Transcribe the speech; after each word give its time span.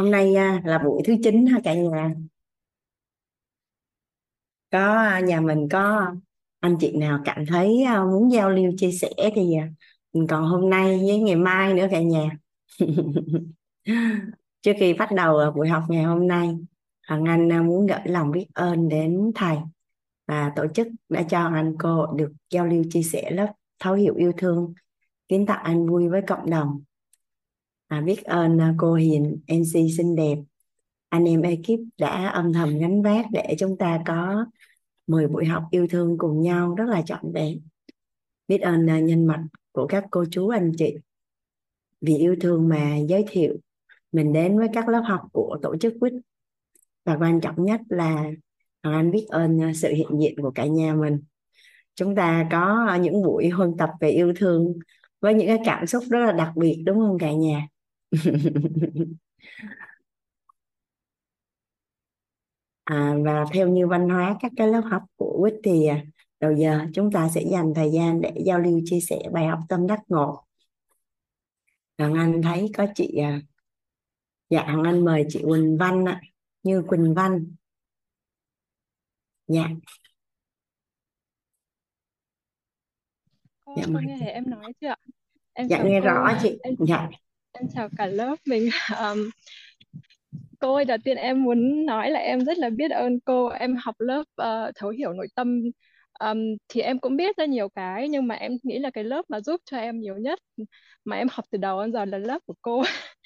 Hôm 0.00 0.10
nay 0.10 0.34
à, 0.34 0.62
là 0.64 0.78
buổi 0.78 1.02
thứ 1.04 1.14
9 1.22 1.46
ha 1.46 1.60
cả 1.64 1.74
nhà. 1.74 2.14
Có 4.70 4.96
à, 4.96 5.20
nhà 5.20 5.40
mình 5.40 5.68
có 5.68 6.14
anh 6.60 6.76
chị 6.80 6.96
nào 6.96 7.20
cảm 7.24 7.46
thấy 7.46 7.82
à, 7.82 8.04
muốn 8.04 8.32
giao 8.32 8.50
lưu 8.50 8.72
chia 8.78 8.92
sẻ 8.92 9.10
thì 9.34 9.56
mình 10.12 10.26
còn 10.26 10.44
hôm 10.44 10.70
nay 10.70 10.98
với 11.06 11.18
ngày 11.18 11.36
mai 11.36 11.74
nữa 11.74 11.86
cả 11.90 12.00
nhà. 12.00 12.30
Trước 14.62 14.72
khi 14.78 14.94
bắt 14.94 15.08
đầu 15.16 15.50
buổi 15.56 15.68
học 15.68 15.82
ngày 15.88 16.04
hôm 16.04 16.26
nay, 16.28 16.58
Hoàng 17.08 17.24
Anh 17.24 17.66
muốn 17.66 17.86
gửi 17.86 18.00
lòng 18.04 18.30
biết 18.30 18.46
ơn 18.54 18.88
đến 18.88 19.32
thầy 19.34 19.56
và 20.26 20.52
tổ 20.56 20.66
chức 20.74 20.88
đã 21.08 21.22
cho 21.22 21.40
anh 21.54 21.74
cô 21.78 22.06
được 22.06 22.32
giao 22.50 22.66
lưu 22.66 22.84
chia 22.90 23.02
sẻ 23.02 23.30
lớp 23.30 23.52
thấu 23.78 23.94
hiểu 23.94 24.14
yêu 24.14 24.32
thương, 24.36 24.74
kiến 25.28 25.46
tạo 25.46 25.62
an 25.62 25.86
vui 25.86 26.08
với 26.08 26.22
cộng 26.26 26.50
đồng. 26.50 26.82
À, 27.90 28.00
biết 28.00 28.24
ơn 28.24 28.60
à, 28.60 28.74
cô 28.78 28.94
Hiền, 28.94 29.40
MC 29.48 29.90
xinh 29.96 30.16
đẹp. 30.16 30.36
Anh 31.08 31.24
em 31.24 31.42
ekip 31.42 31.80
đã 31.98 32.28
âm 32.28 32.52
thầm 32.52 32.78
gánh 32.78 33.02
vác 33.02 33.26
để 33.32 33.54
chúng 33.58 33.78
ta 33.78 34.02
có 34.06 34.46
10 35.06 35.28
buổi 35.28 35.44
học 35.44 35.64
yêu 35.70 35.86
thương 35.90 36.18
cùng 36.18 36.42
nhau 36.42 36.74
rất 36.74 36.84
là 36.88 37.02
trọn 37.02 37.32
vẹn. 37.32 37.60
Biết 38.48 38.58
ơn 38.58 38.90
à, 38.90 39.00
nhân 39.00 39.26
mạch 39.26 39.44
của 39.72 39.86
các 39.86 40.04
cô 40.10 40.24
chú 40.30 40.48
anh 40.48 40.72
chị. 40.78 40.94
Vì 42.00 42.16
yêu 42.16 42.36
thương 42.40 42.68
mà 42.68 42.96
giới 43.08 43.24
thiệu 43.28 43.56
mình 44.12 44.32
đến 44.32 44.58
với 44.58 44.68
các 44.72 44.88
lớp 44.88 45.02
học 45.06 45.20
của 45.32 45.58
tổ 45.62 45.76
chức 45.76 45.94
quýt. 46.00 46.12
Và 47.04 47.16
quan 47.20 47.40
trọng 47.40 47.64
nhất 47.64 47.80
là 47.88 48.14
Hoàng 48.82 48.96
Anh 48.96 49.10
biết 49.10 49.26
ơn 49.28 49.62
à, 49.62 49.72
sự 49.74 49.88
hiện 49.88 50.20
diện 50.20 50.34
của 50.42 50.50
cả 50.50 50.66
nhà 50.66 50.94
mình. 50.94 51.20
Chúng 51.94 52.14
ta 52.14 52.48
có 52.50 52.94
những 53.02 53.22
buổi 53.22 53.48
huân 53.48 53.76
tập 53.78 53.90
về 54.00 54.10
yêu 54.10 54.32
thương 54.36 54.74
với 55.20 55.34
những 55.34 55.46
cái 55.46 55.58
cảm 55.64 55.86
xúc 55.86 56.04
rất 56.10 56.18
là 56.18 56.32
đặc 56.32 56.52
biệt 56.56 56.82
đúng 56.86 56.98
không 56.98 57.18
cả 57.18 57.32
nhà? 57.32 57.69
à, 62.84 63.14
và 63.24 63.44
theo 63.52 63.68
như 63.68 63.86
văn 63.86 64.08
hóa 64.08 64.36
các 64.40 64.52
cái 64.56 64.68
lớp 64.68 64.80
học 64.90 65.02
của 65.16 65.38
quýt 65.40 65.54
thì 65.64 65.86
à, 65.86 66.04
đầu 66.40 66.52
giờ 66.52 66.86
chúng 66.94 67.12
ta 67.12 67.28
sẽ 67.34 67.42
dành 67.52 67.72
thời 67.74 67.90
gian 67.90 68.20
để 68.20 68.32
giao 68.46 68.58
lưu 68.58 68.80
chia 68.84 69.00
sẻ 69.00 69.18
bài 69.32 69.46
học 69.46 69.58
tâm 69.68 69.86
đắc 69.86 70.00
ngộ 70.08 70.44
Hoàng 71.98 72.14
Anh 72.14 72.42
thấy 72.42 72.70
có 72.76 72.86
chị 72.94 73.16
à, 73.16 73.40
dạ 74.50 74.62
Hoàng 74.62 74.82
Anh 74.82 75.04
mời 75.04 75.26
chị 75.28 75.40
Quỳnh 75.44 75.78
Văn 75.78 76.04
ạ 76.04 76.20
Như 76.62 76.82
Quỳnh 76.88 77.14
Văn 77.14 77.54
dạ 79.46 79.68
Cô, 83.64 83.74
dạ, 83.76 83.84
cô 83.86 84.00
nghe 84.06 84.30
em 84.30 84.50
nói 84.50 84.72
chưa 84.80 84.88
ạ? 84.88 84.96
Em 85.52 85.68
dạ 85.68 85.82
nghe 85.82 86.00
cô, 86.00 86.06
rõ 86.06 86.38
chị. 86.42 86.58
Em, 86.62 86.74
dạ. 86.88 87.08
Em 87.52 87.68
chào 87.74 87.88
cả 87.98 88.06
lớp 88.06 88.36
mình. 88.46 88.68
Um, 89.00 89.30
cô 90.58 90.74
ơi, 90.74 90.84
đầu 90.84 90.98
tiên 91.04 91.16
em 91.16 91.42
muốn 91.44 91.86
nói 91.86 92.10
là 92.10 92.18
em 92.20 92.44
rất 92.44 92.58
là 92.58 92.70
biết 92.70 92.90
ơn 92.90 93.20
cô. 93.20 93.48
Em 93.48 93.76
học 93.76 93.94
lớp 93.98 94.20
uh, 94.20 94.74
thấu 94.76 94.90
hiểu 94.90 95.12
nội 95.12 95.26
tâm 95.34 95.62
um, 96.20 96.38
thì 96.68 96.80
em 96.80 96.98
cũng 96.98 97.16
biết 97.16 97.36
ra 97.36 97.44
nhiều 97.44 97.68
cái 97.68 98.08
nhưng 98.08 98.26
mà 98.26 98.34
em 98.34 98.52
nghĩ 98.62 98.78
là 98.78 98.90
cái 98.90 99.04
lớp 99.04 99.22
mà 99.28 99.40
giúp 99.40 99.60
cho 99.64 99.76
em 99.78 100.00
nhiều 100.00 100.16
nhất 100.16 100.38
mà 101.04 101.16
em 101.16 101.28
học 101.30 101.44
từ 101.50 101.58
đầu 101.58 101.82
đến 101.82 101.92
giờ 101.92 102.04
là 102.04 102.18
lớp 102.18 102.38
của 102.46 102.54
cô. 102.62 102.82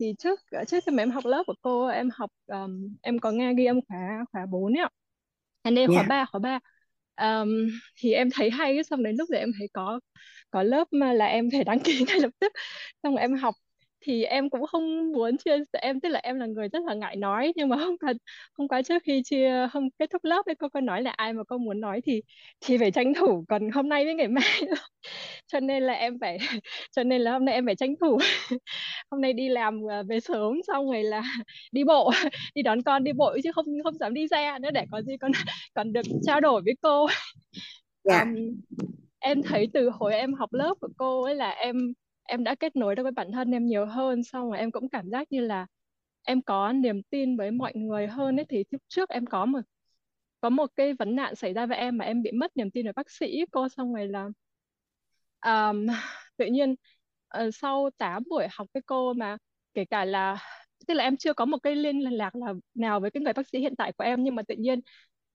thì 0.00 0.14
trước 0.18 0.40
trước 0.68 0.84
khi 0.86 0.92
mà 0.92 1.02
em 1.02 1.10
học 1.10 1.24
lớp 1.26 1.42
của 1.46 1.54
cô 1.62 1.86
em 1.86 2.08
học 2.14 2.30
um, 2.46 2.96
em 3.02 3.18
có 3.18 3.30
nghe 3.30 3.54
ghi 3.54 3.64
âm 3.66 3.80
khóa 3.88 4.24
khóa 4.32 4.46
4 4.46 4.72
ấy 4.78 4.82
ạ. 4.82 4.90
Anh 5.62 5.74
em 5.74 5.90
khóa 5.90 5.96
yeah. 5.96 6.08
3 6.08 6.24
khóa 6.24 6.40
3 6.40 6.60
um, 7.42 7.48
thì 8.00 8.12
em 8.12 8.28
thấy 8.34 8.50
hay 8.50 8.84
xong 8.84 9.02
đến 9.02 9.16
lúc 9.18 9.30
đấy 9.30 9.40
em 9.40 9.50
thấy 9.58 9.68
có 9.72 10.00
có 10.50 10.62
lớp 10.62 10.88
mà 10.90 11.12
là 11.12 11.26
em 11.26 11.48
phải 11.52 11.64
đăng 11.64 11.80
ký 11.80 12.04
ngay 12.08 12.20
lập 12.20 12.30
tức. 12.40 12.52
Xong 13.02 13.14
rồi 13.14 13.20
em 13.20 13.34
học 13.34 13.54
thì 14.00 14.24
em 14.24 14.50
cũng 14.50 14.66
không 14.66 15.12
muốn 15.12 15.36
chia 15.38 15.56
em 15.72 16.00
tức 16.00 16.08
là 16.08 16.20
em 16.22 16.38
là 16.40 16.46
người 16.46 16.68
rất 16.68 16.82
là 16.86 16.94
ngại 16.94 17.16
nói 17.16 17.52
nhưng 17.56 17.68
mà 17.68 17.76
không 17.76 17.98
cần 17.98 18.16
không 18.52 18.68
quá 18.68 18.82
trước 18.82 19.02
khi 19.06 19.22
chia 19.24 19.68
không 19.72 19.90
kết 19.98 20.10
thúc 20.10 20.24
lớp 20.24 20.46
ấy 20.46 20.54
cô 20.54 20.68
có 20.68 20.80
nói 20.80 21.02
là 21.02 21.10
ai 21.10 21.32
mà 21.32 21.42
cô 21.48 21.58
muốn 21.58 21.80
nói 21.80 22.00
thì 22.04 22.22
thì 22.60 22.78
phải 22.78 22.90
tranh 22.90 23.14
thủ. 23.14 23.44
Còn 23.48 23.70
hôm 23.70 23.88
nay 23.88 24.04
với 24.04 24.14
ngày 24.14 24.28
mai 24.28 24.60
cho 25.46 25.60
nên 25.60 25.82
là 25.82 25.92
em 25.92 26.18
phải 26.20 26.38
cho 26.96 27.02
nên 27.02 27.20
là 27.20 27.32
hôm 27.32 27.44
nay 27.44 27.54
em 27.54 27.66
phải 27.66 27.76
tranh 27.76 27.94
thủ. 28.00 28.18
Hôm 29.10 29.20
nay 29.20 29.32
đi 29.32 29.48
làm 29.48 29.80
à, 29.90 30.02
về 30.08 30.20
sớm 30.20 30.60
xong 30.66 30.86
rồi 30.86 31.02
là 31.02 31.22
đi 31.72 31.84
bộ 31.84 32.12
đi 32.54 32.62
đón 32.62 32.82
con 32.82 33.04
đi 33.04 33.12
bộ 33.12 33.36
chứ 33.44 33.52
không 33.52 33.66
không 33.84 33.98
dám 33.98 34.14
đi 34.14 34.28
xe 34.30 34.58
nữa 34.58 34.70
để 34.70 34.84
có 34.92 35.02
gì 35.02 35.16
còn 35.16 35.32
còn 35.74 35.92
được 35.92 36.06
trao 36.26 36.40
đổi 36.40 36.62
với 36.64 36.74
cô. 36.82 37.06
Yeah. 38.10 38.26
um, 38.26 38.34
em 39.18 39.42
thấy 39.42 39.68
từ 39.74 39.90
hồi 39.90 40.14
em 40.14 40.34
học 40.34 40.52
lớp 40.52 40.74
của 40.80 40.88
cô 40.98 41.22
ấy 41.22 41.34
là 41.34 41.50
em 41.50 41.76
em 42.22 42.44
đã 42.44 42.54
kết 42.54 42.76
nối 42.76 42.94
được 42.94 43.02
với 43.02 43.12
bản 43.12 43.32
thân 43.32 43.50
em 43.50 43.66
nhiều 43.66 43.86
hơn 43.86 44.24
xong 44.24 44.50
rồi 44.50 44.58
em 44.58 44.70
cũng 44.70 44.88
cảm 44.88 45.10
giác 45.10 45.32
như 45.32 45.40
là 45.40 45.66
em 46.22 46.42
có 46.42 46.72
niềm 46.72 47.02
tin 47.10 47.36
với 47.36 47.50
mọi 47.50 47.72
người 47.74 48.06
hơn 48.06 48.36
ấy. 48.40 48.46
Thì 48.48 48.64
trước 48.70 48.78
trước 48.88 49.08
em 49.08 49.26
có 49.26 49.46
một 49.46 49.60
có 50.40 50.50
một 50.50 50.66
cái 50.76 50.94
vấn 50.94 51.16
nạn 51.16 51.34
xảy 51.34 51.52
ra 51.52 51.66
với 51.66 51.78
em 51.78 51.98
mà 51.98 52.04
em 52.04 52.22
bị 52.22 52.32
mất 52.32 52.56
niềm 52.56 52.70
tin 52.70 52.86
với 52.86 52.92
bác 52.92 53.10
sĩ 53.10 53.44
cô 53.50 53.68
xong 53.68 53.94
rồi 53.94 54.08
là 54.08 54.28
um, 55.46 55.86
tự 56.36 56.46
nhiên 56.46 56.74
uh, 57.38 57.54
sau 57.54 57.90
8 57.98 58.22
buổi 58.30 58.46
học 58.50 58.68
với 58.74 58.82
cô 58.86 59.12
mà 59.12 59.36
kể 59.74 59.84
cả 59.84 60.04
là 60.04 60.38
tức 60.86 60.94
là 60.94 61.04
em 61.04 61.16
chưa 61.16 61.32
có 61.34 61.44
một 61.44 61.58
cái 61.62 61.76
liên 61.76 61.98
lạc 61.98 62.36
là 62.36 62.54
nào 62.74 63.00
với 63.00 63.10
cái 63.10 63.22
người 63.22 63.32
bác 63.32 63.48
sĩ 63.48 63.58
hiện 63.60 63.76
tại 63.76 63.92
của 63.92 64.04
em 64.04 64.24
nhưng 64.24 64.34
mà 64.34 64.42
tự 64.48 64.54
nhiên 64.58 64.80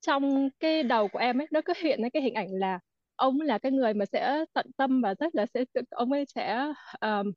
trong 0.02 0.50
cái 0.60 0.84
đầu 0.84 1.08
của 1.08 1.20
em 1.20 1.42
ấy 1.42 1.48
nó 1.52 1.62
cứ 1.66 1.74
hiện 1.84 2.00
cái 2.14 2.22
hình 2.24 2.34
ảnh 2.34 2.48
là 2.52 2.80
ông 3.16 3.42
là 3.42 3.58
cái 3.58 3.72
người 3.72 3.94
mà 3.94 4.06
sẽ 4.06 4.46
tận 4.54 4.66
tâm 4.78 5.02
và 5.02 5.16
rất 5.16 5.36
là 5.36 5.46
sẽ 5.54 5.66
ông 5.90 6.12
ấy 6.12 6.26
sẽ 6.36 6.58
um, 7.02 7.32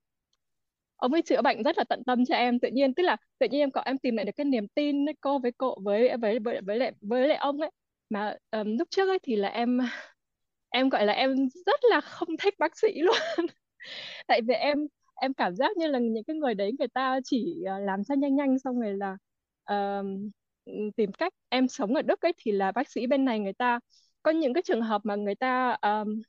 ông 0.96 1.12
ấy 1.12 1.22
chữa 1.22 1.42
bệnh 1.42 1.62
rất 1.62 1.78
là 1.78 1.84
tận 1.84 2.02
tâm 2.06 2.24
cho 2.24 2.34
em. 2.34 2.58
Tự 2.60 2.68
nhiên 2.72 2.94
tức 2.94 3.02
là 3.02 3.16
tự 3.38 3.46
nhiên 3.50 3.60
em 3.60 3.70
có 3.70 3.80
em 3.80 3.98
tìm 3.98 4.16
lại 4.16 4.24
được 4.24 4.32
cái 4.36 4.44
niềm 4.44 4.68
tin 4.68 5.04
với 5.04 5.14
cô 5.20 5.38
với 5.38 5.52
cô 5.58 5.74
với 5.84 6.16
với 6.16 6.38
với 6.38 6.60
với 6.60 6.76
lại 6.78 6.92
với 7.00 7.28
lại 7.28 7.36
ông 7.38 7.60
ấy. 7.60 7.70
Mà 8.10 8.36
um, 8.50 8.76
lúc 8.78 8.88
trước 8.90 9.08
ấy 9.08 9.18
thì 9.22 9.36
là 9.36 9.48
em 9.48 9.78
em 10.70 10.88
gọi 10.88 11.06
là 11.06 11.12
em 11.12 11.34
rất 11.66 11.80
là 11.90 12.00
không 12.00 12.28
thích 12.42 12.54
bác 12.58 12.78
sĩ 12.78 12.88
luôn. 13.02 13.16
Tại 14.26 14.40
vì 14.48 14.54
em 14.54 14.78
em 15.14 15.34
cảm 15.34 15.56
giác 15.56 15.76
như 15.76 15.86
là 15.86 15.98
những 15.98 16.24
cái 16.24 16.36
người 16.36 16.54
đấy 16.54 16.72
người 16.78 16.88
ta 16.88 17.20
chỉ 17.24 17.62
ờ, 17.66 17.78
làm 17.78 18.04
cho 18.04 18.14
nhanh 18.14 18.36
nhanh 18.36 18.58
xong 18.58 18.80
rồi 18.80 18.94
là 18.96 19.16
um, 19.70 20.30
tìm 20.96 21.12
cách. 21.12 21.32
Em 21.48 21.68
sống 21.68 21.94
ở 21.94 22.02
Đức 22.02 22.20
ấy 22.20 22.32
thì 22.38 22.52
là 22.52 22.72
bác 22.72 22.88
sĩ 22.90 23.06
bên 23.06 23.24
này 23.24 23.40
người 23.40 23.52
ta 23.52 23.80
có 24.26 24.32
những 24.32 24.54
cái 24.54 24.62
trường 24.66 24.82
hợp 24.82 25.00
mà 25.04 25.14
người 25.16 25.34
ta 25.34 25.76
um, 25.82 26.22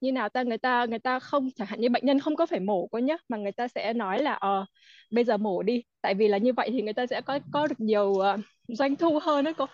như 0.00 0.12
nào 0.12 0.28
ta 0.28 0.42
người 0.42 0.58
ta 0.58 0.84
người 0.84 0.98
ta 0.98 1.18
không 1.18 1.50
chẳng 1.56 1.68
hạn 1.68 1.80
như 1.80 1.88
bệnh 1.88 2.06
nhân 2.06 2.20
không 2.20 2.36
có 2.36 2.46
phải 2.46 2.60
mổ 2.60 2.86
cô 2.86 2.98
nhá 2.98 3.16
mà 3.28 3.36
người 3.38 3.52
ta 3.52 3.68
sẽ 3.68 3.92
nói 3.92 4.22
là 4.22 4.32
ờ 4.34 4.64
bây 5.10 5.24
giờ 5.24 5.36
mổ 5.36 5.62
đi. 5.62 5.82
Tại 6.00 6.14
vì 6.14 6.28
là 6.28 6.38
như 6.38 6.52
vậy 6.52 6.70
thì 6.72 6.82
người 6.82 6.92
ta 6.92 7.06
sẽ 7.06 7.20
có 7.20 7.38
có 7.52 7.66
được 7.66 7.80
nhiều 7.80 8.08
uh, 8.10 8.40
doanh 8.68 8.96
thu 8.96 9.18
hơn 9.22 9.44
đó 9.44 9.52
cô. 9.56 9.66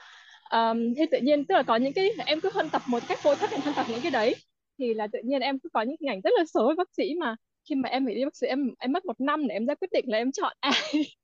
Um, 0.51 0.95
thì 0.97 1.03
tự 1.11 1.19
nhiên 1.19 1.45
tức 1.45 1.55
là 1.55 1.63
có 1.63 1.77
những 1.77 1.93
cái 1.93 2.11
em 2.27 2.41
cứ 2.41 2.51
phân 2.55 2.71
tập 2.71 2.83
một 2.87 3.03
cách 3.09 3.19
vô 3.23 3.35
thức 3.35 3.51
em 3.51 3.61
phân 3.61 3.75
tập 3.75 3.87
những 3.91 4.01
cái 4.03 4.11
đấy 4.11 4.37
thì 4.79 4.95
là 4.95 5.07
tự 5.13 5.19
nhiên 5.25 5.41
em 5.41 5.59
cứ 5.59 5.69
có 5.73 5.83
những 5.83 5.97
hình 6.01 6.11
ảnh 6.11 6.21
rất 6.21 6.31
là 6.39 6.45
xấu 6.47 6.67
với 6.67 6.77
bác 6.77 6.89
sĩ 6.97 7.15
mà. 7.21 7.37
Khi 7.69 7.75
mà 7.75 7.89
em 7.89 8.05
phải 8.07 8.15
đi 8.15 8.25
bác 8.25 8.37
sĩ 8.37 8.47
em 8.47 8.71
em 8.79 8.93
mất 8.93 9.05
một 9.05 9.21
năm 9.21 9.49
để 9.49 9.55
em 9.55 9.67
ra 9.67 9.75
quyết 9.75 9.89
định 9.93 10.05
là 10.09 10.19
em 10.19 10.33
chọn 10.33 10.57
ai. 10.61 10.73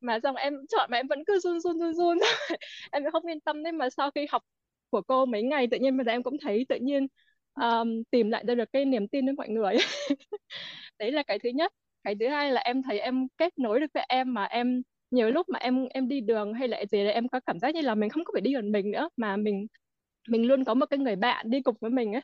Mà 0.00 0.18
xong 0.22 0.36
em 0.36 0.54
chọn 0.68 0.90
mà 0.90 0.96
em 0.96 1.06
vẫn 1.08 1.24
cứ 1.26 1.38
run 1.38 1.60
run 1.60 1.78
run 1.80 1.94
run. 1.94 2.18
Em 2.92 3.02
không 3.12 3.26
yên 3.26 3.40
tâm 3.40 3.62
nên 3.62 3.76
mà 3.78 3.90
sau 3.90 4.10
khi 4.10 4.26
học 4.30 4.42
của 4.90 5.02
cô 5.02 5.26
mấy 5.26 5.42
ngày 5.42 5.66
tự 5.70 5.78
nhiên 5.78 5.96
bây 5.96 6.04
giờ 6.04 6.12
em 6.12 6.22
cũng 6.22 6.36
thấy 6.42 6.66
tự 6.68 6.76
nhiên 6.76 7.06
um, 7.54 8.02
tìm 8.10 8.30
lại 8.30 8.44
được 8.44 8.72
cái 8.72 8.84
niềm 8.84 9.08
tin 9.08 9.24
với 9.26 9.34
mọi 9.34 9.48
người. 9.48 9.74
Đấy 10.98 11.12
là 11.12 11.22
cái 11.22 11.38
thứ 11.38 11.48
nhất. 11.48 11.72
Cái 12.04 12.14
thứ 12.20 12.28
hai 12.28 12.52
là 12.52 12.60
em 12.60 12.82
thấy 12.82 12.98
em 13.00 13.28
kết 13.38 13.58
nối 13.58 13.80
được 13.80 13.86
với 13.94 14.04
em 14.08 14.34
mà 14.34 14.44
em 14.44 14.82
nhiều 15.10 15.30
lúc 15.30 15.48
mà 15.48 15.58
em 15.58 15.86
em 15.90 16.08
đi 16.08 16.20
đường 16.20 16.54
hay 16.54 16.68
là 16.68 16.84
gì 16.92 17.02
là 17.02 17.10
em 17.10 17.28
có 17.28 17.40
cảm 17.46 17.58
giác 17.58 17.74
như 17.74 17.80
là 17.80 17.94
mình 17.94 18.10
không 18.10 18.24
có 18.24 18.30
phải 18.34 18.40
đi 18.40 18.54
một 18.54 18.64
mình 18.64 18.90
nữa 18.90 19.08
mà 19.16 19.36
mình 19.36 19.66
mình 20.28 20.46
luôn 20.48 20.64
có 20.64 20.74
một 20.74 20.86
cái 20.90 20.98
người 20.98 21.16
bạn 21.16 21.50
đi 21.50 21.62
cùng 21.62 21.76
với 21.80 21.90
mình 21.90 22.12
ấy 22.12 22.22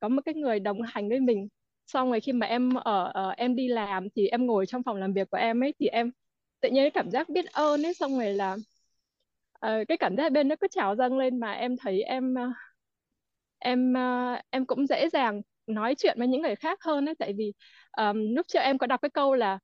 có 0.00 0.08
một 0.08 0.22
cái 0.24 0.34
người 0.34 0.60
đồng 0.60 0.82
hành 0.82 1.08
với 1.08 1.20
mình. 1.20 1.48
Xong 1.86 2.10
rồi 2.10 2.20
khi 2.20 2.32
mà 2.32 2.46
em 2.46 2.74
ở 2.74 3.12
uh, 3.30 3.36
em 3.38 3.56
đi 3.56 3.68
làm 3.68 4.08
thì 4.16 4.28
em 4.28 4.46
ngồi 4.46 4.66
trong 4.66 4.82
phòng 4.82 4.96
làm 4.96 5.12
việc 5.12 5.30
của 5.30 5.36
em 5.38 5.64
ấy 5.64 5.74
thì 5.80 5.86
em 5.86 6.10
tự 6.60 6.70
nhiên 6.70 6.82
cái 6.84 6.90
cảm 6.90 7.10
giác 7.10 7.28
biết 7.28 7.46
ơn 7.52 7.82
ấy 7.86 7.94
xong 7.94 8.18
rồi 8.18 8.34
là 8.34 8.56
uh, 9.66 9.88
cái 9.88 9.98
cảm 9.98 10.16
giác 10.16 10.32
bên 10.32 10.48
nó 10.48 10.56
cứ 10.60 10.66
trào 10.70 10.96
dâng 10.96 11.18
lên 11.18 11.40
mà 11.40 11.52
em 11.52 11.76
thấy 11.76 12.02
em 12.02 12.34
uh, 12.34 12.54
em 13.58 13.92
uh, 13.92 14.40
em 14.50 14.66
cũng 14.66 14.86
dễ 14.86 15.08
dàng 15.08 15.42
nói 15.66 15.94
chuyện 15.94 16.18
với 16.18 16.28
những 16.28 16.42
người 16.42 16.56
khác 16.56 16.78
hơn 16.84 17.08
ấy. 17.08 17.14
Tại 17.18 17.32
vì 17.36 17.52
um, 17.98 18.16
lúc 18.36 18.46
trước 18.48 18.58
em 18.58 18.78
có 18.78 18.86
đọc 18.86 19.00
cái 19.02 19.10
câu 19.10 19.34
là 19.34 19.58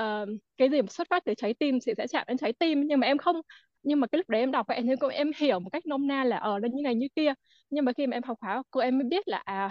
uh, 0.00 0.28
cái 0.56 0.68
gì 0.70 0.82
mà 0.82 0.88
xuất 0.88 1.08
phát 1.10 1.24
từ 1.24 1.34
trái 1.34 1.54
tim 1.54 1.78
thì 1.86 1.92
sẽ 1.96 2.06
chạm 2.06 2.24
đến 2.28 2.36
trái 2.38 2.52
tim. 2.52 2.82
Nhưng 2.86 3.00
mà 3.00 3.06
em 3.06 3.18
không. 3.18 3.36
Nhưng 3.82 4.00
mà 4.00 4.06
cái 4.06 4.16
lúc 4.18 4.28
đấy 4.28 4.40
em 4.40 4.50
đọc 4.50 4.66
vậy 4.68 4.80
thì 4.82 4.96
cũng 5.00 5.10
em 5.10 5.30
hiểu 5.36 5.60
một 5.60 5.70
cách 5.72 5.86
nôm 5.86 6.06
na 6.06 6.24
là 6.24 6.36
ở 6.36 6.58
đây 6.58 6.70
như 6.74 6.82
này 6.82 6.94
như 6.94 7.06
kia. 7.16 7.32
Nhưng 7.70 7.84
mà 7.84 7.92
khi 7.92 8.06
mà 8.06 8.16
em 8.16 8.22
học 8.22 8.38
khóa 8.40 8.62
cô 8.70 8.80
em 8.80 8.98
mới 8.98 9.04
biết 9.04 9.28
là 9.28 9.38
à, 9.44 9.70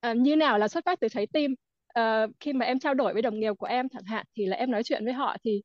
à 0.00 0.12
như 0.12 0.36
nào 0.36 0.58
là 0.58 0.68
xuất 0.68 0.84
phát 0.84 1.00
từ 1.00 1.08
trái 1.08 1.26
tim. 1.32 1.54
À, 1.88 2.26
khi 2.40 2.52
mà 2.52 2.66
em 2.66 2.78
trao 2.78 2.94
đổi 2.94 3.12
với 3.12 3.22
đồng 3.22 3.40
nghiệp 3.40 3.54
của 3.58 3.66
em 3.66 3.88
chẳng 3.88 4.04
hạn 4.04 4.26
thì 4.36 4.46
là 4.46 4.56
em 4.56 4.70
nói 4.70 4.82
chuyện 4.82 5.04
với 5.04 5.12
họ 5.12 5.36
thì 5.44 5.62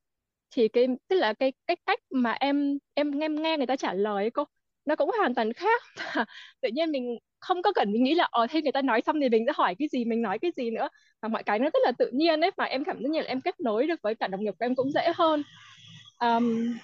thì 0.52 0.68
cái 0.68 0.88
tức 1.08 1.16
là 1.16 1.34
cái 1.34 1.54
cái 1.68 1.78
cách 1.86 2.00
mà 2.12 2.32
em 2.32 2.78
em 2.94 3.20
nghe 3.20 3.30
nghe 3.30 3.58
người 3.58 3.68
ta 3.68 3.76
trả 3.76 3.94
lời 3.94 4.24
ấy 4.24 4.32
cô 4.32 4.44
nó 4.86 4.96
cũng 4.96 5.12
hoàn 5.18 5.36
toàn 5.36 5.54
khác. 5.54 5.82
Tự 6.62 6.70
nhiên 6.74 6.92
mình 6.92 7.18
không 7.40 7.62
có 7.62 7.74
cần 7.74 7.92
mình 7.92 8.04
nghĩ 8.04 8.16
là 8.16 8.28
ờ 8.32 8.48
thế 8.50 8.62
người 8.62 8.72
ta 8.72 8.82
nói 8.82 9.02
xong 9.06 9.22
thì 9.22 9.30
mình 9.30 9.44
sẽ 9.48 9.54
hỏi 9.56 9.76
cái 9.80 9.88
gì 9.92 10.06
mình 10.06 10.22
nói 10.22 10.40
cái 10.40 10.52
gì 10.58 10.72
nữa. 10.72 10.90
Mà 11.22 11.30
mọi 11.30 11.44
cái 11.44 11.60
nó 11.60 11.70
rất 11.74 11.80
là 11.84 11.92
tự 11.92 12.10
nhiên 12.14 12.42
ấy 12.42 12.52
mà 12.58 12.66
em 12.66 12.84
cảm 12.84 13.04
giác 13.04 13.10
như 13.10 13.22
là 13.22 13.28
em 13.28 13.42
kết 13.42 13.60
nối 13.60 13.88
được 13.88 14.00
với 14.04 14.16
cả 14.16 14.28
đồng 14.28 14.42
nghiệp 14.44 14.54
của 14.60 14.66
em 14.66 14.76
cũng 14.76 14.92
dễ 14.92 15.12
hơn. 15.16 15.44
Um, 16.20 16.78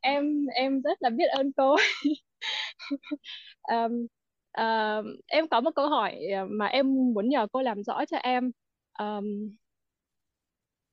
em 0.00 0.46
em 0.54 0.82
rất 0.82 1.02
là 1.02 1.10
biết 1.10 1.26
ơn 1.26 1.52
cô. 1.56 1.76
Um, 3.72 4.06
uh, 4.60 5.04
em 5.26 5.48
có 5.48 5.60
một 5.60 5.70
câu 5.74 5.88
hỏi 5.88 6.16
ờ, 6.36 6.46
mà 6.50 6.66
em 6.66 6.94
muốn 7.14 7.28
nhờ 7.28 7.46
cô 7.52 7.62
làm 7.62 7.82
rõ 7.82 8.04
cho 8.04 8.16
em. 8.16 8.50
Um, 8.98 9.56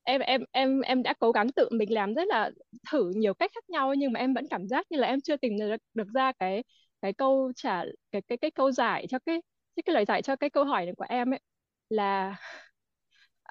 em 0.03 0.21
em 0.21 0.41
em 0.51 0.81
em 0.81 1.03
đã 1.03 1.13
cố 1.19 1.31
gắng 1.31 1.51
tự 1.55 1.69
mình 1.71 1.93
làm 1.93 2.13
rất 2.13 2.27
là 2.27 2.51
thử 2.91 3.11
nhiều 3.15 3.33
cách 3.33 3.51
khác 3.55 3.69
nhau 3.69 3.93
nhưng 3.93 4.11
mà 4.13 4.19
em 4.19 4.33
vẫn 4.33 4.47
cảm 4.49 4.67
giác 4.67 4.85
như 4.91 4.97
là 4.99 5.07
em 5.07 5.21
chưa 5.21 5.37
tìm 5.37 5.57
được 5.59 5.75
được 5.93 6.07
ra 6.13 6.31
cái 6.31 6.63
cái 7.01 7.13
câu 7.13 7.51
trả 7.55 7.83
cái 8.11 8.21
cái 8.21 8.37
cái 8.37 8.51
câu 8.51 8.71
giải 8.71 9.07
cho 9.09 9.19
cái 9.25 9.41
cái, 9.75 9.83
cái 9.85 9.93
lời 9.93 10.05
giải 10.05 10.21
cho 10.21 10.35
cái 10.35 10.49
câu 10.49 10.63
hỏi 10.65 10.85
này 10.85 10.93
của 10.97 11.05
em 11.09 11.33
ấy. 11.33 11.39
Là 11.89 12.35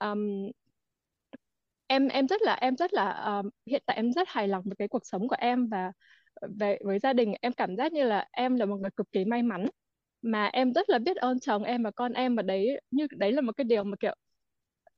um, 0.00 0.52
em 1.87 2.08
em 2.08 2.29
rất 2.29 2.43
là 2.43 2.55
em 2.55 2.76
rất 2.76 2.93
là 2.94 3.11
um, 3.12 3.49
hiện 3.67 3.82
tại 3.87 3.97
em 3.97 4.12
rất 4.12 4.29
hài 4.29 4.49
lòng 4.49 4.62
với 4.67 4.76
cái 4.79 4.88
cuộc 4.88 5.06
sống 5.06 5.29
của 5.29 5.37
em 5.38 5.69
và 5.69 5.93
về 6.58 6.79
với 6.85 6.99
gia 6.99 7.12
đình. 7.12 7.35
Em 7.41 7.52
cảm 7.52 7.76
giác 7.76 7.93
như 7.93 8.05
là 8.05 8.29
em 8.32 8.56
là 8.56 8.67
một 8.67 8.76
người 8.76 8.91
cực 8.97 9.12
kỳ 9.12 9.25
may 9.25 9.43
mắn 9.43 9.67
mà 10.23 10.47
em 10.47 10.73
rất 10.75 10.91
là 10.91 10.99
biết 10.99 11.17
ơn 11.17 11.41
chồng 11.41 11.64
em 11.64 11.82
và 11.82 11.91
con 11.91 12.12
em 12.12 12.37
và 12.37 12.43
đấy 12.43 12.81
như 12.91 13.06
đấy 13.11 13.32
là 13.32 13.41
một 13.41 13.52
cái 13.56 13.64
điều 13.64 13.85
mà 13.85 13.97
kiểu 14.00 14.14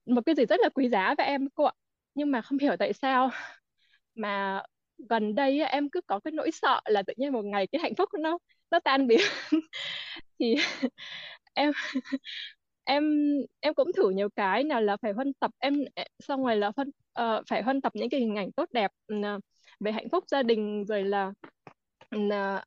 một 0.07 0.21
cái 0.27 0.35
gì 0.35 0.47
rất 0.47 0.61
là 0.63 0.69
quý 0.69 0.89
giá 0.89 1.15
với 1.19 1.27
em 1.27 1.49
cô 1.55 1.65
ạ. 1.65 1.73
Nhưng 2.15 2.31
mà 2.31 2.43
không 2.43 2.59
hiểu 2.59 2.77
tại 2.79 2.93
sao 2.93 3.31
mà 4.15 4.63
gần 5.11 5.35
đây 5.35 5.61
em 5.61 5.91
cứ 5.91 6.01
có 6.07 6.21
cái 6.21 6.33
nỗi 6.33 6.51
sợ 6.53 6.81
là 6.85 7.03
tự 7.03 7.15
nhiên 7.17 7.33
một 7.33 7.45
ngày 7.45 7.67
cái 7.67 7.81
hạnh 7.83 7.95
phúc 7.99 8.09
nó 8.21 8.39
nó 8.71 8.81
tan 8.81 9.07
biến. 9.07 9.21
Thì 10.39 10.57
em 11.55 11.73
em 12.85 13.05
em 13.61 13.75
cũng 13.75 13.93
thử 13.97 14.11
nhiều 14.11 14.29
cái 14.37 14.65
nào 14.65 14.81
là 14.83 14.97
phải 14.97 15.13
huân 15.13 15.33
tập 15.33 15.51
em 15.59 15.75
xong 16.19 16.45
rồi 16.45 16.57
là 16.57 16.71
phân 16.73 16.89
uh, 16.89 16.95
ờ, 17.13 17.43
phải 17.49 17.63
huân 17.63 17.81
tập 17.81 17.93
những 17.97 18.11
cái 18.11 18.21
hình 18.21 18.37
ảnh 18.37 18.53
tốt 18.53 18.69
đẹp 18.73 18.91
uh, 19.15 19.43
về 19.81 19.93
hạnh 19.93 20.09
phúc 20.13 20.25
gia 20.29 20.43
đình 20.43 20.85
rồi 20.85 21.05
là 21.05 21.33
uh, 22.17 22.63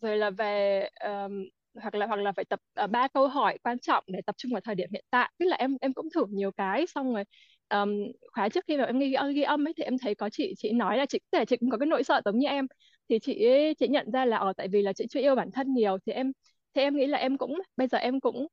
rồi 0.00 0.16
là 0.16 0.30
về 0.30 0.88
um, 1.04 1.44
hoặc 1.82 1.94
là 1.94 2.06
hoặc 2.06 2.16
là 2.16 2.32
phải 2.32 2.44
tập 2.44 2.60
uh, 2.84 2.90
ba 2.90 3.08
câu 3.08 3.28
hỏi 3.28 3.58
quan 3.62 3.78
trọng 3.78 4.04
để 4.06 4.20
tập 4.26 4.34
trung 4.38 4.52
vào 4.52 4.60
thời 4.60 4.74
điểm 4.74 4.88
hiện 4.92 5.04
tại. 5.10 5.32
Tức 5.38 5.46
là 5.46 5.56
em 5.56 5.76
em 5.80 5.92
cũng 5.92 6.08
thử 6.14 6.24
nhiều 6.30 6.52
cái 6.52 6.86
xong 6.86 7.14
rồi 7.14 7.24
um, 7.68 7.90
khóa 8.32 8.48
trước 8.48 8.64
khi 8.68 8.76
mà 8.76 8.84
em 8.84 8.98
ghi, 8.98 9.16
ghi 9.34 9.42
âm 9.42 9.68
ấy 9.68 9.74
thì 9.76 9.82
em 9.84 9.98
thấy 9.98 10.14
có 10.14 10.28
chị 10.30 10.54
chị 10.58 10.72
nói 10.72 10.98
là 10.98 11.06
chị 11.06 11.18
có 11.32 11.38
thể 11.38 11.44
chị 11.44 11.56
cũng 11.56 11.70
có 11.70 11.78
cái 11.78 11.86
nỗi 11.86 12.04
sợ 12.04 12.20
giống 12.24 12.38
như 12.38 12.48
em. 12.48 12.66
Thì 13.08 13.18
chị 13.18 13.48
chị 13.78 13.88
nhận 13.88 14.10
ra 14.12 14.24
là 14.24 14.36
ở 14.36 14.52
tại 14.56 14.68
vì 14.68 14.82
là 14.82 14.92
chị 14.92 15.06
chưa 15.10 15.20
yêu 15.20 15.34
bản 15.34 15.50
thân 15.50 15.74
nhiều. 15.74 15.98
Thì 16.06 16.12
em 16.12 16.32
thì 16.74 16.82
em 16.82 16.96
nghĩ 16.96 17.06
là 17.06 17.18
em 17.18 17.38
cũng 17.38 17.58
bây 17.76 17.88
giờ 17.88 17.98
em 17.98 18.20
cũng 18.20 18.46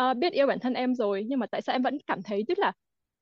uh, 0.00 0.16
biết 0.16 0.32
yêu 0.32 0.46
bản 0.46 0.58
thân 0.58 0.74
em 0.74 0.94
rồi 0.94 1.24
nhưng 1.28 1.38
mà 1.38 1.46
tại 1.46 1.62
sao 1.62 1.74
em 1.74 1.82
vẫn 1.82 1.98
cảm 2.06 2.22
thấy 2.22 2.44
tức 2.48 2.58
là 2.58 2.72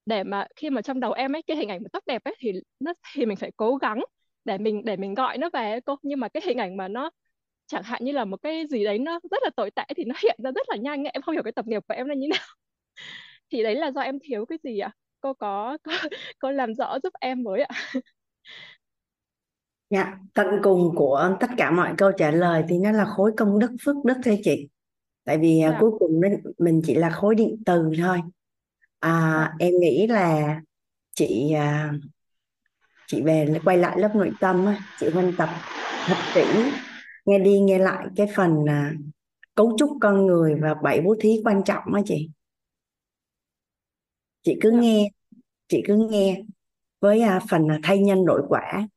để 0.06 0.24
mà 0.24 0.46
khi 0.56 0.70
mà 0.70 0.82
trong 0.82 1.00
đầu 1.00 1.12
em 1.12 1.36
ấy 1.36 1.42
cái 1.42 1.56
hình 1.56 1.68
ảnh 1.68 1.82
mà 1.82 1.88
tóc 1.92 2.02
đẹp 2.06 2.24
ấy 2.24 2.34
thì 2.38 2.52
nó 2.80 2.94
thì 3.14 3.26
mình 3.26 3.36
phải 3.36 3.50
cố 3.56 3.76
gắng 3.76 4.00
để 4.44 4.58
mình 4.58 4.84
để 4.84 4.96
mình 4.96 5.14
gọi 5.14 5.38
nó 5.38 5.50
về 5.52 5.80
cô. 5.80 5.96
Nhưng 6.02 6.20
mà 6.20 6.28
cái 6.28 6.42
hình 6.46 6.58
ảnh 6.58 6.76
mà 6.76 6.88
nó 6.88 7.10
chẳng 7.66 7.82
hạn 7.82 8.04
như 8.04 8.12
là 8.12 8.24
một 8.24 8.36
cái 8.42 8.66
gì 8.70 8.84
đấy 8.84 8.98
nó 8.98 9.20
rất 9.30 9.42
là 9.42 9.50
tồi 9.56 9.70
tệ 9.70 9.82
thì 9.96 10.04
nó 10.04 10.14
hiện 10.22 10.36
ra 10.44 10.50
rất 10.54 10.68
là 10.68 10.76
nhanh 10.76 11.04
em 11.04 11.22
không 11.22 11.32
hiểu 11.32 11.42
cái 11.42 11.52
tập 11.52 11.66
nghiệp 11.66 11.82
của 11.88 11.94
em 11.94 12.06
là 12.06 12.14
như 12.14 12.28
nào 12.30 12.46
thì 13.52 13.62
đấy 13.62 13.74
là 13.74 13.90
do 13.90 14.00
em 14.00 14.18
thiếu 14.22 14.46
cái 14.46 14.58
gì 14.62 14.78
ạ 14.78 14.92
cô 15.20 15.34
có 15.34 15.78
cô, 15.82 15.92
cô 16.38 16.50
làm 16.50 16.74
rõ 16.74 16.98
giúp 17.02 17.12
em 17.20 17.44
với 17.44 17.62
ạ 17.62 18.00
Dạ, 19.90 20.18
tận 20.34 20.46
cùng 20.62 20.94
của 20.96 21.36
tất 21.40 21.46
cả 21.56 21.70
mọi 21.70 21.94
câu 21.98 22.12
trả 22.12 22.30
lời 22.30 22.64
thì 22.68 22.78
nó 22.78 22.92
là 22.92 23.04
khối 23.04 23.32
công 23.36 23.58
đức 23.58 23.70
phước 23.84 23.96
đức 24.04 24.14
thôi 24.24 24.40
chị. 24.44 24.68
Tại 25.24 25.38
vì 25.38 25.60
à, 25.60 25.70
dạ. 25.70 25.76
cuối 25.80 25.90
cùng 25.98 26.20
mình, 26.20 26.32
mình 26.58 26.82
chỉ 26.84 26.94
là 26.94 27.10
khối 27.10 27.34
điện 27.34 27.62
từ 27.66 27.90
thôi. 27.98 28.18
À, 29.00 29.10
dạ. 29.10 29.66
em 29.66 29.72
nghĩ 29.80 30.06
là 30.06 30.60
chị 31.14 31.52
à, 31.52 31.92
chị 33.06 33.22
về 33.22 33.60
quay 33.64 33.78
lại 33.78 33.98
lớp 33.98 34.10
nội 34.14 34.30
tâm 34.40 34.66
chị 35.00 35.06
quan 35.14 35.32
tập 35.38 35.48
thật 36.06 36.16
kỹ 36.34 36.42
nghe 37.24 37.38
đi 37.38 37.60
nghe 37.60 37.78
lại 37.78 38.06
cái 38.16 38.26
phần 38.36 38.64
à, 38.68 38.94
cấu 39.54 39.76
trúc 39.78 39.90
con 40.00 40.26
người 40.26 40.54
và 40.62 40.74
bảy 40.74 41.00
bố 41.00 41.14
thí 41.20 41.40
quan 41.44 41.62
trọng 41.64 41.94
á 41.94 42.02
chị. 42.04 42.30
Chị 44.42 44.56
cứ 44.60 44.70
dạ. 44.70 44.78
nghe 44.80 45.08
chị 45.68 45.82
cứ 45.86 46.08
nghe 46.10 46.42
với 47.00 47.20
à, 47.20 47.40
phần 47.50 47.68
à, 47.68 47.78
thay 47.82 47.98
nhân 47.98 48.26
đổi 48.26 48.42
quả. 48.48 48.88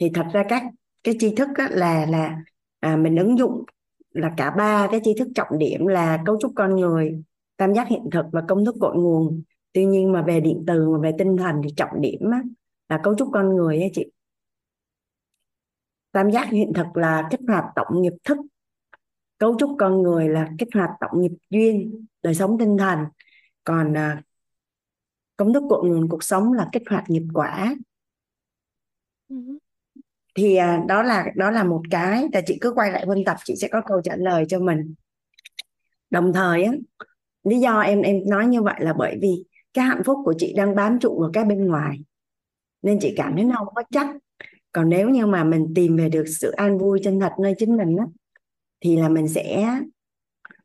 Thì 0.00 0.10
thật 0.14 0.26
ra 0.32 0.44
các 0.48 0.62
cái 1.04 1.14
tri 1.18 1.34
thức 1.34 1.48
á, 1.54 1.68
là 1.70 2.06
là 2.06 2.42
à, 2.80 2.96
mình 2.96 3.16
ứng 3.16 3.38
dụng 3.38 3.64
là 4.10 4.34
cả 4.36 4.50
ba 4.50 4.88
cái 4.90 5.00
tri 5.04 5.14
thức 5.18 5.28
trọng 5.34 5.58
điểm 5.58 5.86
là 5.86 6.22
cấu 6.26 6.38
trúc 6.40 6.52
con 6.56 6.76
người 6.76 7.22
tam 7.56 7.74
giác 7.74 7.88
hiện 7.88 8.02
thực 8.12 8.26
và 8.32 8.42
công 8.48 8.64
thức 8.64 8.74
cội 8.80 8.96
nguồn. 8.96 9.42
Tuy 9.72 9.84
nhiên 9.84 10.12
mà 10.12 10.22
về 10.22 10.40
điện 10.40 10.64
từ 10.66 10.88
mà 10.90 10.98
về 10.98 11.12
tinh 11.18 11.36
thần 11.36 11.56
thì 11.64 11.70
trọng 11.76 12.00
điểm 12.00 12.30
á, 12.32 12.42
là 12.88 13.00
cấu 13.02 13.14
trúc 13.14 13.28
con 13.32 13.56
người 13.56 13.78
ấy 13.78 13.90
chị 13.94 14.10
tam 16.12 16.30
giác 16.30 16.48
hiện 16.50 16.72
thực 16.74 16.96
là 16.96 17.28
kích 17.30 17.40
hoạt 17.48 17.64
tổng 17.76 18.02
nghiệp 18.02 18.12
thức. 18.24 18.38
Cấu 19.38 19.58
trúc 19.58 19.76
con 19.78 20.02
người 20.02 20.28
là 20.28 20.48
kích 20.58 20.68
hoạt 20.74 20.90
tổng 21.00 21.20
nghiệp 21.20 21.32
duyên 21.50 22.06
đời 22.22 22.34
sống 22.34 22.58
tinh 22.58 22.78
thần. 22.78 22.98
Còn 23.64 23.96
à, 23.96 24.22
công 25.36 25.52
thức 25.52 25.62
cội 25.70 25.88
nguồn 25.88 26.08
cuộc 26.08 26.22
sống 26.22 26.52
là 26.52 26.68
kích 26.72 26.82
hoạt 26.90 27.04
nghiệp 27.10 27.24
quả. 27.34 27.74
Thì 30.34 30.56
à, 30.56 30.84
đó 30.88 31.02
là 31.02 31.26
đó 31.36 31.50
là 31.50 31.64
một 31.64 31.82
cái. 31.90 32.28
Là 32.32 32.40
chị 32.46 32.58
cứ 32.60 32.72
quay 32.72 32.92
lại 32.92 33.06
huân 33.06 33.24
tập 33.24 33.36
chị 33.44 33.54
sẽ 33.56 33.68
có 33.68 33.80
câu 33.86 34.00
trả 34.04 34.16
lời 34.16 34.44
cho 34.48 34.60
mình. 34.60 34.94
Đồng 36.10 36.32
thời 36.32 36.62
á 36.64 36.72
lý 37.44 37.60
do 37.60 37.80
em 37.80 38.02
em 38.02 38.16
nói 38.26 38.46
như 38.46 38.62
vậy 38.62 38.74
là 38.78 38.92
bởi 38.92 39.18
vì 39.22 39.44
cái 39.74 39.84
hạnh 39.84 40.02
phúc 40.04 40.18
của 40.24 40.34
chị 40.38 40.54
đang 40.56 40.74
bám 40.74 40.98
trụ 41.00 41.20
vào 41.20 41.30
cái 41.32 41.44
bên 41.44 41.66
ngoài. 41.66 41.98
Nên 42.82 42.98
chị 43.00 43.14
cảm 43.16 43.32
thấy 43.34 43.44
nó 43.44 43.56
không 43.56 43.74
có 43.74 43.82
chắc 43.90 44.06
còn 44.72 44.88
nếu 44.88 45.08
như 45.10 45.26
mà 45.26 45.44
mình 45.44 45.72
tìm 45.74 45.96
về 45.96 46.08
được 46.08 46.24
sự 46.40 46.50
an 46.50 46.78
vui 46.78 47.00
chân 47.04 47.20
thật 47.20 47.32
nơi 47.42 47.54
chính 47.58 47.76
mình 47.76 47.96
á 47.96 48.04
thì 48.80 48.96
là 48.96 49.08
mình 49.08 49.28
sẽ 49.28 49.66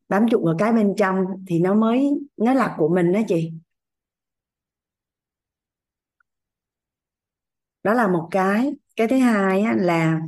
bám 0.10 0.26
trụ 0.32 0.46
vào 0.46 0.56
cái 0.60 0.74
bên 0.74 0.94
trong 0.98 1.16
thì 1.48 1.60
nó 1.60 1.74
mới 1.76 2.10
nó 2.38 2.54
là 2.54 2.76
của 2.78 2.90
mình 2.90 3.12
đó 3.14 3.20
chị. 3.28 3.52
Đó 7.84 7.94
là 7.94 8.08
một 8.08 8.28
cái. 8.32 8.74
Cái 8.96 9.08
thứ 9.08 9.18
hai 9.18 9.62
á, 9.62 9.76
là 9.78 10.20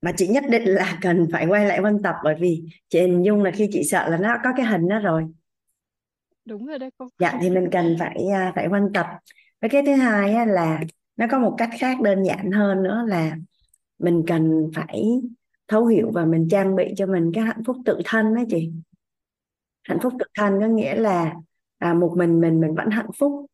mà 0.00 0.12
chị 0.16 0.26
nhất 0.28 0.44
định 0.50 0.62
là 0.64 0.98
cần 1.02 1.26
phải 1.32 1.46
quay 1.46 1.66
lại 1.66 1.80
văn 1.82 2.02
tập 2.02 2.14
bởi 2.24 2.34
vì 2.40 2.62
chị 2.88 3.00
hình 3.00 3.22
dung 3.24 3.42
là 3.42 3.50
khi 3.50 3.68
chị 3.72 3.82
sợ 3.90 4.08
là 4.08 4.16
nó 4.16 4.36
có 4.44 4.50
cái 4.56 4.66
hình 4.66 4.88
đó 4.88 4.98
rồi. 4.98 5.24
Đúng 6.44 6.66
rồi 6.66 6.78
đấy 6.78 6.90
cô. 6.98 7.08
Dạ 7.18 7.38
thì 7.42 7.50
mình 7.50 7.68
cần 7.72 7.96
phải 7.98 8.26
à, 8.34 8.52
phải 8.54 8.68
văn 8.68 8.88
tập. 8.94 9.06
Với 9.60 9.70
cái 9.70 9.82
thứ 9.86 9.92
hai 9.94 10.34
á, 10.34 10.44
là 10.44 10.80
nó 11.18 11.26
có 11.30 11.38
một 11.38 11.54
cách 11.58 11.70
khác 11.80 12.00
đơn 12.00 12.22
giản 12.22 12.50
hơn 12.52 12.82
nữa 12.82 13.04
là 13.06 13.36
mình 13.98 14.24
cần 14.26 14.70
phải 14.74 15.04
thấu 15.68 15.86
hiểu 15.86 16.10
và 16.14 16.24
mình 16.24 16.48
trang 16.50 16.76
bị 16.76 16.84
cho 16.96 17.06
mình 17.06 17.30
cái 17.34 17.44
hạnh 17.44 17.62
phúc 17.66 17.76
tự 17.84 17.98
thân 18.04 18.34
đó 18.34 18.42
chị. 18.50 18.70
Hạnh 19.82 19.98
phúc 20.02 20.12
tự 20.18 20.26
thân 20.34 20.60
có 20.60 20.66
nghĩa 20.66 20.94
là 20.94 21.34
à, 21.78 21.94
một 21.94 22.14
mình 22.16 22.40
mình 22.40 22.60
mình 22.60 22.74
vẫn 22.74 22.90
hạnh 22.90 23.10
phúc. 23.18 23.46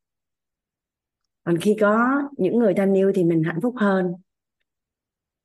Còn 1.44 1.58
khi 1.60 1.76
có 1.80 2.22
những 2.36 2.58
người 2.58 2.74
thân 2.74 2.94
yêu 2.94 3.12
thì 3.14 3.24
mình 3.24 3.42
hạnh 3.42 3.58
phúc 3.62 3.74
hơn. 3.76 4.12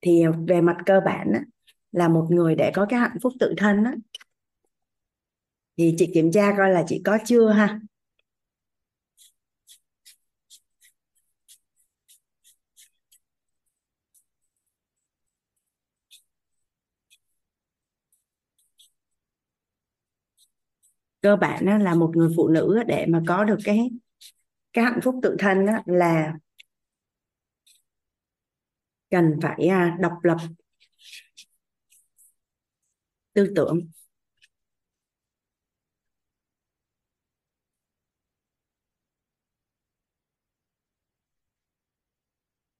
Thì 0.02 0.24
về 0.48 0.62
mặt 0.62 0.78
cơ 0.86 1.00
bản 1.06 1.32
á, 1.34 1.42
là 1.92 2.08
một 2.08 2.28
người 2.30 2.56
để 2.56 2.72
có 2.74 2.86
cái 2.90 3.00
hạnh 3.00 3.18
phúc 3.22 3.34
tự 3.40 3.54
thân 3.58 3.84
á, 3.84 3.96
thì 5.78 5.96
chị 5.98 6.12
kiểm 6.14 6.32
tra 6.32 6.54
coi 6.58 6.70
là 6.70 6.84
chị 6.88 7.02
có 7.06 7.18
chưa 7.26 7.50
ha? 7.50 7.80
Cơ 21.22 21.36
bản 21.36 21.66
đó 21.66 21.78
là 21.78 21.96
một 21.96 22.12
người 22.16 22.30
phụ 22.38 22.48
nữ 22.48 22.84
để 22.88 23.06
mà 23.10 23.22
có 23.28 23.44
được 23.44 23.58
cái 23.64 23.90
cái 24.74 24.86
hạnh 24.86 25.00
phúc 25.04 25.16
tự 25.24 25.36
thân 25.40 25.66
đó 25.66 25.74
là 25.86 26.34
cần 29.12 29.40
phải 29.42 29.68
à, 29.68 29.98
độc 30.02 30.14
lập 30.24 30.38
tư 33.34 33.54
tưởng. 33.56 33.80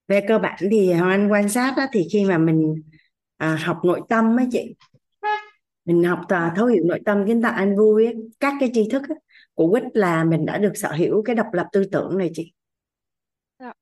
Về 0.08 0.22
cơ 0.28 0.40
bản 0.40 0.58
thì 0.72 0.94
Hoàng 0.94 1.10
Anh 1.12 1.32
quan 1.32 1.50
sát 1.50 1.74
đó, 1.78 1.84
thì 1.94 2.08
khi 2.14 2.26
mà 2.26 2.38
mình 2.38 2.76
à, 3.38 3.56
học 3.56 3.78
nội 3.84 4.02
tâm 4.10 4.40
ấy 4.40 4.48
chị 4.52 4.76
mình 5.90 6.04
học 6.04 6.20
tà 6.30 6.54
thấu 6.56 6.68
hiểu 6.68 6.84
nội 6.86 7.00
tâm 7.06 7.28
kiến 7.28 7.42
tạo 7.42 7.54
an 7.54 7.78
vui 7.78 8.06
ấy, 8.06 8.16
các 8.40 8.54
cái 8.60 8.72
tri 8.74 8.90
thức 8.90 9.04
ấy, 9.10 9.18
của 9.54 9.70
quýt 9.70 9.84
là 9.94 10.24
mình 10.24 10.46
đã 10.46 10.58
được 10.58 10.72
sở 10.76 10.92
hữu 10.92 11.24
cái 11.24 11.36
độc 11.36 11.48
lập 11.54 11.68
tư 11.72 11.84
tưởng 11.92 12.18
này 12.18 12.32
chị. 12.34 12.54
Dạ. 13.60 13.74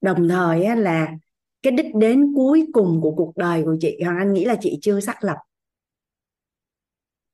đồng 0.00 0.28
thời 0.28 0.64
á, 0.64 0.74
là 0.74 1.08
cái 1.62 1.72
đích 1.72 1.94
đến 1.94 2.32
cuối 2.36 2.66
cùng 2.72 3.00
của 3.02 3.14
cuộc 3.14 3.36
đời 3.36 3.62
của 3.64 3.76
chị 3.80 4.02
hoàng 4.04 4.18
anh 4.18 4.32
nghĩ 4.32 4.44
là 4.44 4.56
chị 4.60 4.78
chưa 4.82 5.00
xác 5.00 5.24
lập. 5.24 5.36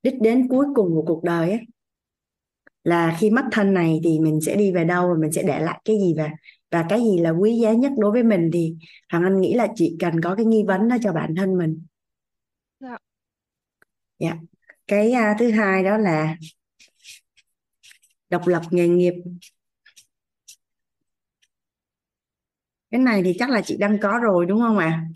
Đích 0.03 0.21
đến 0.21 0.49
cuối 0.49 0.67
cùng 0.75 0.95
của 0.95 1.05
cuộc 1.07 1.25
đời 1.25 1.51
ấy 1.51 1.61
là 2.85 3.17
khi 3.21 3.31
mất 3.31 3.45
thân 3.53 3.75
này 3.75 4.01
thì 4.05 4.21
mình 4.21 4.41
sẽ 4.41 4.57
đi 4.57 4.73
về 4.73 4.85
đâu 4.85 5.09
và 5.09 5.15
mình 5.21 5.33
sẽ 5.33 5.43
để 5.43 5.61
lại 5.61 5.81
cái 5.85 5.97
gì 5.99 6.15
và 6.17 6.31
và 6.71 6.87
cái 6.89 7.01
gì 7.01 7.19
là 7.19 7.31
quý 7.31 7.59
giá 7.63 7.73
nhất 7.73 7.93
đối 7.99 8.13
với 8.13 8.23
mình 8.23 8.51
thì 8.53 8.77
hoàng 9.13 9.25
anh 9.25 9.41
nghĩ 9.41 9.55
là 9.55 9.69
chị 9.75 9.97
cần 10.01 10.21
có 10.21 10.35
cái 10.35 10.47
nghi 10.47 10.65
vấn 10.67 10.89
đó 10.89 10.97
cho 11.03 11.13
bản 11.13 11.35
thân 11.35 11.59
mình 11.59 11.83
dạ. 14.21 14.37
Cái 14.87 15.13
uh, 15.33 15.37
thứ 15.39 15.51
hai 15.51 15.85
đó 15.85 15.99
là 15.99 16.37
độc 18.31 18.47
lập 18.47 18.63
nghề 18.71 18.89
nghiệp. 18.89 19.15
Cái 22.91 23.01
này 23.01 23.23
thì 23.25 23.37
chắc 23.39 23.51
là 23.51 23.61
chị 23.65 23.77
đang 23.81 23.99
có 24.03 24.19
rồi 24.23 24.47
đúng 24.47 24.61
không 24.61 24.79
ạ? 24.79 24.87
À? 24.87 25.09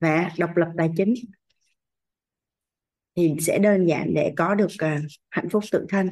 và 0.00 0.30
độc 0.38 0.56
lập 0.56 0.68
tài 0.76 0.90
chính 0.96 1.14
thì 3.16 3.34
sẽ 3.40 3.58
đơn 3.58 3.86
giản 3.86 4.14
để 4.14 4.32
có 4.36 4.54
được 4.54 4.66
uh, 4.66 5.02
hạnh 5.30 5.48
phúc 5.50 5.64
tự 5.72 5.86
thân. 5.88 6.10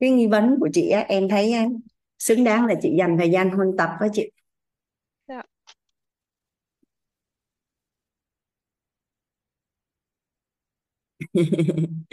Cái 0.00 0.10
nghi 0.10 0.26
vấn 0.26 0.56
của 0.60 0.68
chị 0.72 0.88
á, 0.90 1.00
em 1.08 1.28
thấy 1.28 1.52
á, 1.52 1.64
xứng 2.18 2.44
đáng 2.44 2.66
là 2.66 2.74
chị 2.82 2.90
dành 2.98 3.16
thời 3.18 3.30
gian 3.30 3.50
huân 3.50 3.68
tập 3.78 3.90
với 4.00 4.08
chị. 4.12 4.30
Dạ. 5.28 5.42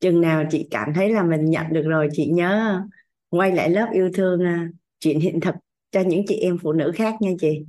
Chừng 0.00 0.20
nào 0.20 0.44
chị 0.50 0.68
cảm 0.70 0.92
thấy 0.94 1.10
là 1.12 1.22
mình 1.22 1.44
nhận 1.44 1.66
được 1.72 1.82
rồi 1.86 2.08
chị 2.12 2.26
nhớ 2.26 2.80
quay 3.30 3.52
lại 3.52 3.70
lớp 3.70 3.88
yêu 3.92 4.10
thương 4.14 4.44
à, 4.44 4.68
chuyện 5.00 5.20
hiện 5.20 5.40
thực 5.40 5.54
cho 5.90 6.00
những 6.00 6.22
chị 6.28 6.36
em 6.36 6.58
phụ 6.62 6.72
nữ 6.72 6.92
khác 6.94 7.14
nha 7.20 7.30
chị. 7.40 7.64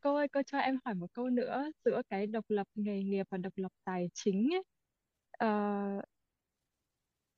Cô 0.00 0.14
ơi 0.14 0.28
cô 0.28 0.40
cho 0.46 0.58
em 0.58 0.78
hỏi 0.84 0.94
một 0.94 1.12
câu 1.12 1.28
nữa 1.28 1.64
giữa 1.84 2.02
cái 2.10 2.26
độc 2.26 2.44
lập 2.48 2.66
nghề 2.74 3.02
nghiệp 3.02 3.26
và 3.30 3.38
độc 3.38 3.52
lập 3.56 3.72
tài 3.84 4.10
chính 4.14 4.48
ấy. 4.54 4.62
Ờ, 5.38 5.48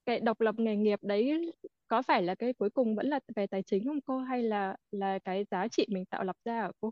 cái 0.09 0.21
độc 0.21 0.41
lập 0.41 0.55
nghề 0.59 0.77
nghiệp 0.77 0.99
đấy 1.03 1.53
có 1.89 2.03
phải 2.03 2.23
là 2.23 2.35
cái 2.35 2.53
cuối 2.53 2.71
cùng 2.71 2.97
vẫn 2.97 3.07
là 3.07 3.21
về 3.37 3.47
tài 3.47 3.63
chính 3.63 3.85
không 3.85 4.01
cô? 4.01 4.19
Hay 4.19 4.43
là 4.43 4.77
là 4.91 5.19
cái 5.19 5.45
giá 5.51 5.69
trị 5.69 5.87
mình 5.89 6.05
tạo 6.05 6.25
lập 6.25 6.37
ra 6.45 6.61
ở 6.61 6.73
cô? 6.81 6.91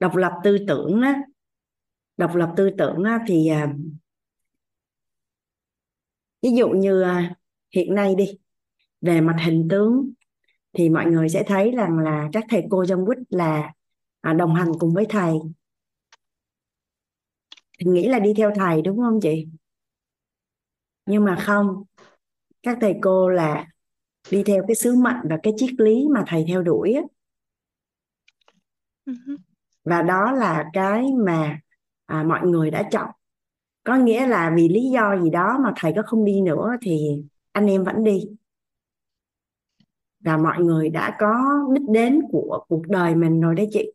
Độc 0.00 0.16
lập 0.16 0.32
tư 0.44 0.58
tưởng 0.68 1.00
á. 1.00 1.22
Độc 2.16 2.34
lập 2.34 2.52
tư 2.56 2.70
tưởng 2.78 3.04
á, 3.04 3.18
thì 3.26 3.48
à, 3.48 3.74
ví 6.42 6.50
dụ 6.58 6.68
như 6.68 7.02
à, 7.02 7.34
hiện 7.74 7.94
nay 7.94 8.14
đi 8.14 8.38
về 9.00 9.20
mặt 9.20 9.36
hình 9.44 9.68
tướng 9.70 10.10
thì 10.72 10.88
mọi 10.88 11.06
người 11.06 11.28
sẽ 11.28 11.42
thấy 11.46 11.70
rằng 11.70 11.98
là 11.98 12.28
các 12.32 12.44
thầy 12.48 12.62
cô 12.70 12.86
trong 12.86 13.06
quýt 13.06 13.18
là 13.28 13.72
à, 14.20 14.32
đồng 14.32 14.54
hành 14.54 14.72
cùng 14.78 14.94
với 14.94 15.06
thầy. 15.08 15.32
Thì 17.78 17.90
nghĩ 17.90 18.08
là 18.08 18.18
đi 18.18 18.34
theo 18.36 18.50
thầy 18.56 18.82
đúng 18.82 18.98
không 18.98 19.20
chị? 19.22 19.46
Nhưng 21.08 21.24
mà 21.24 21.36
không 21.46 21.84
các 22.62 22.78
thầy 22.80 22.94
cô 23.02 23.28
là 23.28 23.66
đi 24.30 24.42
theo 24.46 24.64
cái 24.68 24.74
sứ 24.74 24.94
mệnh 24.94 25.28
và 25.30 25.38
cái 25.42 25.52
triết 25.56 25.70
lý 25.78 26.06
mà 26.10 26.24
thầy 26.26 26.44
theo 26.48 26.62
đuổi 26.62 26.92
á. 26.92 27.02
Ừ 29.04 29.12
và 29.88 30.02
đó 30.02 30.32
là 30.32 30.64
cái 30.72 31.06
mà 31.24 31.60
à, 32.06 32.22
mọi 32.22 32.46
người 32.46 32.70
đã 32.70 32.88
chọn. 32.92 33.10
Có 33.84 33.96
nghĩa 33.96 34.26
là 34.26 34.52
vì 34.56 34.68
lý 34.68 34.90
do 34.90 35.16
gì 35.22 35.30
đó 35.30 35.58
mà 35.64 35.72
thầy 35.76 35.92
có 35.96 36.02
không 36.06 36.24
đi 36.24 36.40
nữa 36.40 36.76
thì 36.82 37.22
anh 37.52 37.66
em 37.66 37.84
vẫn 37.84 38.04
đi. 38.04 38.24
Và 40.20 40.36
mọi 40.36 40.58
người 40.58 40.88
đã 40.90 41.16
có 41.18 41.44
đích 41.72 41.88
đến 41.88 42.22
của 42.30 42.64
cuộc 42.68 42.82
đời 42.88 43.14
mình 43.14 43.40
rồi 43.40 43.54
đấy 43.54 43.68
chị. 43.72 43.92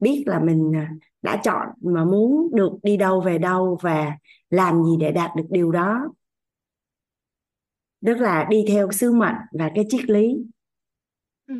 Biết 0.00 0.24
là 0.26 0.40
mình 0.40 0.72
à, 0.76 0.90
đã 1.22 1.40
chọn 1.44 1.68
mà 1.80 2.04
muốn 2.04 2.50
được 2.54 2.72
đi 2.82 2.96
đâu 2.96 3.20
về 3.20 3.38
đâu 3.38 3.78
và 3.82 4.12
làm 4.50 4.84
gì 4.84 4.96
để 5.00 5.12
đạt 5.12 5.30
được 5.36 5.46
điều 5.50 5.72
đó 5.72 6.08
tức 8.06 8.16
là 8.18 8.46
đi 8.50 8.64
theo 8.68 8.92
sứ 8.92 9.12
mệnh 9.12 9.34
và 9.52 9.70
cái 9.74 9.84
triết 9.88 10.10
lý. 10.10 10.36
Ừ 11.46 11.54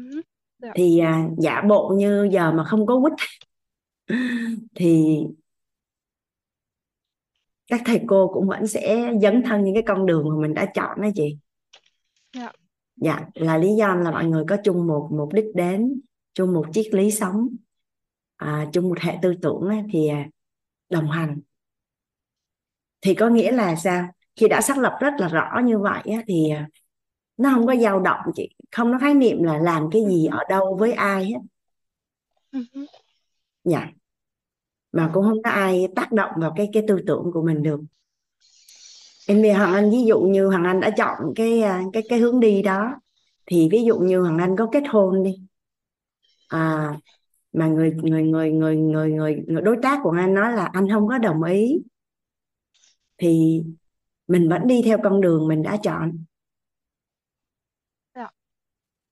dạ. 0.59 0.73
Thì 0.75 0.99
à, 0.99 1.29
giả 1.39 1.63
bộ 1.69 1.95
như 1.97 2.29
giờ 2.33 2.53
mà 2.53 2.65
không 2.65 2.87
có 2.87 3.01
quýt. 3.01 3.13
Thì 4.75 5.17
các 7.67 7.83
thầy 7.85 8.01
cô 8.07 8.31
cũng 8.35 8.49
vẫn 8.49 8.67
sẽ 8.67 9.13
dấn 9.23 9.43
thân 9.45 9.65
những 9.65 9.75
cái 9.75 9.83
con 9.87 10.07
đường 10.07 10.29
mà 10.29 10.35
mình 10.43 10.55
đã 10.55 10.67
chọn 10.75 11.01
đó 11.01 11.09
chị. 11.15 11.39
Dạ. 12.37 12.53
Dạ 12.97 13.21
là 13.35 13.59
lý 13.59 13.69
do 13.79 13.95
là 13.95 14.11
mọi 14.11 14.25
người 14.25 14.45
có 14.49 14.57
chung 14.65 14.87
một 14.87 15.09
mục 15.13 15.33
đích 15.33 15.45
đến 15.55 16.01
chung 16.35 16.53
một 16.53 16.67
triết 16.73 16.95
lý 16.95 17.11
sống 17.11 17.49
à, 18.37 18.69
chung 18.73 18.89
một 18.89 18.99
hệ 19.01 19.19
tư 19.23 19.35
tưởng 19.43 19.69
á, 19.69 19.83
thì 19.93 20.09
à, 20.09 20.29
đồng 20.91 21.11
hành. 21.11 21.41
Thì 23.01 23.15
có 23.15 23.29
nghĩa 23.29 23.53
là 23.53 23.77
sao 23.77 24.09
khi 24.37 24.49
đã 24.49 24.61
xác 24.61 24.79
lập 24.79 24.99
rất 25.01 25.15
là 25.19 25.29
rõ 25.29 25.61
như 25.65 25.79
vậy 25.79 26.03
á, 26.05 26.23
thì 26.27 26.51
à, 26.51 26.69
nó 27.37 27.51
không 27.55 27.67
có 27.67 27.77
dao 27.77 28.01
động 28.01 28.21
chị 28.35 28.49
không 28.73 28.93
có 28.93 28.99
khái 28.99 29.15
niệm 29.15 29.43
là 29.43 29.59
làm 29.59 29.89
cái 29.93 30.03
gì 30.09 30.27
ở 30.27 30.39
đâu 30.49 30.77
với 30.81 30.93
ai 30.93 31.25
hết. 31.25 31.39
Ừ. 32.53 32.87
Dạ. 33.65 33.89
Mà 34.93 35.11
cũng 35.15 35.25
không 35.25 35.43
có 35.43 35.51
ai 35.51 35.89
tác 35.97 36.13
động 36.13 36.31
vào 36.37 36.55
cái 36.57 36.71
cái 36.73 36.83
tư 36.89 36.99
tưởng 37.07 37.31
của 37.33 37.43
mình 37.43 37.63
được. 37.63 37.81
Em 39.27 39.43
bây 39.43 39.53
Hoàng 39.53 39.75
Anh 39.75 39.91
ví 39.91 40.05
dụ 40.07 40.21
như 40.21 40.47
Hoàng 40.47 40.65
Anh 40.65 40.81
đã 40.81 40.91
chọn 40.91 41.17
cái 41.37 41.63
à, 41.63 41.83
cái 41.93 42.03
cái 42.09 42.19
hướng 42.19 42.41
đi 42.41 42.63
đó 42.63 42.95
thì 43.47 43.69
ví 43.73 43.85
dụ 43.85 43.99
như 43.99 44.21
Hoàng 44.21 44.39
Anh 44.39 44.57
có 44.57 44.69
kết 44.73 44.83
hôn 44.89 45.23
đi. 45.23 45.35
À, 46.49 46.95
mà 47.53 47.67
người 47.67 47.93
người 48.03 48.23
người 48.23 48.51
người 48.51 48.77
người 48.77 49.11
người 49.11 49.45
người 49.47 49.63
đối 49.63 49.77
tác 49.83 50.01
của 50.03 50.11
anh 50.11 50.35
nói 50.35 50.53
là 50.53 50.67
anh 50.73 50.89
không 50.93 51.09
có 51.09 51.19
đồng 51.19 51.43
ý 51.43 51.83
thì 53.19 53.63
mình 54.27 54.49
vẫn 54.49 54.67
đi 54.67 54.83
theo 54.85 54.99
con 55.05 55.21
đường 55.21 55.49
mình 55.49 55.63
đã 55.63 55.77
chọn. 55.83 56.25
Dạ. 58.15 58.29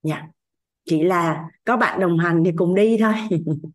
Dạ. 0.02 0.28
Chỉ 0.84 1.02
là 1.02 1.48
có 1.64 1.76
bạn 1.76 2.00
đồng 2.00 2.18
hành 2.18 2.42
thì 2.44 2.52
cùng 2.56 2.74
đi 2.74 2.96
thôi. 3.00 3.14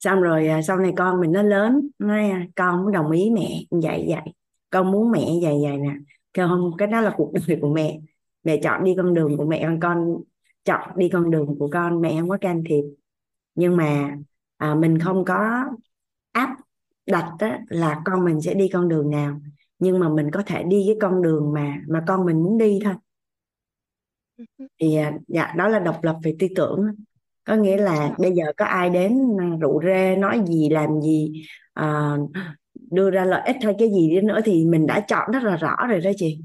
Xong 0.00 0.20
rồi 0.20 0.48
à, 0.48 0.62
sau 0.62 0.78
này 0.78 0.92
con 0.96 1.20
mình 1.20 1.32
nó 1.32 1.42
lớn 1.42 1.88
nói 1.98 2.30
à, 2.30 2.46
con 2.56 2.82
muốn 2.82 2.92
đồng 2.92 3.10
ý 3.10 3.30
mẹ 3.30 3.62
vậy 3.70 4.06
vậy 4.08 4.32
con 4.70 4.92
muốn 4.92 5.10
mẹ 5.10 5.26
vậy 5.42 5.54
vậy 5.62 5.76
nè. 5.76 5.94
Kêu 6.34 6.48
không 6.48 6.70
cái 6.78 6.88
đó 6.88 7.00
là 7.00 7.14
cuộc 7.16 7.32
đời 7.48 7.58
của 7.60 7.74
mẹ. 7.74 8.00
Mẹ 8.44 8.60
chọn 8.62 8.84
đi 8.84 8.94
con 8.96 9.14
đường 9.14 9.36
của 9.36 9.44
mẹ 9.44 9.62
còn 9.66 9.80
con 9.80 10.22
chọn 10.64 10.90
đi 10.96 11.08
con 11.12 11.30
đường 11.30 11.56
của 11.58 11.68
con 11.72 12.00
mẹ 12.00 12.16
không 12.20 12.28
có 12.28 12.38
can 12.40 12.64
thiệp. 12.68 12.82
Nhưng 13.54 13.76
mà 13.76 14.16
à, 14.56 14.74
mình 14.74 14.98
không 14.98 15.24
có 15.24 15.64
áp 16.32 16.56
đặt 17.06 17.32
đó 17.38 17.48
là 17.68 18.02
con 18.04 18.24
mình 18.24 18.40
sẽ 18.40 18.54
đi 18.54 18.68
con 18.72 18.88
đường 18.88 19.10
nào 19.10 19.40
nhưng 19.78 19.98
mà 19.98 20.08
mình 20.08 20.30
có 20.30 20.42
thể 20.46 20.62
đi 20.62 20.84
cái 20.86 20.96
con 21.00 21.22
đường 21.22 21.52
mà 21.52 21.76
mà 21.88 22.04
con 22.06 22.26
mình 22.26 22.42
muốn 22.42 22.58
đi 22.58 22.78
thôi. 22.84 22.94
Ừ 24.38 24.44
thì 24.80 24.96
à, 24.96 25.12
dạ 25.28 25.52
đó 25.56 25.68
là 25.68 25.78
độc 25.78 26.04
lập 26.04 26.16
về 26.22 26.34
tư 26.38 26.46
tưởng. 26.56 26.86
Có 27.44 27.54
nghĩa 27.56 27.76
là 27.76 27.96
dạ. 27.96 28.14
bây 28.18 28.32
giờ 28.32 28.44
có 28.56 28.64
ai 28.64 28.90
đến 28.90 29.36
à, 29.40 29.50
rủ 29.60 29.80
rê 29.84 30.16
nói 30.16 30.40
gì 30.46 30.68
làm 30.70 31.00
gì 31.00 31.42
à, 31.74 32.16
đưa 32.90 33.10
ra 33.10 33.24
lợi 33.24 33.42
ích 33.46 33.56
hay 33.62 33.74
cái 33.78 33.88
gì 33.90 34.10
đi 34.10 34.20
nữa 34.20 34.40
thì 34.44 34.64
mình 34.64 34.86
đã 34.86 35.00
chọn 35.08 35.30
rất 35.32 35.42
là 35.42 35.56
rõ 35.56 35.76
rồi 35.88 36.00
đó 36.00 36.10
chị. 36.16 36.40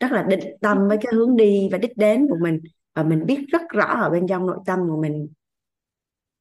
Rất 0.00 0.12
là 0.12 0.22
định 0.22 0.40
Ừ 0.60 0.60
tâm 0.60 0.88
với 0.88 0.96
hứ. 0.96 1.02
cái 1.02 1.12
hướng 1.14 1.36
đi 1.36 1.68
và 1.72 1.78
đích 1.78 1.96
đến 1.96 2.26
của 2.30 2.38
mình 2.42 2.60
và 2.94 3.02
mình 3.02 3.26
biết 3.26 3.46
rất 3.52 3.62
rõ 3.70 3.84
ở 3.84 4.10
bên 4.10 4.26
trong 4.28 4.46
nội 4.46 4.58
tâm 4.66 4.78
của 4.88 5.02
mình. 5.02 5.28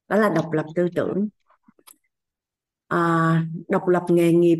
Đó 0.07 0.17
là 0.17 0.29
độc 0.29 0.51
lập 0.51 0.65
tư 0.75 0.87
tưởng 0.95 1.29
à, 2.89 3.43
độc 3.67 3.87
lập 3.87 4.03
nghề 4.09 4.33
nghiệp. 4.33 4.59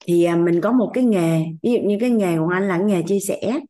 Thì 0.00 0.24
à, 0.24 0.36
mình 0.36 0.60
có 0.60 0.72
một 0.72 0.90
cái 0.94 1.04
nghề 1.04 1.44
ví 1.62 1.72
dụ 1.72 1.78
như 1.88 1.96
cái 2.00 2.10
nghề 2.10 2.38
của 2.38 2.48
anh 2.48 2.68
là 2.68 2.78
nghề 2.78 3.02
chia 3.02 3.20
sẻ. 3.20 3.60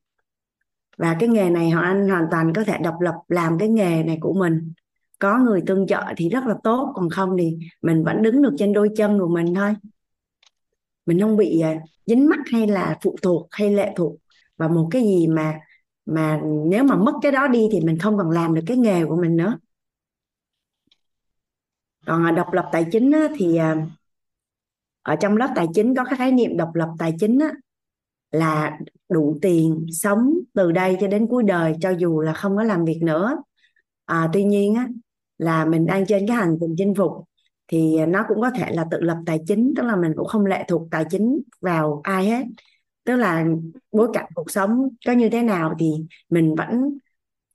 Và 0.99 1.17
cái 1.21 1.29
nghề 1.29 1.51
này 1.51 1.71
họ 1.71 1.81
anh 1.81 2.09
hoàn 2.09 2.25
toàn 2.31 2.53
có 2.55 2.65
thể 2.65 2.79
độc 2.79 3.01
lập 3.01 3.15
làm 3.29 3.59
cái 3.59 3.69
nghề 3.69 4.03
này 4.03 4.19
của 4.21 4.33
mình. 4.33 4.73
Có 5.19 5.39
người 5.39 5.63
tương 5.67 5.87
trợ 5.87 6.03
thì 6.17 6.29
rất 6.29 6.45
là 6.47 6.55
tốt 6.65 6.93
còn 6.95 7.11
không 7.11 7.37
thì 7.39 7.59
mình 7.83 8.05
vẫn 8.05 8.23
đứng 8.23 8.43
được 8.43 8.55
trên 8.59 8.73
đôi 8.73 8.91
chân 8.97 9.19
của 9.19 9.29
mình 9.29 9.55
thôi. 9.55 9.75
Mình 11.07 11.21
không 11.21 11.37
bị 11.37 11.61
à, 11.61 11.75
dính 12.07 12.29
mắc 12.29 12.41
hay 12.53 12.67
là 12.67 12.99
phụ 13.03 13.17
thuộc 13.23 13.49
hay 13.51 13.75
lệ 13.75 13.93
thuộc 13.97 14.17
vào 14.57 14.69
một 14.69 14.89
cái 14.91 15.03
gì 15.03 15.27
mà 15.27 15.61
mà 16.07 16.41
nếu 16.67 16.85
mà 16.85 16.97
mất 16.97 17.13
cái 17.23 17.33
đó 17.33 17.49
đi 17.49 17.69
thì 17.73 17.81
mình 17.81 17.99
không 17.99 18.17
còn 18.17 18.31
làm 18.31 18.55
được 18.55 18.63
cái 18.67 18.77
nghề 18.77 19.07
của 19.07 19.17
mình 19.17 19.37
nữa 19.37 19.59
còn 22.07 22.25
à, 22.25 22.31
độc 22.31 22.53
lập 22.53 22.69
tài 22.73 22.87
chính 22.93 23.11
á, 23.11 23.29
thì 23.37 23.57
à, 23.57 23.87
ở 25.03 25.17
trong 25.17 25.37
lớp 25.37 25.53
tài 25.57 25.67
chính 25.75 25.95
có 25.95 26.05
cái 26.05 26.17
khái 26.19 26.33
niệm 26.33 26.57
độc 26.57 26.75
lập 26.75 26.89
tài 26.99 27.15
chính 27.21 27.39
á, 27.39 27.53
là 28.31 28.79
đủ 29.09 29.39
tiền 29.43 29.87
sống 29.93 30.35
từ 30.55 30.73
đây 30.73 30.97
cho 31.01 31.07
đến 31.07 31.27
cuối 31.27 31.43
đời 31.43 31.75
cho 31.81 31.91
dù 31.91 32.21
là 32.21 32.33
không 32.33 32.57
có 32.57 32.63
làm 32.63 32.85
việc 32.85 32.99
nữa. 33.03 33.37
À, 34.05 34.29
tuy 34.33 34.45
nhiên 34.45 34.75
á, 34.75 34.89
là 35.39 35.65
mình 35.65 35.87
đang 35.87 36.07
trên 36.07 36.27
cái 36.29 36.37
hành 36.37 36.57
trình 36.61 36.75
chinh 36.79 36.95
phục 36.95 37.13
thì 37.69 38.07
nó 38.07 38.25
cũng 38.29 38.41
có 38.41 38.51
thể 38.51 38.73
là 38.73 38.87
tự 38.91 39.01
lập 39.01 39.19
tài 39.27 39.41
chính 39.47 39.73
tức 39.77 39.83
là 39.83 39.97
mình 39.97 40.13
cũng 40.17 40.27
không 40.27 40.47
lệ 40.47 40.65
thuộc 40.69 40.89
tài 40.91 41.05
chính 41.11 41.41
vào 41.61 42.01
ai 42.05 42.27
hết. 42.27 42.45
Tức 43.05 43.17
là 43.17 43.47
bối 43.93 44.09
cảnh 44.13 44.27
cuộc 44.35 44.51
sống 44.51 44.89
có 45.07 45.13
như 45.13 45.29
thế 45.29 45.43
nào 45.43 45.75
thì 45.79 45.93
mình 46.31 46.55
vẫn 46.55 46.99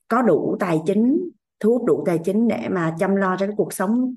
có 0.07 0.21
đủ 0.21 0.57
tài 0.59 0.79
chính 0.85 1.29
thu 1.59 1.69
hút 1.69 1.85
đủ 1.85 2.03
tài 2.05 2.19
chính 2.23 2.47
để 2.47 2.67
mà 2.69 2.95
chăm 2.99 3.15
lo 3.15 3.37
cho 3.39 3.45
cái 3.45 3.55
cuộc 3.57 3.73
sống 3.73 4.15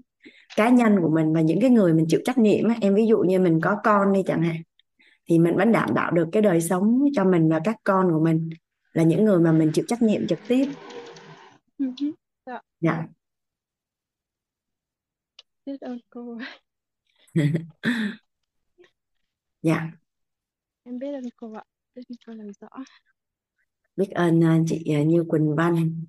cá 0.57 0.69
nhân 0.71 0.97
của 1.03 1.09
mình 1.09 1.33
và 1.33 1.41
những 1.41 1.61
cái 1.61 1.71
người 1.71 1.93
mình 1.95 2.07
chịu 2.09 2.21
trách 2.25 2.39
nhiệm 2.39 2.65
em 2.81 2.95
ví 2.95 3.07
dụ 3.07 3.19
như 3.19 3.41
mình 3.41 3.61
có 3.63 3.77
con 3.85 4.13
đi 4.13 4.23
chẳng 4.27 4.43
hạn 4.43 4.57
thì 5.31 5.39
mình 5.39 5.57
vẫn 5.57 5.73
đảm 5.73 5.91
bảo 5.95 6.11
được 6.11 6.29
cái 6.33 6.43
đời 6.43 6.61
sống 6.61 7.05
cho 7.15 7.25
mình 7.25 7.49
và 7.51 7.61
các 7.65 7.77
con 7.85 8.11
của 8.13 8.21
mình 8.25 8.51
là 8.93 9.03
những 9.03 9.25
người 9.25 9.41
mà 9.41 9.53
mình 9.53 9.71
chịu 9.75 9.85
trách 9.89 10.03
nhiệm 10.03 10.27
trực 10.27 10.39
tiếp 10.49 10.67
Ừ 11.79 11.87
Dạ, 12.47 12.61
dạ 12.81 13.07
biết 15.67 15.81
ơn 15.81 15.99
cô. 16.11 16.39
dạ 19.63 19.91
Em 20.85 20.99
biết 20.99 21.13
ơn 21.13 21.25
cô 21.37 21.53
ạ. 21.53 21.65
Biết 21.95 22.03
ơn 22.09 22.17
cô 22.27 22.33
làm 22.33 22.47
rõ. 22.61 22.69
biết 23.97 24.11
ơn 24.11 24.45
à, 24.45 24.59
chị 24.67 24.85
à, 24.95 25.03
Như 25.03 25.25
Quỳnh 25.29 25.57
Văn 25.57 26.05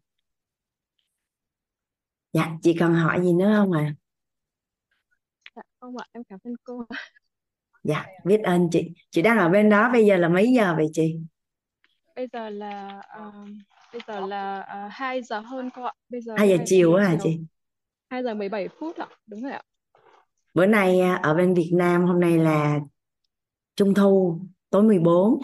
dạ 2.34 2.58
chị 2.62 2.76
còn 2.80 2.94
hỏi 2.96 3.22
gì 3.24 3.34
nữa 3.34 3.54
không 3.58 3.72
ạ 3.72 3.96
Dạ 3.96 4.03
không 5.84 5.98
ạ, 5.98 6.06
em 6.12 6.24
cảm 6.24 6.40
ơn 6.44 6.54
cô. 6.64 6.86
dạ 7.84 8.06
biết 8.26 8.42
ơn 8.44 8.70
chị 8.72 8.92
chị 9.12 9.22
đang 9.22 9.38
ở 9.38 9.50
bên 9.50 9.70
đó 9.70 9.90
bây 9.94 10.06
giờ 10.06 10.18
là 10.18 10.30
mấy 10.30 10.54
giờ 10.54 10.74
vậy 10.78 10.88
chị 10.94 11.18
Bây 12.16 12.28
giờ 12.34 12.50
là 12.50 13.02
ờ, 13.08 13.32
bây 13.94 14.02
giờ 14.08 14.20
là 14.20 14.60
uh, 14.86 14.92
2 14.94 15.24
giờ 15.24 15.40
hơn 15.40 15.70
cô 15.76 15.84
ạ. 15.84 15.94
Bây 16.10 16.22
giờ 16.22 16.34
hai 16.38 16.48
giờ 16.50 16.56
2 16.56 16.58
giờ 16.58 16.64
chiều 16.68 16.96
hả 16.96 17.16
chị 17.24 17.40
2 18.10 18.24
giờ 18.24 18.34
17 18.34 18.68
phút 18.80 18.98
ạ. 18.98 19.08
Đúng 19.26 19.42
rồi 19.44 19.52
ạ. 19.52 19.62
bữa 20.54 20.66
nay 20.66 21.00
à, 21.00 21.20
ở 21.24 21.34
bên 21.34 21.54
Việt 21.54 21.72
Nam 21.74 22.06
hôm 22.06 22.20
nay 22.20 22.38
là 22.38 22.80
Trung 23.76 23.94
thu 23.94 24.40
tối 24.70 24.84
14 24.84 25.40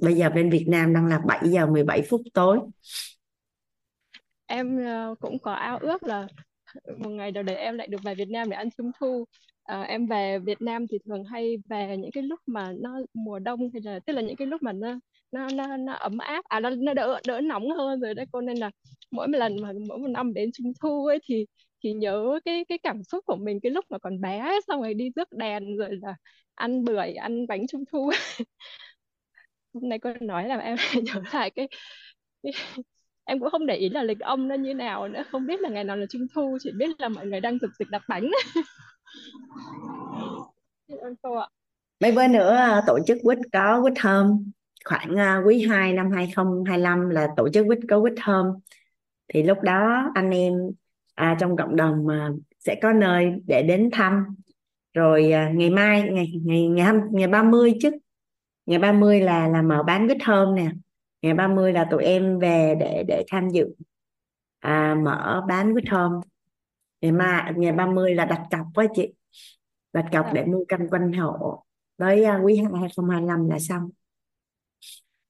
bây 0.00 0.14
giờ 0.14 0.30
bên 0.30 0.50
Việt 0.50 0.64
Nam 0.68 0.94
đang 0.94 1.06
là 1.06 1.18
7 1.26 1.48
giờ 1.50 1.66
17 1.66 2.02
phút 2.10 2.20
tối 2.34 2.58
Em 4.46 4.84
ờ, 4.84 5.14
cũng 5.20 5.38
có 5.38 5.52
ao 5.52 5.78
ước 5.78 6.02
là 6.02 6.26
một 6.98 7.10
ngày 7.10 7.32
nào 7.32 7.42
đấy 7.42 7.56
em 7.56 7.76
lại 7.78 7.86
được 7.86 7.98
về 8.04 8.14
Việt 8.14 8.28
Nam 8.30 8.50
để 8.50 8.56
ăn 8.56 8.68
Trung 8.78 8.90
thu. 9.00 9.24
à, 9.64 9.82
em 9.82 10.06
về 10.06 10.38
Việt 10.38 10.62
Nam 10.62 10.86
thì 10.90 10.98
thường 11.06 11.24
hay 11.24 11.56
về 11.68 11.96
những 11.96 12.10
cái 12.10 12.22
lúc 12.22 12.40
mà 12.46 12.72
nó 12.80 12.90
mùa 13.14 13.38
đông 13.38 13.60
hay 13.72 13.82
là 13.84 14.00
tức 14.06 14.12
là 14.12 14.22
những 14.22 14.36
cái 14.36 14.46
lúc 14.46 14.62
mà 14.62 14.72
nó 14.72 14.98
nó 15.32 15.48
nó, 15.54 15.76
nó 15.76 15.92
ấm 15.92 16.18
áp 16.18 16.44
à 16.44 16.60
nó, 16.60 16.70
nó 16.70 16.94
đỡ 16.94 17.20
đỡ 17.26 17.40
nóng 17.40 17.70
hơn 17.70 18.00
rồi 18.00 18.14
đấy 18.14 18.26
cô 18.32 18.40
nên 18.40 18.56
là 18.58 18.70
mỗi 19.10 19.28
một 19.28 19.38
lần 19.38 19.56
mà 19.62 19.72
mỗi 19.88 19.98
một 19.98 20.08
năm 20.08 20.34
đến 20.34 20.50
Trung 20.54 20.72
thu 20.82 21.06
ấy 21.06 21.18
thì 21.24 21.46
thì 21.84 21.92
nhớ 21.92 22.40
cái 22.44 22.64
cái 22.68 22.78
cảm 22.78 23.02
xúc 23.02 23.24
của 23.26 23.36
mình 23.36 23.60
cái 23.62 23.72
lúc 23.72 23.84
mà 23.90 23.98
còn 23.98 24.20
bé 24.20 24.38
ấy, 24.38 24.60
xong 24.68 24.82
rồi 24.82 24.94
đi 24.94 25.10
rước 25.16 25.32
đèn 25.32 25.76
rồi 25.76 25.88
là 26.02 26.14
ăn 26.54 26.84
bưởi 26.84 27.12
ăn 27.14 27.46
bánh 27.46 27.66
Trung 27.66 27.84
thu 27.92 28.10
hôm 29.74 29.88
nay 29.88 29.98
cô 29.98 30.10
nói 30.20 30.48
là 30.48 30.56
em 30.56 30.76
nhớ 31.04 31.22
lại 31.32 31.50
cái, 31.50 31.68
cái 32.42 32.52
em 33.24 33.40
cũng 33.40 33.50
không 33.50 33.66
để 33.66 33.76
ý 33.76 33.88
là 33.88 34.02
lịch 34.02 34.20
âm 34.20 34.48
nó 34.48 34.54
như 34.54 34.74
nào 34.74 35.08
nữa 35.08 35.22
không 35.30 35.46
biết 35.46 35.60
là 35.60 35.68
ngày 35.68 35.84
nào 35.84 35.96
là 35.96 36.06
trung 36.10 36.26
thu 36.34 36.58
chỉ 36.60 36.70
biết 36.76 37.00
là 37.00 37.08
mọi 37.08 37.26
người 37.26 37.40
đang 37.40 37.58
dục 37.58 37.70
dịch 37.78 37.88
đặt 37.90 38.02
bánh. 38.08 38.30
Mấy 42.00 42.12
bữa 42.12 42.28
nữa 42.28 42.54
à, 42.54 42.82
tổ 42.86 42.98
chức 43.06 43.18
quýt 43.22 43.38
có 43.52 43.82
quýt 43.82 43.92
thơm, 43.96 44.52
khoảng 44.84 45.16
à, 45.18 45.42
quý 45.46 45.66
2 45.66 45.92
năm 45.92 46.10
2025 46.14 47.08
là 47.08 47.28
tổ 47.36 47.48
chức 47.48 47.66
quýt 47.66 47.78
có 47.88 48.00
quýt 48.00 48.12
thơm. 48.16 48.46
thì 49.28 49.42
lúc 49.42 49.58
đó 49.62 50.10
anh 50.14 50.30
em 50.30 50.52
à, 51.14 51.36
trong 51.40 51.56
cộng 51.56 51.76
đồng 51.76 52.08
à, 52.08 52.28
sẽ 52.58 52.74
có 52.82 52.92
nơi 52.92 53.32
để 53.46 53.62
đến 53.62 53.88
thăm. 53.92 54.24
Rồi 54.94 55.32
à, 55.32 55.50
ngày 55.54 55.70
mai 55.70 56.02
ngày 56.02 56.32
ngày 56.44 56.68
ngày 56.68 56.86
ngày 57.12 57.28
30 57.28 57.74
chứ. 57.82 57.90
Ngày 58.66 58.78
30 58.78 59.20
là 59.20 59.48
là 59.48 59.62
mở 59.62 59.82
bán 59.82 60.08
quýt 60.08 60.18
thơm 60.20 60.54
nè 60.54 60.70
ngày 61.24 61.34
30 61.34 61.72
là 61.72 61.84
tụi 61.90 62.04
em 62.04 62.38
về 62.38 62.74
để 62.80 63.04
để 63.08 63.24
tham 63.28 63.48
dự 63.48 63.74
à, 64.60 64.94
mở 65.04 65.44
bán 65.48 65.72
quýt 65.72 65.88
hôm 65.88 66.20
ngày 67.00 67.12
mai 67.12 67.52
ngày 67.56 67.72
30 67.72 68.14
là 68.14 68.24
đặt 68.24 68.42
cọc 68.50 68.66
quá 68.74 68.86
chị. 68.94 69.12
Đặt 69.92 70.04
cọc 70.12 70.26
để 70.34 70.44
mua 70.44 70.64
căn 70.68 70.88
quanh 70.90 71.12
hộ 71.12 71.64
tới 71.96 72.20
uh, 72.20 72.26
à, 72.26 72.40
quý 72.44 72.56
2 72.56 72.66
2025 72.80 73.48
là 73.48 73.58
xong. 73.58 73.90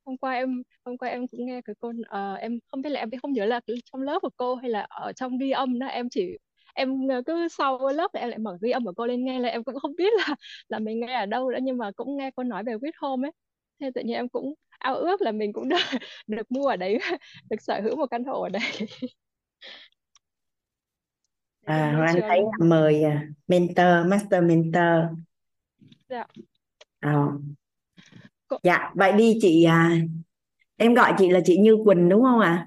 Hôm 0.04 0.16
qua 0.16 0.32
em 0.32 0.62
hôm 0.84 0.98
qua 0.98 1.08
em 1.08 1.28
cũng 1.28 1.46
nghe 1.46 1.60
cái 1.64 1.74
cô 1.80 1.88
uh, 1.88 1.96
ờ, 2.08 2.34
em 2.34 2.58
không 2.70 2.82
biết 2.82 2.90
là 2.90 3.00
em 3.00 3.10
không 3.22 3.32
nhớ 3.32 3.44
là 3.44 3.60
trong 3.92 4.02
lớp 4.02 4.18
của 4.22 4.30
cô 4.36 4.54
hay 4.54 4.70
là 4.70 4.86
ở 4.88 5.12
trong 5.12 5.38
ghi 5.38 5.50
âm 5.50 5.78
đó 5.78 5.86
em 5.86 6.08
chỉ 6.10 6.38
em 6.74 7.08
ờ, 7.08 7.22
cứ 7.26 7.48
sau 7.48 7.88
lớp 7.88 8.12
em 8.12 8.28
lại 8.28 8.38
mở 8.38 8.58
ghi 8.62 8.70
âm 8.70 8.84
của 8.84 8.92
cô 8.96 9.06
lên 9.06 9.24
nghe 9.24 9.38
là 9.38 9.48
em 9.48 9.64
cũng 9.64 9.74
không 9.74 9.96
biết 9.96 10.12
là 10.18 10.34
là 10.68 10.78
mình 10.78 11.00
nghe 11.00 11.14
ở 11.14 11.26
đâu 11.26 11.50
nữa 11.50 11.58
nhưng 11.62 11.78
mà 11.78 11.90
cũng 11.96 12.16
nghe 12.16 12.30
cô 12.36 12.42
nói 12.42 12.64
về 12.64 12.78
quýt 12.78 12.94
Home 12.98 13.28
ấy. 13.28 13.32
Thế 13.80 13.90
tự 13.94 14.00
nhiên 14.04 14.14
em 14.14 14.28
cũng 14.28 14.54
ao 14.84 14.96
ước 14.96 15.22
là 15.22 15.32
mình 15.32 15.52
cũng 15.52 15.68
được, 15.68 15.76
được 16.26 16.52
mua 16.52 16.66
ở 16.66 16.76
đấy 16.76 16.98
được 17.50 17.56
sở 17.60 17.80
hữu 17.80 17.96
một 17.96 18.06
căn 18.06 18.24
hộ 18.24 18.42
ở 18.42 18.48
đấy. 18.48 18.62
À, 21.66 21.92
Hoàng 21.96 22.06
Anh 22.06 22.20
thấy 22.28 22.40
là 22.40 22.66
mời 22.66 23.02
à, 23.02 23.28
mentor 23.48 24.06
master 24.08 24.44
mentor. 24.44 25.18
Dạ. 26.08 26.26
Cô, 28.48 28.56
dạ 28.62 28.92
vậy 28.94 29.12
đi 29.12 29.38
chị 29.40 29.64
à, 29.64 29.96
em 30.76 30.94
gọi 30.94 31.12
chị 31.18 31.30
là 31.30 31.40
chị 31.44 31.58
Như 31.58 31.76
Quỳnh 31.84 32.08
đúng 32.08 32.22
không 32.22 32.40
ạ? 32.40 32.66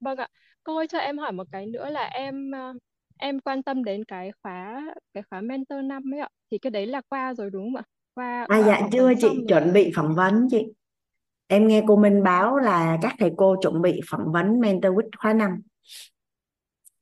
Vâng 0.00 0.16
ạ. 0.18 0.28
Cô 0.64 0.76
ơi 0.76 0.86
cho 0.88 0.98
em 0.98 1.18
hỏi 1.18 1.32
một 1.32 1.44
cái 1.52 1.66
nữa 1.66 1.90
là 1.90 2.04
em 2.04 2.50
ờ, 2.50 2.72
em 3.18 3.40
quan 3.40 3.62
tâm 3.62 3.84
đến 3.84 4.04
cái 4.04 4.30
khóa 4.42 4.82
cái 5.14 5.22
khóa 5.30 5.40
mentor 5.40 5.84
năm 5.84 6.14
ấy 6.14 6.20
ạ. 6.20 6.28
Thì 6.50 6.58
cái 6.58 6.70
đấy 6.70 6.86
là 6.86 7.00
qua 7.08 7.34
rồi 7.34 7.50
đúng 7.50 7.64
không 7.64 7.76
ạ? 7.76 7.82
Qua 8.14 8.46
à 8.48 8.62
dạ 8.66 8.88
chưa 8.92 9.12
chị 9.20 9.28
chuẩn 9.48 9.72
bị 9.72 9.92
phỏng 9.96 10.14
vấn 10.14 10.48
chị 10.50 10.66
em 11.54 11.66
nghe 11.68 11.82
cô 11.86 11.96
Minh 11.96 12.22
báo 12.22 12.56
là 12.56 12.98
các 13.02 13.14
thầy 13.18 13.30
cô 13.36 13.56
chuẩn 13.62 13.82
bị 13.82 14.00
phỏng 14.10 14.32
vấn 14.32 14.60
mentor 14.60 14.92
week 14.92 15.08
khóa 15.18 15.32
5 15.32 15.50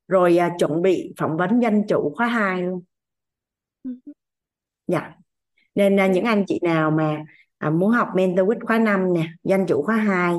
rồi 0.08 0.36
à, 0.36 0.56
chuẩn 0.58 0.82
bị 0.82 1.12
phỏng 1.18 1.36
vấn 1.36 1.60
danh 1.60 1.82
chủ 1.88 2.12
khóa 2.16 2.26
2 2.26 2.62
luôn. 2.62 2.82
Dạ. 4.86 5.12
Nên 5.74 6.00
à, 6.00 6.06
những 6.06 6.24
anh 6.24 6.44
chị 6.46 6.60
nào 6.62 6.90
mà 6.90 7.24
à, 7.58 7.70
muốn 7.70 7.90
học 7.90 8.08
mentor 8.14 8.48
week 8.48 8.66
khóa 8.66 8.78
5 8.78 9.12
nè 9.14 9.28
danh 9.44 9.66
chủ 9.68 9.82
khóa 9.82 9.96
2 9.96 10.34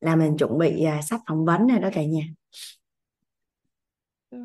là 0.00 0.16
mình 0.16 0.36
chuẩn 0.36 0.58
bị 0.58 0.84
à, 0.84 1.02
sắp 1.02 1.20
phỏng 1.28 1.44
vấn 1.44 1.66
rồi 1.66 1.78
đó 1.78 1.88
cả 1.92 2.02
nhà. 2.04 2.22
Ừ. 4.30 4.38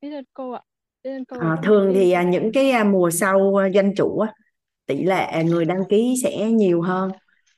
biết 0.00 0.10
ơn 0.12 0.24
cô 0.34 0.50
ạ. 0.50 0.62
À, 1.40 1.56
thường 1.62 1.92
thì 1.94 2.10
à, 2.10 2.22
những 2.22 2.50
cái 2.52 2.70
à, 2.70 2.84
mùa 2.84 3.10
sau 3.10 3.56
à, 3.56 3.66
danh 3.66 3.94
chủ 3.96 4.18
á, 4.18 4.32
tỷ 4.86 5.02
lệ 5.04 5.44
người 5.44 5.64
đăng 5.64 5.82
ký 5.88 6.14
sẽ 6.22 6.50
nhiều 6.50 6.82
hơn 6.82 7.10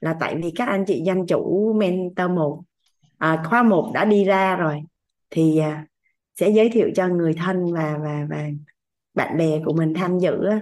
là 0.05 0.17
tại 0.21 0.37
vì 0.43 0.53
các 0.57 0.69
anh 0.69 0.85
chị 0.87 1.03
danh 1.07 1.27
chủ 1.27 1.73
mentor 1.77 2.31
một 2.31 2.63
à, 3.19 3.43
khóa 3.47 3.63
một 3.63 3.91
đã 3.95 4.05
đi 4.05 4.25
ra 4.25 4.57
rồi 4.57 4.83
thì 5.31 5.59
à, 5.59 5.87
sẽ 6.35 6.51
giới 6.51 6.69
thiệu 6.69 6.91
cho 6.95 7.09
người 7.09 7.35
thân 7.35 7.73
và 7.73 7.99
và 8.03 8.27
và 8.31 8.49
bạn 9.15 9.39
bè 9.39 9.61
của 9.65 9.73
mình 9.73 9.95
tham 9.95 10.19
dự 10.19 10.45
á. 10.51 10.61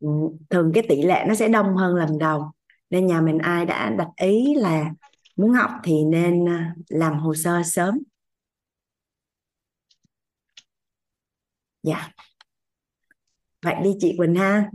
Ừ, 0.00 0.08
thường 0.50 0.70
cái 0.74 0.84
tỷ 0.88 1.02
lệ 1.02 1.24
nó 1.28 1.34
sẽ 1.34 1.48
đông 1.48 1.76
hơn 1.76 1.94
lần 1.94 2.18
đầu 2.18 2.50
nên 2.90 3.06
nhà 3.06 3.20
mình 3.20 3.38
ai 3.38 3.66
đã 3.66 3.90
đặt 3.98 4.08
ý 4.16 4.54
là 4.54 4.90
muốn 5.36 5.50
học 5.50 5.70
thì 5.84 6.04
nên 6.04 6.48
à, 6.48 6.74
làm 6.88 7.18
hồ 7.18 7.34
sơ 7.34 7.62
sớm. 7.64 7.98
Dạ. 11.82 12.10
Vậy 13.62 13.74
đi 13.84 13.90
chị 13.98 14.14
Quỳnh 14.18 14.34
ha. 14.34 14.70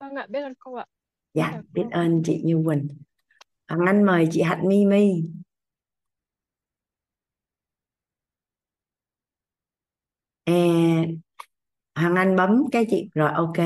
Vâng 0.00 0.14
ạ 0.14 0.26
biết 0.28 0.40
ơn 0.42 0.54
cô 0.58 0.74
ạ 0.74 0.86
dạ 1.34 1.52
chào 1.52 1.62
biết 1.72 1.84
cô 1.90 1.90
ơn 1.90 2.22
chị 2.24 2.40
Như 2.44 2.62
Quỳnh 2.66 2.88
Hoàng 3.68 3.86
Anh 3.86 4.02
mời 4.02 4.28
chị 4.30 4.42
Hạnh 4.42 4.68
Mi 4.68 4.86
Mi 4.86 5.22
à, 10.46 10.52
Hoàng 11.94 12.14
Anh 12.14 12.36
bấm 12.36 12.64
cái 12.72 12.86
chị 12.90 13.08
rồi 13.14 13.30
ok 13.34 13.58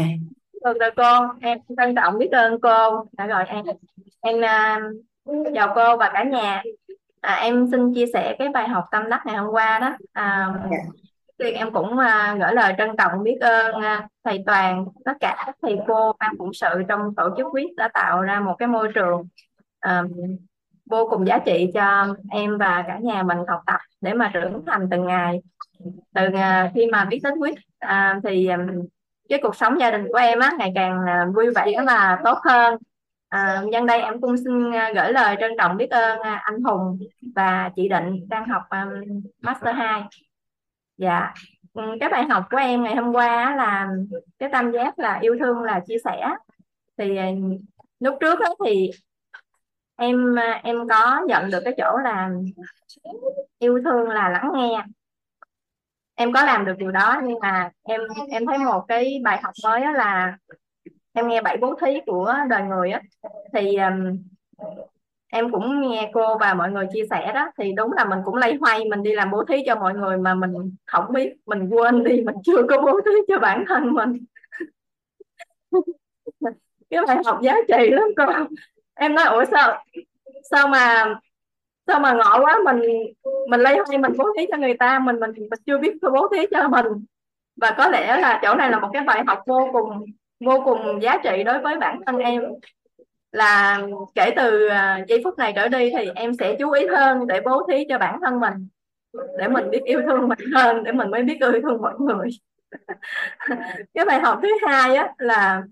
Được 0.65 0.73
rồi 0.81 0.91
cô, 0.97 1.39
em 1.41 1.59
trân 1.77 1.95
trọng 1.95 2.19
biết 2.19 2.29
ơn 2.33 2.61
cô 2.61 3.07
đã 3.13 3.27
gọi 3.27 3.45
em. 3.49 3.65
Em 4.21 4.45
à, 4.45 4.81
chào 5.55 5.73
cô 5.75 5.97
và 5.97 6.11
cả 6.15 6.25
nhà. 6.25 6.63
À, 7.21 7.35
em 7.35 7.67
xin 7.71 7.95
chia 7.95 8.07
sẻ 8.13 8.37
cái 8.39 8.49
bài 8.49 8.69
học 8.69 8.85
tâm 8.91 9.09
đắc 9.11 9.23
ngày 9.27 9.37
hôm 9.37 9.51
qua 9.53 9.79
đó. 9.79 9.97
À, 10.13 10.49
dạ 10.71 11.02
thì 11.43 11.51
em 11.51 11.73
cũng 11.73 11.87
uh, 11.87 12.41
gửi 12.41 12.53
lời 12.53 12.75
trân 12.79 12.89
trọng 12.99 13.23
biết 13.23 13.37
ơn 13.41 13.77
uh, 13.77 14.05
thầy 14.25 14.43
Toàn, 14.47 14.87
tất 15.05 15.13
cả 15.21 15.43
các 15.47 15.57
thầy 15.63 15.79
cô. 15.87 16.13
Ban 16.19 16.35
phụng 16.39 16.53
sự 16.53 16.69
trong 16.89 17.15
tổ 17.17 17.29
chức 17.37 17.47
quyết 17.53 17.77
đã 17.77 17.89
tạo 17.89 18.23
ra 18.23 18.41
một 18.41 18.55
cái 18.59 18.69
môi 18.69 18.89
trường 18.95 19.29
à, 19.81 20.03
vô 20.91 21.09
cùng 21.11 21.27
giá 21.27 21.39
trị 21.39 21.71
cho 21.75 22.07
em 22.31 22.59
và 22.59 22.85
cả 22.87 22.99
nhà 22.99 23.23
mình 23.23 23.39
học 23.49 23.61
tập 23.67 23.81
để 24.01 24.15
mà 24.15 24.31
trưởng 24.35 24.63
thành 24.67 24.89
từng 24.91 25.07
ngày. 25.07 25.41
Từ 26.15 26.27
uh, 26.27 26.73
khi 26.75 26.87
mà 26.87 27.05
biết 27.05 27.21
đến 27.25 27.35
quyết 27.39 27.55
uh, 27.85 28.23
thì 28.25 28.49
cái 29.29 29.39
cuộc 29.43 29.57
sống 29.57 29.81
gia 29.81 29.91
đình 29.91 30.07
của 30.13 30.19
em 30.19 30.39
á 30.39 30.53
ngày 30.59 30.73
càng 30.75 31.01
vui 31.35 31.47
vẻ 31.55 31.73
và 31.87 32.19
tốt 32.25 32.39
hơn. 32.45 32.77
À, 33.29 33.63
nhân 33.67 33.87
đây 33.87 34.03
em 34.03 34.21
cũng 34.21 34.37
xin 34.37 34.71
gửi 34.71 35.13
lời 35.13 35.37
trân 35.41 35.53
trọng 35.59 35.77
biết 35.77 35.91
ơn 35.91 36.19
anh 36.21 36.63
Hùng 36.63 36.99
và 37.35 37.71
chị 37.77 37.89
Định 37.89 38.29
đang 38.29 38.49
học 38.49 38.63
um, 38.71 39.21
Master 39.41 39.75
2 39.77 40.03
dạ. 40.97 41.35
Ừ, 41.73 41.83
cái 42.01 42.09
bài 42.09 42.25
học 42.25 42.45
của 42.51 42.57
em 42.57 42.83
ngày 42.83 42.97
hôm 42.97 43.13
qua 43.13 43.57
là 43.57 43.89
cái 44.39 44.49
tam 44.53 44.73
giác 44.73 44.99
là 44.99 45.19
yêu 45.23 45.37
thương 45.41 45.63
là 45.63 45.81
chia 45.87 45.97
sẻ. 46.05 46.35
Thì 46.99 47.17
ờ, 47.17 47.25
lúc 48.01 48.17
trước 48.21 48.41
đó 48.41 48.55
thì 48.65 48.91
em 49.97 50.35
ờ, 50.37 50.43
em 50.63 50.89
có 50.89 51.21
nhận 51.29 51.51
được 51.51 51.61
cái 51.65 51.75
chỗ 51.79 51.97
là 52.05 52.31
yêu 53.59 53.81
thương 53.85 54.09
là 54.09 54.29
lắng 54.29 54.51
nghe. 54.55 54.85
Em 56.15 56.33
có 56.33 56.45
làm 56.45 56.65
được 56.65 56.75
điều 56.79 56.91
đó 56.91 57.21
nhưng 57.25 57.39
mà 57.41 57.71
em 57.83 58.01
em 58.31 58.47
thấy 58.47 58.59
một 58.59 58.85
cái 58.89 59.21
bài 59.25 59.41
học 59.43 59.53
mới 59.65 59.81
là 59.81 60.37
em 61.13 61.29
nghe 61.29 61.41
bảy 61.41 61.57
bố 61.61 61.75
thí 61.81 62.01
của 62.07 62.35
đời 62.49 62.63
người 62.63 62.91
á. 62.91 63.01
Thì 63.55 63.77
um, 63.77 64.19
em 65.35 65.53
cũng 65.53 65.81
nghe 65.81 66.11
cô 66.15 66.39
và 66.39 66.55
mọi 66.55 66.71
người 66.71 66.87
chia 66.93 67.03
sẻ 67.11 67.33
đó, 67.35 67.51
thì 67.59 67.73
đúng 67.73 67.93
là 67.93 68.05
mình 68.05 68.19
cũng 68.25 68.35
lay 68.35 68.59
hoay, 68.61 68.85
mình 68.85 69.03
đi 69.03 69.13
làm 69.13 69.31
bố 69.31 69.45
thí 69.45 69.57
cho 69.67 69.75
mọi 69.75 69.95
người 69.95 70.17
mà 70.17 70.35
mình 70.35 70.75
không 70.87 71.05
biết, 71.13 71.33
mình 71.47 71.69
quên 71.69 72.05
đi, 72.05 72.23
mình 72.23 72.35
chưa 72.45 72.63
có 72.69 72.83
bố 72.83 73.01
thí 73.05 73.11
cho 73.29 73.39
bản 73.39 73.65
thân 73.69 73.95
mình. 73.95 74.25
Cái 76.91 77.01
bài 77.07 77.17
học 77.25 77.39
giá 77.43 77.55
trị 77.69 77.91
lắm 77.91 78.05
cô. 78.17 78.25
Em 78.95 79.15
nói, 79.15 79.25
ủa 79.25 79.45
sao 79.51 79.85
sao 80.51 80.69
mà 80.69 81.15
sao 81.87 82.01
mà 82.01 82.13
ngộ 82.13 82.45
quá, 82.45 82.59
mình 82.65 82.83
mình 83.49 83.61
lấy 83.61 83.79
hoay, 83.87 83.99
mình 83.99 84.13
bố 84.19 84.25
thí 84.39 84.47
cho 84.53 84.59
người 84.59 84.75
ta, 84.75 84.99
mình 84.99 85.21
mình 85.21 85.31
mình 85.35 85.61
chưa 85.67 85.79
biết 85.79 85.93
bố 86.03 86.29
thí 86.33 86.47
cho 86.51 86.69
mình. 86.69 86.87
Và 87.57 87.75
có 87.79 87.89
lẽ 87.89 88.17
là 88.21 88.41
chỗ 88.43 88.55
này 88.55 88.71
là 88.71 88.81
một 88.81 88.89
cái 88.93 89.03
bài 89.03 89.23
học 89.27 89.39
vô 89.47 89.69
cùng 89.73 90.05
vô 90.45 90.63
cùng 90.65 91.03
giá 91.03 91.19
trị 91.25 91.43
đối 91.43 91.59
với 91.59 91.77
bản 91.77 92.01
thân 92.07 92.19
em 92.19 92.43
là 93.33 93.81
kể 94.15 94.33
từ 94.37 94.67
à, 94.67 95.05
giây 95.09 95.21
phút 95.25 95.39
này 95.39 95.53
trở 95.57 95.69
đi 95.69 95.91
thì 95.99 96.11
em 96.15 96.35
sẽ 96.35 96.57
chú 96.59 96.71
ý 96.71 96.87
hơn 96.87 97.27
để 97.27 97.41
bố 97.41 97.67
thí 97.69 97.85
cho 97.89 97.99
bản 97.99 98.21
thân 98.25 98.41
mình, 98.41 98.69
để 99.39 99.49
mình 99.49 99.71
biết 99.71 99.83
yêu 99.85 100.01
thương 100.07 100.29
mình 100.29 100.53
hơn, 100.55 100.85
để 100.85 100.93
mình 100.93 101.11
mới 101.11 101.23
biết 101.23 101.39
yêu 101.41 101.63
thương 101.63 101.83
mọi 101.83 101.95
người. 101.99 102.29
Cái 103.95 104.05
bài 104.05 104.21
học 104.21 104.39
thứ 104.43 104.49
hai 104.67 104.97
á 104.97 105.13
là 105.19 105.63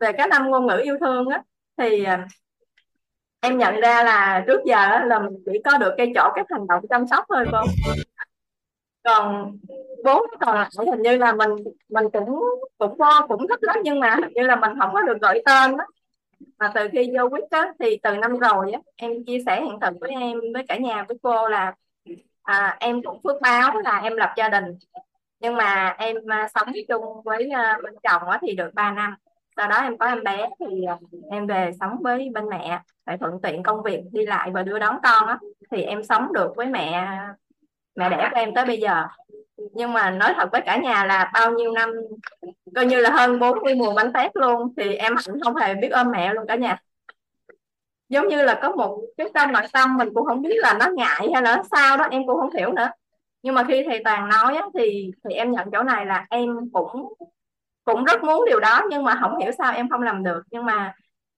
về 0.00 0.12
cái 0.12 0.28
năm 0.28 0.50
ngôn 0.50 0.66
ngữ 0.66 0.80
yêu 0.84 0.96
thương 1.00 1.28
á, 1.28 1.42
thì 1.78 2.04
à, 2.04 2.26
em 3.40 3.58
nhận 3.58 3.80
ra 3.80 4.04
là 4.04 4.44
trước 4.46 4.60
giờ 4.66 4.98
là 5.04 5.18
mình 5.18 5.42
chỉ 5.46 5.52
có 5.64 5.78
được 5.78 5.94
cây 5.98 6.12
chỗ, 6.14 6.32
cái 6.34 6.44
hành 6.50 6.66
động 6.66 6.84
chăm 6.88 7.06
sóc 7.06 7.24
thôi 7.28 7.44
cô 7.52 7.58
còn 9.04 9.56
bốn 10.04 10.22
còn 10.40 10.54
lại 10.54 10.70
hình 10.76 11.02
như 11.02 11.16
là 11.16 11.32
mình 11.32 11.50
mình 11.88 12.04
cũng 12.12 12.40
cũng 12.78 12.96
vô 12.98 13.06
cũng 13.28 13.48
thích 13.48 13.58
lắm 13.62 13.76
nhưng 13.84 14.00
mà 14.00 14.14
hình 14.14 14.32
như 14.34 14.42
là 14.42 14.56
mình 14.56 14.70
không 14.80 14.90
có 14.92 15.02
được 15.02 15.20
gọi 15.20 15.42
tên 15.46 15.76
đó 15.76 15.84
mà 16.58 16.72
từ 16.74 16.88
khi 16.92 17.10
vô 17.18 17.28
quyết 17.28 17.44
á 17.50 17.72
thì 17.78 17.98
từ 18.02 18.16
năm 18.16 18.38
rồi 18.38 18.72
á 18.72 18.80
em 18.96 19.24
chia 19.26 19.38
sẻ 19.46 19.62
hiện 19.62 19.78
thực 19.80 19.94
với 20.00 20.10
em 20.10 20.40
với 20.54 20.64
cả 20.68 20.76
nhà 20.76 21.04
với 21.08 21.18
cô 21.22 21.48
là 21.48 21.74
à, 22.42 22.76
em 22.80 23.02
cũng 23.02 23.20
phước 23.22 23.40
báo 23.42 23.80
là 23.80 23.98
em 23.98 24.16
lập 24.16 24.34
gia 24.36 24.48
đình. 24.48 24.64
Nhưng 25.40 25.56
mà 25.56 25.96
em 25.98 26.16
à, 26.28 26.48
sống 26.54 26.68
chung 26.88 27.22
với 27.24 27.50
à, 27.50 27.78
bên 27.82 27.94
chồng 28.02 28.28
á 28.28 28.38
thì 28.42 28.54
được 28.54 28.74
3 28.74 28.92
năm. 28.92 29.14
Sau 29.56 29.68
đó 29.68 29.76
em 29.76 29.98
có 29.98 30.06
em 30.06 30.24
bé 30.24 30.48
thì 30.60 30.84
à, 30.84 30.98
em 31.30 31.46
về 31.46 31.70
sống 31.80 31.96
với 32.02 32.30
bên 32.34 32.48
mẹ 32.48 32.80
để 33.06 33.16
thuận 33.16 33.40
tiện 33.42 33.62
công 33.62 33.82
việc 33.82 34.00
đi 34.12 34.26
lại 34.26 34.50
và 34.50 34.62
đưa 34.62 34.78
đón 34.78 34.98
con 35.02 35.28
á. 35.28 35.38
Thì 35.70 35.82
em 35.82 36.02
sống 36.02 36.32
được 36.32 36.52
với 36.56 36.66
mẹ 36.66 37.08
mẹ 37.94 38.08
đẻ 38.08 38.28
của 38.30 38.40
em 38.40 38.54
tới 38.54 38.64
bây 38.66 38.80
giờ 38.80 39.06
nhưng 39.56 39.92
mà 39.92 40.10
nói 40.10 40.32
thật 40.36 40.48
với 40.52 40.60
cả 40.66 40.76
nhà 40.76 41.04
là 41.04 41.30
bao 41.34 41.52
nhiêu 41.52 41.72
năm 41.72 41.90
coi 42.74 42.86
như 42.86 43.00
là 43.00 43.10
hơn 43.10 43.38
40 43.38 43.74
mùa 43.74 43.94
bánh 43.94 44.12
tét 44.12 44.36
luôn 44.36 44.74
thì 44.76 44.94
em 44.94 45.14
hạnh 45.16 45.40
không 45.44 45.56
hề 45.56 45.74
biết 45.74 45.88
ôm 45.88 46.10
mẹ 46.10 46.34
luôn 46.34 46.46
cả 46.48 46.56
nhà. 46.56 46.78
Giống 48.08 48.28
như 48.28 48.42
là 48.44 48.58
có 48.62 48.72
một 48.72 49.00
cái 49.16 49.28
tâm 49.34 49.52
nội 49.52 49.62
tâm 49.72 49.96
mình 49.96 50.08
cũng 50.14 50.26
không 50.26 50.42
biết 50.42 50.56
là 50.56 50.76
nó 50.80 50.86
ngại 50.96 51.28
hay 51.34 51.42
là 51.42 51.62
sao 51.70 51.96
đó 51.96 52.06
em 52.10 52.26
cũng 52.26 52.40
không 52.40 52.50
hiểu 52.58 52.72
nữa. 52.72 52.88
Nhưng 53.42 53.54
mà 53.54 53.64
khi 53.68 53.84
thầy 53.86 54.00
toàn 54.04 54.28
nói 54.28 54.56
á, 54.56 54.66
thì 54.78 55.10
thì 55.24 55.34
em 55.34 55.52
nhận 55.52 55.68
chỗ 55.72 55.82
này 55.82 56.06
là 56.06 56.26
em 56.30 56.70
cũng 56.72 57.14
cũng 57.84 58.04
rất 58.04 58.24
muốn 58.24 58.44
điều 58.46 58.60
đó 58.60 58.82
nhưng 58.90 59.04
mà 59.04 59.18
không 59.20 59.38
hiểu 59.38 59.52
sao 59.58 59.72
em 59.72 59.88
không 59.88 60.02
làm 60.02 60.22
được. 60.24 60.42
Nhưng 60.50 60.64
mà 60.64 60.94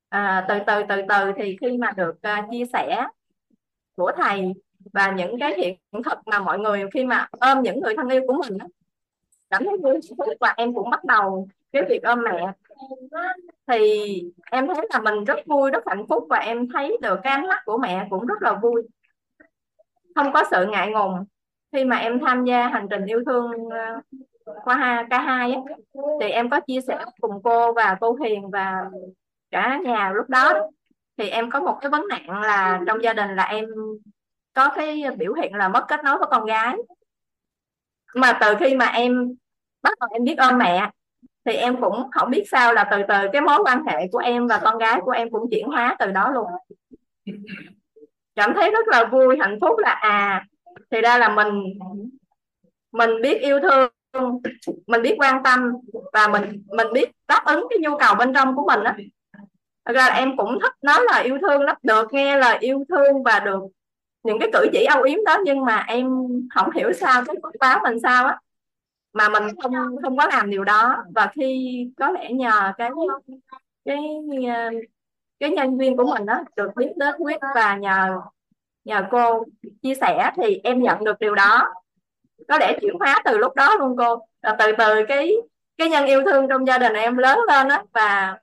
à, 0.08 0.46
từ 0.48 0.54
từ 0.66 0.82
từ 0.88 1.02
từ 1.08 1.32
thì 1.36 1.56
khi 1.60 1.78
mà 1.78 1.90
được 1.96 2.14
uh, 2.14 2.50
chia 2.50 2.64
sẻ 2.72 3.06
của 3.96 4.12
thầy 4.16 4.52
và 4.92 5.10
những 5.10 5.38
cái 5.40 5.54
hiện 5.54 5.76
thực 6.04 6.18
mà 6.26 6.38
mọi 6.38 6.58
người 6.58 6.84
khi 6.94 7.04
mà 7.04 7.28
ôm 7.30 7.62
những 7.62 7.80
người 7.80 7.94
thân 7.96 8.08
yêu 8.08 8.22
của 8.26 8.42
mình 8.42 8.58
cảm 9.50 9.64
thấy 9.64 9.76
vui 9.82 10.00
và 10.40 10.54
em 10.56 10.74
cũng 10.74 10.90
bắt 10.90 11.04
đầu 11.04 11.48
cái 11.72 11.82
việc 11.88 12.02
ôm 12.02 12.22
mẹ. 12.22 12.52
Thì 13.66 14.22
em 14.50 14.66
thấy 14.66 14.86
là 14.90 15.00
mình 15.00 15.24
rất 15.24 15.46
vui 15.46 15.70
rất 15.70 15.82
hạnh 15.86 16.06
phúc 16.08 16.26
và 16.30 16.38
em 16.38 16.68
thấy 16.72 16.98
được 17.02 17.20
cái 17.22 17.32
ánh 17.32 17.46
mắt 17.48 17.62
của 17.64 17.78
mẹ 17.78 18.06
cũng 18.10 18.26
rất 18.26 18.42
là 18.42 18.52
vui. 18.52 18.82
Không 20.14 20.32
có 20.32 20.44
sự 20.50 20.66
ngại 20.66 20.90
ngùng 20.90 21.24
khi 21.72 21.84
mà 21.84 21.96
em 21.96 22.20
tham 22.20 22.44
gia 22.44 22.68
hành 22.68 22.86
trình 22.90 23.06
yêu 23.06 23.22
thương 23.26 23.68
ờ, 23.70 24.00
qua 24.64 25.06
K 25.10 25.12
hai 25.12 25.52
ấy, 25.52 25.62
thì 26.20 26.28
em 26.28 26.50
có 26.50 26.60
chia 26.60 26.80
sẻ 26.80 27.04
cùng 27.20 27.42
cô 27.44 27.72
và 27.72 27.96
cô 28.00 28.16
Hiền 28.24 28.50
và 28.50 28.84
cả 29.50 29.80
nhà 29.84 30.12
lúc 30.14 30.28
đó. 30.28 30.70
Thì 31.16 31.28
em 31.28 31.50
có 31.50 31.60
một 31.60 31.78
cái 31.80 31.90
vấn 31.90 32.08
nạn 32.08 32.40
là 32.42 32.80
trong 32.86 33.02
gia 33.02 33.12
đình 33.12 33.36
là 33.36 33.44
em 33.44 33.64
có 34.56 34.70
cái 34.76 35.04
biểu 35.18 35.32
hiện 35.32 35.54
là 35.54 35.68
mất 35.68 35.84
kết 35.88 36.04
nối 36.04 36.18
với 36.18 36.28
con 36.30 36.44
gái. 36.44 36.76
Mà 38.14 38.38
từ 38.40 38.54
khi 38.60 38.74
mà 38.74 38.86
em 38.86 39.34
bắt 39.82 39.92
đầu 40.00 40.08
em 40.12 40.24
biết 40.24 40.38
ơn 40.38 40.58
mẹ, 40.58 40.90
thì 41.44 41.52
em 41.52 41.80
cũng 41.80 42.10
không 42.10 42.30
biết 42.30 42.44
sao 42.50 42.74
là 42.74 42.88
từ 42.90 42.96
từ 43.08 43.28
cái 43.32 43.42
mối 43.42 43.58
quan 43.64 43.84
hệ 43.86 44.08
của 44.12 44.18
em 44.18 44.46
và 44.46 44.60
con 44.64 44.78
gái 44.78 45.00
của 45.04 45.10
em 45.10 45.30
cũng 45.30 45.50
chuyển 45.50 45.66
hóa 45.66 45.96
từ 45.98 46.06
đó 46.06 46.30
luôn. 46.30 46.46
Cảm 48.34 48.54
thấy 48.54 48.70
rất 48.70 48.88
là 48.88 49.04
vui, 49.04 49.36
hạnh 49.40 49.58
phúc 49.60 49.78
là 49.78 49.90
à 49.90 50.44
thì 50.90 51.00
ra 51.00 51.18
là 51.18 51.28
mình 51.28 51.78
mình 52.92 53.10
biết 53.22 53.40
yêu 53.40 53.60
thương, 53.60 53.90
mình 54.86 55.02
biết 55.02 55.14
quan 55.18 55.42
tâm 55.42 55.72
và 56.12 56.28
mình 56.28 56.62
mình 56.66 56.86
biết 56.92 57.10
đáp 57.28 57.42
ứng 57.46 57.66
cái 57.70 57.78
nhu 57.78 57.96
cầu 57.98 58.14
bên 58.14 58.34
trong 58.34 58.56
của 58.56 58.64
mình 58.66 58.84
đó 58.84 58.92
Thật 59.84 59.92
ra 59.92 60.08
là 60.08 60.14
em 60.14 60.36
cũng 60.36 60.58
thích 60.62 60.72
nói 60.82 61.00
là 61.04 61.18
yêu 61.18 61.38
thương 61.40 61.62
lắm, 61.62 61.76
được 61.82 62.12
nghe 62.12 62.36
là 62.36 62.58
yêu 62.60 62.84
thương 62.88 63.22
và 63.22 63.40
được 63.40 63.60
những 64.26 64.38
cái 64.38 64.48
cử 64.52 64.66
chỉ 64.72 64.84
âu 64.84 65.02
yếm 65.02 65.24
đó 65.24 65.38
nhưng 65.44 65.64
mà 65.64 65.84
em 65.88 66.06
không 66.54 66.70
hiểu 66.70 66.92
sao 66.92 67.24
cái 67.26 67.36
phước 67.42 67.52
báo 67.60 67.80
mình 67.82 68.00
sao 68.02 68.26
á. 68.26 68.40
Mà 69.12 69.28
mình 69.28 69.42
không 69.62 69.96
không 70.02 70.16
có 70.16 70.26
làm 70.26 70.50
điều 70.50 70.64
đó. 70.64 71.04
Và 71.14 71.30
khi 71.34 71.76
có 71.96 72.10
lẽ 72.10 72.32
nhờ 72.32 72.72
cái 72.78 72.90
cái 73.84 73.98
ờ, 74.48 74.70
cái 75.40 75.50
nhân 75.50 75.78
viên 75.78 75.96
của 75.96 76.06
mình 76.14 76.26
đó 76.26 76.42
được 76.56 76.70
biết 76.76 76.92
đến 76.96 77.14
quyết 77.18 77.40
và 77.54 77.76
nhờ 77.76 78.20
nhờ 78.84 79.02
cô 79.10 79.44
chia 79.82 79.94
sẻ 79.94 80.30
thì 80.36 80.60
em 80.64 80.82
nhận 80.82 81.04
được 81.04 81.18
điều 81.20 81.34
đó. 81.34 81.74
Có 82.48 82.58
lẽ 82.58 82.78
chuyển 82.80 82.94
hóa 82.98 83.22
từ 83.24 83.38
lúc 83.38 83.54
đó 83.54 83.76
luôn 83.76 83.96
cô. 83.96 84.26
Và 84.42 84.56
từ 84.58 84.72
từ 84.78 85.04
cái 85.08 85.32
cái 85.78 85.88
nhân 85.88 86.06
yêu 86.06 86.22
thương 86.24 86.48
trong 86.48 86.66
gia 86.66 86.78
đình 86.78 86.92
em 86.92 87.16
lớn 87.16 87.38
lên 87.48 87.68
đó 87.68 87.82
và 87.92 88.38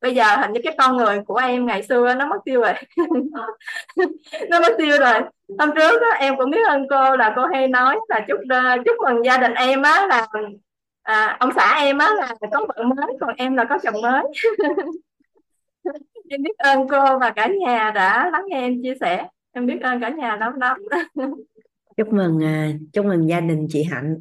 bây 0.00 0.14
giờ 0.14 0.36
hình 0.36 0.52
như 0.52 0.60
cái 0.64 0.74
con 0.78 0.96
người 0.96 1.20
của 1.26 1.36
em 1.36 1.66
ngày 1.66 1.82
xưa 1.82 2.14
nó 2.14 2.26
mất 2.26 2.38
tiêu 2.44 2.60
rồi. 2.60 2.72
Nó 4.50 4.60
mất 4.60 4.72
tiêu 4.78 4.98
rồi. 5.00 5.14
Hôm 5.58 5.70
trước 5.76 6.00
á, 6.00 6.18
em 6.18 6.36
cũng 6.36 6.50
biết 6.50 6.66
ơn 6.68 6.86
cô 6.90 7.16
là 7.16 7.32
cô 7.36 7.46
hay 7.46 7.68
nói 7.68 7.96
là 8.08 8.24
chúc 8.28 8.38
ờ, 8.48 8.76
chúc 8.84 8.96
mừng 9.04 9.24
gia 9.24 9.38
đình 9.38 9.54
em 9.54 9.82
á 9.82 10.06
là 10.06 10.26
à, 11.02 11.36
ông 11.40 11.50
xã 11.56 11.78
em 11.80 11.98
á 11.98 12.10
là 12.18 12.34
có 12.52 12.66
vợ 12.68 12.84
mới 12.84 13.16
còn 13.20 13.34
em 13.36 13.56
là 13.56 13.64
có 13.64 13.78
chồng 13.82 14.02
mới. 14.02 14.24
Em 16.28 16.42
biết 16.42 16.58
ơn 16.58 16.88
cô 16.88 17.18
và 17.18 17.30
cả 17.30 17.48
nhà 17.60 17.90
đã 17.94 18.30
lắng 18.32 18.42
nghe 18.46 18.60
em 18.60 18.82
chia 18.82 18.94
sẻ. 19.00 19.28
Em 19.52 19.66
biết 19.66 19.80
ơn 19.82 20.00
cả 20.00 20.08
nhà 20.08 20.36
lắm 20.36 20.52
lắm 20.60 20.78
chúc 21.96 22.12
mừng 22.12 22.40
ờ, 22.40 22.78
chúc 22.92 23.04
mừng 23.06 23.28
gia 23.28 23.40
đình 23.40 23.66
chị 23.70 23.82
Hạnh. 23.82 24.16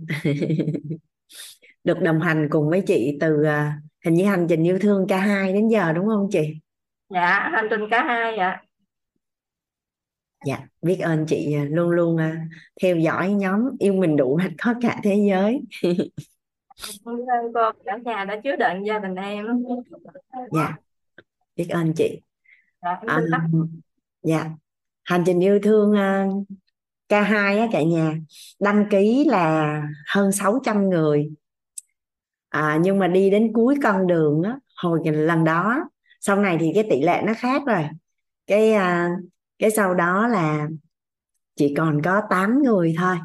Được 1.84 2.02
đồng 2.02 2.20
hành 2.20 2.48
cùng 2.50 2.70
với 2.70 2.82
chị 2.88 3.18
từ 3.20 3.44
ờ, 3.44 3.64
hình 4.06 4.14
như 4.14 4.26
hành 4.26 4.46
trình 4.50 4.64
yêu 4.64 4.80
thương 4.82 5.06
cả 5.08 5.18
hai 5.18 5.54
đến 5.54 5.68
giờ 5.68 5.94
đúng 5.94 6.06
không 6.06 6.28
chị? 6.32 6.54
Dạ 7.10 7.50
hành 7.54 7.68
trình 7.70 7.82
cả 7.92 8.04
hai 8.04 8.34
dạ 8.38 8.58
dạ 10.46 10.60
biết 10.82 11.00
ơn 11.00 11.26
chị 11.28 11.54
à, 11.54 11.66
luôn 11.70 11.90
luôn 11.90 12.18
theo 12.82 12.98
dõi 12.98 13.32
nhóm 13.32 13.62
yêu 13.80 13.94
mình 13.94 14.18
đủ 14.18 14.36
hạnh 14.36 14.56
có 14.58 14.74
cả 14.82 15.00
thế 15.04 15.28
giới. 15.30 15.62
Cô 17.06 17.72
cả 17.86 17.98
nhà 18.06 18.26
đã 18.26 18.42
chứa 18.44 18.56
đựng 18.56 18.86
gia 18.88 19.00
đình 19.00 19.16
em. 19.16 19.46
Dạ 20.52 20.76
biết 21.56 21.70
ơn 21.70 21.94
chị. 21.94 22.22
Dạ, 22.82 23.00
à, 23.08 23.22
dạ 24.22 24.50
hành 25.04 25.24
trình 25.26 25.40
yêu 25.40 25.60
thương 25.64 25.94
K2 27.10 27.60
á 27.60 27.68
cả 27.72 27.84
nhà 27.84 28.16
đăng 28.60 28.86
ký 28.90 29.26
là 29.28 29.82
hơn 30.08 30.32
600 30.32 30.90
người 30.90 31.30
à, 32.50 32.80
nhưng 32.82 33.00
mà 33.00 33.08
đi 33.08 33.30
đến 33.30 33.54
cuối 33.54 33.76
con 33.84 34.08
đường 34.08 34.44
á 34.44 34.60
hồi 34.76 35.00
lần 35.06 35.44
đó 35.44 35.90
sau 36.20 36.42
này 36.42 36.58
thì 36.60 36.72
cái 36.76 36.88
tỷ 36.90 37.02
lệ 37.02 37.22
nó 37.26 37.34
khác 37.38 37.62
rồi. 37.68 37.86
Cái 38.48 38.74
à, 38.74 39.10
cái 39.60 39.72
sau 39.72 39.94
đó 39.94 40.28
là 40.28 40.70
chỉ 41.56 41.74
còn 41.78 42.02
có 42.02 42.22
8 42.30 42.64
người 42.64 42.96
thôi. 42.98 43.16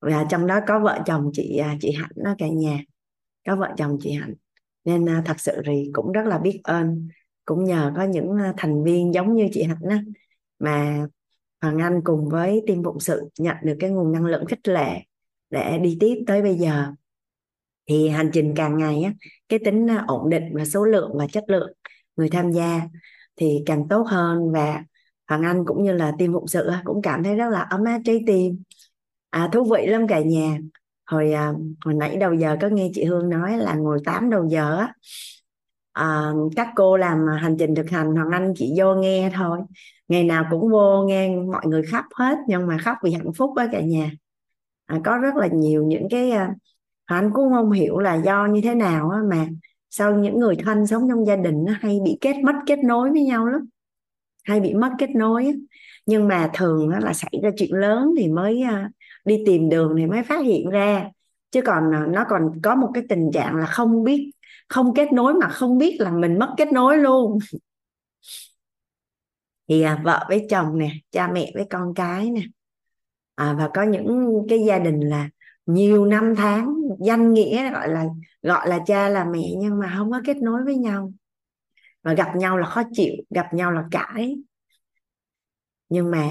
Và 0.00 0.26
trong 0.30 0.46
đó 0.46 0.60
có 0.66 0.78
vợ 0.80 1.02
chồng 1.06 1.30
chị 1.32 1.56
à, 1.56 1.76
chị 1.80 1.92
Hạnh 1.92 2.10
đó 2.16 2.34
cả 2.38 2.48
nhà. 2.48 2.80
Có 3.46 3.56
vợ 3.56 3.68
chồng 3.76 3.98
chị 4.00 4.12
Hạnh. 4.12 4.34
Nên 4.84 5.08
à, 5.08 5.22
thật 5.26 5.40
sự 5.40 5.62
thì 5.66 5.90
cũng 5.92 6.12
rất 6.12 6.26
là 6.26 6.38
biết 6.38 6.60
ơn. 6.64 7.08
Cũng 7.44 7.64
nhờ 7.64 7.92
có 7.96 8.02
những 8.02 8.36
à, 8.38 8.54
thành 8.56 8.84
viên 8.84 9.14
giống 9.14 9.34
như 9.34 9.48
chị 9.52 9.62
Hạnh 9.62 9.88
đó 9.88 9.96
mà 10.58 11.06
Hoàng 11.60 11.78
Anh 11.78 12.00
cùng 12.04 12.28
với 12.28 12.62
team 12.66 12.82
phụng 12.84 13.00
sự 13.00 13.28
nhận 13.38 13.56
được 13.62 13.76
cái 13.80 13.90
nguồn 13.90 14.12
năng 14.12 14.24
lượng 14.24 14.46
khích 14.46 14.68
lệ 14.68 15.00
để 15.50 15.78
đi 15.78 15.96
tiếp 16.00 16.24
tới 16.26 16.42
bây 16.42 16.54
giờ 16.54 16.92
thì 17.90 18.08
hành 18.08 18.30
trình 18.32 18.52
càng 18.56 18.78
ngày 18.78 19.02
á 19.02 19.12
cái 19.48 19.58
tính 19.64 19.90
à, 19.90 20.04
ổn 20.08 20.30
định 20.30 20.44
và 20.54 20.64
số 20.64 20.84
lượng 20.84 21.10
và 21.18 21.26
chất 21.26 21.44
lượng 21.48 21.72
người 22.16 22.28
tham 22.28 22.52
gia 22.52 22.80
thì 23.36 23.58
càng 23.66 23.88
tốt 23.88 24.06
hơn. 24.08 24.52
Và 24.52 24.84
Hoàng 25.28 25.42
Anh 25.42 25.64
cũng 25.66 25.82
như 25.82 25.92
là 25.92 26.12
team 26.18 26.32
phụng 26.32 26.48
sự 26.48 26.70
cũng 26.84 27.02
cảm 27.02 27.24
thấy 27.24 27.36
rất 27.36 27.48
là 27.50 27.60
ấm 27.60 27.84
áp 27.84 28.00
trái 28.04 28.20
tim. 28.26 28.62
À, 29.30 29.48
thú 29.52 29.64
vị 29.64 29.86
lắm 29.86 30.06
cả 30.08 30.20
nhà. 30.20 30.58
Hồi 31.06 31.32
à, 31.32 31.52
hồi 31.84 31.94
nãy 31.94 32.16
đầu 32.16 32.34
giờ 32.34 32.56
có 32.60 32.68
nghe 32.68 32.90
chị 32.94 33.04
Hương 33.04 33.28
nói 33.28 33.58
là 33.58 33.74
ngồi 33.74 33.98
8 34.04 34.30
đầu 34.30 34.48
giờ 34.48 34.76
á 34.76 34.94
à, 35.92 36.32
các 36.56 36.68
cô 36.76 36.96
làm 36.96 37.18
hành 37.40 37.56
trình 37.58 37.74
thực 37.74 37.90
hành 37.90 38.14
Hoàng 38.14 38.30
Anh 38.30 38.52
chỉ 38.56 38.74
vô 38.78 38.94
nghe 38.94 39.30
thôi. 39.34 39.58
Ngày 40.08 40.24
nào 40.24 40.44
cũng 40.50 40.70
vô 40.70 41.04
nghe 41.08 41.36
mọi 41.52 41.66
người 41.66 41.82
khóc 41.82 42.04
hết 42.14 42.38
nhưng 42.48 42.66
mà 42.66 42.78
khóc 42.78 42.96
vì 43.04 43.12
hạnh 43.12 43.32
phúc 43.36 43.50
với 43.56 43.68
cả 43.72 43.80
nhà. 43.80 44.10
À, 44.86 44.98
có 45.04 45.16
rất 45.18 45.34
là 45.36 45.48
nhiều 45.52 45.84
những 45.84 46.08
cái 46.10 46.30
à, 46.30 46.54
anh 47.16 47.30
cũng 47.34 47.52
không 47.52 47.70
hiểu 47.70 47.98
là 47.98 48.14
do 48.14 48.46
như 48.46 48.60
thế 48.64 48.74
nào 48.74 49.10
á 49.10 49.18
mà 49.30 49.46
sau 49.90 50.14
những 50.18 50.38
người 50.38 50.56
thân 50.56 50.86
sống 50.86 51.08
trong 51.08 51.26
gia 51.26 51.36
đình 51.36 51.64
nó 51.64 51.72
hay 51.80 51.98
bị 52.04 52.18
kết 52.20 52.36
mất 52.44 52.54
kết 52.66 52.78
nối 52.84 53.10
với 53.10 53.22
nhau 53.22 53.46
lắm 53.46 53.68
hay 54.44 54.60
bị 54.60 54.74
mất 54.74 54.90
kết 54.98 55.10
nối 55.10 55.46
á. 55.46 55.52
nhưng 56.06 56.28
mà 56.28 56.50
thường 56.54 56.88
là 56.88 57.12
xảy 57.12 57.32
ra 57.42 57.50
chuyện 57.56 57.72
lớn 57.74 58.14
thì 58.18 58.28
mới 58.28 58.62
à, 58.62 58.90
đi 59.24 59.42
tìm 59.46 59.68
đường 59.68 59.94
thì 59.98 60.06
mới 60.06 60.22
phát 60.22 60.44
hiện 60.44 60.70
ra. 60.70 61.10
Chứ 61.50 61.62
còn 61.62 61.94
à, 61.94 62.06
nó 62.08 62.24
còn 62.28 62.60
có 62.62 62.74
một 62.74 62.90
cái 62.94 63.04
tình 63.08 63.30
trạng 63.34 63.56
là 63.56 63.66
không 63.66 64.04
biết 64.04 64.30
không 64.68 64.94
kết 64.94 65.12
nối 65.12 65.34
mà 65.34 65.48
không 65.48 65.78
biết 65.78 65.96
là 66.00 66.10
mình 66.10 66.38
mất 66.38 66.54
kết 66.56 66.72
nối 66.72 66.98
luôn. 66.98 67.38
Thì 69.68 69.82
à, 69.82 70.00
vợ 70.04 70.26
với 70.28 70.46
chồng 70.50 70.78
nè 70.78 70.92
cha 71.10 71.28
mẹ 71.32 71.52
với 71.54 71.64
con 71.70 71.94
cái 71.94 72.30
nè. 72.30 72.40
À, 73.34 73.54
và 73.58 73.70
có 73.74 73.82
những 73.82 74.36
cái 74.48 74.58
gia 74.66 74.78
đình 74.78 75.00
là 75.00 75.28
nhiều 75.72 76.06
năm 76.06 76.34
tháng, 76.36 76.74
danh 77.00 77.32
nghĩa 77.32 77.70
gọi 77.72 77.88
là 77.88 78.06
gọi 78.42 78.68
là 78.68 78.78
cha 78.86 79.08
là 79.08 79.24
mẹ 79.24 79.54
nhưng 79.58 79.78
mà 79.78 79.94
không 79.96 80.10
có 80.10 80.20
kết 80.26 80.36
nối 80.36 80.64
với 80.64 80.76
nhau. 80.76 81.12
Và 82.02 82.14
gặp 82.14 82.36
nhau 82.36 82.58
là 82.58 82.66
khó 82.66 82.82
chịu, 82.92 83.12
gặp 83.30 83.54
nhau 83.54 83.72
là 83.72 83.84
cãi. 83.90 84.36
Nhưng 85.88 86.10
mà 86.10 86.30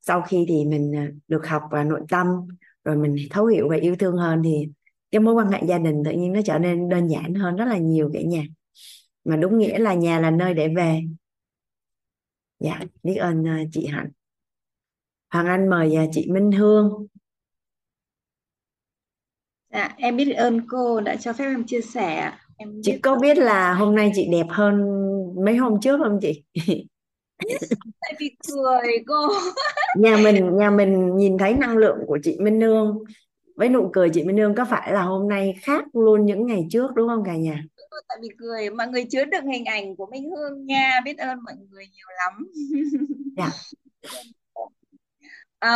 sau 0.00 0.22
khi 0.22 0.44
thì 0.48 0.64
mình 0.64 0.96
à, 0.96 1.08
được 1.28 1.46
học 1.46 1.62
và 1.70 1.84
nội 1.84 2.00
tâm, 2.08 2.26
rồi 2.84 2.96
mình 2.96 3.16
thấu 3.30 3.46
hiểu 3.46 3.68
và 3.68 3.76
yêu 3.76 3.96
thương 3.98 4.16
hơn 4.16 4.42
thì 4.44 4.68
cái 5.10 5.20
mối 5.20 5.34
quan 5.34 5.48
hệ 5.48 5.62
gia 5.68 5.78
đình 5.78 6.02
tự 6.04 6.10
nhiên 6.10 6.32
nó 6.32 6.40
trở 6.44 6.58
nên 6.58 6.88
đơn 6.88 7.08
giản 7.08 7.34
hơn 7.34 7.56
rất 7.56 7.64
là 7.64 7.78
nhiều 7.78 8.10
cả 8.12 8.20
nhà. 8.22 8.42
Mà 9.24 9.36
đúng 9.36 9.58
nghĩa 9.58 9.78
là 9.78 9.94
nhà 9.94 10.20
là 10.20 10.30
nơi 10.30 10.54
để 10.54 10.68
về. 10.76 11.02
Dạ 12.60 12.80
biết 13.02 13.14
ơn 13.14 13.46
à, 13.48 13.62
chị 13.72 13.86
hạnh. 13.86 14.10
Hoàng 15.30 15.46
anh 15.46 15.68
mời 15.68 15.94
à, 15.94 16.06
chị 16.12 16.30
minh 16.30 16.52
hương 16.52 17.06
dạ 19.72 19.94
em 19.96 20.16
biết 20.16 20.32
ơn 20.32 20.60
cô 20.68 21.00
đã 21.00 21.16
cho 21.16 21.32
phép 21.32 21.44
em 21.44 21.64
chia 21.66 21.80
sẻ. 21.80 22.32
Em 22.56 22.80
chị 22.82 22.98
có 22.98 23.16
biết 23.16 23.38
là 23.38 23.74
hôm 23.74 23.94
nay 23.94 24.12
chị 24.14 24.28
đẹp 24.32 24.46
hơn 24.48 24.74
mấy 25.44 25.56
hôm 25.56 25.80
trước 25.80 26.00
không 26.04 26.18
chị? 26.22 26.44
Tại 28.00 28.14
vì 28.20 28.36
cười 28.48 29.04
cô. 29.06 29.28
Nhà 29.98 30.16
mình 30.16 30.56
nhà 30.56 30.70
mình 30.70 31.16
nhìn 31.16 31.38
thấy 31.38 31.54
năng 31.54 31.76
lượng 31.76 31.98
của 32.06 32.18
chị 32.22 32.36
Minh 32.40 32.58
Nương. 32.58 32.98
Với 33.56 33.68
nụ 33.68 33.90
cười 33.92 34.10
chị 34.10 34.24
Minh 34.24 34.36
Nương 34.36 34.54
có 34.54 34.64
phải 34.64 34.92
là 34.92 35.02
hôm 35.02 35.28
nay 35.28 35.54
khác 35.62 35.84
luôn 35.92 36.26
những 36.26 36.46
ngày 36.46 36.66
trước 36.70 36.94
đúng 36.94 37.08
không 37.08 37.24
cả 37.24 37.36
nhà? 37.36 37.64
Tại 38.08 38.18
vì 38.22 38.28
cười. 38.38 38.70
Mọi 38.70 38.88
người 38.88 39.04
chứa 39.04 39.24
được 39.24 39.44
hình 39.52 39.64
ảnh 39.64 39.96
của 39.96 40.06
Minh 40.06 40.30
Hương 40.30 40.66
nha. 40.66 41.00
Biết 41.04 41.18
ơn 41.18 41.38
mọi 41.44 41.54
người 41.70 41.84
nhiều 41.86 42.06
lắm. 42.18 42.46
Dạ. 43.36 43.50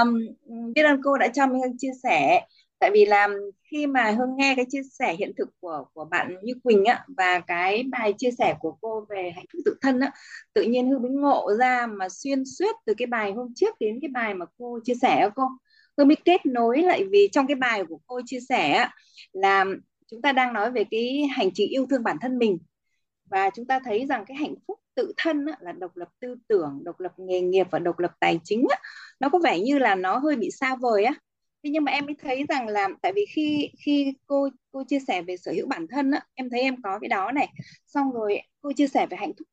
Um, 0.02 0.18
biết 0.74 0.82
ơn 0.82 1.00
cô 1.04 1.18
đã 1.18 1.28
cho 1.28 1.46
Minh 1.46 1.62
Hương 1.62 1.78
chia 1.78 1.92
sẻ 2.02 2.46
tại 2.84 2.90
vì 2.90 3.04
là 3.04 3.28
khi 3.70 3.86
mà 3.86 4.10
Hương 4.10 4.36
nghe 4.36 4.54
cái 4.56 4.64
chia 4.68 4.82
sẻ 4.98 5.16
hiện 5.18 5.32
thực 5.38 5.48
của 5.60 5.84
của 5.94 6.04
bạn 6.04 6.36
Như 6.42 6.54
Quỳnh 6.62 6.84
á 6.84 7.04
và 7.16 7.40
cái 7.40 7.82
bài 7.90 8.14
chia 8.18 8.30
sẻ 8.38 8.54
của 8.60 8.76
cô 8.80 9.06
về 9.10 9.32
hạnh 9.36 9.44
phúc 9.52 9.62
tự 9.64 9.76
thân 9.80 10.00
á 10.00 10.12
tự 10.54 10.62
nhiên 10.62 10.90
Hương 10.90 11.02
mới 11.02 11.10
ngộ 11.10 11.50
ra 11.58 11.86
mà 11.86 12.08
xuyên 12.08 12.44
suốt 12.44 12.76
từ 12.86 12.94
cái 12.98 13.06
bài 13.06 13.32
hôm 13.32 13.54
trước 13.54 13.74
đến 13.80 13.98
cái 14.02 14.08
bài 14.08 14.34
mà 14.34 14.46
cô 14.58 14.78
chia 14.84 14.94
sẻ 15.02 15.16
á 15.16 15.28
cô. 15.34 15.42
Hương 15.98 16.08
mới 16.08 16.16
kết 16.24 16.46
nối 16.46 16.82
lại 16.82 17.04
vì 17.10 17.28
trong 17.32 17.46
cái 17.46 17.54
bài 17.54 17.84
của 17.88 17.98
cô 18.06 18.20
chia 18.26 18.40
sẻ 18.48 18.70
á, 18.72 18.94
là 19.32 19.64
chúng 20.10 20.22
ta 20.22 20.32
đang 20.32 20.52
nói 20.52 20.70
về 20.70 20.84
cái 20.90 21.28
hành 21.36 21.48
trình 21.54 21.70
yêu 21.70 21.86
thương 21.90 22.02
bản 22.02 22.16
thân 22.20 22.38
mình. 22.38 22.58
Và 23.30 23.50
chúng 23.50 23.66
ta 23.66 23.80
thấy 23.84 24.06
rằng 24.06 24.24
cái 24.26 24.36
hạnh 24.36 24.54
phúc 24.68 24.80
tự 24.94 25.12
thân 25.16 25.46
á, 25.46 25.56
là 25.60 25.72
độc 25.72 25.96
lập 25.96 26.08
tư 26.20 26.34
tưởng 26.48 26.80
độc 26.84 27.00
lập 27.00 27.12
nghề 27.16 27.40
nghiệp 27.40 27.66
và 27.70 27.78
độc 27.78 27.98
lập 27.98 28.12
tài 28.20 28.40
chính 28.44 28.66
á, 28.70 28.78
nó 29.20 29.28
có 29.28 29.38
vẻ 29.44 29.60
như 29.60 29.78
là 29.78 29.94
nó 29.94 30.18
hơi 30.18 30.36
bị 30.36 30.50
xa 30.50 30.76
vời 30.76 31.04
á 31.04 31.14
thế 31.64 31.70
nhưng 31.70 31.84
mà 31.84 31.92
em 31.92 32.06
mới 32.06 32.14
thấy 32.22 32.44
rằng 32.48 32.68
là 32.68 32.88
tại 33.02 33.12
vì 33.16 33.24
khi 33.34 33.70
khi 33.78 34.14
cô 34.26 34.48
cô 34.72 34.84
chia 34.88 34.98
sẻ 35.08 35.22
về 35.22 35.36
sở 35.36 35.52
hữu 35.52 35.66
bản 35.66 35.86
thân 35.90 36.10
á, 36.10 36.20
em 36.34 36.50
thấy 36.50 36.60
em 36.60 36.82
có 36.82 36.98
cái 36.98 37.08
đó 37.08 37.32
này. 37.32 37.48
Xong 37.86 38.12
rồi 38.12 38.38
cô 38.60 38.72
chia 38.76 38.86
sẻ 38.88 39.06
về 39.10 39.16
hạnh 39.16 39.32
phúc 39.38 39.48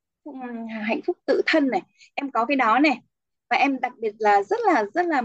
hạnh 0.87 0.99
phúc 1.07 1.17
tự 1.25 1.41
thân 1.45 1.67
này. 1.69 1.81
Em 2.15 2.31
có 2.31 2.45
cái 2.45 2.55
đó 2.57 2.79
này. 2.79 2.95
Và 3.49 3.57
em 3.57 3.79
đặc 3.81 3.93
biệt 3.99 4.15
là 4.19 4.43
rất 4.43 4.59
là 4.65 4.85
rất 4.93 5.05
là 5.05 5.21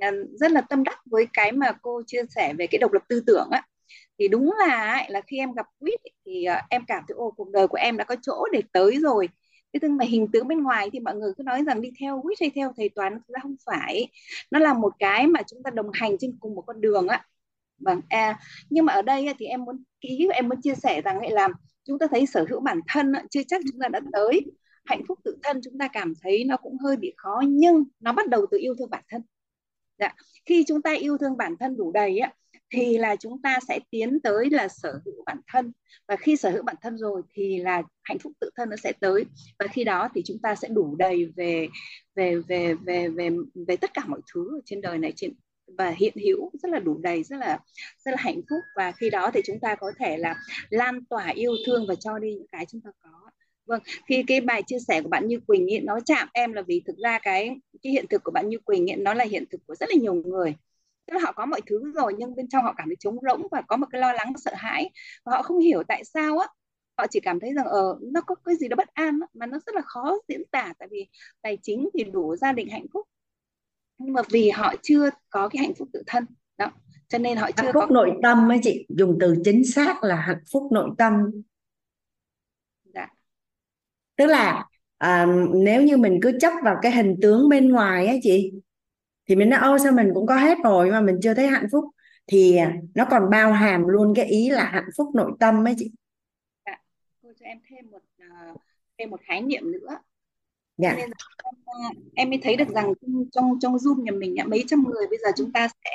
à, 0.00 0.10
rất 0.40 0.50
là 0.52 0.60
tâm 0.60 0.84
đắc 0.84 0.98
với 1.06 1.26
cái 1.32 1.52
mà 1.52 1.72
cô 1.82 2.02
chia 2.06 2.22
sẻ 2.34 2.52
về 2.58 2.66
cái 2.66 2.78
độc 2.78 2.92
lập 2.92 3.02
tư 3.08 3.22
tưởng 3.26 3.48
á. 3.50 3.62
Thì 4.18 4.28
đúng 4.28 4.50
là 4.58 5.04
là 5.08 5.20
khi 5.20 5.38
em 5.38 5.52
gặp 5.52 5.66
quýt 5.78 6.00
thì 6.26 6.44
à, 6.44 6.66
em 6.70 6.82
cảm 6.88 7.04
thấy 7.08 7.14
ô 7.14 7.30
cuộc 7.36 7.50
đời 7.50 7.68
của 7.68 7.76
em 7.76 7.96
đã 7.96 8.04
có 8.04 8.16
chỗ 8.22 8.44
để 8.52 8.62
tới 8.72 8.98
rồi 9.02 9.28
thế 9.82 9.88
nhưng 9.88 9.96
mà 9.96 10.04
hình 10.04 10.26
tướng 10.32 10.48
bên 10.48 10.62
ngoài 10.62 10.90
thì 10.92 11.00
mọi 11.00 11.16
người 11.16 11.32
cứ 11.36 11.42
nói 11.42 11.64
rằng 11.66 11.80
đi 11.80 11.90
theo 12.00 12.22
quýt 12.22 12.38
hay 12.40 12.50
theo 12.54 12.72
thầy 12.76 12.88
toán 12.88 13.12
thực 13.14 13.34
ra 13.34 13.40
không 13.42 13.56
phải. 13.66 14.08
Nó 14.50 14.58
là 14.58 14.74
một 14.74 14.92
cái 14.98 15.26
mà 15.26 15.40
chúng 15.46 15.62
ta 15.62 15.70
đồng 15.70 15.90
hành 15.92 16.18
trên 16.20 16.36
cùng 16.40 16.54
một 16.54 16.62
con 16.66 16.80
đường 16.80 17.08
á. 17.08 17.24
Vâng 17.78 18.00
à, 18.08 18.38
nhưng 18.70 18.84
mà 18.84 18.92
ở 18.92 19.02
đây 19.02 19.26
thì 19.38 19.46
em 19.46 19.64
muốn 19.64 19.82
ký 20.00 20.28
em 20.34 20.48
muốn 20.48 20.60
chia 20.60 20.74
sẻ 20.74 21.02
rằng 21.02 21.32
là 21.32 21.48
chúng 21.84 21.98
ta 21.98 22.06
thấy 22.10 22.26
sở 22.26 22.46
hữu 22.50 22.60
bản 22.60 22.80
thân 22.88 23.12
chưa 23.30 23.42
chắc 23.48 23.62
chúng 23.70 23.80
ta 23.80 23.88
đã 23.88 24.00
tới. 24.12 24.40
Hạnh 24.84 25.02
phúc 25.08 25.18
tự 25.24 25.36
thân 25.42 25.60
chúng 25.64 25.78
ta 25.78 25.88
cảm 25.88 26.12
thấy 26.22 26.44
nó 26.44 26.56
cũng 26.56 26.78
hơi 26.78 26.96
bị 26.96 27.14
khó 27.16 27.42
nhưng 27.48 27.84
nó 28.00 28.12
bắt 28.12 28.28
đầu 28.28 28.46
từ 28.50 28.58
yêu 28.58 28.74
thương 28.78 28.90
bản 28.90 29.04
thân. 29.08 29.22
Dạ. 29.98 30.14
khi 30.46 30.64
chúng 30.68 30.82
ta 30.82 30.92
yêu 30.92 31.18
thương 31.18 31.36
bản 31.36 31.54
thân 31.60 31.76
đủ 31.76 31.92
đầy 31.92 32.18
á 32.18 32.32
thì 32.74 32.98
là 32.98 33.16
chúng 33.16 33.42
ta 33.42 33.58
sẽ 33.68 33.78
tiến 33.90 34.20
tới 34.20 34.50
là 34.50 34.68
sở 34.68 35.00
hữu 35.04 35.24
bản 35.26 35.40
thân. 35.46 35.72
Và 36.08 36.16
khi 36.16 36.36
sở 36.36 36.50
hữu 36.50 36.62
bản 36.62 36.76
thân 36.82 36.98
rồi 36.98 37.22
thì 37.34 37.58
là 37.58 37.82
hạnh 38.02 38.18
phúc 38.18 38.32
tự 38.40 38.50
thân 38.56 38.70
nó 38.70 38.76
sẽ 38.76 38.92
tới. 39.00 39.24
Và 39.58 39.66
khi 39.66 39.84
đó 39.84 40.08
thì 40.14 40.22
chúng 40.24 40.38
ta 40.38 40.54
sẽ 40.54 40.68
đủ 40.68 40.96
đầy 40.96 41.24
về 41.36 41.68
về 42.14 42.36
về 42.48 42.74
về 42.74 43.08
về 43.08 43.30
về 43.68 43.76
tất 43.76 43.94
cả 43.94 44.02
mọi 44.06 44.20
thứ 44.34 44.60
trên 44.64 44.80
đời 44.80 44.98
này 44.98 45.12
trên 45.16 45.32
và 45.78 45.90
hiện 45.90 46.14
hữu 46.24 46.50
rất 46.62 46.70
là 46.72 46.78
đủ 46.78 46.98
đầy 47.02 47.22
rất 47.22 47.36
là 47.36 47.58
rất 48.04 48.10
là 48.10 48.16
hạnh 48.20 48.40
phúc. 48.50 48.60
Và 48.76 48.92
khi 48.92 49.10
đó 49.10 49.30
thì 49.34 49.40
chúng 49.44 49.60
ta 49.60 49.74
có 49.74 49.92
thể 49.98 50.16
là 50.16 50.36
lan 50.70 51.04
tỏa 51.04 51.28
yêu 51.28 51.52
thương 51.66 51.86
và 51.88 51.94
cho 51.94 52.18
đi 52.18 52.34
những 52.34 52.46
cái 52.52 52.66
chúng 52.66 52.80
ta 52.80 52.90
có. 53.02 53.30
Vâng 53.66 53.82
khi 54.08 54.24
cái 54.26 54.40
bài 54.40 54.62
chia 54.66 54.78
sẻ 54.88 55.02
của 55.02 55.08
bạn 55.08 55.28
Như 55.28 55.40
Quỳnh 55.46 55.72
ấy, 55.72 55.80
nó 55.80 56.00
chạm 56.06 56.28
em 56.32 56.52
là 56.52 56.62
vì 56.62 56.82
thực 56.86 56.96
ra 56.98 57.18
cái 57.18 57.56
cái 57.82 57.92
hiện 57.92 58.04
thực 58.10 58.24
của 58.24 58.30
bạn 58.30 58.48
Như 58.48 58.58
Quỳnh 58.58 58.90
ấy, 58.90 58.96
nó 58.96 59.14
là 59.14 59.24
hiện 59.24 59.44
thực 59.50 59.60
của 59.66 59.74
rất 59.74 59.88
là 59.88 59.96
nhiều 60.00 60.14
người 60.14 60.54
tức 61.06 61.14
là 61.14 61.20
họ 61.24 61.32
có 61.32 61.46
mọi 61.46 61.60
thứ 61.66 61.92
rồi 61.94 62.14
nhưng 62.18 62.36
bên 62.36 62.48
trong 62.48 62.64
họ 62.64 62.74
cảm 62.76 62.88
thấy 62.88 62.96
trống 63.00 63.18
rỗng 63.28 63.48
và 63.50 63.62
có 63.62 63.76
một 63.76 63.86
cái 63.90 64.00
lo 64.00 64.12
lắng 64.12 64.32
sợ 64.44 64.52
hãi 64.54 64.90
và 65.24 65.32
họ 65.32 65.42
không 65.42 65.58
hiểu 65.58 65.82
tại 65.88 66.04
sao 66.04 66.38
á. 66.38 66.48
Họ 66.98 67.06
chỉ 67.10 67.20
cảm 67.20 67.40
thấy 67.40 67.54
rằng 67.54 67.66
ờ 67.66 67.98
nó 68.02 68.20
có 68.20 68.34
cái 68.34 68.56
gì 68.56 68.68
đó 68.68 68.74
bất 68.76 68.88
an 68.94 69.20
đó, 69.20 69.26
mà 69.34 69.46
nó 69.46 69.58
rất 69.66 69.74
là 69.74 69.82
khó 69.84 70.16
diễn 70.28 70.42
tả 70.50 70.72
tại 70.78 70.88
vì 70.90 71.08
tài 71.42 71.58
chính 71.62 71.88
thì 71.94 72.04
đủ 72.04 72.36
gia 72.36 72.52
đình 72.52 72.68
hạnh 72.68 72.86
phúc. 72.92 73.08
Nhưng 73.98 74.12
mà 74.12 74.22
vì 74.30 74.50
họ 74.50 74.74
chưa 74.82 75.10
có 75.30 75.48
cái 75.48 75.62
hạnh 75.62 75.74
phúc 75.74 75.88
tự 75.92 76.02
thân 76.06 76.26
đó 76.58 76.72
cho 77.08 77.18
nên 77.18 77.36
họ 77.36 77.50
chưa 77.50 77.62
hạnh 77.62 77.72
phúc 77.74 77.84
có 77.88 77.94
nội 77.94 78.12
tâm 78.22 78.52
ấy 78.52 78.58
chị 78.62 78.86
dùng 78.88 79.18
từ 79.20 79.36
chính 79.44 79.64
xác 79.64 80.04
là 80.04 80.16
hạnh 80.16 80.42
phúc 80.52 80.72
nội 80.72 80.90
tâm. 80.98 81.12
Dạ. 82.94 83.08
tức 84.16 84.26
là 84.26 84.66
à, 84.98 85.26
nếu 85.54 85.82
như 85.82 85.96
mình 85.96 86.18
cứ 86.22 86.38
chấp 86.40 86.52
vào 86.64 86.76
cái 86.82 86.92
hình 86.92 87.16
tướng 87.22 87.48
bên 87.48 87.68
ngoài 87.68 88.06
á 88.06 88.14
chị 88.22 88.52
thì 89.26 89.36
mình 89.36 89.50
nói 89.50 89.60
ô 89.60 89.78
sao 89.78 89.92
mình 89.92 90.10
cũng 90.14 90.26
có 90.26 90.36
hết 90.36 90.58
rồi 90.64 90.90
mà 90.90 91.00
mình 91.00 91.18
chưa 91.22 91.34
thấy 91.34 91.46
hạnh 91.46 91.66
phúc. 91.72 91.84
Thì 92.26 92.58
nó 92.94 93.06
còn 93.10 93.30
bao 93.30 93.52
hàm 93.52 93.88
luôn 93.88 94.14
cái 94.14 94.24
ý 94.24 94.50
là 94.50 94.64
hạnh 94.64 94.88
phúc 94.96 95.08
nội 95.14 95.32
tâm 95.40 95.66
ấy 95.66 95.74
chị. 95.78 95.90
Dạ. 96.66 96.78
cô 97.22 97.28
cho 97.40 97.46
em 97.46 97.58
thêm 97.70 97.90
một 97.90 98.02
uh, 98.22 98.60
thêm 98.98 99.10
một 99.10 99.20
khái 99.22 99.42
niệm 99.42 99.72
nữa. 99.72 99.98
Dạ. 100.76 100.94
nên 100.96 101.10
em, 101.84 102.02
em 102.14 102.30
mới 102.30 102.40
thấy 102.42 102.56
được 102.56 102.68
rằng 102.68 102.92
trong 103.32 103.58
trong 103.60 103.76
zoom 103.76 104.02
nhà 104.02 104.12
mình 104.12 104.36
mấy 104.46 104.64
trăm 104.68 104.84
người 104.90 105.06
bây 105.10 105.18
giờ 105.18 105.30
chúng 105.36 105.52
ta 105.52 105.68
sẽ 105.68 105.90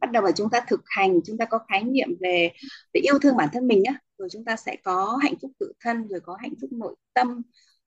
bắt 0.00 0.10
đầu 0.10 0.22
và 0.22 0.32
chúng 0.32 0.50
ta 0.50 0.60
thực 0.68 0.80
hành 0.86 1.20
chúng 1.24 1.38
ta 1.38 1.44
có 1.44 1.58
khái 1.68 1.84
niệm 1.84 2.08
về 2.20 2.50
về 2.94 3.00
yêu 3.00 3.18
thương 3.18 3.36
bản 3.36 3.48
thân 3.52 3.66
mình 3.66 3.82
nhá 3.82 3.98
rồi 4.18 4.28
chúng 4.32 4.44
ta 4.44 4.56
sẽ 4.56 4.76
có 4.84 5.18
hạnh 5.22 5.34
phúc 5.42 5.50
tự 5.58 5.72
thân 5.80 6.08
rồi 6.08 6.20
có 6.20 6.36
hạnh 6.40 6.54
phúc 6.60 6.72
nội 6.72 6.94
tâm. 7.14 7.42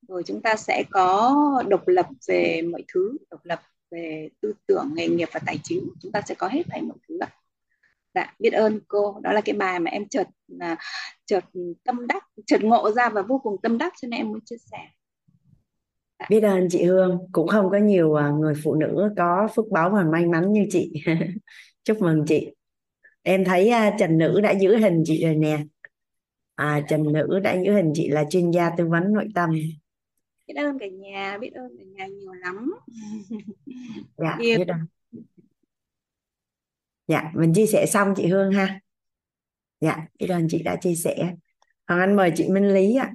Rồi 0.07 0.23
chúng 0.25 0.41
ta 0.41 0.55
sẽ 0.55 0.83
có 0.91 1.35
độc 1.67 1.87
lập 1.87 2.07
về 2.27 2.61
mọi 2.61 2.83
thứ 2.93 3.17
độc 3.29 3.45
lập 3.45 3.61
về 3.91 4.29
tư 4.41 4.53
tưởng 4.67 4.91
nghề 4.95 5.07
nghiệp 5.07 5.29
và 5.31 5.39
tài 5.45 5.59
chính 5.63 5.89
chúng 6.01 6.11
ta 6.11 6.21
sẽ 6.21 6.35
có 6.35 6.47
hết 6.47 6.63
thảy 6.69 6.81
mọi 6.81 6.97
thứ 7.07 7.19
ạ 7.19 7.29
Dạ, 8.17 8.35
biết 8.39 8.53
ơn 8.53 8.79
cô. 8.87 9.19
Đó 9.23 9.33
là 9.33 9.41
cái 9.41 9.55
bài 9.55 9.79
mà 9.79 9.91
em 9.91 10.07
chợt 10.09 10.27
là 10.47 10.75
chợt 11.25 11.43
tâm 11.83 12.07
đắc, 12.07 12.23
chợt 12.45 12.63
ngộ 12.63 12.91
ra 12.91 13.09
và 13.09 13.21
vô 13.21 13.39
cùng 13.43 13.61
tâm 13.61 13.77
đắc 13.77 13.93
cho 14.01 14.07
nên 14.07 14.19
em 14.19 14.27
muốn 14.27 14.39
chia 14.45 14.55
sẻ. 14.71 14.77
Dạ. 16.19 16.25
biết 16.29 16.43
ơn 16.43 16.67
chị 16.69 16.83
Hương 16.83 17.19
cũng 17.31 17.47
không 17.47 17.69
có 17.69 17.77
nhiều 17.77 18.13
à, 18.13 18.29
người 18.29 18.53
phụ 18.63 18.75
nữ 18.75 19.09
có 19.17 19.47
phước 19.55 19.65
báo 19.71 19.89
và 19.89 20.03
may 20.03 20.25
mắn 20.25 20.53
như 20.53 20.67
chị 20.69 20.93
chúc 21.83 22.01
mừng 22.01 22.25
chị 22.27 22.51
em 23.23 23.45
thấy 23.45 23.69
à, 23.69 23.95
Trần 23.99 24.17
Nữ 24.17 24.41
đã 24.43 24.51
giữ 24.51 24.77
hình 24.77 25.03
chị 25.05 25.25
rồi 25.25 25.35
nè 25.35 25.59
à, 26.55 26.81
Trần 26.89 27.13
Nữ 27.13 27.39
đã 27.43 27.55
giữ 27.65 27.73
hình 27.73 27.91
chị 27.95 28.07
là 28.07 28.23
chuyên 28.29 28.51
gia 28.51 28.69
tư 28.69 28.87
vấn 28.87 29.13
nội 29.13 29.27
tâm 29.35 29.49
biết 30.47 30.53
ơn 30.55 30.79
cả 30.79 30.85
nhà 30.87 31.37
biết 31.41 31.53
ơn 31.53 31.77
cả 31.77 31.83
nhà 31.83 32.07
nhiều 32.07 32.33
lắm. 32.33 32.73
Dạ 34.17 34.37
biết 34.39 34.67
ơn. 34.67 34.87
Dạ 37.07 37.31
mình 37.35 37.53
chia 37.55 37.65
sẻ 37.65 37.85
xong 37.85 38.13
chị 38.17 38.27
Hương 38.27 38.51
ha. 38.51 38.79
Dạ 39.81 40.07
biết 40.19 40.27
ơn 40.27 40.47
chị 40.49 40.63
đã 40.63 40.75
chia 40.81 40.95
sẻ. 40.95 41.35
Hoàng 41.87 41.99
Anh 41.99 42.15
mời 42.15 42.31
chị 42.35 42.49
Minh 42.49 42.73
Lý 42.73 42.95
ạ. 42.95 43.13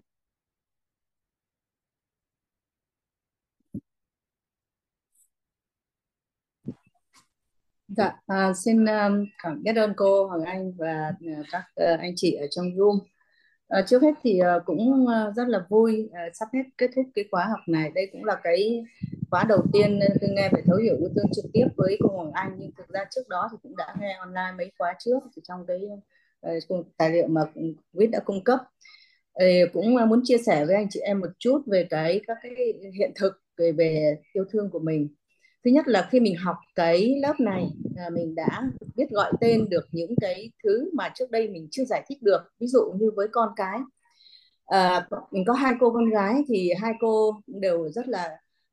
Dạ, 7.89 8.13
à, 8.27 8.53
xin 8.55 8.85
um, 8.85 9.25
cảm 9.43 9.63
biết 9.63 9.77
ơn 9.77 9.93
cô 9.97 10.27
Hoàng 10.27 10.45
Anh 10.45 10.73
và 10.79 11.13
uh, 11.41 11.47
các 11.51 11.65
uh, 11.93 12.01
anh 12.01 12.13
chị 12.17 12.33
ở 12.33 12.47
trong 12.51 12.67
room. 12.77 12.99
À, 13.73 13.83
trước 13.87 14.03
hết 14.03 14.13
thì 14.23 14.41
uh, 14.41 14.65
cũng 14.65 15.05
uh, 15.05 15.37
rất 15.37 15.49
là 15.49 15.67
vui 15.69 16.09
uh, 16.11 16.37
sắp 16.37 16.49
hết 16.53 16.63
kết 16.79 16.91
thúc 16.97 17.07
cái 17.15 17.25
khóa 17.31 17.45
học 17.45 17.61
này. 17.67 17.91
Đây 17.95 18.09
cũng 18.13 18.25
là 18.25 18.41
cái 18.43 18.85
khóa 19.31 19.45
đầu 19.49 19.59
tiên 19.73 20.01
tôi 20.21 20.31
nghe 20.31 20.49
về 20.53 20.63
thấu 20.67 20.77
hiểu 20.77 20.97
yêu 20.99 21.09
thương 21.15 21.27
trực 21.35 21.45
tiếp 21.53 21.67
với 21.77 21.99
cô 22.01 22.09
Hoàng 22.09 22.33
Anh. 22.33 22.57
Nhưng 22.59 22.71
thực 22.79 22.89
ra 22.89 23.05
trước 23.11 23.29
đó 23.29 23.49
thì 23.53 23.59
cũng 23.63 23.77
đã 23.77 23.95
nghe 24.01 24.17
online 24.19 24.53
mấy 24.59 24.73
khóa 24.79 24.95
trước 24.99 25.19
thì 25.37 25.43
trong 25.49 25.67
cái 25.67 25.81
uh, 26.79 26.87
tài 26.97 27.11
liệu 27.11 27.27
mà 27.27 27.41
Quýt 27.97 28.11
đã 28.11 28.21
cung 28.25 28.45
cấp. 28.45 28.61
Uh, 29.43 29.73
cũng 29.73 29.97
uh, 29.97 30.09
muốn 30.09 30.21
chia 30.25 30.39
sẻ 30.47 30.65
với 30.65 30.75
anh 30.75 30.87
chị 30.91 31.01
em 31.01 31.21
một 31.21 31.31
chút 31.39 31.63
về 31.67 31.87
cái 31.91 32.21
các 32.27 32.37
cái 32.43 32.53
hiện 32.99 33.13
thực 33.15 33.33
về, 33.59 33.73
về 33.73 34.17
yêu 34.33 34.45
thương 34.51 34.71
của 34.71 34.81
mình 34.81 35.09
thứ 35.65 35.71
nhất 35.71 35.89
là 35.89 36.09
khi 36.11 36.21
mình 36.21 36.37
học 36.37 36.57
cái 36.75 37.15
lớp 37.23 37.41
này 37.41 37.71
à, 37.97 38.11
mình 38.13 38.35
đã 38.35 38.63
biết 38.97 39.11
gọi 39.11 39.33
tên 39.41 39.69
được 39.69 39.89
những 39.93 40.15
cái 40.21 40.51
thứ 40.65 40.91
mà 40.95 41.13
trước 41.15 41.31
đây 41.31 41.49
mình 41.49 41.69
chưa 41.71 41.85
giải 41.85 42.05
thích 42.09 42.23
được. 42.23 42.41
Ví 42.61 42.67
dụ 42.67 42.93
như 43.01 43.11
với 43.17 43.29
con 43.33 43.49
cái 43.57 43.79
à, 44.67 45.07
mình 45.31 45.45
có 45.47 45.53
hai 45.53 45.75
cô 45.81 45.91
con 45.91 46.11
gái 46.11 46.35
thì 46.49 46.71
hai 46.81 46.93
cô 47.01 47.41
đều 47.47 47.89
rất 47.89 48.09
là 48.09 48.29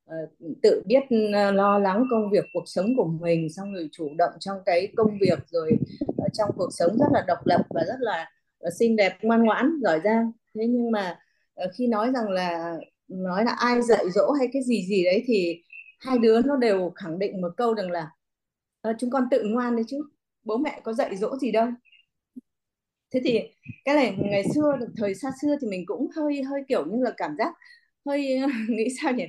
uh, 0.05 0.29
tự 0.63 0.83
biết 0.85 1.03
uh, 1.03 1.55
lo 1.55 1.79
lắng 1.79 2.05
công 2.11 2.31
việc 2.31 2.45
cuộc 2.53 2.63
sống 2.65 2.95
của 2.97 3.05
mình 3.05 3.47
xong 3.49 3.73
rồi 3.73 3.89
chủ 3.91 4.09
động 4.17 4.31
trong 4.39 4.57
cái 4.65 4.87
công 4.95 5.17
việc 5.21 5.39
rồi 5.47 5.71
uh, 6.11 6.33
trong 6.33 6.49
cuộc 6.57 6.69
sống 6.71 6.97
rất 6.97 7.07
là 7.13 7.23
độc 7.27 7.45
lập 7.45 7.61
và 7.69 7.83
rất 7.87 7.99
là 7.99 8.29
uh, 8.67 8.73
xinh 8.79 8.95
đẹp 8.95 9.13
ngoan 9.21 9.43
ngoãn 9.43 9.79
giỏi 9.83 10.01
giang. 10.03 10.31
Thế 10.55 10.67
nhưng 10.67 10.91
mà 10.91 11.19
uh, 11.63 11.71
khi 11.77 11.87
nói 11.87 12.11
rằng 12.13 12.29
là 12.29 12.77
nói 13.07 13.45
là 13.45 13.51
ai 13.51 13.81
dạy 13.81 14.09
dỗ 14.09 14.31
hay 14.31 14.47
cái 14.53 14.63
gì 14.63 14.85
gì 14.89 15.03
đấy 15.05 15.23
thì 15.27 15.61
hai 15.99 16.17
đứa 16.19 16.41
nó 16.41 16.55
đều 16.57 16.91
khẳng 16.95 17.19
định 17.19 17.41
một 17.41 17.49
câu 17.57 17.73
rằng 17.75 17.91
là 17.91 18.11
à, 18.81 18.93
chúng 18.99 19.09
con 19.11 19.23
tự 19.31 19.43
ngoan 19.45 19.75
đấy 19.75 19.85
chứ 19.87 19.97
bố 20.43 20.57
mẹ 20.57 20.81
có 20.83 20.93
dạy 20.93 21.17
dỗ 21.17 21.37
gì 21.37 21.51
đâu. 21.51 21.67
Thế 23.13 23.21
thì 23.23 23.39
cái 23.85 23.95
này 23.95 24.15
ngày 24.19 24.43
xưa 24.55 24.77
thời 24.97 25.15
xa 25.15 25.29
xưa 25.41 25.55
thì 25.61 25.67
mình 25.67 25.83
cũng 25.85 26.07
hơi 26.15 26.41
hơi 26.43 26.61
kiểu 26.67 26.85
như 26.85 27.03
là 27.03 27.11
cảm 27.17 27.35
giác 27.37 27.53
hơi 28.05 28.39
nghĩ 28.69 28.87
sao 29.01 29.11
nhỉ? 29.13 29.23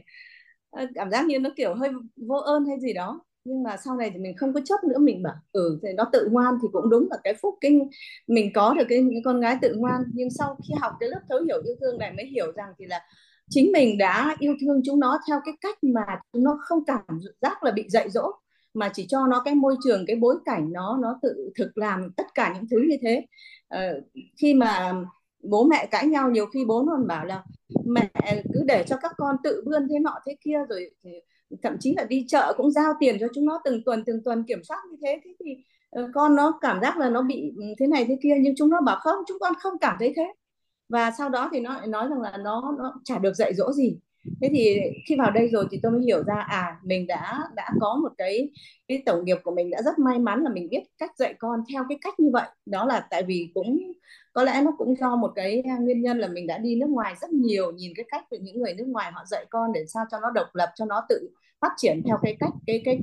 Ờ, 0.71 0.87
cảm 0.95 1.11
giác 1.11 1.27
như 1.27 1.39
nó 1.39 1.51
kiểu 1.57 1.75
hơi 1.75 1.91
vô 2.17 2.37
ơn 2.37 2.67
hay 2.67 2.81
gì 2.81 2.93
đó. 2.93 3.21
Nhưng 3.45 3.63
mà 3.63 3.77
sau 3.77 3.97
này 3.97 4.11
thì 4.15 4.19
mình 4.19 4.37
không 4.37 4.55
có 4.55 4.61
chấp 4.65 4.85
nữa 4.85 4.99
mình 4.99 5.23
bảo 5.23 5.35
ừ 5.53 5.79
thì 5.83 5.89
nó 5.97 6.05
tự 6.13 6.29
ngoan 6.33 6.55
thì 6.63 6.69
cũng 6.73 6.91
đúng 6.91 7.09
là 7.11 7.17
cái 7.25 7.35
phúc 7.43 7.55
kinh 7.61 7.91
mình 8.27 8.51
có 8.55 8.75
được 8.79 8.85
cái, 8.89 8.99
cái 9.13 9.23
con 9.25 9.41
gái 9.41 9.59
tự 9.63 9.75
ngoan. 9.77 10.03
Nhưng 10.15 10.31
sau 10.31 10.57
khi 10.69 10.75
học 10.81 10.93
cái 11.01 11.09
lớp 11.09 11.21
thấu 11.29 11.41
hiểu 11.47 11.63
yêu 11.65 11.75
thương 11.81 11.99
này 11.99 12.13
mới 12.17 12.27
hiểu 12.27 12.53
rằng 12.53 12.73
thì 12.79 12.87
là 12.87 13.01
chính 13.51 13.73
mình 13.73 13.99
đã 13.99 14.37
yêu 14.39 14.55
thương 14.61 14.81
chúng 14.85 15.01
nó 15.01 15.19
theo 15.29 15.41
cái 15.45 15.55
cách 15.61 15.79
mà 15.83 16.03
chúng 16.33 16.45
nó 16.45 16.59
không 16.61 16.85
cảm 16.85 17.21
giác 17.43 17.65
là 17.65 17.71
bị 17.71 17.85
dạy 17.89 18.11
dỗ 18.11 18.33
mà 18.75 18.91
chỉ 18.95 19.07
cho 19.09 19.27
nó 19.27 19.43
cái 19.45 19.55
môi 19.55 19.77
trường 19.85 20.05
cái 20.07 20.17
bối 20.17 20.37
cảnh 20.45 20.73
nó 20.73 20.99
nó 21.03 21.19
tự 21.23 21.51
thực 21.59 21.79
làm 21.79 22.11
tất 22.17 22.27
cả 22.35 22.53
những 22.55 22.65
thứ 22.71 22.77
như 22.89 22.97
thế. 23.03 23.27
Ờ, 23.69 24.01
khi 24.37 24.55
mà 24.55 24.93
bố 25.43 25.65
mẹ 25.65 25.87
cãi 25.91 26.07
nhau 26.07 26.31
nhiều 26.31 26.47
khi 26.47 26.65
bố 26.65 26.87
còn 26.87 27.07
bảo 27.07 27.25
là 27.25 27.45
mẹ 27.87 28.11
cứ 28.55 28.63
để 28.67 28.85
cho 28.89 28.97
các 28.97 29.13
con 29.17 29.37
tự 29.45 29.63
vươn 29.67 29.89
thế 29.91 29.99
nọ 29.99 30.15
thế 30.27 30.37
kia 30.45 30.59
rồi 30.69 30.91
thì 31.05 31.11
thậm 31.63 31.77
chí 31.81 31.95
là 31.97 32.05
đi 32.05 32.25
chợ 32.29 32.55
cũng 32.57 32.71
giao 32.71 32.93
tiền 33.01 33.17
cho 33.21 33.27
chúng 33.35 33.47
nó 33.47 33.61
từng 33.65 33.83
tuần 33.85 34.05
từng 34.07 34.23
tuần 34.25 34.45
kiểm 34.49 34.65
soát 34.65 34.79
như 34.91 34.97
thế. 35.03 35.21
Thế 35.25 35.31
thì 35.45 35.57
ờ, 35.91 36.11
con 36.15 36.37
nó 36.37 36.59
cảm 36.61 36.81
giác 36.81 36.99
là 36.99 37.11
nó 37.11 37.23
bị 37.23 37.53
ừ, 37.57 37.63
thế 37.79 37.87
này 37.87 38.05
thế 38.09 38.17
kia 38.23 38.35
nhưng 38.41 38.55
chúng 38.57 38.71
nó 38.71 38.81
bảo 38.81 38.99
không 39.01 39.25
chúng 39.29 39.39
con 39.41 39.53
không 39.61 39.79
cảm 39.81 39.97
thấy 39.99 40.13
thế 40.17 40.25
và 40.91 41.11
sau 41.19 41.29
đó 41.29 41.49
thì 41.53 41.61
nó 41.61 41.75
lại 41.79 41.87
nói 41.87 42.09
rằng 42.09 42.21
là 42.21 42.37
nó 42.37 42.75
nó 42.79 42.95
chả 43.05 43.19
được 43.19 43.35
dạy 43.35 43.55
dỗ 43.55 43.73
gì. 43.73 43.99
Thế 44.41 44.49
thì 44.53 44.77
khi 45.09 45.17
vào 45.17 45.31
đây 45.31 45.49
rồi 45.49 45.67
thì 45.71 45.81
tôi 45.83 45.93
mới 45.93 46.01
hiểu 46.03 46.23
ra 46.25 46.35
à 46.49 46.77
mình 46.85 47.07
đã 47.07 47.39
đã 47.57 47.71
có 47.81 47.99
một 48.03 48.13
cái 48.19 48.51
cái 48.89 49.03
tổng 49.07 49.25
nghiệp 49.25 49.37
của 49.45 49.51
mình 49.51 49.71
đã 49.71 49.83
rất 49.83 49.99
may 49.99 50.19
mắn 50.19 50.43
là 50.43 50.51
mình 50.51 50.69
biết 50.69 50.83
cách 50.99 51.11
dạy 51.19 51.35
con 51.39 51.61
theo 51.73 51.85
cái 51.89 51.99
cách 52.01 52.21
như 52.21 52.31
vậy. 52.33 52.49
Đó 52.67 52.85
là 52.85 53.07
tại 53.11 53.23
vì 53.23 53.51
cũng, 53.55 53.93
có 54.33 54.43
lẽ 54.45 54.63
nó 54.65 54.73
cũng 54.79 54.97
do 54.97 55.17
một 55.17 55.33
cái 55.35 55.63
à, 55.69 55.77
nguyên 55.81 56.03
nhân 56.03 56.19
là 56.19 56.29
mình 56.29 56.47
đã 56.47 56.59
đi 56.59 56.77
nước 56.77 56.91
ngoài 56.91 57.15
rất 57.21 57.31
nhiều, 57.31 57.73
nhìn 57.73 57.93
cái 57.97 58.07
cách 58.11 58.25
của 58.31 58.37
những 58.41 58.59
người 58.63 58.75
nước 58.75 58.87
ngoài 58.87 59.13
họ 59.13 59.25
dạy 59.27 59.47
con 59.51 59.73
để 59.73 59.85
sao 59.87 60.05
cho 60.11 60.21
nó 60.21 60.31
độc 60.31 60.47
lập, 60.55 60.73
cho 60.75 60.85
nó 60.85 61.03
tự 61.09 61.31
phát 61.61 61.73
triển 61.77 62.03
theo 62.07 62.19
cái 62.23 62.37
cách, 62.41 62.53
cái 62.67 62.83
cái 62.85 63.01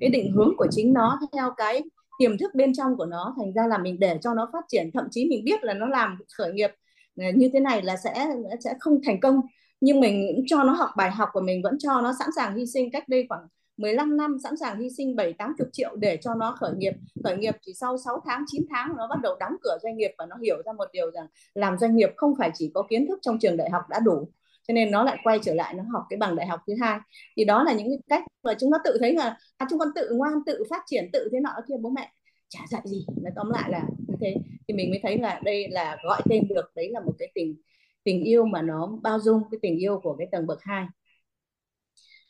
cái 0.00 0.10
định 0.10 0.32
hướng 0.32 0.54
của 0.56 0.66
chính 0.70 0.92
nó, 0.92 1.20
theo 1.32 1.50
cái 1.56 1.82
tiềm 2.18 2.38
thức 2.38 2.54
bên 2.54 2.72
trong 2.74 2.96
của 2.96 3.06
nó. 3.06 3.34
Thành 3.38 3.52
ra 3.52 3.66
là 3.66 3.78
mình 3.78 4.00
để 4.00 4.18
cho 4.22 4.34
nó 4.34 4.50
phát 4.52 4.64
triển, 4.68 4.90
thậm 4.94 5.04
chí 5.10 5.28
mình 5.28 5.44
biết 5.44 5.64
là 5.64 5.74
nó 5.74 5.86
làm 5.86 6.18
khởi 6.38 6.52
nghiệp 6.52 6.70
Ờ, 7.16 7.24
như 7.34 7.50
thế 7.52 7.60
này 7.60 7.82
là 7.82 7.96
sẽ 7.96 8.26
sẽ 8.64 8.74
không 8.80 9.00
thành 9.06 9.20
công. 9.20 9.40
Nhưng 9.80 10.00
mình 10.00 10.32
cũng 10.36 10.44
cho 10.48 10.64
nó 10.64 10.72
học 10.72 10.90
bài 10.96 11.10
học 11.10 11.28
của 11.32 11.40
mình 11.40 11.62
vẫn 11.62 11.78
cho 11.78 12.00
nó 12.00 12.12
sẵn 12.18 12.28
sàng 12.36 12.56
hy 12.56 12.66
sinh 12.66 12.90
cách 12.90 13.08
đây 13.08 13.26
khoảng 13.28 13.42
15 13.76 14.16
năm 14.16 14.36
sẵn 14.42 14.56
sàng 14.56 14.80
hy 14.80 14.88
sinh 14.96 15.16
7 15.16 15.32
80 15.32 15.68
triệu 15.72 15.96
để 15.96 16.18
cho 16.22 16.34
nó 16.34 16.56
khởi 16.60 16.74
nghiệp. 16.76 16.92
Khởi 17.24 17.36
nghiệp 17.36 17.56
chỉ 17.62 17.72
sau 17.74 17.98
6 17.98 18.22
tháng 18.26 18.44
9 18.46 18.66
tháng 18.70 18.96
nó 18.96 19.08
bắt 19.08 19.20
đầu 19.22 19.36
đóng 19.40 19.52
cửa 19.62 19.78
doanh 19.82 19.96
nghiệp 19.96 20.10
và 20.18 20.26
nó 20.26 20.36
hiểu 20.42 20.62
ra 20.64 20.72
một 20.72 20.88
điều 20.92 21.10
rằng 21.10 21.26
làm 21.54 21.78
doanh 21.78 21.96
nghiệp 21.96 22.10
không 22.16 22.34
phải 22.38 22.50
chỉ 22.54 22.70
có 22.74 22.82
kiến 22.90 23.06
thức 23.08 23.18
trong 23.22 23.38
trường 23.38 23.56
đại 23.56 23.70
học 23.70 23.82
đã 23.90 24.00
đủ 24.00 24.28
cho 24.70 24.74
nên 24.74 24.90
nó 24.90 25.04
lại 25.04 25.18
quay 25.22 25.38
trở 25.42 25.54
lại 25.54 25.74
nó 25.74 25.82
học 25.92 26.02
cái 26.10 26.16
bằng 26.16 26.36
đại 26.36 26.46
học 26.46 26.60
thứ 26.66 26.72
hai. 26.80 26.98
Thì 27.36 27.44
đó 27.44 27.62
là 27.62 27.72
những 27.72 27.88
cái 27.88 27.98
cách 28.08 28.24
mà 28.42 28.54
chúng 28.60 28.70
nó 28.70 28.78
tự 28.84 28.96
thấy 29.00 29.14
là 29.14 29.36
à, 29.56 29.66
chúng 29.70 29.78
con 29.78 29.88
tự 29.94 30.08
ngoan 30.12 30.32
tự 30.46 30.64
phát 30.70 30.82
triển 30.86 31.10
tự 31.12 31.28
thế 31.32 31.40
nọ 31.40 31.50
kia. 31.68 31.74
Bố 31.80 31.90
mẹ 31.90 32.12
chả 32.48 32.60
dạy 32.70 32.82
gì. 32.84 33.06
Nói 33.22 33.32
tóm 33.36 33.50
lại 33.50 33.70
là 33.70 33.82
thế. 34.20 34.34
Thì 34.68 34.74
mình 34.74 34.90
mới 34.90 35.00
thấy 35.02 35.18
là 35.18 35.40
đây 35.44 35.68
là 35.70 35.96
gọi 36.04 36.22
tên 36.30 36.48
được, 36.48 36.72
đấy 36.74 36.90
là 36.92 37.00
một 37.00 37.12
cái 37.18 37.28
tình 37.34 37.56
tình 38.04 38.24
yêu 38.24 38.44
mà 38.44 38.62
nó 38.62 38.98
bao 39.02 39.20
dung, 39.20 39.42
cái 39.50 39.58
tình 39.62 39.78
yêu 39.78 40.00
của 40.02 40.16
cái 40.18 40.28
tầng 40.32 40.46
bậc 40.46 40.58
hai. 40.62 40.86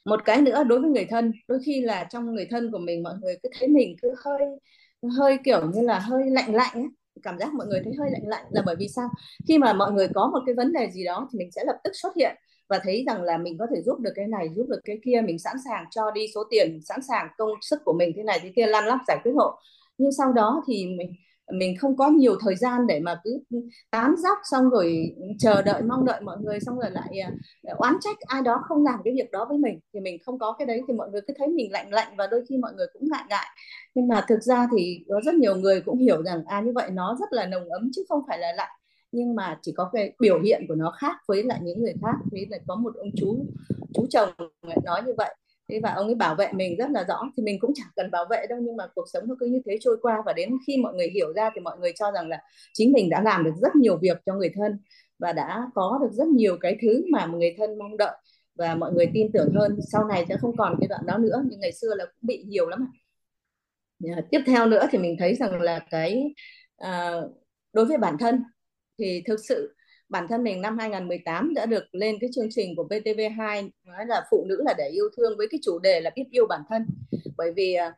Một 0.05 0.20
cái 0.24 0.42
nữa, 0.42 0.64
đối 0.64 0.81
với 0.81 0.90
người 0.90 1.05
thân, 1.11 1.33
đôi 1.48 1.59
khi 1.66 1.81
là 1.81 2.05
trong 2.11 2.35
người 2.35 2.46
thân 2.50 2.70
của 2.72 2.79
mình, 2.79 3.03
mọi 3.03 3.14
người 3.22 3.37
cứ 3.42 3.48
thấy 3.59 3.68
mình 3.68 3.96
cứ 4.03 4.14
hơi 4.24 4.40
hơi 5.18 5.38
kiểu 5.44 5.70
như 5.74 5.81
là 5.83 5.98
hơi 5.98 6.31
lạnh 6.31 6.55
lạnh 6.55 6.70
ấy. 6.74 6.88
cảm 7.22 7.38
giác 7.38 7.55
mọi 7.55 7.66
người 7.66 7.81
thấy 7.85 7.92
hơi 7.98 8.11
lạnh 8.11 8.29
lạnh 8.29 8.44
là 8.50 8.62
bởi 8.66 8.76
vì 8.79 8.88
sao? 8.88 9.09
Khi 9.48 9.59
mà 9.59 9.72
mọi 9.72 9.92
người 9.92 10.09
có 10.14 10.31
một 10.33 10.38
cái 10.46 10.55
vấn 10.55 10.72
đề 10.72 10.90
gì 10.90 11.05
đó 11.05 11.29
thì 11.33 11.38
mình 11.38 11.50
sẽ 11.50 11.64
lập 11.66 11.76
tức 11.85 11.90
xuất 11.94 12.16
hiện 12.16 12.37
và 12.68 12.79
thấy 12.83 13.05
rằng 13.07 13.22
là 13.22 13.38
mình 13.38 13.59
có 13.59 13.66
thể 13.74 13.83
giúp 13.83 13.98
được 14.00 14.12
cái 14.14 14.26
này, 14.26 14.48
giúp 14.57 14.66
được 14.68 14.81
cái 14.85 14.98
kia, 15.05 15.20
mình 15.24 15.38
sẵn 15.38 15.57
sàng 15.68 15.85
cho 15.90 16.11
đi 16.11 16.26
số 16.35 16.44
tiền, 16.50 16.81
sẵn 16.85 17.00
sàng 17.09 17.29
công 17.38 17.50
sức 17.61 17.81
của 17.85 17.92
mình 17.92 18.12
thế 18.16 18.22
này 18.22 18.40
thế 18.42 18.53
kia, 18.57 18.66
lăn 18.66 18.87
lóc 18.87 18.98
giải 19.09 19.18
quyết 19.22 19.33
hộ. 19.37 19.59
Nhưng 19.98 20.12
sau 20.12 20.33
đó 20.33 20.62
thì 20.68 20.87
mình 20.87 21.12
mình 21.53 21.77
không 21.79 21.97
có 21.97 22.09
nhiều 22.09 22.37
thời 22.41 22.57
gian 22.57 22.87
để 22.87 23.01
mà 23.01 23.21
cứ 23.25 23.41
tán 23.91 24.15
dóc 24.17 24.39
xong 24.51 24.71
rồi 24.71 25.15
chờ 25.39 25.63
đợi, 25.63 25.83
mong 25.83 26.05
đợi 26.05 26.21
mọi 26.21 26.37
người 26.41 26.61
xong 26.61 26.79
rồi 26.79 26.91
lại 26.91 27.19
ờ, 27.65 27.75
oán 27.79 27.95
trách 28.01 28.17
ai 28.21 28.43
đó 28.43 28.63
không 28.69 28.85
làm 28.85 29.01
cái 29.05 29.15
việc 29.15 29.31
đó 29.31 29.47
với 29.49 29.59
mình. 29.59 29.81
Thì 29.95 30.01
mình 30.01 30.19
không 30.27 30.39
có 30.39 30.53
cái 30.59 30.67
đấy, 30.67 30.83
thì 30.89 30.95
mọi 30.95 31.11
người 31.11 31.21
cứ 31.27 31.35
thấy 31.39 31.49
mình 31.49 31.73
lạnh 31.73 31.93
lạnh 31.93 32.15
và 32.19 32.27
đôi 32.27 32.45
khi 32.49 32.57
mọi 32.57 32.73
người 32.77 32.87
cũng 32.93 33.09
ngại 33.11 33.25
ngại. 33.29 33.47
Nhưng 33.95 34.09
mà 34.09 34.25
thực 34.29 34.43
ra 34.43 34.69
thì 34.77 35.05
có 35.09 35.21
rất 35.25 35.35
nhiều 35.35 35.57
người 35.57 35.81
cũng 35.81 35.99
hiểu 35.99 36.23
rằng 36.23 36.45
à 36.47 36.61
như 36.61 36.73
vậy 36.75 36.91
nó 36.91 37.17
rất 37.21 37.33
là 37.33 37.47
nồng 37.47 37.69
ấm 37.71 37.91
chứ 37.95 38.05
không 38.09 38.23
phải 38.29 38.39
là 38.39 38.53
lạnh. 38.57 38.71
Nhưng 39.13 39.35
mà 39.35 39.59
chỉ 39.63 39.73
có 39.77 39.91
cái 39.93 40.13
biểu 40.21 40.41
hiện 40.41 40.65
của 40.69 40.75
nó 40.75 40.91
khác 41.01 41.17
với 41.29 41.43
lại 41.45 41.61
những 41.63 41.83
người 41.83 41.95
khác. 42.03 42.15
Thế 42.33 42.47
là 42.51 42.59
có 42.67 42.75
một 42.77 42.95
ông 42.97 43.11
chú 43.17 43.47
chú 43.95 44.07
chồng 44.11 44.29
nói 44.85 45.03
như 45.07 45.12
vậy 45.16 45.35
thế 45.71 45.81
và 45.83 45.93
ông 45.93 46.07
ấy 46.07 46.14
bảo 46.14 46.35
vệ 46.35 46.53
mình 46.53 46.77
rất 46.77 46.91
là 46.91 47.05
rõ 47.09 47.23
thì 47.37 47.43
mình 47.43 47.61
cũng 47.61 47.73
chẳng 47.75 47.89
cần 47.97 48.11
bảo 48.11 48.27
vệ 48.31 48.47
đâu 48.49 48.59
nhưng 48.62 48.77
mà 48.77 48.87
cuộc 48.95 49.05
sống 49.12 49.25
nó 49.29 49.35
cứ 49.41 49.47
như 49.47 49.61
thế 49.66 49.79
trôi 49.81 49.97
qua 50.03 50.23
và 50.27 50.33
đến 50.33 50.57
khi 50.66 50.77
mọi 50.77 50.95
người 50.95 51.09
hiểu 51.14 51.33
ra 51.33 51.51
thì 51.55 51.61
mọi 51.61 51.79
người 51.79 51.93
cho 51.99 52.12
rằng 52.12 52.29
là 52.29 52.43
chính 52.75 52.93
mình 52.93 53.11
đã 53.11 53.23
làm 53.23 53.45
được 53.45 53.55
rất 53.62 53.77
nhiều 53.77 53.99
việc 54.03 54.18
cho 54.27 54.35
người 54.35 54.51
thân 54.55 54.79
và 55.18 55.33
đã 55.33 55.62
có 55.75 55.99
được 56.03 56.12
rất 56.12 56.29
nhiều 56.29 56.57
cái 56.61 56.79
thứ 56.83 57.05
mà 57.12 57.27
người 57.27 57.55
thân 57.59 57.79
mong 57.79 57.97
đợi 57.97 58.16
và 58.55 58.75
mọi 58.75 58.93
người 58.93 59.07
tin 59.14 59.33
tưởng 59.33 59.53
hơn. 59.55 59.79
Sau 59.93 60.05
này 60.05 60.25
sẽ 60.29 60.37
không 60.41 60.57
còn 60.57 60.77
cái 60.81 60.89
đoạn 60.89 61.07
đó 61.07 61.18
nữa 61.18 61.43
nhưng 61.51 61.61
ngày 61.61 61.73
xưa 61.73 61.95
là 61.95 62.05
cũng 62.05 62.27
bị 62.27 62.45
nhiều 62.49 62.68
lắm 62.68 62.89
tiếp 64.31 64.41
theo 64.47 64.66
nữa 64.66 64.87
thì 64.91 64.99
mình 64.99 65.16
thấy 65.18 65.35
rằng 65.35 65.61
là 65.61 65.79
cái 65.91 66.35
à, 66.77 67.21
đối 67.73 67.85
với 67.85 67.99
bản 67.99 68.16
thân 68.18 68.43
thì 68.99 69.23
thực 69.27 69.41
sự 69.49 69.75
bản 70.11 70.27
thân 70.29 70.45
mình 70.45 70.61
năm 70.61 70.79
2018 70.79 71.55
đã 71.55 71.67
được 71.67 71.85
lên 71.93 72.17
cái 72.21 72.31
chương 72.35 72.49
trình 72.51 72.77
của 72.77 72.87
VTV2 72.91 73.69
nói 73.85 74.07
là 74.07 74.25
phụ 74.31 74.45
nữ 74.49 74.63
là 74.65 74.75
để 74.79 74.89
yêu 74.89 75.09
thương 75.17 75.37
với 75.39 75.47
cái 75.51 75.61
chủ 75.63 75.79
đề 75.79 76.01
là 76.01 76.11
biết 76.17 76.25
yêu 76.31 76.47
bản 76.47 76.61
thân. 76.69 76.87
Bởi 77.37 77.53
vì 77.57 77.75
à, 77.75 77.93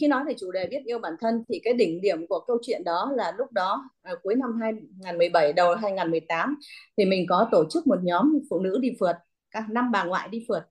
khi 0.00 0.08
nói 0.08 0.24
về 0.24 0.34
chủ 0.38 0.52
đề 0.52 0.66
biết 0.66 0.82
yêu 0.84 0.98
bản 0.98 1.12
thân 1.20 1.44
thì 1.48 1.60
cái 1.64 1.72
đỉnh 1.74 2.00
điểm 2.00 2.26
của 2.26 2.40
câu 2.46 2.58
chuyện 2.62 2.84
đó 2.84 3.12
là 3.16 3.32
lúc 3.38 3.52
đó 3.52 3.90
à, 4.02 4.12
cuối 4.22 4.34
năm 4.34 4.60
2017 4.60 5.52
đầu 5.52 5.74
2018 5.74 6.56
thì 6.96 7.04
mình 7.04 7.26
có 7.28 7.48
tổ 7.52 7.64
chức 7.70 7.86
một 7.86 7.98
nhóm 8.02 8.38
phụ 8.50 8.58
nữ 8.58 8.78
đi 8.80 8.90
phượt 9.00 9.16
các 9.50 9.64
năm 9.70 9.92
bà 9.92 10.04
ngoại 10.04 10.28
đi 10.28 10.44
phượt. 10.48 10.62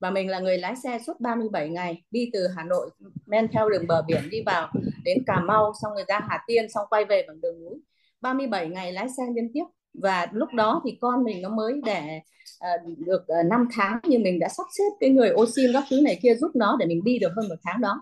Và 0.00 0.10
mình 0.10 0.30
là 0.30 0.38
người 0.38 0.58
lái 0.58 0.76
xe 0.76 0.98
suốt 1.06 1.20
37 1.20 1.68
ngày 1.68 2.02
đi 2.10 2.30
từ 2.32 2.46
Hà 2.56 2.64
Nội 2.64 2.90
men 3.26 3.48
theo 3.52 3.68
đường 3.68 3.86
bờ 3.86 4.02
biển 4.02 4.30
đi 4.30 4.42
vào 4.46 4.72
đến 5.04 5.18
Cà 5.26 5.40
Mau 5.40 5.72
xong 5.82 5.92
rồi 5.94 6.04
ra 6.08 6.20
Hà 6.28 6.38
Tiên 6.46 6.66
xong 6.74 6.86
quay 6.90 7.04
về 7.04 7.24
bằng 7.28 7.40
đường 7.40 7.64
núi. 7.64 7.74
37 8.20 8.68
ngày 8.68 8.92
lái 8.92 9.08
xe 9.16 9.22
liên 9.34 9.50
tiếp 9.54 9.64
và 10.02 10.26
lúc 10.32 10.48
đó 10.54 10.82
thì 10.84 10.98
con 11.00 11.24
mình 11.24 11.42
nó 11.42 11.48
mới 11.48 11.80
đẻ 11.84 12.22
uh, 12.64 12.98
được 12.98 13.22
uh, 13.22 13.28
à, 13.28 13.42
5 13.42 13.68
tháng 13.72 13.98
nhưng 14.04 14.22
mình 14.22 14.38
đã 14.38 14.48
sắp 14.48 14.66
xếp 14.78 14.84
cái 15.00 15.10
người 15.10 15.30
oxy 15.32 15.62
các 15.72 15.84
thứ 15.90 16.00
này 16.04 16.18
kia 16.22 16.34
giúp 16.34 16.50
nó 16.56 16.76
để 16.80 16.86
mình 16.86 17.04
đi 17.04 17.18
được 17.18 17.32
hơn 17.36 17.48
một 17.48 17.54
tháng 17.64 17.80
đó. 17.80 18.00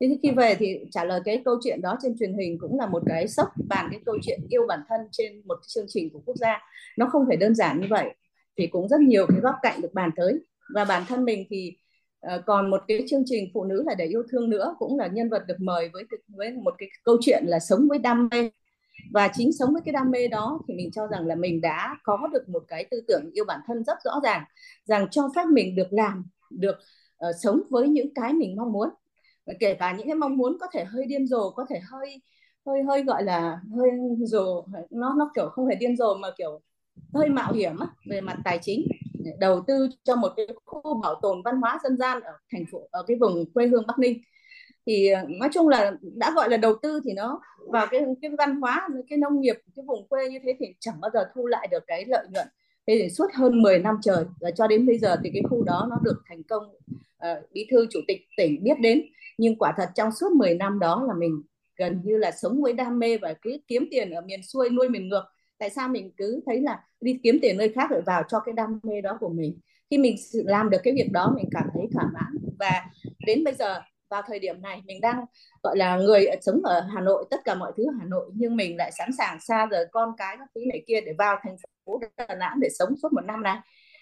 Thế 0.00 0.18
khi 0.22 0.30
về 0.30 0.54
thì 0.54 0.78
trả 0.90 1.04
lời 1.04 1.20
cái 1.24 1.42
câu 1.44 1.54
chuyện 1.64 1.80
đó 1.82 1.96
trên 2.02 2.18
truyền 2.18 2.34
hình 2.34 2.58
cũng 2.60 2.78
là 2.78 2.86
một 2.86 3.02
cái 3.06 3.28
sốc 3.28 3.48
bàn 3.68 3.88
cái 3.90 4.00
câu 4.06 4.18
chuyện 4.22 4.40
yêu 4.48 4.66
bản 4.68 4.80
thân 4.88 5.00
trên 5.12 5.42
một 5.44 5.58
chương 5.66 5.84
trình 5.88 6.10
của 6.12 6.20
quốc 6.26 6.36
gia. 6.36 6.58
Nó 6.96 7.06
không 7.12 7.24
phải 7.28 7.36
đơn 7.36 7.54
giản 7.54 7.80
như 7.80 7.86
vậy 7.90 8.14
thì 8.58 8.66
cũng 8.66 8.88
rất 8.88 9.00
nhiều 9.00 9.26
cái 9.26 9.40
góc 9.40 9.54
cạnh 9.62 9.80
được 9.80 9.94
bàn 9.94 10.10
tới. 10.16 10.38
Và 10.74 10.84
bản 10.84 11.02
thân 11.08 11.24
mình 11.24 11.46
thì 11.50 11.76
uh, 12.26 12.42
còn 12.46 12.70
một 12.70 12.82
cái 12.88 13.04
chương 13.08 13.22
trình 13.26 13.50
phụ 13.54 13.64
nữ 13.64 13.82
là 13.86 13.94
để 13.94 14.06
yêu 14.06 14.22
thương 14.30 14.50
nữa 14.50 14.76
cũng 14.78 14.98
là 14.98 15.06
nhân 15.06 15.28
vật 15.28 15.42
được 15.46 15.60
mời 15.60 15.90
với 15.92 16.04
với 16.28 16.52
một 16.52 16.74
cái 16.78 16.88
câu 17.04 17.16
chuyện 17.20 17.44
là 17.46 17.58
sống 17.58 17.88
với 17.88 17.98
đam 17.98 18.28
mê 18.30 18.50
và 19.10 19.28
chính 19.34 19.52
sống 19.52 19.72
với 19.72 19.82
cái 19.84 19.92
đam 19.92 20.10
mê 20.10 20.28
đó 20.28 20.60
thì 20.68 20.74
mình 20.74 20.90
cho 20.90 21.06
rằng 21.06 21.26
là 21.26 21.34
mình 21.34 21.60
đã 21.60 21.96
có 22.02 22.28
được 22.32 22.48
một 22.48 22.64
cái 22.68 22.84
tư 22.90 23.00
tưởng 23.08 23.30
yêu 23.32 23.44
bản 23.44 23.60
thân 23.66 23.84
rất 23.84 23.98
rõ 24.04 24.20
ràng 24.22 24.44
rằng 24.84 25.06
cho 25.10 25.28
phép 25.36 25.44
mình 25.52 25.76
được 25.76 25.92
làm 25.92 26.24
được 26.50 26.76
uh, 27.28 27.34
sống 27.42 27.62
với 27.70 27.88
những 27.88 28.14
cái 28.14 28.32
mình 28.32 28.56
mong 28.56 28.72
muốn. 28.72 28.88
Và 29.46 29.54
kể 29.60 29.74
cả 29.74 29.92
những 29.92 30.06
cái 30.06 30.14
mong 30.14 30.36
muốn 30.36 30.56
có 30.60 30.66
thể 30.72 30.84
hơi 30.84 31.04
điên 31.06 31.26
rồ 31.26 31.50
có 31.50 31.66
thể 31.70 31.80
hơi 31.90 32.22
hơi 32.66 32.82
hơi 32.82 33.02
gọi 33.02 33.22
là 33.24 33.60
hơi 33.76 33.90
rồ 34.18 34.66
nó 34.90 35.14
nó 35.18 35.30
kiểu 35.34 35.48
không 35.48 35.66
phải 35.66 35.76
điên 35.76 35.96
rồ 35.96 36.14
mà 36.14 36.28
kiểu 36.38 36.60
hơi 37.14 37.28
mạo 37.28 37.52
hiểm 37.52 37.78
á, 37.78 37.86
về 38.06 38.20
mặt 38.20 38.36
tài 38.44 38.58
chính. 38.62 38.86
Đầu 39.38 39.64
tư 39.66 39.88
cho 40.04 40.16
một 40.16 40.32
cái 40.36 40.46
khu 40.64 41.00
bảo 41.02 41.14
tồn 41.22 41.42
văn 41.42 41.56
hóa 41.60 41.78
dân 41.82 41.96
gian 41.96 42.20
ở 42.20 42.32
thành 42.52 42.64
phố 42.72 42.88
ở 42.90 43.04
cái 43.06 43.16
vùng 43.20 43.52
quê 43.52 43.66
hương 43.66 43.86
Bắc 43.86 43.98
Ninh 43.98 44.22
thì 44.88 45.08
ờ, 45.08 45.22
nói 45.28 45.48
chung 45.52 45.68
là 45.68 45.92
đã 46.02 46.32
gọi 46.34 46.50
là 46.50 46.56
đầu 46.56 46.74
tư 46.82 47.00
thì 47.04 47.12
nó 47.12 47.40
vào 47.58 47.86
cái 47.90 48.04
cái 48.22 48.30
văn 48.38 48.60
hóa 48.60 48.88
cái 49.08 49.18
nông 49.18 49.40
nghiệp 49.40 49.56
cái 49.76 49.84
vùng 49.86 50.08
quê 50.08 50.28
như 50.28 50.38
thế 50.44 50.54
thì 50.58 50.66
chẳng 50.80 51.00
bao 51.00 51.10
giờ 51.14 51.24
thu 51.34 51.46
lại 51.46 51.68
được 51.70 51.84
cái 51.86 52.04
lợi 52.08 52.26
nhuận. 52.32 52.48
Thế 52.86 52.98
thì 53.02 53.10
suốt 53.10 53.26
hơn 53.34 53.62
10 53.62 53.78
năm 53.78 53.96
trời 54.02 54.24
và 54.40 54.50
cho 54.50 54.66
đến 54.66 54.86
bây 54.86 54.98
giờ 54.98 55.16
thì 55.24 55.30
cái 55.32 55.42
khu 55.50 55.62
đó 55.62 55.86
nó 55.90 55.96
được 56.02 56.22
thành 56.28 56.42
công 56.42 56.62
uh, 56.62 57.52
bí 57.52 57.66
thư 57.70 57.86
chủ 57.90 58.00
tịch 58.08 58.20
tỉnh 58.36 58.62
biết 58.64 58.80
đến. 58.80 59.02
Nhưng 59.38 59.56
quả 59.56 59.74
thật 59.76 59.88
trong 59.94 60.12
suốt 60.12 60.32
10 60.32 60.54
năm 60.54 60.78
đó 60.78 61.04
là 61.08 61.14
mình 61.14 61.42
gần 61.76 62.00
như 62.04 62.16
là 62.16 62.30
sống 62.30 62.62
với 62.62 62.72
đam 62.72 62.98
mê 62.98 63.18
và 63.18 63.34
cứ 63.42 63.58
kiếm 63.68 63.88
tiền 63.90 64.10
ở 64.10 64.20
miền 64.20 64.42
xuôi 64.42 64.70
nuôi 64.70 64.88
miền 64.88 65.08
ngược. 65.08 65.24
Tại 65.58 65.70
sao 65.70 65.88
mình 65.88 66.10
cứ 66.16 66.40
thấy 66.46 66.60
là 66.60 66.80
đi 67.00 67.20
kiếm 67.22 67.38
tiền 67.42 67.56
nơi 67.56 67.68
khác 67.68 67.90
rồi 67.90 68.02
vào 68.06 68.22
cho 68.28 68.40
cái 68.40 68.52
đam 68.52 68.80
mê 68.82 69.00
đó 69.00 69.16
của 69.20 69.28
mình? 69.28 69.58
Khi 69.90 69.98
mình 69.98 70.16
làm 70.32 70.70
được 70.70 70.78
cái 70.82 70.94
việc 70.94 71.12
đó 71.12 71.32
mình 71.36 71.48
cảm 71.50 71.68
thấy 71.74 71.82
thỏa 71.92 72.04
mãn. 72.14 72.36
Và 72.58 72.86
đến 73.26 73.44
bây 73.44 73.54
giờ 73.54 73.80
vào 74.10 74.22
thời 74.26 74.38
điểm 74.38 74.62
này 74.62 74.82
mình 74.86 75.00
đang 75.00 75.24
gọi 75.62 75.76
là 75.76 75.96
người 75.96 76.26
sống 76.42 76.62
ở 76.64 76.80
Hà 76.94 77.00
Nội 77.00 77.24
tất 77.30 77.40
cả 77.44 77.54
mọi 77.54 77.72
thứ 77.76 77.84
ở 77.86 77.92
Hà 78.00 78.04
Nội 78.06 78.30
nhưng 78.34 78.56
mình 78.56 78.76
lại 78.76 78.92
sẵn 78.98 79.10
sàng 79.18 79.40
xa 79.40 79.66
rời 79.66 79.86
con 79.92 80.12
cái 80.18 80.36
các 80.38 80.48
thứ 80.54 80.60
này 80.68 80.82
kia 80.86 81.00
để 81.00 81.12
vào 81.18 81.36
thành 81.42 81.56
phố 81.86 82.00
Đà 82.16 82.34
Nẵng 82.34 82.60
để 82.60 82.68
sống 82.78 82.88
suốt 83.02 83.12
một 83.12 83.24
năm 83.24 83.42
này. 83.42 83.58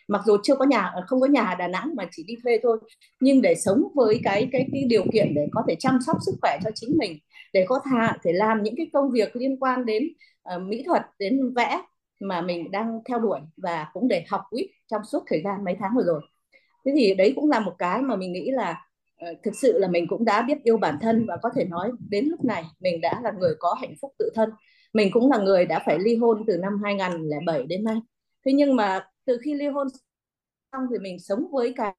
Mặc 0.09 0.23
dù 0.27 0.37
chưa 0.43 0.55
có 0.57 0.65
nhà 0.65 0.91
ờ, 0.95 1.05
không 1.07 1.21
có 1.21 1.27
nhà 1.27 1.43
ở 1.43 1.55
Đà 1.55 1.69
Nẵng 1.69 1.91
mà 1.97 2.05
chỉ 2.11 2.25
đi 2.27 2.35
thuê 2.43 2.59
thôi 2.63 2.79
nhưng 3.21 3.43
để 3.43 3.55
sống 3.55 3.83
với 3.95 4.21
cái 4.25 4.49
cái 4.53 4.67
cái 4.73 4.85
điều 4.89 5.05
kiện 5.13 5.35
để 5.35 5.47
có 5.53 5.63
thể 5.69 5.75
chăm 5.79 5.99
sóc 6.07 6.17
sức 6.27 6.33
khỏe 6.43 6.59
cho 6.65 6.71
chính 6.75 6.99
mình 6.99 7.19
để 7.53 7.65
có 7.69 7.81
thà 7.85 8.17
thể 8.25 8.33
làm 8.33 8.63
những 8.63 8.75
cái 8.77 8.87
công 8.93 9.11
việc 9.11 9.37
liên 9.37 9.57
quan 9.61 9.87
đến 9.87 10.03
uh, 10.57 10.63
mỹ 10.63 10.83
thuật 10.87 11.03
đến 11.19 11.55
vẽ 11.55 11.83
mà 12.21 12.41
mình 12.41 12.71
đang 12.71 13.01
theo 13.09 13.19
đuổi 13.19 13.41
và 13.57 13.87
cũng 13.93 14.09
để 14.09 14.25
học 14.29 14.43
quýt 14.51 14.67
trong 14.87 15.03
suốt 15.05 15.25
thời 15.27 15.43
gian 15.45 15.65
mấy 15.65 15.77
tháng 15.81 15.91
vừa 15.97 16.03
rồi. 16.03 16.21
Thế 16.85 16.93
thì 16.97 17.15
đấy 17.15 17.33
cũng 17.37 17.51
là 17.51 17.61
một 17.61 17.75
cái 17.79 18.03
mà 18.03 18.17
mình 18.17 18.33
nghĩ 18.33 18.51
là 18.51 18.86
Ờ, 19.17 19.35
thực 19.43 19.55
sự 19.57 19.79
là 19.79 19.89
mình 19.89 20.07
cũng 20.09 20.25
đã 20.25 20.43
biết 20.43 20.59
yêu 20.65 20.77
bản 20.79 20.99
thân 21.01 21.27
và 21.29 21.37
có 21.43 21.51
thể 21.57 21.65
nói 21.65 21.91
đến 22.11 22.25
lúc 22.27 22.45
này 22.45 22.65
mình 22.81 23.01
đã 23.01 23.21
là 23.25 23.33
người 23.39 23.55
có 23.59 23.75
hạnh 23.81 23.95
phúc 24.01 24.13
tự 24.19 24.31
thân. 24.35 24.51
Mình 24.93 25.11
cũng 25.13 25.31
là 25.31 25.39
người 25.39 25.67
đã 25.67 25.83
phải 25.87 25.99
ly 25.99 26.17
hôn 26.17 26.45
từ 26.47 26.57
năm 26.57 26.81
2007 26.85 27.63
đến 27.63 27.85
nay. 27.85 27.97
Thế 28.47 28.53
nhưng 28.53 28.77
mà 28.77 29.09
từ 29.25 29.39
khi 29.45 29.55
ly 29.55 29.67
hôn 29.67 29.87
xong 30.73 30.83
thì 30.93 30.99
mình 30.99 31.19
sống 31.21 31.49
với 31.53 31.75
cái 31.77 31.95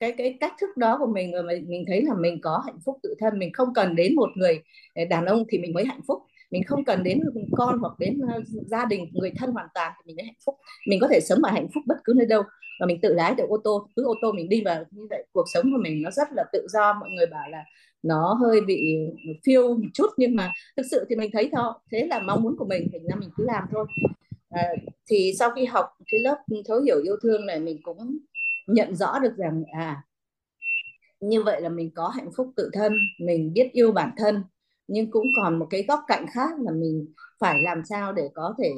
cái 0.00 0.14
cái 0.18 0.36
cách 0.40 0.52
thức 0.60 0.76
đó 0.76 0.96
của 1.00 1.06
mình 1.06 1.32
rồi 1.32 1.42
mình 1.68 1.84
thấy 1.88 2.02
là 2.02 2.14
mình 2.20 2.38
có 2.42 2.62
hạnh 2.66 2.78
phúc 2.84 2.98
tự 3.02 3.14
thân, 3.18 3.38
mình 3.38 3.52
không 3.52 3.74
cần 3.74 3.96
đến 3.96 4.14
một 4.16 4.28
người 4.36 4.62
ờ, 4.94 5.04
đàn 5.10 5.24
ông 5.26 5.44
thì 5.48 5.58
mình 5.58 5.72
mới 5.74 5.84
hạnh 5.84 6.00
phúc 6.06 6.22
mình 6.50 6.62
không 6.66 6.84
cần 6.84 7.02
đến 7.02 7.20
con 7.56 7.78
hoặc 7.78 7.98
đến 7.98 8.20
ờ, 8.32 8.40
gia 8.66 8.84
đình 8.84 9.10
người 9.12 9.32
thân 9.36 9.50
hoàn 9.50 9.66
toàn 9.74 9.92
thì 9.96 10.02
mình 10.06 10.16
mới 10.16 10.24
hạnh 10.24 10.38
phúc. 10.46 10.54
Mình 10.88 11.00
có 11.00 11.08
thể 11.08 11.20
sống 11.20 11.38
và 11.42 11.50
hạnh 11.50 11.68
phúc 11.74 11.82
bất 11.86 11.96
cứ 12.04 12.12
nơi 12.16 12.26
đâu 12.26 12.42
và 12.80 12.86
mình 12.86 13.00
tự 13.00 13.14
lái 13.14 13.34
được 13.34 13.44
ô 13.48 13.56
tô. 13.64 13.88
Cứ 13.96 14.04
ô 14.04 14.14
tô 14.22 14.32
mình 14.32 14.48
đi 14.48 14.62
vào 14.64 14.84
như 14.90 15.06
vậy 15.10 15.26
cuộc 15.32 15.44
sống 15.54 15.64
của 15.64 15.82
mình 15.82 16.02
nó 16.02 16.10
rất 16.10 16.28
là 16.36 16.44
tự 16.52 16.66
do. 16.70 16.92
Mọi 17.00 17.10
người 17.10 17.26
bảo 17.26 17.48
là 17.50 17.64
nó 18.02 18.34
hơi 18.34 18.60
bị 18.60 18.96
phiêu 19.46 19.74
một 19.74 19.88
chút 19.94 20.06
nhưng 20.16 20.36
mà 20.36 20.52
thực 20.76 20.86
sự 20.90 21.04
thì 21.08 21.16
mình 21.16 21.30
thấy 21.32 21.50
thôi. 21.56 21.72
Thế 21.92 22.06
là 22.10 22.20
mong 22.20 22.42
muốn 22.42 22.56
của 22.58 22.66
mình 22.66 22.88
thì 22.92 22.98
mình 23.20 23.30
cứ 23.36 23.44
làm 23.46 23.64
thôi. 23.72 23.86
À, 24.50 24.68
thì 25.10 25.32
sau 25.38 25.50
khi 25.50 25.64
học 25.64 25.86
cái 26.06 26.20
lớp 26.20 26.36
thấu 26.68 26.80
hiểu 26.80 27.02
yêu 27.02 27.16
thương 27.22 27.46
này 27.46 27.60
mình 27.60 27.78
cũng 27.82 28.18
nhận 28.66 28.96
rõ 28.96 29.18
được 29.18 29.36
rằng 29.36 29.64
à 29.72 30.02
như 31.20 31.42
vậy 31.42 31.60
là 31.60 31.68
mình 31.68 31.90
có 31.94 32.08
hạnh 32.08 32.30
phúc 32.36 32.52
tự 32.56 32.70
thân 32.72 32.98
mình 33.18 33.52
biết 33.52 33.70
yêu 33.72 33.92
bản 33.92 34.10
thân 34.16 34.42
nhưng 34.88 35.10
cũng 35.10 35.26
còn 35.36 35.58
một 35.58 35.66
cái 35.70 35.84
góc 35.88 36.00
cạnh 36.06 36.26
khác 36.32 36.50
là 36.60 36.72
mình 36.72 37.12
phải 37.38 37.62
làm 37.62 37.82
sao 37.88 38.12
để 38.12 38.28
có 38.34 38.54
thể 38.58 38.72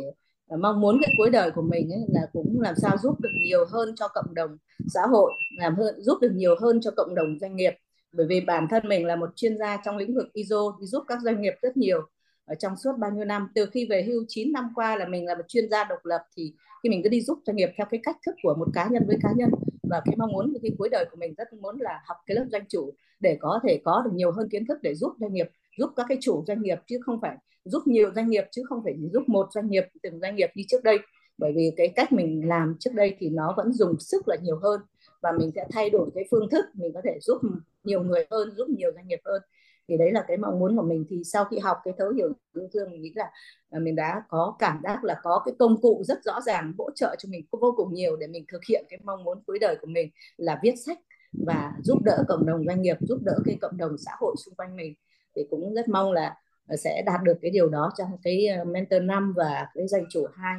ờ, 0.49 0.57
mong 0.57 0.81
muốn 0.81 0.99
cái 1.03 1.15
cuối 1.19 1.31
đời 1.31 1.51
của 1.51 1.63
mình 1.63 1.93
ấy 1.93 2.05
là 2.09 2.21
cũng 2.33 2.61
làm 2.61 2.75
sao 2.83 2.97
giúp 3.03 3.21
được 3.21 3.33
nhiều 3.45 3.65
hơn 3.71 3.95
cho 3.97 4.09
cộng 4.09 4.35
đồng 4.35 4.57
xã 4.89 5.01
hội, 5.11 5.33
làm 5.59 5.75
hơn, 5.77 6.03
giúp 6.03 6.19
được 6.21 6.33
nhiều 6.35 6.55
hơn 6.61 6.81
cho 6.81 6.91
cộng 6.97 7.15
đồng 7.15 7.39
doanh 7.41 7.57
nghiệp. 7.57 7.75
Bởi 8.13 8.27
vì 8.27 8.41
bản 8.41 8.67
thân 8.71 8.89
mình 8.89 9.07
là 9.07 9.17
một 9.17 9.31
chuyên 9.37 9.59
gia 9.59 9.77
trong 9.85 9.97
lĩnh 9.97 10.15
vực 10.15 10.33
ISO 10.33 10.77
thì 10.81 10.87
giúp 10.87 11.05
các 11.09 11.19
doanh 11.23 11.41
nghiệp 11.41 11.55
rất 11.63 11.77
nhiều 11.77 12.01
ở 12.45 12.55
trong 12.55 12.77
suốt 12.77 12.93
bao 12.99 13.11
nhiêu 13.11 13.25
năm. 13.25 13.49
Từ 13.55 13.67
khi 13.67 13.87
về 13.91 14.03
hưu 14.03 14.25
9 14.29 14.53
năm 14.53 14.73
qua 14.75 14.97
là 14.97 15.09
mình 15.09 15.27
là 15.27 15.35
một 15.35 15.45
chuyên 15.49 15.71
gia 15.71 15.85
độc 15.85 16.05
lập, 16.05 16.21
thì 16.37 16.55
khi 16.83 16.89
mình 16.89 17.01
cứ 17.03 17.09
đi 17.09 17.21
giúp 17.21 17.39
doanh 17.47 17.57
nghiệp 17.57 17.71
theo 17.77 17.87
cái 17.91 18.01
cách 18.03 18.17
thức 18.27 18.35
của 18.43 18.55
một 18.55 18.69
cá 18.75 18.89
nhân 18.91 19.05
với 19.07 19.17
cá 19.23 19.29
nhân. 19.37 19.51
Và 19.83 20.01
cái 20.05 20.15
mong 20.19 20.33
muốn 20.33 20.53
cái 20.63 20.73
cuối 20.79 20.89
đời 20.89 21.05
của 21.11 21.17
mình 21.17 21.35
rất 21.37 21.53
muốn 21.53 21.81
là 21.81 22.01
học 22.07 22.17
cái 22.27 22.35
lớp 22.35 22.45
doanh 22.53 22.65
chủ 22.69 22.95
để 23.21 23.37
có 23.41 23.61
thể 23.63 23.81
có 23.85 24.03
được 24.05 24.11
nhiều 24.15 24.33
hơn 24.33 24.49
kiến 24.49 24.67
thức 24.67 24.79
để 24.83 24.95
giúp 24.95 25.13
doanh 25.21 25.33
nghiệp 25.33 25.47
giúp 25.81 25.91
các 25.97 26.07
cái 26.09 26.19
chủ 26.21 26.45
doanh 26.47 26.63
nghiệp 26.63 26.79
chứ 26.87 26.99
không 27.03 27.19
phải 27.23 27.37
giúp 27.65 27.83
nhiều 27.87 28.11
doanh 28.15 28.31
nghiệp 28.31 28.45
chứ 28.51 28.63
không 28.69 28.81
phải 28.85 28.95
giúp 29.13 29.23
một 29.27 29.47
doanh 29.55 29.71
nghiệp, 29.71 29.85
từng 30.03 30.21
doanh 30.21 30.37
nghiệp 30.37 30.51
như 30.55 30.65
trước 30.69 30.85
đây. 30.85 30.99
Bởi 31.39 31.53
vì 31.57 31.73
cái 31.77 31.89
cách 31.97 32.13
mình 32.13 32.49
làm 32.49 32.77
trước 32.81 32.91
đây 32.95 33.17
thì 33.19 33.31
nó 33.31 33.55
vẫn 33.57 33.73
dùng 33.73 34.01
sức 34.01 34.29
là 34.29 34.37
nhiều 34.43 34.59
hơn 34.63 34.81
và 35.23 35.33
mình 35.39 35.51
sẽ 35.55 35.67
thay 35.73 35.91
đổi 35.91 36.11
cái 36.15 36.25
phương 36.31 36.49
thức, 36.51 36.65
mình 36.75 36.93
có 36.95 37.01
thể 37.05 37.19
giúp 37.21 37.39
nhiều 37.85 38.03
người 38.03 38.27
hơn, 38.31 38.51
giúp 38.57 38.69
nhiều 38.69 38.93
doanh 38.95 39.09
nghiệp 39.09 39.21
hơn. 39.25 39.43
Thì 39.89 39.97
đấy 39.97 40.13
là 40.13 40.25
cái 40.29 40.37
mong 40.37 40.59
muốn 40.59 40.77
của 40.77 40.83
mình. 40.83 41.05
Thì 41.11 41.23
sau 41.25 41.45
khi 41.45 41.59
học 41.59 41.77
cái 41.85 41.95
thấu 41.99 42.11
hiểu 42.11 42.29
yêu 42.55 42.69
thương 42.73 42.91
mình 42.91 43.03
nghĩ 43.03 43.13
là 43.15 43.31
à, 43.71 43.79
mình 43.79 43.97
đã 43.97 44.23
có 44.29 44.57
cảm 44.59 44.81
giác 44.83 45.05
là 45.05 45.17
có 45.23 45.43
cái 45.45 45.55
công 45.59 45.81
cụ 45.81 46.03
rất 46.05 46.19
rõ 46.25 46.41
ràng 46.41 46.73
hỗ 46.79 46.91
trợ 46.95 47.17
cho 47.19 47.29
mình 47.33 47.47
vô 47.51 47.75
cùng 47.77 47.95
nhiều 47.95 48.17
để 48.17 48.27
mình 48.27 48.45
thực 48.53 48.65
hiện 48.69 48.85
cái 48.89 48.99
mong 49.05 49.25
muốn 49.25 49.43
cuối 49.47 49.59
đời 49.59 49.77
của 49.81 49.87
mình 49.87 50.11
là 50.37 50.61
viết 50.63 50.75
sách 50.87 50.99
và 51.33 51.73
giúp 51.83 51.99
đỡ 52.05 52.25
cộng 52.29 52.47
đồng 52.47 52.65
doanh 52.67 52.83
nghiệp, 52.83 52.97
giúp 53.01 53.19
đỡ 53.23 53.39
cái 53.45 53.59
cộng 53.61 53.77
đồng 53.77 53.99
xã 53.99 54.13
hội 54.21 54.35
xung 54.45 54.55
quanh 54.55 54.77
mình 54.77 54.95
thì 55.37 55.43
cũng 55.51 55.75
rất 55.75 55.89
mong 55.89 56.13
là 56.13 56.35
ờ, 56.69 56.77
sẽ 56.77 57.03
đạt 57.07 57.21
được 57.25 57.39
cái 57.43 57.51
điều 57.51 57.69
đó 57.69 57.91
trong 57.99 58.09
cái 58.23 58.47
ờ, 58.47 58.65
mentor 58.65 59.03
năm 59.03 59.33
và 59.37 59.67
cái 59.75 59.89
danh 59.89 60.05
chủ 60.11 60.27
hai 60.35 60.59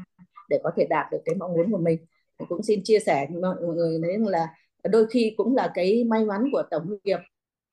để 0.49 0.59
có 0.63 0.71
thể 0.77 0.87
đạt 0.89 1.05
được 1.11 1.17
cái 1.25 1.35
mong 1.35 1.53
muốn 1.53 1.71
của 1.71 1.77
mình. 1.77 2.05
Cũng 2.49 2.63
xin 2.63 2.81
chia 2.83 2.99
sẻ 2.99 3.27
mọi 3.41 3.55
người 3.61 3.99
đấy 4.01 4.17
là 4.19 4.47
đôi 4.91 5.05
khi 5.11 5.33
cũng 5.37 5.55
là 5.55 5.71
cái 5.73 6.03
may 6.03 6.25
mắn 6.25 6.49
của 6.51 6.63
tổng 6.71 6.97
nghiệp, 7.03 7.19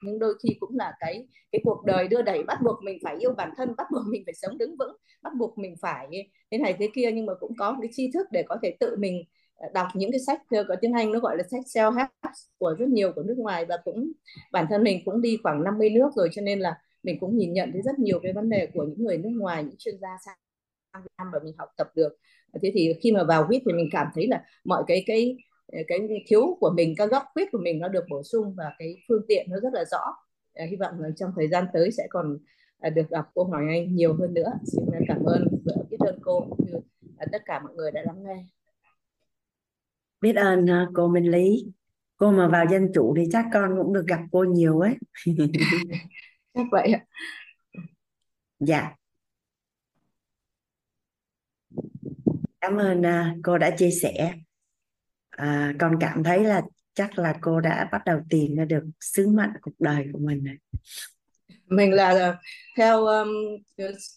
nhưng 0.03 0.19
đôi 0.19 0.35
khi 0.43 0.57
cũng 0.61 0.77
là 0.77 0.93
cái 1.01 1.27
cái 1.53 1.61
cuộc 1.65 1.85
đời 1.85 2.09
đưa 2.09 2.23
đẩy 2.23 2.43
bắt 2.43 2.59
buộc 2.65 2.83
mình 2.85 2.99
phải 3.03 3.17
yêu 3.19 3.33
bản 3.33 3.51
thân, 3.57 3.75
bắt 3.77 3.87
buộc 3.93 4.03
mình 4.09 4.23
phải 4.27 4.35
sống 4.35 4.59
đứng 4.59 4.77
vững, 4.79 4.97
bắt 5.23 5.33
buộc 5.39 5.59
mình 5.59 5.75
phải 5.81 6.09
thế 6.51 6.59
này 6.59 6.75
thế 6.79 6.89
kia. 6.95 7.11
Nhưng 7.15 7.27
mà 7.27 7.35
cũng 7.41 7.53
có 7.59 7.77
cái 7.81 7.91
tri 7.93 8.11
thức 8.15 8.27
để 8.33 8.43
có 8.49 8.57
thể 8.63 8.77
tự 8.81 8.97
mình 8.99 9.23
ờ, 9.57 9.69
đọc 9.75 9.89
những 9.95 10.11
cái 10.11 10.21
sách 10.21 10.43
có 10.69 10.77
tiếng 10.81 10.93
Anh 10.93 11.13
nó 11.13 11.19
gọi 11.21 11.37
là 11.37 11.43
sách 11.51 11.63
self 11.67 11.93
help 11.97 12.09
của 12.59 12.75
rất 12.79 12.89
nhiều 12.89 13.13
của 13.13 13.23
nước 13.23 13.39
ngoài. 13.39 13.65
Và 13.65 13.77
cũng 13.85 14.13
bản 14.53 14.67
thân 14.71 14.83
mình 14.83 15.03
cũng 15.05 15.21
đi 15.23 15.39
khoảng 15.43 15.65
50 15.65 15.91
nước 15.91 16.11
rồi, 16.17 16.29
cho 16.33 16.43
nên 16.43 16.61
là 16.61 16.79
mình 17.03 17.17
cũng 17.21 17.37
nhìn 17.37 17.53
nhận 17.53 17.73
thấy 17.73 17.83
rất 17.83 17.99
nhiều 17.99 18.21
cái 18.23 18.33
vấn 18.33 18.49
đề 18.49 18.69
của 18.75 18.85
những 18.85 19.05
người 19.05 19.19
nước 19.19 19.31
ngoài 19.33 19.65
những 19.65 19.77
chuyên 19.79 19.95
gia 20.01 20.09
sang 20.27 20.37
Việt 21.03 21.11
Nam 21.19 21.27
và 21.33 21.39
mình 21.45 21.55
học 21.59 21.69
tập 21.77 21.89
được. 21.95 22.17
Thế 22.63 22.71
thì 22.75 22.93
khi 23.03 23.13
mà 23.13 23.25
vào 23.25 23.47
quýt 23.49 23.63
thì 23.67 23.73
mình 23.73 23.89
cảm 23.93 24.07
thấy 24.15 24.27
là 24.27 24.45
mọi 24.65 24.85
cái 24.87 25.05
cái 25.07 25.37
cái 25.89 26.01
thiếu 26.27 26.57
của 26.61 26.71
mình 26.77 26.95
các 26.97 27.11
góc 27.11 27.23
khuyết 27.35 27.49
của 27.53 27.59
mình 27.59 27.79
nó 27.79 27.89
được 27.89 28.05
bổ 28.11 28.23
sung 28.23 28.55
và 28.57 28.65
cái 28.79 28.97
phương 29.09 29.23
tiện 29.29 29.47
nó 29.51 29.61
rất 29.61 29.73
là 29.73 29.85
rõ. 29.85 30.01
À, 30.55 30.67
hy 30.71 30.77
vọng 30.77 30.95
là 31.01 31.09
trong 31.17 31.31
thời 31.37 31.49
gian 31.49 31.65
tới 31.73 31.91
sẽ 31.93 32.07
còn 32.11 32.39
à, 32.79 32.91
được 32.91 33.11
đọc 33.11 33.25
câu 33.35 33.45
hỏi 33.45 33.65
anh 33.69 33.95
nhiều 33.95 34.15
hơn 34.15 34.35
nữa. 34.35 34.53
Xin 34.65 34.85
cảm 35.09 35.25
ơn 35.25 35.45
biết 35.91 35.97
ơn 36.01 36.19
cô 36.23 36.47
cũng 36.51 36.67
như 36.67 36.73
tất 37.33 37.43
cả 37.45 37.61
mọi 37.65 37.75
người 37.75 37.91
đã 37.91 38.03
lắng 38.07 38.25
nghe. 38.25 38.45
Biết 40.21 40.37
ơn 40.37 40.67
cô 40.95 41.09
Minh 41.09 41.31
Lý. 41.31 41.73
Cô 42.17 42.31
mà 42.31 42.49
vào 42.49 42.65
dân 42.71 42.91
chủ 42.95 43.15
thì 43.17 43.25
chắc 43.33 43.47
con 43.53 43.79
cũng 43.83 43.93
được 43.93 44.07
gặp 44.07 44.21
cô 44.33 44.45
nhiều 44.45 44.81
ấy 44.81 44.95
chắc 46.59 46.67
vậy 46.71 46.93
ạ. 46.93 47.01
Dạ. 48.61 48.95
Cảm 52.61 52.77
ơn 52.77 53.07
à, 53.07 53.35
cô 53.43 53.59
đã 53.59 53.71
chia 53.79 53.91
sẻ. 53.91 54.35
À, 55.31 55.73
con 55.79 55.97
cảm 56.01 56.25
thấy 56.25 56.45
là 56.45 56.63
chắc 56.95 57.19
là 57.19 57.35
cô 57.41 57.61
đã 57.61 57.89
bắt 57.93 58.03
đầu 58.07 58.21
tìm 58.31 58.57
ra 58.57 58.65
được 58.65 58.83
sứ 59.01 59.29
mệnh 59.29 59.51
cuộc 59.63 59.75
đời 59.79 60.05
của 60.13 60.19
mình 60.19 60.45
rồi. 60.45 60.57
Mình 61.67 61.93
là 61.93 62.39
theo 62.77 63.05
um, 63.07 63.29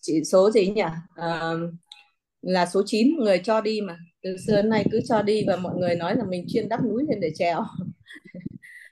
chỉ 0.01 0.23
số 0.23 0.51
gì 0.51 0.69
nhỉ? 0.69 0.83
Uh, 1.13 1.73
là 2.41 2.65
số 2.65 2.83
9 2.85 3.17
người 3.17 3.41
cho 3.43 3.61
đi 3.61 3.81
mà. 3.81 3.97
Từ 4.23 4.37
xưa 4.47 4.55
đến 4.55 4.69
nay 4.69 4.85
cứ 4.91 4.99
cho 5.07 5.21
đi 5.21 5.43
và 5.47 5.55
mọi 5.55 5.75
người 5.75 5.95
nói 5.95 6.15
là 6.15 6.23
mình 6.29 6.45
chuyên 6.47 6.69
đắp 6.69 6.83
núi 6.83 7.03
lên 7.09 7.19
để 7.19 7.31
trèo 7.35 7.63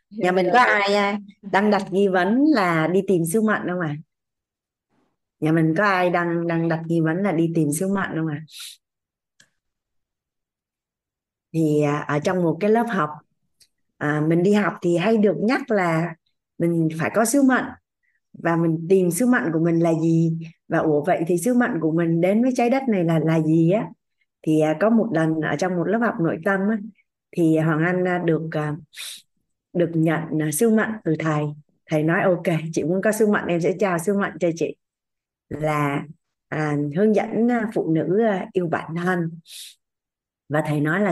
nhà 0.09 0.31
mình 0.31 0.49
có 0.53 0.59
ai 0.59 1.17
đang 1.41 1.71
đặt 1.71 1.83
nghi 1.91 2.07
vấn 2.07 2.45
là 2.55 2.87
đi 2.87 3.01
tìm 3.07 3.25
sứ 3.25 3.41
mệnh 3.41 3.61
không 3.67 3.79
à 3.79 3.95
nhà 5.39 5.51
mình 5.51 5.73
có 5.77 5.83
ai 5.83 6.09
đang 6.09 6.47
đang 6.47 6.69
đặt 6.69 6.81
nghi 6.85 7.01
vấn 7.01 7.17
là 7.17 7.31
đi 7.31 7.51
tìm 7.55 7.71
sứ 7.71 7.87
mệnh 7.87 8.09
không 8.15 8.27
à 8.27 8.41
thì 11.53 11.81
ở 12.07 12.19
trong 12.19 12.43
một 12.43 12.57
cái 12.59 12.69
lớp 12.69 12.85
học 12.89 13.09
à, 13.97 14.21
mình 14.27 14.43
đi 14.43 14.53
học 14.53 14.73
thì 14.81 14.97
hay 14.97 15.17
được 15.17 15.35
nhắc 15.39 15.71
là 15.71 16.15
mình 16.57 16.89
phải 16.99 17.11
có 17.15 17.25
sứ 17.25 17.41
mệnh 17.41 17.65
và 18.33 18.55
mình 18.55 18.85
tìm 18.89 19.11
sứ 19.11 19.25
mệnh 19.25 19.51
của 19.53 19.59
mình 19.59 19.79
là 19.79 19.93
gì? 20.01 20.37
Và 20.67 20.77
ủa 20.77 21.03
vậy 21.03 21.23
thì 21.27 21.37
sứ 21.37 21.53
mệnh 21.53 21.79
của 21.81 21.91
mình 21.91 22.21
đến 22.21 22.43
với 22.43 22.51
trái 22.55 22.69
đất 22.69 22.83
này 22.89 23.03
là 23.03 23.19
là 23.19 23.41
gì 23.41 23.71
á? 23.71 23.87
Thì 24.41 24.59
à, 24.59 24.77
có 24.79 24.89
một 24.89 25.07
lần 25.13 25.41
ở 25.41 25.55
trong 25.55 25.75
một 25.75 25.83
lớp 25.87 25.99
học 26.01 26.15
nội 26.21 26.37
tâm 26.45 26.59
á, 26.69 26.77
thì 27.31 27.57
Hoàng 27.57 27.83
Anh 27.85 28.25
được 28.25 28.49
à, 28.51 28.75
được 29.73 29.89
nhận 29.93 30.23
uh, 30.47 30.53
sứ 30.53 30.69
mệnh 30.69 30.91
từ 31.03 31.15
thầy. 31.19 31.43
Thầy 31.85 32.03
nói 32.03 32.21
ok 32.23 32.57
chị 32.73 32.83
muốn 32.83 33.01
có 33.01 33.11
sứ 33.11 33.27
mệnh 33.27 33.45
em 33.47 33.61
sẽ 33.61 33.73
trao 33.79 33.97
sứ 33.99 34.13
mệnh 34.13 34.33
cho 34.39 34.49
chị. 34.55 34.75
Là 35.49 36.03
à, 36.47 36.75
hướng 36.95 37.15
dẫn 37.15 37.51
à, 37.51 37.69
phụ 37.73 37.91
nữ 37.93 38.23
à, 38.25 38.47
yêu 38.53 38.67
bản 38.67 38.95
thân. 38.95 39.39
Và 40.49 40.63
thầy 40.67 40.81
nói 40.81 41.01
là 41.01 41.11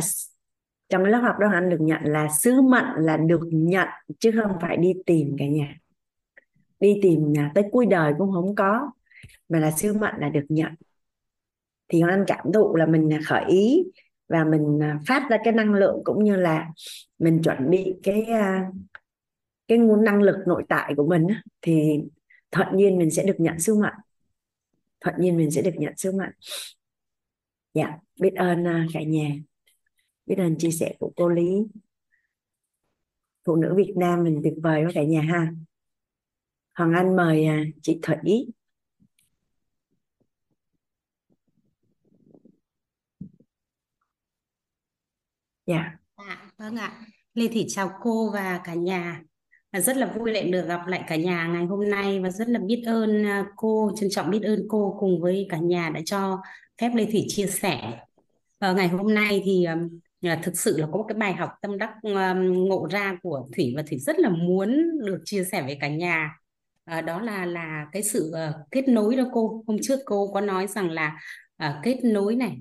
trong 0.89 1.03
cái 1.03 1.12
lớp 1.12 1.20
học 1.20 1.36
đó 1.39 1.47
anh 1.53 1.70
được 1.70 1.82
nhận 1.82 2.01
là 2.03 2.28
sứ 2.41 2.62
mệnh 2.62 2.86
là 2.95 3.18
được 3.18 3.41
nhận 3.51 3.88
chứ 4.20 4.32
không 4.41 4.58
phải 4.62 4.78
đi 4.78 4.93
tìm 5.05 5.36
cả 5.39 5.45
nhà. 5.45 5.76
Đi 6.80 6.99
tìm 7.01 7.34
nhà 7.34 7.51
tới 7.55 7.64
cuối 7.72 7.86
đời 7.86 8.14
cũng 8.18 8.32
không 8.32 8.55
có 8.55 8.91
mà 9.49 9.60
là 9.60 9.72
sứ 9.72 9.93
mệnh 9.93 10.16
là 10.18 10.30
được 10.30 10.45
nhận. 10.49 10.72
Thì 11.88 12.01
anh 12.08 12.24
cảm 12.28 12.51
thụ 12.53 12.76
là 12.76 12.86
mình 12.86 13.10
khởi 13.26 13.45
ý 13.47 13.84
và 14.28 14.44
mình 14.44 14.80
à, 14.84 15.00
phát 15.08 15.28
ra 15.30 15.38
cái 15.44 15.54
năng 15.54 15.74
lượng 15.74 16.02
cũng 16.04 16.24
như 16.24 16.36
là 16.36 16.68
mình 17.20 17.42
chuẩn 17.44 17.70
bị 17.70 17.96
cái 18.04 18.24
à, 18.24 18.72
cái 19.68 19.78
nguồn 19.78 20.04
năng 20.04 20.22
lực 20.22 20.36
nội 20.48 20.64
tại 20.70 20.94
của 20.98 21.08
mình 21.08 21.28
thì 21.62 22.02
thuận 22.52 22.68
nhiên 22.74 22.98
mình 22.98 23.12
sẽ 23.12 23.24
được 23.24 23.36
nhận 23.38 23.60
sứ 23.60 23.76
mệnh. 23.76 23.94
Thuận 25.02 25.16
nhiên 25.20 25.38
mình 25.38 25.52
sẽ 25.52 25.62
được 25.62 25.76
nhận 25.76 25.94
sứ 25.98 26.12
mệnh. 26.12 26.32
Dạ 27.74 27.98
biết 28.20 28.34
ơn 28.36 28.68
à, 28.68 28.86
cả 28.94 29.04
nhà. 29.04 29.30
Biết 30.26 30.36
ơn 30.38 30.58
chia 30.58 30.72
sẻ 30.72 30.96
của 31.00 31.12
cô 31.16 31.30
Lý. 31.30 31.50
Phụ 33.46 33.56
nữ 33.56 33.74
Việt 33.78 33.94
Nam 33.98 34.24
mình 34.24 34.40
tuyệt 34.44 34.54
vời 34.64 34.84
quá 34.86 34.92
cả 34.94 35.04
nhà 35.04 35.22
ha. 35.22 35.52
Hoàng 36.76 36.94
Anh 36.94 37.16
mời 37.16 37.48
chị 37.82 38.00
Thủy. 38.02 38.48
Dạ. 45.68 45.91
À, 46.15 46.38
vâng 46.57 46.76
ạ. 46.76 46.91
Lê 47.34 47.47
Thị 47.47 47.65
chào 47.70 47.91
cô 48.01 48.32
và 48.34 48.61
cả 48.63 48.74
nhà. 48.74 49.22
Rất 49.74 49.97
là 49.97 50.05
vui 50.05 50.32
lại 50.32 50.51
được 50.51 50.68
gặp 50.68 50.88
lại 50.88 51.03
cả 51.07 51.15
nhà 51.15 51.47
ngày 51.47 51.65
hôm 51.65 51.89
nay 51.89 52.20
và 52.20 52.30
rất 52.30 52.49
là 52.49 52.59
biết 52.59 52.84
ơn 52.86 53.26
à, 53.26 53.45
cô 53.55 53.91
trân 53.95 54.09
trọng 54.09 54.30
biết 54.30 54.41
ơn 54.43 54.65
cô 54.70 54.97
cùng 54.99 55.22
với 55.22 55.47
cả 55.49 55.57
nhà 55.57 55.89
đã 55.89 56.01
cho 56.05 56.41
phép 56.82 56.91
Lê 56.95 57.05
Thủy 57.05 57.26
chia 57.28 57.47
sẻ. 57.47 57.99
Và 58.59 58.74
ngày 58.74 58.88
hôm 58.88 59.13
nay 59.13 59.41
thì 59.45 59.65
à, 60.22 60.39
thực 60.43 60.57
sự 60.57 60.78
là 60.78 60.88
có 60.91 60.97
một 60.97 61.05
cái 61.07 61.18
bài 61.18 61.34
học 61.34 61.49
tâm 61.61 61.78
đắc 61.78 61.93
ngộ 62.43 62.88
ra 62.91 63.18
của 63.24 63.47
Thủy 63.55 63.74
và 63.76 63.84
Thủy 63.89 63.99
rất 63.99 64.20
là 64.20 64.30
muốn 64.30 64.99
được 65.05 65.22
chia 65.26 65.43
sẻ 65.43 65.63
với 65.63 65.78
cả 65.82 65.88
nhà. 65.88 66.36
À, 66.86 67.01
đó 67.01 67.22
là 67.22 67.45
là 67.45 67.88
cái 67.91 68.03
sự 68.03 68.32
ờ, 68.34 68.53
kết 68.72 68.88
nối 68.88 69.15
đó 69.15 69.24
cô. 69.34 69.63
Hôm 69.68 69.78
trước 69.82 69.99
cô 70.05 70.32
có 70.34 70.41
nói 70.41 70.68
rằng 70.68 70.91
là 70.91 71.20
kết 71.84 71.99
nối 72.03 72.36
này 72.36 72.57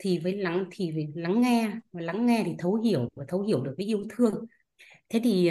thì 0.00 0.18
với 0.18 0.36
lắng, 0.36 0.64
thì 0.70 0.90
với 0.92 1.08
lắng 1.14 1.40
nghe, 1.40 1.70
và 1.92 2.02
lắng 2.02 2.26
nghe 2.26 2.42
thì 2.46 2.52
thấu 2.58 2.74
hiểu, 2.74 3.08
và 3.14 3.24
thấu 3.28 3.42
hiểu 3.42 3.62
được 3.62 3.74
với 3.76 3.86
yêu 3.86 4.04
thương. 4.16 4.34
Thế 5.08 5.20
thì 5.24 5.50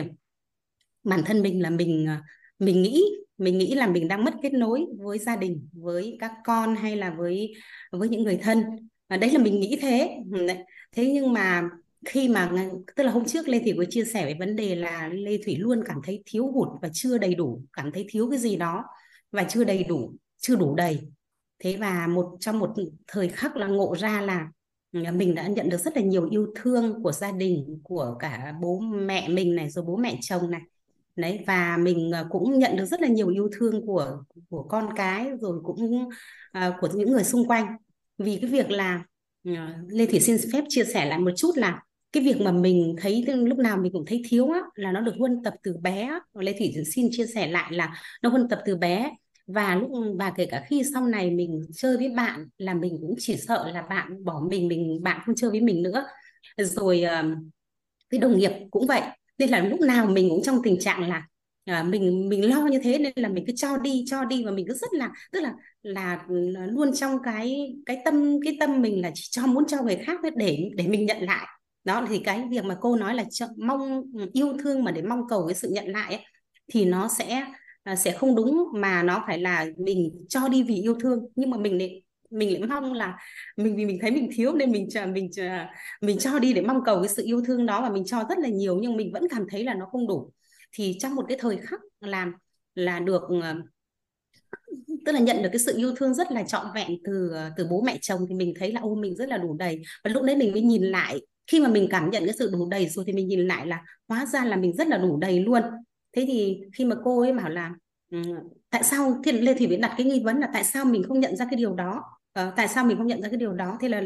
bản 1.04 1.22
thân 1.26 1.41
mình 1.41 1.62
là 1.62 1.70
mình 1.70 2.06
à, 2.08 2.24
mình 2.60 2.82
nghĩ 2.82 3.04
mình 3.38 3.58
nghĩ 3.58 3.76
là 3.76 3.88
mình 3.88 4.08
đang 4.08 4.24
mất 4.26 4.34
kết 4.41 4.54
nối 4.54 4.86
với 4.97 5.20
gia 5.20 5.36
đình, 5.36 5.70
với 5.74 6.18
các 6.20 6.32
con 6.45 6.76
hay 6.76 6.95
là 6.95 7.16
với 7.18 7.54
với 7.91 8.10
những 8.10 8.24
người 8.24 8.38
thân. 8.38 8.64
Và 9.10 9.18
đấy 9.18 9.32
là 9.32 9.39
mình 9.39 9.60
nghĩ 9.60 9.78
thế. 9.82 10.18
Ừ, 10.34 10.47
thế 10.91 11.06
nhưng 11.06 11.34
mà 11.34 11.70
khi 12.06 12.28
mà 12.28 12.52
tức 12.95 13.04
là 13.04 13.12
hôm 13.12 13.26
trước 13.26 13.47
Lê 13.47 13.60
Thủy 13.60 13.74
có 13.78 13.86
chia 13.89 14.06
sẻ 14.06 14.26
về 14.26 14.36
vấn 14.39 14.56
đề 14.56 14.76
là 14.76 15.10
Lê 15.14 15.38
Thủy 15.45 15.56
luôn 15.56 15.84
cảm 15.86 15.97
thấy 16.04 16.24
thiếu 16.26 16.52
hụt 16.52 16.68
và 16.82 16.89
chưa 16.93 17.18
đầy 17.18 17.36
đủ, 17.36 17.62
cảm 17.74 17.91
thấy 17.91 18.06
thiếu 18.10 18.30
cái 18.30 18.39
gì 18.39 18.56
đó 18.56 18.84
và 19.32 19.43
chưa 19.43 19.64
đầy 19.64 19.84
đủ, 19.84 20.14
chưa 20.38 20.56
đủ 20.56 20.76
đầy 20.76 21.00
thế 21.60 21.78
và 21.80 22.07
một 22.07 22.38
trong 22.39 22.60
một 22.60 22.74
thời 23.07 23.30
khắc 23.30 23.55
là 23.55 23.68
ngộ 23.68 23.95
ra 23.95 24.22
là 24.22 24.47
ừ, 24.91 24.99
mình 25.14 25.36
đã 25.36 25.47
nhận 25.47 25.70
được 25.70 25.78
rất 25.78 25.95
là 25.95 26.01
nhiều 26.01 26.30
yêu 26.32 26.47
thương 26.55 27.03
của 27.03 27.12
gia 27.12 27.32
đình 27.32 27.80
của 27.84 28.16
cả 28.20 28.53
bố 28.62 28.80
mẹ 28.80 29.28
mình 29.28 29.55
này 29.55 29.70
rồi 29.70 29.86
bố 29.88 29.95
mẹ 29.95 30.18
chồng 30.22 30.51
này. 30.51 30.62
Đấy 31.16 31.43
và 31.47 31.78
mình 31.78 32.12
ờ, 32.12 32.28
cũng 32.30 32.60
nhận 32.60 32.76
được 32.76 32.86
rất 32.86 33.01
là 33.01 33.07
nhiều 33.07 33.30
yêu 33.30 33.49
thương 33.51 33.86
của 33.86 34.24
của 34.49 34.64
con 34.64 34.89
cái 34.95 35.32
rồi 35.41 35.60
cũng 35.64 36.07
uh, 36.57 36.74
của 36.82 36.89
những 36.93 37.12
người 37.12 37.24
xung 37.24 37.47
quanh. 37.47 37.66
Vì 38.18 38.38
cái 38.41 38.49
việc 38.49 38.70
là 38.72 39.03
uh, 39.49 39.57
Lê 39.88 40.05
Thủy 40.05 40.20
xin 40.20 40.38
phép 40.53 40.64
chia 40.70 40.84
sẻ 40.84 41.05
lại 41.05 41.20
một 41.20 41.32
chút 41.36 41.51
là 41.57 41.82
cái 42.12 42.24
việc 42.24 42.41
mà 42.41 42.51
mình 42.51 42.95
thấy 43.01 43.26
lúc 43.28 43.57
nào 43.57 43.78
mình 43.78 43.91
cũng 43.93 44.05
thấy 44.05 44.22
thiếu 44.30 44.49
á, 44.49 44.60
là 44.76 44.91
nó 44.91 45.01
được 45.01 45.14
huân 45.20 45.43
tập 45.43 45.53
từ 45.64 45.78
bé 45.82 46.20
Lê 46.34 46.53
Thủy 46.60 46.74
xin 46.95 47.07
chia 47.12 47.26
sẻ 47.26 47.47
lại 47.47 47.74
là 47.74 48.01
nó 48.22 48.30
huân 48.30 48.49
tập 48.49 48.60
từ 48.66 48.76
bé 48.76 49.12
và 49.54 49.76
lúc 49.76 49.91
và 50.20 50.32
kể 50.38 50.45
cả 50.45 50.66
khi 50.68 50.84
sau 50.93 51.08
này 51.08 51.32
mình 51.32 51.62
chơi 51.76 51.97
với 51.97 52.10
bạn 52.10 52.47
là 52.58 52.74
mình 52.74 52.97
cũng 53.02 53.16
chỉ 53.20 53.38
sợ 53.38 53.72
là 53.74 53.82
bạn 53.82 54.26
bỏ 54.26 54.41
mình 54.50 54.68
mình 54.68 55.00
bạn 55.04 55.22
không 55.26 55.36
chơi 55.36 55.50
với 55.50 55.62
mình 55.62 55.84
nữa. 55.84 56.06
Rồi 56.58 57.02
ờ, 57.02 57.24
cái 58.10 58.20
đồng 58.20 58.38
nghiệp 58.38 58.52
cũng 58.72 58.88
vậy. 58.88 59.02
Nên 59.38 59.50
là 59.50 59.60
lúc 59.64 59.82
nào 59.82 60.06
mình 60.08 60.30
cũng 60.30 60.41
trong 60.43 60.62
tình 60.64 60.80
trạng 60.80 61.10
là 61.10 61.28
à, 61.66 61.84
mình 61.84 62.30
mình 62.30 62.50
lo 62.50 62.68
như 62.68 62.80
thế 62.84 63.00
nên 63.00 63.14
là 63.16 63.30
mình 63.30 63.43
cứ 63.47 63.54
cho 63.56 63.78
đi 63.78 64.04
cho 64.08 64.26
đi 64.26 64.43
và 64.45 64.52
mình 64.52 64.66
cứ 64.68 64.74
rất 64.74 64.93
là 64.93 65.12
tức 65.32 65.39
là 65.41 65.54
là 65.84 66.20
luôn 66.70 66.93
trong 66.95 67.18
cái 67.24 67.76
cái 67.86 67.97
tâm 68.06 68.39
cái 68.45 68.58
tâm 68.60 68.82
mình 68.82 69.02
là 69.02 69.12
chỉ 69.16 69.28
cho 69.32 69.47
muốn 69.47 69.64
cho 69.68 69.84
người 69.84 69.95
khác 69.95 70.20
để 70.36 70.70
để 70.76 70.88
mình 70.88 71.06
nhận 71.06 71.18
lại. 71.22 71.47
Đó 71.84 72.06
thì 72.10 72.20
cái 72.20 72.43
việc 72.52 72.66
mà 72.66 72.78
cô 72.82 72.95
nói 72.95 73.16
là 73.16 73.24
mong 73.58 74.04
yêu 74.34 74.54
thương 74.64 74.84
mà 74.84 74.91
để 74.91 75.02
mong 75.02 75.22
cầu 75.30 75.47
cái 75.47 75.56
sự 75.56 75.70
nhận 75.72 75.88
lại 75.88 76.14
ấy, 76.14 76.24
thì 76.74 76.86
nó 76.86 77.08
sẽ 77.08 77.45
Ờ, 77.84 77.96
sẽ 77.96 78.12
không 78.12 78.36
đúng 78.36 78.68
mà 78.74 79.04
nó 79.04 79.24
phải 79.28 79.40
là 79.40 79.66
mình 79.78 80.26
cho 80.30 80.48
đi 80.50 80.64
vì 80.64 80.76
yêu 80.82 80.96
thương. 81.00 81.28
Nhưng 81.36 81.50
mà 81.50 81.58
mình 81.58 81.78
lại 81.78 82.04
mình 82.32 82.54
lại 82.60 82.70
mong 82.70 82.94
là 82.94 83.18
mình, 83.58 83.76
vì 83.76 83.86
mình 83.86 83.98
thấy 84.02 84.12
mình 84.12 84.30
thiếu 84.36 84.54
nên 84.54 84.72
mình 84.72 84.88
mình 85.14 85.30
mình 86.02 86.18
cho 86.20 86.40
đi 86.40 86.54
để 86.54 86.62
mong 86.62 86.84
cầu 86.86 87.00
cái 87.02 87.10
sự 87.10 87.24
yêu 87.26 87.42
thương 87.48 87.66
đó 87.66 87.82
và 87.82 87.90
mình 87.90 88.04
cho 88.06 88.24
rất 88.30 88.38
là 88.40 88.50
nhiều 88.50 88.78
nhưng 88.82 88.98
mình 88.98 89.12
vẫn 89.14 89.24
cảm 89.30 89.46
thấy 89.50 89.64
là 89.64 89.74
nó 89.74 89.86
không 89.92 90.08
đủ. 90.08 90.32
Thì 90.72 90.98
trong 91.00 91.16
một 91.16 91.26
cái 91.30 91.38
thời 91.42 91.58
khắc 91.58 91.80
làm 92.02 92.34
là 92.76 93.00
được 93.00 93.22
ờ, 93.42 93.56
tức 95.06 95.12
là 95.12 95.20
nhận 95.20 95.42
được 95.44 95.50
cái 95.52 95.60
sự 95.60 95.78
yêu 95.78 95.94
thương 95.98 96.14
rất 96.14 96.32
là 96.32 96.44
trọn 96.44 96.66
vẹn 96.76 96.88
từ 97.06 97.30
ờ, 97.34 97.52
từ 97.58 97.68
bố 97.70 97.82
mẹ 97.82 97.98
chồng 98.02 98.26
thì 98.30 98.36
mình 98.36 98.54
thấy 98.60 98.72
là, 98.72 98.82
ô, 98.82 98.96
mình 98.96 99.16
rất 99.16 99.30
là 99.30 99.38
đủ 99.38 99.56
đầy. 99.60 99.82
Và 100.04 100.12
lúc 100.12 100.24
đấy 100.24 100.36
mình 100.36 100.52
mới 100.52 100.62
nhìn 100.62 100.84
lại, 100.84 101.20
khi 101.48 101.60
mà 101.60 101.70
mình 101.70 101.88
cảm 101.92 102.10
nhận 102.10 102.26
cái 102.26 102.34
sự 102.40 102.50
đủ 102.54 102.68
đầy 102.70 102.88
rồi 102.90 103.06
thì 103.08 103.14
mình 103.14 103.28
nhìn 103.28 103.48
lại 103.48 103.68
là 103.68 103.84
hóa 104.08 104.26
ra 104.26 104.46
là 104.46 104.56
mình 104.58 104.74
rất 104.76 104.88
là 104.88 104.98
đủ 104.98 105.18
đầy 105.18 105.40
luôn 105.40 105.62
thế 106.14 106.26
thì 106.28 106.62
khi 106.74 106.86
mà 106.86 106.95
cô 107.03 107.22
ấy 107.22 107.34
bảo 107.34 107.49
là 107.49 107.72
ừ, 108.12 108.22
tại 108.70 108.84
sao 108.84 109.22
thì 109.24 109.32
lê 109.32 109.53
thủy 109.53 109.68
viễn 109.68 109.82
đặt 109.82 109.93
cái 109.97 110.05
nghi 110.07 110.22
vấn 110.24 110.39
là 110.39 110.49
tại 110.53 110.64
sao 110.64 110.86
mình 110.86 111.03
không 111.07 111.20
nhận 111.20 111.36
ra 111.36 111.45
cái 111.45 111.55
điều 111.55 111.74
đó? 111.74 112.03
À, 112.34 112.53
tại 112.55 112.68
sao 112.68 112.86
mình 112.86 112.97
không 112.97 113.07
nhận 113.07 113.22
ra 113.22 113.30
cái 113.30 113.38
điều 113.38 113.53
đó? 113.53 113.78
Thế 113.82 113.89
là 113.89 114.01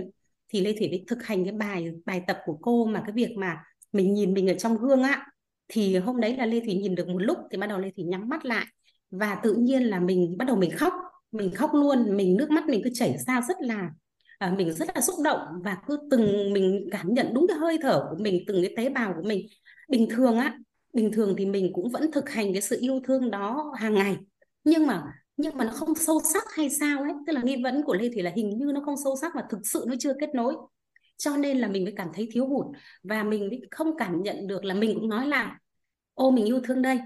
thì 0.49 0.61
lê 0.61 0.73
thủy 0.73 0.87
viễn 0.91 1.05
thực 1.07 1.23
hành 1.23 1.43
cái 1.43 1.53
bài 1.53 1.91
bài 2.05 2.21
tập 2.27 2.37
của 2.45 2.57
cô 2.61 2.85
mà 2.85 3.03
cái 3.05 3.11
việc 3.11 3.35
mà 3.37 3.57
mình 3.91 4.13
nhìn 4.13 4.33
mình 4.33 4.49
ở 4.49 4.53
trong 4.53 4.77
gương 4.77 5.03
á. 5.03 5.25
Thì 5.67 5.97
hôm 5.97 6.21
đấy 6.21 6.37
là 6.37 6.45
lê 6.45 6.59
thủy 6.59 6.73
nhìn 6.73 6.95
được 6.95 7.07
một 7.07 7.19
lúc 7.19 7.37
thì 7.51 7.57
bắt 7.57 7.67
đầu 7.67 7.79
lê 7.79 7.91
thủy 7.95 8.03
nhắm 8.03 8.29
mắt 8.29 8.45
lại. 8.45 8.65
Và 9.11 9.35
tự 9.35 9.53
nhiên 9.53 9.83
là 9.83 9.99
mình 9.99 10.35
bắt 10.37 10.45
đầu 10.45 10.55
mình 10.55 10.71
khóc 10.71 10.93
mình 11.31 11.51
khóc 11.51 11.69
luôn 11.73 12.17
mình 12.17 12.37
nước 12.37 12.51
mắt 12.51 12.67
mình 12.67 12.81
cứ 12.83 12.89
chảy 12.93 13.17
ra 13.27 13.41
rất 13.41 13.57
là 13.61 13.89
à, 14.37 14.53
mình 14.57 14.73
rất 14.73 14.87
là 14.95 15.01
xúc 15.01 15.15
động 15.23 15.39
và 15.63 15.77
cứ 15.87 15.97
từng 16.11 16.53
mình 16.53 16.87
cảm 16.91 17.13
nhận 17.13 17.33
đúng 17.33 17.47
cái 17.47 17.57
hơi 17.57 17.77
thở 17.81 18.07
của 18.09 18.15
mình 18.19 18.43
từng 18.47 18.61
cái 18.61 18.73
tế 18.77 18.89
bào 18.89 19.13
của 19.13 19.27
mình. 19.27 19.47
Bình 19.89 20.07
thường 20.09 20.37
á 20.37 20.57
bình 20.93 21.11
thường 21.11 21.35
thì 21.37 21.45
mình 21.45 21.71
cũng 21.73 21.89
vẫn 21.91 22.11
thực 22.11 22.29
hành 22.29 22.53
cái 22.53 22.61
sự 22.61 22.77
yêu 22.81 22.99
thương 23.07 23.31
đó 23.31 23.73
hàng 23.79 23.93
ngày, 23.93 24.17
nhưng 24.63 24.87
mà 24.87 25.03
nhưng 25.37 25.57
mà 25.57 25.65
nó 25.65 25.71
không 25.71 25.95
sâu 25.95 26.21
sắc 26.33 26.43
hay 26.55 26.69
sao 26.69 27.01
ấy. 27.01 27.11
Tức 27.27 27.33
là 27.33 27.41
nghi 27.43 27.63
vấn 27.63 27.83
của 27.83 27.93
lê 27.93 28.09
thủy 28.09 28.21
là 28.23 28.31
hình 28.35 28.49
như 28.57 28.65
nó 28.73 28.81
không 28.85 28.95
sâu 29.03 29.15
sắc 29.21 29.31
và 29.35 29.43
thực 29.49 29.59
sự 29.63 29.85
nó 29.87 29.95
chưa 29.99 30.13
kết 30.19 30.29
nối. 30.35 30.55
Cho 31.17 31.37
nên 31.37 31.57
là 31.57 31.67
mình 31.67 31.83
mới 31.83 31.93
cảm 31.97 32.07
thấy 32.13 32.29
thiếu 32.31 32.47
hụt 32.47 32.65
và 33.03 33.23
mình 33.23 33.49
mới 33.49 33.61
không 33.71 33.97
cảm 33.97 34.23
nhận 34.23 34.47
được 34.47 34.65
là 34.65 34.73
mình 34.73 34.93
cũng 34.95 35.09
nói 35.09 35.27
là, 35.27 35.59
ô, 36.13 36.31
mình 36.31 36.45
yêu 36.45 36.59
thương 36.63 36.81
đây. 36.81 36.99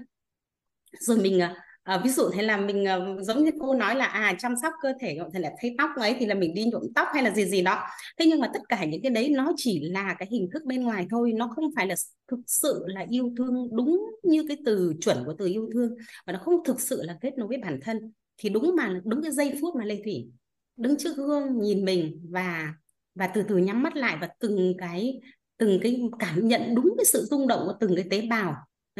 Rồi 1.00 1.18
mình 1.18 1.40
à, 1.40 1.64
À, 1.88 2.00
ví 2.04 2.10
dụ 2.10 2.30
thế 2.30 2.42
là 2.42 2.56
mình 2.56 2.84
uh, 2.84 3.24
giống 3.24 3.44
như 3.44 3.50
cô 3.60 3.74
nói 3.74 3.94
là 3.94 4.04
à 4.04 4.34
chăm 4.38 4.54
sóc 4.62 4.72
cơ 4.82 4.92
thể 5.00 5.14
gọi 5.14 5.30
là 5.32 5.50
thấy 5.60 5.74
tóc 5.78 5.90
ấy 5.96 6.16
thì 6.18 6.26
là 6.26 6.34
mình 6.34 6.54
đi 6.54 6.64
nhuộm 6.64 6.82
tóc 6.94 7.08
hay 7.14 7.22
là 7.22 7.30
gì 7.30 7.44
gì 7.44 7.62
đó. 7.62 7.82
Thế 8.18 8.26
nhưng 8.26 8.40
mà 8.40 8.50
tất 8.54 8.60
cả 8.68 8.84
những 8.84 9.02
cái 9.02 9.10
đấy 9.10 9.28
nó 9.28 9.52
chỉ 9.56 9.80
là 9.80 10.16
cái 10.18 10.28
hình 10.30 10.48
thức 10.52 10.64
bên 10.64 10.82
ngoài 10.82 11.06
thôi 11.10 11.32
nó 11.36 11.48
không 11.56 11.64
phải 11.76 11.86
là 11.86 11.94
thực 12.30 12.40
sự 12.46 12.84
là 12.86 13.06
yêu 13.10 13.32
thương 13.38 13.68
đúng 13.76 14.10
như 14.22 14.44
cái 14.48 14.56
từ 14.66 14.92
chuẩn 15.00 15.24
của 15.24 15.34
từ 15.38 15.46
yêu 15.46 15.70
thương 15.72 15.94
và 16.26 16.32
nó 16.32 16.38
không 16.38 16.64
thực 16.64 16.80
sự 16.80 17.02
là 17.02 17.16
kết 17.20 17.38
nối 17.38 17.48
với 17.48 17.58
bản 17.58 17.80
thân. 17.82 18.12
Thì 18.38 18.48
đúng 18.48 18.76
mà 18.76 19.00
đúng 19.04 19.22
cái 19.22 19.32
giây 19.32 19.58
phút 19.60 19.76
mà 19.76 19.84
Lê 19.84 20.00
Thủy 20.04 20.28
đứng 20.76 20.96
trước 20.98 21.16
gương 21.16 21.58
nhìn 21.60 21.84
mình 21.84 22.26
và 22.30 22.74
và 23.14 23.26
từ 23.26 23.42
từ 23.48 23.56
nhắm 23.56 23.82
mắt 23.82 23.96
lại 23.96 24.16
và 24.20 24.28
từng 24.40 24.74
cái 24.78 25.20
từng 25.58 25.80
cái 25.82 26.00
cảm 26.18 26.48
nhận 26.48 26.74
đúng 26.74 26.94
cái 26.98 27.04
sự 27.04 27.26
rung 27.30 27.48
động 27.48 27.60
của 27.66 27.74
từng 27.80 27.96
cái 27.96 28.04
tế 28.10 28.26
bào 28.30 28.54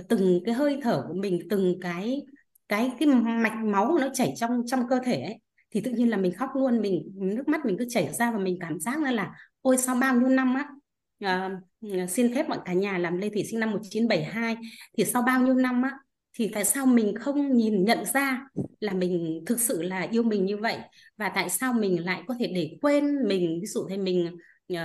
từng 0.08 0.40
cái 0.44 0.54
hơi 0.54 0.78
thở 0.82 1.04
của 1.08 1.14
mình 1.14 1.40
từng 1.50 1.80
cái 1.80 2.22
cái 2.68 2.92
cái 2.98 3.08
mạch 3.08 3.64
máu 3.64 3.98
nó 4.00 4.08
chảy 4.14 4.34
trong 4.36 4.62
trong 4.66 4.88
cơ 4.88 4.98
thể 5.04 5.22
ấy 5.22 5.38
thì 5.70 5.80
tự 5.80 5.90
nhiên 5.90 6.10
là 6.10 6.16
mình 6.16 6.32
khóc 6.32 6.50
luôn 6.54 6.80
mình 6.80 7.12
nước 7.14 7.48
mắt 7.48 7.66
mình 7.66 7.76
cứ 7.78 7.86
chảy 7.88 8.12
ra 8.12 8.30
và 8.30 8.38
mình 8.38 8.58
cảm 8.60 8.80
giác 8.80 9.02
là 9.02 9.34
ôi 9.62 9.78
sau 9.78 9.96
bao 9.96 10.14
nhiêu 10.14 10.28
năm 10.28 10.54
á. 10.54 10.68
À, 11.20 11.50
xin 12.08 12.34
phép 12.34 12.48
mọi 12.48 12.58
cả 12.64 12.72
nhà 12.72 12.98
làm 12.98 13.18
Lê 13.18 13.28
Thủy 13.30 13.44
sinh 13.50 13.60
năm 13.60 13.70
1972 13.70 14.56
thì 14.98 15.04
sau 15.04 15.22
bao 15.22 15.40
nhiêu 15.40 15.54
năm 15.54 15.82
á 15.82 15.98
thì 16.38 16.50
tại 16.54 16.64
sao 16.64 16.86
mình 16.86 17.14
không 17.20 17.56
nhìn 17.56 17.84
nhận 17.84 18.04
ra 18.04 18.48
là 18.80 18.92
mình 18.92 19.42
thực 19.46 19.60
sự 19.60 19.82
là 19.82 20.00
yêu 20.00 20.22
mình 20.22 20.44
như 20.46 20.56
vậy? 20.56 20.76
Và 21.16 21.28
tại 21.28 21.50
sao 21.50 21.72
mình 21.72 22.04
lại 22.04 22.22
có 22.26 22.34
thể 22.38 22.46
để 22.54 22.78
quên 22.82 23.28
mình? 23.28 23.58
Ví 23.60 23.66
dụ 23.66 23.86
thế 23.88 23.96
mình 23.96 24.36
uh, 24.72 24.78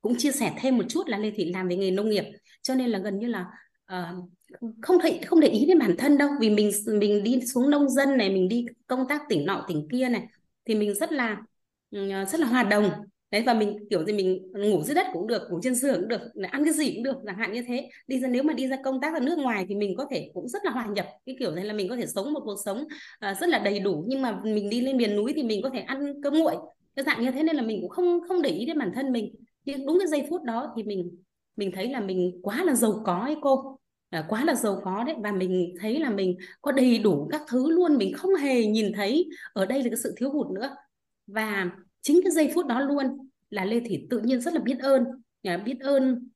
cũng 0.00 0.14
chia 0.18 0.32
sẻ 0.32 0.54
thêm 0.58 0.76
một 0.76 0.84
chút 0.88 1.08
là 1.08 1.18
Lê 1.18 1.30
Thị 1.30 1.52
làm 1.52 1.68
về 1.68 1.76
nghề 1.76 1.90
nông 1.90 2.08
nghiệp. 2.08 2.24
Cho 2.62 2.74
nên 2.74 2.90
là 2.90 2.98
gần 2.98 3.18
như 3.18 3.26
là 3.26 3.46
uh, 3.92 4.28
không 4.82 4.96
thể 5.02 5.20
không 5.26 5.40
để 5.40 5.48
ý 5.48 5.66
đến 5.66 5.78
bản 5.78 5.94
thân 5.98 6.18
đâu. 6.18 6.28
Vì 6.40 6.50
mình 6.50 6.70
mình 7.00 7.24
đi 7.24 7.40
xuống 7.40 7.70
nông 7.70 7.88
dân 7.88 8.16
này 8.16 8.30
mình 8.30 8.48
đi 8.48 8.66
công 8.86 9.08
tác 9.08 9.22
tỉnh 9.28 9.46
nọ 9.46 9.64
tỉnh 9.68 9.88
kia 9.92 10.08
này 10.08 10.22
thì 10.64 10.74
mình 10.74 10.94
rất 10.94 11.12
là 11.12 11.36
ừ, 11.90 12.08
rất 12.32 12.40
là 12.40 12.46
hòa 12.46 12.62
đồng. 12.62 12.90
Đấy 13.30 13.42
và 13.46 13.54
mình 13.54 13.78
kiểu 13.90 14.04
gì 14.04 14.12
mình 14.12 14.52
ngủ 14.52 14.82
dưới 14.82 14.94
đất 14.94 15.06
cũng 15.12 15.26
được 15.26 15.42
ngủ 15.50 15.60
trên 15.62 15.74
giường 15.74 16.00
cũng 16.00 16.08
được 16.08 16.20
ăn 16.50 16.64
cái 16.64 16.72
gì 16.72 16.92
cũng 16.94 17.02
được 17.02 17.16
chẳng 17.26 17.38
hạn 17.38 17.52
như 17.52 17.62
thế. 17.68 17.88
Đi 18.06 18.20
ra 18.20 18.28
nếu 18.28 18.42
mà 18.42 18.52
đi 18.52 18.68
ra 18.68 18.76
công 18.84 19.00
tác 19.00 19.14
ở 19.14 19.20
nước 19.20 19.38
ngoài 19.38 19.66
thì 19.68 19.74
mình 19.74 19.96
có 19.96 20.06
thể 20.10 20.30
cũng 20.34 20.48
rất 20.48 20.64
là 20.64 20.70
hòa 20.70 20.86
nhập 20.86 21.06
cái 21.26 21.36
kiểu 21.38 21.50
này 21.50 21.64
là 21.64 21.72
mình 21.72 21.88
có 21.88 21.96
thể 21.96 22.06
sống 22.06 22.32
một 22.32 22.40
cuộc 22.44 22.56
sống 22.64 22.84
uh, 23.30 23.38
rất 23.40 23.48
là 23.48 23.58
đầy 23.58 23.80
đủ. 23.80 24.04
Nhưng 24.08 24.22
mà 24.22 24.40
mình 24.44 24.70
đi 24.70 24.80
lên 24.80 24.96
miền 24.96 25.16
núi 25.16 25.32
thì 25.36 25.42
mình 25.42 25.62
có 25.62 25.70
thể 25.70 25.80
ăn 25.80 26.22
cơm 26.22 26.34
nguội 26.34 26.54
cái 26.96 27.04
dạng 27.04 27.22
như 27.22 27.30
thế 27.30 27.42
nên 27.42 27.56
là 27.56 27.62
mình 27.62 27.80
cũng 27.80 27.90
không 27.90 28.20
không 28.28 28.42
để 28.42 28.50
ý 28.50 28.66
đến 28.66 28.78
bản 28.78 28.92
thân 28.94 29.12
mình. 29.12 29.34
Nhưng 29.64 29.86
đúng 29.86 29.98
cái 29.98 30.08
giây 30.08 30.26
phút 30.30 30.42
đó 30.42 30.72
thì 30.76 30.82
mình 30.82 31.10
mình 31.56 31.72
thấy 31.74 31.88
là 31.90 32.00
mình 32.00 32.40
quá 32.42 32.64
là 32.64 32.74
giàu 32.74 33.02
có 33.06 33.18
ấy 33.18 33.36
cô 33.40 33.77
à, 34.10 34.24
quá 34.28 34.44
là 34.44 34.54
giàu 34.54 34.80
có 34.84 35.04
đấy. 35.04 35.16
Và 35.18 35.32
mình 35.32 35.74
thấy 35.80 36.00
là 36.00 36.10
mình 36.10 36.36
có 36.62 36.72
đầy 36.72 36.98
đủ 36.98 37.28
các 37.32 37.42
thứ 37.48 37.70
luôn 37.70 37.96
mình 37.96 38.14
không 38.14 38.34
hề 38.34 38.66
nhìn 38.66 38.92
thấy 38.92 39.28
ở 39.52 39.66
đây 39.66 39.82
là 39.82 39.90
cái 39.90 39.98
sự 40.02 40.14
thiếu 40.16 40.30
hụt 40.30 40.50
nữa. 40.50 40.76
Và 41.26 41.70
chính 42.02 42.20
cái 42.24 42.30
giây 42.30 42.52
phút 42.54 42.66
đó 42.66 42.80
luôn 42.80 43.28
là 43.50 43.64
Lê 43.64 43.80
Thị 43.80 44.06
tự 44.10 44.18
nhiên 44.18 44.40
rất 44.40 44.54
là 44.54 44.60
biết 44.60 44.78
ơn. 44.78 45.04
À, 45.42 45.56
biết 45.56 45.80
ơn 45.80 46.28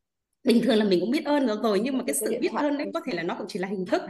bình 0.45 0.62
thường 0.62 0.77
là 0.77 0.85
mình 0.85 1.01
cũng 1.01 1.11
biết 1.11 1.25
ơn 1.25 1.47
rồi 1.62 1.81
nhưng 1.85 1.99
mà 1.99 2.05
cái 2.07 2.14
sự 2.14 2.35
biết 2.41 2.53
ơn 2.57 2.79
đấy 2.79 2.91
có 2.95 3.01
thể 3.05 3.12
là 3.12 3.23
nó 3.23 3.35
cũng 3.39 3.47
chỉ 3.49 3.59
là 3.59 3.68
hình 3.68 3.87
thức. 3.87 4.03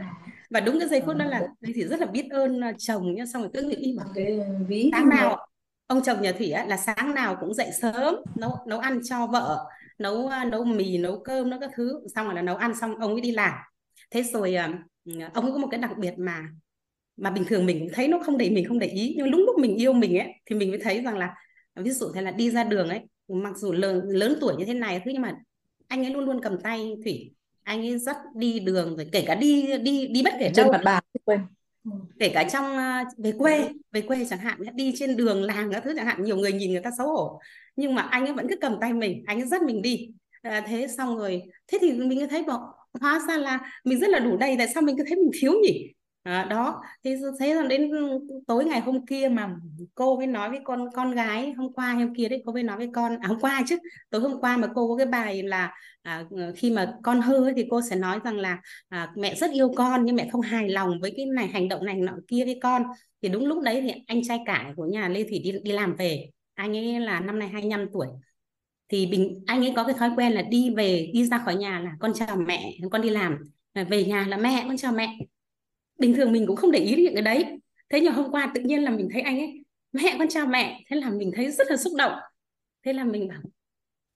Và 0.49 0.59
đúng 0.59 0.79
cái 0.79 0.89
giây 0.89 1.01
phút 1.05 1.15
đó 1.15 1.25
là 1.25 1.47
Lê 1.61 1.73
Thị 1.75 1.83
rất 1.83 1.99
là 1.99 2.05
biết 2.05 2.27
ơn 2.31 2.61
à, 2.61 2.73
chồng 2.77 3.15
nhá 3.15 3.25
xong 3.33 3.41
rồi 3.41 3.51
cứ 3.53 3.61
nghĩ 3.61 3.95
bảo 3.97 4.07
cái 4.15 4.39
ví 4.67 4.89
sáng 4.91 5.09
nào 5.09 5.47
ông 5.87 6.03
chồng 6.03 6.21
nhà 6.21 6.31
Thủy 6.31 6.51
á, 6.51 6.65
là 6.65 6.77
sáng 6.77 7.13
nào 7.15 7.37
cũng 7.39 7.53
dậy 7.53 7.71
sớm 7.81 8.15
nấu 8.35 8.51
nấu 8.67 8.79
ăn 8.79 8.99
cho 9.03 9.27
vợ 9.27 9.65
nấu 9.99 10.27
à, 10.27 10.45
nấu 10.45 10.63
mì 10.63 10.97
nấu 10.97 11.19
cơm 11.23 11.49
nấu 11.49 11.59
các 11.59 11.71
thứ 11.75 11.99
xong 12.15 12.25
rồi 12.25 12.35
là 12.35 12.41
nấu 12.41 12.55
ăn 12.55 12.75
xong 12.75 12.95
ông 12.95 13.11
ấy 13.11 13.21
đi 13.21 13.31
làm. 13.31 13.53
Thế 14.11 14.23
rồi 14.23 14.55
à, 14.55 14.83
ông 15.33 15.45
ấy 15.45 15.51
có 15.53 15.57
một 15.57 15.67
cái 15.71 15.79
đặc 15.79 15.97
biệt 15.97 16.13
mà 16.17 16.47
mà 17.17 17.31
bình 17.31 17.43
thường 17.47 17.65
mình 17.65 17.89
thấy 17.93 18.07
nó 18.07 18.19
không 18.25 18.37
để 18.37 18.49
mình 18.49 18.67
không 18.67 18.79
để 18.79 18.87
ý 18.87 19.13
nhưng 19.17 19.29
lúc 19.29 19.41
lúc 19.45 19.59
mình 19.59 19.75
yêu 19.75 19.93
mình 19.93 20.17
ấy 20.17 20.27
thì 20.45 20.55
mình 20.55 20.69
mới 20.69 20.79
thấy 20.79 21.01
rằng 21.01 21.17
là 21.17 21.35
ví 21.75 21.91
dụ 21.91 22.11
thế 22.15 22.21
là 22.21 22.31
đi 22.31 22.51
ra 22.51 22.63
đường 22.63 22.89
ấy 22.89 22.99
mặc 23.27 23.57
dù 23.57 23.71
lớn 23.71 24.01
lớn 24.09 24.37
tuổi 24.41 24.55
như 24.57 24.65
thế 24.65 24.73
này 24.73 25.01
thứ 25.05 25.11
nhưng 25.13 25.21
mà 25.21 25.35
anh 25.87 26.05
ấy 26.05 26.11
luôn 26.11 26.25
luôn 26.25 26.41
cầm 26.41 26.61
tay 26.63 26.93
thủy 27.03 27.33
anh 27.63 27.79
ấy 27.81 27.97
dắt 27.97 28.17
đi 28.35 28.59
đường 28.59 28.97
rồi 28.97 29.09
kể 29.11 29.23
cả 29.27 29.35
đi 29.35 29.77
đi 29.77 30.07
đi 30.07 30.21
bất 30.23 30.33
kể 30.39 30.51
trên 30.55 30.65
đâu. 30.65 30.71
mặt 30.71 30.81
quên 31.25 31.39
kể 32.19 32.29
cả 32.33 32.43
trong 32.51 32.77
à, 32.77 33.05
về 33.17 33.31
quê 33.37 33.69
về 33.91 34.01
quê 34.01 34.25
chẳng 34.29 34.39
hạn 34.39 34.59
đi 34.75 34.93
trên 34.97 35.17
đường 35.17 35.43
làng 35.43 35.71
các 35.71 35.83
thứ 35.83 35.93
chẳng 35.95 36.05
hạn 36.05 36.23
nhiều 36.23 36.37
người 36.37 36.53
nhìn 36.53 36.71
người 36.71 36.81
ta 36.81 36.91
xấu 36.97 37.07
hổ. 37.07 37.39
Nhưng 37.75 37.95
mà 37.95 38.01
anh 38.01 38.25
ấy 38.25 38.33
vẫn 38.33 38.47
cứ 38.49 38.55
cầm 38.61 38.77
tay 38.81 38.93
mình 38.93 39.23
anh 39.27 39.41
ấy 39.41 39.47
dắt 39.47 39.61
mình 39.61 39.81
đi. 39.81 40.09
À, 40.41 40.63
thế 40.67 40.87
xong 40.97 41.17
rồi 41.17 41.41
thế 41.67 41.77
thì 41.81 41.91
mình 41.91 42.19
cứ 42.19 42.27
thấy 42.27 42.43
bảo 42.43 42.73
hóa 43.01 43.19
ra 43.27 43.37
là 43.37 43.59
mình 43.83 43.99
rất 43.99 44.09
là 44.09 44.19
đủ 44.19 44.37
đầy 44.37 44.55
tại 44.57 44.67
sao 44.73 44.83
mình 44.83 44.97
cứ 44.97 45.03
thấy 45.07 45.15
mình 45.15 45.31
thiếu 45.41 45.53
nhỉ 45.63 45.93
à, 46.23 46.47
đó. 46.49 46.81
Thì 47.03 47.15
thế 47.39 47.53
là 47.53 47.63
đến 47.63 47.91
tối 48.47 48.65
ngày 48.65 48.79
hôm 48.79 49.05
kia 49.05 49.29
mà 49.31 49.55
cô 49.95 50.17
mới 50.17 50.27
nói 50.27 50.49
với 50.49 50.59
con 50.63 50.89
con 50.95 51.11
gái 51.11 51.53
hôm 51.57 51.73
qua 51.73 51.93
hôm 51.93 52.15
kia 52.15 52.29
đấy 52.29 52.43
cô 52.45 52.53
mới 52.53 52.63
nói 52.63 52.77
với 52.77 52.89
con 52.93 53.17
à, 53.21 53.27
hôm 53.27 53.39
qua 53.39 53.63
chứ 53.67 53.77
tối 54.09 54.21
hôm 54.21 54.41
qua 54.41 54.57
mà 54.57 54.67
cô 54.75 54.87
có 54.87 54.95
cái 54.97 55.05
bài 55.05 55.43
là 55.43 55.73
à, 56.01 56.25
ờ, 56.37 56.53
khi 56.55 56.71
mà 56.71 56.93
con 57.03 57.21
hư 57.21 57.45
ấy, 57.45 57.53
thì 57.55 57.65
cô 57.69 57.81
sẽ 57.81 57.95
nói 57.95 58.19
rằng 58.23 58.37
là 58.37 58.61
à, 58.89 59.11
mẹ 59.17 59.35
rất 59.35 59.51
yêu 59.51 59.71
con 59.75 60.05
nhưng 60.05 60.15
mẹ 60.15 60.29
không 60.31 60.41
hài 60.41 60.69
lòng 60.69 60.99
với 61.01 61.13
cái 61.17 61.25
này 61.25 61.47
hành 61.47 61.69
động 61.69 61.85
này 61.85 61.95
nọ 61.95 62.13
kia 62.27 62.45
với 62.45 62.59
con. 62.61 62.83
Thì 63.21 63.29
đúng 63.29 63.45
lúc 63.45 63.63
đấy 63.63 63.81
thì 63.81 63.91
anh 64.07 64.23
trai 64.23 64.39
cả 64.45 64.73
của 64.75 64.85
nhà 64.85 65.09
Lê 65.09 65.23
Thủy 65.23 65.39
đi 65.43 65.51
đi 65.63 65.71
làm 65.71 65.95
về. 65.95 66.29
Anh 66.53 66.77
ấy 66.77 66.99
là 66.99 67.19
năm 67.19 67.39
nay 67.39 67.49
25 67.49 67.87
tuổi. 67.93 68.07
Thì 68.89 69.05
bình 69.05 69.43
anh 69.47 69.61
ấy 69.61 69.73
có 69.75 69.83
cái 69.83 69.95
thói 69.99 70.11
quen 70.15 70.31
là 70.31 70.41
đi 70.41 70.69
về 70.77 71.09
đi 71.13 71.25
ra 71.25 71.37
khỏi 71.45 71.55
nhà 71.55 71.79
là 71.79 71.91
con 71.99 72.13
chào 72.13 72.35
mẹ 72.35 72.73
con 72.91 73.01
đi 73.01 73.09
làm. 73.09 73.37
Về 73.89 74.05
nhà 74.05 74.25
là 74.27 74.37
mẹ 74.37 74.63
con 74.67 74.77
chào 74.77 74.91
mẹ 74.91 75.17
bình 76.03 76.13
thường 76.13 76.31
mình 76.31 76.47
cũng 76.47 76.55
không 76.55 76.71
để 76.71 76.79
ý 76.79 76.95
đến 76.95 77.05
những 77.05 77.13
cái 77.13 77.23
đấy. 77.23 77.45
Thế 77.89 77.99
nhưng 77.99 78.13
hôm 78.13 78.31
qua 78.31 78.51
tự 78.55 78.61
nhiên 78.61 78.83
là 78.83 78.91
mình 78.91 79.09
thấy 79.13 79.21
anh 79.21 79.39
ấy 79.39 79.63
mẹ 79.91 80.15
con 80.19 80.27
chào 80.27 80.45
mẹ 80.45 80.79
thế 80.89 80.95
là 80.95 81.09
mình 81.09 81.31
thấy 81.35 81.51
rất 81.51 81.67
là 81.69 81.77
xúc 81.77 81.93
động. 81.97 82.11
Thế 82.85 82.93
là 82.93 83.03
mình 83.03 83.27
bảo 83.27 83.41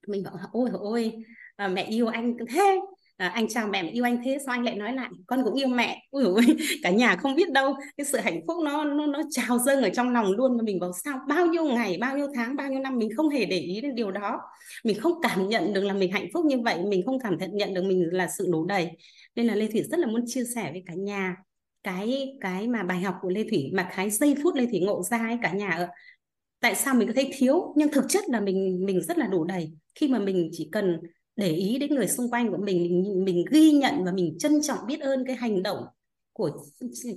mình 0.08 0.22
bảo 0.22 0.34
ôi 0.52 0.70
ôi 0.72 1.12
à, 1.56 1.68
mẹ 1.68 1.82
yêu 1.82 2.06
anh 2.06 2.36
thế 2.48 2.80
à, 3.16 3.28
anh 3.28 3.48
chào 3.48 3.68
mẹ 3.68 3.90
yêu 3.90 4.04
anh 4.04 4.22
thế 4.24 4.38
sao 4.46 4.54
anh 4.54 4.64
lại 4.64 4.74
nói 4.74 4.92
lại 4.92 5.08
con 5.26 5.44
cũng 5.44 5.54
yêu 5.54 5.68
mẹ. 5.68 6.02
Ui 6.10 6.24
ôi 6.24 6.42
cả 6.82 6.90
nhà 6.90 7.16
không 7.16 7.34
biết 7.34 7.52
đâu 7.52 7.74
cái 7.96 8.04
sự 8.04 8.18
hạnh 8.18 8.40
phúc 8.46 8.56
nó 8.64 8.84
nó 8.84 9.06
nó 9.06 9.20
trào 9.30 9.58
dâng 9.58 9.82
ở 9.82 9.90
trong 9.90 10.10
lòng 10.10 10.32
luôn 10.32 10.56
mà 10.56 10.62
mình 10.62 10.80
bảo 10.80 10.92
sao 11.04 11.18
bao 11.28 11.46
nhiêu 11.46 11.64
ngày 11.64 11.98
bao 12.00 12.16
nhiêu 12.16 12.28
tháng 12.34 12.56
bao 12.56 12.68
nhiêu 12.68 12.80
năm 12.80 12.98
mình 12.98 13.08
không 13.16 13.28
hề 13.28 13.44
để 13.44 13.58
ý 13.58 13.80
đến 13.80 13.94
điều 13.94 14.10
đó. 14.10 14.40
Mình 14.84 15.00
không 15.00 15.12
cảm 15.22 15.48
nhận 15.48 15.72
được 15.72 15.84
là 15.84 15.94
mình 15.94 16.12
hạnh 16.12 16.28
phúc 16.34 16.44
như 16.44 16.60
vậy 16.60 16.78
mình 16.88 17.02
không 17.06 17.18
cảm 17.20 17.36
nhận 17.52 17.74
được 17.74 17.84
mình 17.84 18.08
là 18.12 18.28
sự 18.38 18.46
đủ 18.52 18.66
đầy. 18.66 18.90
Nên 19.36 19.46
là 19.46 19.54
Lê 19.54 19.66
Thủy 19.66 19.82
rất 19.90 19.98
là 20.00 20.06
muốn 20.06 20.24
chia 20.26 20.44
sẻ 20.54 20.70
với 20.72 20.82
cả 20.86 20.94
nhà 20.94 21.36
cái 21.82 22.36
cái 22.40 22.68
mà 22.68 22.82
bài 22.82 23.00
học 23.00 23.14
của 23.22 23.30
Lê 23.30 23.44
Thủy, 23.50 23.70
mà 23.74 23.90
cái 23.96 24.10
giây 24.10 24.34
phút 24.42 24.54
Lê 24.54 24.66
Thủy 24.66 24.80
ngộ 24.80 25.02
ra 25.02 25.18
ấy 25.18 25.38
cả 25.42 25.52
nhà 25.52 25.68
ạ. 25.68 25.88
Tại 26.60 26.74
sao 26.74 26.94
mình 26.94 27.08
có 27.08 27.14
thấy 27.14 27.30
thiếu? 27.38 27.74
Nhưng 27.76 27.88
thực 27.92 28.04
chất 28.08 28.24
là 28.28 28.40
mình 28.40 28.84
mình 28.86 29.02
rất 29.02 29.18
là 29.18 29.26
đủ 29.26 29.44
đầy. 29.44 29.72
Khi 29.94 30.08
mà 30.08 30.18
mình 30.18 30.48
chỉ 30.52 30.68
cần 30.72 31.00
để 31.36 31.48
ý 31.52 31.78
đến 31.78 31.94
người 31.94 32.08
xung 32.08 32.30
quanh 32.30 32.50
của 32.50 32.56
mình 32.56 33.02
mình 33.02 33.24
mình 33.24 33.44
ghi 33.50 33.72
nhận 33.72 34.04
và 34.04 34.12
mình 34.12 34.36
trân 34.38 34.62
trọng 34.62 34.78
biết 34.86 35.00
ơn 35.00 35.24
cái 35.26 35.36
hành 35.36 35.62
động 35.62 35.84
của 36.32 36.50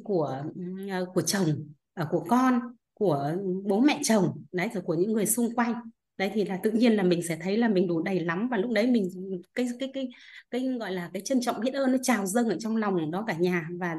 của 0.03 0.43
ờ, 0.89 1.05
của 1.13 1.21
chồng 1.21 1.45
ờ, 1.93 2.07
của 2.11 2.25
con, 2.29 2.59
của 2.93 3.31
bố 3.63 3.79
mẹ 3.79 3.99
chồng, 4.03 4.43
đấy, 4.51 4.69
rồi 4.73 4.83
của 4.83 4.93
những 4.93 5.13
người 5.13 5.25
xung 5.25 5.55
quanh. 5.55 5.73
Đấy 6.17 6.31
thì 6.33 6.45
là 6.45 6.59
tự 6.63 6.71
nhiên 6.71 6.93
là 6.93 7.03
mình 7.03 7.21
sẽ 7.27 7.37
thấy 7.41 7.57
là 7.57 7.67
mình 7.67 7.87
đủ 7.87 8.01
đầy 8.01 8.19
lắm. 8.19 8.47
Và 8.51 8.57
lúc 8.57 8.71
đấy 8.71 8.87
mình, 8.87 9.09
cái 9.55 9.67
cái 9.79 9.89
cái 9.93 10.09
cái, 10.51 10.67
gọi 10.79 10.91
là 10.91 11.09
cái 11.13 11.21
trân 11.21 11.41
trọng 11.41 11.59
biết 11.59 11.73
ơn 11.73 11.91
nó 11.91 11.97
trào 12.03 12.25
dâng 12.25 12.49
ở 12.49 12.55
trong 12.59 12.77
lòng 12.77 13.11
đó 13.11 13.23
cả 13.27 13.33
nhà. 13.39 13.67
Và 13.79 13.95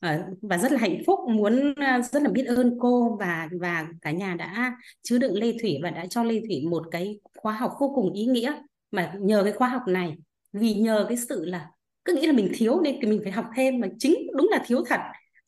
Ờ, 0.00 0.24
và 0.42 0.58
rất 0.58 0.72
là 0.72 0.78
hạnh 0.78 1.02
phúc 1.06 1.18
muốn 1.28 1.74
ờ, 1.74 2.00
rất 2.02 2.22
là 2.22 2.30
biết 2.30 2.44
ơn 2.44 2.78
cô 2.80 3.16
và 3.20 3.48
và 3.60 3.86
cả 4.02 4.10
nhà 4.10 4.34
đã 4.34 4.76
chứa 5.02 5.18
đựng 5.18 5.34
Lê 5.34 5.52
Thủy 5.62 5.78
và 5.82 5.90
đã 5.90 6.06
cho 6.06 6.22
Lê 6.24 6.40
Thủy 6.40 6.66
một 6.70 6.82
cái 6.90 7.20
khóa 7.36 7.52
học 7.52 7.72
vô 7.80 7.92
cùng 7.94 8.12
ý 8.12 8.26
nghĩa. 8.26 8.52
Mà 8.90 9.12
nhờ 9.20 9.42
cái 9.44 9.52
khóa 9.52 9.68
học 9.68 9.82
này 9.88 10.16
vì 10.52 10.74
nhờ 10.74 11.06
cái 11.08 11.16
sự 11.16 11.44
là 11.44 11.70
cứ 12.04 12.14
nghĩ 12.14 12.26
là 12.26 12.32
mình 12.32 12.50
thiếu 12.54 12.80
nên 12.80 12.96
thì 13.02 13.08
mình 13.08 13.20
phải 13.22 13.32
học 13.32 13.46
thêm 13.56 13.80
mà 13.80 13.88
chính 13.98 14.14
đúng 14.36 14.48
là 14.50 14.62
thiếu 14.66 14.84
thật. 14.86 15.00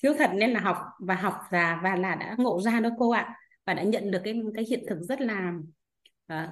Thiếu 0.03 0.15
thật 0.19 0.31
nên 0.35 0.51
là 0.51 0.61
học 0.61 0.77
và 1.01 1.15
học 1.15 1.35
và 1.51 1.81
và 1.83 1.97
là 1.97 2.15
đã 2.15 2.35
ngộ 2.39 2.61
ra 2.61 2.81
đó 2.81 2.91
cô 2.99 3.11
ạ 3.11 3.35
và 3.67 3.75
đã 3.75 3.83
nhận 3.83 4.11
được 4.11 4.21
cái 4.25 4.35
cái 4.55 4.65
hiện 4.71 4.85
thực 4.89 4.99
rất 5.01 5.21
là 5.21 5.53
uh, 6.33 6.51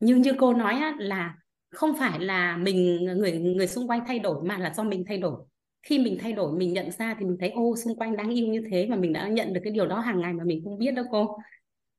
như 0.00 0.16
như 0.16 0.32
cô 0.38 0.54
nói 0.54 0.72
á, 0.74 0.94
là 0.98 1.34
không 1.70 1.96
phải 1.98 2.20
là 2.20 2.56
mình 2.56 3.04
người 3.04 3.32
người 3.32 3.66
xung 3.66 3.88
quanh 3.88 4.00
thay 4.06 4.18
đổi 4.18 4.42
mà 4.44 4.58
là 4.58 4.72
do 4.76 4.82
mình 4.82 5.04
thay 5.08 5.18
đổi 5.18 5.40
khi 5.84 5.98
mình 5.98 6.18
thay 6.20 6.32
đổi 6.32 6.58
mình 6.58 6.72
nhận 6.72 6.90
ra 6.90 7.16
thì 7.18 7.24
mình 7.24 7.36
thấy 7.40 7.50
ô 7.50 7.76
xung 7.76 7.98
quanh 7.98 8.16
đáng 8.16 8.30
yêu 8.30 8.46
như 8.46 8.62
thế 8.70 8.86
mà 8.86 8.96
mình 8.96 9.12
đã 9.12 9.28
nhận 9.28 9.52
được 9.52 9.60
cái 9.64 9.72
điều 9.72 9.86
đó 9.86 10.00
hàng 10.00 10.20
ngày 10.20 10.32
mà 10.32 10.44
mình 10.44 10.64
không 10.64 10.78
biết 10.78 10.90
đó 10.90 11.02
cô. 11.10 11.38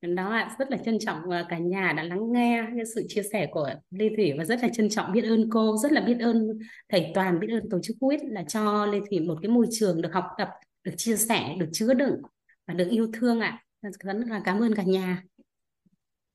Đó 0.01 0.29
ạ 0.29 0.55
rất 0.59 0.71
là 0.71 0.77
trân 0.77 0.99
trọng 0.99 1.19
cả 1.49 1.57
nhà 1.57 1.93
đã 1.97 2.03
lắng 2.03 2.31
nghe 2.31 2.63
cái 2.75 2.85
sự 2.95 3.05
chia 3.07 3.23
sẻ 3.31 3.47
của 3.51 3.69
Lê 3.89 4.09
Thủy 4.15 4.33
và 4.37 4.45
rất 4.45 4.59
là 4.61 4.69
trân 4.73 4.89
trọng 4.89 5.11
biết 5.11 5.23
ơn 5.23 5.49
cô 5.49 5.77
rất 5.77 5.91
là 5.91 6.01
biết 6.01 6.17
ơn 6.19 6.47
thầy 6.89 7.11
Toàn 7.13 7.39
biết 7.39 7.47
ơn 7.51 7.69
tổ 7.69 7.79
chức 7.83 7.97
quýt 7.99 8.19
là 8.23 8.43
cho 8.43 8.85
Lê 8.85 8.99
Thủy 9.09 9.19
một 9.19 9.37
cái 9.41 9.51
môi 9.51 9.67
trường 9.71 10.01
được 10.01 10.13
học 10.13 10.25
tập 10.37 10.49
được 10.83 10.93
chia 10.97 11.15
sẻ 11.15 11.55
được 11.59 11.69
chứa 11.71 11.93
đựng 11.93 12.21
và 12.67 12.73
được 12.73 12.87
yêu 12.89 13.07
thương 13.13 13.39
ạ. 13.39 13.63
Rất 13.81 14.15
là 14.27 14.41
cảm 14.45 14.59
ơn 14.59 14.75
cả 14.75 14.83
nhà. 14.83 15.23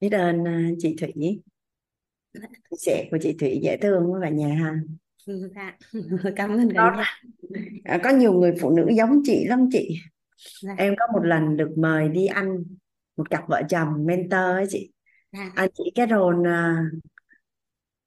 Biết 0.00 0.12
ơn 0.12 0.44
à, 0.44 0.70
chị 0.78 0.96
Thủy. 1.00 1.40
Chia 2.34 2.76
sẻ 2.78 3.08
của 3.10 3.18
chị 3.20 3.36
Thủy 3.40 3.60
dễ 3.62 3.76
thương 3.76 4.12
với 4.12 4.20
cả 4.22 4.28
nhà 4.28 4.54
ha 4.54 4.74
dạ. 5.54 5.76
Cảm 6.36 6.50
ơn 6.50 6.68
cả 6.74 6.92
có, 6.96 6.96
nhà 6.96 7.04
à, 7.84 7.98
có 8.04 8.10
nhiều 8.10 8.32
người 8.32 8.54
phụ 8.60 8.70
nữ 8.70 8.86
giống 8.96 9.20
chị 9.24 9.44
lắm 9.44 9.68
chị. 9.72 9.96
Dạ. 10.62 10.74
em 10.78 10.94
có 10.98 11.06
một 11.14 11.24
lần 11.24 11.56
được 11.56 11.70
mời 11.76 12.08
đi 12.08 12.26
ăn 12.26 12.64
một 13.16 13.30
cặp 13.30 13.48
vợ 13.48 13.62
chồng 13.68 14.06
mentor 14.06 14.40
ấy 14.40 14.66
chị. 14.68 14.92
Dạ. 15.32 15.52
anh 15.54 15.68
chị 15.74 15.84
cái 15.94 16.06
rôn 16.10 16.46
à, 16.46 16.84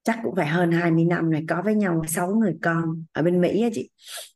chắc 0.04 0.20
cũng 0.24 0.36
phải 0.36 0.48
hơn 0.48 0.72
20 0.72 1.06
năm 1.06 1.32
này 1.32 1.44
có 1.48 1.62
với 1.66 1.76
nhau 1.76 2.02
sáu 2.08 2.36
người 2.36 2.56
con 2.62 3.04
ở 3.12 3.22
bên 3.22 3.42
Mỹ 3.42 3.62
á 3.62 3.70
chị. 3.74 3.90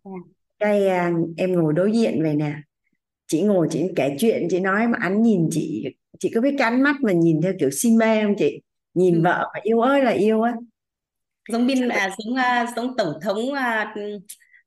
Dạ. 0.06 0.12
cái 0.60 0.88
à, 0.88 1.12
em 1.38 1.54
ngồi 1.54 1.74
đối 1.74 1.92
diện 1.92 2.24
vậy 2.24 2.36
nè. 2.36 2.56
Chị 3.28 3.42
ngồi 3.42 3.68
chị 3.72 3.84
kể 3.96 4.16
chuyện 4.20 4.48
chị 4.50 4.60
nói 4.60 4.88
mà 4.88 4.98
anh 5.02 5.22
nhìn 5.22 5.48
chị 5.52 5.86
chị 6.20 6.32
có 6.36 6.42
biết 6.42 6.56
cái 6.58 6.72
ánh 6.72 6.82
mắt 6.82 6.96
mà 7.02 7.12
nhìn 7.12 7.42
theo 7.42 7.54
kiểu 7.60 7.70
si 7.72 7.92
mê 7.92 8.24
không 8.24 8.36
chị? 8.38 8.62
Nhìn 8.94 9.16
ừ. 9.16 9.22
vợ 9.24 9.52
mà 9.54 9.60
yêu 9.64 9.80
ơi 9.80 10.04
là 10.04 10.12
yêu 10.12 10.42
á 10.42 10.54
giống 11.48 11.68
bin 11.68 11.90
à, 11.90 12.10
giống 12.18 12.34
uh, 12.34 12.76
giống 12.76 12.98
tổng 12.98 13.14
thống 13.22 13.40
uh, 13.50 14.22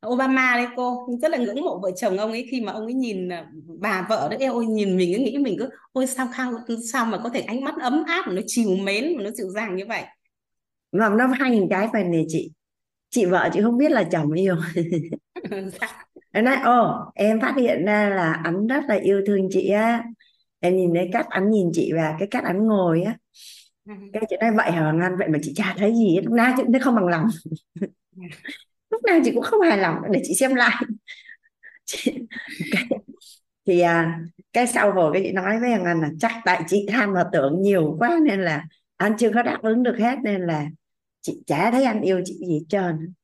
Obama 0.06 0.56
đấy 0.56 0.66
cô. 0.76 1.08
Rất 1.22 1.30
là 1.30 1.38
ngưỡng 1.38 1.60
mộ 1.60 1.80
vợ 1.82 1.90
chồng 1.96 2.16
ông 2.18 2.30
ấy 2.30 2.46
khi 2.50 2.60
mà 2.60 2.72
ông 2.72 2.84
ấy 2.84 2.94
nhìn 2.94 3.28
uh, 3.28 3.32
bà 3.80 4.06
vợ 4.08 4.28
đấy. 4.30 4.48
Ôi 4.48 4.66
nhìn 4.66 4.96
mình 4.96 5.12
cứ 5.16 5.22
nghĩ 5.22 5.38
mình 5.38 5.56
cứ 5.58 5.68
ôi 5.92 6.06
sao 6.06 6.28
sao 6.36 6.52
sao 6.92 7.06
mà 7.06 7.18
có 7.18 7.28
thể 7.28 7.40
ánh 7.40 7.64
mắt 7.64 7.74
ấm 7.80 8.04
áp 8.06 8.24
mà 8.26 8.32
nó 8.32 8.42
chiều 8.46 8.76
mến 8.76 9.16
mà 9.16 9.22
nó 9.22 9.30
dịu 9.30 9.48
dàng 9.50 9.76
như 9.76 9.84
vậy? 9.88 10.04
Mà 10.92 11.08
nó 11.08 11.26
hai 11.26 11.50
nghìn 11.50 11.68
cái 11.70 11.88
phần 11.92 12.10
này 12.10 12.24
chị. 12.28 12.52
Chị 13.10 13.24
vợ 13.24 13.50
chị 13.52 13.60
không 13.62 13.78
biết 13.78 13.90
là 13.90 14.04
chồng 14.12 14.32
yêu. 14.32 14.56
Dạ. 15.80 16.04
em 16.32 16.44
nói 16.44 16.56
ồ 16.64 16.94
em 17.14 17.40
phát 17.40 17.54
hiện 17.56 17.84
ra 17.84 18.08
là 18.08 18.32
anh 18.44 18.66
rất 18.66 18.84
là 18.88 18.94
yêu 18.94 19.22
thương 19.26 19.48
chị 19.50 19.68
á. 19.68 20.04
Em 20.60 20.76
nhìn 20.76 20.90
thấy 20.94 21.08
cách 21.12 21.26
anh 21.28 21.50
nhìn 21.50 21.70
chị 21.72 21.92
và 21.94 22.16
cái 22.18 22.28
cách 22.30 22.44
anh 22.44 22.66
ngồi 22.66 23.02
á. 23.02 23.16
Cái 24.12 24.22
chị 24.30 24.36
nói 24.40 24.50
vậy 24.56 24.72
hả 24.72 24.92
Anh 25.02 25.16
vậy 25.18 25.28
mà 25.28 25.38
chị 25.42 25.52
chả 25.56 25.74
thấy 25.78 25.94
gì 25.94 26.18
lúc 26.24 26.32
nào 26.32 26.54
chị 26.56 26.62
cũng 26.62 26.72
thấy 26.72 26.80
không 26.80 26.94
bằng 26.94 27.06
lòng. 27.06 27.26
Lúc 28.90 29.04
nào 29.04 29.20
chị 29.24 29.30
cũng 29.34 29.42
không 29.42 29.60
hài 29.60 29.78
lòng 29.78 29.96
để 30.12 30.20
chị 30.24 30.34
xem 30.34 30.54
lại. 30.54 30.84
Chị, 31.84 32.12
cái, 32.72 32.84
thì 33.66 33.80
à, 33.80 34.20
cái 34.52 34.66
sau 34.66 34.90
rồi 34.92 35.10
cái 35.12 35.22
chị 35.24 35.32
nói 35.32 35.60
với 35.60 35.72
Anh 35.72 36.00
là 36.00 36.10
chắc 36.20 36.32
tại 36.44 36.62
chị 36.68 36.86
tham 36.90 37.12
và 37.12 37.24
tưởng 37.32 37.62
nhiều 37.62 37.96
quá 37.98 38.18
nên 38.26 38.40
là 38.40 38.64
anh 38.96 39.16
chưa 39.18 39.30
có 39.34 39.42
đáp 39.42 39.58
ứng 39.62 39.82
được 39.82 39.96
hết 39.98 40.18
nên 40.24 40.40
là 40.40 40.66
chị 41.20 41.42
chả 41.46 41.70
thấy 41.70 41.84
anh 41.84 42.00
yêu 42.00 42.22
chị 42.24 42.34
gì 42.48 42.60
trơn. 42.68 43.14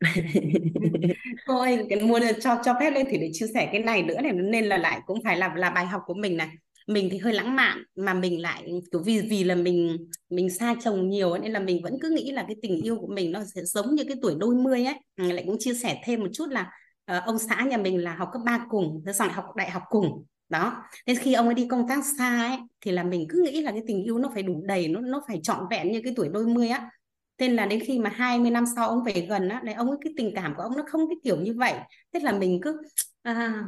Ơi 1.46 1.86
cái 1.90 2.00
muốn 2.00 2.22
cho 2.40 2.60
cho 2.64 2.74
phép 2.80 2.90
lên 2.90 3.06
thì 3.10 3.18
để 3.18 3.30
chia 3.32 3.46
sẻ 3.54 3.68
cái 3.72 3.82
này 3.82 4.02
nữa 4.02 4.20
này 4.22 4.32
nên 4.32 4.64
là 4.64 4.78
lại 4.78 5.00
cũng 5.06 5.22
phải 5.24 5.36
là 5.36 5.54
là 5.56 5.70
bài 5.70 5.86
học 5.86 6.02
của 6.06 6.14
mình 6.14 6.36
này 6.36 6.48
mình 6.86 7.08
thì 7.12 7.18
hơi 7.18 7.32
lãng 7.32 7.56
mạn 7.56 7.82
mà 7.96 8.14
mình 8.14 8.42
lại 8.42 8.70
kiểu 8.92 9.02
vì 9.02 9.20
vì 9.20 9.44
là 9.44 9.54
mình 9.54 10.08
mình 10.30 10.50
xa 10.50 10.74
chồng 10.82 11.08
nhiều 11.08 11.30
ấy, 11.30 11.40
nên 11.40 11.52
là 11.52 11.60
mình 11.60 11.82
vẫn 11.82 11.98
cứ 12.02 12.10
nghĩ 12.10 12.32
là 12.32 12.42
cái 12.42 12.56
tình 12.62 12.82
yêu 12.82 12.96
của 13.00 13.06
mình 13.06 13.32
nó 13.32 13.40
sẽ 13.54 13.62
giống 13.64 13.94
như 13.94 14.04
cái 14.04 14.16
tuổi 14.22 14.34
đôi 14.38 14.54
mươi 14.54 14.84
ấy. 14.84 14.94
Ừ, 15.16 15.32
lại 15.32 15.44
cũng 15.46 15.56
chia 15.58 15.74
sẻ 15.74 16.00
thêm 16.04 16.20
một 16.20 16.28
chút 16.32 16.46
là 16.50 16.70
uh, 17.16 17.24
ông 17.24 17.38
xã 17.38 17.62
nhà 17.62 17.76
mình 17.76 18.04
là 18.04 18.14
học 18.14 18.28
cấp 18.32 18.42
3 18.44 18.66
cùng 18.70 19.02
thế 19.06 19.12
xong 19.12 19.28
lại 19.28 19.36
học 19.36 19.44
đại 19.56 19.70
học 19.70 19.82
cùng 19.88 20.24
đó. 20.48 20.76
Nên 21.06 21.16
khi 21.16 21.34
ông 21.34 21.46
ấy 21.46 21.54
đi 21.54 21.68
công 21.70 21.88
tác 21.88 22.04
xa 22.18 22.48
ấy 22.48 22.58
thì 22.80 22.90
là 22.90 23.02
mình 23.02 23.26
cứ 23.28 23.42
nghĩ 23.44 23.60
là 23.60 23.70
cái 23.72 23.82
tình 23.86 24.02
yêu 24.04 24.18
nó 24.18 24.30
phải 24.34 24.42
đủ 24.42 24.62
đầy 24.64 24.88
nó 24.88 25.00
nó 25.00 25.22
phải 25.28 25.40
trọn 25.42 25.64
vẹn 25.70 25.92
như 25.92 26.00
cái 26.04 26.12
tuổi 26.16 26.28
đôi 26.28 26.46
mươi 26.46 26.68
á. 26.68 26.90
Nên 27.38 27.56
là 27.56 27.66
đến 27.66 27.80
khi 27.86 27.98
mà 27.98 28.10
20 28.10 28.50
năm 28.50 28.64
sau 28.76 28.88
ông 28.88 29.04
về 29.04 29.26
gần 29.28 29.48
á 29.48 29.60
đấy 29.64 29.74
ông 29.74 29.88
ấy 29.90 29.98
cái 30.04 30.12
tình 30.16 30.32
cảm 30.36 30.54
của 30.56 30.62
ông 30.62 30.76
nó 30.76 30.82
không 30.86 31.08
cái 31.08 31.16
kiểu 31.24 31.36
như 31.40 31.54
vậy. 31.54 31.74
Thế 32.12 32.20
là 32.20 32.32
mình 32.32 32.60
cứ 32.62 32.82
à, 33.22 33.64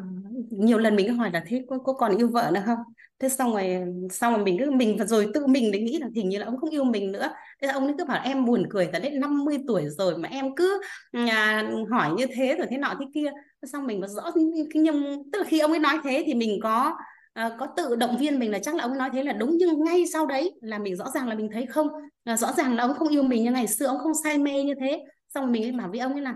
nhiều 0.51 0.79
lần 0.79 0.97
mình 0.97 1.07
cứ 1.09 1.13
hỏi 1.13 1.31
là 1.33 1.45
thế 1.47 1.65
cô, 1.69 1.79
cô 1.85 1.93
còn 1.93 2.17
yêu 2.17 2.29
vợ 2.29 2.51
nữa 2.55 2.63
không? 2.67 2.79
Thế 3.19 3.29
xong 3.29 3.53
rồi 3.53 3.71
xong 4.11 4.35
rồi 4.35 4.45
mình 4.45 4.57
cứ 4.59 4.71
mình 4.71 5.07
rồi 5.07 5.31
tự 5.35 5.47
mình 5.47 5.73
để 5.73 5.79
nghĩ 5.79 5.99
là 5.99 6.09
hình 6.15 6.29
như 6.29 6.39
là 6.39 6.47
ông 6.47 6.57
không 6.57 6.71
yêu 6.71 6.85
mình 6.85 7.13
nữa. 7.13 7.29
Thế 7.63 7.69
ông 7.69 7.85
ấy 7.85 7.95
cứ 7.99 8.05
bảo 8.05 8.21
em 8.25 8.45
buồn 8.45 8.67
cười 8.71 8.89
tại 8.93 9.01
đến 9.01 9.21
50 9.21 9.59
tuổi 9.67 9.89
rồi 9.89 10.19
mà 10.19 10.29
em 10.29 10.55
cứ 10.57 10.81
à, 11.13 11.71
hỏi 11.91 12.11
như 12.17 12.27
thế 12.35 12.55
rồi 12.59 12.67
thế 12.71 12.77
nọ 12.79 12.95
thế 13.01 13.07
kia. 13.15 13.31
Xong 13.73 13.87
mình 13.87 14.01
mà 14.01 14.09
rõ 14.09 14.31
nhưng 14.75 15.31
tức 15.33 15.39
là 15.39 15.45
khi 15.45 15.61
ông 15.61 15.71
ấy 15.71 15.79
nói 15.79 15.99
thế 16.05 16.23
thì 16.27 16.35
mình 16.35 16.61
có 16.63 16.97
à, 17.33 17.51
có 17.59 17.67
tự 17.77 17.97
động 17.97 18.17
viên 18.19 18.39
mình 18.39 18.51
là 18.51 18.59
chắc 18.59 18.75
là 18.75 18.85
ông 18.85 18.91
ấy 18.91 18.99
nói 18.99 19.11
thế 19.13 19.23
là 19.23 19.33
đúng 19.33 19.57
nhưng 19.59 19.85
ngay 19.85 20.05
sau 20.13 20.27
đấy 20.27 20.53
là 20.61 20.79
mình 20.79 20.97
rõ 20.97 21.11
ràng 21.15 21.29
là 21.29 21.35
mình 21.35 21.49
thấy 21.53 21.67
không. 21.67 21.89
Là 22.25 22.37
rõ 22.37 22.53
ràng 22.53 22.77
là 22.77 22.83
ông 22.83 22.95
không 22.95 23.09
yêu 23.09 23.23
mình 23.23 23.45
như 23.45 23.51
ngày 23.51 23.67
xưa 23.67 23.87
ông 23.87 23.99
không 23.99 24.13
say 24.25 24.39
mê 24.39 24.63
như 24.63 24.75
thế. 24.81 25.05
Xong 25.35 25.45
rồi 25.45 25.53
mình 25.53 25.65
ấy 25.65 25.73
bảo 25.73 25.89
với 25.91 26.01
ông 26.01 26.13
ấy 26.13 26.23
là 26.23 26.35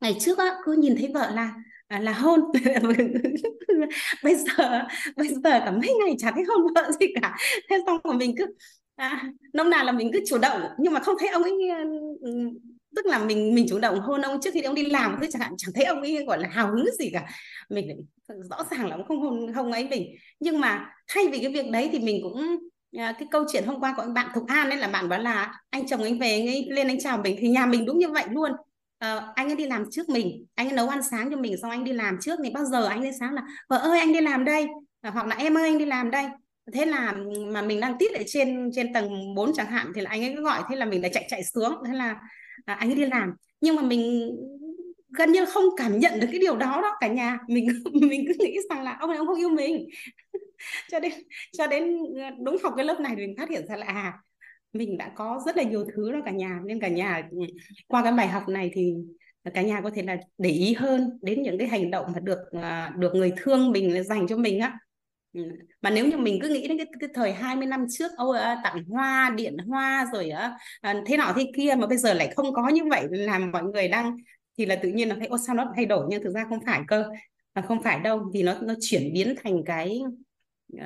ngày 0.00 0.16
trước 0.20 0.38
á 0.38 0.54
cứ 0.64 0.72
nhìn 0.72 0.96
thấy 0.98 1.10
vợ 1.14 1.30
là 1.30 1.54
à, 1.92 2.00
là 2.00 2.12
hôn. 2.12 2.40
Bây 4.22 4.34
giờ 4.36 4.82
bây 5.16 5.28
giờ 5.28 5.40
cả 5.42 5.70
mấy 5.70 5.94
ngày 6.00 6.16
chả 6.18 6.30
thấy 6.30 6.44
hôn 6.48 6.74
vợ 6.74 6.90
gì 7.00 7.06
cả. 7.22 7.36
Thế 7.70 7.82
xong 7.86 7.98
rồi 8.04 8.14
mình 8.14 8.34
cứ 8.38 8.46
à, 8.96 9.22
nông 9.52 9.70
nào 9.70 9.84
là 9.84 9.92
mình 9.92 10.10
cứ 10.12 10.20
chủ 10.26 10.38
động. 10.38 10.60
Nhưng 10.78 10.92
mà 10.92 11.00
không 11.00 11.16
thấy 11.18 11.28
ông 11.28 11.42
ấy 11.42 11.52
tức 12.96 13.06
là 13.06 13.18
mình 13.18 13.54
mình 13.54 13.66
chủ 13.68 13.78
động 13.78 14.00
hôn 14.00 14.22
ông. 14.22 14.40
Trước 14.40 14.50
khi 14.54 14.62
ông 14.62 14.74
đi 14.74 14.86
làm 14.86 15.18
thế 15.20 15.28
chẳng 15.32 15.42
hạn 15.42 15.52
chẳng 15.58 15.72
thấy 15.74 15.84
ông 15.84 16.00
ấy 16.00 16.24
gọi 16.26 16.38
là 16.38 16.48
hào 16.48 16.72
hứng 16.72 16.86
gì 16.98 17.10
cả. 17.12 17.28
Mình 17.68 17.86
rõ 18.28 18.64
ràng 18.70 18.88
là 18.88 18.96
ông 18.96 19.06
không 19.08 19.20
hôn 19.20 19.52
không 19.54 19.72
ấy 19.72 19.88
mình. 19.88 20.14
Nhưng 20.40 20.60
mà 20.60 20.86
thay 21.08 21.28
vì 21.32 21.38
cái 21.38 21.52
việc 21.52 21.70
đấy 21.70 21.88
thì 21.92 21.98
mình 21.98 22.20
cũng 22.22 22.56
à, 22.98 23.14
cái 23.18 23.28
câu 23.30 23.44
chuyện 23.52 23.64
hôm 23.66 23.80
qua 23.80 23.94
của 23.96 24.02
anh 24.02 24.14
bạn 24.14 24.26
Thục 24.34 24.44
An 24.46 24.70
ấy 24.70 24.78
là 24.78 24.88
bạn 24.88 25.08
bảo 25.08 25.18
là 25.20 25.52
anh 25.70 25.86
chồng 25.86 26.02
anh 26.02 26.18
về 26.18 26.30
anh 26.30 26.46
ấy 26.46 26.66
lên 26.70 26.86
anh 26.86 27.00
chào 27.00 27.18
mình. 27.18 27.36
Thì 27.40 27.48
nhà 27.48 27.66
mình 27.66 27.86
đúng 27.86 27.98
như 27.98 28.08
vậy 28.10 28.24
luôn 28.30 28.52
uh, 29.02 29.22
anh 29.34 29.48
ấy 29.48 29.56
đi 29.56 29.66
làm 29.66 29.84
trước 29.90 30.08
mình 30.08 30.46
anh 30.54 30.68
ấy 30.68 30.76
nấu 30.76 30.88
ăn 30.88 31.02
sáng 31.02 31.30
cho 31.30 31.36
mình 31.36 31.56
xong 31.62 31.70
anh 31.70 31.84
đi 31.84 31.92
làm 31.92 32.18
trước 32.20 32.38
thì 32.44 32.50
bao 32.50 32.64
giờ 32.64 32.86
anh 32.86 33.02
ấy 33.02 33.12
sáng 33.20 33.34
là 33.34 33.42
vợ 33.68 33.76
ơi 33.76 33.98
anh 33.98 34.12
đi 34.12 34.20
làm 34.20 34.44
đây. 34.44 34.66
À, 35.00 35.10
hoặc 35.10 35.26
là 35.26 35.36
em 35.36 35.56
ơi 35.58 35.68
anh 35.68 35.78
đi 35.78 35.84
làm 35.84 36.10
đây. 36.10 36.24
Thế 36.72 36.86
là 36.86 37.14
mà 37.52 37.62
mình 37.62 37.80
đang 37.80 37.98
tít 37.98 38.12
ở 38.12 38.22
trên 38.26 38.70
trên 38.74 38.92
tầng 38.92 39.34
4 39.34 39.52
chẳng 39.54 39.66
hạn 39.66 39.92
thì 39.94 40.00
là 40.00 40.10
anh 40.10 40.24
ấy 40.24 40.32
cứ 40.36 40.42
gọi 40.42 40.62
thế 40.70 40.76
là 40.76 40.84
mình 40.84 41.02
lại 41.02 41.10
chạy 41.14 41.26
chạy 41.28 41.44
xuống. 41.44 41.74
Thế 41.86 41.92
là 41.92 42.16
à, 42.64 42.74
anh 42.74 42.88
ấy 42.88 42.96
đi 42.96 43.06
làm. 43.06 43.32
Nhưng 43.60 43.76
mà 43.76 43.82
mình 43.82 44.30
gần 45.08 45.32
như 45.32 45.44
không 45.44 45.64
cảm 45.76 45.98
nhận 45.98 46.20
được 46.20 46.26
cái 46.30 46.40
điều 46.40 46.56
đó 46.56 46.80
đó 46.82 46.96
cả 47.00 47.08
nhà. 47.08 47.38
Mình 47.48 47.66
mình 47.92 48.24
cứ 48.28 48.34
nghĩ 48.44 48.56
rằng 48.70 48.82
là 48.82 48.96
ông 49.00 49.10
này 49.10 49.18
ông 49.18 49.26
không 49.26 49.38
yêu 49.38 49.48
mình. 49.48 49.88
Cho 50.90 51.00
đến 51.00 51.12
cho 51.52 51.66
đến 51.66 51.96
ờ, 52.16 52.30
đúng 52.44 52.56
học 52.62 52.72
cái 52.76 52.84
lớp 52.84 53.00
này 53.00 53.12
thì 53.16 53.26
mình 53.26 53.36
phát 53.38 53.50
hiện 53.50 53.66
ra 53.68 53.76
là 53.76 53.86
à 53.86 54.12
mình 54.72 54.98
đã 54.98 55.12
có 55.16 55.42
rất 55.46 55.56
là 55.56 55.62
nhiều 55.62 55.84
thứ 55.94 56.12
đó 56.12 56.18
cả 56.24 56.30
nhà 56.30 56.60
nên 56.64 56.80
cả 56.80 56.88
nhà 56.88 57.28
qua 57.88 58.02
cái 58.02 58.12
bài 58.12 58.28
học 58.28 58.48
này 58.48 58.70
thì 58.74 58.94
cả 59.54 59.62
nhà 59.62 59.80
có 59.80 59.90
thể 59.94 60.02
là 60.02 60.16
để 60.38 60.50
ý 60.50 60.74
hơn 60.74 61.18
đến 61.22 61.42
những 61.42 61.58
cái 61.58 61.68
hành 61.68 61.90
động 61.90 62.06
mà 62.14 62.20
được 62.20 62.38
à, 62.62 62.92
được 62.98 63.14
người 63.14 63.32
thương 63.36 63.72
mình 63.72 64.04
dành 64.04 64.26
cho 64.26 64.36
mình 64.36 64.60
á. 64.60 64.78
Ừ. 65.32 65.40
Mà 65.82 65.90
nếu 65.90 66.06
như 66.06 66.16
mình 66.16 66.38
cứ 66.42 66.48
nghĩ 66.48 66.68
đến 66.68 66.78
cái, 66.78 66.86
cái 67.00 67.10
thời 67.14 67.32
20 67.32 67.66
năm 67.66 67.86
trước 67.90 68.12
ôi 68.16 68.38
à, 68.38 68.60
tặng 68.64 68.84
hoa 68.84 69.30
điện 69.36 69.56
hoa 69.58 70.06
rồi 70.12 70.30
à, 70.30 70.56
thế 71.06 71.16
nọ 71.16 71.32
thế 71.36 71.52
kia 71.56 71.74
mà 71.78 71.86
bây 71.86 71.98
giờ 71.98 72.14
lại 72.14 72.32
không 72.36 72.54
có 72.54 72.68
như 72.68 72.84
vậy 72.90 73.06
làm 73.10 73.50
mọi 73.52 73.62
người 73.62 73.88
đang 73.88 74.16
thì 74.58 74.66
là 74.66 74.76
tự 74.76 74.88
nhiên 74.88 75.08
nó 75.08 75.16
thấy 75.18 75.26
ô 75.26 75.38
sao 75.46 75.54
nó 75.56 75.72
thay 75.76 75.86
đổi? 75.86 76.06
Nhưng 76.10 76.22
thực 76.22 76.34
ra 76.34 76.44
không 76.48 76.60
phải 76.66 76.80
cơ 76.88 77.04
mà 77.54 77.62
không 77.62 77.82
phải 77.82 78.00
đâu 78.00 78.30
vì 78.34 78.42
nó 78.42 78.54
nó 78.62 78.74
chuyển 78.80 79.12
biến 79.14 79.34
thành 79.44 79.64
cái 79.66 80.00
uh, 80.76 80.80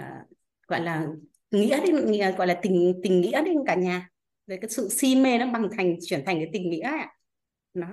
gọi 0.68 0.80
là 0.80 1.06
nghĩa 1.50 1.80
đến 1.86 2.10
nghĩa, 2.10 2.32
gọi 2.32 2.46
là 2.46 2.58
tình 2.62 3.00
tình 3.02 3.20
nghĩa 3.20 3.44
đến 3.44 3.56
cả 3.66 3.74
nhà. 3.74 4.08
Về 4.46 4.56
cái 4.56 4.68
sự 4.70 4.88
si 4.88 5.16
mê 5.16 5.38
nó 5.38 5.46
bằng 5.52 5.68
thành 5.76 5.96
chuyển 6.06 6.22
thành 6.26 6.36
cái 6.36 6.50
tình 6.52 6.70
nghĩa 6.70 6.82
ạ. 6.82 7.08
Nó 7.74 7.86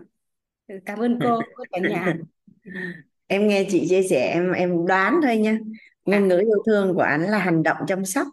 cảm 0.85 0.99
ơn 0.99 1.19
cô 1.23 1.39
cả 1.71 1.79
nhà. 1.89 2.15
Em 3.27 3.47
nghe 3.47 3.67
chị 3.69 3.87
chia 3.89 4.03
sẻ 4.03 4.31
em 4.33 4.51
em 4.51 4.85
đoán 4.85 5.19
thôi 5.23 5.37
nha. 5.37 5.59
Ngôn 6.05 6.27
ngữ 6.27 6.37
yêu 6.37 6.63
thương 6.65 6.93
của 6.93 7.01
anh 7.01 7.21
là 7.21 7.37
hành 7.37 7.63
động 7.63 7.77
chăm 7.87 8.05
sóc. 8.05 8.27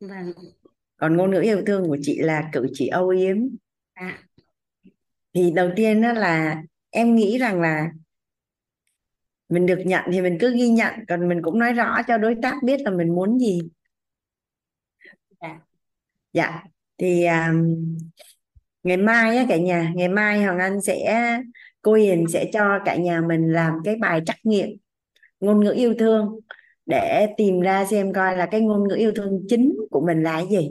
Vâng. 0.00 0.32
còn 0.96 1.16
ngôn 1.16 1.30
ngữ 1.30 1.40
yêu 1.40 1.62
thương 1.66 1.88
của 1.88 1.98
chị 2.02 2.18
là 2.18 2.48
cử 2.52 2.66
chỉ 2.72 2.88
âu 2.88 3.08
yếm. 3.08 3.36
À. 3.94 4.18
thì 5.34 5.50
đầu 5.50 5.70
tiên 5.76 6.02
đó 6.02 6.12
là 6.12 6.62
em 6.90 7.14
nghĩ 7.14 7.38
rằng 7.38 7.60
là 7.60 7.90
mình 9.48 9.66
được 9.66 9.78
nhận 9.86 10.04
thì 10.12 10.20
mình 10.20 10.38
cứ 10.40 10.54
ghi 10.56 10.68
nhận 10.68 10.94
còn 11.08 11.28
mình 11.28 11.42
cũng 11.42 11.58
nói 11.58 11.72
rõ 11.72 12.02
cho 12.08 12.18
đối 12.18 12.34
tác 12.42 12.54
biết 12.62 12.80
là 12.80 12.90
mình 12.90 13.14
muốn 13.14 13.38
gì. 13.38 13.60
dạ 13.60 13.75
dạ. 16.36 16.62
Thì 16.98 17.26
um, 17.26 17.76
ngày 18.82 18.96
mai 18.96 19.36
á 19.36 19.46
cả 19.48 19.56
nhà 19.56 19.92
ngày 19.94 20.08
mai 20.08 20.42
hoàng 20.44 20.58
anh 20.58 20.80
sẽ 20.80 21.30
cô 21.82 21.94
hiền 21.94 22.26
sẽ 22.28 22.50
cho 22.52 22.78
cả 22.84 22.96
nhà 22.96 23.20
mình 23.20 23.52
làm 23.52 23.72
cái 23.84 23.96
bài 23.96 24.20
trắc 24.26 24.36
nghiệm 24.44 24.68
ngôn 25.40 25.64
ngữ 25.64 25.72
yêu 25.72 25.94
thương 25.98 26.40
để 26.86 27.26
tìm 27.36 27.60
ra 27.60 27.84
xem 27.84 28.12
coi 28.12 28.36
là 28.36 28.46
cái 28.46 28.60
ngôn 28.60 28.88
ngữ 28.88 28.94
yêu 28.94 29.12
thương 29.16 29.40
chính 29.48 29.74
của 29.90 30.06
mình 30.06 30.22
là 30.22 30.32
cái 30.32 30.46
gì. 30.50 30.70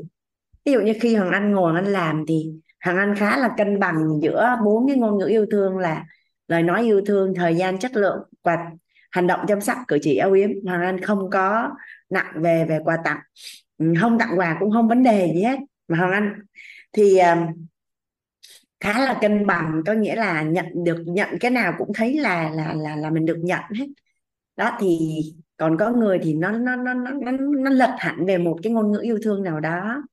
Ví 0.65 0.71
dụ 0.71 0.81
như 0.81 0.93
khi 1.01 1.15
hoàng 1.15 1.31
anh 1.31 1.51
ngồi 1.51 1.75
anh 1.75 1.85
làm 1.85 2.25
thì 2.27 2.51
hoàng 2.85 2.97
anh 2.97 3.15
khá 3.15 3.37
là 3.37 3.49
cân 3.57 3.79
bằng 3.79 4.19
giữa 4.21 4.57
bốn 4.65 4.87
cái 4.87 4.97
ngôn 4.97 5.17
ngữ 5.17 5.25
yêu 5.25 5.45
thương 5.51 5.77
là 5.77 6.05
lời 6.47 6.63
nói 6.63 6.81
yêu 6.83 7.01
thương 7.05 7.33
thời 7.35 7.55
gian 7.55 7.79
chất 7.79 7.95
lượng 7.95 8.19
và 8.43 8.57
hành 9.11 9.27
động 9.27 9.39
chăm 9.47 9.61
sóc 9.61 9.77
cử 9.87 9.97
chỉ 10.01 10.17
âu 10.17 10.31
yếm. 10.31 10.49
Hoàng 10.65 10.81
anh 10.81 11.01
không 11.01 11.29
có 11.29 11.69
nặng 12.09 12.33
về 12.35 12.65
về 12.69 12.79
quà 12.83 12.97
tặng 13.03 13.19
không 14.01 14.19
tặng 14.19 14.39
quà 14.39 14.57
cũng 14.59 14.71
không 14.71 14.87
vấn 14.87 15.03
đề 15.03 15.31
gì 15.35 15.43
hết. 15.43 15.59
Mà 15.87 15.97
hoàng 15.97 16.11
anh 16.11 16.39
thì 16.93 17.17
ờ, 17.17 17.35
khá 18.79 18.99
là 19.05 19.17
cân 19.21 19.47
bằng 19.47 19.81
có 19.85 19.93
nghĩa 19.93 20.15
là 20.15 20.43
nhận 20.43 20.65
được 20.83 21.03
nhận 21.05 21.29
cái 21.39 21.51
nào 21.51 21.73
cũng 21.77 21.91
thấy 21.93 22.13
là 22.19 22.49
là 22.49 22.73
là 22.73 22.95
là 22.95 23.09
mình 23.09 23.25
được 23.25 23.37
nhận 23.43 23.61
hết. 23.79 23.85
Đó 24.57 24.77
thì 24.79 24.99
còn 25.57 25.77
có 25.77 25.91
người 25.91 26.19
thì 26.23 26.33
nó 26.33 26.51
nó 26.51 26.75
nó 26.75 26.93
nó 26.93 27.11
nó, 27.11 27.31
nó 27.31 27.71
lật 27.71 27.95
hẳn 27.99 28.25
về 28.25 28.37
một 28.37 28.59
cái 28.63 28.73
ngôn 28.73 28.91
ngữ 28.91 28.99
yêu 29.03 29.19
thương 29.23 29.43
nào 29.43 29.59
đó. 29.59 30.03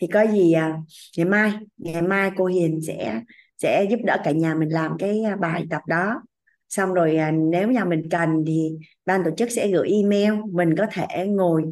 Thì 0.00 0.06
có 0.06 0.26
gì 0.26 0.52
ờ, 0.52 0.72
ngày 1.16 1.26
mai 1.26 1.52
ngày 1.76 2.02
mai 2.02 2.30
cô 2.36 2.46
Hiền 2.46 2.80
sẽ 2.86 3.20
sẽ 3.58 3.86
giúp 3.90 4.00
đỡ 4.04 4.16
cả 4.24 4.30
nhà 4.30 4.54
mình 4.54 4.68
làm 4.68 4.98
cái 4.98 5.22
ờ, 5.22 5.36
bài 5.36 5.66
tập 5.70 5.82
đó. 5.88 6.22
Xong 6.68 6.94
rồi 6.94 7.18
nếu 7.50 7.70
nhà 7.70 7.84
mình 7.84 8.08
cần 8.10 8.44
thì 8.46 8.70
ban 9.06 9.24
tổ 9.24 9.30
chức 9.36 9.50
sẽ 9.50 9.68
gửi 9.68 9.88
email 9.88 10.32
mình 10.52 10.74
có 10.78 10.86
thể 10.92 11.26
ngồi 11.26 11.62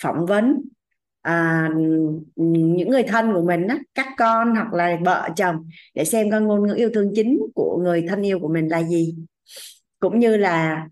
phỏng 0.00 0.26
vấn. 0.26 0.60
À, 1.22 1.70
những 2.36 2.88
người 2.90 3.02
thân 3.02 3.32
của 3.32 3.42
mình 3.42 3.66
á, 3.68 3.78
các 3.94 4.06
con 4.16 4.54
hoặc 4.54 4.72
là 4.72 4.98
vợ 5.04 5.28
chồng 5.36 5.68
để 5.94 6.04
xem 6.04 6.30
con 6.30 6.44
ngôn 6.44 6.66
ngữ 6.66 6.74
yêu 6.74 6.90
thương 6.94 7.12
chính 7.14 7.38
của 7.54 7.80
người 7.84 8.06
thân 8.08 8.22
yêu 8.22 8.38
của 8.38 8.48
mình 8.48 8.68
là 8.68 8.82
gì. 8.82 9.16
Cũng 10.00 10.18
như 10.18 10.36
là 10.36 10.86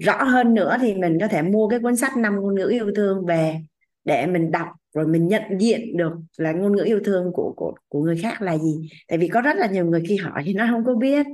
rõ 0.00 0.22
hơn 0.24 0.54
nữa 0.54 0.76
thì 0.80 0.94
mình 0.94 1.18
có 1.20 1.28
thể 1.28 1.42
mua 1.42 1.68
cái 1.68 1.80
cuốn 1.80 1.96
sách 1.96 2.16
năm 2.16 2.36
ngôn 2.36 2.54
ngữ 2.54 2.68
yêu 2.70 2.90
thương 2.96 3.26
về 3.26 3.60
để 4.04 4.26
mình 4.26 4.50
đọc 4.50 4.68
rồi 4.94 5.06
mình 5.06 5.28
nhận 5.28 5.42
diện 5.60 5.96
được 5.96 6.12
là 6.36 6.52
ngôn 6.52 6.76
ngữ 6.76 6.82
yêu 6.82 7.00
thương 7.04 7.32
của 7.32 7.54
của 7.56 7.74
của 7.88 8.00
người 8.00 8.18
khác 8.22 8.42
là 8.42 8.58
gì. 8.58 8.88
Tại 9.08 9.18
vì 9.18 9.28
có 9.28 9.40
rất 9.40 9.56
là 9.56 9.66
nhiều 9.66 9.86
người 9.86 10.02
khi 10.08 10.16
hỏi 10.16 10.42
thì 10.46 10.54
nó 10.54 10.66
không 10.70 10.84
có 10.84 10.94
biết. 10.94 11.26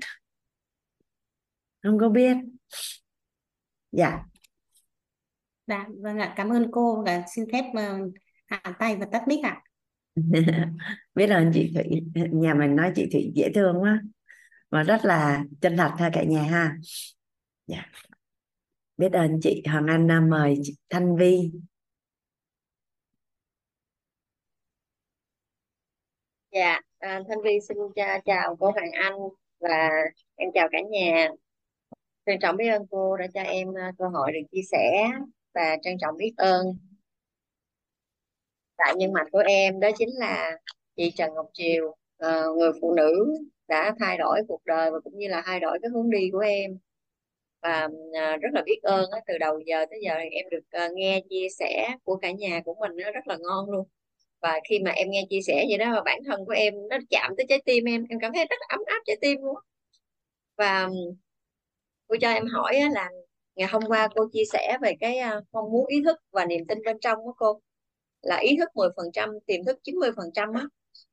Không 1.82 1.98
có 1.98 2.08
biết. 2.08 2.36
Dạ. 3.92 4.24
Dạ, 5.66 5.86
vâng 6.02 6.18
ạ, 6.18 6.34
cảm 6.36 6.48
ơn 6.48 6.70
cô 6.72 7.02
và 7.06 7.22
xin 7.34 7.44
phép 7.52 7.64
uh, 7.70 8.12
hạ 8.46 8.62
tay 8.78 8.96
và 8.96 9.06
tắt 9.12 9.28
mic 9.28 9.44
ạ. 9.44 9.62
biết 11.14 11.26
ơn 11.26 11.50
chị 11.54 11.72
Thủy 11.74 11.84
nhà 12.32 12.54
mình 12.54 12.76
nói 12.76 12.92
chị 12.94 13.08
Thủy 13.12 13.32
dễ 13.34 13.50
thương 13.54 13.82
quá 13.82 14.00
và 14.70 14.82
rất 14.82 15.04
là 15.04 15.44
chân 15.60 15.76
thật 15.76 15.90
ha 15.98 16.10
cả 16.12 16.22
nhà 16.22 16.42
ha. 16.42 16.76
Dạ. 17.66 17.82
Biết 18.96 19.12
ơn 19.12 19.40
chị 19.42 19.62
Hoàng 19.66 19.86
Anh 19.86 20.10
à, 20.10 20.20
mời 20.20 20.56
chị 20.62 20.76
Thanh 20.90 21.16
Vi. 21.16 21.50
Dạ, 26.52 26.80
à, 26.98 27.20
Thanh 27.28 27.38
Vi 27.44 27.58
xin 27.68 27.76
cha, 27.94 28.18
chào 28.24 28.56
cô 28.56 28.70
Hoàng 28.70 28.90
Anh 28.92 29.14
và 29.60 29.90
em 30.36 30.50
chào 30.54 30.68
cả 30.72 30.78
nhà. 30.90 31.28
Trân 32.26 32.38
trọng 32.40 32.56
biết 32.56 32.68
ơn 32.68 32.86
cô 32.90 33.16
đã 33.16 33.26
cho 33.34 33.40
em 33.40 33.68
à, 33.78 33.92
cơ 33.98 34.04
hội 34.08 34.32
được 34.32 34.40
chia 34.52 34.62
sẻ 34.72 35.08
và 35.54 35.76
trân 35.82 35.96
trọng 36.00 36.16
biết 36.16 36.32
ơn. 36.36 36.66
Tại 38.76 38.94
nhân 38.96 39.12
mạch 39.12 39.26
của 39.32 39.42
em 39.46 39.80
đó 39.80 39.88
chính 39.98 40.08
là 40.18 40.58
chị 40.96 41.10
Trần 41.16 41.34
Ngọc 41.34 41.46
Triều, 41.52 41.96
ờ, 42.16 42.44
người 42.58 42.70
phụ 42.80 42.94
nữ 42.94 43.34
đã 43.68 43.94
thay 44.00 44.18
đổi 44.18 44.40
cuộc 44.48 44.60
đời 44.66 44.90
và 44.90 45.00
cũng 45.00 45.18
như 45.18 45.28
là 45.28 45.42
thay 45.46 45.60
đổi 45.60 45.78
cái 45.82 45.90
hướng 45.94 46.10
đi 46.10 46.28
của 46.32 46.38
em. 46.38 46.78
Và 47.62 47.88
ờ, 48.14 48.36
rất 48.36 48.48
là 48.52 48.62
biết 48.66 48.78
ơn 48.82 49.10
á, 49.12 49.20
từ 49.26 49.38
đầu 49.38 49.60
giờ 49.66 49.86
tới 49.90 50.00
giờ 50.04 50.14
em 50.14 50.46
được 50.50 50.60
ờ, 50.70 50.88
nghe 50.94 51.20
chia 51.30 51.48
sẻ 51.58 51.88
của 52.04 52.16
cả 52.16 52.30
nhà 52.32 52.60
của 52.64 52.74
mình 52.80 52.92
nó 52.96 53.10
rất 53.12 53.26
là 53.28 53.36
ngon 53.40 53.70
luôn. 53.70 53.86
Và 54.42 54.60
khi 54.70 54.78
mà 54.80 54.90
em 54.90 55.10
nghe 55.10 55.24
chia 55.30 55.40
sẻ 55.46 55.66
vậy 55.68 55.78
đó 55.78 55.92
và 55.94 56.02
bản 56.04 56.20
thân 56.26 56.44
của 56.46 56.52
em 56.52 56.74
nó 56.90 56.98
chạm 57.10 57.34
tới 57.36 57.46
trái 57.48 57.62
tim 57.66 57.84
em 57.84 58.04
em 58.10 58.20
cảm 58.20 58.32
thấy 58.34 58.44
rất 58.50 58.56
là 58.60 58.66
ấm 58.70 58.80
áp 58.86 59.00
trái 59.06 59.16
tim 59.20 59.42
luôn 59.42 59.56
và 60.56 60.88
cô 62.08 62.16
cho 62.20 62.28
em 62.30 62.46
hỏi 62.46 62.80
là 62.92 63.08
ngày 63.56 63.68
hôm 63.68 63.82
qua 63.88 64.08
cô 64.14 64.28
chia 64.32 64.44
sẻ 64.52 64.78
về 64.82 64.94
cái 65.00 65.18
à, 65.18 65.40
mong 65.52 65.72
muốn 65.72 65.86
ý 65.86 66.02
thức 66.04 66.18
và 66.30 66.44
niềm 66.46 66.66
tin 66.68 66.78
bên 66.84 66.98
trong 67.00 67.18
của 67.24 67.32
cô. 67.36 67.60
Là 68.22 68.36
ý 68.36 68.56
thức 68.58 68.68
10% 68.74 69.38
tiềm 69.46 69.64
thức 69.64 69.78
90% 69.84 70.54
á. 70.54 70.66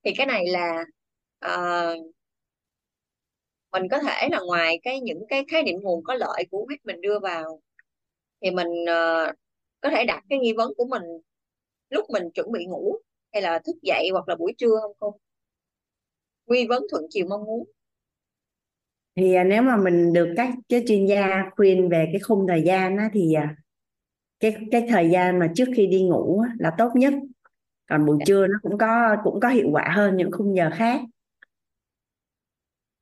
Thì 0.04 0.12
cái 0.18 0.28
này 0.28 0.46
là 0.48 0.86
uh, 1.46 2.14
mình 3.72 3.84
có 3.92 4.00
thể 4.00 4.30
là 4.32 4.40
ngoài 4.40 4.80
cái 4.84 5.00
những 5.00 5.24
cái 5.30 5.46
khái 5.52 5.64
niệm 5.64 5.76
nguồn 5.82 6.04
có 6.04 6.14
lợi 6.14 6.44
của 6.52 6.66
biết 6.70 6.78
mình 6.86 7.02
đưa 7.02 7.20
vào 7.20 7.62
thì 8.42 8.52
mình 8.52 8.68
uh, 8.84 9.36
có 9.82 9.90
thể 9.90 10.06
đặt 10.06 10.24
cái 10.30 10.40
nghi 10.40 10.54
vấn 10.54 10.74
của 10.78 10.86
mình 10.86 11.04
lúc 11.90 12.06
mình 12.10 12.24
chuẩn 12.34 12.52
bị 12.52 12.66
ngủ 12.66 12.96
hay 13.34 13.42
là 13.42 13.60
thức 13.60 13.76
dậy 13.82 14.10
hoặc 14.12 14.30
là 14.30 14.36
buổi 14.36 14.54
trưa 14.58 14.76
không 14.82 14.94
cô? 15.00 15.20
Nghi 16.48 16.68
vấn 16.68 16.84
thuận 16.92 17.04
chiều 17.10 17.26
mong 17.30 17.44
muốn 17.46 17.66
thì 19.20 19.34
à, 19.34 19.44
nếu 19.44 19.62
mà 19.62 19.78
mình 19.78 20.14
được 20.14 20.34
các 20.38 20.50
cái 20.70 20.84
chuyên 20.88 21.06
gia 21.06 21.50
khuyên 21.56 21.90
về 21.90 22.10
cái 22.12 22.20
khung 22.20 22.48
thời 22.48 22.62
gian 22.62 22.98
á, 22.98 23.10
thì 23.14 23.34
à, 23.34 23.56
cái 24.40 24.56
cái 24.72 24.86
thời 24.90 25.10
gian 25.10 25.40
mà 25.40 25.52
trước 25.56 25.66
khi 25.76 25.88
đi 25.88 26.04
ngủ 26.04 26.40
á, 26.40 26.54
là 26.60 26.72
tốt 26.78 26.92
nhất. 26.96 27.14
Còn 27.90 28.06
buổi 28.06 28.18
dạ. 28.20 28.24
trưa 28.28 28.48
nó 28.48 28.60
cũng 28.62 28.78
có 28.78 29.16
cũng 29.24 29.40
có 29.40 29.50
hiệu 29.50 29.68
quả 29.72 29.90
hơn 29.96 30.18
những 30.18 30.32
khung 30.32 30.56
giờ 30.56 30.70
khác. 30.74 31.02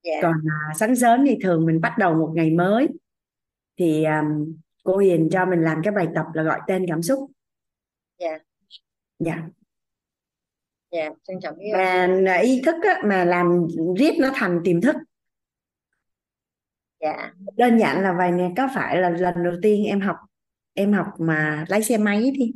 Dạ. 0.03 0.19
còn 0.21 0.33
à, 0.49 0.73
sáng 0.79 0.95
sớm 0.95 1.25
thì 1.25 1.37
thường 1.43 1.65
mình 1.65 1.81
bắt 1.81 1.95
đầu 1.97 2.13
một 2.13 2.31
ngày 2.35 2.51
mới. 2.51 2.87
Thì 3.77 4.03
um, 4.03 4.55
cô 4.83 4.97
Hiền 4.97 5.29
cho 5.31 5.45
mình 5.45 5.61
làm 5.61 5.81
cái 5.83 5.93
bài 5.93 6.07
tập 6.15 6.25
là 6.33 6.43
gọi 6.43 6.59
tên 6.67 6.85
cảm 6.87 7.01
xúc. 7.01 7.31
Dạ. 8.19 8.39
Dạ. 9.19 9.43
Dạ 10.91 11.09
trân 11.23 11.39
trọng 11.41 11.57
biết 11.57 11.71
và 12.25 12.33
ý 12.33 12.61
thức 12.65 12.75
á, 12.83 13.01
mà 13.05 13.25
làm 13.25 13.67
riết 13.97 14.13
nó 14.19 14.31
thành 14.35 14.61
tiềm 14.63 14.81
thức 14.81 14.95
dạ. 17.01 17.31
Đơn 17.57 17.77
giản 17.77 18.01
là 18.01 18.13
vài 18.13 18.31
nè 18.31 18.51
có 18.57 18.69
phải 18.75 18.97
là 19.01 19.09
lần 19.09 19.43
đầu 19.43 19.53
tiên 19.61 19.85
em 19.85 20.01
học 20.01 20.15
em 20.73 20.93
học 20.93 21.07
mà 21.19 21.65
lái 21.69 21.83
xe 21.83 21.97
máy 21.97 22.31
thì 22.37 22.53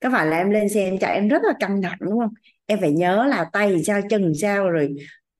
có 0.00 0.10
phải 0.12 0.26
là 0.26 0.36
em 0.36 0.50
lên 0.50 0.68
xe 0.68 0.84
em 0.84 0.98
chạy 0.98 1.14
em 1.14 1.28
rất 1.28 1.42
là 1.42 1.54
căng 1.60 1.82
thẳng 1.82 1.98
đúng 2.00 2.18
không? 2.18 2.34
Em 2.66 2.80
phải 2.80 2.92
nhớ 2.92 3.26
là 3.28 3.46
tay 3.52 3.82
sao 3.84 4.00
chân 4.10 4.32
sao 4.34 4.70
rồi 4.70 4.94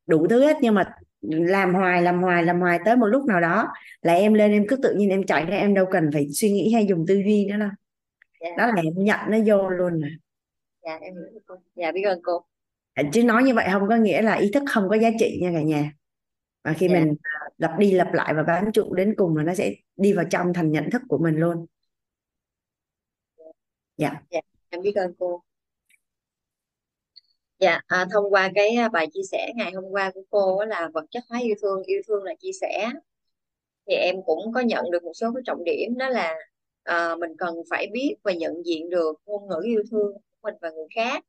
đủ 0.06 0.26
thứ 0.30 0.44
hết 0.44 0.56
nhưng 0.60 0.74
mà 0.74 0.94
làm 1.20 1.74
hoài 1.74 2.02
làm 2.02 2.22
hoài 2.22 2.44
làm 2.44 2.60
hoài 2.60 2.78
tới 2.84 2.96
một 2.96 3.06
lúc 3.06 3.24
nào 3.24 3.40
đó 3.40 3.68
là 4.02 4.14
em 4.14 4.34
lên 4.34 4.52
em 4.52 4.66
cứ 4.68 4.76
tự 4.76 4.94
nhiên 4.94 5.10
em 5.10 5.26
chạy 5.26 5.44
ra 5.44 5.56
em 5.56 5.74
đâu 5.74 5.86
cần 5.90 6.10
phải 6.12 6.26
suy 6.32 6.50
nghĩ 6.50 6.72
hay 6.72 6.86
dùng 6.86 7.04
tư 7.08 7.14
duy 7.14 7.46
nữa 7.46 7.56
đâu. 7.58 7.70
Dạ. 8.40 8.50
đó 8.58 8.66
là 8.66 8.82
em 8.82 8.92
nhận 8.96 9.20
nó 9.28 9.38
vô 9.46 9.68
luôn 9.68 10.00
mà. 10.00 10.08
Dạ 10.84 10.98
em 11.00 11.14
hiểu 11.14 11.40
cô. 11.46 11.54
Dạ 11.74 11.92
biết 11.92 12.02
ơn 12.02 12.20
cô. 12.22 12.44
Chứ 13.12 13.24
nói 13.24 13.42
như 13.42 13.54
vậy 13.54 13.68
không 13.72 13.88
có 13.88 13.96
nghĩa 13.96 14.22
là 14.22 14.34
ý 14.34 14.50
thức 14.54 14.62
không 14.70 14.88
có 14.88 14.96
giá 14.96 15.10
trị 15.18 15.38
nha 15.42 15.50
cả 15.54 15.62
nhà. 15.62 15.92
Và 16.64 16.72
khi 16.72 16.88
dạ. 16.88 16.94
mình 16.94 17.14
lặp 17.58 17.78
đi 17.78 17.92
lặp 17.92 18.12
lại 18.12 18.34
và 18.34 18.42
bám 18.42 18.72
trụ 18.72 18.94
đến 18.94 19.14
cùng 19.16 19.36
là 19.36 19.42
nó 19.42 19.54
sẽ 19.54 19.74
đi 19.96 20.12
vào 20.12 20.24
trong 20.30 20.52
thành 20.54 20.72
nhận 20.72 20.90
thức 20.90 21.02
của 21.08 21.18
mình 21.18 21.36
luôn. 21.36 21.66
Dạ. 23.96 24.12
Dạ 24.30 24.40
em 24.70 24.82
biết 24.82 24.94
ơn 24.94 25.14
cô. 25.18 25.42
Dạ, 27.58 27.80
à, 27.86 28.06
thông 28.12 28.32
qua 28.32 28.50
cái 28.54 28.70
à, 28.76 28.88
bài 28.88 29.06
chia 29.14 29.22
sẻ 29.32 29.52
ngày 29.56 29.72
hôm 29.72 29.84
qua 29.90 30.10
của 30.14 30.22
cô 30.30 30.64
là 30.64 30.90
vật 30.94 31.04
chất 31.10 31.24
hóa 31.28 31.38
yêu 31.42 31.54
thương, 31.62 31.82
yêu 31.82 32.00
thương 32.08 32.22
là 32.24 32.34
chia 32.40 32.52
sẻ. 32.60 32.90
Thì 33.86 33.94
em 33.94 34.16
cũng 34.26 34.52
có 34.52 34.60
nhận 34.60 34.90
được 34.90 35.02
một 35.04 35.12
số 35.14 35.32
cái 35.34 35.42
trọng 35.46 35.64
điểm 35.64 35.98
đó 35.98 36.08
là 36.08 36.34
à, 36.82 37.16
mình 37.16 37.36
cần 37.38 37.54
phải 37.70 37.86
biết 37.92 38.14
và 38.22 38.32
nhận 38.32 38.66
diện 38.66 38.90
được 38.90 39.20
ngôn 39.26 39.48
ngữ 39.48 39.60
yêu 39.64 39.82
thương 39.90 40.12
của 40.12 40.20
mình 40.42 40.54
và 40.60 40.70
người 40.70 40.86
khác. 40.94 41.24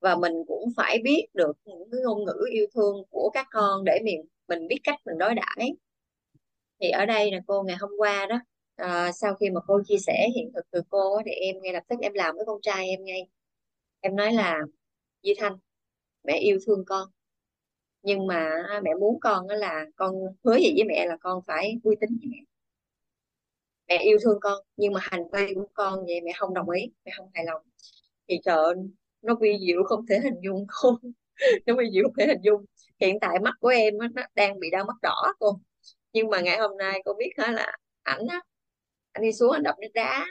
Và 0.00 0.16
mình 0.16 0.32
cũng 0.46 0.68
phải 0.76 0.98
biết 1.04 1.26
được 1.34 1.56
những 1.64 1.90
cái 1.92 2.00
ngôn 2.00 2.24
ngữ 2.24 2.44
yêu 2.50 2.66
thương 2.74 3.02
của 3.10 3.30
các 3.34 3.46
con 3.50 3.84
để 3.84 4.00
mình 4.04 4.24
mình 4.48 4.68
biết 4.68 4.78
cách 4.84 4.98
mình 5.06 5.18
đối 5.18 5.34
đãi. 5.34 5.72
Thì 6.80 6.90
ở 6.90 7.06
đây 7.06 7.32
là 7.32 7.38
cô 7.46 7.62
ngày 7.62 7.76
hôm 7.80 7.90
qua 7.98 8.26
đó 8.26 8.40
à, 8.76 9.12
sau 9.12 9.34
khi 9.34 9.50
mà 9.50 9.60
cô 9.66 9.82
chia 9.86 9.98
sẻ 9.98 10.28
hiện 10.36 10.50
thực 10.54 10.70
từ 10.70 10.82
cô 10.90 11.18
thì 11.26 11.30
em 11.30 11.56
ngay 11.62 11.72
lập 11.72 11.82
tức 11.88 11.96
em 12.02 12.12
làm 12.14 12.36
với 12.36 12.44
con 12.46 12.60
trai 12.62 12.88
em 12.88 13.04
ngay. 13.04 13.28
Em 14.00 14.16
nói 14.16 14.32
là 14.32 14.60
duy 15.22 15.34
Thanh 15.38 15.56
mẹ 16.24 16.38
yêu 16.38 16.58
thương 16.66 16.84
con 16.86 17.08
nhưng 18.02 18.26
mà 18.26 18.50
mẹ 18.82 18.90
muốn 19.00 19.20
con 19.20 19.48
đó 19.48 19.54
là 19.54 19.86
con 19.96 20.14
hứa 20.44 20.56
gì 20.56 20.72
với 20.76 20.84
mẹ 20.88 21.06
là 21.06 21.16
con 21.20 21.42
phải 21.46 21.74
uy 21.84 21.96
tín 22.00 22.10
với 22.20 22.28
mẹ. 22.30 22.38
Mẹ 23.88 23.98
yêu 24.04 24.18
thương 24.22 24.38
con 24.40 24.58
nhưng 24.76 24.92
mà 24.92 25.00
hành 25.02 25.22
vi 25.32 25.54
của 25.54 25.66
con 25.74 26.04
vậy 26.06 26.20
mẹ 26.20 26.32
không 26.36 26.54
đồng 26.54 26.70
ý 26.70 26.92
mẹ 27.04 27.12
không 27.16 27.30
hài 27.34 27.44
lòng. 27.44 27.62
Thì 28.28 28.40
trời 28.44 28.74
nó 29.22 29.34
vi 29.40 29.58
diệu 29.66 29.84
không 29.84 30.06
thể 30.06 30.18
hình 30.24 30.40
dung 30.44 30.66
không 30.68 30.96
nó 31.66 31.74
vi 31.78 31.84
diệu 31.92 32.04
không 32.04 32.14
thể 32.18 32.26
hình 32.26 32.40
dung 32.42 32.64
hiện 33.00 33.20
tại 33.20 33.38
mắt 33.40 33.54
của 33.60 33.68
em 33.68 33.98
nó 33.98 34.06
đang 34.34 34.60
bị 34.60 34.70
đau 34.70 34.84
mắt 34.84 34.96
đỏ 35.02 35.32
cô. 35.38 35.60
Nhưng 36.12 36.30
mà 36.30 36.40
ngày 36.40 36.58
hôm 36.58 36.76
nay 36.76 37.02
cô 37.04 37.12
biết 37.18 37.30
hả 37.38 37.52
là 37.52 37.72
ảnh 38.02 38.26
á 38.28 38.40
anh 39.12 39.22
đi 39.22 39.32
xuống 39.32 39.52
anh 39.52 39.62
đập 39.62 39.74
nước 39.80 39.88
đá. 39.94 40.26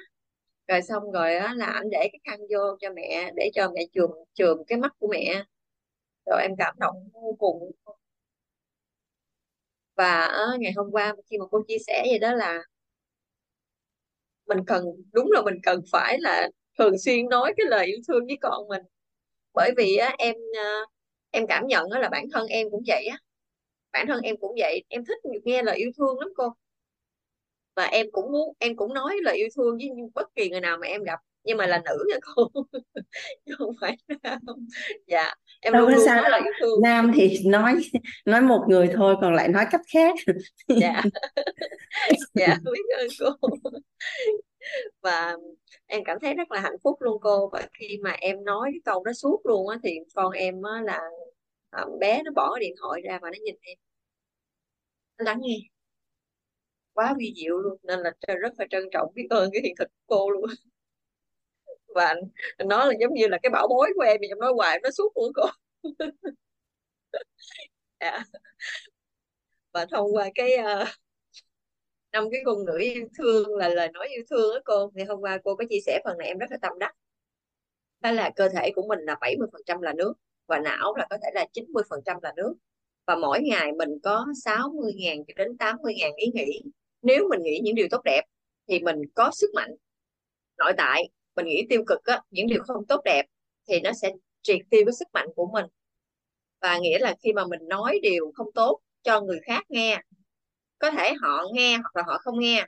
Rồi 0.67 0.81
xong 0.81 1.11
rồi 1.11 1.35
á 1.35 1.53
là 1.57 1.65
anh 1.65 1.89
để 1.89 2.09
cái 2.11 2.19
khăn 2.23 2.39
vô 2.39 2.77
cho 2.81 2.89
mẹ 2.95 3.31
để 3.35 3.49
cho 3.53 3.71
mẹ 3.75 3.81
chườm 3.93 4.11
chườm 4.33 4.57
cái 4.67 4.79
mắt 4.79 4.93
của 4.99 5.07
mẹ. 5.07 5.43
Rồi 6.25 6.41
em 6.41 6.51
cảm 6.57 6.75
động 6.79 7.09
vô 7.13 7.35
cùng. 7.39 7.71
Và 9.95 10.31
ngày 10.59 10.71
hôm 10.75 10.91
qua 10.91 11.15
khi 11.29 11.37
mà 11.37 11.45
cô 11.51 11.63
chia 11.67 11.77
sẻ 11.87 12.03
vậy 12.09 12.19
đó 12.19 12.33
là 12.33 12.63
mình 14.47 14.57
cần 14.67 14.85
đúng 15.13 15.31
là 15.31 15.41
mình 15.41 15.55
cần 15.63 15.81
phải 15.91 16.19
là 16.19 16.49
thường 16.79 16.97
xuyên 16.99 17.29
nói 17.29 17.53
cái 17.57 17.65
lời 17.69 17.85
yêu 17.85 17.97
thương 18.07 18.25
với 18.25 18.37
con 18.41 18.67
mình. 18.67 18.81
Bởi 19.53 19.71
vì 19.77 19.97
á, 19.97 20.15
em 20.17 20.35
à, 20.57 20.81
em 21.31 21.47
cảm 21.47 21.67
nhận 21.67 21.91
là 21.91 22.09
bản 22.09 22.25
thân 22.33 22.47
em 22.47 22.67
cũng 22.71 22.83
vậy 22.87 23.05
á. 23.05 23.17
Bản 23.93 24.07
thân 24.07 24.21
em 24.21 24.37
cũng 24.37 24.55
vậy. 24.57 24.83
Em 24.87 25.05
thích 25.05 25.17
nghe 25.43 25.63
lời 25.63 25.77
yêu 25.77 25.91
thương 25.97 26.19
lắm 26.19 26.29
cô. 26.35 26.53
Và 27.75 27.85
em 27.85 28.07
cũng 28.11 28.31
muốn 28.31 28.53
em 28.59 28.75
cũng 28.75 28.93
nói 28.93 29.15
lời 29.23 29.37
yêu 29.37 29.47
thương 29.55 29.77
với 29.77 29.89
bất 30.15 30.35
kỳ 30.35 30.49
người 30.49 30.61
nào 30.61 30.77
mà 30.81 30.87
em 30.87 31.03
gặp. 31.03 31.19
Nhưng 31.43 31.57
mà 31.57 31.67
là 31.67 31.81
nữ 31.85 32.05
nha 32.09 32.17
cô. 32.21 32.51
Chứ 33.45 33.53
không 33.57 33.75
phải 33.81 33.97
nam. 34.23 34.39
Dạ 35.07 35.33
em 35.61 35.73
đâu 35.73 35.87
có 35.87 36.01
sao 36.05 36.29
nói 36.29 36.41
yêu 36.43 36.53
thương. 36.61 36.81
Nam 36.83 37.11
thì 37.15 37.39
nói 37.45 37.75
nói 38.25 38.41
một 38.41 38.65
người 38.67 38.89
thôi 38.93 39.15
còn 39.21 39.33
lại 39.35 39.47
nói 39.47 39.65
cách 39.71 39.81
khác. 39.93 40.15
Dạ. 40.67 41.03
Dạ 42.33 42.57
biết 42.63 42.97
ơn 42.97 43.07
cô 43.19 43.47
và 45.01 45.35
em 45.85 46.03
cảm 46.05 46.17
thấy 46.21 46.33
rất 46.33 46.51
là 46.51 46.59
hạnh 46.59 46.75
phúc 46.83 47.01
luôn 47.01 47.17
cô. 47.21 47.49
Và 47.53 47.67
khi 47.73 47.97
mà 48.03 48.11
em 48.11 48.43
nói 48.43 48.69
cái 48.73 48.81
câu 48.85 49.03
đó 49.03 49.13
suốt 49.13 49.41
luôn 49.45 49.69
á 49.69 49.77
thì 49.83 49.99
con 50.15 50.31
em 50.31 50.61
á 50.61 50.81
là 50.81 51.01
ờ, 51.69 51.85
bé 51.99 52.21
nó 52.25 52.31
bỏ 52.35 52.53
cái 52.55 52.61
điện 52.61 52.75
thoại 52.81 53.01
ra 53.01 53.19
và 53.21 53.29
nó 53.29 53.37
nhìn 53.43 53.55
em. 53.61 53.77
Nó 55.17 55.23
lắng 55.25 55.39
nghe. 55.41 55.57
Quá 56.93 57.15
vi 57.17 57.33
diệu 57.35 57.57
luôn 57.57 57.77
nên 57.83 57.99
là 57.99 58.11
rất 58.41 58.53
là 58.57 58.65
trân 58.69 58.83
trọng 58.91 59.13
biết 59.15 59.27
ơn 59.29 59.49
cái 59.53 59.61
hiện 59.63 59.75
thực 59.79 59.87
của 59.87 60.15
cô 60.15 60.29
luôn 60.29 60.49
và 61.95 62.15
nó 62.65 62.85
là 62.85 62.93
giống 62.99 63.13
như 63.13 63.27
là 63.27 63.37
cái 63.43 63.49
bảo 63.49 63.67
bối 63.67 63.89
của 63.95 64.01
em 64.01 64.17
thì 64.21 64.27
em 64.27 64.39
nói 64.39 64.53
hoài 64.55 64.79
nó 64.83 64.89
suốt 64.91 65.11
của 65.15 65.31
cô. 65.35 65.45
Yeah. 65.99 66.13
Dạ. 67.99 68.23
và 69.73 69.85
thông 69.91 70.15
qua 70.15 70.29
cái 70.35 70.51
uh, 70.59 70.87
năm 72.17 72.29
cái 72.31 72.41
ngôn 72.45 72.65
ngữ 72.65 72.77
yêu 72.79 73.07
thương 73.17 73.55
là 73.55 73.69
lời 73.69 73.89
nói 73.93 74.07
yêu 74.07 74.23
thương 74.29 74.53
đó 74.53 74.61
cô 74.65 74.91
thì 74.95 75.03
hôm 75.03 75.19
qua 75.21 75.39
cô 75.43 75.55
có 75.55 75.65
chia 75.69 75.79
sẻ 75.85 76.01
phần 76.05 76.17
này 76.17 76.27
em 76.27 76.37
rất 76.37 76.51
là 76.51 76.57
tâm 76.61 76.79
đắc. 76.79 76.95
Đó 77.99 78.11
là 78.11 78.29
cơ 78.35 78.49
thể 78.49 78.71
của 78.75 78.87
mình 78.87 78.99
là 78.99 79.15
70% 79.21 79.81
là 79.81 79.93
nước 79.93 80.13
và 80.47 80.59
não 80.59 80.95
là 80.95 81.07
có 81.09 81.17
thể 81.23 81.29
là 81.33 81.45
90% 81.53 82.19
là 82.21 82.33
nước. 82.35 82.53
Và 83.07 83.15
mỗi 83.15 83.41
ngày 83.41 83.71
mình 83.71 83.89
có 84.03 84.25
60.000 84.45 85.23
cho 85.27 85.33
đến 85.37 85.55
80.000 85.59 86.13
ý 86.15 86.27
nghĩ. 86.33 86.61
Nếu 87.01 87.27
mình 87.29 87.41
nghĩ 87.43 87.59
những 87.63 87.75
điều 87.75 87.87
tốt 87.91 88.01
đẹp 88.05 88.21
thì 88.67 88.79
mình 88.79 89.01
có 89.15 89.31
sức 89.33 89.47
mạnh 89.55 89.75
nội 90.57 90.73
tại. 90.77 91.09
Mình 91.35 91.45
nghĩ 91.45 91.65
tiêu 91.69 91.83
cực 91.87 92.03
á, 92.03 92.21
những 92.31 92.47
điều 92.47 92.63
không 92.63 92.85
tốt 92.85 93.01
đẹp 93.05 93.25
thì 93.67 93.79
nó 93.79 93.91
sẽ 93.93 94.11
triệt 94.41 94.59
tiêu 94.69 94.81
cái 94.85 94.93
sức 94.93 95.07
mạnh 95.13 95.27
của 95.35 95.49
mình. 95.53 95.65
Và 96.61 96.77
nghĩa 96.77 96.99
là 96.99 97.15
khi 97.23 97.33
mà 97.33 97.45
mình 97.45 97.67
nói 97.67 97.99
điều 98.01 98.31
không 98.35 98.51
tốt 98.51 98.79
cho 99.03 99.21
người 99.21 99.39
khác 99.43 99.63
nghe 99.69 100.01
có 100.79 100.91
thể 100.91 101.13
họ 101.21 101.43
nghe 101.53 101.77
hoặc 101.77 101.95
là 101.95 102.03
họ 102.07 102.17
không 102.17 102.39
nghe. 102.39 102.65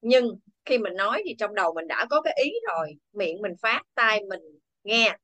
Nhưng 0.00 0.28
khi 0.64 0.78
mình 0.78 0.94
nói 0.94 1.22
thì 1.24 1.34
trong 1.38 1.54
đầu 1.54 1.74
mình 1.74 1.88
đã 1.88 2.06
có 2.10 2.22
cái 2.22 2.34
ý 2.44 2.52
rồi. 2.68 2.88
Miệng 3.12 3.42
mình 3.42 3.52
phát 3.62 3.82
tai 3.94 4.24
mình 4.24 4.40
nghe. 4.84 5.16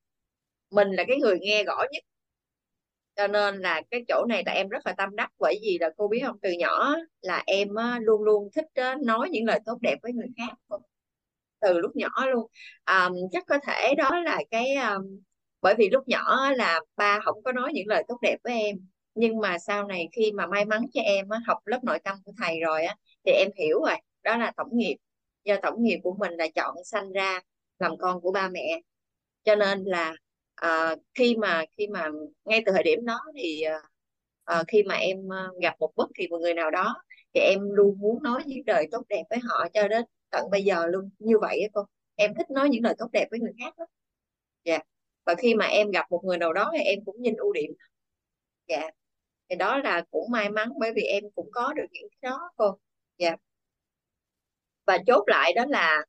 Mình 0.71 0.89
là 0.91 1.05
cái 1.09 1.17
người 1.17 1.39
nghe 1.41 1.65
rõ 1.65 1.83
nhất. 1.93 2.03
Cho 3.17 3.27
nên 3.27 3.59
là 3.59 3.83
cái 3.91 4.05
chỗ 4.09 4.25
này 4.29 4.43
là 4.47 4.53
em 4.53 4.69
rất 4.69 4.87
là 4.87 4.95
tâm 4.99 5.17
đắc. 5.17 5.31
Bởi 5.39 5.59
vì 5.63 5.79
là 5.81 5.91
cô 5.97 6.09
biết 6.09 6.23
không 6.27 6.37
từ 6.43 6.51
nhỏ 6.53 6.97
là 7.21 7.43
em 7.47 7.69
luôn 8.01 8.23
luôn 8.23 8.49
thích 8.55 8.67
nói 9.05 9.29
những 9.31 9.45
lời 9.45 9.61
tốt 9.67 9.79
đẹp 9.81 9.97
với 10.03 10.13
người 10.13 10.29
khác. 10.37 10.77
Từ 11.61 11.79
lúc 11.79 11.97
nhỏ 11.97 12.27
luôn. 12.27 12.47
À, 12.85 13.11
chắc 13.33 13.45
có 13.47 13.59
thể 13.67 13.95
đó 13.95 14.11
là 14.25 14.41
cái 14.51 14.75
um, 14.75 15.21
bởi 15.63 15.75
vì 15.79 15.89
lúc 15.93 16.09
nhỏ 16.09 16.51
là 16.57 16.81
ba 16.97 17.21
không 17.25 17.43
có 17.43 17.53
nói 17.53 17.73
những 17.75 17.87
lời 17.89 18.05
tốt 18.09 18.19
đẹp 18.23 18.37
với 18.45 18.63
em 18.63 18.77
nhưng 19.19 19.39
mà 19.41 19.59
sau 19.59 19.87
này 19.87 20.09
khi 20.13 20.33
mà 20.33 20.47
may 20.47 20.65
mắn 20.65 20.87
cho 20.93 21.01
em 21.01 21.29
á, 21.29 21.39
học 21.47 21.59
lớp 21.65 21.85
nội 21.85 21.99
tâm 22.05 22.19
của 22.25 22.33
thầy 22.39 22.61
rồi 22.61 22.85
á 22.85 22.97
thì 23.25 23.33
em 23.33 23.49
hiểu 23.57 23.81
rồi 23.81 23.97
đó 24.23 24.37
là 24.37 24.53
tổng 24.57 24.69
nghiệp. 24.73 24.97
Do 25.45 25.57
tổng 25.63 25.83
nghiệp 25.83 25.99
của 26.03 26.15
mình 26.19 26.33
là 26.33 26.49
chọn 26.55 26.77
sanh 26.85 27.13
ra 27.13 27.41
làm 27.79 27.97
con 27.99 28.21
của 28.21 28.33
ba 28.33 28.49
mẹ. 28.49 28.81
Cho 29.45 29.55
nên 29.55 29.85
là 29.85 30.15
uh, 30.67 30.99
khi 31.15 31.37
mà 31.37 31.65
khi 31.77 31.87
mà 31.87 32.09
ngay 32.45 32.63
từ 32.67 32.73
thời 32.73 32.83
điểm 32.83 33.05
đó 33.05 33.21
thì 33.37 33.65
uh, 34.53 34.67
khi 34.69 34.83
mà 34.83 34.95
em 34.95 35.29
gặp 35.63 35.75
một 35.81 35.93
bất 35.97 36.09
kỳ 36.15 36.29
một 36.29 36.39
người 36.39 36.55
nào 36.55 36.71
đó 36.71 36.95
thì 37.35 37.41
em 37.41 37.71
luôn 37.71 37.99
muốn 37.99 38.23
nói 38.23 38.43
những 38.47 38.63
lời 38.67 38.89
tốt 38.91 39.03
đẹp 39.09 39.23
với 39.31 39.39
họ 39.49 39.69
cho 39.75 39.89
đến 39.89 40.05
tận 40.31 40.51
bây 40.51 40.65
giờ 40.65 40.87
luôn. 40.87 41.11
Như 41.19 41.39
vậy 41.39 41.61
á 41.61 41.69
cô 41.73 41.87
em 42.17 42.35
thích 42.35 42.51
nói 42.51 42.69
những 42.69 42.85
lời 42.85 42.95
tốt 42.99 43.09
đẹp 43.13 43.27
với 43.31 43.41
người 43.41 43.53
khác 43.59 43.79
lắm. 43.79 43.89
Dạ. 44.65 44.79
Và 45.27 45.35
khi 45.35 45.55
mà 45.55 45.67
em 45.67 45.91
gặp 45.91 46.11
một 46.11 46.21
người 46.25 46.39
nào 46.39 46.53
đó 46.53 46.71
thì 46.79 46.85
em 46.85 47.05
cũng 47.05 47.23
nhìn 47.23 47.35
ưu 47.37 47.53
điểm. 47.53 47.71
Dạ 48.69 48.91
thì 49.51 49.57
đó 49.57 49.79
là 49.79 50.03
cũng 50.11 50.31
may 50.31 50.51
mắn 50.51 50.73
bởi 50.81 50.93
vì 50.97 51.03
em 51.03 51.25
cũng 51.35 51.49
có 51.53 51.73
được 51.73 51.87
những 51.91 52.09
cái 52.11 52.31
đó 52.31 52.51
cô. 52.57 52.79
Dạ. 53.19 53.37
Và 54.87 54.99
chốt 55.07 55.25
lại 55.27 55.53
đó 55.53 55.65
là 55.69 56.05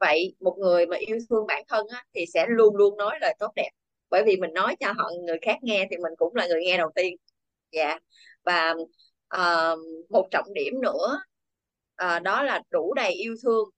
vậy 0.00 0.34
một 0.40 0.56
người 0.58 0.86
mà 0.86 0.96
yêu 0.96 1.18
thương 1.30 1.46
bản 1.46 1.64
thân 1.68 1.86
á, 1.88 2.04
thì 2.14 2.24
sẽ 2.34 2.46
luôn 2.48 2.76
luôn 2.76 2.96
nói 2.96 3.18
lời 3.20 3.34
tốt 3.38 3.52
đẹp. 3.56 3.70
Bởi 4.10 4.22
vì 4.26 4.36
mình 4.36 4.52
nói 4.52 4.76
cho 4.80 4.92
họ 4.92 5.10
người 5.26 5.38
khác 5.42 5.56
nghe 5.62 5.86
thì 5.90 5.96
mình 5.96 6.12
cũng 6.18 6.34
là 6.36 6.46
người 6.46 6.60
nghe 6.64 6.78
đầu 6.78 6.90
tiên. 6.94 7.16
Dạ. 7.72 7.98
Và 8.44 8.74
uh, 9.36 9.78
một 10.10 10.26
trọng 10.30 10.54
điểm 10.54 10.80
nữa 10.80 11.20
uh, 12.04 12.22
đó 12.22 12.42
là 12.42 12.62
đủ 12.70 12.94
đầy 12.94 13.12
yêu 13.12 13.34
thương. 13.42 13.68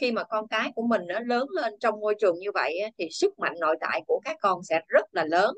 Khi 0.00 0.12
mà 0.12 0.24
con 0.24 0.48
cái 0.48 0.72
của 0.74 0.82
mình 0.82 1.02
nó 1.06 1.20
lớn 1.20 1.46
lên 1.50 1.74
trong 1.80 2.00
môi 2.00 2.14
trường 2.20 2.38
như 2.38 2.52
vậy 2.54 2.80
thì 2.98 3.08
sức 3.10 3.38
mạnh 3.38 3.54
nội 3.60 3.76
tại 3.80 4.02
của 4.06 4.20
các 4.24 4.36
con 4.40 4.62
sẽ 4.64 4.80
rất 4.88 5.04
là 5.12 5.24
lớn 5.24 5.54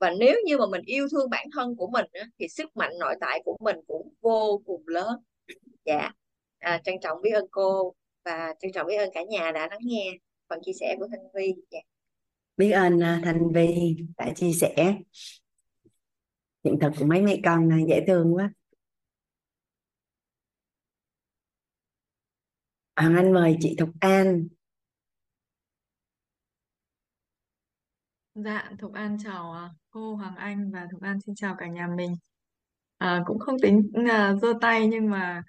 và 0.00 0.10
nếu 0.20 0.36
như 0.44 0.58
mà 0.58 0.66
mình 0.66 0.82
yêu 0.84 1.08
thương 1.10 1.30
bản 1.30 1.46
thân 1.52 1.76
của 1.76 1.90
mình 1.90 2.06
thì 2.38 2.48
sức 2.48 2.76
mạnh 2.76 2.92
nội 2.98 3.14
tại 3.20 3.42
của 3.44 3.56
mình 3.60 3.76
cũng 3.86 4.14
vô 4.20 4.62
cùng 4.66 4.82
lớn. 4.86 5.22
Dạ. 5.84 6.10
À, 6.58 6.80
trân 6.84 6.94
trọng 7.02 7.22
biết 7.22 7.30
ơn 7.30 7.46
cô 7.50 7.94
và 8.24 8.54
trân 8.60 8.72
trọng 8.72 8.86
biết 8.86 8.96
ơn 8.96 9.10
cả 9.14 9.22
nhà 9.22 9.50
đã 9.54 9.68
lắng 9.70 9.80
nghe 9.82 10.12
phần 10.48 10.58
chia 10.62 10.72
sẻ 10.80 10.96
của 10.98 11.08
Thanh 11.10 11.32
Vi 11.34 11.54
dạ. 11.70 11.78
biết 12.56 12.70
ơn 12.70 13.00
à, 13.02 13.20
Thanh 13.24 13.52
Vi 13.52 13.96
đã 14.16 14.32
chia 14.36 14.52
sẻ. 14.52 14.96
Hiện 16.64 16.78
thực 16.80 16.92
của 16.98 17.04
mấy 17.04 17.22
mẹ 17.22 17.36
con 17.44 17.68
này 17.68 17.84
dễ 17.88 18.04
thương 18.06 18.34
quá. 18.34 18.52
Hoàng 22.96 23.16
Anh 23.16 23.32
mời 23.32 23.56
chị 23.60 23.76
Thục 23.78 23.88
An. 24.00 24.48
Dạ, 28.44 28.70
Thục 28.78 28.92
An 28.92 29.16
chào 29.24 29.52
à, 29.52 29.70
cô 29.90 30.14
Hoàng 30.14 30.36
Anh 30.36 30.70
và 30.72 30.86
Thục 30.92 31.02
An 31.02 31.20
xin 31.26 31.34
chào 31.34 31.54
cả 31.58 31.66
nhà 31.66 31.88
mình. 31.96 32.16
À, 32.98 33.22
cũng 33.26 33.38
không 33.38 33.56
tính 33.62 33.90
là 33.94 34.34
giơ 34.42 34.48
tay 34.60 34.86
nhưng 34.86 35.10
mà 35.10 35.42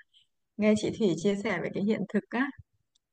nghe 0.58 0.74
chị 0.78 0.92
Thủy 1.00 1.14
chia 1.18 1.36
sẻ 1.44 1.60
về 1.62 1.70
cái 1.74 1.84
hiện 1.84 2.02
thực 2.14 2.24
á 2.30 2.48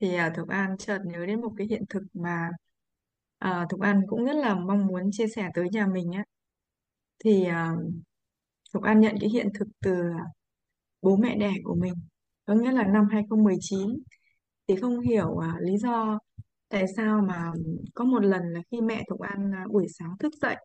thì 0.00 0.14
à, 0.16 0.32
Thục 0.36 0.48
An 0.48 0.76
chợt 0.78 0.98
nhớ 1.04 1.26
đến 1.26 1.40
một 1.40 1.52
cái 1.58 1.66
hiện 1.66 1.84
thực 1.90 2.02
mà 2.14 2.50
à, 3.38 3.66
Thục 3.70 3.80
An 3.80 4.02
cũng 4.08 4.24
rất 4.24 4.36
là 4.36 4.54
mong 4.54 4.86
muốn 4.86 5.10
chia 5.12 5.26
sẻ 5.36 5.48
tới 5.54 5.68
nhà 5.72 5.86
mình 5.86 6.12
á. 6.12 6.24
Thì 7.24 7.44
à, 7.44 7.72
Thục 8.74 8.82
An 8.82 9.00
nhận 9.00 9.16
cái 9.20 9.30
hiện 9.30 9.48
thực 9.58 9.68
từ 9.82 9.92
à, 10.18 10.24
bố 11.02 11.16
mẹ 11.16 11.36
đẻ 11.36 11.52
của 11.64 11.74
mình. 11.74 11.94
Có 12.46 12.54
nghĩa 12.54 12.72
là 12.72 12.84
năm 12.84 13.08
2019 13.12 13.98
thì 14.68 14.76
không 14.76 15.00
hiểu 15.00 15.38
à, 15.38 15.54
lý 15.60 15.78
do 15.78 16.18
tại 16.68 16.84
sao 16.96 17.20
mà 17.28 17.52
có 17.94 18.04
một 18.04 18.24
lần 18.24 18.42
là 18.52 18.60
khi 18.70 18.80
mẹ 18.80 19.04
Thục 19.08 19.20
An 19.20 19.52
à, 19.54 19.64
buổi 19.70 19.86
sáng 19.98 20.18
thức 20.18 20.32
dậy 20.42 20.56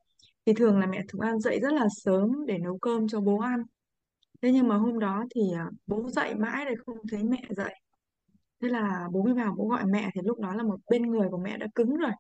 thì 0.46 0.54
thường 0.54 0.80
là 0.80 0.88
mẹ 0.88 1.02
Thục 1.10 1.22
An 1.22 1.40
dậy 1.40 1.60
rất 1.62 1.74
là 1.74 1.88
sớm 2.04 2.46
để 2.48 2.58
nấu 2.58 2.78
cơm 2.78 3.08
cho 3.08 3.22
bố 3.22 3.40
ăn. 3.40 3.64
Thế 4.42 4.52
nhưng 4.52 4.68
mà 4.68 4.78
hôm 4.78 5.00
đó 5.00 5.24
thì 5.36 5.42
à, 5.58 5.70
bố 5.88 6.10
dậy 6.10 6.36
mãi 6.36 6.66
rồi 6.66 6.76
không 6.86 6.98
thấy 7.12 7.24
mẹ 7.24 7.42
dậy. 7.50 7.74
Thế 8.62 8.70
là 8.70 9.08
bố 9.12 9.24
mới 9.24 9.34
vào 9.34 9.56
bố 9.58 9.68
gọi 9.68 9.84
mẹ 9.86 10.10
thì 10.16 10.22
lúc 10.24 10.40
đó 10.40 10.54
là 10.56 10.64
một 10.64 10.80
bên 10.90 11.02
người 11.12 11.28
của 11.32 11.38
mẹ 11.38 11.58
đã 11.58 11.68
cứng 11.76 11.96
rồi. 11.98 12.12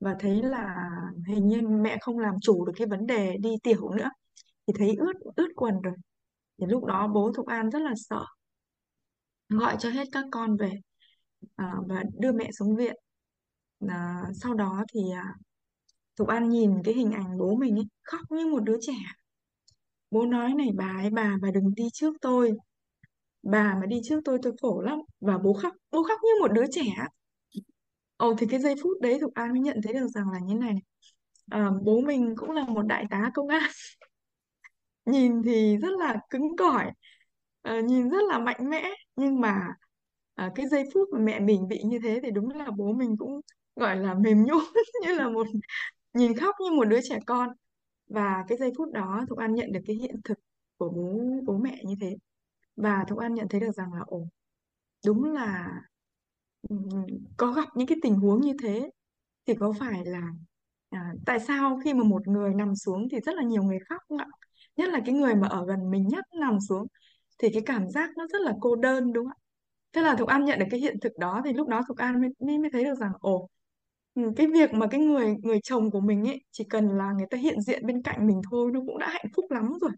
Và 0.00 0.16
thấy 0.20 0.42
là 0.42 0.76
hình 1.28 1.48
như 1.48 1.60
mẹ 1.62 1.96
không 2.00 2.18
làm 2.18 2.34
chủ 2.42 2.64
được 2.64 2.72
cái 2.76 2.86
vấn 2.86 3.06
đề 3.06 3.36
đi 3.36 3.50
tiểu 3.62 3.90
nữa 3.90 4.10
thì 4.66 4.72
thấy 4.78 4.96
ướt 4.98 5.14
ướt 5.36 5.48
quần 5.56 5.80
rồi. 5.82 5.94
Thì 6.58 6.66
lúc 6.68 6.84
đó 6.84 7.08
bố 7.08 7.32
Thục 7.36 7.46
An 7.46 7.70
rất 7.70 7.82
là 7.82 7.92
sợ 7.96 8.24
gọi 9.48 9.76
cho 9.78 9.90
hết 9.90 10.08
các 10.12 10.24
con 10.30 10.56
về 10.56 10.72
à, 11.56 11.74
và 11.88 12.02
đưa 12.18 12.32
mẹ 12.32 12.50
xuống 12.58 12.76
viện 12.76 12.96
à, 13.88 14.22
sau 14.42 14.54
đó 14.54 14.84
thì 14.94 15.00
à, 15.14 15.34
Thục 16.16 16.28
An 16.28 16.48
nhìn 16.48 16.82
cái 16.84 16.94
hình 16.94 17.12
ảnh 17.12 17.38
bố 17.38 17.56
mình 17.56 17.76
ấy, 17.76 17.84
khóc 18.02 18.20
như 18.30 18.46
một 18.46 18.60
đứa 18.64 18.78
trẻ. 18.80 18.94
Bố 20.10 20.26
nói 20.26 20.54
này 20.54 20.68
bà 20.74 20.84
ấy 21.02 21.10
bà 21.10 21.36
bà 21.42 21.50
đừng 21.50 21.74
đi 21.74 21.84
trước 21.92 22.14
tôi. 22.20 22.52
Bà 23.42 23.74
mà 23.80 23.86
đi 23.86 24.00
trước 24.04 24.20
tôi 24.24 24.38
tôi 24.42 24.52
khổ 24.62 24.80
lắm. 24.80 24.98
Và 25.20 25.38
bố 25.38 25.52
khóc 25.54 25.74
bố 25.90 26.02
khóc 26.04 26.20
như 26.22 26.30
một 26.40 26.52
đứa 26.52 26.66
trẻ. 26.72 26.84
Ồ 28.16 28.34
thì 28.38 28.46
cái 28.50 28.60
giây 28.60 28.74
phút 28.82 29.00
đấy 29.00 29.18
Thục 29.20 29.34
An 29.34 29.50
mới 29.52 29.60
nhận 29.60 29.80
thấy 29.84 29.92
được 29.94 30.06
rằng 30.08 30.30
là 30.32 30.38
như 30.38 30.54
này, 30.54 30.72
này. 30.72 30.82
À, 31.50 31.70
bố 31.84 32.00
mình 32.00 32.34
cũng 32.36 32.50
là 32.50 32.64
một 32.64 32.82
đại 32.82 33.04
tá 33.10 33.30
công 33.34 33.48
an. 33.48 33.62
Nhìn 35.04 35.42
thì 35.42 35.76
rất 35.76 35.92
là 35.98 36.16
cứng 36.30 36.56
cỏi 36.56 36.90
à, 37.62 37.80
nhìn 37.80 38.08
rất 38.10 38.22
là 38.28 38.38
mạnh 38.38 38.70
mẽ. 38.70 38.90
Nhưng 39.16 39.40
mà 39.40 39.68
à, 40.34 40.52
cái 40.54 40.68
giây 40.68 40.84
phút 40.94 41.08
mà 41.12 41.18
mẹ 41.18 41.40
mình 41.40 41.68
bị 41.68 41.82
như 41.84 41.98
thế 42.02 42.20
thì 42.22 42.30
đúng 42.30 42.48
là 42.50 42.70
bố 42.76 42.92
mình 42.92 43.16
cũng 43.18 43.40
gọi 43.76 43.96
là 43.96 44.14
mềm 44.14 44.44
nhũn 44.44 44.64
như 45.02 45.14
là 45.14 45.28
một 45.28 45.46
nhìn 46.14 46.36
khóc 46.38 46.54
như 46.60 46.70
một 46.70 46.84
đứa 46.84 47.00
trẻ 47.02 47.18
con. 47.26 47.48
Và 48.08 48.44
cái 48.48 48.58
giây 48.58 48.72
phút 48.78 48.92
đó 48.92 49.24
Thục 49.28 49.38
An 49.38 49.54
nhận 49.54 49.72
được 49.72 49.80
cái 49.86 49.96
hiện 49.96 50.20
thực 50.24 50.38
của 50.78 50.90
bố 50.90 51.20
bố 51.46 51.58
mẹ 51.58 51.82
như 51.84 51.94
thế. 52.00 52.16
Và 52.76 53.04
Thục 53.08 53.18
An 53.18 53.34
nhận 53.34 53.48
thấy 53.48 53.60
được 53.60 53.72
rằng 53.72 53.92
là 53.92 54.00
ồ 54.06 54.26
đúng 55.06 55.24
là 55.24 55.80
có 57.36 57.52
gặp 57.52 57.68
những 57.74 57.86
cái 57.86 57.98
tình 58.02 58.14
huống 58.14 58.40
như 58.40 58.52
thế 58.62 58.90
thì 59.46 59.54
có 59.60 59.72
phải 59.80 60.04
là 60.04 60.22
à, 60.90 61.14
tại 61.26 61.40
sao 61.40 61.80
khi 61.84 61.94
mà 61.94 62.04
một 62.04 62.28
người 62.28 62.54
nằm 62.54 62.76
xuống 62.76 63.08
thì 63.10 63.20
rất 63.20 63.34
là 63.36 63.42
nhiều 63.42 63.62
người 63.62 63.78
khóc 63.88 64.02
không 64.08 64.18
ạ? 64.18 64.26
Nhất 64.76 64.88
là 64.88 65.00
cái 65.06 65.14
người 65.14 65.34
mà 65.34 65.48
ở 65.48 65.66
gần 65.66 65.90
mình 65.90 66.08
nhất 66.08 66.24
nằm 66.40 66.58
xuống 66.68 66.86
thì 67.38 67.48
cái 67.52 67.62
cảm 67.66 67.88
giác 67.88 68.10
nó 68.16 68.26
rất 68.32 68.42
là 68.42 68.52
cô 68.60 68.76
đơn 68.76 69.12
đúng 69.12 69.24
không 69.24 69.32
ạ? 69.32 69.40
Thế 69.92 70.02
là 70.02 70.16
Thục 70.16 70.28
An 70.28 70.44
nhận 70.44 70.58
được 70.58 70.66
cái 70.70 70.80
hiện 70.80 70.96
thực 71.00 71.18
đó 71.18 71.42
thì 71.44 71.52
lúc 71.52 71.68
đó 71.68 71.82
Thục 71.88 71.96
An 71.98 72.20
mới 72.20 72.58
mới 72.58 72.70
thấy 72.72 72.84
được 72.84 72.94
rằng 72.94 73.12
ồ 73.20 73.48
Ừ, 74.14 74.22
cái 74.36 74.46
việc 74.46 74.72
mà 74.74 74.86
cái 74.90 75.00
người 75.00 75.34
người 75.42 75.58
chồng 75.62 75.90
của 75.90 76.00
mình 76.00 76.24
ấy 76.28 76.40
chỉ 76.50 76.64
cần 76.70 76.88
là 76.88 77.12
người 77.12 77.26
ta 77.30 77.38
hiện 77.38 77.60
diện 77.60 77.86
bên 77.86 78.02
cạnh 78.02 78.26
mình 78.26 78.40
thôi 78.50 78.70
nó 78.74 78.80
cũng 78.86 78.98
đã 78.98 79.08
hạnh 79.08 79.26
phúc 79.36 79.44
lắm 79.50 79.72
rồi. 79.80 79.90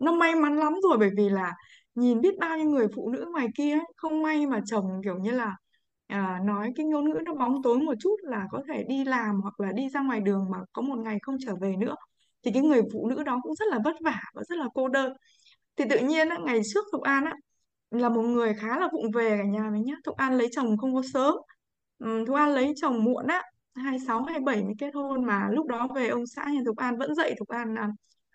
Nó 0.00 0.12
may 0.12 0.34
mắn 0.36 0.56
lắm 0.58 0.74
rồi 0.84 0.98
bởi 0.98 1.10
vì 1.16 1.28
là 1.28 1.52
nhìn 1.94 2.20
biết 2.20 2.34
bao 2.40 2.58
nhiêu 2.58 2.70
người 2.70 2.88
phụ 2.96 3.10
nữ 3.12 3.26
ngoài 3.32 3.48
kia 3.56 3.72
ấy, 3.72 3.82
không 3.96 4.22
may 4.22 4.46
mà 4.46 4.60
chồng 4.66 5.00
kiểu 5.04 5.18
như 5.18 5.30
là 5.30 5.56
à, 6.06 6.40
nói 6.44 6.72
cái 6.76 6.86
ngôn 6.86 7.10
ngữ 7.10 7.20
nó 7.26 7.34
bóng 7.34 7.62
tối 7.62 7.78
một 7.78 7.94
chút 8.00 8.16
là 8.22 8.46
có 8.52 8.62
thể 8.68 8.84
đi 8.88 9.04
làm 9.04 9.40
hoặc 9.42 9.60
là 9.60 9.72
đi 9.72 9.88
ra 9.90 10.02
ngoài 10.02 10.20
đường 10.20 10.46
mà 10.52 10.58
có 10.72 10.82
một 10.82 10.98
ngày 10.98 11.18
không 11.22 11.36
trở 11.46 11.56
về 11.62 11.76
nữa 11.76 11.94
thì 12.44 12.50
cái 12.54 12.62
người 12.62 12.82
phụ 12.92 13.08
nữ 13.08 13.24
đó 13.24 13.40
cũng 13.42 13.54
rất 13.54 13.66
là 13.70 13.78
vất 13.84 13.96
vả 14.04 14.20
và 14.34 14.42
rất 14.48 14.58
là 14.58 14.66
cô 14.74 14.88
đơn. 14.88 15.12
Thì 15.76 15.84
tự 15.90 15.98
nhiên 16.00 16.28
á, 16.28 16.38
ngày 16.46 16.60
trước 16.74 16.84
Thục 16.92 17.02
An 17.02 17.24
á 17.24 17.32
là 17.90 18.08
một 18.08 18.22
người 18.22 18.54
khá 18.54 18.78
là 18.80 18.88
vụng 18.92 19.10
về 19.12 19.30
cả 19.38 19.44
nhà 19.44 19.70
mình 19.72 19.84
nhá. 19.84 19.94
Thục 20.04 20.16
An 20.16 20.38
lấy 20.38 20.48
chồng 20.52 20.76
không 20.78 20.94
có 20.94 21.02
sớm 21.14 21.34
Ừm, 21.98 22.26
Thục 22.26 22.36
An 22.36 22.48
lấy 22.54 22.72
chồng 22.76 23.04
muộn 23.04 23.26
á 23.26 23.42
26 23.74 24.22
27 24.22 24.64
mới 24.64 24.74
kết 24.78 24.94
hôn 24.94 25.24
mà. 25.24 25.48
Lúc 25.52 25.66
đó 25.66 25.88
về 25.94 26.08
ông 26.08 26.26
xã 26.26 26.44
nhà 26.44 26.60
Thục 26.66 26.76
An 26.76 26.98
vẫn 26.98 27.14
dạy 27.14 27.34
Thục 27.38 27.48
An 27.48 27.74
là 27.74 27.88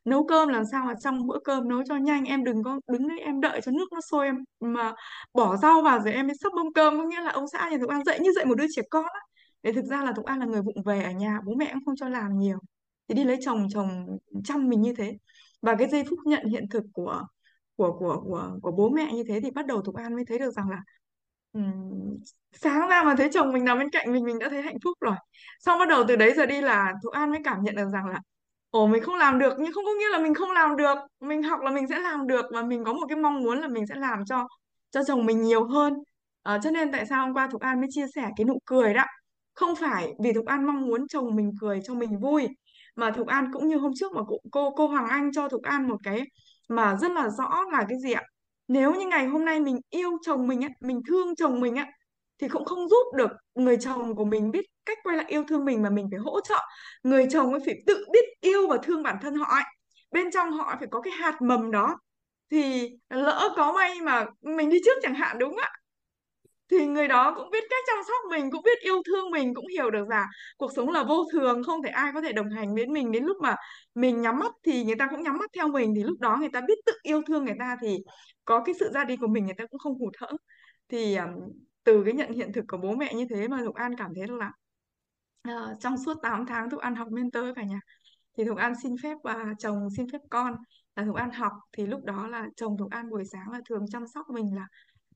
nấu 0.06 0.28
cơm 0.28 0.50
làm 0.50 0.64
sao 0.72 0.86
mà 0.86 0.94
trong 1.04 1.28
bữa 1.28 1.40
cơm 1.44 1.70
nấu 1.70 1.84
cho 1.90 1.96
nhanh 1.98 2.26
em 2.26 2.44
đừng 2.44 2.64
có 2.64 2.80
đứng 2.92 3.08
đấy 3.08 3.20
em 3.20 3.42
đợi 3.42 3.62
cho 3.62 3.72
nước 3.72 3.88
nó 3.94 4.00
sôi 4.12 4.26
em 4.26 4.36
mà 4.60 4.94
bỏ 5.34 5.58
rau 5.58 5.82
vào 5.82 6.00
rồi 6.00 6.14
em 6.14 6.28
mới 6.28 6.36
sắp 6.44 6.54
mâm 6.56 6.74
cơm. 6.74 6.98
Có 6.98 7.04
nghĩa 7.04 7.22
là 7.22 7.32
ông 7.32 7.46
xã 7.48 7.70
nhà 7.70 7.78
Thục 7.82 7.90
An 7.90 8.04
dạy 8.06 8.20
như 8.20 8.32
dạy 8.36 8.46
một 8.46 8.56
đứa 8.56 8.66
trẻ 8.76 8.82
con 8.90 9.06
á. 9.14 9.20
Để 9.64 9.72
thực 9.74 9.86
ra 9.86 10.04
là 10.04 10.12
Thục 10.14 10.26
An 10.26 10.40
là 10.40 10.46
người 10.46 10.62
vụng 10.62 10.84
về 10.86 11.04
ở 11.04 11.12
nhà 11.12 11.40
bố 11.46 11.56
mẹ 11.56 11.70
cũng 11.74 11.86
không 11.86 11.96
cho 11.96 12.10
làm 12.10 12.38
nhiều. 12.38 12.58
Thì 13.08 13.16
đi 13.16 13.24
lấy 13.24 13.38
chồng 13.42 13.68
chồng 13.74 14.18
chăm 14.44 14.70
mình 14.70 14.82
như 14.82 14.94
thế. 14.98 15.18
Và 15.62 15.76
cái 15.76 15.90
giây 15.90 16.04
phút 16.10 16.20
nhận 16.26 16.46
hiện 16.46 16.70
thực 16.70 16.84
của 16.94 17.26
của 17.76 17.92
của 18.00 18.22
của 18.26 18.58
của 18.62 18.72
bố 18.72 18.90
mẹ 18.90 19.14
như 19.14 19.24
thế 19.28 19.40
thì 19.44 19.52
bắt 19.52 19.66
đầu 19.66 19.82
Thục 19.82 19.96
An 19.96 20.16
mới 20.16 20.26
thấy 20.26 20.40
được 20.40 20.52
rằng 20.52 20.70
là 20.70 20.78
ừm, 21.54 22.18
sáng 22.54 22.90
ra 22.90 23.04
mà 23.04 23.16
thấy 23.18 23.30
chồng 23.34 23.54
mình 23.54 23.66
nằm 23.66 23.80
bên 23.80 23.90
cạnh 23.90 24.14
mình 24.14 24.24
mình 24.26 24.40
đã 24.40 24.50
thấy 24.50 24.62
hạnh 24.62 24.78
phúc 24.84 24.98
rồi. 25.02 25.16
Xong 25.60 25.80
bắt 25.80 25.90
đầu 25.90 26.04
từ 26.08 26.16
đấy 26.16 26.34
giờ 26.38 26.46
đi 26.46 26.62
là 26.62 26.94
Thục 27.04 27.14
An 27.14 27.32
mới 27.32 27.40
cảm 27.44 27.64
nhận 27.64 27.76
được 27.76 27.90
rằng 27.94 28.06
là 28.08 28.20
ồ 28.70 28.88
mình 28.88 29.04
không 29.04 29.16
làm 29.16 29.40
được. 29.40 29.54
Nhưng 29.60 29.74
không 29.74 29.86
có 29.86 29.92
nghĩa 30.00 30.10
là 30.12 30.20
mình 30.20 30.34
không 30.34 30.52
làm 30.52 30.76
được. 30.78 30.98
Mình 31.20 31.44
học 31.44 31.60
là 31.62 31.72
mình 31.72 31.88
sẽ 31.88 32.00
làm 32.00 32.28
được 32.28 32.46
và 32.54 32.62
mình 32.64 32.84
có 32.86 32.94
một 32.94 33.06
cái 33.10 33.18
mong 33.18 33.44
muốn 33.44 33.60
là 33.60 33.68
mình 33.68 33.88
sẽ 33.88 33.96
làm 33.96 34.26
cho 34.26 34.48
cho 34.92 35.02
chồng 35.08 35.26
mình 35.26 35.42
nhiều 35.44 35.64
hơn. 35.68 35.94
Ờ, 36.42 36.60
cho 36.64 36.72
nên 36.72 36.92
tại 36.92 37.06
sao 37.06 37.26
hôm 37.26 37.34
qua 37.36 37.48
Thục 37.52 37.62
An 37.62 37.80
mới 37.82 37.88
chia 37.92 38.06
sẻ 38.16 38.30
cái 38.38 38.46
nụ 38.46 38.60
cười 38.66 38.94
đó? 38.94 39.04
Không 39.54 39.76
phải 39.76 40.14
vì 40.24 40.34
Thục 40.34 40.46
An 40.46 40.66
mong 40.68 40.82
muốn 40.88 41.08
chồng 41.08 41.36
mình 41.36 41.52
cười 41.62 41.80
cho 41.84 41.94
mình 41.94 42.20
vui 42.20 42.48
mà 42.96 43.12
Thục 43.12 43.28
An 43.28 43.52
cũng 43.54 43.68
như 43.68 43.78
hôm 43.78 43.92
trước 43.96 44.12
mà 44.14 44.22
cô 44.28 44.38
cô, 44.52 44.72
cô 44.72 44.88
Hoàng 44.88 45.08
Anh 45.10 45.32
cho 45.34 45.50
Thục 45.50 45.64
An 45.64 45.88
một 45.90 45.98
cái 46.04 46.22
mà 46.70 46.96
rất 47.02 47.12
là 47.12 47.30
rõ 47.30 47.64
là 47.72 47.86
cái 47.90 47.98
gì 48.04 48.12
ạ? 48.14 48.24
Nếu 48.70 48.96
như 48.96 49.08
ngày 49.08 49.28
hôm 49.28 49.46
nay 49.46 49.62
mình 49.62 49.80
yêu 49.92 50.12
chồng 50.24 50.48
mình 50.48 50.62
á, 50.64 50.70
mình 50.82 51.02
thương 51.10 51.36
chồng 51.36 51.62
mình 51.62 51.76
á, 51.76 51.88
thì 52.40 52.50
cũng 52.50 52.66
không 52.66 52.90
giúp 52.90 53.16
được 53.18 53.32
người 53.56 53.78
chồng 53.78 54.16
của 54.16 54.26
mình 54.26 54.52
biết 54.52 54.66
cách 54.86 54.98
quay 55.04 55.18
lại 55.18 55.28
yêu 55.30 55.46
thương 55.50 55.66
mình 55.66 55.84
mà 55.84 55.92
mình 55.92 56.08
phải 56.12 56.20
hỗ 56.20 56.42
trợ 56.42 56.56
người 57.04 57.28
chồng 57.32 57.52
ấy 57.52 57.62
phải 57.66 57.76
tự 57.88 58.06
biết 58.14 58.26
yêu 58.42 58.68
và 58.70 58.78
thương 58.84 59.04
bản 59.04 59.18
thân 59.24 59.36
họ 59.36 59.48
ấy. 59.56 59.64
bên 60.12 60.32
trong 60.32 60.52
họ 60.52 60.76
phải 60.80 60.90
có 60.92 61.02
cái 61.02 61.14
hạt 61.14 61.42
mầm 61.42 61.72
đó, 61.72 61.98
thì 62.52 62.90
lỡ 63.10 63.54
có 63.58 63.74
may 63.74 64.02
mà 64.02 64.26
mình 64.42 64.72
đi 64.72 64.80
trước 64.86 65.00
chẳng 65.04 65.16
hạn, 65.16 65.40
đúng 65.40 65.52
không 65.52 65.60
ạ 65.60 65.72
thì 66.72 66.88
người 66.88 67.08
đó 67.08 67.34
cũng 67.36 67.50
biết 67.52 67.64
cách 67.70 67.84
chăm 67.88 67.98
sóc 68.08 68.32
mình 68.32 68.52
cũng 68.52 68.62
biết 68.64 68.80
yêu 68.82 69.02
thương 69.06 69.32
mình 69.32 69.54
cũng 69.54 69.68
hiểu 69.68 69.92
được 69.92 70.08
rằng 70.10 70.28
cuộc 70.58 70.72
sống 70.76 70.90
là 70.90 71.04
vô 71.04 71.26
thường 71.34 71.64
không 71.64 71.84
thể 71.84 71.90
ai 71.90 72.12
có 72.14 72.22
thể 72.22 72.34
đồng 72.34 72.50
hành 72.50 72.76
đến 72.76 72.94
mình. 72.94 73.12
Đến 73.12 73.24
lúc 73.24 73.38
mà 73.42 73.56
mình 73.96 74.22
nhắm 74.22 74.40
mắt 74.40 74.52
thì 74.64 74.84
người 74.84 74.96
ta 74.96 75.08
cũng 75.12 75.24
nhắm 75.24 75.38
mắt 75.38 75.50
theo 75.56 75.68
mình 75.68 75.94
thì 75.96 76.04
lúc 76.04 76.20
đó 76.20 76.38
người 76.40 76.50
ta 76.54 76.62
biết 76.68 76.78
tự 76.86 76.94
yêu 77.04 77.22
thương 77.28 77.46
người 77.46 77.56
ta 77.60 77.78
thì 77.82 77.98
có 78.46 78.64
cái 78.66 78.76
sự 78.80 78.90
ra 78.94 79.04
đi 79.04 79.18
của 79.18 79.28
mình 79.28 79.46
người 79.46 79.56
ta 79.58 79.66
cũng 79.66 79.80
không 79.80 80.00
hụt 80.00 80.14
hẫng. 80.20 80.36
Thì 80.90 81.18
từ 81.84 82.04
cái 82.06 82.14
nhận 82.14 82.32
hiện 82.32 82.54
thực 82.54 82.66
của 82.68 82.78
bố 82.78 82.96
mẹ 82.96 83.14
như 83.14 83.26
thế 83.30 83.48
mà 83.48 83.62
Thục 83.66 83.76
An 83.76 83.96
cảm 83.96 84.12
thấy 84.16 84.28
là 84.28 84.52
uh, 85.50 85.80
trong 85.80 85.98
suốt 85.98 86.14
8 86.24 86.46
tháng 86.46 86.70
Thục 86.70 86.80
An 86.80 86.96
học 86.96 87.08
mentor 87.12 87.46
cả 87.56 87.64
nhà 87.64 87.80
thì 88.38 88.46
Thục 88.46 88.58
An 88.58 88.74
xin 88.84 88.96
phép 89.04 89.18
và 89.24 89.46
chồng 89.60 89.88
xin 89.98 90.08
phép 90.12 90.22
con 90.30 90.56
là 90.96 91.04
Thục 91.06 91.16
An 91.16 91.32
học. 91.32 91.52
Thì 91.78 91.86
lúc 91.88 92.04
đó 92.04 92.28
là 92.28 92.46
chồng 92.56 92.78
Thục 92.78 92.92
An 92.92 93.10
buổi 93.10 93.24
sáng 93.26 93.52
là 93.52 93.60
thường 93.70 93.86
chăm 93.92 94.08
sóc 94.08 94.26
mình 94.30 94.56
là 94.56 94.68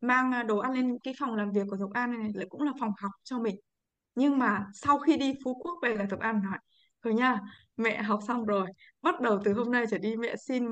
mang 0.03 0.31
à, 0.33 0.43
đồ 0.43 0.57
ăn 0.57 0.73
lên 0.73 0.97
cái 1.03 1.13
phòng 1.19 1.35
làm 1.35 1.51
việc 1.51 1.63
của 1.69 1.77
Thục 1.77 1.93
An 1.93 2.11
này 2.19 2.31
lại 2.35 2.47
cũng 2.49 2.61
là 2.61 2.71
phòng 2.79 2.91
học 3.01 3.11
cho 3.23 3.39
mình. 3.39 3.55
Nhưng 4.15 4.39
mà 4.39 4.65
sau 4.73 4.99
khi 4.99 5.17
đi 5.17 5.33
Phú 5.43 5.53
Quốc 5.63 5.73
về 5.83 5.95
là 5.95 6.05
Thục 6.09 6.19
An 6.19 6.41
nói 6.43 6.57
thôi 7.03 7.13
nha 7.13 7.39
mẹ 7.77 8.01
học 8.01 8.19
xong 8.27 8.45
rồi 8.45 8.67
bắt 9.01 9.21
đầu 9.21 9.39
từ 9.43 9.53
hôm 9.53 9.71
nay 9.71 9.85
trở 9.91 9.97
đi 9.97 10.15
mẹ 10.15 10.35
xin 10.47 10.63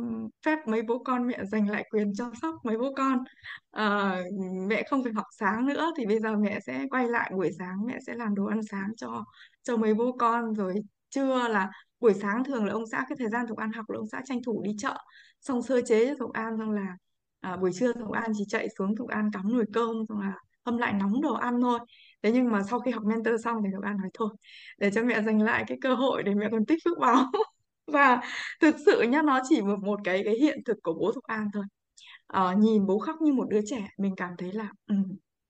phép 0.45 0.59
mấy 0.67 0.81
bố 0.81 0.99
con 1.05 1.27
mẹ 1.27 1.45
giành 1.51 1.69
lại 1.69 1.85
quyền 1.91 2.13
chăm 2.15 2.31
sóc 2.41 2.55
mấy 2.63 2.77
bố 2.77 2.93
con. 2.97 3.23
À, 3.71 4.15
mẹ 4.67 4.83
không 4.89 5.03
phải 5.03 5.13
học 5.13 5.25
sáng 5.39 5.65
nữa 5.65 5.91
thì 5.97 6.05
bây 6.05 6.19
giờ 6.19 6.35
mẹ 6.37 6.59
sẽ 6.65 6.85
quay 6.89 7.07
lại 7.07 7.31
buổi 7.35 7.51
sáng 7.59 7.85
mẹ 7.87 7.97
sẽ 8.07 8.13
làm 8.15 8.35
đồ 8.35 8.45
ăn 8.45 8.59
sáng 8.71 8.89
cho 8.97 9.23
cho 9.63 9.77
mấy 9.77 9.93
bố 9.93 10.11
con. 10.19 10.53
Rồi 10.53 10.75
trưa 11.09 11.47
là 11.47 11.69
buổi 11.99 12.13
sáng 12.13 12.43
thường 12.43 12.65
là 12.65 12.73
ông 12.73 12.87
xã 12.91 13.05
cái 13.09 13.15
thời 13.19 13.29
gian 13.29 13.47
Thục 13.47 13.57
An 13.57 13.71
học 13.71 13.89
là 13.89 13.97
ông 13.97 14.07
xã 14.11 14.21
tranh 14.25 14.39
thủ 14.45 14.61
đi 14.65 14.71
chợ. 14.79 14.97
Xong 15.41 15.61
sơ 15.61 15.81
chế 15.81 16.07
cho 16.07 16.15
Thục 16.19 16.33
An 16.33 16.57
xong 16.59 16.71
là 16.71 16.97
à, 17.41 17.57
buổi 17.57 17.71
trưa 17.73 17.93
Thục 17.93 18.11
An 18.11 18.31
chỉ 18.37 18.43
chạy 18.47 18.67
xuống 18.77 18.95
Thục 18.95 19.09
An 19.09 19.29
cắm 19.33 19.53
nồi 19.53 19.65
cơm 19.73 19.95
xong 20.09 20.19
là 20.19 20.33
hâm 20.65 20.77
lại 20.77 20.93
nóng 20.93 21.21
đồ 21.21 21.33
ăn 21.33 21.61
thôi. 21.61 21.79
Thế 22.23 22.31
nhưng 22.31 22.51
mà 22.51 22.63
sau 22.69 22.79
khi 22.79 22.91
học 22.91 23.03
mentor 23.03 23.43
xong 23.43 23.57
thì 23.63 23.69
Thục 23.75 23.83
An 23.83 23.97
nói 23.97 24.09
thôi 24.13 24.29
để 24.77 24.91
cho 24.91 25.03
mẹ 25.03 25.21
giành 25.21 25.41
lại 25.41 25.63
cái 25.67 25.77
cơ 25.81 25.95
hội 25.95 26.23
để 26.23 26.33
mẹ 26.35 26.47
còn 26.51 26.65
tích 26.65 26.79
phước 26.85 26.97
báo 26.99 27.25
và 27.87 28.21
thực 28.61 28.75
sự 28.85 29.01
nhá 29.01 29.21
nó 29.21 29.39
chỉ 29.49 29.61
một 29.61 29.79
một 29.83 29.99
cái 30.03 30.21
cái 30.25 30.35
hiện 30.35 30.59
thực 30.65 30.77
của 30.83 30.93
bố 30.93 31.11
Thục 31.11 31.23
An 31.23 31.47
thôi. 31.53 31.63
À, 32.27 32.53
nhìn 32.59 32.85
bố 32.85 32.99
khóc 32.99 33.15
như 33.21 33.33
một 33.33 33.45
đứa 33.49 33.61
trẻ 33.65 33.87
mình 33.97 34.15
cảm 34.17 34.33
thấy 34.37 34.51
là 34.53 34.71
ừ, 34.87 34.95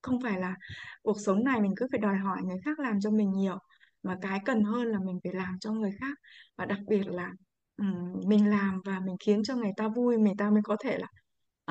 không 0.02 0.22
phải 0.22 0.40
là 0.40 0.56
cuộc 1.02 1.20
sống 1.20 1.44
này 1.44 1.62
mình 1.62 1.74
cứ 1.78 1.88
phải 1.92 2.00
đòi 2.00 2.18
hỏi 2.18 2.38
người 2.44 2.58
khác 2.66 2.80
làm 2.80 3.00
cho 3.00 3.12
mình 3.12 3.32
nhiều 3.32 3.58
mà 4.04 4.18
cái 4.22 4.40
cần 4.46 4.64
hơn 4.64 4.88
là 4.88 5.00
mình 5.06 5.20
phải 5.24 5.34
làm 5.34 5.60
cho 5.60 5.72
người 5.72 5.92
khác. 6.00 6.18
Và 6.58 6.66
đặc 6.66 6.80
biệt 6.88 7.08
là 7.08 7.32
um, 7.78 8.20
mình 8.28 8.50
làm 8.50 8.82
và 8.86 9.00
mình 9.06 9.16
khiến 9.26 9.44
cho 9.44 9.56
người 9.56 9.72
ta 9.78 9.88
vui 9.88 10.18
người 10.18 10.34
ta 10.38 10.50
mới 10.50 10.62
có 10.64 10.78
thể 10.84 10.98
là 10.98 11.08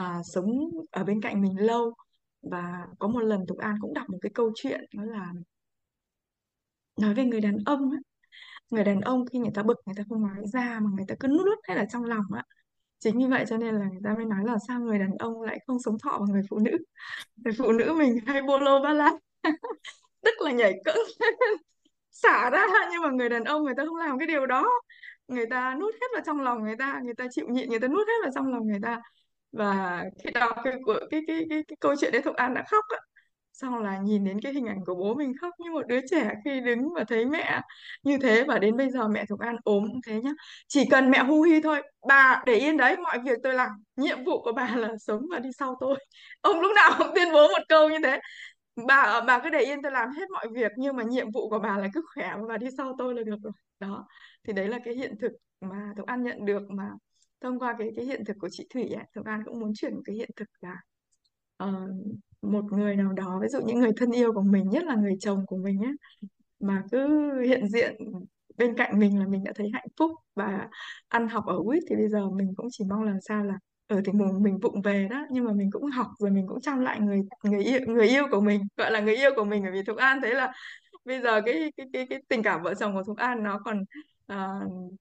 à, 0.01 0.23
sống 0.25 0.71
ở 0.91 1.05
bên 1.05 1.21
cạnh 1.21 1.43
mình 1.43 1.61
lâu 1.61 1.95
và 2.43 2.87
có 2.99 3.09
một 3.09 3.21
lần 3.21 3.47
Tục 3.49 3.59
An 3.59 3.77
cũng 3.81 3.95
đọc 3.95 4.11
một 4.11 4.19
cái 4.23 4.31
câu 4.35 4.53
chuyện 4.55 4.81
đó 4.95 5.05
là 5.05 5.33
nói 7.01 7.15
về 7.15 7.25
người 7.25 7.41
đàn 7.41 7.57
ông 7.67 7.91
ấy. 7.91 8.01
người 8.71 8.85
đàn 8.85 9.01
ông 9.01 9.27
khi 9.27 9.39
người 9.39 9.51
ta 9.55 9.63
bực 9.63 9.79
người 9.87 9.95
ta 9.99 10.03
không 10.09 10.23
nói 10.23 10.47
ra 10.53 10.81
mà 10.83 10.91
người 10.97 11.05
ta 11.09 11.15
cứ 11.21 11.29
nuốt 11.29 11.47
nuốt 11.47 11.59
hay 11.65 11.77
là 11.77 11.85
trong 11.93 12.05
lòng 12.05 12.25
á. 12.37 12.45
Chính 12.99 13.19
như 13.19 13.29
vậy 13.29 13.45
cho 13.49 13.57
nên 13.57 13.75
là 13.75 13.87
người 13.93 14.01
ta 14.05 14.15
mới 14.17 14.25
nói 14.27 14.45
là 14.45 14.57
sao 14.69 14.81
người 14.81 14.99
đàn 14.99 15.11
ông 15.19 15.43
lại 15.43 15.59
không 15.67 15.79
sống 15.81 15.99
thọ 16.03 16.19
bằng 16.19 16.29
người 16.33 16.43
phụ 16.51 16.59
nữ? 16.59 16.71
Người 17.37 17.55
phụ 17.59 17.73
nữ 17.73 17.95
mình 17.99 18.19
hay 18.27 18.43
bô 18.43 18.59
lô 18.59 18.81
ba 18.83 18.93
la 18.93 19.13
tức 20.23 20.35
là 20.41 20.53
nhảy 20.53 20.75
cẫng 20.85 20.99
xả 22.11 22.51
ra 22.51 22.67
nhưng 22.93 23.03
mà 23.03 23.11
người 23.11 23.29
đàn 23.29 23.45
ông 23.45 23.65
người 23.65 23.75
ta 23.77 23.85
không 23.87 23.97
làm 23.97 24.19
cái 24.19 24.29
điều 24.29 24.47
đó. 24.47 24.71
Người 25.29 25.47
ta 25.51 25.75
nuốt 25.81 25.95
hết 25.95 26.07
vào 26.15 26.23
trong 26.27 26.41
lòng 26.41 26.65
người 26.65 26.77
ta 26.79 27.01
người 27.05 27.15
ta 27.15 27.27
chịu 27.31 27.47
nhịn 27.49 27.69
người 27.71 27.81
ta 27.81 27.89
nuốt 27.89 28.09
hết 28.09 28.15
vào 28.23 28.33
trong 28.35 28.49
lòng 28.49 28.67
người 28.67 28.81
ta 28.83 29.01
và 29.53 30.05
khi 30.25 30.31
đọc 30.35 30.57
cái 30.65 30.75
của 30.85 30.99
cái 31.11 31.21
cái 31.27 31.45
cái, 31.51 31.63
cái 31.69 31.77
câu 31.81 31.95
chuyện 32.01 32.13
đấy 32.13 32.23
Thục 32.23 32.37
An 32.37 32.55
đã 32.55 32.65
khóc 32.71 32.85
á 32.89 32.99
xong 33.53 33.79
là 33.83 33.99
nhìn 33.99 34.25
đến 34.25 34.41
cái 34.41 34.53
hình 34.53 34.67
ảnh 34.67 34.85
của 34.87 34.95
bố 34.95 35.15
mình 35.15 35.33
khóc 35.41 35.55
như 35.59 35.71
một 35.71 35.87
đứa 35.87 36.01
trẻ 36.11 36.31
khi 36.45 36.61
đứng 36.61 36.95
và 36.95 37.05
thấy 37.05 37.27
mẹ 37.27 37.61
như 38.03 38.19
thế. 38.23 38.45
Và 38.49 38.59
đến 38.59 38.77
bây 38.77 38.91
giờ 38.91 39.09
mẹ 39.09 39.25
Thục 39.29 39.41
An 39.41 39.57
ốm 39.65 39.85
cũng 39.93 40.01
thế 40.07 40.21
nhá. 40.23 40.31
Chỉ 40.69 40.85
cần 40.91 41.11
mẹ 41.11 41.19
hu 41.19 41.43
hi 41.43 41.61
thôi 41.63 41.83
bà 42.09 42.43
để 42.47 42.55
yên 42.55 42.77
đấy 42.77 42.97
mọi 42.97 43.19
việc 43.19 43.39
tôi 43.43 43.55
làm. 43.55 43.71
Nhiệm 43.97 44.25
vụ 44.25 44.43
của 44.43 44.53
bà 44.53 44.77
là 44.77 44.89
sống 44.99 45.23
và 45.31 45.39
đi 45.39 45.51
sau 45.59 45.77
tôi. 45.81 45.99
Ông 46.41 46.61
lúc 46.61 46.73
nào 46.77 46.91
cũng 46.99 47.09
tuyên 47.15 47.33
bố 47.33 47.49
một 47.49 47.63
câu 47.69 47.89
như 47.89 47.99
thế. 48.05 48.21
Bà 48.87 49.21
bà 49.21 49.39
cứ 49.45 49.51
để 49.51 49.61
yên 49.61 49.83
tôi 49.83 49.93
làm 49.93 50.09
hết 50.11 50.31
mọi 50.31 50.47
việc 50.53 50.73
nhưng 50.77 50.97
mà 50.97 51.03
nhiệm 51.03 51.31
vụ 51.31 51.51
của 51.51 51.59
bà 51.59 51.79
là 51.79 51.89
cứ 51.95 52.03
khỏe 52.15 52.35
và 52.49 52.57
đi 52.59 52.67
sau 52.77 52.95
tôi 52.99 53.15
là 53.15 53.23
được 53.23 53.37
rồi. 53.43 53.53
Đó 53.81 54.07
thì 54.45 54.53
đấy 54.53 54.69
là 54.69 54.79
cái 54.85 54.95
hiện 54.95 55.15
thực 55.21 55.33
mà 55.61 55.93
Thục 55.97 56.07
An 56.07 56.23
nhận 56.23 56.45
được 56.45 56.63
mà 56.71 56.85
thông 57.41 57.59
qua 57.59 57.75
cái 57.79 57.91
cái 57.97 58.05
hiện 58.05 58.25
thực 58.25 58.37
của 58.41 58.49
chị 58.51 58.67
Thủy 58.75 58.89
ấy, 58.89 59.05
Thượng 59.15 59.25
An 59.25 59.43
cũng 59.45 59.61
muốn 59.61 59.73
chuyển 59.75 59.95
một 59.95 60.03
cái 60.05 60.17
hiện 60.17 60.31
thực 60.37 60.49
là 60.61 60.77
uh, 61.65 61.91
một 62.43 62.65
người 62.73 62.97
nào 62.97 63.13
đó 63.13 63.39
ví 63.43 63.49
dụ 63.49 63.61
những 63.61 63.79
người 63.79 63.93
thân 63.97 64.11
yêu 64.11 64.33
của 64.33 64.43
mình 64.43 64.69
nhất 64.71 64.85
là 64.85 64.95
người 64.95 65.17
chồng 65.21 65.47
của 65.47 65.57
mình 65.57 65.81
ấy 65.85 65.93
mà 66.61 66.85
cứ 66.93 67.31
hiện 67.41 67.69
diện 67.69 67.97
bên 68.57 68.77
cạnh 68.77 68.99
mình 68.99 69.19
là 69.19 69.27
mình 69.27 69.45
đã 69.45 69.53
thấy 69.55 69.71
hạnh 69.73 69.89
phúc 69.99 70.11
và 70.35 70.69
ăn 71.09 71.29
học 71.29 71.45
ở 71.47 71.59
quýt 71.67 71.83
thì 71.91 71.97
bây 71.97 72.09
giờ 72.09 72.31
mình 72.31 72.55
cũng 72.57 72.67
chỉ 72.71 72.85
mong 72.85 73.03
làm 73.03 73.21
sao 73.21 73.45
là 73.45 73.59
ở 73.87 74.01
thì 74.05 74.13
mình 74.13 74.43
mình 74.43 74.59
vụng 74.59 74.83
về 74.83 75.09
đó 75.11 75.27
nhưng 75.31 75.45
mà 75.45 75.53
mình 75.53 75.71
cũng 75.71 75.91
học 75.91 76.07
rồi 76.19 76.31
mình 76.31 76.47
cũng 76.49 76.61
chăm 76.61 76.81
lại 76.81 77.01
người 77.01 77.21
người 77.45 77.65
yêu 77.65 77.81
người 77.87 78.09
yêu 78.09 78.25
của 78.31 78.41
mình 78.41 78.61
gọi 78.77 78.91
là 78.91 79.01
người 79.01 79.17
yêu 79.17 79.31
của 79.37 79.45
mình. 79.45 79.63
Bởi 79.63 79.73
vì 79.73 79.83
Thục 79.83 79.97
An 79.97 80.21
thấy 80.23 80.35
là 80.35 80.53
bây 81.05 81.21
giờ 81.21 81.41
cái 81.41 81.73
cái 81.77 81.87
cái 81.93 82.07
cái 82.07 82.23
tình 82.29 82.43
cảm 82.43 82.63
vợ 82.63 82.75
chồng 82.75 82.95
của 82.95 83.03
Thục 83.03 83.17
An 83.17 83.43
nó 83.43 83.59
còn 83.65 83.85
à, 84.31 84.61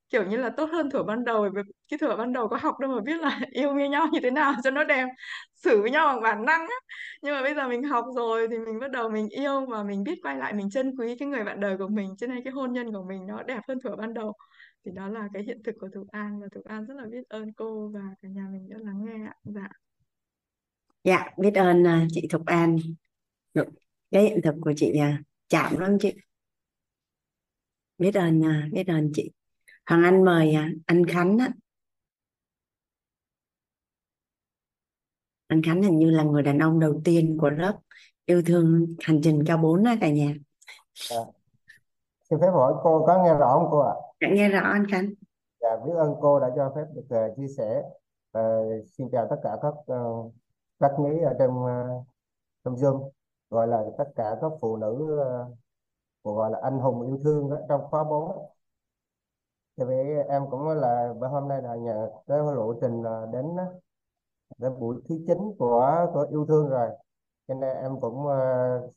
kiểu 0.10 0.24
như 0.26 0.38
là 0.38 0.50
tốt 0.58 0.70
hơn 0.72 0.90
thuở 0.90 1.04
ban 1.04 1.26
đầu 1.26 1.50
vì 1.56 1.62
cái 1.88 2.00
thuở 2.00 2.16
ban 2.16 2.34
đầu 2.34 2.48
có 2.48 2.58
học 2.62 2.80
đâu 2.80 2.92
mà 2.92 3.02
biết 3.02 3.20
là 3.22 3.40
yêu 3.52 3.74
như 3.74 3.90
nhau 3.90 4.08
như 4.12 4.20
thế 4.24 4.32
nào 4.32 4.54
cho 4.64 4.72
nó 4.72 4.84
đẹp 4.84 5.06
xử 5.56 5.82
với 5.82 5.92
nhau 5.92 6.08
bằng 6.08 6.22
bản 6.22 6.46
năng 6.46 6.62
á. 6.62 6.76
Nhưng 7.22 7.36
mà 7.36 7.42
bây 7.42 7.56
giờ 7.56 7.68
mình 7.68 7.84
học 7.84 8.06
rồi 8.16 8.48
thì 8.52 8.58
mình 8.58 8.80
bắt 8.80 8.92
đầu 8.92 9.10
mình 9.10 9.30
yêu 9.30 9.66
và 9.66 9.84
mình 9.84 10.04
biết 10.04 10.20
quay 10.24 10.38
lại 10.38 10.54
mình 10.54 10.70
trân 10.70 10.96
quý 10.98 11.16
cái 11.20 11.28
người 11.28 11.44
bạn 11.44 11.60
đời 11.60 11.78
của 11.78 11.88
mình 11.88 12.16
cho 12.18 12.28
nên 12.28 12.44
cái 12.44 12.54
hôn 12.54 12.74
nhân 12.74 12.94
của 12.94 13.04
mình 13.10 13.28
nó 13.28 13.44
đẹp 13.44 13.62
hơn 13.68 13.80
thuở 13.84 13.96
ban 13.96 14.14
đầu. 14.14 14.34
Thì 14.86 14.92
đó 14.96 15.08
là 15.08 15.28
cái 15.34 15.44
hiện 15.44 15.64
thực 15.64 15.76
của 15.80 15.90
Thục 15.94 16.08
An 16.12 16.40
và 16.42 16.48
Thục 16.56 16.66
An 16.66 16.86
rất 16.86 16.94
là 16.98 17.06
biết 17.12 17.30
ơn 17.30 17.54
cô 17.54 17.92
và 17.94 18.02
cả 18.22 18.30
nhà 18.30 18.48
mình 18.52 18.70
đã 18.70 18.78
lắng 18.80 19.06
nghe 19.06 19.26
ạ. 19.26 19.34
Dạ. 19.44 19.68
Dạ 21.04 21.26
biết 21.38 21.56
ơn 21.56 21.84
ờ, 21.84 22.00
chị 22.12 22.28
Thục 22.30 22.46
An. 22.46 22.78
Được. 23.54 23.68
cái 24.12 24.24
hiện 24.24 24.40
thực 24.44 24.56
của 24.62 24.74
chị 24.76 24.94
ờ, 25.00 25.08
chạm 25.50 25.78
lắm 25.78 25.98
chị 26.02 26.14
biết 28.00 28.16
ơn 28.16 28.46
à, 28.46 28.68
biết 28.72 28.88
ơn 28.88 29.12
chị. 29.14 29.32
Hoàng 29.86 30.04
Anh 30.04 30.26
mời 30.26 30.54
à, 30.54 30.70
anh 30.86 31.06
Khánh 31.06 31.38
á. 31.38 31.50
Anh 35.48 35.62
Khánh 35.62 35.82
hình 35.84 36.00
như 36.00 36.10
là 36.10 36.24
người 36.24 36.44
đàn 36.44 36.60
ông 36.60 36.80
đầu 36.80 37.02
tiên 37.04 37.38
của 37.42 37.50
lớp 37.50 37.80
yêu 38.26 38.42
thương 38.46 38.88
hành 39.00 39.20
trình 39.24 39.44
cao 39.48 39.58
4 39.58 39.84
đó 39.84 39.96
cả 40.02 40.10
nhà. 40.10 40.34
Dạ. 41.10 41.18
xin 42.30 42.40
phép 42.42 42.50
hỏi 42.54 42.74
cô 42.84 43.04
có 43.08 43.24
nghe 43.24 43.34
rõ 43.34 43.60
không 43.60 43.68
cô 43.72 43.80
ạ? 43.80 43.94
Dạ, 44.22 44.28
nghe 44.32 44.50
rõ 44.50 44.60
anh 44.60 44.86
Khánh. 44.92 45.10
Dạ 45.62 45.70
biết 45.86 45.94
ơn 45.98 46.14
cô 46.22 46.40
đã 46.40 46.48
cho 46.56 46.74
phép 46.76 46.86
được 46.96 47.32
uh, 47.32 47.38
chia 47.38 47.48
sẻ. 47.58 47.84
Và 48.32 48.42
xin 48.98 49.10
chào 49.12 49.28
tất 49.30 49.36
cả 49.44 49.58
các 49.62 49.74
uh, 49.94 50.34
các 50.80 50.92
ní 51.00 51.20
ở 51.20 51.36
trong 51.40 51.64
uh, 51.64 52.06
trong 52.64 52.76
Zoom 52.76 53.10
gọi 53.50 53.68
là 53.68 53.84
tất 53.98 54.06
cả 54.16 54.36
các 54.42 54.52
phụ 54.62 54.78
nữ 54.78 55.22
uh, 55.22 55.58
của 56.22 56.34
gọi 56.36 56.52
là 56.52 56.60
anh 56.64 56.80
hùng 56.80 57.08
yêu 57.08 57.20
thương 57.24 57.50
đó, 57.50 57.58
trong 57.70 57.82
khóa 57.90 58.04
4 58.04 58.50
thì 59.78 59.86
vì 59.88 59.96
em 60.30 60.44
cũng 60.52 60.68
là 60.68 61.14
hôm 61.32 61.48
nay 61.48 61.62
là 61.62 61.76
nhà 61.76 61.94
cái 62.28 62.38
lộ 62.38 62.74
trình 62.82 63.04
là 63.04 63.26
đến 63.34 63.46
đến 64.58 64.80
buổi 64.80 65.02
thứ 65.10 65.16
chín 65.28 65.38
của 65.60 66.08
của 66.14 66.28
yêu 66.32 66.46
thương 66.46 66.70
rồi. 66.70 66.90
Cho 67.48 67.54
nên 67.54 67.78
em 67.78 68.00
cũng 68.02 68.26
uh, 68.28 68.94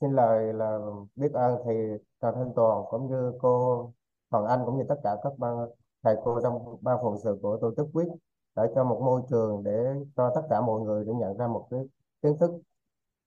xin 0.00 0.12
lời 0.12 0.52
là 0.52 0.78
biết 1.16 1.32
ơn 1.32 1.62
thầy 1.64 1.76
Trần 2.20 2.34
Thanh 2.34 2.52
Toàn 2.56 2.84
cũng 2.90 3.10
như 3.10 3.32
cô 3.42 3.92
Hoàng 4.30 4.46
Anh 4.46 4.62
cũng 4.66 4.78
như 4.78 4.84
tất 4.88 4.96
cả 5.04 5.16
các 5.22 5.32
ban 5.38 5.56
thầy 6.02 6.16
cô 6.24 6.40
trong 6.42 6.78
ban 6.80 6.98
phụng 7.02 7.18
sự 7.24 7.38
của 7.42 7.58
tổ 7.60 7.74
chức 7.76 7.86
quyết 7.92 8.08
để 8.56 8.62
cho 8.74 8.84
một 8.84 9.00
môi 9.04 9.22
trường 9.30 9.64
để 9.64 9.94
cho 10.16 10.32
tất 10.34 10.42
cả 10.50 10.60
mọi 10.60 10.80
người 10.80 11.04
để 11.04 11.12
nhận 11.12 11.36
ra 11.38 11.46
một 11.46 11.66
cái 11.70 11.80
kiến 12.22 12.36
thức. 12.40 12.50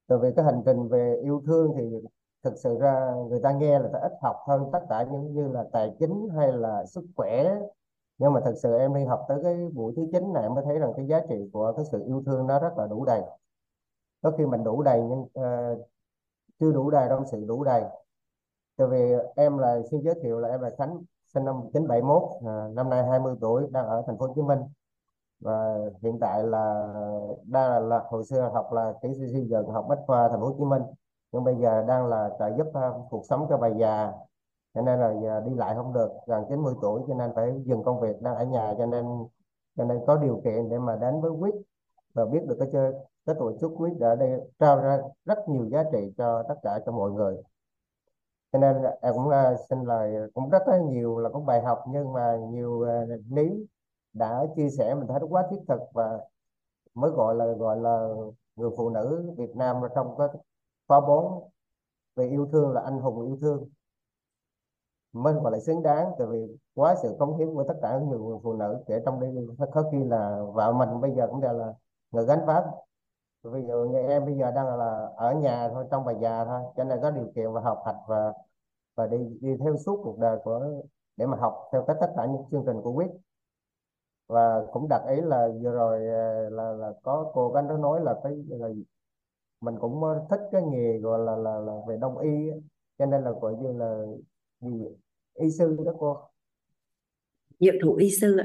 Từ 0.07 0.17
về 0.19 0.33
cái 0.35 0.45
hành 0.45 0.61
trình 0.65 0.87
về 0.87 1.19
yêu 1.23 1.43
thương 1.45 1.73
thì 1.77 1.83
thực 2.49 2.57
sự 2.57 2.77
ra 2.79 3.13
người 3.29 3.39
ta 3.43 3.51
nghe 3.51 3.79
là 3.79 3.89
ta 3.93 3.99
ít 3.99 4.11
học 4.21 4.35
hơn 4.47 4.69
tất 4.73 4.79
cả 4.89 5.03
những 5.11 5.33
như 5.33 5.47
là 5.47 5.65
tài 5.71 5.95
chính 5.99 6.29
hay 6.37 6.51
là 6.51 6.85
sức 6.85 7.05
khỏe. 7.15 7.55
Nhưng 8.17 8.33
mà 8.33 8.39
thực 8.45 8.55
sự 8.63 8.77
em 8.77 8.93
đi 8.93 9.05
học 9.05 9.25
tới 9.27 9.39
cái 9.43 9.69
buổi 9.73 9.93
thứ 9.95 10.07
chín 10.11 10.33
này 10.33 10.43
em 10.43 10.53
mới 10.53 10.63
thấy 10.63 10.79
rằng 10.79 10.93
cái 10.97 11.07
giá 11.07 11.21
trị 11.29 11.49
của 11.53 11.73
cái 11.75 11.85
sự 11.91 12.03
yêu 12.05 12.23
thương 12.25 12.47
nó 12.47 12.59
rất 12.59 12.77
là 12.77 12.87
đủ 12.87 13.05
đầy. 13.05 13.21
Có 14.21 14.31
khi 14.37 14.45
mình 14.45 14.63
đủ 14.63 14.83
đầy 14.83 15.01
nhưng 15.01 15.21
uh, 15.21 15.87
chưa 16.59 16.71
đủ 16.71 16.89
đầy 16.89 17.09
trong 17.09 17.25
sự 17.31 17.45
đủ 17.47 17.63
đầy. 17.63 17.83
Tại 18.77 18.87
vì 18.87 19.13
em 19.35 19.57
là 19.57 19.79
xin 19.91 20.01
giới 20.01 20.15
thiệu 20.23 20.39
là 20.39 20.49
em 20.49 20.61
là 20.61 20.69
Khánh 20.77 21.03
sinh 21.33 21.45
năm 21.45 21.59
1971 21.59 22.23
à, 22.45 22.67
năm 22.73 22.89
nay 22.89 23.03
20 23.03 23.35
tuổi 23.41 23.67
đang 23.71 23.85
ở 23.85 24.03
thành 24.07 24.17
phố 24.17 24.27
Hồ 24.27 24.33
Chí 24.35 24.41
Minh. 24.41 24.59
Và 25.39 25.77
hiện 26.01 26.17
tại 26.21 26.43
là 26.43 26.87
đang 27.43 27.71
là, 27.71 27.79
là 27.79 28.03
hồi 28.09 28.25
xưa 28.25 28.49
học 28.53 28.73
là 28.73 28.93
kỹ 29.01 29.09
sư 29.17 29.27
xây 29.33 29.47
dựng 29.49 29.67
học 29.67 29.85
bách 29.89 29.99
khoa 30.07 30.29
thành 30.29 30.39
phố 30.39 30.45
Hồ 30.45 30.55
Chí 30.57 30.65
Minh 30.65 30.81
nhưng 31.31 31.43
bây 31.43 31.55
giờ 31.55 31.83
đang 31.87 32.07
là 32.07 32.29
trợ 32.39 32.47
giúp 32.57 32.67
uh, 32.67 33.07
cuộc 33.09 33.25
sống 33.29 33.45
cho 33.49 33.57
bà 33.57 33.67
già. 33.67 34.11
Cho 34.73 34.81
nên 34.81 34.99
là 34.99 35.13
giờ 35.23 35.41
đi 35.45 35.55
lại 35.55 35.75
không 35.75 35.93
được 35.93 36.11
gần 36.27 36.45
90 36.49 36.73
tuổi 36.81 37.01
cho 37.07 37.13
nên 37.13 37.31
phải 37.35 37.61
dừng 37.65 37.83
công 37.83 37.99
việc 37.99 38.21
đang 38.21 38.35
ở 38.35 38.45
nhà 38.45 38.73
cho 38.77 38.85
nên 38.85 39.05
cho 39.77 39.85
nên 39.85 39.99
có 40.07 40.17
điều 40.17 40.41
kiện 40.43 40.69
để 40.69 40.79
mà 40.79 40.95
đến 40.95 41.21
với 41.21 41.31
quýt 41.39 41.53
và 42.13 42.25
biết 42.25 42.39
được 42.47 42.55
cái 42.59 42.69
chơi 42.71 42.93
cái 43.25 43.35
tổ 43.39 43.51
chức 43.61 43.71
quýt 43.77 43.93
đã 43.99 44.15
đây 44.15 44.41
trao 44.59 44.81
ra 44.81 44.99
rất 45.25 45.49
nhiều 45.49 45.65
giá 45.69 45.83
trị 45.91 46.13
cho 46.17 46.43
tất 46.49 46.55
cả 46.63 46.79
cho 46.85 46.91
mọi 46.91 47.11
người. 47.11 47.37
Cho 48.51 48.59
nên 48.59 48.77
em 49.01 49.13
cũng 49.13 49.27
uh, 49.27 49.59
xin 49.69 49.83
lời 49.83 50.29
cũng 50.33 50.49
rất 50.49 50.67
là 50.67 50.77
nhiều 50.77 51.19
là 51.19 51.29
có 51.29 51.39
bài 51.39 51.61
học 51.61 51.83
nhưng 51.87 52.13
mà 52.13 52.37
nhiều 52.49 52.71
uh, 52.71 53.09
lý 53.31 53.67
đã 54.13 54.45
chia 54.55 54.69
sẻ 54.69 54.95
mình 54.95 55.07
thấy 55.07 55.19
quá 55.29 55.47
thiết 55.51 55.59
thực 55.67 55.79
và 55.93 56.19
mới 56.93 57.11
gọi 57.11 57.35
là 57.35 57.45
gọi 57.45 57.77
là 57.77 58.09
người 58.55 58.69
phụ 58.77 58.89
nữ 58.89 59.33
Việt 59.37 59.55
Nam 59.55 59.81
trong 59.95 60.17
cái 60.17 60.27
khóa 60.87 61.01
4 61.01 61.49
về 62.15 62.27
yêu 62.27 62.49
thương 62.51 62.71
là 62.71 62.81
anh 62.81 62.99
hùng 62.99 63.25
yêu 63.25 63.37
thương. 63.41 63.69
Mình 65.13 65.35
gọi 65.39 65.51
là 65.51 65.59
xứng 65.59 65.83
đáng 65.83 66.11
tại 66.17 66.27
vì 66.27 66.57
quá 66.75 66.95
sự 67.01 67.15
cống 67.19 67.37
hiến 67.37 67.53
của 67.53 67.63
tất 67.67 67.75
cả 67.81 67.99
những 67.99 68.09
người 68.09 68.37
phụ 68.43 68.53
nữ, 68.53 68.83
kể 68.87 69.01
trong 69.05 69.19
đây 69.19 69.47
có 69.71 69.83
khi 69.91 70.03
là 70.03 70.41
vợ 70.53 70.73
mình 70.73 71.01
bây 71.01 71.11
giờ 71.11 71.27
cũng 71.27 71.41
đều 71.41 71.53
là 71.53 71.73
người 72.11 72.25
gánh 72.25 72.45
vác. 72.45 72.63
Ví 73.43 73.61
dụ 73.67 73.83
như 73.91 73.97
em 73.99 74.25
bây 74.25 74.35
giờ 74.37 74.51
đang 74.51 74.77
là 74.77 75.09
ở 75.15 75.33
nhà 75.33 75.69
thôi, 75.69 75.85
trong 75.91 76.05
bà 76.05 76.11
già 76.11 76.45
thôi, 76.45 76.61
cho 76.77 76.83
nên 76.83 77.01
có 77.01 77.11
điều 77.11 77.31
kiện 77.35 77.53
và 77.53 77.61
học 77.61 77.83
hành 77.85 77.95
và 78.07 78.33
và 78.95 79.07
đi 79.07 79.17
đi 79.41 79.57
theo 79.57 79.77
suốt 79.77 80.01
cuộc 80.03 80.19
đời 80.19 80.39
của, 80.43 80.67
để 81.17 81.25
mà 81.25 81.37
học 81.37 81.69
theo 81.71 81.85
tất 81.87 82.13
cả 82.17 82.25
những 82.25 82.43
chương 82.51 82.63
trình 82.65 82.81
của 82.81 82.91
quyết. 82.91 83.11
Và 84.27 84.65
cũng 84.71 84.87
đặt 84.89 85.01
ý 85.09 85.21
là 85.21 85.49
vừa 85.61 85.71
rồi 85.71 86.07
à, 86.07 86.49
là 86.49 86.71
là 86.71 86.93
có 87.03 87.31
cô 87.33 87.49
gánh 87.49 87.67
đó 87.67 87.77
nói 87.77 88.01
là 88.01 88.19
cái, 88.23 88.33
là 88.47 88.69
mình 89.61 89.75
cũng 89.79 90.01
thích 90.29 90.41
cái 90.51 90.61
nghề 90.61 90.97
gọi 90.97 91.19
là 91.19 91.35
là, 91.35 91.59
là 91.59 91.73
về 91.87 91.97
đông 91.97 92.17
y 92.17 92.51
cho 92.99 93.05
nên 93.05 93.23
là 93.23 93.31
gọi 93.31 93.55
như 93.55 93.71
là 93.71 94.03
gì 94.61 94.87
y 95.33 95.51
sư 95.51 95.77
đó 95.85 95.91
cô. 95.99 96.17
Dược 97.59 97.73
thủ 97.83 97.95
y 97.95 98.09
sư 98.11 98.37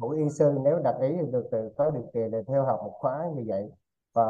thủ 0.00 0.10
y 0.10 0.28
sư 0.30 0.58
nếu 0.64 0.78
đặt 0.78 0.96
ý 1.00 1.16
được 1.32 1.48
thì 1.52 1.58
có 1.76 1.90
điều 1.90 2.04
kiện 2.14 2.30
để 2.30 2.42
theo 2.48 2.64
học 2.64 2.80
một 2.84 2.92
khóa 2.98 3.30
như 3.36 3.44
vậy. 3.46 3.70
Và 4.12 4.24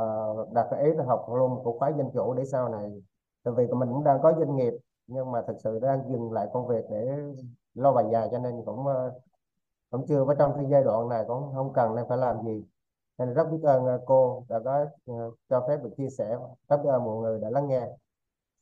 đặt 0.53 0.69
ý 0.81 0.93
là 0.95 1.05
học 1.05 1.27
luôn 1.29 1.55
một 1.65 1.77
khóa 1.79 1.93
danh 1.99 2.11
chủ 2.15 2.35
để 2.35 2.45
sau 2.45 2.69
này 2.69 3.03
tại 3.47 3.55
vì 3.57 3.67
mình 3.67 3.89
cũng 3.89 4.05
đang 4.05 4.23
có 4.23 4.33
doanh 4.39 4.57
nghiệp 4.57 4.75
nhưng 5.07 5.33
mà 5.33 5.43
thực 5.47 5.57
sự 5.65 5.79
đang 5.79 6.13
dừng 6.13 6.33
lại 6.33 6.49
công 6.53 6.67
việc 6.67 6.85
để 6.91 7.09
lo 7.75 7.93
bài 7.93 8.05
già 8.13 8.29
cho 8.31 8.39
nên 8.39 8.63
cũng 8.67 8.87
cũng 9.91 10.07
chưa 10.07 10.25
có 10.27 10.35
trong 10.35 10.53
cái 10.57 10.65
giai 10.71 10.85
đoạn 10.85 11.09
này 11.09 11.25
cũng 11.29 11.53
không 11.55 11.73
cần 11.73 11.95
nên 11.95 12.05
phải 12.09 12.19
làm 12.19 12.37
gì 12.45 12.65
nên 13.19 13.35
rất 13.35 13.45
biết 13.53 13.63
ơn 13.63 13.87
à, 13.87 13.97
cô 14.07 14.47
đã 14.49 14.57
có 14.65 14.87
à, 15.07 15.15
cho 15.51 15.67
phép 15.69 15.77
được 15.83 15.91
chia 15.97 16.09
sẻ. 16.19 16.37
Rất 16.69 16.77
biết 16.77 16.91
ơn 16.91 17.05
mọi 17.05 17.17
người 17.17 17.41
đã 17.43 17.51
lắng 17.51 17.69
nghe. 17.69 17.81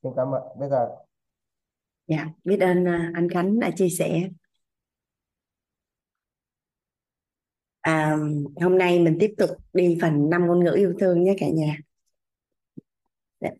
Xin 0.02 0.12
cảm 0.16 0.35
ơn. 0.35 0.43
Biết 0.60 0.68
ơn 0.70 0.89
dạ 2.06 2.26
biết 2.44 2.60
ơn 2.60 2.89
à, 2.89 3.12
anh 3.14 3.28
Khánh 3.28 3.60
đã 3.60 3.70
chia 3.76 3.89
sẻ. 3.89 4.28
À, 7.81 8.16
hôm 8.60 8.78
nay 8.78 9.01
mình 9.01 9.16
tiếp 9.20 9.35
tục 9.39 9.51
đi 9.72 9.98
phần 10.02 10.31
năm 10.31 10.47
ngôn 10.47 10.64
ngữ 10.64 10.72
yêu 10.76 10.94
thương 11.01 11.24
nhé 11.24 11.35
cả 11.39 11.47
nhà. 11.48 11.78
Dạ, 13.40 13.51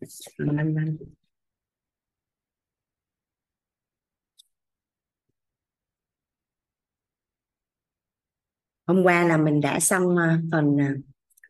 hôm 8.87 9.03
qua 9.03 9.23
là 9.27 9.37
mình 9.37 9.61
đã 9.61 9.79
xong 9.79 10.17
ờ, 10.17 10.37
phần 10.51 10.77
ờ, 10.77 10.85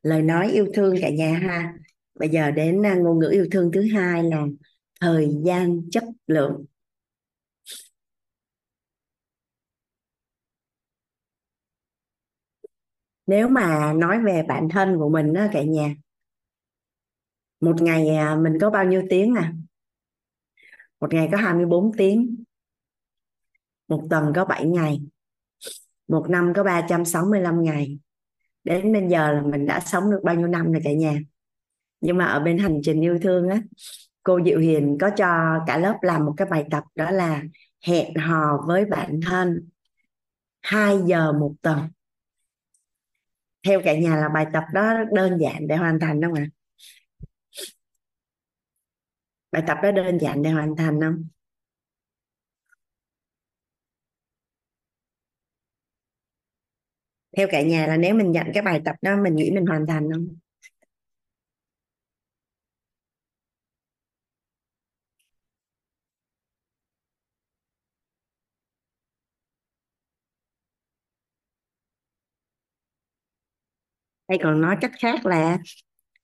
lời 0.03 0.21
nói 0.21 0.51
yêu 0.51 0.67
thương 0.73 0.95
cả 1.01 1.09
nhà 1.09 1.39
ha. 1.43 1.73
Bây 2.19 2.29
giờ 2.29 2.51
đến 2.51 2.83
ờ, 2.83 2.95
ngôn 2.95 3.19
ngữ 3.19 3.29
yêu 3.31 3.47
thương 3.51 3.71
thứ 3.73 3.87
hai 3.93 4.23
là 4.23 4.45
thời 5.01 5.29
gian 5.45 5.81
chất 5.91 6.03
lượng. 6.27 6.65
Nếu 13.27 13.47
mà 13.47 13.93
nói 13.93 14.19
về 14.25 14.43
bản 14.47 14.69
thân 14.69 14.97
của 14.97 15.09
mình 15.09 15.33
đó 15.33 15.47
cả 15.53 15.63
nhà, 15.63 15.95
một 17.61 17.81
ngày 17.81 18.07
mình 18.37 18.53
có 18.61 18.69
bao 18.69 18.85
nhiêu 18.85 19.03
tiếng 19.09 19.35
à? 19.35 19.53
Một 20.99 21.13
ngày 21.13 21.29
có 21.31 21.37
24 21.37 21.91
tiếng, 21.97 22.43
một 23.87 24.01
tuần 24.09 24.31
có 24.35 24.45
7 24.45 24.65
ngày 24.65 25.01
một 26.07 26.25
năm 26.29 26.53
có 26.55 26.63
365 26.63 27.63
ngày. 27.63 27.99
Đến 28.63 28.93
bây 28.93 29.07
giờ 29.09 29.31
là 29.31 29.41
mình 29.41 29.65
đã 29.65 29.79
sống 29.79 30.11
được 30.11 30.19
bao 30.23 30.35
nhiêu 30.35 30.47
năm 30.47 30.71
rồi 30.71 30.81
cả 30.83 30.93
nhà? 30.93 31.19
Nhưng 32.01 32.17
mà 32.17 32.25
ở 32.25 32.39
bên 32.39 32.57
hành 32.57 32.79
trình 32.83 33.01
yêu 33.01 33.19
thương 33.21 33.49
á, 33.49 33.61
cô 34.23 34.39
Diệu 34.45 34.59
Hiền 34.59 34.97
có 35.01 35.09
cho 35.09 35.59
cả 35.67 35.77
lớp 35.77 35.97
làm 36.01 36.25
một 36.25 36.33
cái 36.37 36.47
bài 36.51 36.65
tập 36.71 36.83
đó 36.95 37.11
là 37.11 37.41
hẹn 37.85 38.15
hò 38.15 38.63
với 38.67 38.85
bản 38.85 39.19
thân 39.25 39.69
2 40.61 40.97
giờ 41.05 41.31
một 41.31 41.53
tuần. 41.61 41.79
Theo 43.63 43.81
cả 43.83 43.95
nhà 43.99 44.15
là 44.15 44.29
bài 44.29 44.47
tập 44.53 44.63
đó 44.73 44.93
đơn 45.11 45.37
giản 45.39 45.67
để 45.67 45.75
hoàn 45.75 45.99
thành 45.99 46.21
không 46.21 46.33
ạ? 46.33 46.47
Bài 49.51 49.63
tập 49.67 49.77
đó 49.83 49.91
đơn 49.91 50.17
giản 50.19 50.41
để 50.41 50.49
hoàn 50.49 50.75
thành 50.75 51.01
không? 51.01 51.27
Theo 57.37 57.47
cả 57.51 57.61
nhà 57.61 57.87
là 57.87 57.97
nếu 57.97 58.15
mình 58.15 58.31
nhận 58.31 58.47
cái 58.53 58.63
bài 58.63 58.81
tập 58.85 58.95
đó, 59.01 59.15
mình 59.23 59.35
nghĩ 59.35 59.51
mình 59.51 59.65
hoàn 59.65 59.87
thành 59.87 60.09
không? 60.13 60.27
Hay 74.29 74.37
còn 74.43 74.61
nói 74.61 74.77
cách 74.81 74.91
khác 74.99 75.25
là 75.25 75.57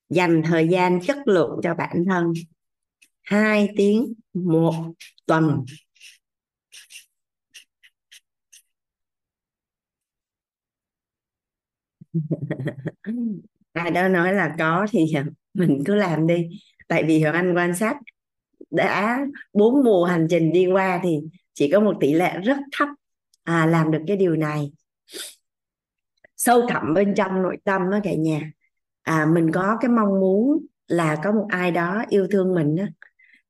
dành 0.09 0.41
thời 0.45 0.67
gian, 0.69 1.01
chất 1.01 1.17
lượng 1.27 1.59
cho 1.63 1.75
bản 1.75 2.05
thân. 2.09 2.33
Hai 3.23 3.69
tiếng, 3.77 4.13
một 4.33 4.73
tuần. 5.27 5.65
ai 13.73 13.91
đó 13.91 14.07
nói 14.07 14.33
là 14.33 14.55
có 14.59 14.87
thì 14.91 15.13
mình 15.53 15.83
cứ 15.85 15.95
làm 15.95 16.27
đi. 16.27 16.47
Tại 16.87 17.03
vì 17.03 17.21
hoàng 17.23 17.35
anh 17.35 17.53
quan 17.55 17.75
sát 17.75 17.97
đã 18.71 19.19
bốn 19.53 19.83
mùa 19.83 20.05
hành 20.05 20.27
trình 20.29 20.53
đi 20.53 20.67
qua 20.67 20.99
thì 21.03 21.19
chỉ 21.53 21.71
có 21.71 21.79
một 21.79 21.97
tỷ 21.99 22.13
lệ 22.13 22.37
rất 22.43 22.57
thấp 22.77 22.89
à, 23.43 23.65
làm 23.65 23.91
được 23.91 24.03
cái 24.07 24.17
điều 24.17 24.35
này. 24.35 24.71
Sâu 26.37 26.67
thẳm 26.69 26.93
bên 26.93 27.13
trong 27.15 27.41
nội 27.41 27.57
tâm 27.63 27.81
đó 27.91 27.99
cả 28.03 28.13
nhà. 28.13 28.51
À, 29.01 29.25
mình 29.33 29.51
có 29.51 29.77
cái 29.81 29.89
mong 29.89 30.19
muốn 30.19 30.65
là 30.87 31.17
có 31.23 31.31
một 31.31 31.45
ai 31.49 31.71
đó 31.71 32.03
yêu 32.09 32.27
thương 32.31 32.55
mình 32.55 32.75
đó, 32.75 32.83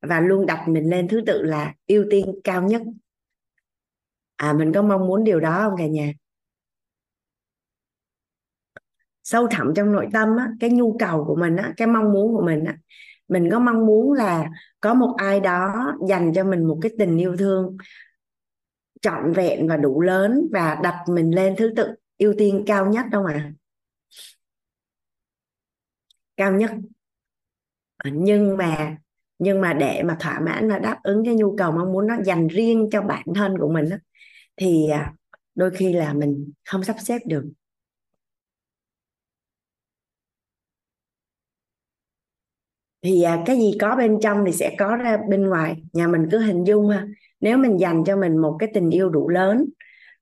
và 0.00 0.20
luôn 0.20 0.46
đặt 0.46 0.68
mình 0.68 0.90
lên 0.90 1.08
thứ 1.08 1.20
tự 1.26 1.42
là 1.42 1.74
ưu 1.86 2.04
tiên 2.10 2.26
cao 2.44 2.62
nhất. 2.62 2.82
À 4.36 4.52
mình 4.52 4.72
có 4.72 4.82
mong 4.82 5.06
muốn 5.06 5.24
điều 5.24 5.40
đó 5.40 5.60
không 5.68 5.78
cả 5.78 5.86
nhà? 5.86 6.12
Sâu 9.22 9.46
thẳm 9.50 9.72
trong 9.76 9.92
nội 9.92 10.08
tâm 10.12 10.36
á 10.36 10.48
cái 10.60 10.70
nhu 10.70 10.96
cầu 10.98 11.24
của 11.24 11.36
mình 11.36 11.56
á 11.56 11.72
cái 11.76 11.88
mong 11.88 12.12
muốn 12.12 12.32
của 12.36 12.42
mình 12.46 12.64
á. 12.64 12.76
Mình 13.28 13.50
có 13.50 13.58
mong 13.58 13.86
muốn 13.86 14.12
là 14.12 14.50
có 14.80 14.94
một 14.94 15.14
ai 15.16 15.40
đó 15.40 15.92
dành 16.08 16.32
cho 16.34 16.44
mình 16.44 16.64
một 16.64 16.78
cái 16.82 16.92
tình 16.98 17.18
yêu 17.18 17.36
thương 17.36 17.76
trọn 19.02 19.32
vẹn 19.32 19.68
và 19.68 19.76
đủ 19.76 20.00
lớn 20.00 20.48
và 20.52 20.74
đặt 20.82 21.04
mình 21.08 21.34
lên 21.34 21.54
thứ 21.58 21.72
tự 21.76 21.94
ưu 22.18 22.34
tiên 22.38 22.64
cao 22.66 22.86
nhất 22.86 23.06
đâu 23.10 23.22
mà 23.22 23.52
cao 26.36 26.52
nhất. 26.52 26.70
À, 27.96 28.10
nhưng 28.14 28.56
mà 28.56 28.96
nhưng 29.38 29.60
mà 29.60 29.72
để 29.74 30.02
mà 30.02 30.16
thỏa 30.20 30.40
mãn 30.40 30.68
và 30.70 30.78
đáp 30.78 30.98
ứng 31.02 31.24
cái 31.24 31.34
nhu 31.34 31.56
cầu 31.56 31.72
mong 31.72 31.92
muốn 31.92 32.06
nó 32.06 32.16
dành 32.24 32.48
riêng 32.48 32.88
cho 32.92 33.02
bản 33.02 33.24
thân 33.34 33.58
của 33.58 33.68
mình 33.72 33.88
đó, 33.90 33.96
thì 34.56 34.88
à, 34.90 35.14
đôi 35.54 35.70
khi 35.70 35.92
là 35.92 36.12
mình 36.12 36.52
không 36.64 36.84
sắp 36.84 36.96
xếp 37.00 37.18
được. 37.26 37.44
Thì 43.02 43.22
à, 43.22 43.42
cái 43.46 43.56
gì 43.56 43.72
có 43.80 43.96
bên 43.96 44.18
trong 44.22 44.44
thì 44.46 44.52
sẽ 44.52 44.74
có 44.78 44.96
ra 44.96 45.18
bên 45.28 45.46
ngoài. 45.46 45.82
Nhà 45.92 46.08
mình 46.08 46.28
cứ 46.30 46.38
hình 46.38 46.64
dung 46.64 46.88
ha. 46.88 47.06
Nếu 47.40 47.58
mình 47.58 47.80
dành 47.80 48.04
cho 48.04 48.16
mình 48.16 48.36
một 48.38 48.56
cái 48.58 48.70
tình 48.74 48.90
yêu 48.90 49.10
đủ 49.10 49.28
lớn 49.28 49.64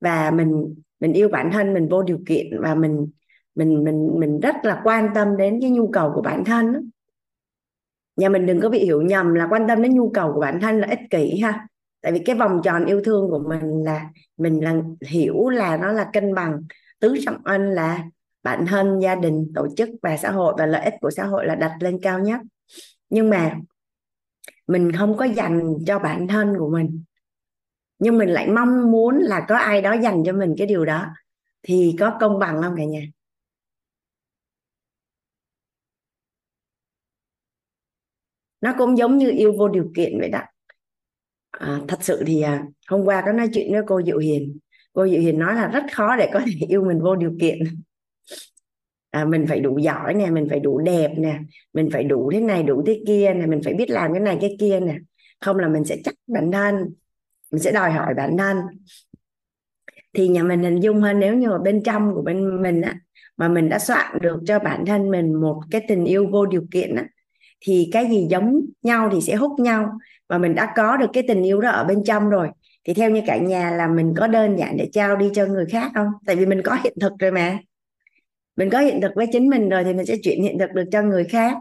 và 0.01 0.31
mình 0.31 0.75
mình 1.01 1.13
yêu 1.13 1.29
bản 1.29 1.51
thân 1.53 1.75
mình 1.75 1.89
vô 1.89 2.03
điều 2.03 2.19
kiện 2.27 2.47
và 2.63 2.75
mình 2.75 3.11
mình 3.55 3.85
mình 3.85 4.11
mình 4.21 4.41
rất 4.41 4.57
là 4.63 4.81
quan 4.85 5.09
tâm 5.15 5.37
đến 5.37 5.59
cái 5.61 5.71
nhu 5.71 5.89
cầu 5.89 6.13
của 6.15 6.23
bản 6.23 6.45
thân 6.45 6.73
đó. 6.73 6.81
nhà 8.17 8.29
mình 8.29 8.47
đừng 8.47 8.61
có 8.61 8.69
bị 8.69 8.79
hiểu 8.85 9.03
nhầm 9.03 9.35
là 9.35 9.47
quan 9.51 9.69
tâm 9.69 9.83
đến 9.83 9.95
nhu 9.95 10.11
cầu 10.11 10.33
của 10.33 10.41
bản 10.41 10.61
thân 10.61 10.81
là 10.81 10.89
ích 10.89 11.01
kỷ 11.11 11.41
ha. 11.41 11.67
Tại 12.03 12.13
vì 12.13 12.19
cái 12.19 12.37
vòng 12.37 12.61
tròn 12.65 12.85
yêu 12.85 13.03
thương 13.05 13.31
của 13.31 13.39
mình 13.49 13.85
là 13.85 14.11
mình 14.37 14.65
là 14.65 14.75
hiểu 15.07 15.49
là 15.49 15.77
nó 15.77 15.93
là 15.93 16.11
cân 16.13 16.35
bằng. 16.35 16.63
Tứ 17.01 17.17
trọng 17.25 17.39
ân 17.45 17.71
là 17.71 18.05
bản 18.43 18.67
thân 18.67 18.99
gia 19.01 19.15
đình 19.15 19.53
tổ 19.55 19.69
chức 19.77 19.89
và 20.03 20.17
xã 20.17 20.31
hội 20.31 20.55
và 20.59 20.67
lợi 20.67 20.85
ích 20.85 20.95
của 21.01 21.11
xã 21.11 21.25
hội 21.25 21.47
là 21.47 21.55
đặt 21.55 21.77
lên 21.81 21.99
cao 22.03 22.19
nhất 22.19 22.41
nhưng 23.11 23.31
mà 23.31 23.57
mình 24.67 24.93
không 24.99 25.17
có 25.17 25.25
dành 25.25 25.75
cho 25.87 25.99
bản 25.99 26.29
thân 26.29 26.55
của 26.59 26.71
mình. 26.71 27.05
Nhưng 27.99 28.19
mình 28.19 28.29
lại 28.29 28.49
mong 28.49 28.91
muốn 28.91 29.19
là 29.19 29.47
có 29.49 29.57
ai 29.57 29.83
đó 29.83 29.93
dành 30.03 30.23
cho 30.27 30.33
mình 30.33 30.55
cái 30.59 30.67
điều 30.67 30.85
đó. 30.85 31.07
Thì 31.63 31.97
có 32.01 32.17
công 32.21 32.39
bằng 32.39 32.63
không 32.63 32.75
cả 32.77 32.85
nhà? 32.85 33.03
Nó 38.61 38.75
cũng 38.79 38.99
giống 38.99 39.19
như 39.19 39.31
yêu 39.31 39.53
vô 39.59 39.69
điều 39.69 39.93
kiện 39.95 40.19
vậy 40.19 40.29
đó. 40.29 40.41
À, 41.51 41.81
thật 41.89 41.99
sự 42.01 42.23
thì 42.27 42.43
à, 42.43 42.65
hôm 42.89 43.05
qua 43.05 43.23
có 43.27 43.33
nói 43.33 43.49
chuyện 43.55 43.73
với 43.73 43.83
cô 43.87 44.03
Diệu 44.03 44.19
Hiền. 44.19 44.59
Cô 44.93 45.09
Diệu 45.09 45.21
Hiền 45.21 45.39
nói 45.39 45.55
là 45.55 45.69
rất 45.69 45.85
khó 45.93 46.17
để 46.17 46.31
có 46.33 46.41
thể 46.41 46.67
yêu 46.69 46.85
mình 46.85 47.01
vô 47.01 47.17
điều 47.17 47.33
kiện 47.41 47.59
à, 49.11 49.25
mình 49.25 49.47
phải 49.49 49.61
đủ 49.61 49.79
giỏi 49.79 50.15
nè 50.15 50.31
mình 50.31 50.47
phải 50.51 50.61
đủ 50.61 50.79
đẹp 50.79 51.13
nè 51.17 51.39
mình 51.73 51.89
phải 51.93 52.05
đủ 52.05 52.31
thế 52.33 52.41
này 52.41 52.63
đủ 52.63 52.83
thế 52.87 53.03
kia 53.07 53.35
nè 53.35 53.47
mình 53.47 53.61
phải 53.65 53.75
biết 53.75 53.91
làm 53.91 54.13
cái 54.13 54.21
này 54.21 54.39
cái 54.41 54.57
kia 54.61 54.81
nè. 54.81 54.95
Không 55.41 55.59
là 55.59 55.69
mình 55.69 55.85
sẽ 55.85 55.97
chắc 56.05 56.15
bản 56.27 56.53
thân 56.53 56.75
mình 57.53 57.63
sẽ 57.63 57.73
đòi 57.73 57.91
hỏi 57.91 58.15
bản 58.15 58.37
thân. 58.37 58.57
Thì 60.13 60.29
nhà 60.29 60.43
mình 60.43 60.63
hình 60.63 60.81
dung 60.81 61.01
hơn 61.01 61.21
nếu 61.21 61.35
như 61.35 61.51
ở 61.51 61.59
bên 61.59 61.83
trong 61.83 62.15
của 62.15 62.23
bên 62.23 62.63
mình 62.63 62.81
á 62.81 62.95
mà 63.37 63.49
mình 63.49 63.69
đã 63.69 63.79
soạn 63.79 64.19
được 64.21 64.41
cho 64.47 64.59
bản 64.59 64.87
thân 64.87 65.11
mình 65.11 65.35
một 65.35 65.61
cái 65.71 65.81
tình 65.89 66.05
yêu 66.05 66.27
vô 66.33 66.47
điều 66.47 66.63
kiện 66.71 66.95
á 66.95 67.05
thì 67.61 67.89
cái 67.93 68.07
gì 68.07 68.27
giống 68.31 68.61
nhau 68.83 69.09
thì 69.13 69.21
sẽ 69.21 69.35
hút 69.35 69.61
nhau. 69.61 69.91
Và 70.29 70.39
mình 70.39 70.55
đã 70.55 70.73
có 70.77 70.97
được 70.97 71.11
cái 71.13 71.23
tình 71.29 71.43
yêu 71.43 71.61
đó 71.61 71.71
ở 71.71 71.85
bên 71.85 72.05
trong 72.05 72.29
rồi 72.29 72.49
thì 72.85 72.95
theo 72.95 73.11
như 73.11 73.23
cả 73.27 73.37
nhà 73.37 73.71
là 73.71 73.89
mình 73.89 74.15
có 74.17 74.27
đơn 74.27 74.57
giản 74.59 74.77
để 74.77 74.89
trao 74.93 75.17
đi 75.17 75.31
cho 75.35 75.47
người 75.47 75.67
khác 75.67 75.91
không? 75.95 76.07
Tại 76.27 76.37
vì 76.37 76.47
mình 76.47 76.63
có 76.63 76.79
hiện 76.85 76.95
thực 77.01 77.13
rồi 77.19 77.31
mà 77.31 77.59
mình 78.61 78.71
có 78.71 78.79
hiện 78.79 79.01
thực 79.01 79.13
với 79.15 79.27
chính 79.33 79.49
mình 79.49 79.69
rồi 79.69 79.85
thì 79.85 79.95
mình 79.95 80.07
sẽ 80.07 80.17
chuyển 80.23 80.43
hiện 80.43 80.59
thực 80.59 80.73
được 80.73 80.85
cho 80.93 81.03
người 81.03 81.25
khác. 81.25 81.57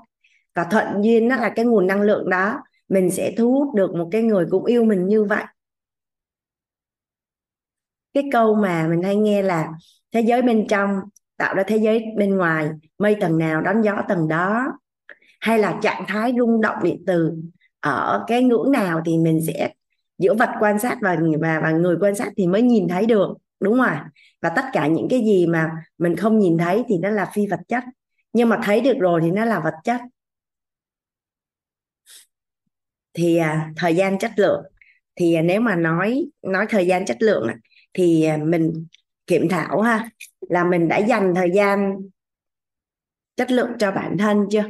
Và 0.55 0.63
thuận 0.63 0.85
duyên 1.03 1.29
đó 1.29 1.35
là 1.35 1.49
cái 1.49 1.65
nguồn 1.65 1.87
năng 1.87 2.01
lượng 2.01 2.29
đó. 2.29 2.63
Mình 2.89 3.11
sẽ 3.11 3.33
thu 3.37 3.51
hút 3.51 3.75
được 3.75 3.95
một 3.95 4.09
cái 4.11 4.21
người 4.21 4.45
cũng 4.49 4.65
yêu 4.65 4.85
mình 4.85 5.07
như 5.07 5.23
vậy. 5.23 5.43
Cái 8.13 8.23
câu 8.31 8.55
mà 8.55 8.87
mình 8.87 9.03
hay 9.03 9.15
nghe 9.15 9.41
là 9.41 9.69
thế 10.11 10.21
giới 10.21 10.41
bên 10.41 10.67
trong 10.67 10.99
tạo 11.37 11.55
ra 11.55 11.63
thế 11.67 11.77
giới 11.77 12.05
bên 12.17 12.37
ngoài, 12.37 12.69
mây 12.97 13.15
tầng 13.21 13.37
nào 13.37 13.61
đón 13.61 13.81
gió 13.81 14.01
tầng 14.09 14.27
đó. 14.27 14.67
Hay 15.39 15.59
là 15.59 15.79
trạng 15.81 16.03
thái 16.07 16.33
rung 16.37 16.61
động 16.61 16.77
điện 16.83 17.03
từ 17.07 17.33
ở 17.79 18.23
cái 18.27 18.43
ngưỡng 18.43 18.71
nào 18.71 19.01
thì 19.05 19.17
mình 19.17 19.39
sẽ 19.47 19.73
giữa 20.17 20.33
vật 20.33 20.49
quan 20.59 20.79
sát 20.79 20.97
và 21.01 21.17
và 21.41 21.59
và 21.63 21.71
người 21.71 21.97
quan 22.01 22.15
sát 22.15 22.31
thì 22.37 22.47
mới 22.47 22.61
nhìn 22.61 22.87
thấy 22.87 23.05
được, 23.05 23.29
đúng 23.59 23.73
không 23.73 23.85
ạ? 23.85 24.09
Và 24.41 24.49
tất 24.55 24.65
cả 24.73 24.87
những 24.87 25.07
cái 25.09 25.19
gì 25.19 25.47
mà 25.47 25.71
mình 25.97 26.15
không 26.15 26.39
nhìn 26.39 26.57
thấy 26.57 26.83
thì 26.87 26.97
nó 26.97 27.09
là 27.09 27.31
phi 27.33 27.47
vật 27.47 27.59
chất. 27.67 27.83
Nhưng 28.33 28.49
mà 28.49 28.59
thấy 28.63 28.81
được 28.81 28.95
rồi 28.99 29.21
thì 29.23 29.31
nó 29.31 29.45
là 29.45 29.59
vật 29.59 29.73
chất. 29.83 30.01
Thì 33.13 33.37
à, 33.37 33.71
thời 33.75 33.95
gian 33.95 34.19
chất 34.19 34.31
lượng. 34.37 34.63
Thì 35.15 35.33
à, 35.33 35.41
nếu 35.41 35.61
mà 35.61 35.75
nói 35.75 36.25
nói 36.41 36.65
thời 36.69 36.87
gian 36.87 37.05
chất 37.05 37.17
lượng 37.19 37.47
thì 37.93 38.23
à, 38.23 38.37
mình 38.37 38.87
kiểm 39.27 39.49
thảo 39.49 39.81
ha 39.81 40.09
là 40.39 40.63
mình 40.63 40.87
đã 40.87 40.97
dành 40.97 41.33
thời 41.35 41.51
gian 41.53 41.95
chất 43.35 43.51
lượng 43.51 43.69
cho 43.79 43.91
bản 43.91 44.17
thân 44.17 44.45
chưa? 44.51 44.63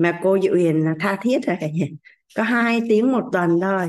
Mà 0.00 0.20
cô 0.22 0.38
Diệu 0.42 0.54
Hiền 0.54 0.84
là 0.84 0.94
tha 1.00 1.18
thiết 1.22 1.38
rồi 1.46 1.56
cả 1.60 1.66
nhà. 1.74 1.86
Có 2.36 2.42
hai 2.42 2.80
tiếng 2.88 3.12
một 3.12 3.24
tuần 3.32 3.58
thôi. 3.62 3.88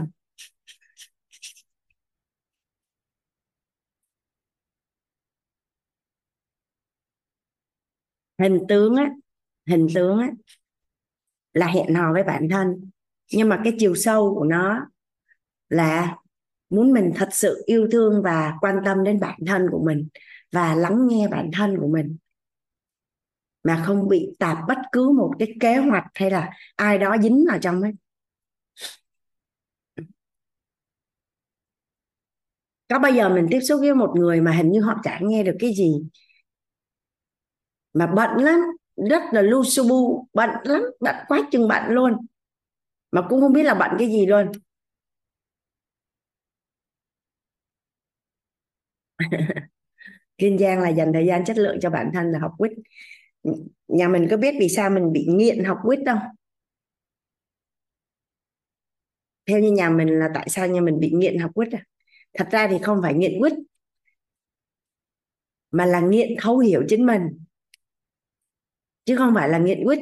Hình 8.39 8.59
tướng 8.69 8.95
á, 8.95 9.11
hình 9.67 9.87
tướng 9.95 10.19
á, 10.19 10.31
là 11.53 11.67
hẹn 11.67 11.95
hò 11.95 12.13
với 12.13 12.23
bản 12.23 12.47
thân. 12.49 12.89
Nhưng 13.33 13.49
mà 13.49 13.61
cái 13.63 13.73
chiều 13.79 13.95
sâu 13.95 14.35
của 14.35 14.43
nó 14.45 14.85
là 15.69 16.17
muốn 16.69 16.93
mình 16.93 17.11
thật 17.15 17.29
sự 17.31 17.63
yêu 17.65 17.87
thương 17.91 18.21
và 18.23 18.53
quan 18.61 18.75
tâm 18.85 19.03
đến 19.03 19.19
bản 19.19 19.39
thân 19.47 19.67
của 19.71 19.83
mình 19.85 20.07
và 20.51 20.75
lắng 20.75 21.07
nghe 21.07 21.27
bản 21.27 21.49
thân 21.53 21.77
của 21.79 21.87
mình 21.87 22.17
mà 23.63 23.83
không 23.87 24.07
bị 24.09 24.35
tạp 24.39 24.57
bất 24.67 24.77
cứ 24.91 25.09
một 25.09 25.33
cái 25.39 25.47
kế 25.59 25.77
hoạch 25.77 26.03
hay 26.15 26.31
là 26.31 26.49
ai 26.75 26.97
đó 26.97 27.15
dính 27.21 27.45
vào 27.49 27.59
trong 27.61 27.81
ấy. 27.81 27.91
Có 32.89 32.99
bao 32.99 33.11
giờ 33.11 33.29
mình 33.29 33.47
tiếp 33.51 33.59
xúc 33.61 33.79
với 33.81 33.95
một 33.95 34.13
người 34.15 34.41
mà 34.41 34.51
hình 34.51 34.71
như 34.71 34.81
họ 34.81 34.95
chả 35.03 35.19
nghe 35.21 35.43
được 35.43 35.55
cái 35.59 35.73
gì? 35.77 35.93
Mà 37.93 38.07
bận 38.07 38.37
lắm, 38.37 38.59
rất 39.09 39.23
là 39.31 39.41
lu 39.41 39.63
su 39.63 39.87
bu 39.89 40.27
bận 40.33 40.49
lắm, 40.63 40.81
bận 40.99 41.15
quá 41.27 41.39
chừng 41.51 41.67
bận 41.67 41.83
luôn. 41.89 42.13
Mà 43.11 43.21
cũng 43.29 43.41
không 43.41 43.53
biết 43.53 43.63
là 43.63 43.73
bận 43.75 43.91
cái 43.99 44.07
gì 44.07 44.25
luôn. 44.25 44.51
Kiên 50.37 50.57
Giang 50.57 50.79
là 50.81 50.89
dành 50.89 51.13
thời 51.13 51.25
gian 51.25 51.45
chất 51.45 51.57
lượng 51.57 51.77
cho 51.81 51.89
bản 51.89 52.11
thân 52.13 52.31
là 52.31 52.39
học 52.39 52.51
quýt 52.57 52.71
nhà 53.87 54.07
mình 54.07 54.27
có 54.31 54.37
biết 54.37 54.55
vì 54.59 54.69
sao 54.69 54.89
mình 54.89 55.13
bị 55.13 55.25
nghiện 55.29 55.63
học 55.63 55.77
quýt 55.83 55.99
không? 56.05 56.19
Theo 59.45 59.59
như 59.59 59.71
nhà 59.71 59.89
mình 59.89 60.19
là 60.19 60.29
tại 60.33 60.49
sao 60.49 60.67
nhà 60.67 60.81
mình 60.81 60.99
bị 60.99 61.11
nghiện 61.11 61.37
học 61.39 61.51
quýt 61.53 61.71
à? 61.71 61.83
Thật 62.33 62.47
ra 62.51 62.67
thì 62.67 62.77
không 62.83 62.99
phải 63.01 63.13
nghiện 63.13 63.39
quýt, 63.39 63.53
mà 65.71 65.85
là 65.85 65.99
nghiện 65.99 66.29
thấu 66.41 66.57
hiểu 66.57 66.83
chính 66.87 67.05
mình, 67.05 67.21
chứ 69.05 69.15
không 69.17 69.33
phải 69.35 69.49
là 69.49 69.57
nghiện 69.57 69.83
quýt. 69.85 69.99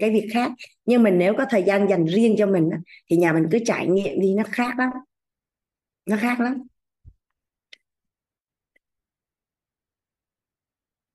Cái 0.00 0.10
việc 0.10 0.28
khác. 0.32 0.52
Nhưng 0.84 1.02
mình 1.02 1.18
nếu 1.18 1.34
có 1.38 1.44
thời 1.50 1.62
gian 1.62 1.88
dành 1.88 2.04
riêng 2.04 2.34
cho 2.38 2.46
mình 2.46 2.70
thì 3.10 3.16
nhà 3.16 3.32
mình 3.32 3.46
cứ 3.52 3.58
trải 3.66 3.86
nghiệm 3.86 4.20
đi, 4.20 4.34
nó 4.34 4.42
khác 4.52 4.78
lắm. 4.78 4.90
Nó 6.06 6.16
khác 6.20 6.40
lắm. 6.40 6.62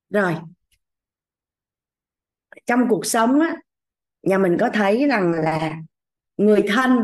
Rồi. 0.10 0.36
Trong 2.66 2.80
cuộc 2.90 3.06
sống 3.06 3.40
á, 3.40 3.56
nhà 4.24 4.38
mình 4.38 4.58
có 4.60 4.70
thấy 4.74 5.08
rằng 5.08 5.32
là 5.32 5.78
người 6.38 6.64
thân, 6.68 7.00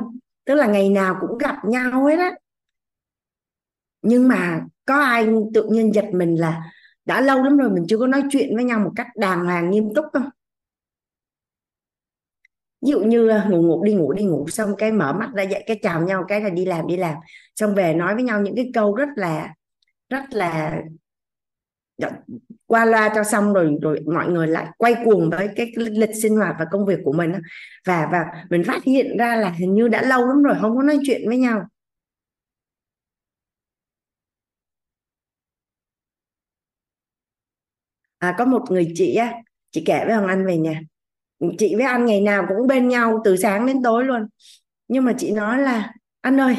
tức 0.45 0.55
là 0.55 0.67
ngày 0.67 0.89
nào 0.89 1.15
cũng 1.21 1.37
gặp 1.37 1.55
nhau 1.65 2.05
hết 2.05 2.19
á. 2.19 2.31
Nhưng 4.01 4.27
mà 4.27 4.65
có 4.85 4.95
ai 5.03 5.27
tự 5.53 5.69
nhiên 5.71 5.93
giật 5.93 6.05
mình 6.13 6.35
là 6.35 6.71
đã 7.05 7.21
lâu 7.21 7.43
lắm 7.43 7.57
rồi 7.57 7.69
mình 7.69 7.85
chưa 7.89 7.97
có 7.97 8.07
nói 8.07 8.23
chuyện 8.31 8.55
với 8.55 8.65
nhau 8.65 8.79
một 8.79 8.91
cách 8.95 9.07
đàng 9.15 9.45
hoàng, 9.45 9.71
nghiêm 9.71 9.93
túc 9.95 10.05
không? 10.13 10.29
Ví 12.81 12.91
dụ 12.91 12.99
như 13.01 13.27
à, 13.27 13.47
ngủ 13.49 13.61
ngủ 13.61 13.83
đi 13.83 13.93
ngủ 13.93 14.13
đi 14.13 14.23
ngủ 14.23 14.47
xong 14.49 14.75
cái 14.77 14.91
mở 14.91 15.13
mắt 15.13 15.29
ra 15.35 15.43
dậy 15.43 15.63
cái 15.67 15.79
chào 15.81 16.01
nhau 16.01 16.25
cái 16.27 16.41
là 16.41 16.49
đi 16.49 16.65
làm 16.65 16.87
đi 16.87 16.97
làm. 16.97 17.15
Xong 17.55 17.75
về 17.75 17.93
nói 17.93 18.15
với 18.15 18.23
nhau 18.23 18.41
những 18.41 18.55
cái 18.55 18.71
câu 18.73 18.95
rất 18.95 19.09
là 19.15 19.53
rất 20.09 20.23
là 20.31 20.81
dạ, 21.97 22.09
qua 22.67 22.85
loa 22.85 23.11
cho 23.15 23.23
xong 23.23 23.53
rồi 23.53 23.77
rồi 23.81 23.99
mọi 24.13 24.27
người 24.31 24.47
lại 24.47 24.67
quay 24.77 24.95
cuồng 25.05 25.29
với 25.29 25.49
cái 25.55 25.71
lịch 25.75 26.09
sinh 26.21 26.35
hoạt 26.37 26.55
và 26.59 26.65
công 26.71 26.85
việc 26.85 26.99
của 27.03 27.13
mình 27.13 27.33
và 27.87 28.09
và 28.11 28.25
mình 28.49 28.63
phát 28.67 28.83
hiện 28.83 29.17
ra 29.17 29.35
là 29.35 29.49
hình 29.49 29.73
như 29.73 29.87
đã 29.87 30.01
lâu 30.01 30.25
lắm 30.27 30.43
rồi 30.43 30.55
không 30.61 30.77
có 30.77 30.83
nói 30.83 30.99
chuyện 31.05 31.21
với 31.27 31.37
nhau. 31.37 31.61
À, 38.19 38.35
có 38.37 38.45
một 38.45 38.61
người 38.69 38.91
chị 38.95 39.15
á 39.15 39.33
chị 39.71 39.83
kể 39.85 40.03
với 40.05 40.15
Hoàng 40.15 40.27
Anh 40.27 40.45
về 40.45 40.57
nhà 40.57 40.81
chị 41.57 41.75
với 41.75 41.85
anh 41.85 42.05
ngày 42.05 42.21
nào 42.21 42.45
cũng 42.47 42.67
bên 42.67 42.87
nhau 42.87 43.21
từ 43.23 43.37
sáng 43.37 43.65
đến 43.65 43.83
tối 43.83 44.05
luôn. 44.05 44.27
Nhưng 44.87 45.05
mà 45.05 45.13
chị 45.17 45.31
nói 45.31 45.57
là, 45.57 45.93
anh 46.21 46.39
ơi, 46.39 46.55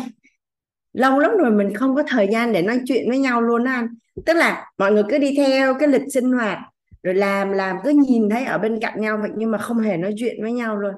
lâu 0.93 1.19
lắm 1.19 1.31
rồi 1.39 1.51
mình 1.51 1.75
không 1.75 1.95
có 1.95 2.03
thời 2.09 2.29
gian 2.33 2.53
để 2.53 2.63
nói 2.63 2.81
chuyện 2.87 3.09
với 3.09 3.19
nhau 3.19 3.43
luôn 3.43 3.65
đó 3.65 3.71
anh. 3.71 3.89
Tức 4.27 4.35
là 4.35 4.71
mọi 4.79 4.93
người 4.93 5.03
cứ 5.09 5.19
đi 5.19 5.35
theo 5.37 5.75
cái 5.75 5.89
lịch 5.89 6.13
sinh 6.13 6.33
hoạt, 6.33 6.59
rồi 7.03 7.15
làm 7.15 7.53
làm, 7.53 7.77
cứ 7.85 7.91
nhìn 7.91 8.29
thấy 8.31 8.45
ở 8.45 8.59
bên 8.59 8.81
cạnh 8.81 9.01
nhau 9.01 9.19
vậy 9.21 9.31
nhưng 9.37 9.51
mà 9.51 9.59
không 9.59 9.79
hề 9.79 9.97
nói 9.97 10.15
chuyện 10.19 10.43
với 10.43 10.53
nhau 10.53 10.77
luôn. 10.77 10.95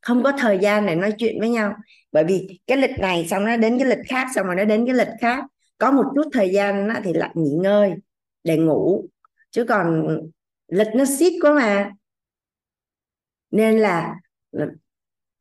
Không 0.00 0.22
có 0.22 0.32
thời 0.38 0.58
gian 0.58 0.86
để 0.86 0.94
nói 0.94 1.14
chuyện 1.18 1.40
với 1.40 1.50
nhau. 1.50 1.74
Bởi 2.12 2.24
vì 2.24 2.60
cái 2.66 2.78
lịch 2.78 2.98
này 2.98 3.26
xong 3.30 3.44
nó 3.44 3.56
đến 3.56 3.78
cái 3.78 3.88
lịch 3.88 4.06
khác, 4.08 4.26
xong 4.34 4.46
rồi 4.46 4.56
nó 4.56 4.64
đến 4.64 4.86
cái 4.86 4.94
lịch 4.94 5.08
khác. 5.20 5.44
Có 5.78 5.90
một 5.90 6.04
chút 6.14 6.28
thời 6.32 6.50
gian 6.50 6.88
thì 7.04 7.12
lại 7.12 7.30
nghỉ 7.34 7.50
ngơi 7.50 7.92
để 8.44 8.56
ngủ. 8.56 9.04
Chứ 9.50 9.64
còn 9.64 10.06
lịch 10.72 10.88
nó 10.94 11.04
xít 11.04 11.32
quá 11.42 11.54
mà. 11.54 11.90
Nên 13.50 13.78
là 13.78 14.14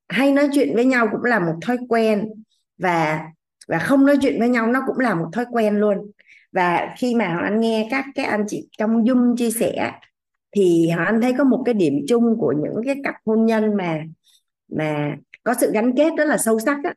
hay 0.10 0.32
nói 0.32 0.50
chuyện 0.54 0.76
với 0.76 0.86
nhau 0.86 1.08
cũng 1.12 1.24
là 1.24 1.40
một 1.40 1.56
thói 1.62 1.78
quen 1.90 2.30
và 2.78 3.26
và 3.68 3.80
không 3.80 4.06
nói 4.06 4.18
chuyện 4.22 4.40
với 4.40 4.50
nhau 4.50 4.68
nó 4.68 4.82
cũng 4.88 5.00
là 5.00 5.16
một 5.16 5.30
thói 5.34 5.46
quen 5.52 5.78
luôn. 5.78 6.12
Và 6.52 6.96
khi 6.98 7.16
mà 7.16 7.34
họ 7.34 7.42
anh 7.42 7.60
nghe 7.60 7.88
các 7.92 8.06
cái 8.16 8.26
anh 8.26 8.46
chị 8.48 8.70
trong 8.78 9.08
dung 9.08 9.36
chia 9.38 9.52
sẻ 9.52 9.92
thì 10.52 10.90
họ 10.90 11.04
anh 11.04 11.22
thấy 11.22 11.34
có 11.38 11.44
một 11.44 11.62
cái 11.66 11.74
điểm 11.74 11.94
chung 12.08 12.36
của 12.40 12.54
những 12.64 12.82
cái 12.86 12.96
cặp 13.04 13.16
hôn 13.26 13.46
nhân 13.46 13.78
mà 13.78 14.04
mà 14.68 15.16
có 15.44 15.54
sự 15.62 15.72
gắn 15.74 15.94
kết 15.98 16.10
rất 16.18 16.26
là 16.26 16.38
sâu 16.38 16.60
sắc 16.60 16.78
á, 16.84 16.94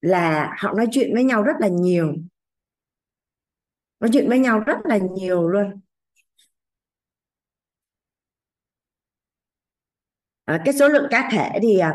là 0.00 0.54
họ 0.58 0.72
nói 0.72 0.86
chuyện 0.90 1.14
với 1.14 1.24
nhau 1.24 1.42
rất 1.42 1.56
là 1.60 1.68
nhiều. 1.68 2.14
Nói 4.00 4.10
chuyện 4.12 4.28
với 4.28 4.38
nhau 4.38 4.60
rất 4.60 4.78
là 4.84 4.98
nhiều 4.98 5.48
luôn. 5.48 5.80
À, 10.44 10.62
cái 10.64 10.74
số 10.74 10.88
lượng 10.88 11.06
cá 11.10 11.28
thể 11.32 11.58
thì 11.62 11.78
à, 11.78 11.92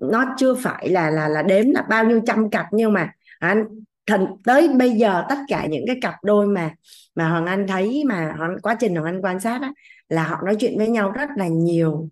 nó 0.00 0.24
chưa 0.38 0.54
phải 0.54 0.88
là 0.88 1.10
là 1.10 1.28
là 1.28 1.42
đếm 1.42 1.70
là 1.70 1.82
bao 1.90 2.04
nhiêu 2.04 2.20
trăm 2.26 2.50
cặp 2.50 2.66
nhưng 2.72 2.92
mà 2.92 3.12
anh 3.38 3.64
thành 4.06 4.26
tới 4.44 4.68
bây 4.78 4.90
giờ 4.90 5.24
tất 5.28 5.38
cả 5.48 5.66
những 5.66 5.84
cái 5.86 5.96
cặp 6.02 6.14
đôi 6.24 6.46
mà 6.46 6.70
mà 7.14 7.28
hoàng 7.28 7.46
anh 7.46 7.66
thấy 7.66 8.04
mà 8.06 8.34
hoàng, 8.38 8.56
quá 8.62 8.76
trình 8.80 8.94
hoàng 8.96 9.14
anh 9.14 9.22
quan 9.24 9.40
sát 9.40 9.62
á, 9.62 9.72
là 10.08 10.22
họ 10.24 10.36
nói 10.44 10.56
chuyện 10.60 10.78
với 10.78 10.88
nhau 10.88 11.10
rất 11.10 11.28
là 11.36 11.46
nhiều. 11.48 12.08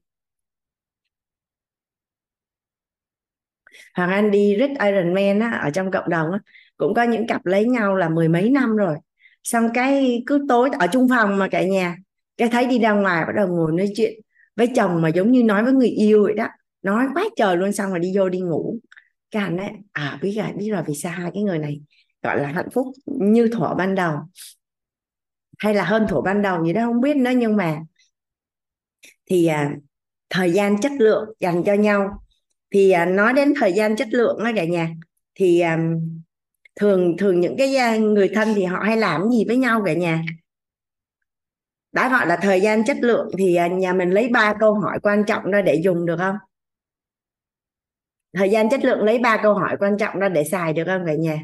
Hoàng 3.94 4.10
anh 4.10 4.30
đi 4.30 4.56
Red 4.58 4.70
Ironman 4.70 5.40
á, 5.40 5.50
ở 5.50 5.70
trong 5.70 5.90
cộng 5.90 6.08
đồng 6.08 6.32
á, 6.32 6.38
cũng 6.76 6.94
có 6.94 7.02
những 7.02 7.26
cặp 7.26 7.46
lấy 7.46 7.64
nhau 7.64 7.96
là 7.96 8.08
mười 8.08 8.28
mấy 8.28 8.50
năm 8.50 8.76
rồi. 8.76 8.96
Xong 9.42 9.68
cái 9.74 10.22
cứ 10.26 10.46
tối 10.48 10.70
ở 10.78 10.86
chung 10.92 11.08
phòng 11.08 11.38
mà 11.38 11.48
cả 11.48 11.62
nhà 11.62 11.96
cái 12.36 12.48
thấy 12.48 12.66
đi 12.66 12.78
ra 12.78 12.92
ngoài 12.92 13.24
bắt 13.26 13.32
đầu 13.36 13.48
ngồi 13.48 13.72
nói 13.72 13.88
chuyện 13.96 14.20
với 14.56 14.66
chồng 14.76 15.02
mà 15.02 15.08
giống 15.08 15.30
như 15.30 15.42
nói 15.42 15.64
với 15.64 15.72
người 15.72 15.88
yêu 15.88 16.22
vậy 16.22 16.34
đó 16.34 16.48
nói 16.82 17.06
quá 17.14 17.24
trời 17.36 17.56
luôn 17.56 17.72
xong 17.72 17.90
rồi 17.90 18.00
đi 18.00 18.12
vô 18.16 18.28
đi 18.28 18.40
ngủ. 18.40 18.78
Cái 19.30 19.42
anh 19.42 19.56
ấy 19.56 19.70
à 19.92 20.18
biết 20.22 20.32
rồi 20.36 20.46
biết 20.58 20.70
rồi 20.70 20.82
vì 20.86 20.94
sao 20.94 21.12
hai 21.12 21.30
cái 21.34 21.42
người 21.42 21.58
này 21.58 21.80
gọi 22.22 22.40
là 22.40 22.48
hạnh 22.48 22.68
phúc 22.72 22.86
như 23.06 23.48
thuở 23.48 23.74
ban 23.74 23.94
đầu? 23.94 24.18
Hay 25.58 25.74
là 25.74 25.84
hơn 25.84 26.06
thuở 26.08 26.20
ban 26.20 26.42
đầu 26.42 26.64
gì 26.64 26.72
đó 26.72 26.80
không 26.86 27.00
biết 27.00 27.16
nữa 27.16 27.30
nhưng 27.36 27.56
mà 27.56 27.78
thì 29.30 29.46
à, 29.46 29.70
thời 30.30 30.52
gian 30.52 30.80
chất 30.80 30.92
lượng 30.98 31.24
dành 31.40 31.62
cho 31.66 31.74
nhau. 31.74 32.22
Thì 32.70 32.90
à, 32.90 33.06
nói 33.06 33.32
đến 33.32 33.54
thời 33.60 33.72
gian 33.72 33.96
chất 33.96 34.08
lượng 34.10 34.38
đó 34.44 34.50
cả 34.56 34.64
nhà 34.64 34.90
thì 35.34 35.60
à, 35.60 35.78
thường 36.80 37.16
thường 37.18 37.40
những 37.40 37.56
cái 37.58 37.98
người 37.98 38.28
thân 38.34 38.48
thì 38.54 38.64
họ 38.64 38.78
hay 38.82 38.96
làm 38.96 39.30
gì 39.30 39.44
với 39.46 39.56
nhau 39.56 39.82
cả 39.86 39.92
nhà? 39.92 40.22
Đã 41.96 42.08
gọi 42.10 42.26
là 42.26 42.36
thời 42.42 42.60
gian 42.60 42.84
chất 42.84 42.96
lượng 43.00 43.30
thì 43.38 43.54
à, 43.56 43.66
nhà 43.68 43.92
mình 43.92 44.10
lấy 44.10 44.28
ba 44.28 44.54
câu 44.60 44.74
hỏi 44.74 44.98
quan 45.02 45.24
trọng 45.26 45.44
ra 45.50 45.62
để 45.62 45.80
dùng 45.84 46.06
được 46.06 46.16
không? 46.18 46.36
Thời 48.32 48.50
gian 48.50 48.70
chất 48.70 48.84
lượng 48.84 49.02
lấy 49.04 49.18
ba 49.18 49.40
câu 49.42 49.54
hỏi 49.54 49.76
quan 49.80 49.98
trọng 49.98 50.18
ra 50.18 50.28
để 50.28 50.44
xài 50.44 50.72
được 50.72 50.84
không 50.86 51.02
cả 51.06 51.14
nhà? 51.14 51.38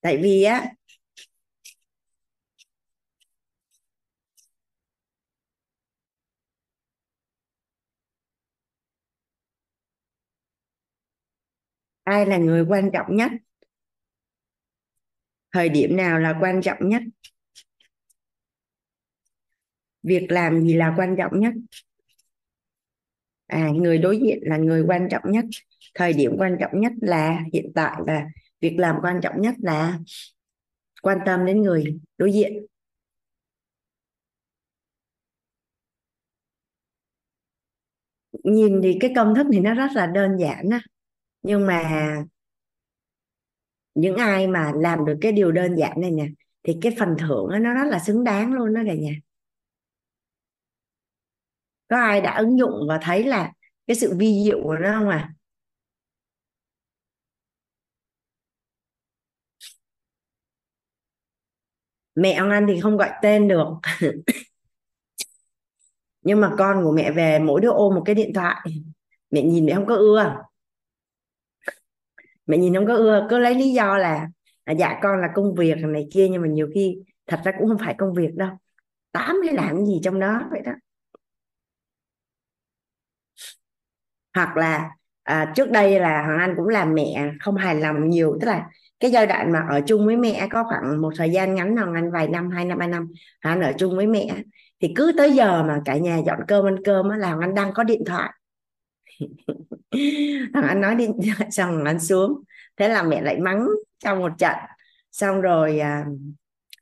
Tại 0.00 0.16
vì 0.16 0.42
á 0.42 0.77
ai 12.08 12.26
là 12.26 12.36
người 12.36 12.64
quan 12.68 12.90
trọng 12.92 13.16
nhất? 13.16 13.32
Thời 15.52 15.68
điểm 15.68 15.96
nào 15.96 16.18
là 16.18 16.38
quan 16.40 16.62
trọng 16.62 16.88
nhất? 16.88 17.02
Việc 20.02 20.26
làm 20.28 20.60
gì 20.60 20.74
là 20.74 20.94
quan 20.98 21.16
trọng 21.18 21.40
nhất? 21.40 21.54
À 23.46 23.68
người 23.74 23.98
đối 23.98 24.18
diện 24.18 24.38
là 24.42 24.56
người 24.56 24.84
quan 24.86 25.08
trọng 25.10 25.22
nhất. 25.32 25.44
Thời 25.94 26.12
điểm 26.12 26.32
quan 26.38 26.56
trọng 26.60 26.80
nhất 26.80 26.92
là, 27.00 27.40
hiện 27.52 27.72
tại 27.74 28.00
và 28.06 28.24
việc 28.60 28.76
làm 28.78 28.96
quan 29.02 29.20
trọng 29.22 29.40
nhất 29.40 29.54
là 29.58 29.98
quan 31.02 31.18
tâm 31.26 31.46
đến 31.46 31.62
người 31.62 31.98
đối 32.18 32.32
diện. 32.32 32.66
Nhìn 38.44 38.80
thì 38.82 38.96
cái 39.00 39.12
công 39.16 39.34
thức 39.34 39.46
thì 39.52 39.60
nó 39.60 39.74
rất 39.74 39.90
là 39.94 40.06
đơn 40.06 40.36
giản 40.40 40.70
á 40.70 40.80
nhưng 41.42 41.66
mà 41.66 41.82
những 43.94 44.16
ai 44.16 44.46
mà 44.46 44.72
làm 44.76 45.04
được 45.04 45.18
cái 45.20 45.32
điều 45.32 45.52
đơn 45.52 45.74
giản 45.76 46.00
này 46.00 46.10
nè, 46.10 46.26
thì 46.62 46.78
cái 46.82 46.92
phần 46.98 47.16
thưởng 47.18 47.48
nó 47.62 47.74
rất 47.74 47.84
là 47.90 47.98
xứng 47.98 48.24
đáng 48.24 48.52
luôn 48.52 48.74
đó 48.74 48.80
cả 48.86 48.94
nhà. 48.94 49.10
Có 51.88 51.96
ai 51.96 52.20
đã 52.20 52.36
ứng 52.38 52.58
dụng 52.58 52.72
và 52.88 52.98
thấy 53.02 53.24
là 53.24 53.52
cái 53.86 53.96
sự 53.96 54.14
vi 54.18 54.42
diệu 54.44 54.60
của 54.62 54.76
nó 54.76 54.92
không 54.98 55.08
à 55.08 55.32
mẹ 62.14 62.32
ông 62.32 62.50
anh 62.50 62.66
thì 62.68 62.80
không 62.80 62.96
gọi 62.96 63.10
tên 63.22 63.48
được. 63.48 63.66
Nhưng 66.22 66.40
mà 66.40 66.54
con 66.58 66.84
của 66.84 66.92
mẹ 66.92 67.10
về 67.12 67.38
mỗi 67.38 67.60
đứa 67.60 67.70
ôm 67.70 67.94
một 67.94 68.02
cái 68.04 68.14
điện 68.14 68.32
thoại. 68.34 68.56
Mẹ 69.30 69.42
nhìn 69.42 69.66
mẹ 69.66 69.74
không 69.74 69.86
có 69.86 69.96
ưa 69.96 70.36
mẹ 72.48 72.58
nhìn 72.58 72.74
không 72.74 72.86
có 72.86 72.94
ưa 72.94 73.26
cứ 73.30 73.38
lấy 73.38 73.54
lý 73.54 73.72
do 73.72 73.98
là 73.98 74.28
à, 74.64 74.72
dạ 74.72 74.98
con 75.02 75.20
là 75.20 75.28
công 75.34 75.54
việc 75.54 75.76
này 75.78 76.08
kia 76.12 76.28
nhưng 76.30 76.42
mà 76.42 76.48
nhiều 76.48 76.68
khi 76.74 76.98
thật 77.26 77.40
ra 77.44 77.52
cũng 77.58 77.68
không 77.68 77.78
phải 77.78 77.94
công 77.98 78.14
việc 78.14 78.34
đâu. 78.34 78.50
Tám 79.12 79.36
cái 79.46 79.54
làm 79.54 79.86
gì 79.86 80.00
trong 80.04 80.20
đó 80.20 80.42
vậy 80.50 80.60
đó. 80.64 80.72
Hoặc 84.34 84.56
là 84.56 84.90
à, 85.22 85.52
trước 85.56 85.70
đây 85.70 86.00
là 86.00 86.22
hoàng 86.26 86.38
anh 86.38 86.54
cũng 86.56 86.68
làm 86.68 86.94
mẹ 86.94 87.32
không 87.40 87.56
hài 87.56 87.74
lòng 87.74 88.08
nhiều. 88.10 88.38
Tức 88.40 88.46
là 88.46 88.66
cái 89.00 89.10
giai 89.10 89.26
đoạn 89.26 89.52
mà 89.52 89.66
ở 89.70 89.80
chung 89.86 90.06
với 90.06 90.16
mẹ 90.16 90.48
có 90.50 90.64
khoảng 90.64 91.02
một 91.02 91.12
thời 91.16 91.30
gian 91.30 91.54
ngắn 91.54 91.76
hoàng 91.76 91.94
anh 91.94 92.10
vài 92.10 92.28
năm 92.28 92.50
hai 92.50 92.64
năm 92.64 92.78
ba 92.78 92.86
năm 92.86 93.08
hoàng 93.44 93.60
anh 93.60 93.72
ở 93.72 93.72
chung 93.78 93.96
với 93.96 94.06
mẹ. 94.06 94.26
Thì 94.80 94.92
cứ 94.96 95.12
tới 95.16 95.32
giờ 95.32 95.62
mà 95.62 95.80
cả 95.84 95.96
nhà 95.96 96.18
dọn 96.26 96.38
cơm 96.48 96.66
ăn 96.66 96.76
cơm 96.84 97.08
là 97.08 97.28
hoàng 97.28 97.40
anh 97.40 97.54
đang 97.54 97.72
có 97.74 97.84
điện 97.84 98.02
thoại. 98.06 98.30
thằng 100.54 100.64
anh 100.68 100.80
nói 100.80 100.94
đi 100.94 101.06
xong 101.50 101.84
anh 101.84 102.00
xuống. 102.00 102.42
Thế 102.76 102.88
là 102.88 103.02
mẹ 103.02 103.22
lại 103.22 103.38
mắng 103.40 103.68
trong 103.98 104.18
một 104.18 104.32
trận. 104.38 104.56
Xong 105.12 105.40
rồi 105.40 105.78
à, 105.78 106.04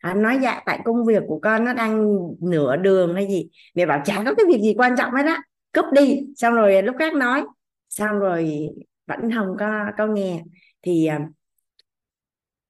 anh 0.00 0.22
nói 0.22 0.38
dạ 0.42 0.62
tại 0.66 0.80
công 0.84 1.04
việc 1.06 1.22
của 1.26 1.40
con 1.42 1.64
nó 1.64 1.72
đang 1.72 2.18
nửa 2.40 2.76
đường 2.76 3.14
hay 3.14 3.26
gì. 3.28 3.48
Mẹ 3.74 3.86
bảo 3.86 4.02
chả 4.04 4.22
có 4.24 4.34
cái 4.34 4.46
việc 4.48 4.60
gì 4.62 4.74
quan 4.78 4.94
trọng 4.98 5.12
hết 5.12 5.26
á 5.26 5.42
cúp 5.72 5.86
đi. 5.92 6.20
Xong 6.36 6.54
rồi 6.54 6.82
lúc 6.82 6.96
khác 6.98 7.14
nói. 7.14 7.44
Xong 7.88 8.18
rồi 8.18 8.68
vẫn 9.06 9.30
không 9.34 9.56
có 9.58 9.84
có 9.98 10.06
nghe. 10.06 10.42
Thì 10.82 11.06
à, 11.06 11.20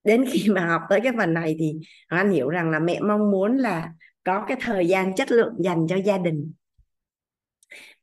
đến 0.03 0.25
khi 0.31 0.49
mà 0.49 0.67
học 0.67 0.81
tới 0.89 0.99
cái 1.03 1.13
phần 1.17 1.33
này 1.33 1.55
thì 1.59 1.73
anh 2.07 2.31
hiểu 2.31 2.49
rằng 2.49 2.71
là 2.71 2.79
mẹ 2.79 2.99
mong 2.99 3.31
muốn 3.31 3.57
là 3.57 3.89
có 4.23 4.45
cái 4.47 4.57
thời 4.61 4.87
gian 4.87 5.15
chất 5.15 5.31
lượng 5.31 5.53
dành 5.59 5.85
cho 5.89 5.95
gia 5.95 6.17
đình 6.17 6.53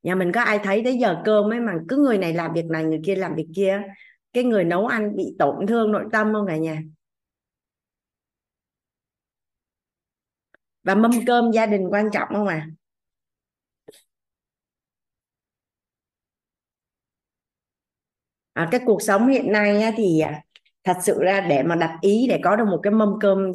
nhà 0.04 0.16
mình 0.16 0.32
có 0.32 0.42
ai 0.42 0.60
thấy 0.64 0.82
tới 0.84 0.98
giờ 0.98 1.22
cơm 1.26 1.52
ấy 1.52 1.60
mà 1.60 1.74
cứ 1.88 1.98
người 1.98 2.18
này 2.18 2.34
làm 2.34 2.54
việc 2.54 2.66
này 2.66 2.84
người 2.84 3.00
kia 3.06 3.16
làm 3.16 3.36
việc 3.36 3.48
kia 3.56 3.82
cái 4.32 4.44
người 4.44 4.64
nấu 4.64 4.86
ăn 4.88 5.16
bị 5.16 5.36
tổn 5.38 5.66
thương 5.68 5.92
nội 5.92 6.04
tâm 6.12 6.32
không 6.34 6.46
cả 6.48 6.56
nhà? 6.58 6.82
Và 10.84 10.94
mâm 10.94 11.10
cơm 11.26 11.50
gia 11.52 11.66
đình 11.66 11.86
quan 11.90 12.10
trọng 12.12 12.28
không 12.32 12.46
à 12.46 12.66
à, 18.52 18.68
cái 18.70 18.80
cuộc 18.86 19.02
sống 19.02 19.28
hiện 19.28 19.52
nay 19.52 19.82
á, 19.82 19.90
thì 19.96 20.20
à, 20.20 20.42
thật 20.84 20.96
sự 21.02 21.18
ra 21.22 21.40
để 21.40 21.62
mà 21.62 21.76
đặt 21.76 21.98
ý 22.00 22.26
để 22.28 22.40
có 22.44 22.56
được 22.56 22.64
một 22.66 22.80
cái 22.82 22.90
mâm 22.92 23.08
cơm 23.20 23.52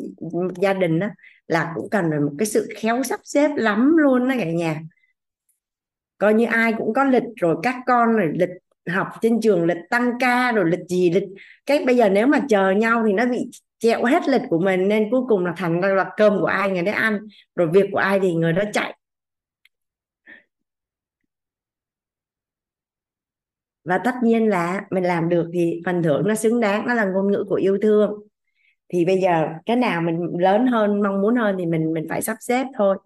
gia 0.61 0.73
đình 0.73 0.99
á, 0.99 1.11
là 1.47 1.71
cũng 1.75 1.89
cần 1.89 2.09
một 2.25 2.31
cái 2.39 2.45
sự 2.45 2.67
khéo 2.77 3.03
sắp 3.03 3.19
xếp 3.23 3.49
lắm 3.57 3.93
luôn 3.97 4.27
đó 4.29 4.35
cả 4.39 4.45
nhà 4.51 4.81
coi 6.19 6.33
như 6.33 6.45
ai 6.45 6.73
cũng 6.77 6.93
có 6.93 7.03
lịch 7.03 7.23
rồi, 7.35 7.55
các 7.63 7.75
con 7.87 8.13
rồi, 8.13 8.31
lịch 8.35 8.49
học 8.89 9.07
trên 9.21 9.41
trường, 9.41 9.65
lịch 9.65 9.77
tăng 9.89 10.11
ca 10.19 10.51
rồi, 10.51 10.65
lịch 10.69 10.79
gì, 10.89 11.09
lịch. 11.11 11.23
Cái 11.65 11.85
bây 11.85 11.95
giờ 11.97 12.09
nếu 12.09 12.27
mà 12.27 12.39
chờ 12.49 12.71
nhau 12.71 13.03
thì 13.07 13.13
nó 13.13 13.25
bị 13.25 13.49
chẹo 13.79 14.05
hết 14.05 14.27
lịch 14.29 14.41
của 14.49 14.59
mình, 14.59 14.87
nên 14.87 15.11
cuối 15.11 15.21
cùng 15.27 15.45
là 15.45 15.53
thành 15.57 15.81
ra 15.81 15.89
là 15.89 16.11
cơm 16.17 16.39
của 16.39 16.45
ai 16.45 16.69
người 16.71 16.81
đấy 16.81 16.93
ăn, 16.95 17.19
rồi 17.55 17.67
việc 17.73 17.85
của 17.91 17.97
ai 17.99 18.19
thì 18.19 18.33
người 18.33 18.53
đó 18.53 18.63
chạy. 18.73 18.95
Và 23.85 23.97
tất 23.97 24.13
nhiên 24.23 24.49
là 24.49 24.81
mình 24.91 25.03
làm 25.03 25.29
được 25.29 25.49
thì 25.53 25.81
phần 25.85 26.03
thưởng 26.03 26.27
nó 26.27 26.35
xứng 26.35 26.59
đáng, 26.59 26.87
nó 26.87 26.93
là 26.93 27.05
ngôn 27.05 27.31
ngữ 27.31 27.45
của 27.49 27.55
yêu 27.55 27.77
thương. 27.81 28.13
Thì 28.93 29.05
bây 29.05 29.17
giờ 29.21 29.47
cái 29.65 29.75
nào 29.75 30.01
mình 30.01 30.19
lớn 30.39 30.67
hơn, 30.67 31.01
mong 31.03 31.21
muốn 31.21 31.35
hơn 31.35 31.55
thì 31.59 31.65
mình 31.65 31.93
mình 31.93 32.05
phải 32.09 32.21
sắp 32.21 32.37
xếp 32.39 32.67
thôi 32.77 32.97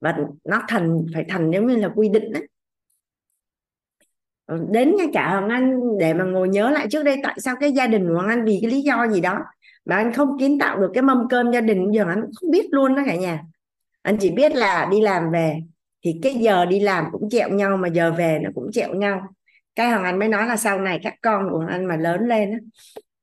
và 0.00 0.16
nó 0.44 0.62
thành, 0.68 1.06
phải 1.14 1.24
thành 1.28 1.50
giống 1.50 1.66
như 1.66 1.76
là 1.76 1.88
quy 1.96 2.08
định 2.08 2.32
đấy. 2.32 2.48
Ờ, 4.46 4.58
đến 4.70 4.94
ngay 4.96 5.06
cả 5.12 5.30
hoàng 5.30 5.48
anh, 5.48 5.98
để 5.98 6.14
mà 6.14 6.24
ngồi 6.24 6.48
nhớ 6.48 6.70
lại 6.70 6.86
trước 6.90 7.02
đây, 7.02 7.16
tại 7.22 7.34
sao 7.38 7.56
cái 7.60 7.72
gia 7.72 7.86
đình 7.86 8.08
của 8.08 8.14
hoàng 8.14 8.28
anh 8.28 8.44
vì 8.44 8.58
cái 8.62 8.70
lý 8.70 8.80
do 8.80 9.06
gì 9.08 9.20
đó 9.20 9.38
mà 9.84 9.96
anh 9.96 10.12
không 10.12 10.38
kiến 10.38 10.58
tạo 10.58 10.78
được 10.80 10.90
cái 10.94 11.02
mâm 11.02 11.28
cơm 11.30 11.52
gia 11.52 11.60
đình 11.60 11.90
giờ 11.94 12.04
anh 12.08 12.20
không 12.40 12.50
biết 12.50 12.66
luôn 12.70 12.94
đó 12.94 13.02
cả 13.06 13.16
nhà. 13.16 13.42
Anh 14.02 14.16
chỉ 14.20 14.30
biết 14.30 14.56
là 14.56 14.88
đi 14.90 15.00
làm 15.00 15.30
về, 15.32 15.56
thì 16.04 16.20
cái 16.22 16.34
giờ 16.34 16.64
đi 16.66 16.80
làm 16.80 17.04
cũng 17.12 17.30
chẹo 17.30 17.48
nhau 17.48 17.76
mà 17.76 17.88
giờ 17.88 18.12
về 18.12 18.38
nó 18.42 18.50
cũng 18.54 18.72
chẹo 18.72 18.94
nhau. 18.94 19.22
Cái 19.74 19.90
hoàng 19.90 20.04
anh 20.04 20.18
mới 20.18 20.28
nói 20.28 20.46
là 20.46 20.56
sau 20.56 20.80
này 20.80 21.00
các 21.02 21.14
con 21.22 21.50
của 21.50 21.56
hoàng 21.56 21.68
anh 21.68 21.86
mà 21.86 21.96
lớn 21.96 22.28
lên 22.28 22.52
á, 22.52 22.58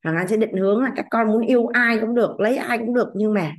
hoàng 0.04 0.18
anh 0.18 0.28
sẽ 0.28 0.38
định 0.38 0.54
hướng 0.58 0.84
là 0.84 0.92
các 0.96 1.06
con 1.10 1.28
muốn 1.28 1.46
yêu 1.46 1.68
ai 1.68 2.00
cũng 2.00 2.16
được, 2.16 2.40
lấy 2.40 2.58
ai 2.58 2.78
cũng 2.78 2.94
được, 2.94 3.08
nhưng 3.16 3.34
mà 3.34 3.52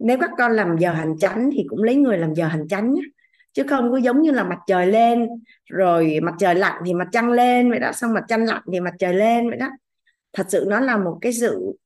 nếu 0.00 0.18
các 0.20 0.30
con 0.38 0.52
làm 0.52 0.78
giờ 0.78 0.92
hành 0.92 1.18
chánh 1.18 1.50
thì 1.52 1.64
cũng 1.68 1.82
lấy 1.82 1.96
người 1.96 2.18
làm 2.18 2.34
giờ 2.34 2.46
hành 2.46 2.68
chánh 2.68 2.94
nhé. 2.94 3.02
Chứ 3.52 3.62
không 3.68 3.90
có 3.90 3.96
giống 3.96 4.22
như 4.22 4.30
là 4.30 4.44
mặt 4.44 4.58
trời 4.66 4.86
lên 4.86 5.28
rồi 5.70 6.20
mặt 6.22 6.34
trời 6.38 6.54
lặn 6.54 6.82
thì 6.86 6.94
mặt 6.94 7.08
trăng 7.12 7.30
lên 7.30 7.70
vậy 7.70 7.78
đó 7.78 7.92
xong 7.92 8.14
mặt 8.14 8.24
trăng 8.28 8.44
lặn 8.44 8.62
thì 8.72 8.80
mặt 8.80 8.94
trời 8.98 9.14
lên 9.14 9.48
vậy 9.48 9.58
đó. 9.58 9.68
Thật 10.32 10.46
sự 10.48 10.64
nó 10.68 10.80
là 10.80 10.96
một 10.96 11.18
cái 11.20 11.32
sự 11.32 11.76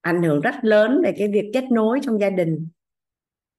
ảnh 0.00 0.22
hưởng 0.22 0.40
rất 0.40 0.54
lớn 0.62 1.00
về 1.04 1.14
cái 1.18 1.28
việc 1.28 1.50
kết 1.54 1.64
nối 1.72 2.00
trong 2.02 2.20
gia 2.20 2.30
đình. 2.30 2.68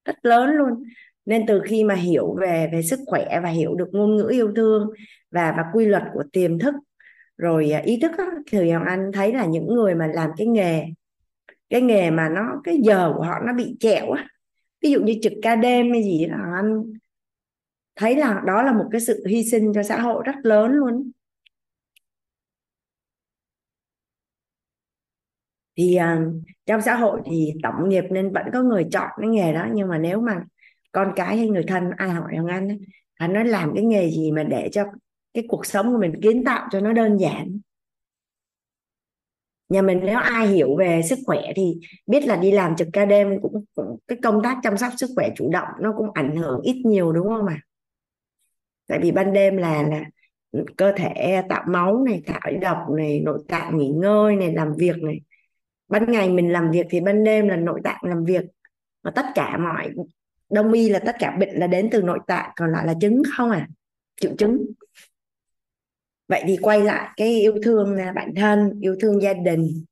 Rất 0.06 0.16
lớn 0.26 0.50
luôn. 0.50 0.84
Nên 1.26 1.46
từ 1.46 1.62
khi 1.66 1.84
mà 1.84 1.94
hiểu 1.94 2.36
về 2.42 2.70
về 2.74 2.82
sức 2.82 3.00
khỏe 3.06 3.40
và 3.44 3.50
hiểu 3.50 3.76
được 3.76 3.88
ngôn 3.92 4.16
ngữ 4.16 4.28
yêu 4.32 4.52
thương 4.56 4.90
và 5.32 5.54
và 5.58 5.64
quy 5.74 5.86
luật 5.86 6.04
của 6.14 6.24
tiềm 6.32 6.60
thức 6.60 6.76
rồi 7.38 7.72
à, 7.72 7.80
ý 7.80 8.00
thức 8.02 8.12
đó, 8.18 8.26
thì 8.52 8.72
hoàng 8.72 8.86
anh 8.86 9.12
thấy 9.14 9.34
là 9.34 9.46
những 9.46 9.68
người 9.68 9.96
mà 9.96 10.08
làm 10.08 10.30
cái 10.38 10.48
nghề 10.48 10.86
cái 11.70 11.82
nghề 11.82 12.12
mà 12.12 12.30
nó 12.30 12.62
cái 12.64 12.80
giờ 12.84 13.14
của 13.18 13.24
họ 13.24 13.40
nó 13.46 13.54
bị 13.54 13.76
chẹo 13.80 14.12
á. 14.12 14.28
Ví 14.82 14.92
dụ 14.92 15.02
như 15.02 15.14
trực 15.22 15.34
ca 15.42 15.56
đêm 15.56 15.92
hay 15.92 16.04
gì 16.04 16.26
là 16.26 16.38
anh 16.56 16.84
thấy 17.96 18.16
là 18.16 18.42
đó 18.46 18.64
là 18.64 18.74
một 18.74 18.86
cái 18.92 19.02
sự 19.02 19.24
hy 19.30 19.44
sinh 19.44 19.72
cho 19.76 19.84
xã 19.84 20.02
hội 20.02 20.24
rất 20.26 20.36
lớn 20.44 20.72
luôn 20.72 21.12
thì 25.78 25.98
uh, 25.98 26.44
trong 26.66 26.82
xã 26.82 26.96
hội 26.96 27.22
thì 27.26 27.54
tổng 27.64 27.90
nghiệp 27.90 28.04
nên 28.12 28.34
vẫn 28.34 28.46
có 28.54 28.62
người 28.64 28.88
chọn 28.92 29.10
cái 29.22 29.28
nghề 29.28 29.54
đó 29.54 29.68
nhưng 29.74 29.88
mà 29.88 29.98
nếu 29.98 30.22
mà 30.22 30.44
con 30.92 31.14
cái 31.16 31.38
hay 31.38 31.48
người 31.48 31.64
thân 31.68 31.84
ai 31.98 32.10
hỏi 32.10 32.36
ông 32.38 32.46
anh 32.48 32.78
anh 33.18 33.34
nói 33.34 33.46
làm 33.46 33.72
cái 33.76 33.84
nghề 33.84 34.10
gì 34.12 34.32
mà 34.32 34.44
để 34.44 34.70
cho 34.72 34.86
cái 35.34 35.44
cuộc 35.48 35.66
sống 35.66 35.94
của 35.94 36.00
mình 36.00 36.22
kiến 36.22 36.44
tạo 36.44 36.68
cho 36.72 36.80
nó 36.80 36.94
đơn 36.94 37.18
giản 37.18 37.60
nhà 39.70 39.82
mình 39.82 40.00
nếu 40.04 40.18
ai 40.18 40.48
hiểu 40.48 40.76
về 40.76 41.02
sức 41.10 41.20
khỏe 41.26 41.42
thì 41.56 41.78
biết 42.08 42.26
là 42.26 42.36
đi 42.36 42.52
làm 42.52 42.76
trực 42.76 42.88
ca 42.94 43.06
đêm 43.06 43.42
cũng, 43.42 43.66
cũng 43.76 43.98
cái 44.08 44.18
công 44.24 44.44
tác 44.44 44.58
chăm 44.64 44.78
sóc 44.78 44.94
sức 44.98 45.10
khỏe 45.16 45.30
chủ 45.36 45.50
động 45.52 45.68
nó 45.80 45.94
cũng 45.98 46.08
ảnh 46.14 46.36
hưởng 46.36 46.62
ít 46.62 46.82
nhiều 46.86 47.12
đúng 47.12 47.28
không 47.28 47.46
ạ? 47.46 47.60
Tại 48.88 49.00
vì 49.02 49.12
ban 49.12 49.34
đêm 49.34 49.58
là 49.58 49.84
là 49.84 50.04
cơ 50.78 50.94
thể 50.98 51.42
tạo 51.50 51.64
máu 51.68 52.04
này 52.04 52.22
tạo 52.26 52.52
độc 52.62 52.78
này 52.98 53.20
nội 53.20 53.40
tạng 53.48 53.78
nghỉ 53.78 53.88
ngơi 53.88 54.36
này 54.36 54.54
làm 54.54 54.74
việc 54.78 55.04
này. 55.04 55.22
Ban 55.88 56.12
ngày 56.12 56.30
mình 56.30 56.52
làm 56.52 56.72
việc 56.72 56.86
thì 56.90 57.00
ban 57.00 57.24
đêm 57.24 57.48
là 57.48 57.56
nội 57.56 57.82
tạng 57.84 58.02
làm 58.02 58.26
việc. 58.26 58.44
Và 59.04 59.12
tất 59.12 59.26
cả 59.36 59.58
mọi 59.58 59.92
đông 60.50 60.72
y 60.72 60.90
là 60.90 61.00
tất 61.00 61.16
cả 61.20 61.38
bệnh 61.40 61.56
là 61.56 61.68
đến 61.68 61.90
từ 61.92 62.02
nội 62.02 62.20
tạng 62.28 62.52
còn 62.56 62.72
lại 62.72 62.86
là 62.86 62.94
chứng 63.02 63.22
không 63.38 63.52
à 63.52 63.68
triệu 64.22 64.32
chứng 64.38 64.66
vậy 66.28 66.44
thì 66.48 66.58
quay 66.62 66.84
lại 66.84 67.10
cái 67.18 67.42
yêu 67.42 67.56
thương 67.64 67.98
à, 67.98 68.14
bản 68.16 68.34
thân, 68.36 68.80
yêu 68.82 68.96
thương 69.02 69.22
gia 69.22 69.34
đình 69.34 69.86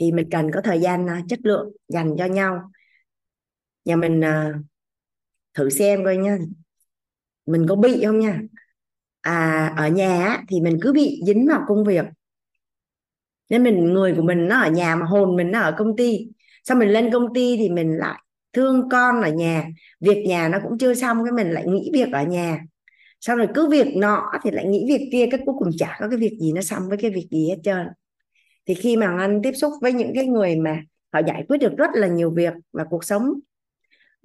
thì 0.00 0.12
mình 0.12 0.28
cần 0.30 0.50
có 0.54 0.60
thời 0.60 0.80
gian 0.80 1.06
à, 1.06 1.22
chất 1.28 1.38
lượng 1.42 1.72
dành 1.88 2.14
cho 2.18 2.24
nhau. 2.24 2.70
Nhà 3.84 3.96
mình 3.96 4.24
à, 4.24 4.52
thử 5.54 5.70
xem 5.70 6.04
coi 6.04 6.16
nha. 6.16 6.38
Mình 7.46 7.66
có 7.68 7.76
bị 7.76 8.04
không 8.04 8.20
nha? 8.20 8.40
À 9.20 9.74
ở 9.76 9.88
nhà 9.88 10.42
thì 10.48 10.60
mình 10.60 10.78
cứ 10.82 10.92
bị 10.92 11.20
dính 11.26 11.46
vào 11.48 11.64
công 11.68 11.84
việc. 11.84 12.04
Nên 13.48 13.62
mình, 13.62 13.92
người 13.92 14.14
của 14.16 14.22
mình 14.22 14.48
nó 14.48 14.60
ở 14.60 14.70
nhà 14.70 14.96
mà 14.96 15.06
hồn 15.06 15.36
mình 15.36 15.50
nó 15.50 15.60
ở 15.60 15.74
công 15.78 15.96
ty. 15.96 16.28
Sau 16.64 16.76
mình 16.76 16.88
lên 16.88 17.10
công 17.12 17.34
ty 17.34 17.56
thì 17.56 17.68
mình 17.68 17.96
lại 17.96 18.22
thương 18.52 18.88
con 18.88 19.22
ở 19.22 19.30
nhà. 19.30 19.66
Việc 20.00 20.24
nhà 20.28 20.48
nó 20.48 20.58
cũng 20.62 20.78
chưa 20.78 20.94
xong 20.94 21.24
cái 21.24 21.32
mình 21.32 21.50
lại 21.50 21.64
nghĩ 21.66 21.90
việc 21.92 22.12
ở 22.12 22.22
nhà 22.22 22.60
sau 23.24 23.36
rồi 23.36 23.48
cứ 23.54 23.68
việc 23.68 23.96
nọ 23.96 24.32
thì 24.42 24.50
lại 24.50 24.66
nghĩ 24.66 24.84
việc 24.88 25.08
kia 25.12 25.26
cái 25.30 25.40
cuối 25.46 25.54
cùng 25.58 25.70
chả 25.78 25.96
có 26.00 26.08
cái 26.08 26.18
việc 26.18 26.38
gì 26.40 26.52
nó 26.52 26.62
xong 26.62 26.88
với 26.88 26.98
cái 26.98 27.10
việc 27.10 27.28
gì 27.30 27.48
hết 27.48 27.56
trơn. 27.64 27.86
Thì 28.66 28.74
khi 28.74 28.96
mà 28.96 29.16
anh 29.18 29.40
tiếp 29.42 29.52
xúc 29.52 29.72
với 29.80 29.92
những 29.92 30.12
cái 30.14 30.26
người 30.26 30.56
mà 30.56 30.82
họ 31.12 31.20
giải 31.26 31.44
quyết 31.48 31.58
được 31.58 31.72
rất 31.76 31.90
là 31.94 32.06
nhiều 32.06 32.30
việc 32.30 32.52
và 32.72 32.84
cuộc 32.90 33.04
sống 33.04 33.32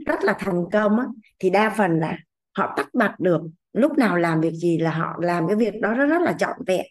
rất 0.06 0.24
là 0.24 0.36
thành 0.40 0.66
công 0.72 1.00
á, 1.00 1.06
thì 1.40 1.50
đa 1.50 1.74
phần 1.78 2.00
là 2.00 2.18
họ 2.58 2.74
tắt 2.78 2.88
bật 2.94 3.12
được. 3.20 3.42
Lúc 3.74 3.98
nào 3.98 4.18
làm 4.18 4.42
việc 4.42 4.54
gì 4.54 4.78
là 4.78 4.92
họ 4.92 5.16
làm 5.22 5.48
cái 5.48 5.56
việc 5.56 5.82
đó 5.82 5.94
rất, 5.94 6.06
rất 6.06 6.22
là 6.22 6.36
trọn 6.40 6.58
vẹn. 6.68 6.86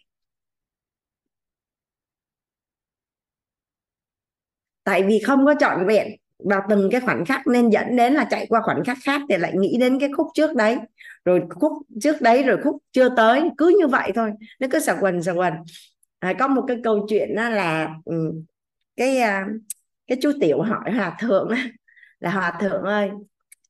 Tại 4.83 5.03
vì 5.03 5.19
không 5.19 5.45
có 5.45 5.55
trọn 5.59 5.87
vẹn 5.87 6.07
vào 6.49 6.61
từng 6.69 6.89
cái 6.91 7.01
khoảnh 7.01 7.25
khắc 7.25 7.47
nên 7.47 7.69
dẫn 7.69 7.95
đến 7.95 8.13
là 8.13 8.27
chạy 8.29 8.45
qua 8.49 8.61
khoảnh 8.61 8.83
khắc 8.83 8.97
khác 9.03 9.21
để 9.29 9.37
lại 9.37 9.53
nghĩ 9.57 9.77
đến 9.79 9.99
cái 9.99 10.09
khúc 10.17 10.27
trước 10.33 10.55
đấy 10.55 10.77
rồi 11.27 11.41
khúc 11.49 11.71
trước 12.01 12.21
đấy 12.21 12.43
rồi 12.43 12.57
khúc 12.63 12.77
chưa 12.91 13.09
tới 13.15 13.49
cứ 13.57 13.75
như 13.79 13.87
vậy 13.87 14.11
thôi 14.15 14.31
nó 14.59 14.67
cứ 14.71 14.79
sạc 14.79 14.97
quần 15.01 15.23
sạc 15.23 15.35
quần. 15.35 15.53
À, 16.19 16.33
có 16.39 16.47
một 16.47 16.63
cái 16.67 16.77
câu 16.83 17.05
chuyện 17.09 17.35
đó 17.35 17.49
là 17.49 17.95
ừ, 18.05 18.33
cái 18.95 19.17
à, 19.17 19.47
cái 20.07 20.17
chú 20.21 20.31
tiểu 20.41 20.61
hỏi 20.61 20.91
hòa 20.91 21.17
thượng 21.19 21.49
là 22.19 22.31
hòa 22.31 22.57
thượng 22.61 22.83
ơi 22.83 23.09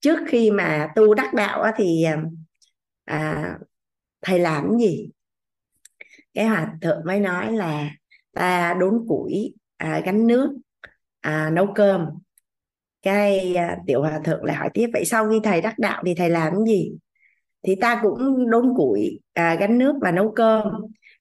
trước 0.01 0.19
khi 0.27 0.51
mà 0.51 0.91
tu 0.95 1.13
đắc 1.13 1.34
đạo 1.34 1.71
thì 1.77 2.03
à, 2.03 2.21
à, 3.05 3.53
thầy 4.21 4.39
làm 4.39 4.77
gì? 4.79 5.09
Cái 6.34 6.45
hòa 6.45 6.73
thượng 6.81 7.01
mới 7.05 7.19
nói 7.19 7.51
là 7.51 7.89
ta 8.34 8.73
đốn 8.79 9.05
củi 9.07 9.53
à, 9.77 10.01
gánh 10.05 10.27
nước 10.27 10.57
à, 11.21 11.49
nấu 11.49 11.67
cơm. 11.75 12.05
Cái 13.01 13.55
à, 13.55 13.77
tiểu 13.88 14.01
hòa 14.01 14.19
thượng 14.23 14.43
lại 14.43 14.55
hỏi 14.55 14.69
tiếp 14.73 14.88
vậy 14.93 15.05
sau 15.05 15.29
khi 15.29 15.39
thầy 15.43 15.61
đắc 15.61 15.79
đạo 15.79 16.03
thì 16.05 16.15
thầy 16.15 16.29
làm 16.29 16.53
gì? 16.65 16.97
Thì 17.68 17.76
ta 17.76 17.99
cũng 18.03 18.49
đốn 18.49 18.73
củi 18.77 19.19
à, 19.34 19.56
gánh 19.56 19.77
nước 19.77 19.95
và 20.02 20.11
nấu 20.11 20.31
cơm. 20.31 20.64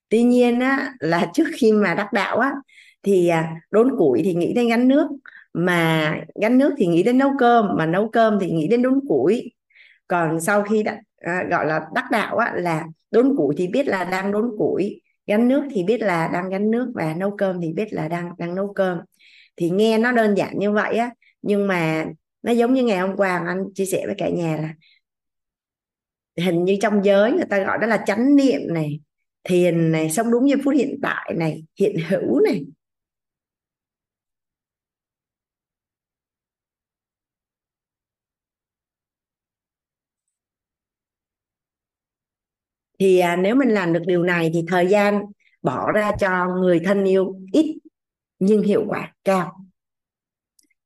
Tuy 0.08 0.22
nhiên 0.22 0.60
á, 0.60 0.94
là 1.00 1.30
trước 1.34 1.44
khi 1.54 1.72
mà 1.72 1.94
đắc 1.94 2.12
đạo 2.12 2.38
á 2.38 2.52
thì 3.02 3.28
à, 3.28 3.54
đốn 3.70 3.96
củi 3.98 4.22
thì 4.24 4.34
nghĩ 4.34 4.52
đến 4.54 4.68
gánh 4.68 4.88
nước. 4.88 5.08
Mà 5.52 6.14
gánh 6.42 6.58
nước 6.58 6.74
thì 6.76 6.86
nghĩ 6.86 7.02
đến 7.02 7.18
nấu 7.18 7.30
cơm 7.38 7.68
mà 7.78 7.86
nấu 7.86 8.08
cơm 8.08 8.38
thì 8.40 8.50
nghĩ 8.50 8.68
đến 8.68 8.82
đốn 8.82 9.00
củi. 9.08 9.52
Còn 10.08 10.40
sau 10.40 10.62
khi 10.62 10.82
đã, 10.82 11.00
à, 11.16 11.44
gọi 11.50 11.66
là 11.66 11.80
đắc 11.94 12.04
đạo 12.10 12.36
á, 12.36 12.52
là 12.56 12.84
đốn 13.10 13.36
củi 13.36 13.54
thì 13.58 13.68
biết 13.68 13.86
là 13.86 14.04
đang 14.04 14.32
đốn 14.32 14.50
củi 14.58 15.00
gánh 15.26 15.48
nước 15.48 15.64
thì 15.70 15.84
biết 15.84 16.00
là 16.02 16.28
đang 16.32 16.48
gánh 16.50 16.70
nước 16.70 16.92
và 16.94 17.14
nấu 17.14 17.36
cơm 17.36 17.60
thì 17.60 17.72
biết 17.72 17.92
là 17.92 18.08
đang 18.08 18.30
đang 18.38 18.54
nấu 18.54 18.72
cơm. 18.72 18.98
Thì 19.56 19.70
nghe 19.70 19.98
nó 19.98 20.12
đơn 20.12 20.34
giản 20.34 20.58
như 20.58 20.72
vậy 20.72 20.96
á 20.96 21.10
nhưng 21.42 21.66
mà 21.66 22.06
nó 22.42 22.52
giống 22.52 22.74
như 22.74 22.84
ngày 22.84 22.98
hôm 22.98 23.16
qua 23.16 23.42
anh 23.46 23.64
chia 23.74 23.86
sẻ 23.86 24.02
với 24.06 24.14
cả 24.18 24.28
nhà 24.28 24.56
là 24.56 24.74
hình 26.36 26.64
như 26.64 26.76
trong 26.82 27.04
giới 27.04 27.32
người 27.32 27.44
ta 27.50 27.58
gọi 27.58 27.78
đó 27.78 27.86
là 27.86 28.04
chánh 28.06 28.36
niệm 28.36 28.60
này 28.68 29.00
thiền 29.44 29.92
này 29.92 30.10
sống 30.10 30.30
đúng 30.30 30.48
giây 30.48 30.60
phút 30.64 30.74
hiện 30.74 30.98
tại 31.02 31.34
này 31.36 31.64
hiện 31.80 31.96
hữu 32.08 32.40
này. 32.40 32.64
Thì 42.98 43.18
à, 43.18 43.36
nếu 43.36 43.54
mình 43.54 43.68
làm 43.68 43.92
được 43.92 44.02
điều 44.06 44.22
này 44.22 44.50
thì 44.54 44.64
thời 44.68 44.86
gian 44.86 45.22
bỏ 45.62 45.92
ra 45.92 46.12
cho 46.20 46.46
người 46.60 46.80
thân 46.84 47.04
yêu 47.04 47.36
ít 47.52 47.78
nhưng 48.38 48.62
hiệu 48.62 48.84
quả 48.88 49.14
cao. 49.24 49.66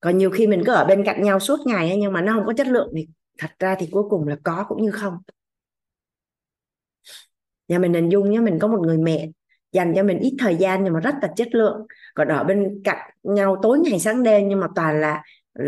Còn 0.00 0.18
nhiều 0.18 0.30
khi 0.30 0.46
mình 0.46 0.62
cứ 0.66 0.72
ở 0.72 0.84
bên 0.84 1.04
cạnh 1.04 1.22
nhau 1.22 1.40
suốt 1.40 1.56
ngày 1.66 1.88
ấy, 1.88 1.98
nhưng 1.98 2.12
mà 2.12 2.22
nó 2.22 2.32
không 2.32 2.46
có 2.46 2.52
chất 2.56 2.66
lượng 2.66 2.92
thì 2.96 3.08
thật 3.38 3.50
ra 3.58 3.76
thì 3.78 3.88
cuối 3.90 4.02
cùng 4.10 4.28
là 4.28 4.36
có 4.42 4.64
cũng 4.68 4.82
như 4.82 4.90
không 4.90 5.14
nhà 7.70 7.78
mình 7.78 7.94
hình 7.94 8.08
dung 8.08 8.30
nhé 8.30 8.40
mình 8.40 8.58
có 8.58 8.68
một 8.68 8.80
người 8.80 8.98
mẹ 8.98 9.28
dành 9.72 9.92
cho 9.96 10.02
mình 10.02 10.18
ít 10.18 10.36
thời 10.38 10.56
gian 10.56 10.84
nhưng 10.84 10.92
mà 10.92 11.00
rất 11.00 11.14
là 11.22 11.28
chất 11.36 11.48
lượng. 11.54 11.86
Còn 12.14 12.28
ở 12.28 12.44
bên 12.44 12.80
cạnh 12.84 13.10
nhau 13.22 13.56
tối 13.62 13.78
ngày 13.78 14.00
sáng 14.00 14.22
đêm 14.22 14.48
nhưng 14.48 14.60
mà 14.60 14.66
toàn 14.74 15.00
là 15.00 15.22
ừ, 15.54 15.64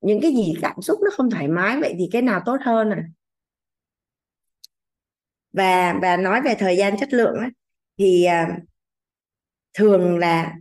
những 0.00 0.20
cái 0.22 0.32
gì 0.32 0.54
cảm 0.62 0.82
xúc 0.82 0.98
nó 1.04 1.10
không 1.16 1.30
thoải 1.30 1.48
mái 1.48 1.80
vậy 1.80 1.94
thì 1.98 2.08
cái 2.12 2.22
nào 2.22 2.40
tốt 2.46 2.56
hơn 2.64 2.90
à? 2.90 3.04
Và 5.52 5.98
và 6.02 6.16
nói 6.16 6.40
về 6.44 6.54
thời 6.58 6.76
gian 6.76 6.98
chất 6.98 7.12
lượng 7.12 7.34
ấy, 7.34 7.48
thì 7.98 8.26
uh, 8.26 8.62
thường 9.74 10.18
là 10.18 10.54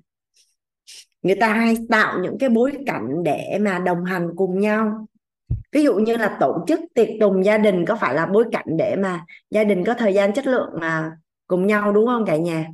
người 1.21 1.35
ta 1.35 1.53
hay 1.53 1.75
tạo 1.89 2.19
những 2.19 2.37
cái 2.39 2.49
bối 2.49 2.77
cảnh 2.85 3.23
để 3.23 3.57
mà 3.61 3.79
đồng 3.79 4.03
hành 4.03 4.29
cùng 4.35 4.59
nhau 4.59 5.07
ví 5.71 5.83
dụ 5.83 5.95
như 5.95 6.17
là 6.17 6.37
tổ 6.39 6.65
chức 6.67 6.79
tiệc 6.93 7.07
tùng 7.19 7.45
gia 7.45 7.57
đình 7.57 7.85
có 7.85 7.95
phải 7.95 8.13
là 8.15 8.25
bối 8.25 8.45
cảnh 8.51 8.65
để 8.77 8.95
mà 8.95 9.25
gia 9.51 9.63
đình 9.63 9.83
có 9.85 9.93
thời 9.93 10.13
gian 10.13 10.33
chất 10.33 10.47
lượng 10.47 10.69
mà 10.79 11.11
cùng 11.47 11.67
nhau 11.67 11.91
đúng 11.91 12.07
không 12.07 12.25
cả 12.25 12.35
nhà? 12.37 12.65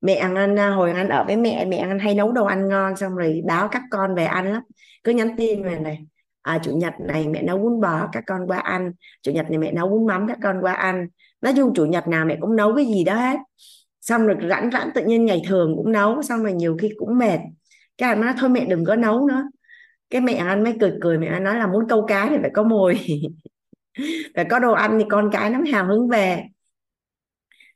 Mẹ 0.00 0.14
ăn 0.14 0.34
anh 0.34 0.58
à, 0.58 0.70
hồi 0.70 0.92
anh 0.92 1.08
ở 1.08 1.24
với 1.24 1.36
mẹ 1.36 1.64
mẹ 1.64 1.76
anh 1.76 1.98
hay 1.98 2.14
nấu 2.14 2.32
đồ 2.32 2.44
ăn 2.44 2.68
ngon 2.68 2.96
xong 2.96 3.16
rồi 3.16 3.42
báo 3.46 3.68
các 3.68 3.82
con 3.90 4.14
về 4.14 4.24
ăn 4.24 4.52
lắm. 4.52 4.62
Cứ 5.04 5.12
nhắn 5.12 5.36
tin 5.36 5.64
về 5.64 5.78
này 5.78 6.06
à, 6.42 6.58
chủ 6.62 6.76
nhật 6.76 6.94
này 7.08 7.28
mẹ 7.28 7.42
nấu 7.42 7.58
bún 7.58 7.80
bò 7.80 8.08
các 8.12 8.24
con 8.26 8.46
qua 8.46 8.58
ăn 8.58 8.92
chủ 9.22 9.32
nhật 9.32 9.50
này 9.50 9.58
mẹ 9.58 9.72
nấu 9.72 9.88
bún 9.88 10.06
mắm 10.06 10.26
các 10.28 10.38
con 10.42 10.60
qua 10.60 10.72
ăn. 10.72 11.08
Nói 11.40 11.52
chung 11.56 11.74
chủ 11.74 11.84
nhật 11.84 12.08
nào 12.08 12.24
mẹ 12.24 12.36
cũng 12.40 12.56
nấu 12.56 12.74
cái 12.74 12.84
gì 12.84 13.04
đó 13.04 13.14
hết. 13.14 13.36
Xong 14.00 14.26
rồi 14.26 14.36
rảnh 14.50 14.70
rảnh 14.72 14.90
tự 14.94 15.04
nhiên 15.04 15.24
ngày 15.24 15.42
thường 15.48 15.74
cũng 15.76 15.92
nấu 15.92 16.22
xong 16.22 16.42
rồi 16.42 16.52
nhiều 16.52 16.76
khi 16.80 16.90
cũng 16.96 17.18
mệt. 17.18 17.38
Cái 17.98 18.08
anh 18.08 18.20
nói 18.20 18.34
thôi 18.38 18.48
mẹ 18.50 18.64
đừng 18.64 18.84
có 18.84 18.96
nấu 18.96 19.26
nữa 19.26 19.42
cái 20.10 20.20
mẹ 20.20 20.34
anh 20.34 20.64
mới 20.64 20.74
cười 20.80 20.92
cười 21.00 21.18
mẹ 21.18 21.26
anh 21.26 21.44
nói 21.44 21.58
là 21.58 21.66
muốn 21.66 21.88
câu 21.88 22.06
cá 22.06 22.28
thì 22.30 22.36
phải 22.40 22.50
có 22.54 22.62
mồi. 22.62 23.00
Phải 24.34 24.44
có 24.50 24.58
đồ 24.58 24.72
ăn 24.72 24.98
thì 24.98 25.04
con 25.08 25.30
cái 25.32 25.50
nó 25.50 25.58
mới 25.58 25.72
hào 25.72 25.86
hứng 25.86 26.08
về. 26.08 26.42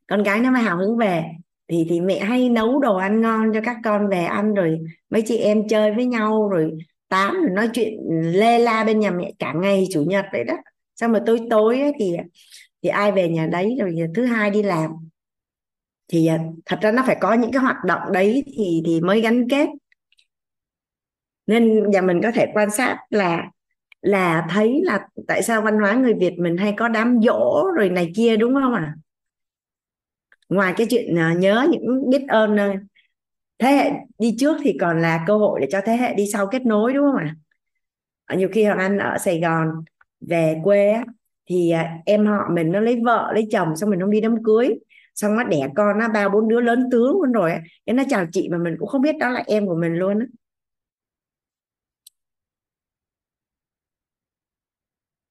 Con 0.07 0.24
cái 0.24 0.40
nó 0.40 0.51
mới 0.51 0.62
hào 0.62 0.77
hứng 0.77 0.97
về. 0.97 1.24
Thì 1.69 1.86
thì 1.89 2.01
mẹ 2.01 2.20
hay 2.20 2.48
nấu 2.48 2.81
đồ 2.81 2.97
ăn 2.97 3.20
ngon 3.20 3.52
cho 3.55 3.61
các 3.65 3.77
con 3.85 4.09
về 4.09 4.24
ăn 4.24 4.55
rồi 4.55 4.78
mấy 5.11 5.23
chị 5.27 5.36
em 5.36 5.69
chơi 5.69 5.93
với 5.94 6.07
nhau 6.07 6.48
rồi 6.48 6.70
tám 7.09 7.35
rồi 7.35 7.51
nói 7.51 7.69
chuyện 7.73 7.94
lê 8.23 8.59
la 8.59 8.85
bên 8.85 9.01
nhà 9.01 9.11
mẹ 9.11 9.32
cả 9.39 9.52
ngày 9.52 9.86
chủ 9.93 10.05
nhật 10.05 10.24
vậy 10.32 10.44
đó. 10.44 10.55
Xong 10.97 11.12
rồi 11.12 11.20
tối 11.27 11.40
tối 11.51 11.81
ấy, 11.81 11.93
thì 11.98 12.16
thì 12.82 12.89
ai 12.89 13.12
về 13.12 13.28
nhà 13.28 13.47
đấy 13.47 13.77
rồi 13.81 13.97
thứ 14.15 14.24
hai 14.24 14.51
đi 14.51 14.62
làm. 14.62 14.90
Thì 16.09 16.27
à, 16.27 16.39
thật 16.66 16.78
ra 16.82 16.93
nó 16.93 17.02
phải 17.07 17.16
có 17.20 17.35
những 17.35 17.52
cái 17.52 17.62
hoạt 17.62 17.77
động 17.86 18.12
đấy 18.12 18.44
thì 18.47 18.82
thì 18.86 19.01
mới 19.01 19.20
gắn 19.20 19.48
kết 19.48 19.69
nên 21.51 21.90
nhà 21.90 22.01
mình 22.01 22.20
có 22.22 22.31
thể 22.31 22.47
quan 22.55 22.70
sát 22.70 22.98
là 23.10 23.51
là 24.02 24.47
thấy 24.51 24.81
là 24.85 25.06
tại 25.28 25.43
sao 25.43 25.62
văn 25.62 25.78
hóa 25.78 25.94
người 25.94 26.14
Việt 26.14 26.39
mình 26.39 26.56
hay 26.56 26.74
có 26.77 26.89
đám 26.89 27.20
dỗ 27.22 27.64
rồi 27.77 27.90
này 27.90 28.12
kia, 28.16 28.36
đúng 28.36 28.55
không 28.55 28.74
ạ 28.74 28.81
à? 28.81 28.94
ngoài 30.48 30.74
cái 30.77 30.86
chuyện 30.90 31.18
à, 31.18 31.35
nhớ 31.39 31.66
những 31.70 32.10
biết 32.10 32.22
ơn 32.28 32.56
thế 33.59 33.72
hệ 33.72 33.90
đi 34.18 34.36
trước 34.39 34.56
thì 34.62 34.77
còn 34.81 35.01
là 35.01 35.24
cơ 35.27 35.36
hội 35.36 35.60
để 35.60 35.66
cho 35.70 35.81
thế 35.86 35.97
hệ 35.97 36.14
đi 36.14 36.24
sau 36.32 36.47
kết 36.47 36.66
nối, 36.66 36.93
đúng 36.93 37.06
không 37.06 37.16
ạ 37.16 37.35
à? 38.27 38.36
nhiều 38.36 38.48
khi 38.52 38.64
hoàng 38.64 38.78
anh 38.78 38.98
ở 38.98 39.18
sài 39.18 39.40
gòn, 39.40 39.68
về 40.20 40.60
quê 40.64 40.97
thì 41.48 41.70
à, 41.70 41.98
em 42.06 42.27
họ 42.27 42.48
mình 42.52 42.72
nó 42.72 42.81
lấy 42.81 43.01
vợ, 43.05 43.31
lấy 43.35 43.48
chồng, 43.52 43.77
xong 43.77 43.90
mình 43.90 44.01
không 44.01 44.10
đi 44.10 44.20
đám 44.20 44.43
cưới 44.44 44.68
xong 45.14 45.36
nó 45.36 45.44
đẻ 45.44 45.68
con, 45.77 45.98
nó 45.98 46.09
ba 46.09 46.28
bốn 46.28 46.48
đứa 46.48 46.60
lớn 46.60 46.89
tướng 46.93 47.12
luôn 47.12 47.32
rồi 47.32 47.52
cái 47.86 47.94
nó 47.94 48.02
chào 48.09 48.27
chị 48.32 48.48
mà 48.48 48.59
mình 48.59 48.77
cũng 48.78 48.89
không 48.89 49.02
biết 49.02 49.16
đó 49.18 49.28
là 49.28 49.43
em 49.47 49.66
của 49.66 49.77
mình 49.77 49.94
luôn 49.94 50.18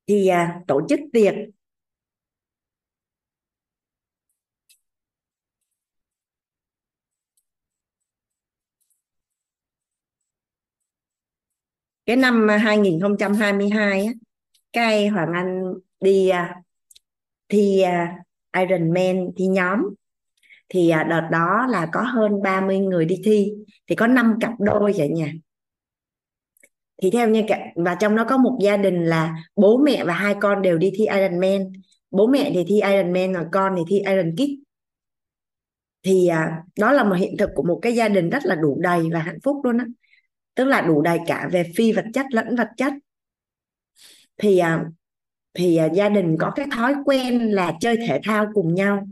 thì 0.10 0.28
à, 0.28 0.62
tổ 0.68 0.82
chức 0.90 1.00
tiệc. 1.14 1.36
Cái 12.06 12.16
năm 12.16 12.48
2022 12.48 14.06
á 14.06 14.12
cái 14.74 15.08
Hoàng 15.10 15.34
Anh 15.34 15.64
đi 16.02 16.30
à, 16.30 16.56
thi 17.50 17.82
à, 17.82 18.18
Ironman 18.60 19.32
thi 19.38 19.48
nhóm. 19.48 19.82
Thì 20.70 20.90
à, 20.90 21.04
đợt 21.04 21.30
đó 21.32 21.68
là 21.70 21.90
có 21.94 22.02
hơn 22.02 22.44
30 22.44 22.80
người 22.80 23.06
đi 23.06 23.22
thi. 23.26 23.52
Thì 23.90 23.96
có 23.96 24.08
5 24.08 24.36
cặp 24.42 24.52
đôi 24.60 24.94
vậy 24.98 25.10
nha 25.10 25.34
thì 27.02 27.10
theo 27.12 27.30
như 27.30 27.44
cả 27.48 27.60
và 27.76 27.96
trong 27.96 28.16
đó 28.16 28.26
có 28.30 28.38
một 28.38 28.58
gia 28.62 28.78
đình 28.78 29.06
là 29.06 29.36
bố 29.56 29.78
mẹ 29.78 30.04
và 30.04 30.14
hai 30.14 30.36
con 30.42 30.62
đều 30.62 30.78
đi 30.78 30.92
thi 30.96 31.06
Ironman 31.06 31.72
bố 32.12 32.28
mẹ 32.28 32.52
thì 32.54 32.64
thi 32.68 32.76
Ironman 32.76 33.34
còn 33.34 33.48
con 33.52 33.76
thì 33.78 33.84
thi 33.88 34.00
Iron 34.00 34.36
Kid. 34.36 34.50
Thì 36.04 36.28
à, 36.28 36.64
đó 36.80 36.92
là 36.92 37.04
một 37.04 37.16
hiện 37.16 37.38
thực 37.38 37.50
của 37.56 37.64
một 37.64 37.80
cái 37.82 37.96
gia 37.96 38.10
đình 38.10 38.30
rất 38.30 38.46
là 38.46 38.56
đủ 38.56 38.80
đầy 38.82 39.10
và 39.14 39.20
hạnh 39.20 39.40
phúc 39.44 39.58
luôn 39.64 39.78
á. 39.78 39.86
Tức 40.56 40.66
là 40.66 40.82
đủ 40.82 41.02
đầy 41.02 41.20
cả 41.28 41.50
về 41.52 41.64
phi 41.76 41.92
vật 41.92 42.06
chất 42.14 42.26
lẫn 42.32 42.56
vật 42.56 42.68
chất. 42.78 42.94
Thì 44.38 44.58
à, 44.58 44.86
thì 45.54 45.78
à, 45.78 45.86
gia 45.94 46.10
đình 46.10 46.38
có 46.40 46.52
cái 46.56 46.66
thói 46.76 46.96
quen 47.06 47.52
là 47.52 47.74
chơi 47.80 47.98
thể 48.08 48.20
thao 48.24 48.48
cùng 48.54 48.74
nhau 48.74 49.08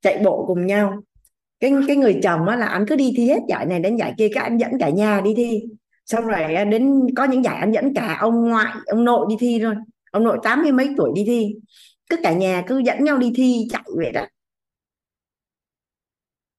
chạy 0.00 0.20
bộ 0.24 0.44
cùng 0.46 0.66
nhau. 0.66 1.02
Cái 1.60 1.72
cái 1.86 1.96
người 1.96 2.20
chồng 2.22 2.48
á 2.48 2.56
là 2.56 2.66
anh 2.66 2.84
cứ 2.88 2.96
đi 2.96 3.12
thi 3.16 3.28
hết 3.28 3.40
giải 3.48 3.66
này 3.66 3.80
đến 3.80 3.96
giải 3.96 4.14
kia 4.18 4.28
các 4.34 4.42
anh 4.42 4.58
dẫn 4.58 4.70
cả 4.80 4.88
nhà 4.88 5.20
đi 5.20 5.34
thi 5.36 5.62
xong 6.06 6.26
rồi 6.26 6.54
à, 6.54 6.64
đến 6.64 7.06
có 7.16 7.24
những 7.24 7.44
giải 7.44 7.56
anh 7.56 7.72
dẫn 7.72 7.94
cả 7.94 8.16
ông 8.20 8.48
ngoại 8.48 8.74
ông 8.86 9.04
nội 9.04 9.26
đi 9.28 9.36
thi 9.40 9.58
rồi 9.58 9.74
ông 10.10 10.24
nội 10.24 10.38
tám 10.42 10.62
mươi 10.62 10.72
mấy 10.72 10.94
tuổi 10.96 11.10
đi 11.14 11.24
thi. 11.26 11.54
Cứ 12.10 12.16
cả 12.22 12.32
nhà 12.32 12.62
cứ 12.66 12.78
dẫn 12.78 13.04
nhau 13.04 13.18
đi 13.18 13.32
thi 13.36 13.68
chạy 13.70 13.82
vậy 13.96 14.12
đó. 14.12 14.26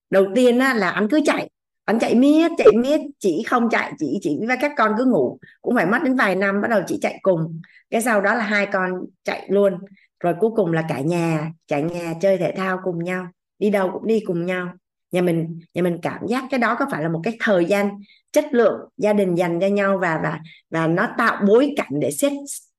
Đầu 0.09 0.25
tiên 0.35 0.59
á, 0.59 0.73
là 0.73 0.89
anh 0.89 1.07
cứ 1.09 1.21
chạy. 1.25 1.49
Anh 1.85 1.99
chạy 1.99 2.15
miết 2.15 2.51
chạy 2.57 2.67
miết 2.75 3.01
chỉ 3.19 3.43
không 3.47 3.69
chạy 3.69 3.93
chỉ 3.99 4.19
chỉ 4.21 4.39
với 4.47 4.57
các 4.61 4.71
con 4.77 4.91
cứ 4.97 5.05
ngủ. 5.05 5.39
Cũng 5.61 5.75
phải 5.75 5.85
mất 5.85 5.99
đến 6.03 6.15
vài 6.15 6.35
năm 6.35 6.61
bắt 6.61 6.67
đầu 6.67 6.81
chị 6.87 6.99
chạy 7.01 7.19
cùng. 7.21 7.61
Cái 7.89 8.01
sau 8.01 8.21
đó 8.21 8.33
là 8.33 8.43
hai 8.43 8.65
con 8.65 8.91
chạy 9.23 9.47
luôn. 9.49 9.73
Rồi 10.19 10.33
cuối 10.39 10.51
cùng 10.55 10.71
là 10.71 10.85
cả 10.89 10.99
nhà 10.99 11.51
cả 11.67 11.79
nhà 11.79 12.13
chơi 12.21 12.37
thể 12.37 12.53
thao 12.57 12.79
cùng 12.83 13.03
nhau 13.03 13.27
đi 13.59 13.69
đâu 13.69 13.89
cũng 13.93 14.07
đi 14.07 14.19
cùng 14.25 14.45
nhau 14.45 14.73
nhà 15.11 15.21
mình 15.21 15.59
nhà 15.73 15.81
mình 15.81 15.97
cảm 16.01 16.27
giác 16.27 16.43
cái 16.51 16.59
đó 16.59 16.75
có 16.79 16.85
phải 16.91 17.03
là 17.03 17.09
một 17.09 17.21
cái 17.23 17.37
thời 17.39 17.65
gian 17.65 17.89
chất 18.31 18.45
lượng 18.51 18.79
gia 18.97 19.13
đình 19.13 19.35
dành 19.35 19.59
cho 19.61 19.67
nhau 19.67 19.97
và 20.01 20.19
và 20.23 20.39
và 20.69 20.87
nó 20.87 21.07
tạo 21.17 21.43
bối 21.47 21.73
cảnh 21.77 21.99
để 22.01 22.11
xét, 22.11 22.31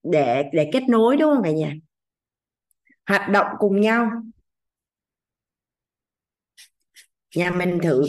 để 0.02 0.44
để 0.52 0.70
kết 0.72 0.82
nối, 0.88 1.16
đúng 1.16 1.34
không 1.34 1.44
cả 1.44 1.50
nhà? 1.50 1.72
Hoạt 3.06 3.28
động 3.30 3.46
cùng 3.58 3.80
nhau. 3.80 4.10
Nhà 7.36 7.50
mình 7.50 7.78
thử. 7.82 8.02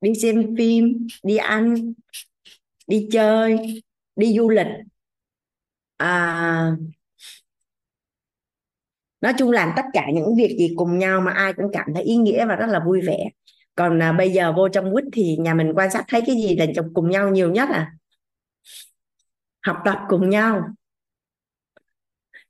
Đi 0.00 0.14
xem 0.22 0.54
phim, 0.58 1.06
đi 1.22 1.36
ăn 1.36 1.92
đi 2.86 3.08
chơi 3.12 3.82
đi 4.16 4.36
du 4.36 4.48
lịch. 4.50 4.66
À, 5.98 6.76
nói 9.20 9.32
chung 9.38 9.50
làm 9.50 9.70
tất 9.76 9.84
cả 9.92 10.06
những 10.14 10.36
việc 10.36 10.56
gì 10.58 10.74
cùng 10.76 10.98
nhau 10.98 11.20
mà 11.20 11.32
ai 11.32 11.52
cũng 11.52 11.66
cảm 11.72 11.86
thấy 11.94 12.02
ý 12.02 12.16
nghĩa 12.16 12.46
và 12.46 12.56
rất 12.56 12.66
là 12.66 12.80
vui 12.86 13.00
vẻ. 13.00 13.28
Còn 13.74 14.02
à, 14.02 14.12
bây 14.12 14.30
giờ 14.30 14.52
vô 14.52 14.68
trong 14.68 14.92
quýt 14.92 15.04
thì 15.12 15.36
nhà 15.36 15.54
mình 15.54 15.72
quan 15.76 15.90
sát 15.90 16.04
thấy 16.08 16.22
cái 16.26 16.36
gì 16.36 16.56
là 16.56 16.66
chồng 16.76 16.94
cùng 16.94 17.10
nhau 17.10 17.30
nhiều 17.30 17.50
nhất 17.50 17.68
à? 17.68 17.92
Học 19.66 19.76
tập 19.84 19.98
cùng 20.08 20.30
nhau. 20.30 20.62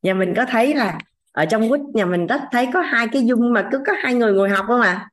Nhà 0.03 0.15
mình 0.15 0.35
có 0.37 0.45
thấy 0.49 0.75
là 0.75 0.99
ở 1.33 1.47
trong 1.47 1.69
quýt 1.69 1.81
nhà 1.95 2.07
mình 2.07 2.27
rất 2.27 2.41
thấy 2.53 2.69
có 2.75 2.81
hai 2.81 3.07
cái 3.13 3.27
dung 3.27 3.53
mà 3.53 3.69
cứ 3.73 3.83
có 3.87 3.93
hai 4.03 4.15
người 4.15 4.33
ngồi 4.33 4.49
học 4.49 4.65
không 4.69 4.81
à? 4.81 5.11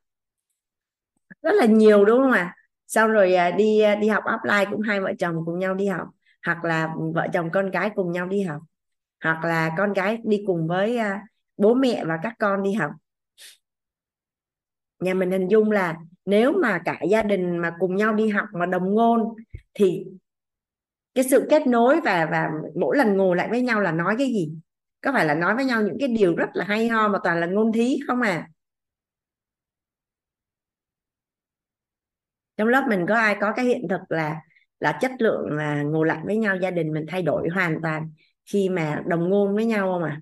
Rất 1.42 1.52
là 1.54 1.66
nhiều 1.66 2.06
đúng 2.06 2.22
không 2.22 2.32
ạ 2.32 2.56
à? 2.58 2.61
Xong 2.92 3.12
rồi 3.12 3.34
à, 3.34 3.52
đi 3.52 3.80
à, 3.80 3.96
đi 3.96 4.08
học 4.08 4.24
offline 4.24 4.72
cũng 4.72 4.82
hai 4.82 5.02
vợ 5.02 5.14
chồng 5.20 5.36
cùng 5.46 5.60
nhau 5.60 5.74
đi 5.74 5.86
học, 5.86 6.08
hoặc 6.46 6.64
là 6.64 6.96
vợ 7.14 7.28
chồng 7.34 7.50
con 7.52 7.70
cái 7.74 7.90
cùng 7.96 8.12
nhau 8.12 8.28
đi 8.28 8.42
học, 8.42 8.62
hoặc 9.24 9.46
là 9.46 9.72
con 9.78 9.94
cái 9.96 10.18
đi 10.24 10.44
cùng 10.48 10.68
với 10.68 10.98
à, 10.98 11.22
bố 11.58 11.74
mẹ 11.74 12.06
và 12.06 12.18
các 12.24 12.34
con 12.40 12.64
đi 12.64 12.74
học. 12.74 12.92
Nhà 15.00 15.14
mình 15.14 15.32
hình 15.32 15.48
dung 15.48 15.72
là 15.72 15.96
nếu 16.26 16.52
mà 16.52 16.80
cả 16.86 17.00
gia 17.10 17.24
đình 17.24 17.58
mà 17.58 17.76
cùng 17.80 17.96
nhau 17.96 18.14
đi 18.14 18.30
học 18.30 18.46
mà 18.54 18.66
đồng 18.66 18.96
ngôn 18.96 19.36
thì 19.74 20.06
cái 21.14 21.24
sự 21.24 21.48
kết 21.50 21.68
nối 21.68 22.02
và 22.02 22.28
và 22.32 22.48
mỗi 22.76 22.98
lần 22.98 23.18
ngồi 23.18 23.36
lại 23.36 23.48
với 23.50 23.62
nhau 23.62 23.82
là 23.82 23.92
nói 23.92 24.16
cái 24.18 24.28
gì? 24.28 24.52
Có 25.02 25.12
phải 25.14 25.26
là 25.26 25.36
nói 25.36 25.56
với 25.56 25.66
nhau 25.66 25.82
những 25.82 25.98
cái 26.00 26.08
điều 26.08 26.36
rất 26.36 26.50
là 26.54 26.66
hay 26.66 26.88
ho 26.88 27.08
mà 27.08 27.20
toàn 27.24 27.40
là 27.40 27.48
ngôn 27.48 27.72
thí 27.72 28.00
không 28.08 28.22
à? 28.22 28.48
Trong 32.62 32.70
lớp 32.70 32.86
mình 32.90 33.06
có 33.10 33.16
ai 33.16 33.36
có 33.42 33.54
cái 33.56 33.66
hiện 33.66 33.88
thực 33.90 34.02
là 34.10 34.42
là 34.80 34.98
chất 35.02 35.12
lượng 35.20 35.52
là 35.52 35.82
ngồi 35.84 36.08
lại 36.08 36.20
với 36.26 36.38
nhau 36.38 36.58
gia 36.62 36.72
đình 36.72 36.94
mình 36.94 37.06
thay 37.08 37.22
đổi 37.22 37.50
hoàn 37.50 37.80
toàn 37.84 38.12
khi 38.46 38.70
mà 38.70 39.04
đồng 39.06 39.30
ngôn 39.30 39.56
với 39.56 39.66
nhau 39.66 39.92
không 39.92 40.04
à 40.04 40.22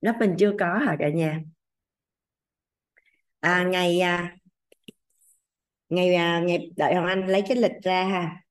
lớp 0.00 0.16
mình 0.20 0.34
chưa 0.38 0.52
có 0.58 0.78
hả 0.78 0.96
cả 0.98 1.08
nhà? 1.08 1.40
À, 3.40 3.64
ngày 3.64 4.00
à, 4.00 4.36
ngày 5.88 6.14
à, 6.14 6.40
ngày 6.40 6.70
đợi 6.76 6.94
hoàng 6.94 7.06
anh 7.06 7.26
lấy 7.26 7.42
cái 7.48 7.56
lịch 7.56 7.72
ra 7.82 8.04
ha. 8.04 8.42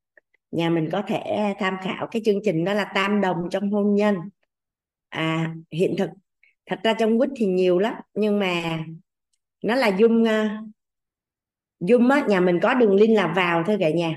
Nhà 0.51 0.69
mình 0.69 0.89
có 0.91 1.01
thể 1.07 1.53
tham 1.59 1.77
khảo 1.83 2.07
cái 2.11 2.21
chương 2.25 2.39
trình 2.43 2.65
đó 2.65 2.73
là 2.73 2.91
tam 2.95 3.21
đồng 3.21 3.47
trong 3.51 3.71
hôn 3.71 3.95
nhân. 3.95 4.15
À 5.09 5.55
hiện 5.71 5.95
thực 5.97 6.09
thật 6.69 6.79
ra 6.83 6.93
trong 6.99 7.17
quýt 7.17 7.29
thì 7.35 7.45
nhiều 7.45 7.79
lắm 7.79 7.93
nhưng 8.13 8.39
mà 8.39 8.83
nó 9.61 9.75
là 9.75 9.89
zoom 9.89 10.21
uh, 10.21 10.69
zoom 11.79 12.09
á 12.11 12.25
nhà 12.29 12.39
mình 12.39 12.59
có 12.61 12.73
đường 12.73 12.95
link 12.95 13.15
là 13.15 13.33
vào 13.35 13.63
thôi 13.67 13.77
cả 13.79 13.89
nhà. 13.89 14.15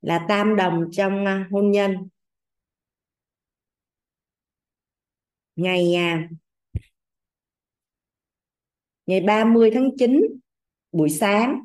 Là 0.00 0.26
tam 0.28 0.56
đồng 0.56 0.88
trong 0.92 1.24
uh, 1.24 1.52
hôn 1.52 1.70
nhân. 1.70 2.08
Ngày 5.56 5.94
à, 5.94 6.28
ngày 9.06 9.20
30 9.20 9.70
tháng 9.74 9.90
9 9.98 10.22
buổi 10.92 11.10
sáng 11.10 11.60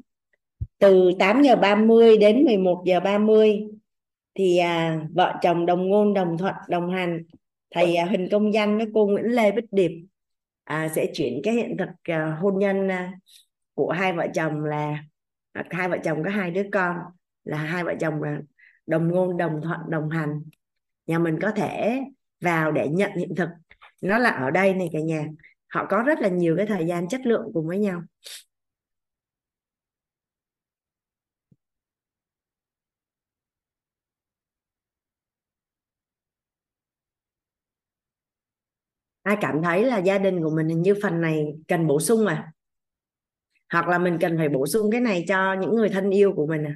từ 0.78 1.12
8 1.20 1.42
giờ 1.42 1.56
30 1.56 2.18
đến 2.18 2.46
11 2.46 2.84
giờ 2.86 3.00
30 3.00 3.68
thì 4.34 4.58
à, 4.58 5.00
vợ 5.14 5.36
chồng 5.42 5.66
đồng 5.66 5.90
ngôn 5.90 6.14
đồng 6.14 6.38
thuận 6.38 6.54
đồng 6.70 6.92
hành 6.92 7.24
thầy 7.76 7.96
à, 7.96 8.06
Huỳnh 8.06 8.28
Công 8.32 8.54
Danh 8.54 8.78
với 8.78 8.88
cô 8.94 9.08
Nguyễn 9.08 9.26
Lê 9.26 9.52
Bích 9.52 9.66
Điệp 9.72 9.92
à, 10.64 10.90
sẽ 10.96 11.12
chuyển 11.14 11.42
cái 11.44 11.54
hiện 11.54 11.76
thực 11.80 11.90
à, 12.04 12.38
hôn 12.42 12.60
nhân 12.60 12.92
à, 12.92 13.14
của 13.74 13.92
hai 13.92 14.14
vợ 14.14 14.28
chồng 14.34 14.64
là 14.64 15.04
à, 15.52 15.64
hai 15.70 15.90
vợ 15.90 15.98
chồng 16.04 16.24
có 16.24 16.30
hai 16.30 16.52
đứa 16.52 16.64
con 16.72 16.96
là 17.44 17.58
hai 17.58 17.84
vợ 17.84 17.94
chồng 18.00 18.24
là 18.24 18.40
đồng 18.88 19.08
ngôn 19.08 19.38
đồng 19.38 19.62
thuận 19.64 19.80
đồng 19.90 20.10
hành. 20.10 20.44
Nhà 21.08 21.20
mình 21.20 21.40
có 21.42 21.52
thể 21.52 22.00
vào 22.42 22.72
để 22.72 22.88
nhận 22.88 23.12
hiện 23.18 23.36
thực. 23.36 23.50
Nó 24.02 24.18
là 24.18 24.30
ở 24.30 24.52
đây 24.52 24.74
này 24.74 24.90
cả 24.94 25.00
nhà. 25.00 25.26
Họ 25.68 25.86
có 25.90 26.04
rất 26.06 26.20
là 26.20 26.28
nhiều 26.30 26.58
cái 26.58 26.66
thời 26.66 26.86
gian 26.86 27.08
chất 27.08 27.22
lượng 27.26 27.52
cùng 27.54 27.68
với 27.68 27.78
nhau. 27.78 28.02
Ai 39.26 39.38
cảm 39.42 39.62
thấy 39.64 39.84
là 39.84 39.98
gia 39.98 40.18
đình 40.18 40.44
của 40.44 40.50
mình 40.50 40.68
hình 40.70 40.82
như 40.82 40.94
phần 41.04 41.22
này 41.22 41.46
cần 41.68 41.88
bổ 41.88 42.00
sung 42.00 42.28
à? 42.28 42.52
Hoặc 43.74 43.88
là 43.88 43.98
mình 43.98 44.18
cần 44.22 44.38
phải 44.38 44.50
bổ 44.50 44.68
sung 44.68 44.92
cái 44.92 45.02
này 45.02 45.26
cho 45.28 45.54
những 45.54 45.76
người 45.76 45.90
thân 45.90 46.10
yêu 46.10 46.34
của 46.36 46.48
mình 46.48 46.64
à? 46.64 46.76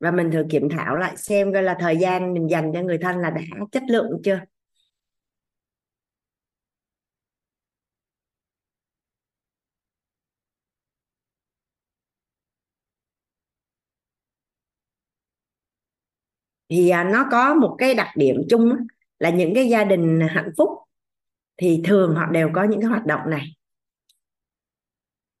Và 0.00 0.10
mình 0.10 0.30
thử 0.30 0.44
kiểm 0.50 0.68
thảo 0.68 0.96
lại 0.96 1.16
xem 1.16 1.52
coi 1.52 1.62
là 1.62 1.76
thời 1.80 1.96
gian 1.96 2.34
mình 2.34 2.50
dành 2.50 2.70
cho 2.74 2.82
người 2.82 2.98
thân 2.98 3.18
là 3.18 3.30
đã 3.30 3.42
chất 3.72 3.82
lượng 3.88 4.20
chưa? 4.24 4.40
Thì 16.68 16.88
à, 16.88 17.04
nó 17.04 17.26
có 17.30 17.54
một 17.54 17.76
cái 17.78 17.94
đặc 17.94 18.08
điểm 18.16 18.36
chung 18.48 18.72
là 19.18 19.30
những 19.30 19.54
cái 19.54 19.68
gia 19.68 19.84
đình 19.84 20.20
hạnh 20.30 20.50
phúc 20.56 20.68
thì 21.56 21.82
thường 21.84 22.14
họ 22.14 22.26
đều 22.26 22.50
có 22.54 22.64
những 22.64 22.80
cái 22.80 22.88
hoạt 22.88 23.06
động 23.06 23.20
này. 23.30 23.56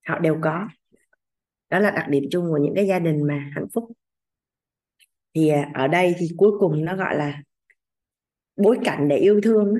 Họ 0.06 0.18
đều 0.18 0.38
có. 0.42 0.68
Đó 1.70 1.78
là 1.78 1.90
đặc 1.90 2.06
điểm 2.08 2.24
chung 2.30 2.50
của 2.50 2.58
những 2.58 2.74
cái 2.74 2.86
gia 2.86 2.98
đình 2.98 3.26
mà 3.26 3.50
hạnh 3.54 3.66
phúc. 3.74 3.92
Thì 5.34 5.48
à, 5.48 5.70
ở 5.74 5.88
đây 5.88 6.14
thì 6.18 6.30
cuối 6.36 6.50
cùng 6.60 6.84
nó 6.84 6.96
gọi 6.96 7.16
là 7.16 7.42
bối 8.56 8.78
cảnh 8.84 9.08
để 9.08 9.16
yêu 9.16 9.40
thương 9.42 9.74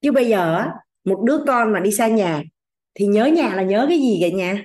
chứ 0.00 0.12
bây 0.12 0.28
giờ 0.28 0.66
một 1.04 1.22
đứa 1.26 1.44
con 1.46 1.72
mà 1.72 1.80
đi 1.80 1.92
xa 1.92 2.08
nhà 2.08 2.42
thì 2.94 3.06
nhớ 3.06 3.26
nhà 3.26 3.54
là 3.54 3.62
nhớ 3.62 3.86
cái 3.88 3.98
gì 3.98 4.18
vậy 4.20 4.32
nhà 4.32 4.64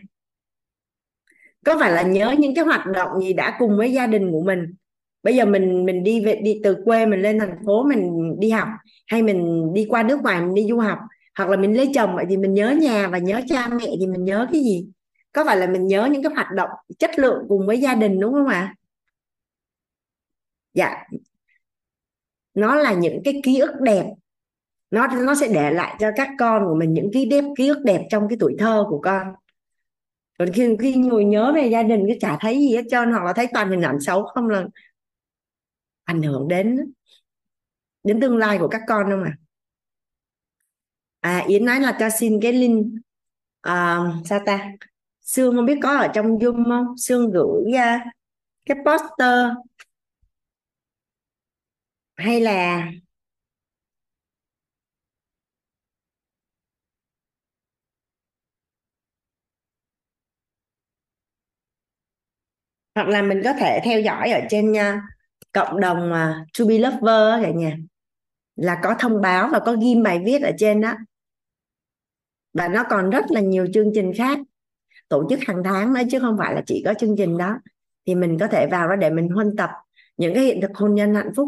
có 1.68 1.78
phải 1.80 1.92
là 1.92 2.02
nhớ 2.02 2.36
những 2.40 2.56
cái 2.56 2.66
hoạt 2.66 2.86
động 2.86 3.22
gì 3.22 3.34
đã 3.34 3.56
cùng 3.60 3.78
với 3.78 3.94
gia 3.94 4.08
đình 4.08 4.32
của 4.32 4.42
mình? 4.42 4.74
Bây 5.24 5.36
giờ 5.36 5.46
mình 5.46 5.86
mình 5.86 6.04
đi 6.04 6.26
về, 6.26 6.36
đi 6.36 6.62
từ 6.64 6.78
quê 6.86 7.06
mình 7.06 7.22
lên 7.22 7.40
thành 7.40 7.56
phố 7.66 7.84
mình 7.84 8.36
đi 8.40 8.50
học, 8.50 8.68
hay 9.08 9.22
mình 9.24 9.74
đi 9.74 9.86
qua 9.90 10.04
nước 10.04 10.22
ngoài 10.22 10.42
mình 10.42 10.54
đi 10.54 10.68
du 10.70 10.80
học, 10.80 11.00
hoặc 11.38 11.50
là 11.50 11.58
mình 11.58 11.78
lấy 11.78 11.92
chồng 11.96 12.16
vậy 12.16 12.26
thì 12.30 12.38
mình 12.38 12.54
nhớ 12.54 12.76
nhà 12.82 13.08
và 13.08 13.18
nhớ 13.18 13.42
cha 13.48 13.68
mẹ 13.68 13.88
thì 14.00 14.08
mình 14.08 14.26
nhớ 14.26 14.48
cái 14.52 14.62
gì? 14.62 14.88
Có 15.32 15.46
phải 15.46 15.58
là 15.58 15.68
mình 15.68 15.88
nhớ 15.88 16.10
những 16.12 16.24
cái 16.24 16.34
hoạt 16.36 16.48
động 16.56 16.70
chất 17.00 17.20
lượng 17.20 17.46
cùng 17.50 17.68
với 17.68 17.82
gia 17.82 17.96
đình, 17.96 18.20
đúng 18.20 18.34
không 18.34 18.48
ạ? 18.48 18.76
Dạ. 20.74 21.04
Nó 22.54 22.76
là 22.76 22.94
những 22.94 23.22
cái 23.24 23.42
ký 23.44 23.60
ức 23.60 23.82
đẹp. 23.82 24.06
Nó 24.92 25.08
nó 25.08 25.36
sẽ 25.36 25.48
để 25.48 25.72
lại 25.72 25.96
cho 26.00 26.12
các 26.16 26.30
con 26.40 26.66
của 26.68 26.76
mình 26.76 26.94
những 26.94 27.10
ký 27.14 27.26
đẹp 27.26 27.44
ký 27.58 27.68
ức 27.68 27.80
đẹp 27.84 28.02
trong 28.10 28.28
cái 28.30 28.38
tuổi 28.40 28.56
thơ 28.60 28.86
của 28.90 29.00
con 29.00 29.28
còn 30.38 30.52
khi 30.54 30.76
khi 30.80 30.96
ngồi 30.96 31.26
nhớ 31.26 31.52
về 31.56 31.68
gia 31.68 31.84
đình 31.84 32.04
cái 32.08 32.18
chả 32.22 32.38
thấy 32.42 32.60
gì 32.60 32.76
hết 32.76 32.84
trơn 32.90 33.12
hoặc 33.12 33.24
là 33.24 33.34
thấy 33.34 33.48
toàn 33.54 33.70
hình 33.70 33.82
ảnh 33.82 34.00
xấu 34.02 34.24
không 34.24 34.50
là 34.50 34.66
ảnh 36.04 36.22
hưởng 36.22 36.48
đến 36.48 36.94
đến 38.04 38.22
tương 38.22 38.38
lai 38.38 38.58
của 38.58 38.68
các 38.68 38.82
con 38.88 39.10
không 39.10 39.24
à 39.24 39.38
à 41.20 41.46
yến 41.48 41.66
nói 41.66 41.80
là 41.80 41.98
cho 42.00 42.10
xin 42.20 42.40
cái 42.42 42.54
link 42.54 42.86
à, 43.62 44.00
sao 44.26 44.40
ta 44.46 44.72
Sương 45.22 45.56
không 45.56 45.66
biết 45.66 45.80
có 45.84 45.98
ở 45.98 46.08
trong 46.14 46.26
Zoom 46.26 46.64
không? 46.66 46.98
Sương 46.98 47.32
gửi 47.32 47.72
ra 47.74 48.04
cái 48.66 48.78
poster 48.86 49.50
hay 52.16 52.42
là 52.42 52.88
hoặc 62.98 63.08
là 63.08 63.22
mình 63.22 63.42
có 63.44 63.54
thể 63.54 63.80
theo 63.84 64.02
dõi 64.02 64.30
ở 64.30 64.40
trên 64.50 64.72
uh, 64.72 64.78
cộng 65.52 65.80
đồng 65.80 66.12
uh, 66.12 66.48
To 66.60 66.66
Be 66.66 66.78
Lover 66.78 67.44
cả 67.44 67.52
nhà. 67.56 67.78
Là 68.56 68.80
có 68.84 68.96
thông 69.00 69.22
báo 69.22 69.50
và 69.52 69.60
có 69.60 69.76
ghim 69.82 70.04
bài 70.04 70.22
viết 70.26 70.42
ở 70.42 70.52
trên 70.58 70.82
đó 70.82 70.94
và 72.54 72.68
nó 72.68 72.84
còn 72.90 73.10
rất 73.10 73.26
là 73.30 73.42
nhiều 73.42 73.68
chương 73.74 73.92
trình 73.96 74.12
khác 74.18 74.40
tổ 75.10 75.28
chức 75.30 75.40
hàng 75.48 75.62
tháng 75.64 75.94
đấy 75.94 76.06
chứ 76.12 76.20
không 76.20 76.36
phải 76.38 76.54
là 76.56 76.62
chỉ 76.66 76.82
có 76.86 76.94
chương 76.94 77.16
trình 77.18 77.38
đó. 77.38 77.56
Thì 78.08 78.16
mình 78.16 78.38
có 78.40 78.48
thể 78.48 78.68
vào 78.72 78.88
đó 78.88 78.96
để 78.96 79.10
mình 79.10 79.30
huân 79.30 79.56
tập 79.56 79.70
những 80.18 80.34
cái 80.34 80.44
hiện 80.44 80.62
thực 80.62 80.72
hôn 80.76 80.96
nhân 80.96 81.16
hạnh 81.16 81.32
phúc. 81.36 81.48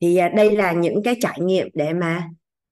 Thì 0.00 0.16
à, 0.16 0.28
đây 0.28 0.56
là 0.56 0.72
những 0.72 1.02
cái 1.04 1.16
trải 1.20 1.38
nghiệm 1.40 1.68
để 1.74 1.92
mà 1.92 2.28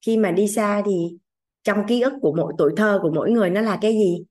khi 0.06 0.16
mà 0.16 0.30
đi 0.30 0.48
xa 0.48 0.82
thì 0.86 1.16
trong 1.62 1.86
ký 1.88 2.00
ức 2.00 2.12
của 2.22 2.34
mỗi 2.36 2.52
tuổi 2.58 2.72
thơ 2.76 2.98
của 3.02 3.10
mỗi 3.14 3.30
người 3.30 3.50
nó 3.50 3.60
là 3.60 3.78
cái 3.82 3.92
gì? 3.92 4.24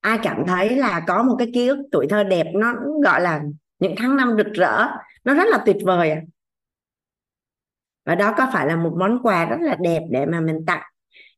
Ai 0.00 0.18
cảm 0.22 0.44
thấy 0.46 0.76
là 0.76 1.04
có 1.06 1.22
một 1.22 1.36
cái 1.38 1.50
ký 1.54 1.68
ức 1.68 1.78
tuổi 1.92 2.06
thơ 2.10 2.24
đẹp, 2.24 2.46
nó 2.54 2.74
gọi 3.04 3.20
là 3.20 3.42
những 3.78 3.94
tháng 3.98 4.16
năm 4.16 4.34
rực 4.36 4.46
rỡ, 4.54 4.86
nó 5.24 5.34
rất 5.34 5.48
là 5.48 5.62
tuyệt 5.66 5.76
vời 5.84 6.10
à? 6.10 6.20
và 8.04 8.14
đó 8.14 8.34
có 8.38 8.50
phải 8.52 8.66
là 8.66 8.76
một 8.76 8.94
món 8.98 9.18
quà 9.22 9.44
rất 9.44 9.56
là 9.60 9.76
đẹp 9.80 10.00
để 10.10 10.26
mà 10.26 10.40
mình 10.40 10.66
tặng 10.66 10.82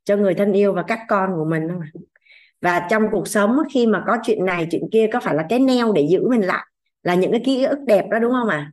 cho 0.05 0.17
người 0.17 0.35
thân 0.35 0.53
yêu 0.53 0.73
và 0.73 0.83
các 0.89 1.01
con 1.09 1.31
của 1.37 1.45
mình 1.45 1.69
không 1.69 1.81
và 2.61 2.87
trong 2.91 3.03
cuộc 3.13 3.29
sống 3.29 3.59
khi 3.75 3.87
mà 3.87 4.05
có 4.07 4.19
chuyện 4.23 4.45
này, 4.45 4.69
chuyện 4.71 4.83
kia, 4.93 5.07
có 5.13 5.21
phải 5.21 5.35
là 5.35 5.47
cái 5.49 5.59
neo 5.59 5.93
để 5.93 6.07
giữ 6.11 6.29
mình 6.29 6.43
lại 6.47 6.67
là 7.03 7.15
những 7.15 7.31
cái 7.33 7.43
ký 7.45 7.65
ức 7.65 7.79
đẹp 7.87 8.05
đó, 8.11 8.19
đúng 8.19 8.33
không 8.33 8.49
ạ? 8.49 8.73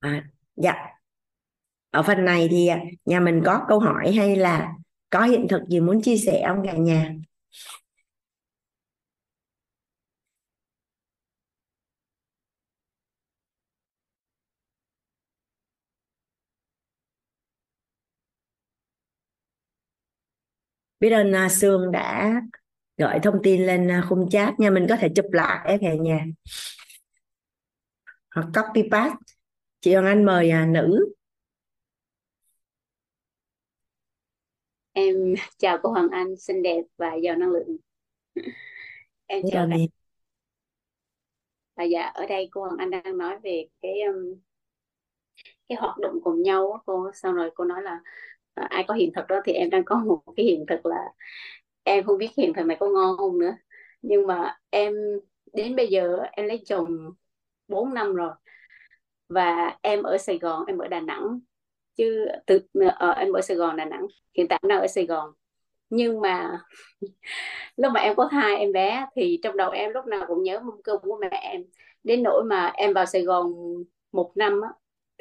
À? 0.00 0.08
à 0.10 0.24
dạ 0.56 0.99
ở 1.90 2.02
phần 2.02 2.24
này 2.24 2.48
thì 2.50 2.66
à, 2.66 2.80
nhà 3.04 3.20
mình 3.20 3.42
có 3.44 3.64
câu 3.68 3.78
hỏi 3.80 4.12
hay 4.12 4.36
là 4.36 4.72
có 5.10 5.22
hiện 5.22 5.46
thực 5.48 5.62
gì 5.68 5.80
muốn 5.80 6.02
chia 6.02 6.16
sẻ 6.16 6.44
không 6.48 6.66
cả 6.66 6.72
nhà? 6.72 7.14
Biết 21.00 21.10
ơn 21.10 21.32
à, 21.32 21.48
Sương 21.48 21.92
đã 21.92 22.32
gửi 22.96 23.18
thông 23.22 23.42
tin 23.42 23.66
lên 23.66 23.90
à, 23.90 24.02
khung 24.08 24.30
chat. 24.30 24.60
Nha 24.60 24.70
mình 24.70 24.86
có 24.88 24.96
thể 24.96 25.08
chụp 25.16 25.26
lại 25.32 25.78
cả 25.80 25.94
nhà. 25.94 26.24
Hoặc 28.34 28.46
copy 28.54 28.82
paste. 28.90 29.16
Chị 29.80 29.94
Hoàng 29.94 30.06
Anh 30.06 30.24
mời 30.24 30.52
nữ. 30.68 31.12
Em 35.00 35.34
chào 35.58 35.78
cô 35.82 35.90
Hoàng 35.90 36.08
Anh 36.10 36.36
xinh 36.36 36.62
đẹp 36.62 36.82
và 36.96 37.14
giàu 37.14 37.36
năng 37.36 37.50
lượng. 37.50 37.76
Em 39.26 39.42
chào 39.50 39.66
cả 39.70 39.76
em 39.76 39.88
à, 41.74 41.84
dạ 41.84 42.02
ở 42.02 42.26
đây 42.26 42.48
cô 42.52 42.60
Hoàng 42.60 42.76
Anh 42.78 42.90
đang 42.90 43.18
nói 43.18 43.38
về 43.42 43.68
cái 43.82 44.00
um, 44.02 44.34
cái 45.68 45.78
hoạt 45.78 45.98
động 45.98 46.20
cùng 46.24 46.42
nhau 46.42 46.72
á 46.72 46.78
cô. 46.86 47.10
Xong 47.14 47.34
rồi 47.34 47.50
cô 47.54 47.64
nói 47.64 47.82
là 47.82 48.00
à, 48.54 48.66
ai 48.70 48.84
có 48.88 48.94
hiện 48.94 49.12
thực 49.14 49.26
đó 49.28 49.40
thì 49.44 49.52
em 49.52 49.70
đang 49.70 49.84
có 49.84 49.96
một 49.96 50.22
cái 50.36 50.46
hiện 50.46 50.64
thực 50.68 50.86
là 50.86 51.04
em 51.82 52.04
không 52.04 52.18
biết 52.18 52.30
hiện 52.36 52.52
thực 52.56 52.66
này 52.66 52.76
có 52.80 52.88
ngon 52.88 53.16
không 53.16 53.38
nữa. 53.38 53.52
Nhưng 54.02 54.26
mà 54.26 54.58
em 54.70 54.94
đến 55.52 55.76
bây 55.76 55.88
giờ 55.88 56.18
em 56.32 56.46
lấy 56.46 56.62
chồng 56.66 57.10
4 57.68 57.94
năm 57.94 58.14
rồi. 58.14 58.32
Và 59.28 59.78
em 59.82 60.02
ở 60.02 60.18
Sài 60.18 60.38
Gòn 60.38 60.66
em 60.66 60.78
ở 60.78 60.88
Đà 60.88 61.00
Nẵng 61.00 61.40
chứ 62.00 62.26
từ 62.46 62.60
ở 62.74 62.88
ờ, 62.98 63.10
em 63.10 63.32
ở 63.32 63.40
Sài 63.40 63.56
Gòn 63.56 63.76
Đà 63.76 63.84
Nẵng. 63.84 64.06
Hiện 64.36 64.48
tại 64.48 64.58
em 64.62 64.68
đang 64.68 64.80
ở 64.80 64.86
Sài 64.86 65.06
Gòn. 65.06 65.32
Nhưng 65.90 66.20
mà 66.20 66.60
lúc 67.76 67.92
mà 67.92 68.00
em 68.00 68.16
có 68.16 68.28
thai 68.30 68.56
em 68.56 68.72
bé 68.72 69.06
thì 69.16 69.40
trong 69.42 69.56
đầu 69.56 69.70
em 69.70 69.90
lúc 69.90 70.06
nào 70.06 70.24
cũng 70.28 70.42
nhớ 70.42 70.60
mâm 70.60 70.82
cơm 70.82 71.00
của 71.02 71.18
mẹ 71.20 71.38
em. 71.42 71.64
Đến 72.04 72.22
nỗi 72.22 72.44
mà 72.44 72.72
em 72.74 72.92
vào 72.92 73.06
Sài 73.06 73.22
Gòn 73.22 73.52
một 74.12 74.32
năm 74.34 74.60
á, 74.62 74.68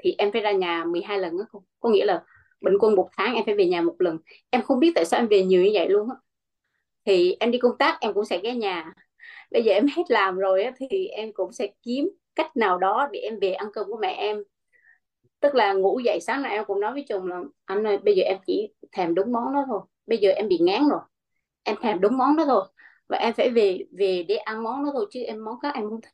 thì 0.04 0.16
em 0.18 0.32
phải 0.32 0.42
ra 0.42 0.52
nhà 0.52 0.86
12 0.86 1.20
lần 1.20 1.38
á 1.40 1.46
không 1.50 1.64
có 1.80 1.90
nghĩa 1.90 2.06
là 2.06 2.24
bình 2.62 2.74
quân 2.80 2.96
một 2.96 3.10
tháng 3.18 3.36
em 3.36 3.46
phải 3.46 3.56
về 3.56 3.66
nhà 3.66 3.82
một 3.82 3.96
lần. 4.00 4.18
Em 4.50 4.62
không 4.62 4.80
biết 4.80 4.92
tại 4.96 5.06
sao 5.06 5.20
em 5.20 5.28
về 5.28 5.44
nhiều 5.44 5.64
như 5.64 5.70
vậy 5.74 5.90
luôn 5.90 6.10
á. 6.10 6.16
Thì 7.06 7.36
em 7.40 7.52
đi 7.52 7.60
công 7.60 7.78
tác 7.78 7.98
em 8.02 8.14
cũng 8.14 8.26
sẽ 8.26 8.40
ghé 8.44 8.56
nhà. 8.56 8.94
Bây 9.52 9.64
giờ 9.64 9.74
em 9.74 9.86
hết 9.98 10.04
làm 10.10 10.38
rồi 10.38 10.64
á, 10.64 10.72
thì 10.80 11.08
em 11.08 11.34
cũng 11.34 11.52
sẽ 11.52 11.68
kiếm 11.84 12.10
cách 12.36 12.58
nào 12.58 12.78
đó 12.78 13.10
để 13.12 13.20
em 13.20 13.40
về 13.40 13.54
ăn 13.54 13.70
cơm 13.74 13.88
của 13.88 13.98
mẹ 14.02 14.14
em 14.14 14.44
tức 15.40 15.56
là 15.56 15.74
ngủ 15.74 16.00
dậy 16.00 16.20
sáng 16.22 16.42
nào 16.42 16.52
em 16.52 16.66
cũng 16.66 16.80
nói 16.80 16.94
với 16.94 17.06
chồng 17.10 17.28
là 17.28 17.42
anh 17.66 17.88
ơi 17.88 17.98
bây 17.98 18.16
giờ 18.16 18.24
em 18.24 18.38
chỉ 18.48 18.74
thèm 18.92 19.16
đúng 19.16 19.32
món 19.32 19.54
đó 19.54 19.64
thôi. 19.68 19.82
Bây 20.08 20.18
giờ 20.18 20.32
em 20.32 20.48
bị 20.48 20.58
ngán 20.58 20.90
rồi. 20.90 21.00
Em 21.64 21.76
thèm 21.82 22.02
đúng 22.02 22.18
món 22.18 22.36
đó 22.38 22.46
thôi. 22.48 22.68
Và 23.10 23.18
em 23.18 23.34
phải 23.34 23.50
về 23.50 23.80
về 23.98 24.26
để 24.28 24.36
ăn 24.36 24.64
món 24.64 24.86
đó 24.86 24.92
thôi 24.94 25.08
chứ 25.12 25.24
em 25.24 25.46
món 25.46 25.60
khác 25.60 25.76
em 25.76 25.90
không 25.90 26.02
thích. 26.02 26.14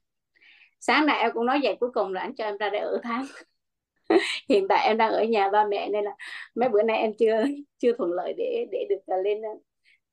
Sáng 0.79 1.05
nào 1.05 1.19
em 1.19 1.31
cũng 1.33 1.45
nói 1.45 1.59
vậy 1.63 1.77
cuối 1.79 1.91
cùng 1.93 2.13
là 2.13 2.21
anh 2.21 2.35
cho 2.35 2.43
em 2.45 2.57
ra 2.57 2.69
để 2.69 2.79
ở 2.79 2.99
tháng. 3.03 3.25
Hiện 4.49 4.67
tại 4.67 4.87
em 4.87 4.97
đang 4.97 5.11
ở 5.11 5.23
nhà 5.23 5.49
ba 5.49 5.65
mẹ 5.69 5.89
nên 5.89 6.03
là 6.05 6.11
mấy 6.55 6.69
bữa 6.69 6.83
nay 6.83 6.97
em 6.97 7.11
chưa 7.19 7.43
chưa 7.77 7.93
thuận 7.97 8.11
lợi 8.11 8.33
để 8.37 8.67
để 8.71 8.85
được 8.89 8.99
à, 9.07 9.17
lên 9.17 9.45
à, 9.45 9.53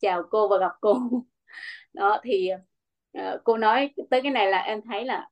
chào 0.00 0.22
cô 0.30 0.48
và 0.48 0.58
gặp 0.58 0.72
cô. 0.80 0.94
Đó 1.92 2.20
thì 2.24 2.50
uh, 3.18 3.40
cô 3.44 3.56
nói 3.56 3.90
tới 4.10 4.22
cái 4.22 4.32
này 4.32 4.50
là 4.50 4.58
em 4.58 4.82
thấy 4.82 5.04
là 5.04 5.28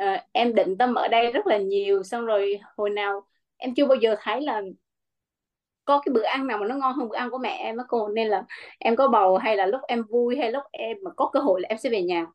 uh, 0.00 0.20
em 0.32 0.54
định 0.54 0.78
tâm 0.78 0.94
ở 0.94 1.08
đây 1.08 1.32
rất 1.32 1.46
là 1.46 1.58
nhiều 1.58 2.02
xong 2.02 2.26
rồi 2.26 2.60
hồi 2.76 2.90
nào 2.90 3.26
em 3.56 3.74
chưa 3.74 3.86
bao 3.86 3.96
giờ 3.96 4.16
thấy 4.20 4.40
là 4.40 4.62
có 5.84 6.00
cái 6.04 6.12
bữa 6.12 6.22
ăn 6.22 6.46
nào 6.46 6.58
mà 6.58 6.66
nó 6.66 6.74
ngon 6.74 6.92
hơn 6.94 7.08
bữa 7.08 7.16
ăn 7.16 7.30
của 7.30 7.38
mẹ 7.38 7.50
em 7.50 7.76
á 7.76 7.84
cô. 7.88 8.08
Nên 8.08 8.28
là 8.28 8.44
em 8.78 8.96
có 8.96 9.08
bầu 9.08 9.36
hay 9.36 9.56
là 9.56 9.66
lúc 9.66 9.80
em 9.88 10.02
vui 10.10 10.36
hay 10.36 10.52
lúc 10.52 10.62
em 10.72 10.96
mà 11.02 11.10
có 11.16 11.30
cơ 11.32 11.40
hội 11.40 11.60
là 11.60 11.68
em 11.68 11.78
sẽ 11.78 11.90
về 11.90 12.02
nhà. 12.02 12.26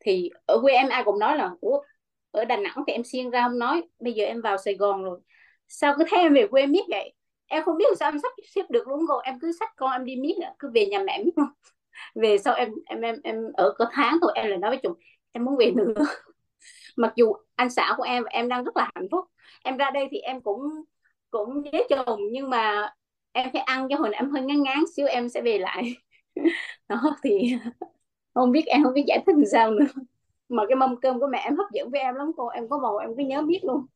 Thì 0.00 0.30
ở 0.46 0.58
quê 0.62 0.74
em 0.74 0.88
ai 0.88 1.04
cũng 1.04 1.18
nói 1.18 1.36
là 1.36 1.50
Ủa, 1.60 1.82
ở 2.30 2.44
Đà 2.44 2.56
Nẵng 2.56 2.84
thì 2.86 2.92
em 2.92 3.04
xuyên 3.04 3.30
ra 3.30 3.42
không 3.48 3.58
nói 3.58 3.82
bây 4.00 4.12
giờ 4.12 4.24
em 4.24 4.40
vào 4.40 4.56
Sài 4.58 4.74
Gòn 4.74 5.04
rồi. 5.04 5.20
Sao 5.68 5.94
cứ 5.98 6.04
thấy 6.10 6.20
em 6.20 6.34
về 6.34 6.46
quê 6.46 6.66
miết 6.66 6.84
vậy? 6.88 7.12
Em 7.46 7.64
không 7.64 7.76
biết 7.76 7.84
sao 8.00 8.10
em 8.10 8.18
sắp 8.22 8.32
xếp 8.54 8.62
được 8.70 8.88
luôn 8.88 9.06
rồi 9.06 9.22
em 9.24 9.40
cứ 9.40 9.52
sách 9.60 9.70
con 9.76 9.92
em 9.92 10.04
đi 10.04 10.16
miết 10.16 10.34
cứ 10.58 10.70
về 10.74 10.86
nhà 10.86 10.98
mẹ 10.98 11.22
miết 11.24 11.32
không 11.36 11.48
về 12.14 12.38
sau 12.38 12.54
em 12.54 12.70
em 12.86 13.00
em 13.00 13.16
em 13.24 13.36
ở 13.54 13.74
có 13.78 13.86
tháng 13.92 14.18
thôi 14.22 14.32
em 14.34 14.46
lại 14.48 14.58
nói 14.58 14.70
với 14.70 14.80
chồng 14.82 14.94
em 15.32 15.44
muốn 15.44 15.56
về 15.56 15.70
nữa 15.76 15.94
mặc 16.96 17.12
dù 17.16 17.32
anh 17.54 17.70
xã 17.70 17.94
của 17.96 18.02
em 18.02 18.22
và 18.24 18.30
em 18.32 18.48
đang 18.48 18.64
rất 18.64 18.76
là 18.76 18.90
hạnh 18.94 19.08
phúc. 19.10 19.24
Em 19.64 19.76
ra 19.76 19.90
đây 19.90 20.08
thì 20.10 20.18
em 20.18 20.40
cũng 20.40 20.62
cũng 21.30 21.62
với 21.72 21.86
chồng 21.90 22.20
nhưng 22.32 22.50
mà 22.50 22.92
em 23.32 23.50
phải 23.52 23.62
ăn 23.62 23.88
cho 23.90 23.96
hồi 23.96 24.14
em 24.14 24.30
hơi 24.30 24.42
ngán 24.42 24.62
ngán 24.62 24.78
xíu 24.96 25.06
em 25.06 25.28
sẽ 25.28 25.42
về 25.42 25.58
lại. 25.58 25.96
Đó 26.88 27.02
thì 27.24 27.56
không 28.34 28.52
biết 28.52 28.66
em 28.66 28.84
không 28.84 28.94
biết 28.94 29.04
giải 29.06 29.22
thích 29.26 29.36
làm 29.36 29.46
sao 29.52 29.70
nữa. 29.70 29.86
Mà 30.48 30.62
cái 30.68 30.76
mâm 30.76 31.00
cơm 31.00 31.20
của 31.20 31.26
mẹ 31.32 31.38
em 31.38 31.56
hấp 31.56 31.66
dẫn 31.72 31.90
với 31.90 32.00
em 32.00 32.14
lắm 32.14 32.32
cô. 32.36 32.48
Em 32.48 32.68
có 32.68 32.78
bầu 32.78 32.96
em 32.96 33.10
cứ 33.16 33.22
nhớ 33.22 33.42
biết 33.42 33.60
luôn. 33.62 33.86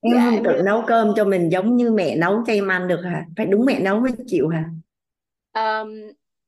Em 0.00 0.14
dạ 0.14 0.20
không 0.24 0.34
em 0.34 0.44
tự 0.44 0.50
nhớ 0.56 0.62
nấu 0.62 0.82
cơm 0.86 1.12
cho 1.16 1.24
mình 1.24 1.48
giống 1.52 1.76
như 1.76 1.90
mẹ 1.90 2.16
nấu 2.16 2.42
cho 2.46 2.52
em 2.52 2.68
ăn 2.68 2.88
được 2.88 3.00
hả? 3.04 3.26
Phải 3.36 3.46
đúng 3.46 3.64
mẹ 3.64 3.80
nấu 3.80 4.00
mới 4.00 4.12
chịu 4.26 4.48
hả? 4.48 4.64
Um, 5.52 5.88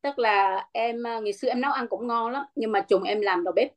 tức 0.03 0.19
là 0.19 0.67
em 0.73 1.07
à, 1.07 1.21
ngày 1.21 1.33
xưa 1.33 1.49
em 1.49 1.61
nấu 1.61 1.73
ăn 1.73 1.89
cũng 1.89 2.07
ngon 2.07 2.33
lắm 2.33 2.45
nhưng 2.55 2.73
mà 2.73 2.81
chồng 2.81 3.03
em 3.03 3.21
làm 3.21 3.45
đầu 3.45 3.53
bếp 3.57 3.71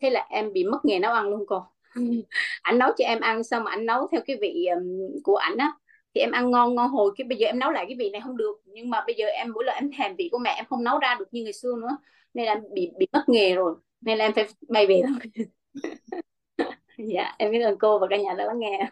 thế 0.00 0.10
là 0.10 0.26
em 0.30 0.52
bị 0.52 0.64
mất 0.64 0.84
nghề 0.84 0.98
nấu 0.98 1.12
ăn 1.12 1.28
luôn 1.28 1.44
cô. 1.46 1.64
Ảnh 2.62 2.78
nấu 2.78 2.90
cho 2.98 3.04
em 3.04 3.20
ăn 3.20 3.44
xong 3.44 3.64
mà 3.64 3.70
ảnh 3.70 3.86
nấu 3.86 4.08
theo 4.12 4.20
cái 4.26 4.36
vị 4.40 4.66
um, 4.74 4.82
của 5.22 5.36
ảnh 5.36 5.56
á 5.56 5.72
thì 6.14 6.20
em 6.20 6.30
ăn 6.30 6.50
ngon 6.50 6.74
ngon 6.74 6.90
hồi. 6.90 7.12
Cái 7.16 7.24
bây 7.28 7.38
giờ 7.38 7.46
em 7.46 7.58
nấu 7.58 7.70
lại 7.70 7.84
cái 7.88 7.96
vị 7.98 8.10
này 8.10 8.20
không 8.24 8.36
được 8.36 8.60
nhưng 8.64 8.90
mà 8.90 9.04
bây 9.06 9.14
giờ 9.14 9.26
em 9.26 9.52
mỗi 9.52 9.64
lần 9.64 9.74
em 9.74 9.90
thèm 9.98 10.16
vị 10.16 10.28
của 10.32 10.38
mẹ 10.38 10.54
em 10.56 10.64
không 10.70 10.84
nấu 10.84 10.98
ra 10.98 11.16
được 11.18 11.28
như 11.34 11.42
ngày 11.42 11.52
xưa 11.52 11.74
nữa 11.80 11.96
nên 12.34 12.46
là 12.46 12.52
em 12.52 12.62
bị 12.74 12.90
bị 12.98 13.06
mất 13.12 13.24
nghề 13.28 13.54
rồi 13.54 13.74
nên 14.00 14.18
là 14.18 14.24
em 14.24 14.32
phải 14.32 14.46
bay 14.68 14.86
về 14.86 15.02
thôi 15.06 15.44
dạ 16.98 17.34
em 17.38 17.52
biết 17.52 17.60
ơn 17.60 17.78
cô 17.78 17.98
và 17.98 18.06
cả 18.10 18.16
nhà 18.16 18.34
đã 18.38 18.44
lắng 18.44 18.58
nghe. 18.58 18.90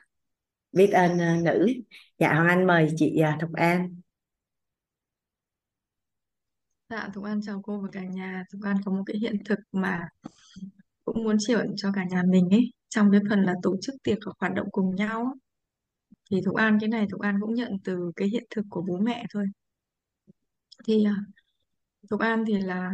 Biết 0.73 0.91
ơn 0.93 1.13
uh, 1.13 1.45
nữ. 1.45 1.73
Dạ 2.19 2.33
Hoàng 2.35 2.49
Anh 2.49 2.67
mời 2.67 2.89
chị 2.97 3.21
uh, 3.35 3.41
Thục 3.41 3.53
An. 3.55 3.95
Dạ, 6.89 7.09
Thục 7.15 7.25
An 7.25 7.41
chào 7.43 7.63
cô 7.65 7.81
và 7.81 7.89
cả 7.93 8.01
nhà. 8.01 8.45
Thục 8.53 8.63
An 8.65 8.77
có 8.85 8.93
một 8.93 9.03
cái 9.07 9.17
hiện 9.17 9.45
thực 9.45 9.59
mà 9.73 10.09
cũng 11.15 11.25
muốn 11.25 11.37
chia 11.39 11.55
sẻ 11.57 11.65
cho 11.77 11.93
cả 11.95 12.05
nhà 12.11 12.23
mình 12.29 12.49
ấy. 12.51 12.73
Trong 12.89 13.11
cái 13.13 13.21
phần 13.31 13.43
là 13.43 13.55
tổ 13.63 13.77
chức 13.81 13.95
tiệc 14.03 14.19
hoặc 14.25 14.37
hoạt 14.41 14.55
động 14.55 14.69
cùng 14.73 14.95
nhau 14.97 15.25
á. 15.25 15.33
Thì 16.31 16.41
Thục 16.45 16.55
An 16.57 16.79
cái 16.81 16.89
này 16.89 17.07
Thục 17.11 17.21
An 17.21 17.37
cũng 17.41 17.55
nhận 17.55 17.73
từ 17.85 18.13
cái 18.17 18.29
hiện 18.29 18.45
thực 18.51 18.65
của 18.71 18.83
bố 18.89 18.99
mẹ 18.99 19.25
thôi. 19.31 19.47
Thì 20.87 21.05
à, 21.05 21.17
Thục 22.11 22.21
An 22.21 22.45
thì 22.47 22.59
là 22.61 22.91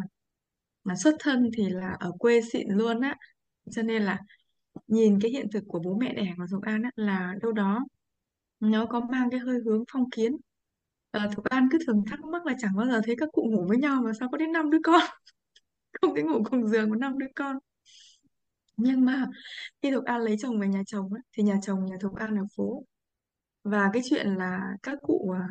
mà 0.84 0.94
xuất 0.96 1.14
thân 1.20 1.50
thì 1.56 1.68
là 1.70 1.96
ở 2.00 2.12
quê 2.18 2.40
xịn 2.52 2.68
luôn 2.70 3.00
á. 3.00 3.16
Cho 3.70 3.82
nên 3.82 4.02
là 4.02 4.18
nhìn 4.86 5.20
cái 5.22 5.30
hiện 5.30 5.46
thực 5.52 5.64
của 5.68 5.80
bố 5.84 5.98
mẹ 6.00 6.14
đẻ 6.14 6.34
của 6.36 6.46
Thục 6.50 6.62
An 6.62 6.82
á 6.82 6.90
là 6.96 7.34
đâu 7.42 7.52
đó 7.52 7.84
nó 8.60 8.86
có 8.86 9.00
mang 9.00 9.30
cái 9.30 9.40
hơi 9.40 9.58
hướng 9.64 9.84
phong 9.92 10.10
kiến. 10.10 10.36
à, 11.10 11.28
Thục 11.36 11.44
An 11.44 11.68
cứ 11.72 11.78
thường 11.86 12.04
thắc 12.06 12.20
mắc 12.20 12.46
là 12.46 12.54
chẳng 12.58 12.72
bao 12.76 12.86
giờ 12.86 13.00
thấy 13.06 13.16
các 13.18 13.28
cụ 13.32 13.42
ngủ 13.50 13.66
với 13.68 13.78
nhau 13.78 14.02
mà 14.04 14.12
sao 14.20 14.28
có 14.32 14.38
đến 14.38 14.52
năm 14.52 14.70
đứa 14.70 14.78
con 14.84 15.02
không 16.02 16.14
cái 16.14 16.24
ngủ 16.24 16.42
cùng 16.50 16.68
giường 16.68 16.90
có 16.90 16.96
năm 16.96 17.18
đứa 17.18 17.26
con 17.36 17.58
nhưng 18.76 19.04
mà 19.04 19.26
khi 19.82 19.90
Thục 19.90 20.04
An 20.04 20.20
lấy 20.20 20.36
chồng 20.40 20.60
về 20.60 20.68
nhà 20.68 20.82
chồng 20.86 21.12
ấy, 21.12 21.22
thì 21.32 21.42
nhà 21.42 21.58
chồng 21.62 21.86
nhà 21.86 21.96
Thục 22.00 22.14
An 22.14 22.36
ở 22.38 22.44
phố. 22.56 22.84
Và 23.64 23.90
cái 23.92 24.02
chuyện 24.10 24.26
là 24.34 24.60
các 24.82 24.98
cụ 25.02 25.30
à, 25.38 25.48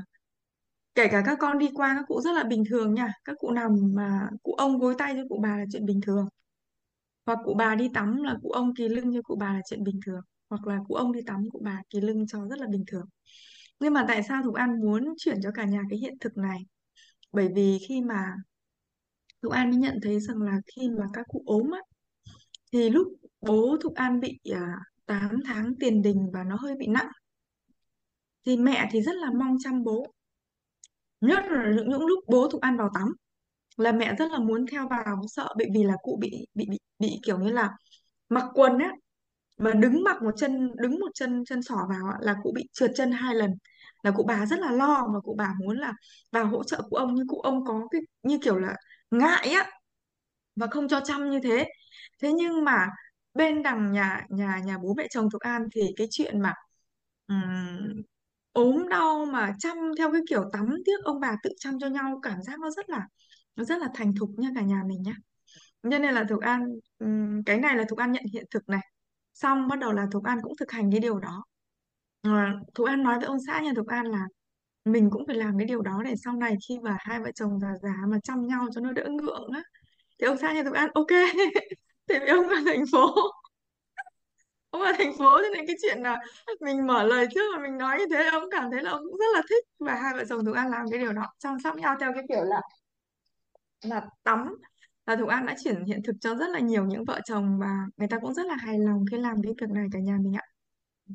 kể 0.95 1.07
cả 1.11 1.23
các 1.25 1.37
con 1.41 1.57
đi 1.57 1.69
qua 1.73 1.95
các 1.95 2.05
cụ 2.07 2.21
rất 2.21 2.31
là 2.35 2.43
bình 2.43 2.63
thường 2.69 2.93
nha. 2.93 3.13
Các 3.25 3.35
cụ 3.39 3.51
nằm 3.51 3.71
mà 3.93 4.29
cụ 4.43 4.53
ông 4.53 4.79
gối 4.79 4.95
tay 4.97 5.13
cho 5.15 5.21
cụ 5.29 5.39
bà 5.43 5.57
là 5.57 5.65
chuyện 5.71 5.85
bình 5.85 6.01
thường. 6.01 6.27
Hoặc 7.25 7.39
cụ 7.45 7.53
bà 7.57 7.75
đi 7.75 7.89
tắm 7.93 8.23
là 8.23 8.35
cụ 8.41 8.49
ông 8.49 8.75
kỳ 8.75 8.89
lưng 8.89 9.13
cho 9.13 9.21
cụ 9.21 9.35
bà 9.39 9.53
là 9.53 9.61
chuyện 9.69 9.83
bình 9.83 9.99
thường. 10.05 10.21
Hoặc 10.49 10.67
là 10.67 10.79
cụ 10.87 10.95
ông 10.95 11.11
đi 11.11 11.19
tắm 11.25 11.49
cụ 11.51 11.61
bà 11.65 11.81
kỳ 11.89 12.01
lưng 12.01 12.27
cho 12.27 12.47
rất 12.47 12.59
là 12.59 12.67
bình 12.67 12.83
thường. 12.87 13.05
Nhưng 13.79 13.93
mà 13.93 14.05
tại 14.07 14.23
sao 14.23 14.43
Thục 14.43 14.55
An 14.55 14.79
muốn 14.81 15.13
chuyển 15.17 15.37
cho 15.43 15.51
cả 15.51 15.65
nhà 15.65 15.81
cái 15.89 15.99
hiện 15.99 16.13
thực 16.19 16.37
này? 16.37 16.65
Bởi 17.31 17.49
vì 17.55 17.79
khi 17.87 18.01
mà 18.01 18.35
Thục 19.41 19.51
An 19.51 19.69
mới 19.69 19.79
nhận 19.79 19.99
thấy 20.03 20.19
rằng 20.19 20.41
là 20.41 20.61
khi 20.75 20.89
mà 20.89 21.05
các 21.13 21.25
cụ 21.27 21.43
ốm 21.45 21.71
á 21.71 21.79
thì 22.73 22.89
lúc 22.89 23.07
bố 23.41 23.77
Thục 23.81 23.95
An 23.95 24.19
bị 24.19 24.39
à, 24.53 24.77
8 25.05 25.39
tháng 25.45 25.73
tiền 25.79 26.01
đình 26.01 26.29
và 26.33 26.43
nó 26.43 26.55
hơi 26.55 26.75
bị 26.75 26.87
nặng 26.87 27.11
thì 28.45 28.57
mẹ 28.57 28.87
thì 28.91 29.01
rất 29.01 29.15
là 29.15 29.27
mong 29.39 29.57
chăm 29.63 29.83
bố. 29.83 30.13
Nhất 31.21 31.43
là 31.49 31.71
những, 31.75 31.89
những 31.89 32.05
lúc 32.05 32.19
bố 32.27 32.47
Thục 32.51 32.61
An 32.61 32.77
vào 32.77 32.89
tắm 32.93 33.07
là 33.77 33.91
mẹ 33.91 34.15
rất 34.19 34.31
là 34.31 34.39
muốn 34.39 34.65
theo 34.71 34.87
vào 34.89 35.21
sợ 35.29 35.49
bởi 35.57 35.67
vì 35.75 35.83
là 35.83 35.93
cụ 36.03 36.17
bị 36.21 36.47
bị 36.55 36.65
bị 36.69 36.79
bị 36.99 37.19
kiểu 37.25 37.39
như 37.39 37.51
là 37.51 37.71
mặc 38.29 38.45
quần 38.53 38.79
á 38.79 38.91
mà 39.57 39.73
đứng 39.73 40.03
mặc 40.03 40.23
một 40.23 40.31
chân 40.37 40.71
đứng 40.77 40.99
một 40.99 41.11
chân 41.15 41.45
chân 41.45 41.63
sỏ 41.63 41.75
vào 41.89 42.07
á, 42.13 42.17
là 42.21 42.35
cụ 42.43 42.53
bị 42.55 42.69
trượt 42.73 42.91
chân 42.95 43.11
hai 43.11 43.35
lần. 43.35 43.51
Là 44.03 44.11
cụ 44.11 44.23
bà 44.27 44.45
rất 44.45 44.59
là 44.59 44.71
lo 44.71 45.07
mà 45.13 45.19
cụ 45.21 45.35
bà 45.37 45.53
muốn 45.59 45.77
là 45.79 45.93
vào 46.31 46.47
hỗ 46.47 46.63
trợ 46.63 46.81
cụ 46.89 46.97
ông 46.97 47.15
nhưng 47.15 47.27
cụ 47.27 47.41
ông 47.41 47.65
có 47.65 47.87
cái 47.91 48.01
như 48.23 48.39
kiểu 48.43 48.57
là 48.59 48.75
ngại 49.11 49.49
á 49.49 49.71
và 50.55 50.67
không 50.67 50.87
cho 50.87 50.99
chăm 51.05 51.29
như 51.29 51.39
thế 51.43 51.65
thế 52.21 52.33
nhưng 52.33 52.63
mà 52.65 52.87
bên 53.33 53.63
đằng 53.63 53.91
nhà 53.91 54.25
nhà 54.29 54.59
nhà 54.65 54.77
bố 54.77 54.93
mẹ 54.97 55.07
chồng 55.11 55.29
Thục 55.31 55.41
An 55.41 55.67
thì 55.75 55.81
cái 55.97 56.07
chuyện 56.11 56.41
mà 56.41 56.53
ừm, 57.27 58.01
ốm 58.51 58.89
đau 58.89 59.25
mà 59.25 59.53
chăm 59.59 59.77
theo 59.97 60.11
cái 60.11 60.21
kiểu 60.29 60.43
tắm 60.53 60.65
tiếc 60.85 61.03
ông 61.03 61.19
bà 61.19 61.35
tự 61.43 61.49
chăm 61.57 61.79
cho 61.79 61.87
nhau 61.87 62.19
cảm 62.23 62.41
giác 62.41 62.59
nó 62.59 62.69
rất 62.69 62.89
là 62.89 63.07
nó 63.55 63.63
rất 63.63 63.79
là 63.79 63.87
thành 63.95 64.13
thục 64.19 64.29
nha 64.37 64.49
cả 64.55 64.61
nhà 64.61 64.83
mình 64.87 65.01
nhá. 65.03 65.13
Cho 65.83 65.89
nên 65.99 66.13
là 66.15 66.23
Thục 66.29 66.41
An 66.41 66.65
ừm, 66.99 67.43
cái 67.45 67.57
này 67.59 67.77
là 67.77 67.83
Thục 67.89 67.99
An 67.99 68.11
nhận 68.11 68.23
hiện 68.33 68.45
thực 68.51 68.69
này. 68.69 68.81
Xong 69.33 69.67
bắt 69.67 69.79
đầu 69.79 69.91
là 69.93 70.07
Thục 70.11 70.23
An 70.23 70.39
cũng 70.43 70.53
thực 70.59 70.71
hành 70.71 70.91
cái 70.91 70.99
điều 70.99 71.19
đó. 71.19 71.43
Ờ, 72.21 72.31
thục 72.75 72.87
An 72.87 73.03
nói 73.03 73.17
với 73.19 73.27
ông 73.27 73.37
xã 73.47 73.61
nhà 73.61 73.71
Thục 73.75 73.87
An 73.87 74.05
là 74.07 74.27
mình 74.85 75.09
cũng 75.11 75.23
phải 75.27 75.35
làm 75.35 75.57
cái 75.59 75.67
điều 75.67 75.81
đó 75.81 76.01
để 76.05 76.15
sau 76.25 76.33
này 76.37 76.55
khi 76.69 76.79
mà 76.83 76.97
hai 76.99 77.19
vợ 77.21 77.31
chồng 77.35 77.59
già 77.59 77.69
già 77.83 77.93
mà 78.09 78.17
chăm 78.23 78.47
nhau 78.47 78.67
cho 78.75 78.81
nó 78.81 78.91
đỡ 78.93 79.05
ngượng 79.09 79.49
á. 79.53 79.63
Thì 80.19 80.27
ông 80.27 80.37
xã 80.41 80.53
nhà 80.53 80.63
Thục 80.63 80.73
An 80.75 80.89
ok. 80.95 81.07
thì 82.09 82.19
vì 82.19 82.27
ông 82.27 82.47
ở 82.49 82.55
thành 82.65 82.83
phố. 82.91 83.15
Ông 84.69 84.81
ở 84.81 84.91
thành 84.97 85.13
phố 85.17 85.37
cho 85.41 85.49
nên 85.55 85.67
cái 85.67 85.75
chuyện 85.81 85.97
là 86.01 86.19
mình 86.61 86.87
mở 86.87 87.03
lời 87.03 87.27
trước 87.35 87.41
mà 87.55 87.63
mình 87.63 87.77
nói 87.77 87.97
như 87.99 88.05
thế, 88.11 88.29
ông 88.31 88.43
cảm 88.51 88.71
thấy 88.71 88.83
là 88.83 88.91
ông 88.91 89.01
cũng 89.03 89.17
rất 89.17 89.25
là 89.33 89.41
thích 89.49 89.65
và 89.79 89.95
hai 89.95 90.13
vợ 90.13 90.23
chồng 90.29 90.45
Thục 90.45 90.55
An 90.55 90.71
làm 90.71 90.85
cái 90.91 90.99
điều 90.99 91.13
đó, 91.13 91.23
chăm 91.39 91.57
sóc 91.63 91.75
nhau 91.75 91.95
theo 91.99 92.11
cái 92.13 92.23
kiểu 92.29 92.43
là 92.43 92.61
là 93.85 94.01
tắm. 94.23 94.55
Là 95.05 95.15
Thục 95.15 95.29
An 95.29 95.45
đã 95.45 95.55
chuyển 95.63 95.85
hiện 95.85 96.01
thực 96.03 96.15
cho 96.21 96.35
rất 96.35 96.49
là 96.49 96.59
nhiều 96.59 96.85
những 96.85 97.05
vợ 97.05 97.19
chồng 97.25 97.57
và 97.59 97.67
người 97.97 98.07
ta 98.07 98.19
cũng 98.19 98.33
rất 98.33 98.45
là 98.45 98.55
hài 98.55 98.79
lòng 98.79 99.05
khi 99.11 99.17
làm 99.17 99.35
cái 99.43 99.53
việc 99.61 99.69
này 99.69 99.87
cả 99.91 99.99
nhà 99.99 100.17
mình 100.21 100.33
ạ. 100.33 100.43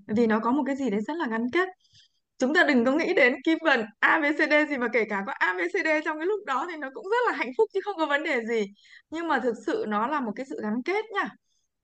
Vì 0.06 0.26
nó 0.26 0.40
có 0.40 0.52
một 0.52 0.62
cái 0.66 0.76
gì 0.76 0.90
đấy 0.90 1.00
rất 1.00 1.16
là 1.16 1.26
gắn 1.30 1.46
kết 1.52 1.68
chúng 2.38 2.54
ta 2.54 2.64
đừng 2.64 2.84
có 2.84 2.92
nghĩ 2.92 3.14
đến 3.14 3.34
kim 3.44 3.58
vần 3.62 3.84
ABCD 4.00 4.52
gì 4.68 4.76
mà 4.78 4.88
kể 4.92 5.04
cả 5.04 5.24
có 5.26 5.32
ABCD 5.32 5.88
trong 6.04 6.18
cái 6.18 6.26
lúc 6.26 6.44
đó 6.46 6.66
thì 6.70 6.76
nó 6.76 6.88
cũng 6.94 7.04
rất 7.04 7.16
là 7.26 7.32
hạnh 7.32 7.50
phúc 7.58 7.70
chứ 7.74 7.80
không 7.84 7.96
có 7.96 8.06
vấn 8.06 8.22
đề 8.22 8.44
gì. 8.44 8.66
Nhưng 9.10 9.28
mà 9.28 9.40
thực 9.40 9.54
sự 9.66 9.84
nó 9.88 10.06
là 10.06 10.20
một 10.20 10.32
cái 10.36 10.46
sự 10.50 10.60
gắn 10.62 10.82
kết 10.84 11.04
nha. 11.14 11.28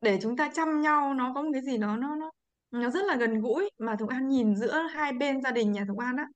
Để 0.00 0.18
chúng 0.22 0.36
ta 0.36 0.50
chăm 0.54 0.80
nhau 0.80 1.14
nó 1.14 1.32
có 1.34 1.42
một 1.42 1.50
cái 1.52 1.62
gì 1.62 1.78
nó 1.78 1.96
nó 1.96 2.16
nó 2.16 2.30
nó 2.70 2.90
rất 2.90 3.04
là 3.04 3.16
gần 3.16 3.40
gũi. 3.40 3.70
Mà 3.78 3.96
Thục 3.96 4.08
An 4.08 4.28
nhìn 4.28 4.56
giữa 4.56 4.82
hai 4.94 5.12
bên 5.12 5.42
gia 5.42 5.50
đình 5.50 5.72
nhà 5.72 5.84
Thục 5.88 5.98
An 5.98 6.16
á 6.16 6.26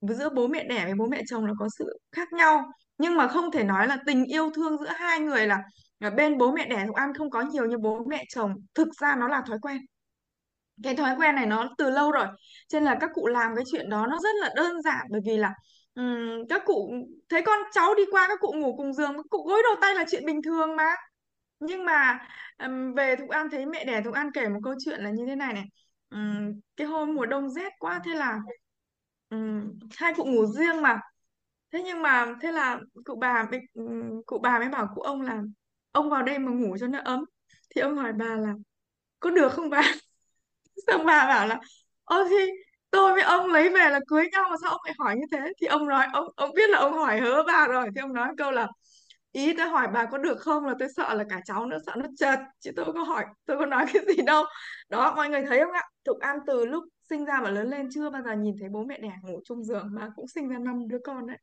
giữa 0.00 0.28
bố 0.28 0.46
mẹ 0.48 0.64
đẻ 0.64 0.84
với 0.84 0.94
bố 0.94 1.06
mẹ 1.06 1.22
chồng 1.26 1.46
là 1.46 1.52
có 1.58 1.68
sự 1.78 1.98
khác 2.12 2.32
nhau. 2.32 2.62
Nhưng 2.98 3.16
mà 3.16 3.28
không 3.28 3.50
thể 3.50 3.64
nói 3.64 3.86
là 3.86 3.98
tình 4.06 4.24
yêu 4.24 4.50
thương 4.54 4.78
giữa 4.78 4.90
hai 4.96 5.20
người 5.20 5.46
là, 5.46 5.62
là 6.00 6.10
bên 6.10 6.38
bố 6.38 6.52
mẹ 6.52 6.66
đẻ 6.68 6.84
Thục 6.86 6.96
An 6.96 7.14
không 7.14 7.30
có 7.30 7.42
nhiều 7.42 7.66
như 7.66 7.78
bố 7.78 8.04
mẹ 8.08 8.24
chồng. 8.34 8.54
Thực 8.74 8.88
ra 9.00 9.16
nó 9.16 9.28
là 9.28 9.42
thói 9.46 9.58
quen 9.62 9.78
cái 10.82 10.96
thói 10.96 11.14
quen 11.18 11.34
này 11.34 11.46
nó 11.46 11.68
từ 11.78 11.90
lâu 11.90 12.12
rồi. 12.12 12.26
Cho 12.68 12.78
nên 12.80 12.84
là 12.84 12.96
các 13.00 13.10
cụ 13.14 13.26
làm 13.26 13.56
cái 13.56 13.64
chuyện 13.72 13.90
đó 13.90 14.06
nó 14.06 14.18
rất 14.22 14.34
là 14.40 14.50
đơn 14.56 14.82
giản 14.82 15.06
bởi 15.10 15.20
vì 15.26 15.36
là 15.36 15.54
um, 15.94 16.46
các 16.48 16.62
cụ 16.64 16.92
thấy 17.28 17.42
con 17.42 17.58
cháu 17.72 17.94
đi 17.94 18.02
qua 18.10 18.28
các 18.28 18.38
cụ 18.40 18.52
ngủ 18.56 18.76
cùng 18.76 18.92
giường 18.92 19.12
các 19.16 19.26
cụ 19.30 19.44
gối 19.48 19.62
đầu 19.64 19.74
tay 19.80 19.94
là 19.94 20.04
chuyện 20.10 20.26
bình 20.26 20.42
thường 20.42 20.76
mà. 20.76 20.94
Nhưng 21.60 21.84
mà 21.84 22.18
um, 22.58 22.94
về 22.94 23.16
Thục 23.16 23.28
An 23.28 23.50
thấy 23.50 23.66
mẹ 23.66 23.84
đẻ 23.84 24.02
Thục 24.02 24.14
An 24.14 24.30
kể 24.34 24.48
một 24.48 24.60
câu 24.64 24.74
chuyện 24.84 25.00
là 25.00 25.10
như 25.10 25.26
thế 25.26 25.36
này 25.36 25.52
này. 25.52 25.64
Um, 26.10 26.60
cái 26.76 26.86
hôm 26.86 27.14
mùa 27.14 27.26
đông 27.26 27.50
rét 27.50 27.72
quá 27.78 28.00
thế 28.04 28.14
là 28.14 28.40
um, 29.30 29.78
hai 29.96 30.14
cụ 30.14 30.24
ngủ 30.24 30.46
riêng 30.46 30.82
mà. 30.82 31.00
Thế 31.72 31.82
nhưng 31.82 32.02
mà 32.02 32.34
thế 32.40 32.52
là 32.52 32.78
cụ 33.04 33.16
bà 33.20 33.46
cụ 34.26 34.38
bà 34.38 34.58
mới 34.58 34.68
bảo 34.68 34.88
cụ 34.94 35.02
ông 35.02 35.22
là 35.22 35.42
ông 35.92 36.10
vào 36.10 36.22
đây 36.22 36.38
mà 36.38 36.52
ngủ 36.52 36.76
cho 36.80 36.86
nó 36.86 36.98
ấm. 37.04 37.24
Thì 37.74 37.80
ông 37.80 37.96
hỏi 37.96 38.12
bà 38.12 38.36
là 38.36 38.52
có 39.20 39.30
được 39.30 39.52
không 39.52 39.70
bà? 39.70 39.82
xong 40.86 41.06
bà 41.06 41.26
bảo 41.26 41.46
là 41.46 41.60
ơ 42.04 42.24
thì 42.30 42.36
tôi 42.90 43.12
với 43.12 43.22
ông 43.22 43.46
lấy 43.52 43.68
về 43.68 43.90
là 43.90 44.00
cưới 44.06 44.28
nhau 44.32 44.44
mà 44.50 44.56
sao 44.62 44.70
ông 44.70 44.80
lại 44.84 44.94
hỏi 44.98 45.16
như 45.16 45.26
thế? 45.32 45.52
Thì 45.60 45.66
ông 45.66 45.88
nói, 45.88 46.06
ông 46.12 46.28
ông 46.36 46.50
biết 46.54 46.70
là 46.70 46.78
ông 46.78 46.92
hỏi 46.92 47.20
hớ 47.20 47.42
bà 47.42 47.66
rồi. 47.66 47.88
Thì 47.94 48.00
ông 48.00 48.12
nói 48.12 48.28
câu 48.38 48.50
là, 48.50 48.68
ý 49.32 49.54
tôi 49.56 49.66
hỏi 49.68 49.88
bà 49.94 50.04
có 50.06 50.18
được 50.18 50.38
không 50.40 50.66
là 50.66 50.74
tôi 50.78 50.88
sợ 50.96 51.14
là 51.14 51.24
cả 51.30 51.40
cháu 51.44 51.66
nữa 51.66 51.78
sợ 51.86 51.92
nó 51.96 52.06
chật, 52.18 52.38
chứ 52.60 52.70
tôi 52.76 52.86
có 52.94 53.02
hỏi 53.04 53.24
tôi 53.46 53.58
có 53.58 53.66
nói 53.66 53.86
cái 53.94 54.02
gì 54.06 54.22
đâu. 54.26 54.44
Đó, 54.88 55.14
mọi 55.16 55.28
người 55.28 55.42
thấy 55.48 55.60
không 55.60 55.72
ạ? 55.72 55.82
Thục 56.04 56.20
An 56.20 56.38
từ 56.46 56.66
lúc 56.66 56.84
sinh 57.10 57.24
ra 57.24 57.40
mà 57.42 57.50
lớn 57.50 57.68
lên 57.70 57.88
chưa 57.94 58.10
bao 58.10 58.22
giờ 58.22 58.32
nhìn 58.32 58.54
thấy 58.60 58.68
bố 58.72 58.84
mẹ 58.84 58.98
đẻ 58.98 59.12
ngủ 59.22 59.40
chung 59.44 59.64
giường, 59.64 59.88
mà 59.92 60.10
cũng 60.16 60.28
sinh 60.28 60.48
ra 60.48 60.58
năm 60.58 60.88
đứa 60.88 60.98
con 61.04 61.26
đấy. 61.26 61.36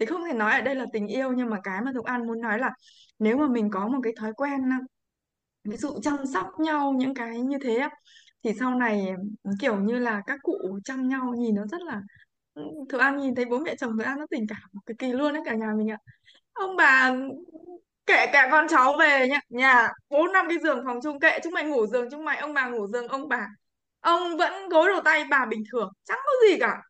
Thì 0.00 0.06
không 0.06 0.24
thể 0.24 0.32
nói 0.34 0.52
ở 0.52 0.60
đây 0.60 0.74
là 0.74 0.86
tình 0.92 1.06
yêu, 1.06 1.32
nhưng 1.32 1.50
mà 1.50 1.58
cái 1.64 1.80
mà 1.82 1.92
Thục 1.94 2.04
An 2.04 2.26
muốn 2.26 2.40
nói 2.40 2.58
là 2.58 2.70
nếu 3.18 3.36
mà 3.36 3.48
mình 3.48 3.70
có 3.70 3.88
một 3.88 4.00
cái 4.02 4.12
thói 4.20 4.32
quen 4.36 4.60
ví 5.64 5.76
dụ 5.76 6.00
chăm 6.02 6.16
sóc 6.34 6.46
nhau 6.60 6.92
những 6.92 7.14
cái 7.14 7.40
như 7.40 7.58
thế 7.62 7.88
thì 8.44 8.52
sau 8.60 8.74
này, 8.74 9.14
kiểu 9.60 9.76
như 9.76 9.98
là, 9.98 10.22
các 10.26 10.38
cụ 10.42 10.78
chăm 10.84 11.08
nhau 11.08 11.34
nhìn 11.38 11.54
nó 11.54 11.66
rất 11.66 11.82
là 11.82 12.02
ừ, 12.54 12.62
Thục 12.88 13.00
An 13.00 13.16
nhìn 13.18 13.34
thấy 13.34 13.44
bố 13.44 13.58
mẹ 13.58 13.76
chồng 13.76 13.92
Thục 13.98 14.06
An 14.06 14.18
nó 14.18 14.26
tình 14.30 14.46
cảm 14.48 14.70
cực 14.86 14.98
kỳ 14.98 15.12
luôn 15.12 15.32
đấy 15.34 15.42
cả 15.46 15.54
nhà 15.54 15.72
mình 15.78 15.90
ạ. 15.90 15.98
Ông 16.52 16.76
bà 16.76 17.12
kể 18.06 18.26
cả 18.32 18.48
con 18.50 18.66
cháu 18.68 18.96
về 19.00 19.28
nhá. 19.30 19.40
Nhà 19.48 19.88
bốn 20.10 20.32
năm 20.32 20.46
cái 20.48 20.58
giường 20.62 20.82
phòng 20.86 21.00
chung 21.02 21.20
kệ, 21.20 21.38
chúng 21.44 21.52
mày 21.52 21.64
ngủ 21.64 21.86
giường, 21.86 22.08
chúng 22.10 22.24
mày, 22.24 22.38
ông 22.38 22.54
bà 22.54 22.68
ngủ 22.68 22.86
giường, 22.86 23.08
ông 23.08 23.28
bà. 23.28 23.48
Ông 24.00 24.36
vẫn 24.36 24.68
gối 24.68 24.88
đầu 24.88 25.00
tay 25.04 25.24
bà 25.30 25.46
bình 25.46 25.62
thường, 25.72 25.92
chẳng 26.04 26.18
có 26.24 26.30
gì 26.48 26.56
cả. 26.60 26.82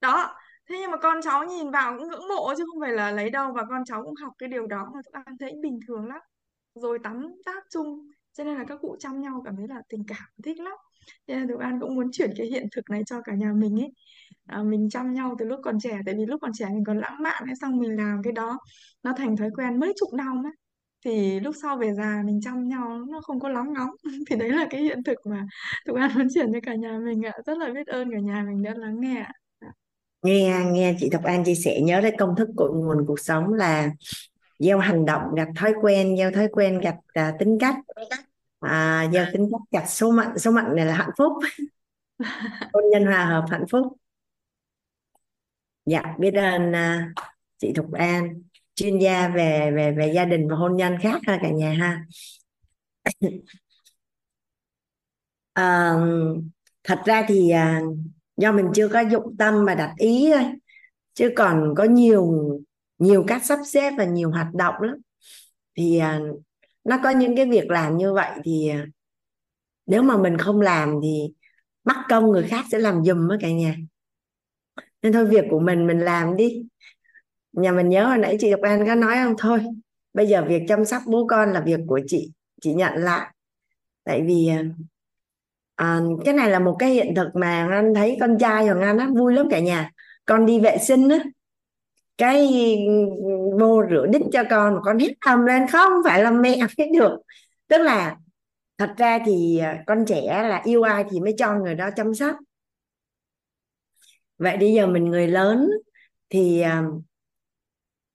Đó, 0.00 0.34
thế 0.68 0.76
nhưng 0.80 0.90
mà 0.90 0.96
con 0.96 1.22
cháu 1.22 1.44
nhìn 1.44 1.70
vào 1.70 1.98
cũng 1.98 2.08
ngưỡng 2.08 2.28
mộ 2.28 2.54
chứ 2.58 2.64
không 2.72 2.80
phải 2.80 2.92
là 2.92 3.10
lấy 3.10 3.30
đâu 3.30 3.52
và 3.52 3.64
con 3.68 3.84
cháu 3.84 4.02
cũng 4.04 4.14
học 4.14 4.32
cái 4.38 4.48
điều 4.48 4.66
đó 4.66 4.90
mà 4.94 5.00
Thục 5.04 5.14
An 5.14 5.36
thấy 5.40 5.52
bình 5.62 5.80
thường 5.88 6.06
lắm. 6.06 6.20
Rồi 6.74 6.98
tắm 6.98 7.28
táp 7.46 7.62
chung, 7.70 8.08
cho 8.32 8.44
nên 8.44 8.54
là 8.56 8.64
các 8.68 8.78
cụ 8.82 8.96
chăm 9.00 9.20
nhau 9.20 9.42
cảm 9.44 9.56
thấy 9.56 9.68
là 9.68 9.82
tình 9.88 10.04
cảm 10.08 10.28
thích 10.44 10.60
lắm. 10.60 10.74
Thế 11.28 11.34
nên 11.34 11.48
Thục 11.48 11.60
An 11.60 11.80
cũng 11.80 11.94
muốn 11.94 12.10
chuyển 12.12 12.30
cái 12.36 12.46
hiện 12.46 12.66
thực 12.76 12.90
này 12.90 13.02
cho 13.06 13.20
cả 13.22 13.34
nhà 13.34 13.52
mình 13.56 13.80
ấy. 13.80 13.92
À, 14.46 14.62
mình 14.62 14.90
chăm 14.90 15.12
nhau 15.14 15.34
từ 15.38 15.44
lúc 15.44 15.60
còn 15.62 15.78
trẻ 15.80 15.98
tại 16.06 16.14
vì 16.18 16.26
lúc 16.26 16.40
còn 16.40 16.50
trẻ 16.54 16.66
mình 16.74 16.84
còn 16.86 16.98
lãng 16.98 17.22
mạn 17.22 17.44
ấy 17.46 17.54
xong 17.60 17.78
mình 17.78 17.96
làm 17.96 18.22
cái 18.22 18.32
đó 18.32 18.58
nó 19.02 19.12
thành 19.16 19.36
thói 19.36 19.50
quen 19.56 19.80
mấy 19.80 19.92
chục 20.00 20.14
năm 20.14 20.46
ấy. 20.46 20.52
Thì 21.04 21.40
lúc 21.40 21.54
sau 21.62 21.76
về 21.76 21.92
già 21.94 22.22
mình 22.24 22.40
chăm 22.44 22.68
nhau 22.68 23.04
nó 23.10 23.20
không 23.20 23.40
có 23.40 23.48
lóng 23.48 23.72
ngóng. 23.72 23.90
Thì 24.30 24.36
đấy 24.36 24.48
là 24.50 24.66
cái 24.70 24.82
hiện 24.82 25.02
thực 25.02 25.18
mà 25.26 25.46
Thục 25.86 25.96
An 25.96 26.10
muốn 26.14 26.28
chuyển 26.34 26.52
cho 26.52 26.58
cả 26.62 26.74
nhà 26.74 26.98
mình 27.04 27.22
ạ. 27.22 27.32
Rất 27.46 27.58
là 27.58 27.70
biết 27.74 27.86
ơn 27.86 28.10
cả 28.10 28.18
nhà 28.18 28.44
mình 28.48 28.62
đã 28.62 28.74
lắng 28.76 29.00
nghe 29.00 29.20
ạ. 29.20 29.32
Nghe 30.22 30.64
nghe 30.72 30.96
chị 31.00 31.10
Thục 31.10 31.24
An 31.24 31.44
chia 31.44 31.54
sẻ 31.54 31.80
nhớ 31.80 32.00
đến 32.00 32.14
công 32.18 32.36
thức 32.36 32.48
cội 32.56 32.70
nguồn 32.74 33.04
cuộc 33.06 33.20
sống 33.20 33.52
là 33.54 33.90
gieo 34.58 34.78
hành 34.78 35.04
động 35.04 35.22
gặt 35.36 35.48
thói 35.56 35.72
quen 35.82 36.16
gieo 36.16 36.30
thói 36.30 36.48
quen 36.52 36.80
gặt 36.80 36.96
à, 37.12 37.32
tính 37.38 37.58
cách 37.60 37.74
à, 38.64 39.08
gieo 39.12 39.26
tính 39.32 39.48
cách 39.52 39.60
gặt 39.82 39.90
số 39.90 40.10
mệnh 40.10 40.38
số 40.38 40.50
mệnh 40.50 40.76
này 40.76 40.86
là 40.86 40.94
hạnh 40.94 41.10
phúc. 41.18 41.32
Hôn 42.72 42.84
nhân 42.92 43.06
hòa 43.06 43.24
hợp 43.24 43.44
hạnh 43.50 43.64
phúc. 43.70 43.96
Dạ 45.86 46.02
biết 46.18 46.34
ơn 46.34 46.72
à, 46.72 47.12
chị 47.58 47.72
Thục 47.76 47.92
An 47.92 48.42
chuyên 48.74 48.98
gia 48.98 49.28
về 49.28 49.70
về 49.76 49.92
về 49.98 50.12
gia 50.14 50.24
đình 50.24 50.48
và 50.48 50.56
hôn 50.56 50.76
nhân 50.76 50.98
khác 51.02 51.20
ha 51.26 51.38
cả 51.42 51.50
nhà 51.50 51.72
ha. 51.78 52.04
À, 55.54 55.94
thật 56.84 56.98
ra 57.04 57.24
thì 57.28 57.50
à, 57.50 57.82
do 58.36 58.52
mình 58.52 58.66
chưa 58.74 58.88
có 58.88 59.00
dụng 59.00 59.36
tâm 59.38 59.64
và 59.66 59.74
đặt 59.74 59.94
ý 59.96 60.30
thôi 60.32 60.42
chứ 61.14 61.30
còn 61.36 61.74
có 61.76 61.84
nhiều 61.84 62.32
nhiều 62.98 63.24
cách 63.28 63.44
sắp 63.44 63.58
xếp 63.66 63.92
và 63.98 64.04
nhiều 64.04 64.30
hoạt 64.30 64.54
động 64.54 64.74
lắm. 64.80 64.96
Thì 65.76 65.98
à, 65.98 66.20
nó 66.84 66.98
có 67.02 67.10
những 67.10 67.36
cái 67.36 67.46
việc 67.46 67.70
làm 67.70 67.96
như 67.96 68.12
vậy 68.12 68.30
thì 68.44 68.68
à, 68.68 68.86
nếu 69.86 70.02
mà 70.02 70.16
mình 70.16 70.38
không 70.38 70.60
làm 70.60 70.94
thì 71.02 71.32
mắc 71.84 71.96
công 72.08 72.30
người 72.30 72.42
khác 72.42 72.64
sẽ 72.72 72.78
làm 72.78 73.04
giùm 73.04 73.28
á 73.28 73.36
cả 73.40 73.50
nhà. 73.50 73.76
Nên 75.02 75.12
thôi 75.12 75.26
việc 75.26 75.44
của 75.50 75.60
mình 75.60 75.86
mình 75.86 76.00
làm 76.00 76.36
đi. 76.36 76.62
Nhà 77.52 77.72
mình 77.72 77.88
nhớ 77.88 78.06
hồi 78.06 78.18
nãy 78.18 78.36
chị 78.40 78.50
Ngọc 78.50 78.60
An 78.62 78.86
có 78.86 78.94
nói 78.94 79.16
không? 79.16 79.34
Thôi 79.38 79.60
bây 80.14 80.26
giờ 80.26 80.44
việc 80.48 80.62
chăm 80.68 80.84
sóc 80.84 81.02
bố 81.06 81.26
con 81.26 81.52
là 81.52 81.60
việc 81.60 81.80
của 81.86 82.00
chị 82.06 82.30
chị 82.60 82.74
nhận 82.74 82.92
lại. 82.94 83.34
Tại 84.04 84.22
vì 84.26 84.48
à, 84.48 84.64
à 85.76 86.00
cái 86.24 86.34
này 86.34 86.50
là 86.50 86.58
một 86.58 86.76
cái 86.78 86.90
hiện 86.90 87.14
thực 87.16 87.28
mà 87.34 87.68
anh 87.70 87.94
thấy 87.94 88.16
con 88.20 88.38
trai 88.38 88.66
Hoàng 88.66 88.80
Anh 88.80 88.98
á 88.98 89.08
vui 89.16 89.34
lắm 89.34 89.46
cả 89.50 89.60
nhà. 89.60 89.90
Con 90.24 90.46
đi 90.46 90.60
vệ 90.60 90.78
sinh 90.78 91.08
á 91.08 91.18
cái 92.18 92.48
vô 93.60 93.82
rửa 93.90 94.06
đít 94.06 94.22
cho 94.32 94.44
con 94.50 94.74
mà 94.74 94.80
con 94.84 94.98
hét 94.98 95.12
ầm 95.20 95.46
lên 95.46 95.66
không 95.72 95.92
phải 96.04 96.22
là 96.22 96.30
mẹ 96.30 96.58
biết 96.78 96.86
được. 96.98 97.18
Tức 97.68 97.78
là 97.78 98.16
thật 98.78 98.94
ra 98.96 99.18
thì 99.26 99.60
con 99.86 100.04
trẻ 100.06 100.42
là 100.48 100.62
yêu 100.64 100.82
ai 100.82 101.04
thì 101.10 101.20
mới 101.20 101.34
cho 101.38 101.54
người 101.54 101.74
đó 101.74 101.90
chăm 101.96 102.14
sóc. 102.14 102.36
Vậy 104.38 104.56
bây 104.56 104.72
giờ 104.72 104.86
mình 104.86 105.04
người 105.04 105.28
lớn 105.28 105.70
thì 106.30 106.64
uh, 106.64 107.02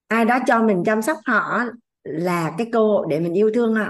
ai 0.07 0.25
đó 0.25 0.39
cho 0.47 0.63
mình 0.63 0.83
chăm 0.85 1.01
sóc 1.01 1.17
họ 1.25 1.63
là 2.03 2.53
cái 2.57 2.67
cơ 2.71 2.79
hội 2.79 3.07
để 3.09 3.19
mình 3.19 3.33
yêu 3.33 3.51
thương 3.53 3.75
họ. 3.75 3.87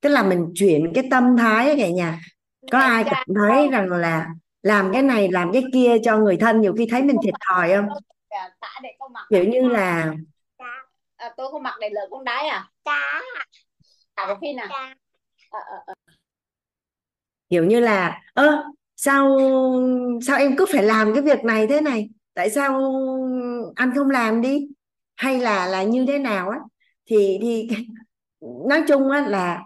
Tức 0.00 0.08
là 0.08 0.22
mình 0.22 0.52
chuyển 0.54 0.92
cái 0.94 1.04
tâm 1.10 1.36
thái 1.36 1.76
cả 1.78 1.88
nhà 1.88 2.20
có 2.72 2.78
ai 2.78 3.04
cảm 3.04 3.26
thấy 3.36 3.68
rằng 3.68 3.90
là 3.90 4.28
làm 4.62 4.92
cái 4.92 5.02
này 5.02 5.28
làm 5.32 5.52
cái 5.52 5.62
kia 5.72 5.96
cho 6.04 6.18
người 6.18 6.36
thân 6.36 6.60
nhiều 6.60 6.74
khi 6.78 6.86
thấy 6.90 7.02
mình 7.02 7.16
thiệt 7.24 7.34
thòi 7.48 7.74
không 7.74 7.88
kiểu 9.30 9.44
như 9.44 9.68
là 9.68 10.12
à, 11.16 11.34
tôi 11.36 11.50
không 11.50 11.62
mặc 11.62 11.74
để 11.80 11.90
lỡ 11.90 12.08
con 12.10 12.24
đái 12.24 12.46
à? 12.46 12.70
Cá 12.84 13.22
à 14.14 14.26
có 14.26 14.38
phim 14.40 14.56
à, 14.56 14.68
à, 15.50 15.58
à, 15.58 15.82
à. 15.86 15.94
kiểu 17.50 17.64
như 17.64 17.80
là 17.80 18.20
ơ 18.34 18.64
sao 18.96 19.38
sao 20.26 20.38
em 20.38 20.56
cứ 20.56 20.66
phải 20.72 20.82
làm 20.82 21.14
cái 21.14 21.22
việc 21.22 21.44
này 21.44 21.66
thế 21.66 21.80
này? 21.80 22.08
Tại 22.34 22.50
sao 22.50 22.72
anh 23.76 23.92
không 23.94 24.10
làm 24.10 24.40
đi? 24.40 24.68
Hay 25.16 25.38
là 25.40 25.66
là 25.66 25.82
như 25.82 26.04
thế 26.06 26.18
nào 26.18 26.48
á? 26.50 26.58
Thì 27.06 27.38
thì 27.42 27.68
nói 28.68 28.82
chung 28.88 29.10
á 29.10 29.20
là 29.28 29.60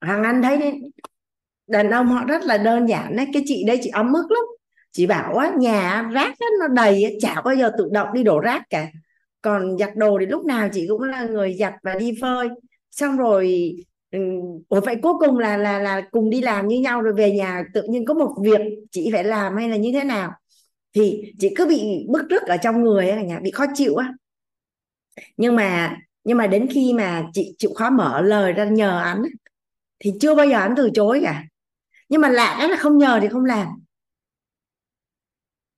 hoàng 0.00 0.22
anh 0.22 0.42
thấy 0.42 0.80
đàn 1.66 1.90
ông 1.90 2.06
họ 2.06 2.24
rất 2.24 2.42
là 2.42 2.58
đơn 2.58 2.86
giản 2.88 3.16
đấy. 3.16 3.26
Cái 3.32 3.42
chị 3.46 3.64
đây 3.66 3.78
chị 3.82 3.90
ấm 3.90 4.12
ức 4.12 4.26
lắm 4.30 4.44
chị 4.96 5.06
bảo 5.06 5.36
á 5.36 5.52
nhà 5.58 6.02
rác 6.12 6.34
á, 6.40 6.46
nó 6.60 6.68
đầy 6.68 7.18
chả 7.20 7.40
bao 7.40 7.54
giờ 7.54 7.72
tự 7.78 7.88
động 7.92 8.08
đi 8.14 8.22
đổ 8.22 8.40
rác 8.40 8.62
cả. 8.70 8.88
Còn 9.42 9.78
giặt 9.78 9.96
đồ 9.96 10.18
thì 10.20 10.26
lúc 10.26 10.44
nào 10.44 10.68
chị 10.72 10.86
cũng 10.88 11.02
là 11.02 11.24
người 11.24 11.54
giặt 11.54 11.74
và 11.82 11.94
đi 11.94 12.12
phơi. 12.20 12.48
Xong 12.90 13.16
rồi 13.16 13.72
ừ, 14.10 14.18
ủa 14.68 14.80
vậy 14.80 14.96
cuối 15.02 15.12
cùng 15.20 15.38
là 15.38 15.56
là 15.56 15.78
là 15.78 16.00
cùng 16.10 16.30
đi 16.30 16.40
làm 16.42 16.68
như 16.68 16.80
nhau 16.80 17.02
rồi 17.02 17.12
về 17.14 17.32
nhà 17.32 17.64
tự 17.74 17.82
nhiên 17.82 18.04
có 18.06 18.14
một 18.14 18.34
việc 18.42 18.60
chị 18.90 19.10
phải 19.12 19.24
làm 19.24 19.56
hay 19.56 19.68
là 19.68 19.76
như 19.76 19.92
thế 19.92 20.04
nào? 20.04 20.32
Thì 20.94 21.22
chị 21.38 21.54
cứ 21.56 21.66
bị 21.66 22.06
bức 22.08 22.22
rứt 22.30 22.42
ở 22.42 22.56
trong 22.56 22.82
người 22.82 23.10
ấy, 23.10 23.24
nhà 23.24 23.38
bị 23.40 23.50
khó 23.50 23.64
chịu 23.74 23.96
á. 23.96 24.12
Nhưng 25.36 25.56
mà 25.56 25.96
nhưng 26.24 26.38
mà 26.38 26.46
đến 26.46 26.66
khi 26.70 26.92
mà 26.92 27.26
chị 27.32 27.54
chịu 27.58 27.70
khó 27.74 27.90
mở 27.90 28.20
lời 28.22 28.52
ra 28.52 28.64
nhờ 28.64 29.00
anh 29.00 29.22
thì 30.00 30.12
chưa 30.20 30.34
bao 30.34 30.46
giờ 30.46 30.58
anh 30.58 30.74
từ 30.76 30.90
chối 30.94 31.20
cả. 31.24 31.44
Nhưng 32.08 32.20
mà 32.20 32.28
lạ 32.28 32.58
đó 32.60 32.68
là 32.68 32.76
không 32.76 32.98
nhờ 32.98 33.18
thì 33.22 33.28
không 33.28 33.44
làm 33.44 33.68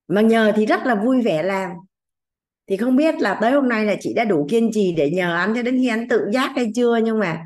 mà 0.08 0.20
nhờ 0.20 0.52
thì 0.56 0.66
rất 0.66 0.86
là 0.86 0.94
vui 0.94 1.22
vẻ 1.22 1.42
làm. 1.42 1.70
Thì 2.66 2.76
không 2.76 2.96
biết 2.96 3.14
là 3.20 3.38
tới 3.40 3.52
hôm 3.52 3.68
nay 3.68 3.84
là 3.84 3.96
chị 4.00 4.14
đã 4.14 4.24
đủ 4.24 4.46
kiên 4.50 4.70
trì 4.72 4.94
để 4.96 5.10
nhờ 5.10 5.36
anh 5.36 5.52
cho 5.54 5.62
đến 5.62 5.76
khi 5.76 5.88
anh 5.88 6.08
tự 6.08 6.26
giác 6.32 6.52
hay 6.56 6.72
chưa 6.74 6.96
nhưng 7.04 7.18
mà 7.18 7.42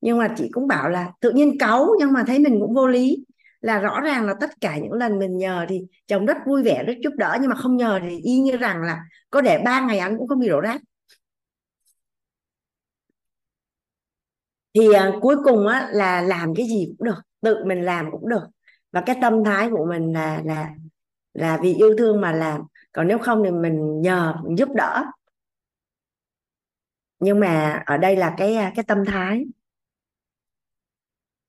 nhưng 0.00 0.18
mà 0.18 0.34
chị 0.36 0.48
cũng 0.52 0.66
bảo 0.66 0.88
là 0.88 1.12
tự 1.20 1.30
nhiên 1.30 1.58
cáu 1.58 1.88
nhưng 1.98 2.12
mà 2.12 2.24
thấy 2.26 2.38
mình 2.38 2.60
cũng 2.60 2.74
vô 2.74 2.86
lý. 2.86 3.24
Là 3.60 3.78
rõ 3.80 4.00
ràng 4.00 4.26
là 4.26 4.34
tất 4.40 4.50
cả 4.60 4.78
những 4.78 4.92
lần 4.92 5.18
mình 5.18 5.36
nhờ 5.38 5.66
thì 5.68 5.80
chồng 6.06 6.26
rất 6.26 6.36
vui 6.46 6.62
vẻ 6.62 6.84
rất 6.86 6.94
giúp 7.04 7.12
đỡ 7.16 7.38
nhưng 7.40 7.50
mà 7.50 7.56
không 7.56 7.76
nhờ 7.76 8.00
thì 8.02 8.18
y 8.20 8.38
như 8.40 8.56
rằng 8.56 8.82
là 8.82 9.00
có 9.30 9.40
để 9.40 9.62
ba 9.64 9.80
ngày 9.80 9.98
anh 9.98 10.18
cũng 10.18 10.28
không 10.28 10.40
bị 10.40 10.48
đổ 10.48 10.60
rác. 10.60 10.80
Thì 14.74 14.88
uh, 14.88 14.94
cuối 15.20 15.36
cùng 15.44 15.66
á 15.66 15.88
là 15.92 16.22
làm 16.22 16.54
cái 16.54 16.66
gì 16.66 16.86
cũng 16.98 17.06
được 17.06 17.20
tự 17.40 17.64
mình 17.64 17.82
làm 17.82 18.10
cũng 18.10 18.28
được. 18.28 18.44
Và 18.92 19.00
cái 19.00 19.16
tâm 19.20 19.44
thái 19.44 19.70
của 19.70 19.86
mình 19.90 20.12
là 20.12 20.42
là 20.44 20.70
là 21.34 21.58
vì 21.62 21.74
yêu 21.74 21.94
thương 21.98 22.20
mà 22.20 22.32
làm. 22.32 22.60
Còn 22.92 23.08
nếu 23.08 23.18
không 23.18 23.42
thì 23.44 23.50
mình 23.50 24.00
nhờ, 24.02 24.34
mình 24.44 24.58
giúp 24.58 24.68
đỡ. 24.74 25.04
Nhưng 27.20 27.40
mà 27.40 27.82
ở 27.86 27.96
đây 27.96 28.16
là 28.16 28.34
cái 28.38 28.56
cái 28.76 28.84
tâm 28.88 29.04
thái. 29.06 29.44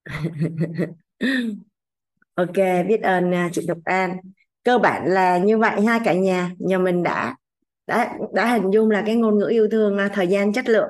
Ok, 2.35 2.53
biết 2.87 3.01
ơn 3.03 3.31
à, 3.33 3.49
chị 3.53 3.61
Độc 3.67 3.77
An. 3.85 4.17
Cơ 4.63 4.77
bản 4.77 5.05
là 5.07 5.37
như 5.37 5.57
vậy 5.57 5.81
hai 5.81 5.99
cả 6.05 6.13
nhà. 6.13 6.51
Nhà 6.59 6.77
mình 6.77 7.03
đã 7.03 7.35
đã 7.87 8.17
đã 8.33 8.47
hình 8.53 8.71
dung 8.73 8.89
là 8.91 9.03
cái 9.05 9.15
ngôn 9.15 9.39
ngữ 9.39 9.47
yêu 9.49 9.67
thương 9.71 9.95
là 9.97 10.07
thời 10.13 10.27
gian, 10.27 10.53
chất 10.53 10.69
lượng. 10.69 10.89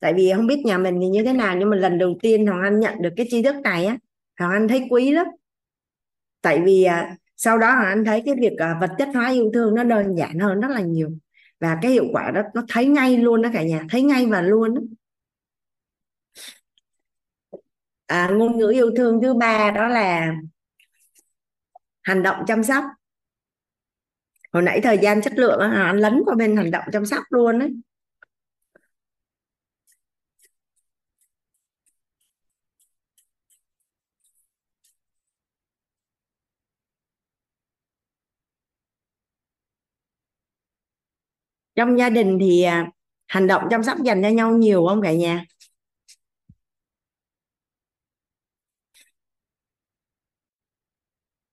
Tại 0.00 0.14
vì 0.14 0.32
không 0.36 0.46
biết 0.46 0.58
nhà 0.66 0.78
mình 0.78 0.98
thì 1.00 1.08
như 1.08 1.24
thế 1.24 1.32
nào, 1.32 1.56
nhưng 1.58 1.70
mà 1.70 1.76
lần 1.76 1.98
đầu 1.98 2.14
tiên 2.22 2.46
hoàng 2.46 2.62
anh 2.62 2.80
nhận 2.80 3.02
được 3.02 3.10
cái 3.16 3.26
tri 3.30 3.42
thức 3.42 3.56
này 3.64 3.86
á, 3.86 3.96
hoàng 4.38 4.52
anh 4.52 4.68
thấy 4.68 4.86
quý 4.90 5.10
lắm. 5.10 5.26
Tại 6.42 6.60
vì 6.64 6.84
à, 6.84 7.16
sau 7.36 7.58
đó 7.58 7.68
anh 7.68 8.04
thấy 8.04 8.22
cái 8.26 8.34
việc 8.40 8.52
à, 8.58 8.78
vật 8.80 8.90
chất 8.98 9.08
hóa 9.14 9.30
yêu 9.30 9.50
thương 9.54 9.74
nó 9.74 9.84
đơn 9.84 10.14
giản 10.16 10.38
hơn 10.38 10.60
rất 10.60 10.68
là 10.70 10.80
nhiều. 10.80 11.10
Và 11.60 11.78
cái 11.82 11.90
hiệu 11.92 12.04
quả 12.12 12.30
đó 12.30 12.42
nó 12.54 12.62
thấy 12.68 12.86
ngay 12.86 13.16
luôn 13.16 13.42
đó 13.42 13.50
cả 13.52 13.62
nhà 13.62 13.82
thấy 13.90 14.02
ngay 14.02 14.26
và 14.26 14.42
luôn 14.42 14.74
đó. 14.74 14.80
À, 18.06 18.30
ngôn 18.32 18.58
ngữ 18.58 18.70
yêu 18.70 18.90
thương 18.96 19.20
thứ 19.22 19.34
ba 19.34 19.70
đó 19.70 19.88
là 19.88 20.34
hành 22.02 22.22
động 22.22 22.44
chăm 22.46 22.64
sóc. 22.64 22.84
Hồi 24.52 24.62
nãy 24.62 24.80
thời 24.82 24.98
gian 24.98 25.22
chất 25.22 25.32
lượng 25.36 25.60
anh 25.60 25.96
lấn 25.96 26.22
qua 26.26 26.34
bên 26.34 26.56
hành 26.56 26.70
động 26.70 26.84
chăm 26.92 27.06
sóc 27.06 27.24
luôn 27.30 27.58
đấy 27.58 27.70
trong 41.76 41.98
gia 41.98 42.10
đình 42.10 42.38
thì 42.40 42.62
à, 42.62 42.90
hành 43.26 43.46
động 43.46 43.62
chăm 43.70 43.82
sóc 43.82 43.98
dành 44.04 44.22
cho 44.22 44.28
nhau 44.28 44.52
nhiều 44.56 44.86
không 44.88 45.02
cả 45.02 45.12
nhà? 45.12 45.44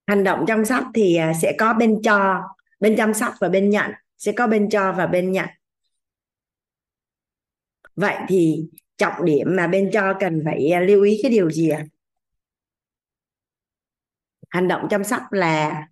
Hành 0.07 0.23
động 0.23 0.45
chăm 0.47 0.65
sóc 0.65 0.83
thì 0.93 1.15
à, 1.15 1.33
sẽ 1.41 1.55
có 1.59 1.73
bên 1.73 2.01
cho, 2.03 2.41
bên 2.79 2.95
chăm 2.97 3.13
sóc 3.13 3.33
và 3.39 3.49
bên 3.49 3.69
nhận. 3.69 3.91
Sẽ 4.17 4.31
có 4.31 4.47
bên 4.47 4.69
cho 4.69 4.93
và 4.97 5.07
bên 5.07 5.31
nhận. 5.31 5.49
Vậy 7.95 8.15
thì 8.27 8.63
trọng 8.97 9.25
điểm 9.25 9.47
mà 9.55 9.67
bên 9.67 9.89
cho 9.93 10.13
cần 10.19 10.41
phải 10.45 10.69
à, 10.69 10.79
lưu 10.79 11.03
ý 11.03 11.19
cái 11.23 11.31
điều 11.31 11.49
gì 11.51 11.69
ạ? 11.69 11.85
Hành 14.49 14.67
động 14.67 14.87
chăm 14.89 15.03
sóc 15.03 15.21
là 15.31 15.87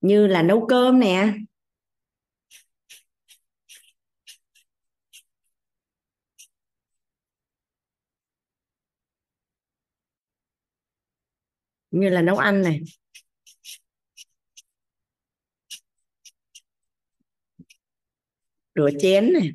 như 0.00 0.26
là 0.26 0.42
nấu 0.42 0.66
cơm 0.66 1.00
nè. 1.00 1.32
Như 11.90 12.08
là 12.08 12.22
nấu 12.22 12.36
ăn 12.36 12.62
này. 12.62 12.80
Rửa 18.74 18.90
chén 19.00 19.32
này. 19.32 19.52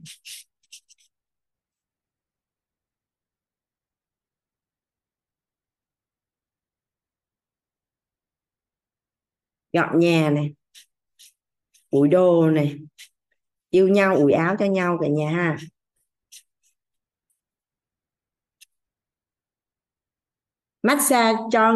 Dọn 9.74 10.00
nhà 10.00 10.30
này. 10.30 10.54
Ủi 11.90 12.10
đồ 12.10 12.50
này. 12.50 12.78
Yêu 13.70 13.88
nhau, 13.88 14.16
ủi 14.16 14.34
áo 14.34 14.56
cho 14.60 14.66
nhau 14.66 14.98
cả 15.02 15.08
nhà 15.08 15.32
ha. 15.32 15.58
Massage 20.86 21.38
cho 21.52 21.74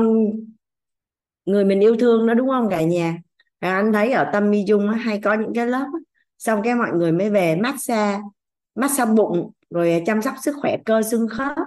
người 1.45 1.65
mình 1.65 1.80
yêu 1.80 1.95
thương 1.99 2.27
đó 2.27 2.34
đúng 2.34 2.49
không 2.49 2.69
cả 2.69 2.81
nhà? 2.81 3.18
Và 3.61 3.73
anh 3.73 3.94
thấy 3.94 4.11
ở 4.11 4.30
tâm 4.34 4.52
mi 4.52 4.64
dung 4.68 4.90
hay 4.90 5.19
có 5.23 5.34
những 5.34 5.53
cái 5.56 5.68
lớp 5.68 5.88
xong 6.38 6.61
cái 6.64 6.76
mọi 6.76 6.91
người 6.94 7.11
mới 7.11 7.30
về 7.30 7.56
massage 7.56 8.22
massage 8.76 9.11
bụng 9.14 9.52
rồi 9.69 10.03
chăm 10.06 10.22
sóc 10.22 10.34
sức 10.41 10.56
khỏe 10.61 10.77
cơ 10.86 11.02
xương 11.02 11.27
khớp. 11.27 11.57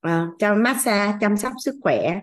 À, 0.00 0.28
cho 0.38 0.54
massage 0.54 1.18
chăm 1.20 1.36
sóc 1.36 1.52
sức 1.64 1.74
khỏe. 1.82 2.20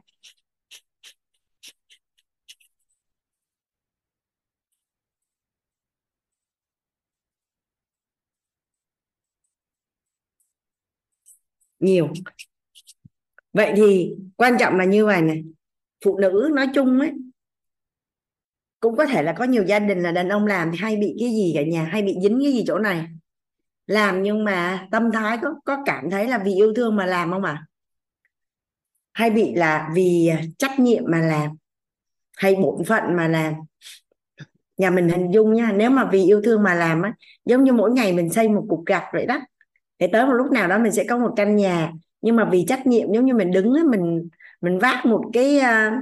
Nhiều 11.80 12.10
vậy 13.54 13.74
thì 13.76 14.16
quan 14.38 14.58
trọng 14.60 14.78
là 14.78 14.86
như 14.86 15.06
vậy 15.06 15.22
này. 15.22 15.44
Phụ 16.06 16.18
nữ 16.18 16.50
nói 16.54 16.68
chung 16.76 17.00
ấy, 17.00 17.12
cũng 18.80 18.96
có 18.96 19.06
thể 19.06 19.24
là 19.24 19.34
có 19.34 19.44
nhiều 19.44 19.64
gia 19.64 19.80
đình 19.80 20.04
là 20.04 20.12
đàn 20.12 20.30
ông 20.30 20.46
làm 20.46 20.72
thì 20.72 20.78
hay 20.82 20.96
bị 20.96 21.16
cái 21.20 21.30
gì 21.30 21.52
cả 21.56 21.64
nhà, 21.64 21.84
hay 21.84 22.02
bị 22.02 22.16
dính 22.24 22.40
cái 22.44 22.54
gì 22.54 22.64
chỗ 22.68 22.80
này. 22.80 23.08
Làm 23.88 24.24
nhưng 24.24 24.44
mà 24.44 24.88
tâm 24.92 25.12
thái 25.12 25.38
có 25.42 25.54
có 25.66 25.84
cảm 25.86 26.10
thấy 26.10 26.28
là 26.28 26.38
vì 26.38 26.54
yêu 26.54 26.74
thương 26.74 26.96
mà 26.96 27.06
làm 27.06 27.32
không 27.32 27.44
ạ? 27.44 27.52
À? 27.52 27.66
hay 29.14 29.30
bị 29.30 29.54
là 29.56 29.90
vì 29.94 30.28
à, 30.28 30.42
trách 30.58 30.80
nhiệm 30.80 31.04
mà 31.08 31.20
làm, 31.20 31.52
hay 32.38 32.56
bổn 32.56 32.86
phận 32.86 33.04
mà 33.16 33.28
làm? 33.28 33.54
Nhà 34.78 34.90
mình 34.90 35.10
hình 35.10 35.32
dung 35.32 35.54
nha, 35.54 35.72
nếu 35.76 35.90
mà 35.90 36.10
vì 36.12 36.24
yêu 36.24 36.42
thương 36.42 36.64
mà 36.64 36.74
làm 36.74 37.02
á, 37.02 37.14
giống 37.46 37.64
như 37.64 37.74
mỗi 37.74 37.92
ngày 37.92 38.14
mình 38.14 38.30
xây 38.30 38.50
một 38.50 38.66
cục 38.70 38.86
gạch 38.86 39.04
vậy 39.14 39.26
đó, 39.26 39.40
để 40.00 40.10
tới 40.14 40.26
một 40.26 40.34
lúc 40.34 40.52
nào 40.52 40.68
đó 40.68 40.78
mình 40.78 40.92
sẽ 40.92 41.04
có 41.10 41.18
một 41.18 41.34
căn 41.36 41.56
nhà 41.56 41.92
nhưng 42.24 42.36
mà 42.36 42.50
vì 42.52 42.66
trách 42.68 42.88
nhiệm 42.88 43.14
giống 43.14 43.26
như 43.26 43.34
mình 43.34 43.52
đứng 43.52 43.74
mình 43.92 44.30
mình 44.62 44.80
vác 44.80 45.06
một 45.06 45.24
cái 45.34 45.60
à, 45.60 46.02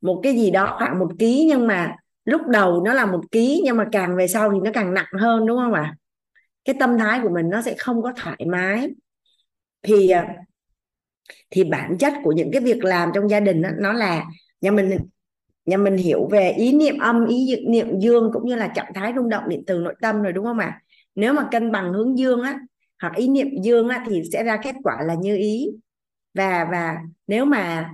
một 0.00 0.20
cái 0.22 0.34
gì 0.34 0.50
đó 0.50 0.76
khoảng 0.78 0.98
một 0.98 1.08
ký 1.18 1.46
nhưng 1.48 1.66
mà 1.66 1.96
lúc 2.24 2.40
đầu 2.46 2.84
nó 2.84 2.92
là 2.94 3.06
một 3.06 3.20
ký 3.32 3.62
nhưng 3.64 3.76
mà 3.76 3.86
càng 3.92 4.16
về 4.16 4.28
sau 4.28 4.52
thì 4.52 4.58
nó 4.64 4.70
càng 4.74 4.94
nặng 4.94 5.12
hơn 5.18 5.46
đúng 5.46 5.58
không 5.58 5.72
ạ? 5.72 5.96
Cái 6.64 6.76
tâm 6.80 6.98
thái 6.98 7.20
của 7.22 7.28
mình 7.28 7.48
nó 7.50 7.62
sẽ 7.62 7.74
không 7.78 8.02
có 8.02 8.12
thoải 8.16 8.46
mái. 8.46 8.88
Thì 9.82 10.10
à, 10.10 10.34
thì 11.50 11.64
bản 11.64 11.98
chất 11.98 12.12
của 12.24 12.32
những 12.32 12.50
cái 12.52 12.62
việc 12.62 12.84
làm 12.84 13.10
trong 13.14 13.30
gia 13.30 13.40
đình 13.40 13.62
đó, 13.62 13.68
nó 13.78 13.92
là 13.92 14.24
nhà 14.60 14.70
mình 14.70 14.98
nhà 15.66 15.76
mình 15.76 15.96
hiểu 15.96 16.28
về 16.30 16.50
ý 16.50 16.72
niệm 16.72 16.98
âm 16.98 17.26
ý 17.26 17.56
niệm 17.68 18.00
dương 18.00 18.30
cũng 18.32 18.46
như 18.46 18.54
là 18.54 18.68
trạng 18.68 18.92
thái 18.94 19.12
rung 19.16 19.28
động 19.28 19.44
điện 19.48 19.62
từ 19.66 19.78
nội 19.78 19.94
tâm 20.00 20.22
rồi 20.22 20.32
đúng 20.32 20.44
không 20.44 20.58
ạ? 20.58 20.82
Nếu 21.14 21.32
mà 21.32 21.48
cân 21.50 21.72
bằng 21.72 21.92
hướng 21.92 22.18
dương 22.18 22.42
á 22.42 22.60
hoặc 23.00 23.16
ý 23.16 23.28
niệm 23.28 23.48
dương 23.62 23.88
á, 23.88 24.04
thì 24.08 24.22
sẽ 24.32 24.44
ra 24.44 24.56
kết 24.62 24.74
quả 24.82 25.02
là 25.02 25.14
như 25.14 25.36
ý. 25.36 25.66
Và 26.34 26.68
và 26.70 26.96
nếu 27.26 27.44
mà 27.44 27.90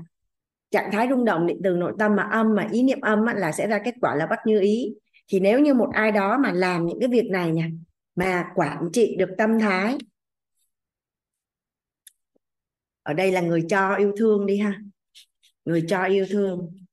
trạng 0.70 0.91
thái 0.93 1.07
rung 1.11 1.24
động 1.24 1.47
điện 1.47 1.61
từ 1.65 1.77
nội 1.77 1.93
tâm 1.99 2.16
mà 2.16 2.23
âm 2.23 2.55
mà 2.55 2.69
ý 2.73 2.83
niệm 2.83 3.01
âm 3.01 3.27
á, 3.27 3.35
là 3.35 3.53
sẽ 3.53 3.66
ra 3.66 3.78
kết 3.85 3.95
quả 4.01 4.15
là 4.15 4.27
bất 4.27 4.39
như 4.47 4.61
ý. 4.61 4.95
Thì 5.28 5.41
nếu 5.41 5.61
như 5.61 5.74
một 5.74 5.91
ai 5.93 6.12
đó 6.12 6.39
mà 6.39 6.53
làm 6.53 6.87
những 6.87 7.01
cái 7.01 7.09
việc 7.09 7.27
này 7.31 7.51
nha 7.51 7.70
mà 8.16 8.45
quản 8.55 8.89
trị 8.93 9.16
được 9.19 9.28
tâm 9.39 9.59
thái 9.59 9.99
ở 13.03 13.15
đây 13.15 13.33
là 13.33 13.41
người 13.41 13.65
cho 13.69 13.95
yêu 13.95 14.12
thương 14.16 14.47
đi 14.47 14.59
ha. 14.59 14.81
Người 15.65 15.85
cho 15.89 16.05
yêu 16.05 16.27
thương. 16.31 16.86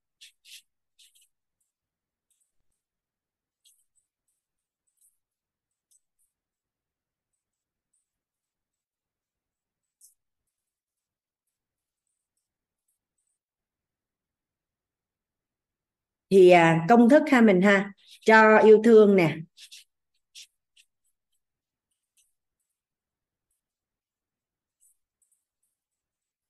Thì 16.33 16.49
à, 16.49 16.85
công 16.89 17.09
thức 17.09 17.23
ha 17.31 17.41
mình 17.41 17.61
ha. 17.61 17.91
Cho 18.25 18.57
yêu 18.57 18.81
thương 18.83 19.15
nè. 19.15 19.35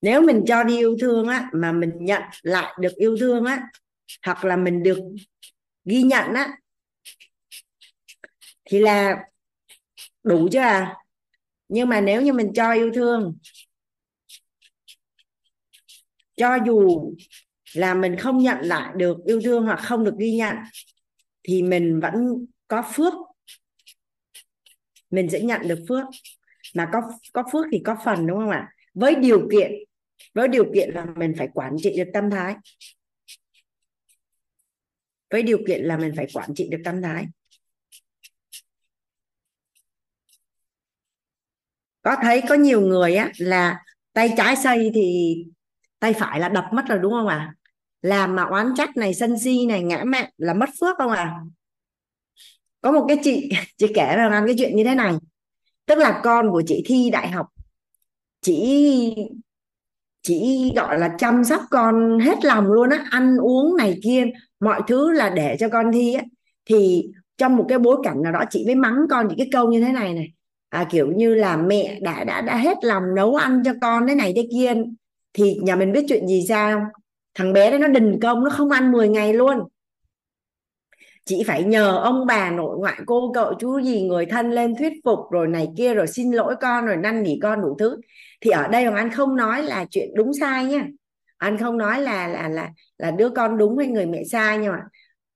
Nếu 0.02 0.22
mình 0.22 0.44
cho 0.48 0.64
đi 0.64 0.78
yêu 0.78 0.98
thương 1.02 1.28
á 1.28 1.50
mà 1.54 1.72
mình 1.72 1.92
nhận 2.00 2.22
lại 2.42 2.74
được 2.80 2.96
yêu 2.96 3.18
thương 3.20 3.46
á 3.46 3.68
hoặc 4.26 4.46
là 4.46 4.56
mình 4.56 4.84
được 4.84 5.00
ghi 5.86 6.02
nhận 6.02 6.34
á 6.34 6.58
thì 8.66 8.80
là 8.80 9.24
đủ 10.24 10.48
chưa 10.52 10.60
à? 10.60 10.96
Nhưng 11.70 11.90
mà 11.90 12.02
nếu 12.02 12.22
như 12.22 12.34
mình 12.34 12.52
cho 12.56 12.74
yêu 12.74 12.92
thương 12.94 13.38
cho 16.38 16.58
dù 16.66 17.12
là 17.74 17.94
mình 17.94 18.18
không 18.18 18.38
nhận 18.38 18.58
lại 18.62 18.94
được 18.96 19.18
yêu 19.26 19.42
thương 19.44 19.66
hoặc 19.66 19.80
không 19.84 20.04
được 20.04 20.16
ghi 20.20 20.36
nhận, 20.36 20.56
thì 21.44 21.64
mình 21.64 22.00
vẫn 22.00 22.46
có 22.68 22.84
phước. 22.94 23.14
Mình 25.10 25.30
sẽ 25.30 25.42
nhận 25.42 25.62
được 25.68 25.80
phước. 25.90 26.04
Mà 26.76 26.90
có 26.94 27.02
có 27.34 27.44
phước 27.52 27.66
thì 27.72 27.82
có 27.86 27.98
phần, 28.06 28.28
đúng 28.28 28.38
không 28.38 28.50
ạ? 28.50 28.70
Với 28.94 29.16
điều 29.16 29.48
kiện, 29.52 29.72
với 30.34 30.48
điều 30.48 30.66
kiện 30.74 30.90
là 30.90 31.06
mình 31.16 31.34
phải 31.38 31.48
quản 31.54 31.76
trị 31.80 31.94
được 31.98 32.10
tâm 32.14 32.30
thái. 32.30 32.56
Với 35.32 35.44
điều 35.44 35.58
kiện 35.68 35.84
là 35.84 35.98
mình 35.98 36.14
phải 36.16 36.28
quản 36.34 36.50
trị 36.56 36.68
được 36.72 36.82
tâm 36.86 37.02
thái. 37.02 37.26
Có 42.02 42.16
thấy 42.22 42.42
có 42.50 42.56
nhiều 42.56 42.82
người 42.82 43.16
á, 43.16 43.32
là 43.38 43.84
tay 44.14 44.30
trái 44.38 44.56
xây 44.56 44.92
thì 44.94 45.36
tay 46.00 46.14
phải 46.14 46.40
là 46.40 46.50
đập 46.50 46.66
mất 46.74 46.84
rồi, 46.88 47.00
đúng 47.00 47.12
không 47.12 47.28
ạ? 47.28 47.36
à? 47.38 47.63
Làm 48.04 48.36
mà 48.36 48.44
oán 48.44 48.74
trách 48.78 48.98
này 48.98 49.14
sân 49.14 49.40
si 49.40 49.66
này 49.66 49.84
ngã 49.84 50.04
mạn 50.06 50.30
là 50.38 50.54
mất 50.54 50.70
phước 50.80 50.98
không 50.98 51.12
à 51.12 51.34
có 52.84 52.92
một 52.92 53.06
cái 53.08 53.18
chị 53.24 53.50
chị 53.78 53.88
kể 53.96 54.16
ra 54.16 54.44
cái 54.46 54.56
chuyện 54.58 54.76
như 54.76 54.84
thế 54.84 54.96
này. 54.96 55.14
Tức 55.86 55.98
là 55.98 56.22
con 56.24 56.52
của 56.52 56.64
chị 56.66 56.84
thi 56.86 57.10
đại 57.10 57.30
học 57.32 57.48
chị 58.42 59.16
chị 60.22 60.72
gọi 60.76 61.00
là 61.00 61.16
chăm 61.20 61.44
sóc 61.44 61.62
con 61.72 62.20
hết 62.20 62.46
lòng 62.46 62.66
luôn 62.66 62.90
á 62.90 63.06
ăn 63.12 63.38
uống 63.38 63.78
này 63.78 64.00
kia 64.04 64.26
mọi 64.60 64.82
thứ 64.88 65.12
là 65.12 65.30
để 65.30 65.58
cho 65.60 65.70
con 65.70 65.92
thi 65.94 66.14
á. 66.14 66.24
Thì 66.66 67.04
trong 67.38 67.56
một 67.56 67.66
cái 67.70 67.80
bối 67.80 67.98
cảnh 68.04 68.22
nào 68.24 68.32
đó 68.32 68.44
chị 68.50 68.64
mới 68.66 68.76
mắng 68.76 68.98
con 69.10 69.28
những 69.28 69.38
cái 69.38 69.50
câu 69.52 69.72
như 69.72 69.82
thế 69.82 69.92
này 69.92 70.14
này. 70.14 70.34
À, 70.70 70.88
kiểu 70.92 71.12
như 71.12 71.36
là 71.36 71.58
mẹ 71.58 72.00
đã 72.02 72.24
đã 72.24 72.42
đã 72.42 72.58
hết 72.58 72.78
lòng 72.84 73.04
nấu 73.16 73.36
ăn 73.36 73.62
cho 73.66 73.74
con 73.82 74.08
thế 74.08 74.16
này 74.16 74.34
thế 74.36 74.48
kia. 74.52 74.74
Thì 75.34 75.56
nhà 75.64 75.76
mình 75.76 75.92
biết 75.92 76.06
chuyện 76.10 76.28
gì 76.28 76.46
sao? 76.50 76.82
Thằng 77.36 77.54
bé 77.54 77.70
đấy 77.70 77.80
nó 77.80 77.88
đình 77.88 78.20
công, 78.22 78.44
nó 78.44 78.50
không 78.50 78.70
ăn 78.70 78.92
10 78.92 79.10
ngày 79.10 79.34
luôn. 79.34 79.60
Chị 81.26 81.44
phải 81.48 81.64
nhờ 81.64 81.98
ông 82.04 82.26
bà 82.26 82.52
nội 82.52 82.78
ngoại 82.78 83.00
cô 83.06 83.32
cậu 83.34 83.54
chú 83.60 83.80
gì 83.80 84.02
người 84.02 84.26
thân 84.26 84.52
lên 84.52 84.76
thuyết 84.76 84.94
phục 85.06 85.20
rồi 85.32 85.48
này 85.48 85.68
kia 85.78 85.94
rồi 85.94 86.08
xin 86.08 86.32
lỗi 86.32 86.56
con 86.62 86.86
rồi 86.86 86.98
năn 86.98 87.24
nỉ 87.24 87.40
con 87.42 87.62
đủ 87.62 87.76
thứ. 87.80 87.98
Thì 88.42 88.50
ở 88.50 88.68
đây 88.68 88.84
hoàng 88.86 88.96
anh 88.96 89.12
không 89.12 89.36
nói 89.36 89.64
là 89.64 89.86
chuyện 89.92 90.10
đúng 90.16 90.32
sai 90.40 90.66
nha 90.66 90.88
anh 91.38 91.58
không 91.58 91.78
nói 91.78 92.02
là 92.02 92.28
là 92.28 92.50
là 92.50 92.70
là 92.98 93.12
đứa 93.12 93.30
con 93.30 93.58
đúng 93.58 93.78
hay 93.78 93.88
người 93.88 94.06
mẹ 94.06 94.24
sai 94.32 94.58
nhưng 94.58 94.72
mà 94.72 94.80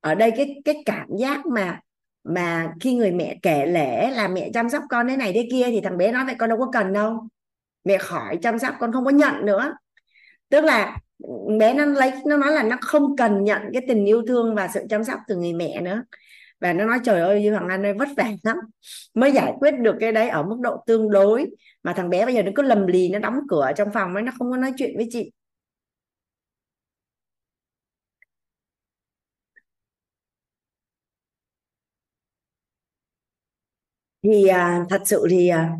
ở 0.00 0.14
đây 0.14 0.30
cái 0.36 0.56
cái 0.64 0.82
cảm 0.86 1.08
giác 1.18 1.46
mà 1.46 1.80
mà 2.24 2.72
khi 2.80 2.94
người 2.94 3.12
mẹ 3.12 3.38
kể 3.42 3.66
lễ 3.66 4.10
là 4.10 4.28
mẹ 4.28 4.50
chăm 4.54 4.68
sóc 4.68 4.82
con 4.90 5.08
thế 5.08 5.16
này 5.16 5.32
thế 5.32 5.48
kia 5.50 5.64
thì 5.70 5.80
thằng 5.80 5.98
bé 5.98 6.12
nói 6.12 6.24
vậy 6.24 6.34
con 6.38 6.48
đâu 6.48 6.58
có 6.58 6.70
cần 6.72 6.92
đâu. 6.92 7.28
Mẹ 7.84 7.98
khỏi 7.98 8.38
chăm 8.42 8.58
sóc, 8.58 8.74
con 8.80 8.92
không 8.92 9.04
có 9.04 9.10
nhận 9.10 9.46
nữa. 9.46 9.72
Tức 10.48 10.64
là 10.64 10.98
bé 11.58 11.74
nó 11.74 11.84
lấy 11.84 12.12
nó 12.26 12.36
nói 12.36 12.52
là 12.52 12.62
nó 12.62 12.76
không 12.82 13.16
cần 13.16 13.44
nhận 13.44 13.62
cái 13.72 13.82
tình 13.88 14.04
yêu 14.04 14.22
thương 14.28 14.54
và 14.54 14.68
sự 14.74 14.80
chăm 14.90 15.04
sóc 15.04 15.18
từ 15.28 15.36
người 15.36 15.52
mẹ 15.52 15.80
nữa. 15.80 16.02
Và 16.60 16.72
nó 16.72 16.86
nói 16.86 16.98
trời 17.04 17.20
ơi 17.20 17.48
Hoàng 17.48 17.68
Anh 17.68 17.86
ơi 17.86 17.94
vất 17.94 18.08
vả 18.16 18.30
lắm. 18.42 18.56
Mới 19.14 19.32
giải 19.32 19.52
quyết 19.60 19.70
được 19.80 19.96
cái 20.00 20.12
đấy 20.12 20.28
ở 20.28 20.42
mức 20.42 20.56
độ 20.60 20.84
tương 20.86 21.10
đối. 21.10 21.46
Mà 21.82 21.92
thằng 21.92 22.10
bé 22.10 22.24
bây 22.26 22.34
giờ 22.34 22.42
nó 22.42 22.52
cứ 22.54 22.62
lầm 22.62 22.86
lì 22.86 23.08
nó 23.08 23.18
đóng 23.18 23.40
cửa 23.48 23.70
trong 23.76 23.88
phòng 23.94 24.14
ấy 24.14 24.22
nó 24.22 24.32
không 24.38 24.50
có 24.50 24.56
nói 24.56 24.72
chuyện 24.78 24.92
với 24.96 25.08
chị. 25.10 25.32
Thì 34.22 34.46
à, 34.48 34.84
thật 34.90 35.02
sự 35.04 35.26
thì 35.30 35.48
à, 35.48 35.70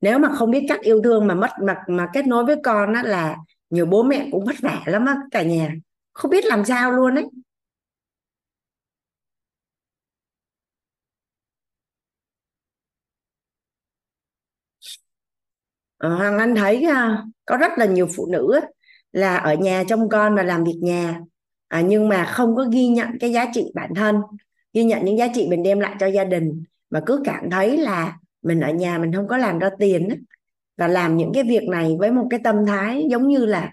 nếu 0.00 0.18
mà 0.18 0.28
không 0.36 0.50
biết 0.50 0.66
cách 0.68 0.80
yêu 0.82 1.02
thương 1.04 1.26
mà 1.26 1.34
mất 1.34 1.50
mà 1.62 1.76
mà 1.88 2.08
kết 2.14 2.26
nối 2.26 2.44
với 2.46 2.56
con 2.64 2.94
á 2.94 3.02
là 3.02 3.36
nhiều 3.70 3.86
bố 3.86 4.02
mẹ 4.02 4.28
cũng 4.32 4.44
vất 4.44 4.56
vả 4.62 4.82
lắm 4.86 5.06
á 5.06 5.16
cả 5.30 5.42
nhà. 5.42 5.74
Không 6.12 6.30
biết 6.30 6.44
làm 6.44 6.64
sao 6.64 6.92
luôn 6.92 7.14
đấy 7.14 7.24
ờ, 15.98 16.14
Hoàng 16.16 16.38
Anh 16.38 16.54
thấy 16.54 16.82
à, 16.84 17.22
có 17.46 17.56
rất 17.56 17.72
là 17.78 17.86
nhiều 17.86 18.08
phụ 18.16 18.26
nữ 18.32 18.60
là 19.12 19.36
ở 19.36 19.54
nhà 19.54 19.84
trông 19.88 20.08
con 20.08 20.34
và 20.36 20.42
làm 20.42 20.64
việc 20.64 20.78
nhà. 20.82 21.20
À, 21.68 21.80
nhưng 21.80 22.08
mà 22.08 22.24
không 22.24 22.56
có 22.56 22.64
ghi 22.72 22.88
nhận 22.88 23.08
cái 23.20 23.32
giá 23.32 23.46
trị 23.54 23.64
bản 23.74 23.90
thân 23.94 24.16
ghi 24.72 24.84
nhận 24.84 25.04
những 25.04 25.18
giá 25.18 25.26
trị 25.34 25.46
mình 25.50 25.62
đem 25.62 25.80
lại 25.80 25.96
cho 26.00 26.06
gia 26.06 26.24
đình. 26.24 26.64
Mà 26.90 27.00
cứ 27.06 27.20
cảm 27.24 27.50
thấy 27.50 27.76
là 27.78 28.16
mình 28.42 28.60
ở 28.60 28.72
nhà 28.72 28.98
mình 28.98 29.12
không 29.12 29.28
có 29.28 29.36
làm 29.36 29.58
ra 29.58 29.70
tiền 29.78 30.08
ấy 30.08 30.18
và 30.78 30.88
làm 30.88 31.16
những 31.16 31.30
cái 31.34 31.44
việc 31.44 31.68
này 31.68 31.96
với 31.98 32.10
một 32.10 32.26
cái 32.30 32.40
tâm 32.44 32.66
thái 32.66 33.06
giống 33.10 33.28
như 33.28 33.46
là 33.46 33.72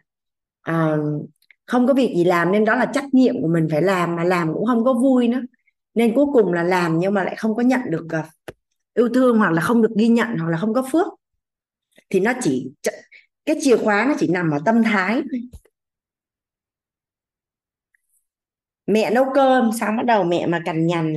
uh, 0.72 1.30
không 1.66 1.88
có 1.88 1.94
việc 1.94 2.14
gì 2.16 2.24
làm 2.24 2.52
nên 2.52 2.66
đó 2.66 2.76
là 2.76 2.86
trách 2.86 3.14
nhiệm 3.14 3.42
của 3.42 3.48
mình 3.48 3.68
phải 3.72 3.82
làm 3.82 4.16
mà 4.16 4.24
làm 4.24 4.54
cũng 4.54 4.66
không 4.66 4.84
có 4.86 4.94
vui 4.94 5.28
nữa. 5.28 5.42
Nên 5.94 6.16
cuối 6.16 6.26
cùng 6.34 6.54
là 6.54 6.64
làm 6.64 7.00
nhưng 7.00 7.14
mà 7.14 7.24
lại 7.24 7.36
không 7.36 7.56
có 7.56 7.64
nhận 7.64 7.82
được 7.90 8.06
uh, 8.20 8.26
yêu 8.94 9.10
thương 9.14 9.38
hoặc 9.38 9.52
là 9.52 9.62
không 9.62 9.82
được 9.82 9.92
ghi 9.98 10.08
nhận 10.08 10.38
hoặc 10.38 10.50
là 10.50 10.58
không 10.58 10.74
có 10.74 10.88
phước. 10.92 11.08
Thì 12.10 12.20
nó 12.20 12.34
chỉ 12.42 12.72
cái 13.46 13.56
chìa 13.62 13.78
khóa 13.78 14.06
nó 14.08 14.16
chỉ 14.20 14.28
nằm 14.28 14.52
ở 14.52 14.60
tâm 14.66 14.84
thái 14.84 15.22
mẹ 18.88 19.12
nấu 19.12 19.26
cơm 19.36 19.72
xong 19.80 19.98
bắt 19.98 20.06
đầu 20.06 20.24
mẹ 20.24 20.48
mà 20.48 20.62
cằn 20.66 20.88
nhằn 20.88 21.14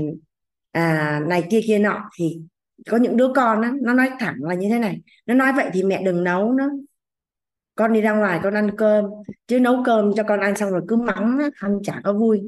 à, 0.72 1.20
này 1.28 1.44
kia 1.50 1.60
kia 1.66 1.78
nọ 1.78 2.10
thì 2.16 2.40
có 2.90 2.96
những 2.96 3.16
đứa 3.16 3.32
con 3.34 3.62
đó, 3.62 3.68
nó 3.82 3.92
nói 3.94 4.10
thẳng 4.20 4.36
là 4.40 4.54
như 4.54 4.68
thế 4.70 4.78
này. 4.78 5.00
Nó 5.26 5.34
nói 5.34 5.52
vậy 5.56 5.70
thì 5.72 5.82
mẹ 5.82 6.02
đừng 6.02 6.24
nấu 6.24 6.52
nữa 6.52 6.70
con 7.78 7.92
đi 7.92 8.00
ra 8.00 8.12
ngoài 8.12 8.40
con 8.42 8.54
ăn 8.54 8.76
cơm. 8.76 9.04
Chứ 9.46 9.60
nấu 9.60 9.82
cơm 9.84 10.14
cho 10.16 10.22
con 10.22 10.40
ăn 10.40 10.56
xong 10.56 10.70
rồi 10.70 10.82
cứ 10.88 10.96
mắng 10.96 11.38
ăn 11.60 11.78
chả 11.82 12.00
có 12.04 12.12
vui. 12.12 12.42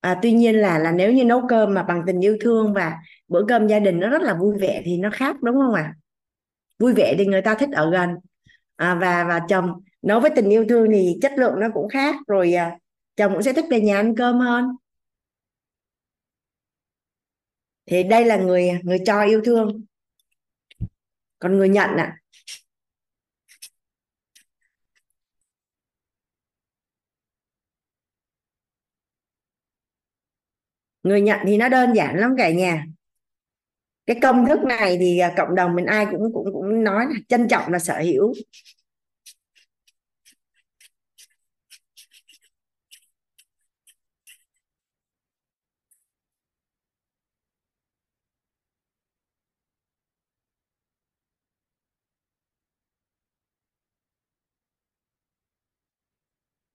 À, 0.00 0.18
tuy 0.22 0.32
nhiên 0.32 0.54
là 0.54 0.78
là 0.78 0.92
nếu 0.92 1.12
như 1.12 1.24
nấu 1.24 1.42
cơm 1.48 1.74
mà 1.74 1.82
bằng 1.82 2.02
tình 2.06 2.20
yêu 2.24 2.36
thương 2.40 2.74
và 2.74 2.96
bữa 3.28 3.44
cơm 3.48 3.66
gia 3.66 3.78
đình 3.78 4.00
nó 4.00 4.08
rất 4.08 4.22
là 4.22 4.34
vui 4.34 4.58
vẻ 4.60 4.82
thì 4.84 4.98
nó 4.98 5.10
khác 5.12 5.42
đúng 5.42 5.56
không 5.56 5.74
ạ? 5.74 5.82
À? 5.82 5.94
vui 6.78 6.92
vẻ 6.94 7.14
thì 7.18 7.26
người 7.26 7.42
ta 7.42 7.54
thích 7.54 7.68
ở 7.72 7.90
gần. 7.90 8.10
À, 8.76 8.94
và 8.94 9.24
và 9.24 9.40
chồng 9.48 9.72
nấu 10.02 10.20
với 10.20 10.30
tình 10.36 10.48
yêu 10.50 10.64
thương 10.68 10.88
thì 10.92 11.18
chất 11.22 11.32
lượng 11.38 11.60
nó 11.60 11.68
cũng 11.74 11.88
khác. 11.88 12.16
Rồi 12.26 12.54
à, 12.54 12.78
chồng 13.16 13.32
cũng 13.32 13.42
sẽ 13.42 13.52
thích 13.52 13.64
về 13.70 13.80
nhà 13.80 13.96
ăn 13.96 14.16
cơm 14.16 14.38
hơn 14.38 14.64
thì 17.88 18.02
đây 18.02 18.24
là 18.24 18.36
người 18.36 18.70
người 18.82 18.98
cho 19.06 19.22
yêu 19.22 19.42
thương. 19.44 19.84
Còn 21.38 21.58
người 21.58 21.68
nhận 21.68 21.90
ạ. 21.96 21.96
À, 21.96 22.18
người 31.02 31.20
nhận 31.20 31.40
thì 31.46 31.56
nó 31.56 31.68
đơn 31.68 31.92
giản 31.94 32.16
lắm 32.18 32.34
cả 32.38 32.50
nhà. 32.50 32.84
Cái 34.06 34.18
công 34.22 34.46
thức 34.46 34.60
này 34.64 34.96
thì 35.00 35.18
à, 35.18 35.34
cộng 35.36 35.54
đồng 35.54 35.74
mình 35.74 35.86
ai 35.86 36.06
cũng 36.10 36.32
cũng 36.34 36.52
cũng 36.52 36.84
nói 36.84 37.06
là 37.06 37.20
trân 37.28 37.48
trọng 37.48 37.72
là 37.72 37.78
sở 37.78 37.98
hữu. 38.00 38.34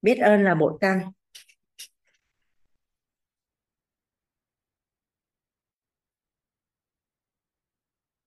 Biết 0.04 0.16
ơn 0.16 0.44
là 0.44 0.56
bội 0.56 0.74
tăng. 0.82 1.12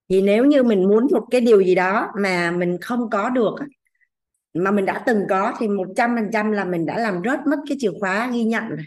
Thì 0.09 0.23
nếu 0.23 0.45
như 0.45 0.63
mình 0.63 0.89
muốn 0.89 1.07
một 1.13 1.27
cái 1.31 1.41
điều 1.41 1.63
gì 1.63 1.75
đó 1.75 2.09
mà 2.23 2.51
mình 2.51 2.79
không 2.81 3.11
có 3.11 3.31
được 3.31 3.55
mà 4.55 4.71
mình 4.71 4.85
đã 4.87 5.03
từng 5.07 5.23
có 5.29 5.55
thì 5.59 5.69
một 5.69 5.89
trăm 5.97 6.17
phần 6.17 6.31
trăm 6.33 6.53
là 6.53 6.65
mình 6.65 6.87
đã 6.87 6.99
làm 6.99 7.23
rớt 7.25 7.41
mất 7.47 7.57
cái 7.69 7.77
chìa 7.81 7.91
khóa 8.01 8.31
ghi 8.33 8.45
nhận 8.45 8.69
rồi. 8.69 8.87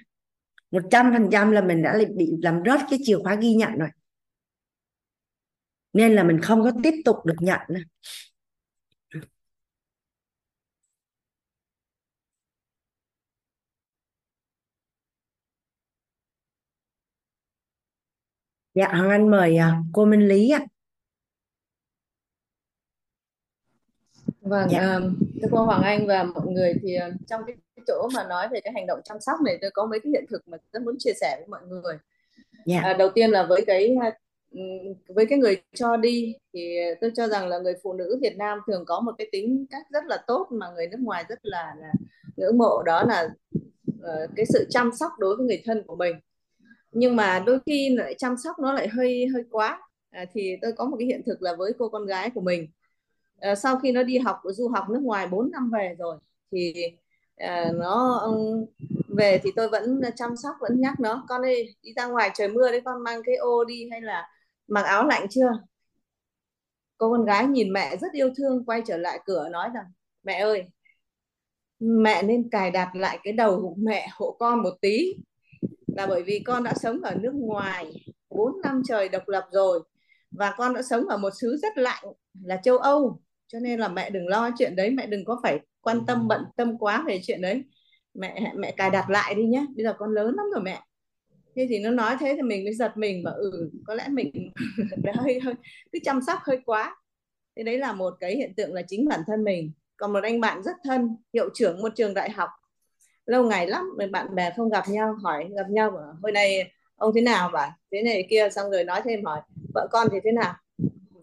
Một 0.72 0.82
trăm 0.92 1.14
phần 1.14 1.30
trăm 1.32 1.52
là 1.52 1.62
mình 1.62 1.84
đã 1.84 2.00
bị 2.18 2.32
làm 2.44 2.62
rớt 2.66 2.80
cái 2.90 3.00
chìa 3.04 3.18
khóa 3.24 3.36
ghi 3.36 3.54
nhận 3.54 3.78
rồi. 3.78 3.90
Nên 5.94 6.16
là 6.16 6.24
mình 6.24 6.42
không 6.42 6.64
có 6.64 6.72
tiếp 6.84 6.94
tục 7.06 7.16
được 7.26 7.36
nhận 7.40 7.60
nữa. 7.70 7.80
Dạ, 18.80 18.88
Hoàng 18.88 19.10
Anh 19.10 19.32
mời 19.32 19.58
à, 19.58 19.78
cô 19.94 20.06
Minh 20.06 20.28
Lý 20.28 20.50
ạ. 20.50 20.66
Vâng, 24.42 24.68
Dạ. 24.72 24.96
um, 24.96 25.16
thưa 25.42 25.48
cô 25.52 25.64
Hoàng 25.64 25.82
Anh 25.82 26.08
và 26.08 26.24
mọi 26.24 26.48
người 26.48 26.74
thì 26.82 26.96
ờ, 26.96 27.12
trong 27.28 27.42
cái 27.48 27.56
chỗ 27.88 28.10
mà 28.16 28.28
nói 28.28 28.48
về 28.52 28.60
cái 28.64 28.74
hành 28.76 28.88
động 28.88 29.00
chăm 29.04 29.20
sóc 29.20 29.42
này 29.46 29.58
tôi 29.62 29.72
có 29.72 29.86
mấy 29.86 30.00
cái 30.00 30.12
hiện 30.12 30.26
thực 30.30 30.48
mà 30.48 30.58
rất 30.74 30.82
muốn 30.84 30.96
chia 31.00 31.12
sẻ 31.22 31.36
với 31.40 31.48
mọi 31.48 31.62
người 31.68 31.98
dạ 32.66 32.82
à, 32.82 32.94
đầu 32.94 33.10
tiên 33.16 33.30
là 33.30 33.46
với 33.50 33.64
cái 33.68 33.96
ừm, 34.52 34.94
với 35.16 35.26
cái 35.26 35.40
người 35.40 35.62
cho 35.74 35.98
đi 35.98 36.36
thì 36.54 36.78
tôi 37.02 37.12
cho 37.16 37.28
rằng 37.28 37.48
là 37.48 37.58
người 37.60 37.74
phụ 37.84 37.94
nữ 37.94 38.20
Việt 38.22 38.38
Nam 38.38 38.60
thường 38.68 38.84
có 38.86 39.00
một 39.00 39.12
cái 39.18 39.28
tính 39.32 39.66
cách 39.70 39.86
rất 39.90 40.04
là 40.06 40.24
tốt 40.28 40.48
mà 40.52 40.70
người 40.76 40.88
nước 40.88 41.00
ngoài 41.00 41.26
rất 41.30 41.40
là, 41.42 41.76
là 41.80 41.92
ngưỡng 42.38 42.58
mộ 42.58 42.84
đó 42.86 43.04
là 43.04 43.30
ờ, 44.02 44.28
cái 44.36 44.46
sự 44.46 44.68
chăm 44.70 44.92
sóc 45.00 45.12
đối 45.20 45.36
với 45.36 45.46
người 45.46 45.62
thân 45.66 45.84
của 45.88 45.96
mình 45.96 46.16
nhưng 46.92 47.16
mà 47.16 47.44
đôi 47.46 47.60
khi 47.66 47.90
lại 47.90 48.16
chăm 48.18 48.38
sóc 48.38 48.60
nó 48.60 48.74
lại 48.74 48.88
hơi 48.88 49.28
hơi 49.34 49.44
quá. 49.52 49.82
À, 50.10 50.26
thì 50.34 50.56
tôi 50.62 50.72
có 50.78 50.86
một 50.86 50.98
cái 51.00 51.08
hiện 51.08 51.22
thực 51.26 51.42
là 51.42 51.56
với 51.56 51.74
cô 51.80 51.90
con 51.90 52.06
gái 52.06 52.30
của 52.36 52.42
mình. 52.42 52.68
À, 53.40 53.56
sau 53.56 53.80
khi 53.80 53.92
nó 53.92 54.04
đi 54.04 54.18
học 54.18 54.38
du 54.46 54.68
học 54.68 54.90
nước 54.90 55.00
ngoài 55.02 55.28
4 55.28 55.52
năm 55.52 55.72
về 55.74 55.96
rồi 56.00 56.18
thì 56.52 56.74
à, 57.36 57.72
nó 57.76 58.22
về 59.08 59.40
thì 59.44 59.52
tôi 59.56 59.70
vẫn 59.70 60.02
chăm 60.16 60.36
sóc 60.44 60.56
vẫn 60.62 60.82
nhắc 60.82 61.00
nó 61.00 61.26
con 61.30 61.42
ơi 61.42 61.76
đi 61.84 61.94
ra 61.96 62.06
ngoài 62.08 62.32
trời 62.36 62.48
mưa 62.48 62.72
đấy 62.72 62.82
con 62.86 63.04
mang 63.04 63.22
cái 63.26 63.36
ô 63.36 63.64
đi 63.64 63.90
hay 63.92 64.02
là 64.02 64.30
mặc 64.68 64.82
áo 64.82 65.06
lạnh 65.08 65.28
chưa? 65.30 65.50
Cô 66.98 67.12
con 67.12 67.26
gái 67.26 67.48
nhìn 67.48 67.74
mẹ 67.74 67.98
rất 67.98 68.14
yêu 68.14 68.30
thương 68.38 68.66
quay 68.66 68.82
trở 68.88 68.98
lại 68.98 69.20
cửa 69.26 69.50
nói 69.50 69.70
rằng 69.74 69.86
mẹ 70.24 70.40
ơi 70.40 70.66
mẹ 71.80 72.24
nên 72.24 72.50
cài 72.50 72.72
đặt 72.72 72.96
lại 72.96 73.20
cái 73.24 73.34
đầu 73.34 73.62
của 73.62 73.76
mẹ 73.78 74.08
hộ 74.14 74.36
con 74.40 74.64
một 74.64 74.74
tí 74.82 75.16
là 76.00 76.08
bởi 76.08 76.24
vì 76.24 76.40
con 76.46 76.64
đã 76.64 76.74
sống 76.82 77.02
ở 77.02 77.16
nước 77.16 77.34
ngoài 77.36 77.86
4 78.30 78.62
năm 78.62 78.82
trời 78.88 79.10
độc 79.10 79.30
lập 79.30 79.48
rồi, 79.52 79.80
và 80.32 80.54
con 80.58 80.74
đã 80.74 80.82
sống 80.82 81.08
ở 81.08 81.18
một 81.18 81.30
xứ 81.42 81.58
rất 81.62 81.78
lạnh 81.78 82.04
là 82.44 82.58
châu 82.64 82.78
Âu. 82.78 83.22
Cho 83.48 83.60
nên 83.60 83.80
là 83.80 83.88
mẹ 83.88 84.10
đừng 84.10 84.28
lo 84.28 84.50
chuyện 84.58 84.76
đấy, 84.76 84.90
mẹ 84.90 85.08
đừng 85.08 85.26
có 85.26 85.40
phải 85.44 85.60
quan 85.82 86.06
tâm, 86.06 86.28
bận 86.28 86.42
tâm 86.58 86.78
quá 86.78 87.04
về 87.08 87.20
chuyện 87.24 87.42
đấy. 87.42 87.64
Mẹ 88.14 88.54
mẹ 88.56 88.72
cài 88.72 88.90
đặt 88.90 89.10
lại 89.10 89.36
đi 89.36 89.44
nhé 89.46 89.66
bây 89.76 89.86
giờ 89.86 89.94
con 89.98 90.14
lớn 90.14 90.36
lắm 90.36 90.46
rồi 90.54 90.64
mẹ. 90.64 90.84
Thế 91.56 91.66
thì 91.70 91.80
nó 91.80 91.92
nói 91.92 92.16
thế 92.20 92.34
thì 92.36 92.42
mình 92.42 92.64
mới 92.64 92.74
giật 92.74 92.92
mình 92.98 93.22
và 93.26 93.32
ừ 93.32 93.72
có 93.86 93.94
lẽ 93.94 94.08
mình 94.10 94.32
hơi 95.16 95.40
hơi, 95.40 95.54
cứ 95.92 96.00
chăm 96.04 96.22
sóc 96.28 96.40
hơi 96.44 96.60
quá. 96.66 96.96
Thế 97.56 97.64
đấy 97.64 97.78
là 97.78 97.94
một 97.94 98.14
cái 98.20 98.36
hiện 98.36 98.54
tượng 98.58 98.74
là 98.74 98.82
chính 98.88 99.08
bản 99.08 99.20
thân 99.28 99.44
mình. 99.44 99.72
Còn 99.98 100.14
một 100.14 100.24
anh 100.24 100.40
bạn 100.40 100.64
rất 100.64 100.76
thân, 100.84 101.16
hiệu 101.34 101.50
trưởng 101.54 101.82
một 101.82 101.90
trường 101.96 102.14
đại 102.14 102.30
học 102.30 102.50
lâu 103.30 103.44
ngày 103.44 103.68
lắm 103.68 103.90
mình 103.98 104.12
bạn 104.12 104.36
bè 104.36 104.54
không 104.58 104.70
gặp 104.70 104.84
nhau 104.90 105.16
hỏi 105.24 105.50
gặp 105.56 105.70
nhau 105.70 105.92
bảo 105.92 106.16
hồi 106.22 106.32
nay 106.32 106.72
ông 106.96 107.12
thế 107.16 107.22
nào 107.22 107.50
bảo 107.50 107.72
thế 107.92 108.02
này 108.02 108.28
kia 108.30 108.50
xong 108.52 108.72
rồi 108.72 108.84
nói 108.84 109.02
thêm 109.04 109.26
hỏi 109.26 109.42
vợ 109.74 109.88
con 109.92 110.08
thì 110.12 110.18
thế 110.24 110.32
nào? 110.32 110.54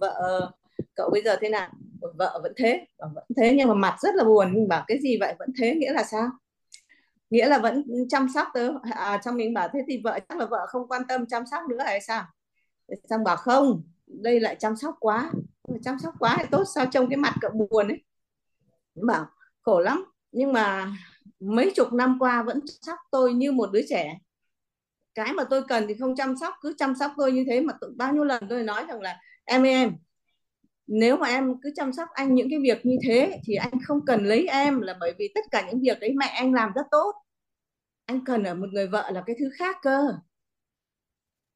Vợ 0.00 0.50
cậu 0.94 1.10
bây 1.10 1.22
giờ 1.22 1.36
thế 1.40 1.48
nào? 1.48 1.68
Vợ 2.00 2.40
vẫn 2.42 2.52
thế 2.56 2.86
bảo 2.98 3.10
vẫn 3.14 3.24
thế. 3.36 3.54
Nhưng 3.56 3.68
mà 3.68 3.74
mặt 3.74 3.96
rất 4.00 4.14
là 4.14 4.24
buồn 4.24 4.54
mình 4.54 4.68
bảo 4.68 4.84
cái 4.86 4.98
gì 5.00 5.16
vậy? 5.20 5.34
Vẫn 5.38 5.48
thế 5.58 5.74
nghĩa 5.74 5.92
là 5.92 6.02
sao? 6.02 6.30
Nghĩa 7.30 7.48
là 7.48 7.58
vẫn 7.58 7.84
chăm 8.08 8.28
sóc 8.34 8.48
tớ. 8.54 8.70
À, 8.82 9.20
trong 9.24 9.36
mình 9.36 9.54
bảo 9.54 9.68
thế 9.72 9.80
thì 9.88 10.00
vợ 10.04 10.18
chắc 10.28 10.38
là 10.38 10.46
vợ 10.46 10.66
không 10.68 10.88
quan 10.88 11.02
tâm 11.08 11.26
chăm 11.26 11.46
sóc 11.46 11.62
nữa 11.68 11.82
hay 11.84 12.00
sao? 12.00 12.24
Xong 13.10 13.24
bảo 13.24 13.36
không 13.36 13.82
đây 14.06 14.40
lại 14.40 14.56
chăm 14.58 14.76
sóc 14.76 14.96
quá. 15.00 15.30
Chăm 15.82 15.98
sóc 15.98 16.14
quá 16.18 16.36
thì 16.38 16.44
tốt 16.50 16.64
sao 16.74 16.86
trông 16.86 17.08
cái 17.10 17.16
mặt 17.16 17.34
cậu 17.40 17.50
buồn 17.50 17.88
ấy? 17.88 18.04
Bảo 18.94 19.26
khổ 19.62 19.80
lắm. 19.80 20.04
Nhưng 20.32 20.52
mà 20.52 20.92
mấy 21.40 21.72
chục 21.74 21.92
năm 21.92 22.16
qua 22.20 22.42
vẫn 22.42 22.60
chăm 22.66 22.76
sóc 22.82 22.98
tôi 23.10 23.34
như 23.34 23.52
một 23.52 23.72
đứa 23.72 23.82
trẻ. 23.88 24.18
Cái 25.14 25.32
mà 25.32 25.44
tôi 25.50 25.62
cần 25.68 25.84
thì 25.88 25.94
không 25.94 26.16
chăm 26.16 26.36
sóc 26.36 26.54
cứ 26.60 26.74
chăm 26.78 26.94
sóc 26.94 27.12
tôi 27.16 27.32
như 27.32 27.44
thế 27.48 27.60
mà 27.60 27.72
tự, 27.80 27.94
bao 27.96 28.12
nhiêu 28.14 28.24
lần 28.24 28.42
tôi 28.50 28.62
nói 28.62 28.84
rằng 28.88 29.00
là 29.00 29.20
em 29.44 29.62
ơi 29.62 29.70
em 29.72 29.96
nếu 30.86 31.16
mà 31.16 31.28
em 31.28 31.54
cứ 31.62 31.72
chăm 31.76 31.92
sóc 31.92 32.08
anh 32.14 32.34
những 32.34 32.50
cái 32.50 32.58
việc 32.62 32.86
như 32.86 32.96
thế 33.02 33.40
thì 33.44 33.54
anh 33.54 33.72
không 33.84 34.06
cần 34.06 34.24
lấy 34.24 34.46
em 34.46 34.80
là 34.80 34.96
bởi 35.00 35.14
vì 35.18 35.32
tất 35.34 35.44
cả 35.50 35.66
những 35.68 35.80
việc 35.80 36.00
đấy 36.00 36.12
mẹ 36.16 36.26
anh 36.26 36.54
làm 36.54 36.72
rất 36.74 36.86
tốt. 36.90 37.14
Anh 38.06 38.24
cần 38.24 38.44
ở 38.44 38.54
một 38.54 38.66
người 38.72 38.86
vợ 38.86 39.10
là 39.10 39.22
cái 39.26 39.36
thứ 39.38 39.50
khác 39.58 39.76
cơ. 39.82 40.00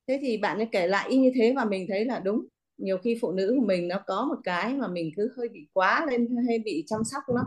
Thế 0.09 0.19
thì 0.23 0.39
bạn 0.39 0.59
ấy 0.59 0.69
kể 0.73 0.87
lại 0.87 1.09
y 1.09 1.19
như 1.19 1.33
thế 1.35 1.53
và 1.57 1.65
mình 1.65 1.87
thấy 1.89 2.05
là 2.05 2.19
đúng 2.19 2.47
nhiều 2.81 2.99
khi 2.99 3.19
phụ 3.21 3.33
nữ 3.33 3.55
của 3.61 3.67
mình 3.67 3.89
nó 3.89 3.97
có 4.07 4.27
một 4.29 4.41
cái 4.45 4.75
mà 4.75 4.89
mình 4.89 5.11
cứ 5.17 5.33
hơi 5.37 5.49
bị 5.49 5.67
quá 5.73 6.07
lên 6.11 6.37
hay 6.49 6.59
bị 6.59 6.85
chăm 6.87 7.05
sóc 7.05 7.23
nó. 7.35 7.47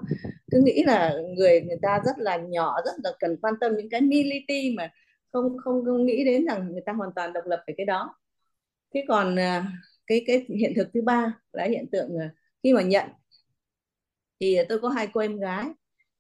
Cứ 0.52 0.62
nghĩ 0.66 0.84
là 0.84 1.14
người 1.38 1.62
người 1.62 1.78
ta 1.82 2.02
rất 2.06 2.18
là 2.18 2.38
nhỏ, 2.38 2.76
rất 2.86 2.92
là 3.04 3.12
cần 3.20 3.38
quan 3.42 3.54
tâm 3.62 3.78
những 3.78 3.90
cái 3.90 4.02
militi 4.02 4.76
mà 4.78 4.92
không 5.32 5.58
không 5.58 5.86
không 5.86 6.06
nghĩ 6.06 6.26
đến 6.26 6.46
rằng 6.46 6.72
người 6.72 6.82
ta 6.86 6.94
hoàn 6.94 7.10
toàn 7.16 7.34
độc 7.34 7.46
lập 7.48 7.64
về 7.68 7.74
cái 7.78 7.86
đó. 7.86 8.16
Thế 8.94 9.06
còn 9.08 9.40
à, 9.40 9.68
cái 10.08 10.24
cái 10.28 10.46
hiện 10.60 10.74
thực 10.76 10.88
thứ 10.94 11.02
ba 11.02 11.40
là 11.54 11.66
hiện 11.66 11.86
tượng 11.92 12.18
à, 12.20 12.30
khi 12.64 12.74
mà 12.74 12.82
nhận. 12.82 13.10
Thì 14.40 14.58
tôi 14.70 14.80
có 14.80 14.90
hai 14.90 15.08
cô 15.14 15.22
em 15.22 15.40
gái. 15.40 15.66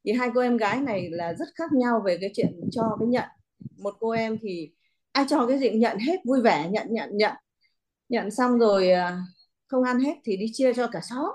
Thì 0.06 0.11
hai 0.11 0.30
cô 0.35 0.41
em 0.41 0.57
gái 0.57 0.81
này 0.81 1.10
là 1.11 1.34
rất 1.34 1.45
khác 1.56 1.73
nhau 1.73 2.02
về 2.06 2.18
cái 2.22 2.31
chuyện 2.35 2.61
cho 2.72 2.98
cái 2.99 3.07
nhận. 3.07 3.30
Một 3.77 3.95
cô 3.99 4.10
em 4.10 4.38
thì 4.41 4.72
ai 5.11 5.26
cho 5.30 5.48
cái 5.48 5.60
gì 5.60 5.69
nhận 5.69 5.98
hết, 5.99 6.19
vui 6.26 6.41
vẻ, 6.41 6.69
nhận 6.72 6.88
nhận 6.91 7.18
nhận 7.18 7.34
nhận 8.14 8.31
xong 8.31 8.60
rồi 8.60 8.91
à, 8.91 9.18
không 9.68 9.84
ăn 9.84 9.99
hết 9.99 10.14
thì 10.26 10.38
đi 10.38 10.45
chia 10.53 10.73
cho 10.73 10.88
cả 10.88 10.99
xóm. 11.10 11.26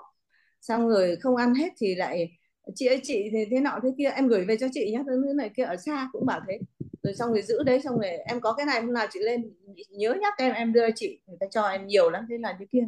Xong 0.60 0.88
rồi 0.88 1.16
không 1.22 1.36
ăn 1.36 1.54
hết 1.54 1.68
thì 1.78 1.94
lại, 1.94 2.38
chị 2.74 2.86
ơi, 2.86 3.00
chị 3.02 3.28
thì 3.32 3.38
thế 3.50 3.60
nọ 3.60 3.80
thế 3.82 3.88
kia, 3.98 4.10
em 4.16 4.28
gửi 4.28 4.44
về 4.44 4.56
cho 4.60 4.66
chị 4.74 4.90
nhé 4.92 5.02
thứ 5.06 5.32
này 5.36 5.50
kia, 5.56 5.64
ở 5.64 5.76
xa 5.76 6.08
cũng 6.12 6.26
bảo 6.26 6.40
thế. 6.48 6.58
Rồi 7.02 7.14
xong 7.14 7.30
rồi 7.32 7.42
giữ 7.42 7.62
đấy, 7.62 7.80
xong 7.84 7.98
rồi 7.98 8.08
em 8.10 8.40
có 8.40 8.52
cái 8.52 8.66
này, 8.66 8.82
hôm 8.82 8.92
nào 8.94 9.06
chị 9.12 9.20
lên 9.22 9.54
nhớ 9.90 10.14
nhắc 10.22 10.34
em 10.38 10.52
em 10.54 10.72
đưa 10.72 10.86
chị, 10.96 11.20
người 11.26 11.36
ta 11.40 11.46
cho 11.50 11.62
em 11.68 11.86
nhiều 11.86 12.10
lắm, 12.10 12.26
thế 12.30 12.38
là 12.38 12.56
thế 12.60 12.66
kia. 12.72 12.84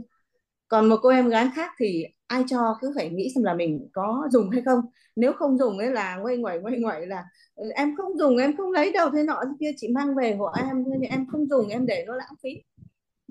Còn 0.69 0.89
một 0.89 0.97
cô 1.03 1.09
em 1.09 1.29
gái 1.29 1.49
khác 1.57 1.71
thì 1.79 2.05
ai 2.27 2.45
cho 2.49 2.79
cứ 2.81 2.93
phải 2.97 3.11
nghĩ 3.11 3.33
xem 3.35 3.45
là 3.45 3.55
mình 3.55 3.89
có 3.93 4.29
dùng 4.33 4.51
hay 4.51 4.63
không. 4.67 4.81
Nếu 5.17 5.33
không 5.33 5.59
dùng 5.59 5.79
ấy 5.79 5.91
là 5.91 6.17
ngoay 6.17 6.37
ngoẩy 6.37 6.59
ngoay 6.61 6.79
ngoẩy 6.81 7.07
là 7.07 7.25
ừ, 7.55 7.71
em 7.75 7.97
không 7.97 8.19
dùng, 8.19 8.37
em 8.39 8.57
không 8.57 8.73
lấy 8.73 8.93
đâu, 8.93 9.11
thế 9.15 9.23
nọ 9.23 9.41
thế 9.45 9.53
kia, 9.61 9.71
chị 9.77 9.89
mang 9.89 10.15
về 10.17 10.37
hộ 10.37 10.47
em, 10.59 10.85
nhưng 10.87 11.01
em 11.01 11.27
không 11.33 11.49
dùng, 11.49 11.69
em 11.69 11.87
để 11.87 12.05
nó 12.07 12.15
lãng 12.17 12.35
phí 12.43 12.51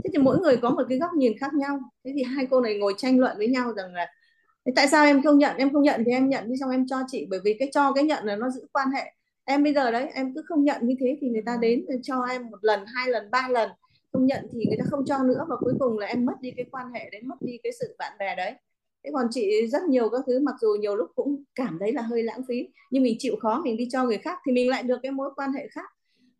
thế 0.04 0.10
thì 0.14 0.18
mỗi 0.18 0.40
người 0.40 0.58
có 0.58 0.70
một 0.70 0.84
cái 0.90 0.98
góc 0.98 1.14
nhìn 1.14 1.38
khác 1.38 1.54
nhau. 1.54 1.80
Thế 2.06 2.12
thì 2.16 2.24
hai 2.24 2.48
cô 2.52 2.62
này 2.62 2.78
ngồi 2.78 2.94
tranh 2.98 3.20
luận 3.20 3.38
với 3.38 3.48
nhau 3.48 3.74
rằng 3.74 3.94
là 3.94 4.08
tại 4.76 4.88
sao 4.88 5.06
em 5.06 5.24
không 5.24 5.38
nhận? 5.38 5.58
Em 5.58 5.74
không 5.74 5.84
nhận 5.84 6.04
thì 6.06 6.12
em 6.12 6.30
nhận 6.30 6.50
đi, 6.50 6.56
xong 6.60 6.70
em 6.70 6.88
cho 6.88 6.98
chị. 7.08 7.28
Bởi 7.30 7.40
vì 7.44 7.54
cái 7.60 7.70
cho 7.74 7.94
cái 7.94 8.04
nhận 8.04 8.26
là 8.26 8.36
nó 8.36 8.50
giữ 8.50 8.68
quan 8.74 8.92
hệ. 8.92 9.14
Em 9.46 9.64
bây 9.64 9.74
giờ 9.74 9.92
đấy, 9.92 10.10
em 10.14 10.34
cứ 10.36 10.42
không 10.48 10.64
nhận 10.64 10.88
như 10.88 10.96
thế 11.00 11.18
thì 11.22 11.30
người 11.30 11.44
ta 11.46 11.58
đến 11.62 11.86
cho 12.04 12.24
em 12.24 12.50
một 12.50 12.58
lần, 12.62 12.80
hai 12.96 13.08
lần, 13.10 13.32
ba 13.32 13.48
lần. 13.52 13.70
Không 14.14 14.26
nhận 14.26 14.48
thì 14.52 14.66
người 14.66 14.78
ta 14.78 14.86
không 14.90 15.06
cho 15.06 15.24
nữa 15.24 15.46
và 15.50 15.56
cuối 15.60 15.74
cùng 15.80 16.00
là 16.00 16.08
em 16.08 16.26
mất 16.26 16.42
đi 16.42 16.52
cái 16.58 16.66
quan 16.72 16.92
hệ 16.94 17.10
đấy, 17.12 17.22
mất 17.22 17.36
đi 17.42 17.58
cái 17.64 17.72
sự 17.80 17.96
bạn 18.00 18.14
bè 18.20 18.36
đấy. 18.36 18.54
Thế 19.04 19.10
còn 19.14 19.28
chị 19.32 19.68
rất 19.68 19.84
nhiều 19.84 20.10
các 20.10 20.22
thứ, 20.28 20.40
mặc 20.40 20.56
dù 20.62 20.76
nhiều 20.80 20.96
lúc 20.96 21.10
cũng 21.16 21.44
cảm 21.56 21.78
thấy 21.80 21.94
là 21.94 22.02
hơi 22.02 22.24
lãng 22.24 22.42
phí, 22.48 22.68
nhưng 22.92 23.04
mình 23.04 23.16
chịu 23.20 23.36
khó 23.42 23.62
mình 23.64 23.78
đi 23.78 23.88
cho 23.92 24.04
người 24.04 24.18
khác 24.18 24.40
thì 24.46 24.52
mình 24.52 24.70
lại 24.70 24.84
được 24.84 25.00
cái 25.04 25.12
mối 25.12 25.30
quan 25.36 25.54
hệ 25.54 25.68
khác. 25.68 25.90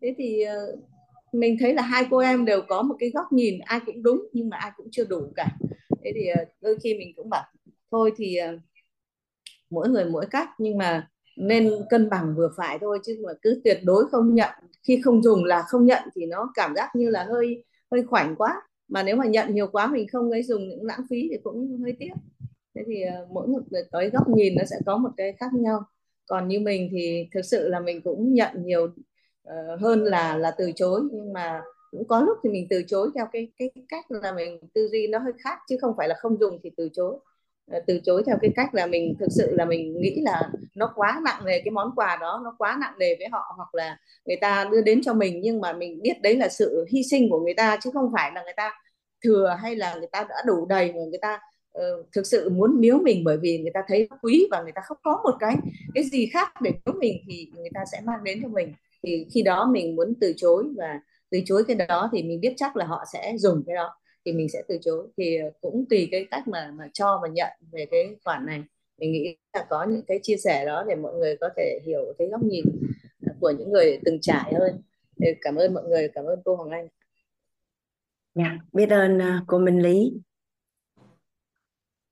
Thế 0.02 0.16
thì 0.18 0.42
ờ, 0.42 0.76
mình 1.32 1.58
thấy 1.60 1.74
là 1.74 1.82
hai 1.82 2.06
cô 2.12 2.18
em 2.18 2.46
đều 2.46 2.62
có 2.68 2.82
một 2.82 2.96
cái 3.00 3.10
góc 3.10 3.34
nhìn, 3.34 3.60
ai 3.60 3.80
cũng 3.86 4.04
đúng 4.04 4.28
nhưng 4.34 4.50
mà 4.50 4.58
ai 4.58 4.72
cũng 4.78 4.88
chưa 4.92 5.04
đủ 5.06 5.22
cả. 5.36 5.48
Thế 6.04 6.12
thì 6.16 6.28
ờ, 6.28 6.46
đôi 6.62 6.78
khi 6.84 6.94
mình 6.94 7.14
cũng 7.16 7.30
bảo, 7.30 7.44
thôi 7.92 8.12
thì 8.18 8.36
ờ, 8.36 8.58
mỗi 9.70 9.90
người 9.90 10.06
mỗi 10.06 10.26
cách, 10.32 10.50
nhưng 10.58 10.78
mà 10.78 11.10
nên 11.38 11.72
cân 11.90 12.10
bằng 12.10 12.34
vừa 12.38 12.50
phải 12.58 12.80
thôi, 12.82 13.00
chứ 13.06 13.18
mà 13.24 13.34
cứ 13.42 13.62
tuyệt 13.64 13.80
đối 13.84 14.06
không 14.12 14.36
nhận. 14.36 14.50
Khi 14.84 15.02
không 15.04 15.24
dùng 15.24 15.44
là 15.44 15.64
không 15.68 15.86
nhận 15.86 16.04
thì 16.16 16.26
nó 16.26 16.52
cảm 16.56 16.76
giác 16.76 16.90
như 16.96 17.10
là 17.10 17.24
hơi 17.24 17.64
hơi 17.92 18.04
khoảnh 18.04 18.36
quá. 18.36 18.62
Mà 18.88 19.04
nếu 19.04 19.16
mà 19.16 19.26
nhận 19.26 19.54
nhiều 19.54 19.68
quá 19.72 19.88
mình 19.88 20.08
không 20.08 20.32
ấy 20.32 20.44
dùng 20.44 20.70
những 20.70 20.84
lãng 20.84 21.02
phí 21.10 21.28
thì 21.32 21.38
cũng 21.44 21.82
hơi 21.84 21.96
tiếc. 22.00 22.12
Thế 22.76 22.82
thì 22.88 23.02
ờ, 23.02 23.28
mỗi 23.32 23.48
một 23.48 23.62
người 23.70 23.84
tới 23.92 24.10
góc 24.10 24.30
nhìn 24.30 24.54
nó 24.58 24.64
sẽ 24.66 24.76
có 24.86 24.98
một 24.98 25.10
cái 25.18 25.34
khác 25.40 25.54
nhau. 25.54 25.84
Còn 26.26 26.48
như 26.48 26.60
mình 26.60 26.90
thì 26.92 27.28
thực 27.34 27.42
sự 27.42 27.68
là 27.68 27.80
mình 27.80 28.02
cũng 28.02 28.34
nhận 28.34 28.52
nhiều 28.66 28.88
uh, 29.48 29.82
hơn 29.82 30.04
là 30.04 30.38
là 30.38 30.52
từ 30.58 30.72
chối 30.76 31.02
nhưng 31.12 31.34
mà 31.34 31.62
cũng 31.92 32.08
có 32.08 32.22
lúc 32.22 32.38
thì 32.44 32.50
mình 32.50 32.68
từ 32.70 32.84
chối 32.88 33.10
theo 33.16 33.26
cái 33.32 33.52
cái 33.58 33.72
cách 33.90 34.12
là 34.12 34.32
mình 34.32 34.60
tư 34.74 34.88
duy 34.92 35.08
nó 35.08 35.20
hơi 35.20 35.34
khác 35.44 35.60
chứ 35.70 35.78
không 35.82 35.94
phải 35.98 36.08
là 36.08 36.16
không 36.20 36.40
dùng 36.40 36.60
thì 36.64 36.70
từ 36.78 36.90
chối. 36.94 37.20
Ờ, 37.72 37.80
từ 37.88 38.00
chối 38.06 38.24
theo 38.26 38.38
cái 38.42 38.52
cách 38.56 38.74
là 38.74 38.86
mình 38.86 39.16
thực 39.20 39.28
sự 39.32 39.56
là 39.56 39.66
mình 39.66 40.02
nghĩ 40.02 40.22
là 40.22 40.50
nó 40.76 40.92
quá 40.96 41.22
nặng 41.26 41.46
nề 41.46 41.62
cái 41.62 41.72
món 41.72 41.92
quà 41.96 42.18
đó 42.22 42.42
nó 42.44 42.56
quá 42.58 42.78
nặng 42.82 42.94
nề 43.00 43.16
với 43.16 43.28
họ 43.32 43.54
hoặc 43.58 43.76
là 43.76 43.98
người 44.26 44.38
ta 44.42 44.70
đưa 44.72 44.82
đến 44.82 45.02
cho 45.04 45.14
mình 45.14 45.42
nhưng 45.44 45.62
mà 45.62 45.74
mình 45.74 46.02
biết 46.02 46.22
đấy 46.22 46.38
là 46.38 46.50
sự 46.50 46.86
hy 46.92 47.04
sinh 47.04 47.30
của 47.30 47.40
người 47.40 47.54
ta 47.54 47.78
chứ 47.82 47.90
không 47.94 48.12
phải 48.14 48.32
là 48.36 48.44
người 48.44 48.54
ta 48.58 48.72
thừa 49.24 49.58
hay 49.62 49.76
là 49.76 49.96
người 49.96 50.08
ta 50.12 50.26
đã 50.30 50.36
đủ 50.48 50.66
đầy 50.66 50.92
mà 50.94 51.00
người 51.10 51.20
ta 51.22 51.40
uh, 51.78 52.08
thực 52.16 52.28
sự 52.28 52.50
muốn 52.50 52.82
biếu 52.82 52.98
mình 52.98 53.24
bởi 53.24 53.38
vì 53.38 53.58
người 53.58 53.72
ta 53.74 53.82
thấy 53.88 54.10
quý 54.22 54.48
và 54.52 54.62
người 54.62 54.72
ta 54.76 54.82
không 54.86 54.98
có 55.04 55.22
một 55.24 55.36
cái 55.40 55.56
cái 55.94 56.04
gì 56.04 56.30
khác 56.34 56.54
để 56.62 56.72
biếu 56.86 56.96
mình 57.00 57.18
thì 57.28 57.52
người 57.56 57.70
ta 57.74 57.82
sẽ 57.92 58.02
mang 58.06 58.24
đến 58.24 58.40
cho 58.44 58.48
mình 58.48 58.74
thì 59.04 59.28
khi 59.34 59.42
đó 59.42 59.70
mình 59.74 59.96
muốn 59.96 60.14
từ 60.22 60.34
chối 60.38 60.64
và 60.78 61.00
từ 61.30 61.40
chối 61.46 61.64
cái 61.68 61.76
đó 61.76 62.10
thì 62.14 62.24
mình 62.24 62.42
biết 62.42 62.54
chắc 62.58 62.76
là 62.76 62.86
họ 62.86 63.04
sẽ 63.14 63.34
dùng 63.38 63.64
cái 63.68 63.76
đó, 63.76 63.96
thì 64.26 64.32
mình 64.32 64.50
sẽ 64.50 64.62
từ 64.68 64.78
chối. 64.82 65.08
Thì 65.18 65.38
ờ, 65.38 65.52
cũng 65.62 65.86
tùy 65.90 66.08
cái 66.12 66.28
cách 66.32 66.48
mà 66.48 66.72
mà 66.78 66.90
cho 66.94 67.20
và 67.22 67.28
nhận 67.28 67.52
về 67.72 67.86
cái 67.92 68.16
khoản 68.24 68.46
này. 68.46 68.64
Mình 68.98 69.12
nghĩ 69.12 69.36
là 69.54 69.66
có 69.70 69.86
những 69.90 70.02
cái 70.08 70.20
chia 70.24 70.38
sẻ 70.38 70.66
đó 70.66 70.84
để 70.88 70.96
mọi 70.96 71.14
người 71.14 71.38
có 71.42 71.50
thể 71.58 71.80
hiểu 71.86 72.14
cái 72.18 72.28
góc 72.28 72.44
nhìn 72.44 72.66
của 73.40 73.52
những 73.60 73.72
người 73.72 74.00
từng 74.06 74.18
trải 74.22 74.54
hơn. 74.54 74.82
Cảm 75.42 75.56
ơn 75.56 75.74
mọi 75.74 75.84
người, 75.84 76.10
cảm 76.14 76.26
ơn 76.26 76.40
cô 76.46 76.56
Hoàng 76.56 76.70
Anh. 76.70 76.88
Dạ 78.36 78.58
biết 78.74 78.90
ơn 78.90 79.20
ờ, 79.20 79.40
cô 79.48 79.60
Minh 79.60 79.82
Lý. 79.82 80.14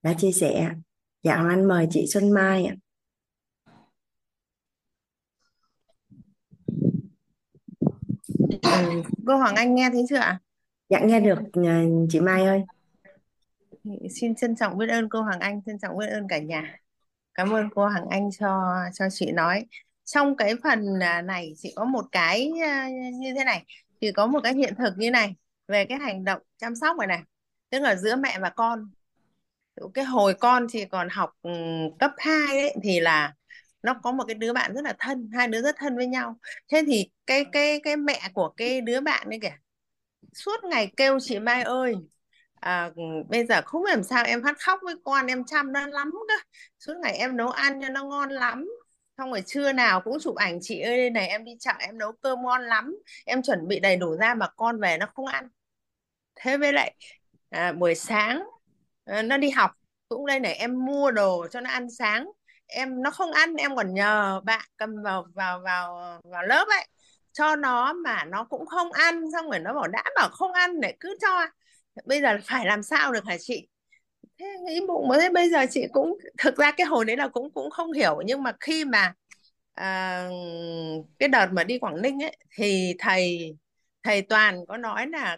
Đã 0.03 0.13
chia 0.17 0.31
sẻ. 0.31 0.69
Dạ 1.23 1.35
Hoàng 1.35 1.49
Anh 1.49 1.67
mời 1.67 1.87
chị 1.89 2.05
Xuân 2.07 2.31
Mai 2.31 2.65
ạ. 2.65 2.75
Ừ, 8.61 9.01
cô 9.27 9.37
Hoàng 9.37 9.55
Anh 9.55 9.75
nghe 9.75 9.89
thấy 9.93 10.05
chưa 10.09 10.17
ạ? 10.17 10.39
dạ 10.89 10.99
nghe 10.99 11.19
được 11.19 11.39
à, 11.65 11.83
chị 12.09 12.19
Mai 12.19 12.45
ơi 12.45 12.61
Xin 14.09 14.35
trân 14.35 14.55
trọng 14.55 14.77
biết 14.77 14.89
ơn 14.89 15.09
cô 15.09 15.21
Hoàng 15.21 15.39
Anh, 15.39 15.61
trân 15.65 15.79
trọng 15.79 15.97
biết 15.97 16.07
ơn 16.07 16.27
cả 16.27 16.37
nhà. 16.37 16.77
Cảm 17.33 17.53
ơn 17.53 17.69
cô 17.75 17.87
Hoàng 17.87 18.07
Anh 18.09 18.29
cho 18.39 18.75
cho 18.93 19.05
chị 19.11 19.31
nói. 19.31 19.65
Trong 20.05 20.37
cái 20.37 20.53
phần 20.63 20.99
à, 20.99 21.21
này 21.21 21.53
chị 21.57 21.73
có 21.75 21.85
một 21.85 22.05
cái 22.11 22.51
à, 22.63 22.89
như 23.13 23.33
thế 23.37 23.43
này, 23.43 23.63
thì 24.01 24.11
có 24.11 24.27
một 24.27 24.39
cái 24.43 24.53
hiện 24.53 24.73
thực 24.77 24.93
như 24.97 25.11
này 25.11 25.35
về 25.67 25.85
cái 25.85 25.97
hành 25.97 26.23
động 26.23 26.41
chăm 26.57 26.75
sóc 26.75 26.97
này 26.97 27.07
này, 27.07 27.21
tức 27.69 27.79
là 27.79 27.95
giữa 27.95 28.15
mẹ 28.15 28.39
và 28.39 28.49
con. 28.49 28.89
Cái 29.93 30.05
hồi 30.05 30.33
con 30.33 30.67
chị 30.69 30.85
còn 30.85 31.09
học 31.09 31.31
ừ, 31.41 31.51
cấp 31.99 32.11
2 32.17 32.61
ấy 32.61 32.75
thì 32.83 32.99
là 32.99 33.33
nó 33.83 33.93
có 34.03 34.11
một 34.11 34.23
cái 34.27 34.35
đứa 34.35 34.53
bạn 34.53 34.73
rất 34.75 34.81
là 34.83 34.93
thân, 34.99 35.29
hai 35.33 35.47
đứa 35.47 35.61
rất 35.61 35.75
thân 35.79 35.97
với 35.97 36.07
nhau. 36.07 36.37
Thế 36.71 36.83
thì 36.87 37.09
cái 37.25 37.45
cái 37.51 37.79
cái 37.83 37.97
mẹ 37.97 38.21
của 38.33 38.49
cái 38.57 38.81
đứa 38.81 39.01
bạn 39.01 39.27
ấy 39.29 39.39
kìa 39.41 39.57
suốt 40.33 40.63
ngày 40.63 40.91
kêu 40.97 41.19
chị 41.21 41.39
Mai 41.39 41.63
ơi 41.63 41.95
à, 42.55 42.91
bây 43.29 43.45
giờ 43.45 43.61
không 43.65 43.83
làm 43.83 44.03
sao 44.03 44.23
em 44.25 44.43
phát 44.43 44.57
khóc 44.59 44.79
với 44.83 44.95
con 45.05 45.27
em 45.27 45.43
chăm 45.45 45.71
nó 45.73 45.87
lắm 45.87 46.11
cơ. 46.27 46.33
Suốt 46.79 46.93
ngày 47.03 47.13
em 47.17 47.37
nấu 47.37 47.49
ăn 47.49 47.81
cho 47.81 47.89
nó 47.89 48.03
ngon 48.03 48.29
lắm. 48.29 48.67
Xong 49.17 49.29
rồi 49.31 49.43
trưa 49.45 49.71
nào 49.73 50.01
cũng 50.01 50.17
chụp 50.21 50.35
ảnh 50.35 50.59
chị 50.61 50.79
ơi 50.79 50.97
đây 50.97 51.09
này 51.09 51.27
em 51.27 51.43
đi 51.45 51.51
chợ 51.59 51.71
em 51.79 51.97
nấu 51.97 52.11
cơm 52.21 52.41
ngon 52.43 52.61
lắm. 52.61 52.95
Em 53.25 53.41
chuẩn 53.41 53.67
bị 53.67 53.79
đầy 53.79 53.95
đủ 53.95 54.17
ra 54.17 54.33
mà 54.35 54.47
con 54.57 54.79
về 54.79 54.97
nó 54.97 55.05
không 55.15 55.25
ăn. 55.25 55.47
Thế 56.35 56.57
với 56.57 56.73
lại 56.73 56.95
à, 57.49 57.71
buổi 57.71 57.95
sáng 57.95 58.43
à, 59.05 59.21
nó 59.21 59.37
đi 59.37 59.49
học 59.49 59.71
cũng 60.09 60.25
đây 60.25 60.39
này 60.39 60.53
em 60.53 60.85
mua 60.85 61.11
đồ 61.11 61.47
cho 61.51 61.61
nó 61.61 61.69
ăn 61.69 61.89
sáng 61.91 62.27
em 62.67 63.03
nó 63.03 63.11
không 63.11 63.31
ăn 63.31 63.55
em 63.55 63.75
còn 63.75 63.93
nhờ 63.93 64.41
bạn 64.45 64.61
cầm 64.77 65.03
vào 65.03 65.25
vào 65.35 65.59
vào 65.59 66.19
vào 66.23 66.43
lớp 66.43 66.65
ấy. 66.69 66.87
Cho 67.33 67.55
nó 67.55 67.93
mà 67.93 68.25
nó 68.25 68.43
cũng 68.43 68.65
không 68.65 68.91
ăn 68.91 69.31
xong 69.33 69.49
rồi 69.49 69.59
nó 69.59 69.73
bảo 69.73 69.87
đã 69.87 70.03
bảo 70.15 70.29
không 70.31 70.53
ăn 70.53 70.81
để 70.81 70.93
cứ 70.99 71.17
cho. 71.21 71.47
Bây 72.05 72.21
giờ 72.21 72.37
phải 72.45 72.65
làm 72.65 72.83
sao 72.83 73.13
được 73.13 73.25
hả 73.25 73.37
chị? 73.39 73.67
Thế 74.39 74.45
nghĩ 74.65 74.79
bụng 74.87 75.07
mới 75.07 75.29
bây 75.29 75.49
giờ 75.49 75.65
chị 75.71 75.85
cũng 75.93 76.17
thực 76.37 76.57
ra 76.57 76.71
cái 76.71 76.87
hồi 76.87 77.05
đấy 77.05 77.17
là 77.17 77.27
cũng 77.27 77.51
cũng 77.53 77.69
không 77.71 77.91
hiểu 77.91 78.21
nhưng 78.25 78.43
mà 78.43 78.51
khi 78.59 78.85
mà 78.85 79.13
à, 79.73 80.29
cái 81.19 81.29
đợt 81.29 81.47
mà 81.51 81.63
đi 81.63 81.79
Quảng 81.79 82.01
Ninh 82.01 82.23
ấy 82.23 82.37
thì 82.57 82.93
thầy 82.99 83.55
thầy 84.03 84.21
Toàn 84.21 84.65
có 84.67 84.77
nói 84.77 85.07
là 85.07 85.37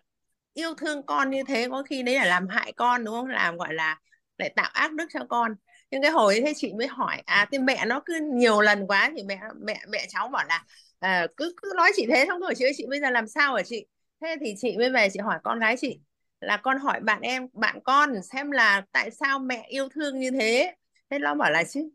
yêu 0.54 0.74
thương 0.74 1.06
con 1.06 1.30
như 1.32 1.44
thế 1.48 1.68
có 1.72 1.84
khi 1.84 2.04
đấy 2.04 2.16
là 2.16 2.26
làm 2.26 2.48
hại 2.48 2.74
con 2.78 3.06
đúng 3.06 3.14
không? 3.16 3.28
Làm 3.28 3.58
gọi 3.58 3.74
là 3.74 4.00
lại 4.38 4.54
tạo 4.56 4.70
ác 4.74 4.94
đức 4.94 5.06
cho 5.14 5.20
con 5.30 5.56
nhưng 5.92 6.02
cái 6.02 6.12
hồi 6.12 6.42
thế 6.46 6.54
chị 6.56 6.74
mới 6.74 6.88
hỏi 6.88 7.22
à 7.26 7.48
thì 7.52 7.58
mẹ 7.58 7.86
nó 7.86 8.02
cứ 8.06 8.20
nhiều 8.34 8.62
lần 8.62 8.88
quá 8.88 9.12
thì 9.18 9.24
mẹ 9.24 9.40
mẹ 9.62 9.82
mẹ 9.90 10.06
cháu 10.10 10.28
bảo 10.28 10.46
là 10.50 10.64
à, 11.00 11.28
cứ 11.38 11.54
cứ 11.62 11.74
nói 11.76 11.92
chị 11.96 12.06
thế 12.10 12.26
xong 12.28 12.40
rồi 12.40 12.54
chị 12.58 12.66
ơi 12.66 12.72
chị 12.78 12.86
bây 12.90 13.00
giờ 13.00 13.10
làm 13.10 13.28
sao 13.28 13.56
hả 13.56 13.64
chị? 13.64 13.86
Thế 14.22 14.36
thì 14.42 14.54
chị 14.58 14.78
mới 14.78 14.90
về 14.92 15.10
chị 15.14 15.20
hỏi 15.20 15.40
con 15.44 15.60
gái 15.60 15.76
chị 15.78 16.00
là 16.42 16.58
con 16.58 16.78
hỏi 16.80 17.00
bạn 17.00 17.22
em 17.22 17.48
bạn 17.54 17.80
con 17.84 18.22
xem 18.24 18.52
là 18.52 18.82
tại 18.92 19.12
sao 19.12 19.40
mẹ 19.40 19.66
yêu 19.70 19.90
thương 19.90 20.20
như 20.20 20.32
thế? 20.32 20.76
Thế 21.10 21.20
nó 21.20 21.36
bảo 21.36 21.52
là 21.52 21.64
chứ 21.64 21.90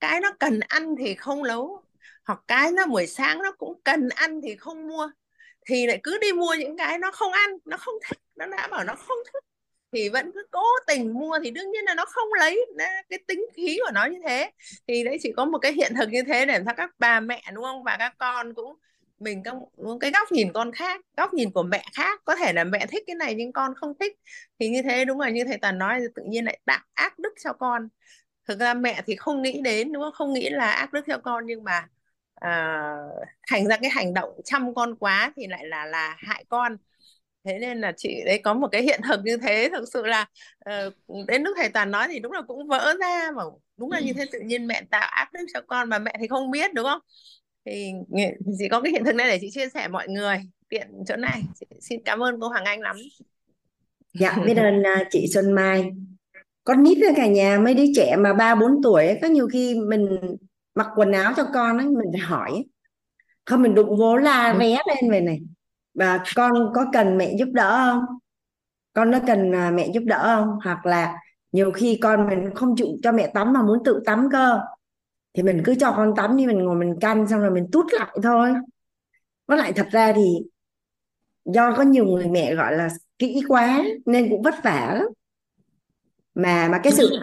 cái 0.00 0.20
nó 0.20 0.32
cần 0.40 0.60
ăn 0.68 0.94
thì 0.98 1.14
không 1.14 1.42
nấu 1.42 1.82
hoặc 2.26 2.40
cái 2.48 2.72
nó 2.72 2.86
buổi 2.86 3.06
sáng 3.06 3.42
nó 3.42 3.52
cũng 3.52 3.80
cần 3.84 4.08
ăn 4.08 4.40
thì 4.42 4.56
không 4.56 4.88
mua 4.88 5.10
thì 5.66 5.86
lại 5.86 6.00
cứ 6.02 6.18
đi 6.18 6.32
mua 6.32 6.54
những 6.58 6.76
cái 6.76 6.98
nó 6.98 7.10
không 7.12 7.32
ăn 7.32 7.50
nó 7.64 7.76
không 7.76 7.94
thích. 8.08 8.18
Nó 8.36 8.46
đã 8.46 8.68
bảo 8.70 8.84
nó 8.84 8.94
không 8.94 9.18
thích 9.32 9.44
thì 9.92 10.08
vẫn 10.08 10.30
cứ 10.34 10.46
cố 10.50 10.62
tình 10.86 11.14
mua 11.14 11.38
thì 11.44 11.50
đương 11.50 11.70
nhiên 11.70 11.84
là 11.84 11.94
nó 11.94 12.04
không 12.04 12.28
lấy 12.38 12.66
cái 13.08 13.18
tính 13.26 13.46
khí 13.54 13.78
của 13.84 13.90
nó 13.94 14.04
như 14.06 14.18
thế. 14.28 14.50
Thì 14.88 15.04
đấy 15.04 15.18
chỉ 15.22 15.32
có 15.36 15.44
một 15.44 15.58
cái 15.58 15.72
hiện 15.72 15.92
thực 15.98 16.08
như 16.10 16.22
thế 16.22 16.46
để 16.46 16.60
cho 16.66 16.72
các 16.76 16.90
bà 16.98 17.20
mẹ 17.20 17.42
đúng 17.54 17.64
không? 17.64 17.82
Và 17.84 17.96
các 17.98 18.14
con 18.18 18.54
cũng 18.54 18.76
mình 19.18 19.42
các 19.42 19.54
cái 20.00 20.10
góc 20.10 20.32
nhìn 20.32 20.52
con 20.52 20.72
khác 20.72 21.00
góc 21.16 21.34
nhìn 21.34 21.50
của 21.50 21.62
mẹ 21.62 21.84
khác. 21.94 22.20
Có 22.24 22.36
thể 22.36 22.52
là 22.52 22.64
mẹ 22.64 22.86
thích 22.86 23.04
cái 23.06 23.16
này 23.16 23.34
nhưng 23.34 23.52
con 23.52 23.74
không 23.74 23.92
thích. 24.00 24.16
Thì 24.58 24.68
như 24.68 24.82
thế 24.82 25.04
đúng 25.04 25.18
rồi 25.18 25.32
như 25.32 25.44
thầy 25.44 25.58
toàn 25.58 25.78
nói 25.78 26.00
tự 26.14 26.22
nhiên 26.26 26.44
lại 26.44 26.58
tạo 26.64 26.80
ác 26.94 27.18
đức 27.18 27.32
cho 27.44 27.52
con. 27.52 27.88
Thực 28.48 28.60
ra 28.60 28.74
mẹ 28.74 29.02
thì 29.06 29.16
không 29.16 29.42
nghĩ 29.42 29.60
đến 29.64 29.92
đúng 29.92 30.02
không? 30.02 30.12
Không 30.12 30.32
nghĩ 30.32 30.50
là 30.50 30.70
ác 30.70 30.92
đức 30.92 31.04
cho 31.06 31.18
con 31.18 31.46
nhưng 31.46 31.64
mà 31.64 31.86
à, 32.34 32.82
thành 33.50 33.66
ra 33.68 33.76
cái 33.76 33.90
hành 33.90 34.14
động 34.14 34.40
chăm 34.44 34.74
con 34.74 34.96
quá 34.96 35.32
thì 35.36 35.46
lại 35.46 35.66
là 35.66 35.84
là 35.86 36.16
hại 36.18 36.44
con 36.48 36.76
thế 37.44 37.58
nên 37.58 37.80
là 37.80 37.92
chị 37.96 38.22
đấy 38.26 38.40
có 38.44 38.54
một 38.54 38.68
cái 38.72 38.82
hiện 38.82 39.00
thực 39.08 39.20
như 39.24 39.36
thế 39.36 39.68
thực 39.72 39.84
sự 39.92 40.06
là 40.06 40.26
uh, 40.70 41.26
đến 41.28 41.42
lúc 41.42 41.56
thầy 41.60 41.68
toàn 41.68 41.90
nói 41.90 42.08
thì 42.10 42.18
đúng 42.18 42.32
là 42.32 42.42
cũng 42.42 42.68
vỡ 42.68 42.94
ra 43.00 43.30
mà 43.36 43.42
đúng 43.76 43.90
là 43.90 44.00
như 44.00 44.12
thế 44.12 44.24
tự 44.32 44.40
nhiên 44.40 44.66
mẹ 44.66 44.82
tạo 44.90 45.08
áp 45.10 45.28
lực 45.34 45.46
cho 45.54 45.60
con 45.66 45.88
mà 45.88 45.98
mẹ 45.98 46.14
thì 46.20 46.26
không 46.28 46.50
biết 46.50 46.74
đúng 46.74 46.84
không? 46.84 47.00
Thì 47.66 47.92
chỉ 48.58 48.68
có 48.68 48.80
cái 48.80 48.92
hiện 48.92 49.04
thực 49.04 49.14
này 49.14 49.28
để 49.28 49.38
chị 49.40 49.50
chia 49.50 49.68
sẻ 49.68 49.88
mọi 49.88 50.08
người 50.08 50.36
tiện 50.68 50.88
chỗ 51.06 51.16
này. 51.16 51.42
Chị 51.60 51.66
xin 51.80 52.00
cảm 52.04 52.22
ơn 52.22 52.40
cô 52.40 52.48
Hoàng 52.48 52.64
Anh 52.64 52.80
lắm. 52.80 52.96
Dạ 54.14 54.36
biết 54.46 54.56
ơn 54.56 54.82
chị 55.10 55.26
Xuân 55.34 55.52
Mai. 55.52 55.90
Con 56.64 56.82
nít 56.82 56.98
cả 57.16 57.26
nhà 57.26 57.58
mấy 57.58 57.74
đứa 57.74 57.84
trẻ 57.96 58.16
mà 58.18 58.34
ba 58.34 58.54
bốn 58.54 58.82
tuổi 58.82 59.06
ấy, 59.06 59.18
có 59.22 59.28
nhiều 59.28 59.48
khi 59.52 59.74
mình 59.74 60.08
mặc 60.74 60.86
quần 60.96 61.12
áo 61.12 61.32
cho 61.36 61.44
con 61.54 61.78
ấy 61.78 61.86
mình 61.86 62.08
phải 62.12 62.20
hỏi 62.20 62.64
không 63.44 63.62
mình 63.62 63.74
đụng 63.74 63.96
vố 63.98 64.16
la 64.16 64.56
ré 64.58 64.70
ừ. 64.70 64.82
lên 64.86 65.10
về 65.10 65.20
này 65.20 65.40
và 65.98 66.24
con 66.36 66.72
có 66.74 66.86
cần 66.92 67.18
mẹ 67.18 67.36
giúp 67.38 67.48
đỡ 67.52 67.90
không? 67.90 68.18
Con 68.92 69.10
nó 69.10 69.18
cần 69.26 69.54
à, 69.54 69.70
mẹ 69.70 69.88
giúp 69.94 70.02
đỡ 70.06 70.36
không? 70.36 70.58
Hoặc 70.64 70.86
là 70.86 71.14
nhiều 71.52 71.70
khi 71.70 71.98
con 72.02 72.28
mình 72.28 72.54
không 72.54 72.76
chịu 72.76 72.86
cho 73.02 73.12
mẹ 73.12 73.30
tắm 73.34 73.52
mà 73.52 73.62
muốn 73.62 73.84
tự 73.84 74.02
tắm 74.06 74.28
cơ. 74.32 74.60
Thì 75.34 75.42
mình 75.42 75.62
cứ 75.64 75.74
cho 75.74 75.92
con 75.96 76.12
tắm 76.16 76.36
đi 76.36 76.46
mình 76.46 76.58
ngồi 76.58 76.76
mình 76.76 76.94
canh 77.00 77.28
xong 77.28 77.40
rồi 77.40 77.50
mình 77.50 77.68
tút 77.72 77.86
lại 77.92 78.18
thôi. 78.22 78.54
Với 79.46 79.58
lại 79.58 79.72
thật 79.72 79.86
ra 79.90 80.12
thì 80.12 80.22
do 81.44 81.74
có 81.76 81.82
nhiều 81.82 82.04
người 82.04 82.28
mẹ 82.28 82.54
gọi 82.54 82.76
là 82.76 82.88
kỹ 83.18 83.42
quá 83.48 83.84
nên 84.06 84.30
cũng 84.30 84.42
vất 84.42 84.54
vả 84.64 84.94
lắm. 84.98 85.06
Mà 86.34 86.68
mà 86.68 86.80
cái 86.82 86.92
sự 86.92 87.18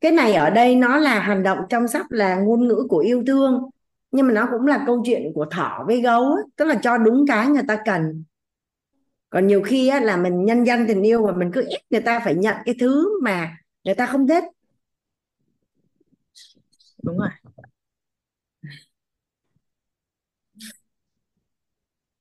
cái 0.00 0.12
này 0.12 0.34
ở 0.34 0.50
đây 0.50 0.76
nó 0.76 0.96
là 0.96 1.20
hành 1.20 1.42
động 1.42 1.58
chăm 1.68 1.88
sóc 1.88 2.06
là 2.10 2.36
ngôn 2.36 2.68
ngữ 2.68 2.86
của 2.88 2.98
yêu 2.98 3.22
thương 3.26 3.70
nhưng 4.10 4.26
mà 4.26 4.32
nó 4.32 4.48
cũng 4.52 4.66
là 4.66 4.84
câu 4.86 5.02
chuyện 5.06 5.32
của 5.34 5.46
thỏ 5.50 5.84
với 5.86 6.00
gấu 6.00 6.22
ấy. 6.22 6.42
tức 6.56 6.64
là 6.64 6.74
cho 6.82 6.98
đúng 6.98 7.24
cái 7.28 7.48
người 7.48 7.62
ta 7.68 7.78
cần. 7.84 8.24
Còn 9.30 9.46
nhiều 9.46 9.62
khi 9.62 9.88
á, 9.88 10.00
là 10.00 10.16
mình 10.16 10.44
nhân 10.44 10.64
danh 10.64 10.84
tình 10.88 11.02
yêu 11.02 11.26
và 11.26 11.32
mình 11.32 11.50
cứ 11.54 11.62
ép 11.70 11.80
người 11.90 12.00
ta 12.00 12.20
phải 12.24 12.34
nhận 12.34 12.56
cái 12.64 12.74
thứ 12.80 13.20
mà 13.22 13.56
người 13.84 13.94
ta 13.94 14.06
không 14.06 14.28
thích. 14.28 14.44
Đúng 17.02 17.18
rồi. 17.18 17.28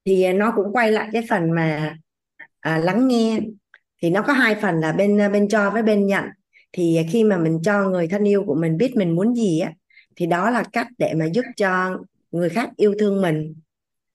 Thì 0.06 0.34
nó 0.34 0.54
cũng 0.56 0.74
quay 0.74 0.92
lại 0.92 1.10
cái 1.14 1.24
phần 1.30 1.52
mà 1.52 1.96
à, 2.60 2.78
lắng 2.78 3.08
nghe. 3.08 3.40
Thì 4.02 4.10
nó 4.10 4.22
có 4.22 4.34
hai 4.34 4.56
phần 4.56 4.76
là 4.80 4.92
bên 4.94 5.18
bên 5.34 5.48
cho 5.50 5.72
với 5.72 5.84
bên 5.84 6.08
nhận. 6.08 6.24
Thì 6.72 7.00
khi 7.12 7.24
mà 7.24 7.38
mình 7.38 7.60
cho 7.64 7.90
người 7.90 8.08
thân 8.08 8.24
yêu 8.28 8.44
của 8.48 8.56
mình 8.56 8.78
biết 8.78 8.94
mình 8.96 9.16
muốn 9.16 9.36
gì 9.36 9.60
á 9.60 9.74
thì 10.16 10.26
đó 10.26 10.50
là 10.50 10.64
cách 10.74 10.88
để 10.98 11.14
mà 11.14 11.26
giúp 11.26 11.46
cho 11.58 12.00
người 12.32 12.50
khác 12.50 12.70
yêu 12.78 12.96
thương 13.00 13.22
mình. 13.22 13.56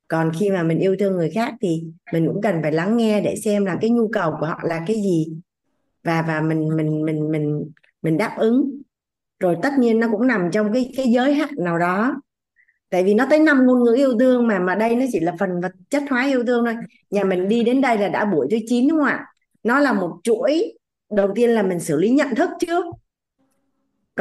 Còn 0.09 0.33
khi 0.41 0.51
mà 0.51 0.63
mình 0.63 0.79
yêu 0.79 0.97
thương 0.99 1.17
người 1.17 1.31
khác 1.31 1.55
thì 1.61 1.85
mình 2.13 2.27
cũng 2.27 2.43
cần 2.43 2.63
phải 2.63 2.73
lắng 2.73 2.97
nghe 2.97 3.21
để 3.21 3.37
xem 3.45 3.65
là 3.65 3.77
cái 3.81 3.91
nhu 3.91 4.09
cầu 4.09 4.35
của 4.41 4.47
họ 4.47 4.61
là 4.63 4.85
cái 4.87 4.97
gì. 4.97 5.27
Và 6.05 6.23
và 6.23 6.41
mình 6.41 6.77
mình 6.77 7.05
mình 7.05 7.31
mình 7.31 7.71
mình 8.03 8.17
đáp 8.17 8.35
ứng. 8.39 8.81
Rồi 9.41 9.57
tất 9.63 9.73
nhiên 9.79 10.01
nó 10.01 10.09
cũng 10.13 10.27
nằm 10.27 10.51
trong 10.53 10.73
cái 10.73 10.93
cái 10.97 11.07
giới 11.09 11.35
hạn 11.35 11.51
nào 11.59 11.79
đó. 11.79 12.21
Tại 12.91 13.05
vì 13.05 13.15
nó 13.15 13.27
tới 13.31 13.39
năm 13.39 13.67
ngôn 13.67 13.85
ngữ 13.85 13.95
yêu 13.97 14.19
thương 14.19 14.47
mà 14.47 14.59
mà 14.59 14.75
đây 14.75 14.97
nó 14.97 15.07
chỉ 15.13 15.21
là 15.21 15.35
phần 15.39 15.61
vật 15.61 15.73
chất 15.91 16.03
hóa 16.11 16.27
yêu 16.27 16.45
thương 16.45 16.65
thôi. 16.65 16.75
Nhà 17.11 17.25
mình 17.25 17.49
đi 17.49 17.65
đến 17.65 17.81
đây 17.81 17.99
là 17.99 18.09
đã 18.09 18.25
buổi 18.25 18.47
thứ 18.51 18.57
9 18.67 18.89
đúng 18.89 18.99
không 18.99 19.09
ạ? 19.09 19.27
Nó 19.63 19.79
là 19.79 19.93
một 19.93 20.21
chuỗi. 20.23 20.73
Đầu 21.11 21.29
tiên 21.35 21.51
là 21.51 21.63
mình 21.63 21.81
xử 21.81 21.97
lý 21.97 22.11
nhận 22.11 22.35
thức 22.35 22.51
trước 22.61 22.85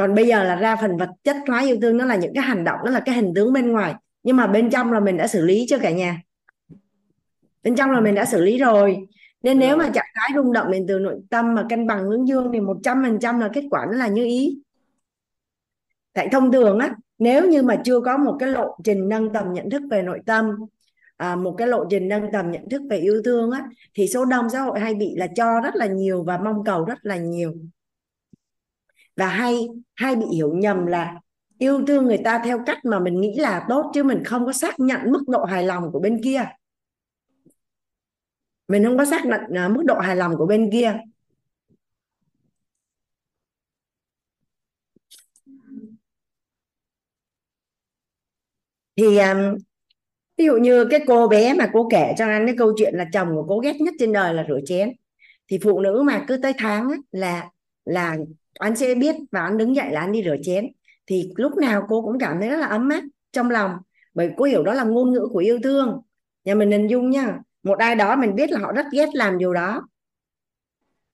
còn 0.00 0.14
bây 0.14 0.26
giờ 0.26 0.44
là 0.44 0.56
ra 0.56 0.76
phần 0.76 0.96
vật 0.96 1.08
chất 1.24 1.36
hóa 1.48 1.62
yêu 1.62 1.78
thương 1.82 1.96
nó 1.96 2.04
là 2.04 2.16
những 2.16 2.34
cái 2.34 2.44
hành 2.44 2.64
động 2.64 2.78
nó 2.84 2.90
là 2.90 3.00
cái 3.00 3.14
hình 3.14 3.32
tướng 3.34 3.52
bên 3.52 3.72
ngoài. 3.72 3.94
Nhưng 4.22 4.36
mà 4.36 4.46
bên 4.46 4.70
trong 4.70 4.92
là 4.92 5.00
mình 5.00 5.16
đã 5.16 5.26
xử 5.26 5.44
lý 5.44 5.66
cho 5.68 5.78
cả 5.78 5.90
nhà? 5.90 6.22
Bên 7.62 7.74
trong 7.74 7.90
là 7.90 8.00
mình 8.00 8.14
đã 8.14 8.24
xử 8.24 8.42
lý 8.42 8.58
rồi. 8.58 8.96
Nên 9.42 9.58
nếu 9.58 9.76
mà 9.76 9.90
trạng 9.94 10.06
thái 10.14 10.30
rung 10.34 10.52
động 10.52 10.70
đến 10.70 10.84
từ 10.88 10.98
nội 10.98 11.20
tâm 11.30 11.54
mà 11.54 11.66
cân 11.68 11.86
bằng 11.86 12.04
hướng 12.04 12.28
dương 12.28 12.50
thì 12.52 12.60
một 12.60 12.76
trăm 12.82 13.02
phần 13.04 13.18
trăm 13.20 13.40
là 13.40 13.48
kết 13.52 13.64
quả 13.70 13.86
nó 13.90 13.96
là 13.96 14.08
như 14.08 14.24
ý. 14.24 14.58
Tại 16.12 16.28
thông 16.32 16.52
thường 16.52 16.78
á 16.78 16.94
nếu 17.18 17.48
như 17.48 17.62
mà 17.62 17.76
chưa 17.84 18.00
có 18.00 18.16
một 18.16 18.36
cái 18.38 18.48
lộ 18.48 18.76
trình 18.84 19.08
nâng 19.08 19.32
tầm 19.32 19.52
nhận 19.52 19.70
thức 19.70 19.82
về 19.90 20.02
nội 20.02 20.20
tâm 20.26 20.50
à, 21.16 21.36
một 21.36 21.54
cái 21.58 21.68
lộ 21.68 21.84
trình 21.90 22.08
nâng 22.08 22.32
tầm 22.32 22.50
nhận 22.50 22.68
thức 22.68 22.82
về 22.90 22.96
yêu 22.96 23.22
thương 23.24 23.50
á 23.50 23.64
thì 23.94 24.08
số 24.08 24.24
đông 24.24 24.50
xã 24.50 24.60
hội 24.60 24.80
hay 24.80 24.94
bị 24.94 25.14
là 25.16 25.26
cho 25.36 25.60
rất 25.60 25.76
là 25.76 25.86
nhiều 25.86 26.22
và 26.22 26.38
mong 26.38 26.64
cầu 26.64 26.84
rất 26.84 26.98
là 27.02 27.16
nhiều 27.16 27.54
và 29.16 29.28
hay 29.28 29.68
hay 29.94 30.16
bị 30.16 30.26
hiểu 30.34 30.54
nhầm 30.54 30.86
là 30.86 31.14
yêu 31.58 31.84
thương 31.86 32.04
người 32.06 32.18
ta 32.24 32.42
theo 32.44 32.58
cách 32.66 32.78
mà 32.84 32.98
mình 33.00 33.20
nghĩ 33.20 33.34
là 33.38 33.66
tốt 33.68 33.90
chứ 33.94 34.02
mình 34.04 34.24
không 34.24 34.46
có 34.46 34.52
xác 34.52 34.80
nhận 34.80 35.00
mức 35.12 35.22
độ 35.28 35.44
hài 35.44 35.64
lòng 35.64 35.92
của 35.92 36.00
bên 36.00 36.20
kia. 36.24 36.44
Mình 38.68 38.84
không 38.84 38.98
có 38.98 39.04
xác 39.04 39.26
nhận 39.26 39.40
à, 39.54 39.68
mức 39.68 39.82
độ 39.86 39.98
hài 39.98 40.16
lòng 40.16 40.36
của 40.38 40.46
bên 40.46 40.70
kia. 40.72 40.94
Thì 48.96 49.16
à, 49.16 49.52
ví 50.36 50.44
dụ 50.44 50.56
như 50.56 50.86
cái 50.90 51.00
cô 51.06 51.28
bé 51.28 51.54
mà 51.54 51.70
cô 51.72 51.88
kể 51.90 52.14
cho 52.18 52.26
anh 52.26 52.46
cái 52.46 52.54
câu 52.58 52.72
chuyện 52.76 52.94
là 52.94 53.06
chồng 53.12 53.28
của 53.34 53.44
cô 53.48 53.58
ghét 53.58 53.76
nhất 53.80 53.94
trên 53.98 54.12
đời 54.12 54.34
là 54.34 54.44
rửa 54.48 54.60
chén. 54.66 54.92
Thì 55.48 55.58
phụ 55.62 55.80
nữ 55.80 56.02
mà 56.06 56.24
cứ 56.28 56.36
tới 56.42 56.52
tháng 56.58 56.90
là 57.12 57.50
là 57.84 58.16
anh 58.60 58.76
sẽ 58.76 58.94
biết 58.94 59.16
và 59.32 59.40
anh 59.40 59.58
đứng 59.58 59.76
dậy 59.76 59.90
là 59.90 60.00
anh 60.00 60.12
đi 60.12 60.22
rửa 60.24 60.36
chén. 60.42 60.72
Thì 61.06 61.30
lúc 61.36 61.56
nào 61.56 61.86
cô 61.88 62.02
cũng 62.02 62.18
cảm 62.18 62.40
thấy 62.40 62.48
rất 62.48 62.56
là 62.56 62.66
ấm 62.66 62.88
áp 62.88 63.02
trong 63.32 63.50
lòng, 63.50 63.72
bởi 64.14 64.30
cô 64.36 64.44
hiểu 64.44 64.62
đó 64.62 64.74
là 64.74 64.84
ngôn 64.84 65.12
ngữ 65.12 65.28
của 65.32 65.38
yêu 65.38 65.58
thương. 65.62 66.00
Nhà 66.44 66.54
mình 66.54 66.70
hình 66.70 66.90
dung 66.90 67.10
nha, 67.10 67.38
một 67.62 67.78
ai 67.78 67.94
đó 67.94 68.16
mình 68.16 68.34
biết 68.34 68.50
là 68.50 68.58
họ 68.60 68.72
rất 68.72 68.86
ghét 68.92 69.08
làm 69.14 69.38
điều 69.38 69.54
đó. 69.54 69.88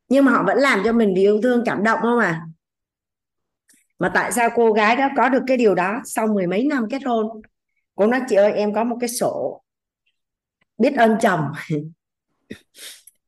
Nhưng 0.09 0.25
mà 0.25 0.33
họ 0.33 0.43
vẫn 0.47 0.59
làm 0.59 0.83
cho 0.85 0.93
mình 0.93 1.13
vì 1.17 1.23
yêu 1.23 1.41
thương, 1.43 1.63
cảm 1.67 1.83
động 1.83 1.99
không 2.03 2.19
à? 2.19 2.43
Mà 3.99 4.11
tại 4.15 4.33
sao 4.33 4.51
cô 4.55 4.73
gái 4.73 4.97
đó 4.97 5.09
có 5.17 5.29
được 5.29 5.43
cái 5.47 5.57
điều 5.57 5.75
đó 5.75 6.01
sau 6.05 6.27
mười 6.27 6.47
mấy 6.47 6.67
năm 6.67 6.87
kết 6.91 7.05
hôn? 7.05 7.43
Cô 7.95 8.07
nói, 8.07 8.21
chị 8.29 8.37
ơi, 8.37 8.53
em 8.53 8.75
có 8.75 8.85
một 8.85 8.97
cái 9.01 9.09
sổ 9.09 9.63
biết 10.79 10.95
ơn 10.97 11.17
chồng. 11.21 11.53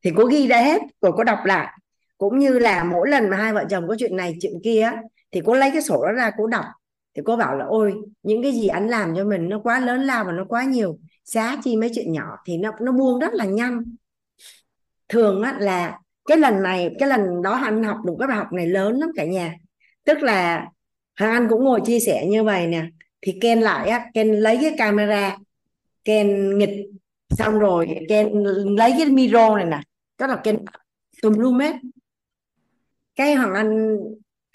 Thì 0.03 0.11
cô 0.15 0.25
ghi 0.25 0.47
ra 0.47 0.61
hết, 0.61 0.81
rồi 1.01 1.11
cô 1.17 1.23
đọc 1.23 1.39
lại 1.45 1.78
cũng 2.19 2.39
như 2.39 2.59
là 2.59 2.83
mỗi 2.83 3.09
lần 3.09 3.29
mà 3.29 3.37
hai 3.37 3.53
vợ 3.53 3.65
chồng 3.69 3.87
có 3.87 3.95
chuyện 3.99 4.15
này 4.15 4.37
chuyện 4.41 4.53
kia 4.63 4.91
thì 5.31 5.41
cô 5.45 5.53
lấy 5.53 5.71
cái 5.71 5.81
sổ 5.81 6.05
đó 6.05 6.11
ra 6.11 6.31
cô 6.37 6.47
đọc. 6.47 6.65
Thì 7.15 7.21
cô 7.25 7.35
bảo 7.35 7.57
là 7.57 7.65
ôi 7.65 7.93
những 8.23 8.43
cái 8.43 8.51
gì 8.51 8.67
anh 8.67 8.87
làm 8.87 9.15
cho 9.15 9.23
mình 9.23 9.49
nó 9.49 9.59
quá 9.63 9.79
lớn 9.79 10.01
lao 10.01 10.23
và 10.23 10.31
nó 10.31 10.45
quá 10.49 10.63
nhiều 10.63 10.99
giá 11.25 11.57
chi 11.63 11.77
mấy 11.77 11.91
chuyện 11.95 12.11
nhỏ 12.11 12.37
thì 12.45 12.57
nó 12.57 12.71
nó 12.81 12.91
buông 12.91 13.19
rất 13.19 13.33
là 13.33 13.45
nhanh. 13.45 13.83
Thường 15.09 15.41
á, 15.41 15.55
là 15.59 15.99
cái 16.25 16.37
lần 16.37 16.63
này 16.63 16.95
cái 16.99 17.09
lần 17.09 17.41
đó 17.41 17.51
anh 17.51 17.83
học 17.83 17.97
được 18.05 18.13
cái 18.19 18.27
bài 18.27 18.37
học 18.37 18.53
này 18.53 18.67
lớn 18.67 18.99
lắm 18.99 19.09
cả 19.15 19.25
nhà. 19.25 19.55
Tức 20.03 20.17
là 20.23 20.65
hàng 21.15 21.31
Anh 21.31 21.47
cũng 21.49 21.63
ngồi 21.63 21.81
chia 21.85 21.99
sẻ 21.99 22.25
như 22.25 22.43
vậy 22.43 22.67
nè. 22.67 22.85
Thì 23.21 23.37
Ken 23.41 23.61
lại 23.61 23.89
á 23.89 24.05
Ken 24.13 24.33
lấy 24.33 24.57
cái 24.61 24.75
camera 24.77 25.37
Ken 26.05 26.57
nghịch. 26.57 26.85
Xong 27.29 27.59
rồi 27.59 28.05
Ken 28.09 28.43
lấy 28.77 28.93
cái 28.97 29.05
micro 29.05 29.55
này 29.55 29.65
nè. 29.65 29.81
Tức 30.17 30.27
là 30.27 30.35
Ken 30.35 30.57
tùm 31.21 31.33
lum 31.33 31.59
hết 31.59 31.75
cái 33.19 33.35
Hoàng 33.35 33.53
Anh 33.53 33.97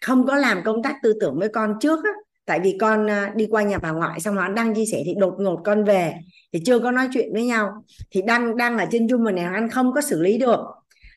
không 0.02 0.26
có 0.26 0.36
làm 0.36 0.62
công 0.64 0.82
tác 0.82 0.96
tư 1.02 1.14
tưởng 1.20 1.38
với 1.38 1.48
con 1.48 1.74
trước 1.80 2.04
á, 2.04 2.10
tại 2.44 2.60
vì 2.60 2.76
con 2.80 3.10
à, 3.10 3.32
đi 3.36 3.46
qua 3.50 3.62
nhà 3.62 3.78
bà 3.78 3.90
ngoại 3.90 4.20
xong 4.20 4.34
Hoàng 4.34 4.46
Anh 4.46 4.54
đang 4.54 4.74
chia 4.74 4.84
sẻ 4.92 5.02
thì 5.06 5.14
đột 5.18 5.34
ngột 5.38 5.60
con 5.64 5.84
về, 5.84 6.14
thì 6.52 6.60
chưa 6.66 6.78
có 6.78 6.90
nói 6.90 7.08
chuyện 7.12 7.32
với 7.32 7.44
nhau. 7.44 7.84
Thì 8.10 8.22
đang 8.22 8.56
đang 8.56 8.78
ở 8.78 8.86
trên 8.90 9.06
Zoom 9.06 9.34
này 9.34 9.44
Hoàng 9.44 9.54
Anh 9.54 9.70
không 9.70 9.92
có 9.92 10.00
xử 10.00 10.22
lý 10.22 10.38
được. 10.38 10.60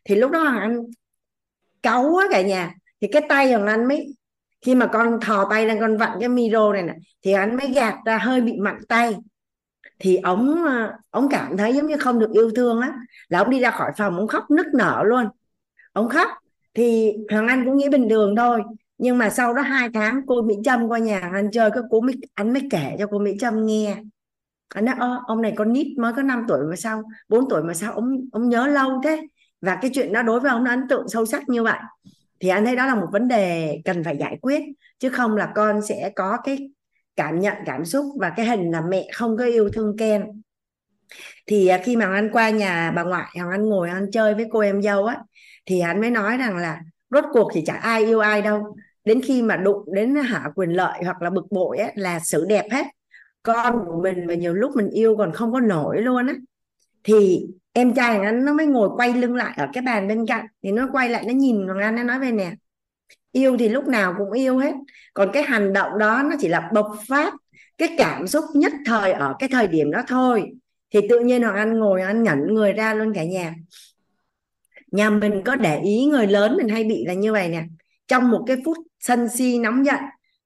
Thì 0.06 0.16
lúc 0.16 0.32
đó 0.32 0.40
Hoàng 0.40 0.60
Anh 0.60 0.84
cáu 1.84 2.10
quá 2.12 2.28
cả 2.32 2.42
nhà. 2.42 2.74
Thì 3.02 3.08
cái 3.12 3.22
tay 3.30 3.52
Hoàng 3.54 3.68
Anh 3.68 3.88
mới, 3.88 4.16
khi 4.62 4.76
mà 4.76 4.88
con 4.88 5.20
thò 5.22 5.48
tay 5.50 5.66
lên, 5.66 5.80
con 5.80 5.98
vặn 5.98 6.18
cái 6.20 6.30
micro 6.30 6.74
này 6.74 6.84
nè, 6.84 6.94
thì 7.24 7.32
anh 7.32 7.56
mới 7.58 7.72
gạt 7.72 7.96
ra 8.06 8.18
hơi 8.18 8.42
bị 8.42 8.54
mặn 8.60 8.78
tay. 8.90 9.16
Thì 10.00 10.18
ông 10.18 10.66
ông 11.12 11.28
à, 11.30 11.38
cảm 11.40 11.58
thấy 11.58 11.74
giống 11.74 11.88
như 11.88 11.98
không 11.98 12.20
được 12.20 12.32
yêu 12.32 12.52
thương 12.56 12.82
á. 12.82 12.94
Là 13.28 13.40
ông 13.40 13.50
đi 13.50 13.60
ra 13.60 13.72
khỏi 13.72 13.92
phòng 13.98 14.18
ông 14.18 14.28
khóc 14.28 14.52
nức 14.52 14.66
nở 14.74 15.04
luôn. 15.06 15.26
Ông 15.94 16.10
khóc 16.10 16.28
thì 16.78 17.14
hoàng 17.32 17.48
anh 17.48 17.66
cũng 17.66 17.78
nghĩ 17.78 17.90
bình 17.90 18.10
thường 18.10 18.36
thôi. 18.36 18.62
Nhưng 18.98 19.18
mà 19.18 19.30
sau 19.30 19.54
đó 19.54 19.62
hai 19.62 19.90
tháng 19.94 20.22
cô 20.28 20.42
mỹ 20.42 20.56
trâm 20.64 20.88
qua 20.88 21.00
nhà 21.00 21.20
anh 21.34 21.52
chơi 21.52 21.72
các 21.72 21.84
cô 21.90 22.02
mới 22.02 22.16
anh 22.34 22.54
mới 22.54 22.62
kể 22.72 22.96
cho 23.00 23.08
cô 23.12 23.20
mỹ 23.20 23.32
trâm 23.40 23.66
nghe. 23.66 23.98
Anh 24.70 24.86
nói 24.86 24.96
Ơ, 25.00 25.20
ông 25.28 25.42
này 25.42 25.54
con 25.56 25.74
nít 25.74 25.88
mới 25.98 26.14
có 26.14 26.22
5 26.22 26.46
tuổi 26.48 26.60
mà 26.70 26.76
sao 26.76 27.04
4 27.30 27.50
tuổi 27.50 27.64
mà 27.64 27.74
sao 27.74 27.94
ông 27.94 28.30
ông 28.32 28.50
nhớ 28.50 28.68
lâu 28.68 29.02
thế? 29.04 29.22
Và 29.62 29.78
cái 29.82 29.92
chuyện 29.94 30.14
đó 30.14 30.22
đối 30.22 30.40
với 30.40 30.52
ông 30.52 30.64
nó 30.64 30.72
ấn 30.72 30.88
tượng 30.90 31.10
sâu 31.10 31.26
sắc 31.26 31.50
như 31.50 31.64
vậy. 31.64 31.80
Thì 32.40 32.50
anh 32.50 32.66
thấy 32.66 32.76
đó 32.76 32.86
là 32.86 32.96
một 32.96 33.08
vấn 33.12 33.28
đề 33.28 33.78
cần 33.86 34.04
phải 34.04 34.18
giải 34.18 34.38
quyết 34.42 34.64
chứ 35.00 35.10
không 35.10 35.38
là 35.38 35.52
con 35.56 35.82
sẽ 35.82 36.12
có 36.16 36.38
cái 36.44 36.70
cảm 37.16 37.40
nhận 37.40 37.54
cảm 37.66 37.86
xúc 37.86 38.06
và 38.20 38.30
cái 38.30 38.46
hình 38.46 38.72
là 38.72 38.82
mẹ 38.82 39.08
không 39.14 39.38
có 39.38 39.46
yêu 39.46 39.70
thương 39.74 39.98
Ken. 39.98 40.24
Thì 41.48 41.68
à, 41.68 41.82
khi 41.84 41.96
mà 41.96 42.06
anh 42.14 42.30
qua 42.32 42.50
nhà 42.50 42.92
bà 42.96 43.04
ngoại 43.04 43.28
hoàng 43.36 43.52
anh 43.52 43.70
ngồi 43.70 43.90
ăn 43.90 44.12
chơi 44.12 44.36
với 44.36 44.46
cô 44.52 44.60
em 44.60 44.82
dâu 44.82 45.06
á 45.06 45.18
thì 45.68 45.82
hắn 45.82 46.02
mới 46.02 46.10
nói 46.12 46.38
rằng 46.38 46.58
là 46.58 46.82
rốt 47.10 47.26
cuộc 47.32 47.52
thì 47.54 47.64
chả 47.66 47.74
ai 47.74 48.06
yêu 48.06 48.20
ai 48.20 48.42
đâu. 48.42 48.76
Đến 49.06 49.22
khi 49.22 49.42
mà 49.42 49.58
đụng 49.58 49.94
đến 49.94 50.16
hạ 50.16 50.52
quyền 50.56 50.70
lợi 50.70 51.04
hoặc 51.04 51.22
là 51.22 51.30
bực 51.30 51.52
bội 51.52 51.78
ấy, 51.78 51.92
là 51.96 52.20
sự 52.20 52.46
đẹp 52.50 52.66
hết. 52.72 52.86
Con 53.44 53.86
của 53.88 54.02
mình 54.04 54.28
và 54.28 54.34
nhiều 54.34 54.54
lúc 54.54 54.76
mình 54.76 54.90
yêu 54.90 55.16
còn 55.18 55.32
không 55.32 55.54
có 55.54 55.60
nổi 55.60 56.02
luôn 56.02 56.28
á. 56.28 56.34
Thì 57.04 57.48
em 57.74 57.94
trai 57.94 58.20
anh 58.20 58.46
nó 58.46 58.54
mới 58.54 58.66
ngồi 58.66 58.90
quay 58.98 59.14
lưng 59.14 59.36
lại 59.36 59.54
ở 59.58 59.68
cái 59.74 59.82
bàn 59.82 60.08
bên 60.08 60.26
cạnh. 60.26 60.46
Thì 60.64 60.72
nó 60.72 60.90
quay 60.92 61.10
lại 61.10 61.24
nó 61.28 61.34
nhìn 61.34 61.66
Hoàng 61.66 61.80
Anh 61.80 61.96
nó 61.96 62.04
nói 62.04 62.20
về 62.20 62.32
nè 62.32 62.52
yêu 63.32 63.58
thì 63.58 63.70
lúc 63.70 63.88
nào 63.88 64.16
cũng 64.18 64.32
yêu 64.32 64.58
hết. 64.58 64.74
Còn 65.14 65.30
cái 65.34 65.44
hành 65.44 65.74
động 65.74 65.98
đó 66.00 66.24
nó 66.24 66.36
chỉ 66.40 66.48
là 66.48 66.70
bộc 66.74 66.96
phát 67.08 67.34
cái 67.78 67.96
cảm 67.98 68.28
xúc 68.28 68.46
nhất 68.54 68.74
thời 68.86 69.12
ở 69.12 69.36
cái 69.40 69.50
thời 69.52 69.68
điểm 69.68 69.92
đó 69.92 70.04
thôi. 70.08 70.52
Thì 70.94 71.00
tự 71.10 71.20
nhiên 71.20 71.44
Hoàng 71.44 71.56
Anh 71.56 71.80
ngồi 71.80 72.02
anh 72.02 72.24
nhẫn 72.24 72.54
người 72.54 72.74
ra 72.74 72.94
luôn 72.94 73.14
cả 73.14 73.24
nhà 73.24 73.56
nhà 74.98 75.10
mình 75.10 75.42
có 75.46 75.56
để 75.56 75.80
ý 75.80 76.06
người 76.06 76.28
lớn 76.28 76.58
mình 76.58 76.70
hay 76.70 76.84
bị 76.84 77.06
là 77.06 77.14
như 77.14 77.34
vậy 77.34 77.50
nè. 77.50 77.64
Trong 78.08 78.32
một 78.32 78.44
cái 78.48 78.58
phút 78.66 78.78
sân 79.00 79.30
si 79.30 79.60
nóng 79.60 79.86
giận, 79.86 80.00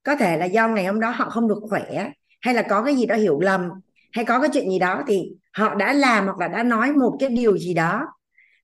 có 0.04 0.16
thể 0.16 0.38
là 0.38 0.46
do 0.46 0.68
ngày 0.68 0.86
hôm 0.86 1.00
đó 1.00 1.10
họ 1.10 1.30
không 1.30 1.48
được 1.48 1.60
khỏe, 1.70 2.12
hay 2.42 2.54
là 2.54 2.62
có 2.62 2.84
cái 2.84 2.96
gì 2.96 3.06
đó 3.06 3.16
hiểu 3.16 3.40
lầm, 3.40 3.70
hay 4.12 4.26
có 4.26 4.42
cái 4.42 4.50
chuyện 4.54 4.70
gì 4.70 4.80
đó 4.80 5.04
thì 5.08 5.32
họ 5.54 5.76
đã 5.76 5.94
làm 5.94 6.26
hoặc 6.26 6.38
là 6.40 6.48
đã 6.48 6.64
nói 6.64 6.94
một 6.94 7.18
cái 7.20 7.30
điều 7.30 7.58
gì 7.58 7.74
đó 7.74 8.08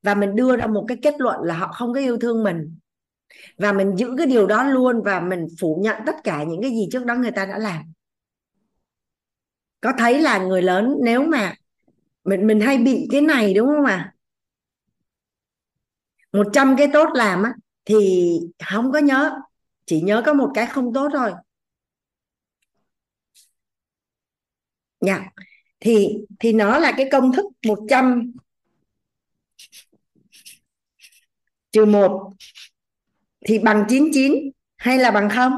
và 0.03 0.15
mình 0.15 0.35
đưa 0.35 0.57
ra 0.57 0.67
một 0.67 0.85
cái 0.87 0.97
kết 1.01 1.15
luận 1.17 1.35
là 1.43 1.53
họ 1.53 1.67
không 1.67 1.93
có 1.93 1.99
yêu 1.99 2.17
thương 2.17 2.43
mình. 2.43 2.77
Và 3.57 3.73
mình 3.73 3.95
giữ 3.95 4.15
cái 4.17 4.27
điều 4.27 4.47
đó 4.47 4.63
luôn 4.63 5.01
và 5.03 5.19
mình 5.19 5.47
phủ 5.61 5.79
nhận 5.83 6.01
tất 6.05 6.15
cả 6.23 6.43
những 6.43 6.61
cái 6.61 6.71
gì 6.71 6.87
trước 6.91 7.05
đó 7.05 7.15
người 7.15 7.31
ta 7.31 7.45
đã 7.45 7.57
làm. 7.57 7.83
Có 9.81 9.93
thấy 9.97 10.21
là 10.21 10.37
người 10.37 10.61
lớn 10.61 10.95
nếu 11.03 11.23
mà 11.23 11.53
mình 12.23 12.47
mình 12.47 12.59
hay 12.59 12.77
bị 12.77 13.07
cái 13.11 13.21
này 13.21 13.53
đúng 13.53 13.67
không 13.67 13.85
ạ? 13.85 13.95
à? 13.95 14.16
Một 16.31 16.47
trăm 16.53 16.75
cái 16.77 16.87
tốt 16.93 17.09
làm 17.13 17.43
á, 17.43 17.53
thì 17.85 17.95
không 18.69 18.91
có 18.91 18.99
nhớ 18.99 19.31
chỉ 19.85 20.01
nhớ 20.01 20.23
có 20.25 20.33
một 20.33 20.51
cái 20.53 20.65
không 20.65 20.93
tốt 20.93 21.09
thôi 21.13 21.31
dạ 25.01 25.15
yeah. 25.17 25.33
thì 25.79 26.07
thì 26.39 26.53
nó 26.53 26.77
là 26.79 26.93
cái 26.97 27.09
công 27.11 27.33
thức 27.33 27.45
100 27.67 28.31
trừ 31.71 31.85
1 31.85 32.33
thì 33.47 33.59
bằng 33.59 33.85
99 33.89 34.33
hay 34.77 34.97
là 34.97 35.11
bằng 35.11 35.29
không? 35.29 35.53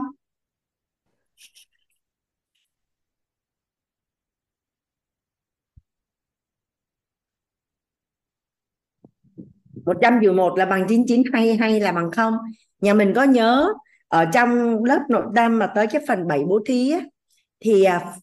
Một 9.89 9.95
trăm 10.01 10.19
trừ 10.23 10.31
một 10.31 10.57
là 10.57 10.65
bằng 10.65 10.85
99 10.87 11.23
hay 11.33 11.55
hay 11.55 11.79
là 11.79 11.91
bằng 11.91 12.11
không? 12.11 12.37
Nhà 12.81 12.93
mình 12.93 13.13
có 13.15 13.23
nhớ 13.23 13.73
ở 14.07 14.25
trong 14.33 14.83
lớp 14.83 14.99
nội 15.09 15.23
tâm 15.35 15.59
mà 15.59 15.67
tới 15.75 15.87
cái 15.87 16.01
phần 16.07 16.27
7 16.27 16.43
bố 16.47 16.59
thí 16.65 16.91
á, 16.91 16.99
thì 17.59 17.83
à, 17.83 18.13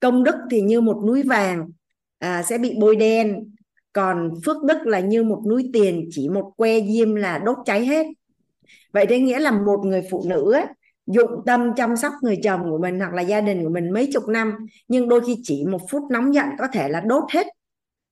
công 0.00 0.24
đức 0.24 0.34
thì 0.50 0.60
như 0.60 0.80
một 0.80 1.02
núi 1.06 1.22
vàng 1.22 1.68
à, 2.18 2.42
sẽ 2.42 2.58
bị 2.58 2.74
bôi 2.80 2.96
đen 2.96 3.52
còn 3.92 4.30
phước 4.46 4.56
đức 4.64 4.86
là 4.86 5.00
như 5.00 5.24
một 5.24 5.42
núi 5.48 5.70
tiền 5.72 6.08
chỉ 6.10 6.28
một 6.28 6.52
que 6.56 6.80
diêm 6.80 7.14
là 7.14 7.38
đốt 7.38 7.56
cháy 7.64 7.86
hết. 7.86 8.06
Vậy 8.92 9.06
thế 9.06 9.18
nghĩa 9.18 9.38
là 9.38 9.50
một 9.50 9.80
người 9.84 10.02
phụ 10.10 10.24
nữ 10.28 10.52
á, 10.52 10.66
dụng 11.06 11.30
tâm 11.46 11.74
chăm 11.76 11.96
sóc 11.96 12.12
người 12.22 12.38
chồng 12.44 12.70
của 12.70 12.78
mình 12.78 12.98
hoặc 12.98 13.14
là 13.14 13.22
gia 13.22 13.40
đình 13.40 13.64
của 13.64 13.70
mình 13.70 13.90
mấy 13.90 14.10
chục 14.12 14.28
năm 14.28 14.54
nhưng 14.88 15.08
đôi 15.08 15.20
khi 15.26 15.36
chỉ 15.42 15.64
một 15.66 15.80
phút 15.90 16.02
nóng 16.10 16.34
giận 16.34 16.46
có 16.58 16.66
thể 16.72 16.88
là 16.88 17.00
đốt 17.00 17.24
hết. 17.32 17.46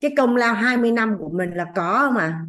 Cái 0.01 0.11
công 0.17 0.35
lao 0.35 0.53
20 0.53 0.91
năm 0.91 1.15
của 1.19 1.29
mình 1.29 1.51
là 1.53 1.65
có 1.75 2.11
mà. 2.15 2.41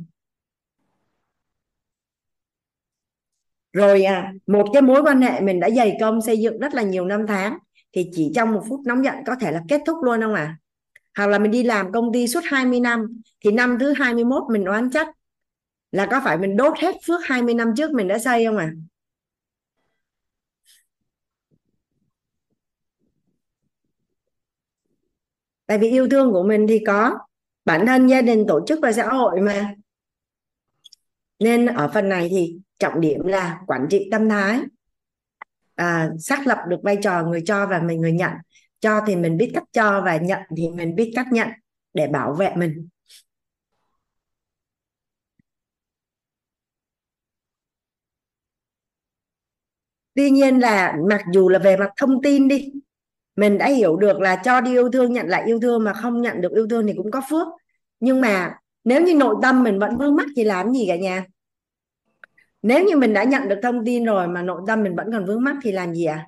Rồi 3.72 4.02
à, 4.02 4.32
một 4.46 4.66
cái 4.72 4.82
mối 4.82 5.02
quan 5.02 5.22
hệ 5.22 5.40
mình 5.40 5.60
đã 5.60 5.70
dày 5.70 5.96
công 6.00 6.22
xây 6.22 6.38
dựng 6.38 6.58
rất 6.58 6.74
là 6.74 6.82
nhiều 6.82 7.04
năm 7.04 7.26
tháng 7.28 7.58
thì 7.92 8.10
chỉ 8.12 8.32
trong 8.34 8.52
một 8.52 8.62
phút 8.68 8.80
nóng 8.86 9.04
giận 9.04 9.14
có 9.26 9.34
thể 9.40 9.52
là 9.52 9.62
kết 9.68 9.80
thúc 9.86 9.98
luôn 10.02 10.20
không 10.20 10.34
à 10.34 10.56
hoặc 11.16 11.26
là 11.26 11.38
mình 11.38 11.50
đi 11.50 11.62
làm 11.62 11.92
công 11.92 12.12
ty 12.12 12.28
suốt 12.28 12.40
20 12.44 12.80
năm 12.80 13.22
thì 13.44 13.50
năm 13.50 13.78
thứ 13.80 13.92
21 13.92 14.42
mình 14.50 14.64
oán 14.64 14.90
trách 14.90 15.08
là 15.92 16.06
có 16.06 16.20
phải 16.24 16.38
mình 16.38 16.56
đốt 16.56 16.78
hết 16.78 16.94
phước 17.06 17.20
20 17.24 17.54
năm 17.54 17.72
trước 17.76 17.90
mình 17.90 18.08
đã 18.08 18.18
xây 18.18 18.46
không 18.46 18.56
à 18.56 18.72
tại 25.66 25.78
vì 25.78 25.90
yêu 25.90 26.08
thương 26.08 26.32
của 26.32 26.42
mình 26.42 26.66
thì 26.68 26.80
có 26.86 27.18
bản 27.64 27.86
thân 27.86 28.06
gia 28.06 28.22
đình 28.22 28.44
tổ 28.48 28.60
chức 28.66 28.78
và 28.82 28.92
xã 28.92 29.06
hội 29.08 29.40
mà. 29.40 29.74
Nên 31.38 31.66
ở 31.66 31.90
phần 31.94 32.08
này 32.08 32.28
thì 32.30 32.58
trọng 32.82 33.00
điểm 33.00 33.26
là 33.26 33.60
quản 33.66 33.86
trị 33.90 34.08
tâm 34.10 34.28
thái. 34.28 34.60
À, 35.74 36.10
xác 36.18 36.46
lập 36.46 36.58
được 36.68 36.80
vai 36.82 36.98
trò 37.02 37.22
người 37.22 37.42
cho 37.46 37.66
và 37.66 37.80
mình 37.82 38.00
người 38.00 38.12
nhận. 38.12 38.32
Cho 38.80 39.00
thì 39.06 39.16
mình 39.16 39.36
biết 39.36 39.50
cách 39.54 39.64
cho 39.72 40.02
và 40.04 40.16
nhận 40.16 40.40
thì 40.56 40.68
mình 40.68 40.94
biết 40.94 41.12
cách 41.16 41.26
nhận 41.32 41.48
để 41.94 42.06
bảo 42.08 42.34
vệ 42.34 42.52
mình. 42.56 42.88
Tuy 50.14 50.30
nhiên 50.30 50.58
là 50.58 50.96
mặc 51.08 51.20
dù 51.32 51.48
là 51.48 51.58
về 51.58 51.76
mặt 51.76 51.90
thông 51.96 52.22
tin 52.22 52.48
đi 52.48 52.72
mình 53.36 53.58
đã 53.58 53.68
hiểu 53.68 53.96
được 53.96 54.20
là 54.20 54.36
cho 54.44 54.60
đi 54.60 54.70
yêu 54.72 54.90
thương 54.92 55.12
nhận 55.12 55.26
lại 55.28 55.42
yêu 55.46 55.60
thương 55.60 55.84
mà 55.84 55.92
không 55.92 56.20
nhận 56.22 56.40
được 56.40 56.52
yêu 56.52 56.66
thương 56.70 56.86
thì 56.86 56.92
cũng 56.96 57.10
có 57.10 57.20
phước. 57.30 57.48
Nhưng 58.00 58.20
mà 58.20 58.54
nếu 58.84 59.02
như 59.02 59.14
nội 59.14 59.36
tâm 59.42 59.62
mình 59.62 59.78
vẫn 59.78 59.98
vướng 59.98 60.16
mắc 60.16 60.26
thì 60.36 60.44
làm 60.44 60.72
gì 60.72 60.84
cả 60.88 60.96
nhà? 60.96 61.24
Nếu 62.62 62.84
như 62.84 62.96
mình 62.96 63.12
đã 63.12 63.24
nhận 63.24 63.48
được 63.48 63.60
thông 63.62 63.84
tin 63.84 64.04
rồi 64.04 64.28
mà 64.28 64.42
nội 64.42 64.62
tâm 64.66 64.82
mình 64.82 64.96
vẫn 64.96 65.12
còn 65.12 65.24
vướng 65.24 65.44
mắc 65.44 65.56
thì 65.62 65.72
làm 65.72 65.94
gì 65.94 66.04
à 66.04 66.26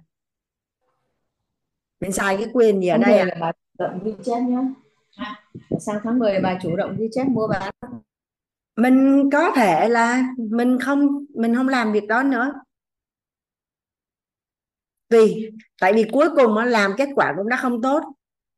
mình 2.00 2.12
xài 2.12 2.36
cái 2.36 2.46
quyền 2.52 2.80
gì 2.80 2.88
ở 2.88 2.98
đây 2.98 3.18
à 3.18 3.36
bà 3.40 3.52
chủ 3.52 3.84
động 3.84 4.00
ghi 4.04 4.12
chép 4.24 4.40
nhé 4.40 4.58
sang 5.80 6.00
tháng 6.04 6.18
10 6.18 6.40
bà 6.40 6.58
chủ 6.62 6.76
động 6.76 6.96
ghi 6.98 7.08
chép 7.12 7.28
mua 7.28 7.48
bán. 7.48 7.74
Mình 8.76 9.30
có 9.32 9.50
thể 9.56 9.88
là 9.88 10.22
mình 10.36 10.78
không 10.78 11.24
mình 11.34 11.54
không 11.54 11.68
làm 11.68 11.92
việc 11.92 12.06
đó 12.08 12.22
nữa. 12.22 12.52
Tùy 15.08 15.50
tại 15.80 15.92
vì 15.92 16.04
cuối 16.12 16.28
cùng 16.36 16.54
nó 16.54 16.64
làm 16.64 16.92
kết 16.96 17.08
quả 17.16 17.34
cũng 17.36 17.48
đã 17.48 17.56
không 17.56 17.82
tốt. 17.82 18.02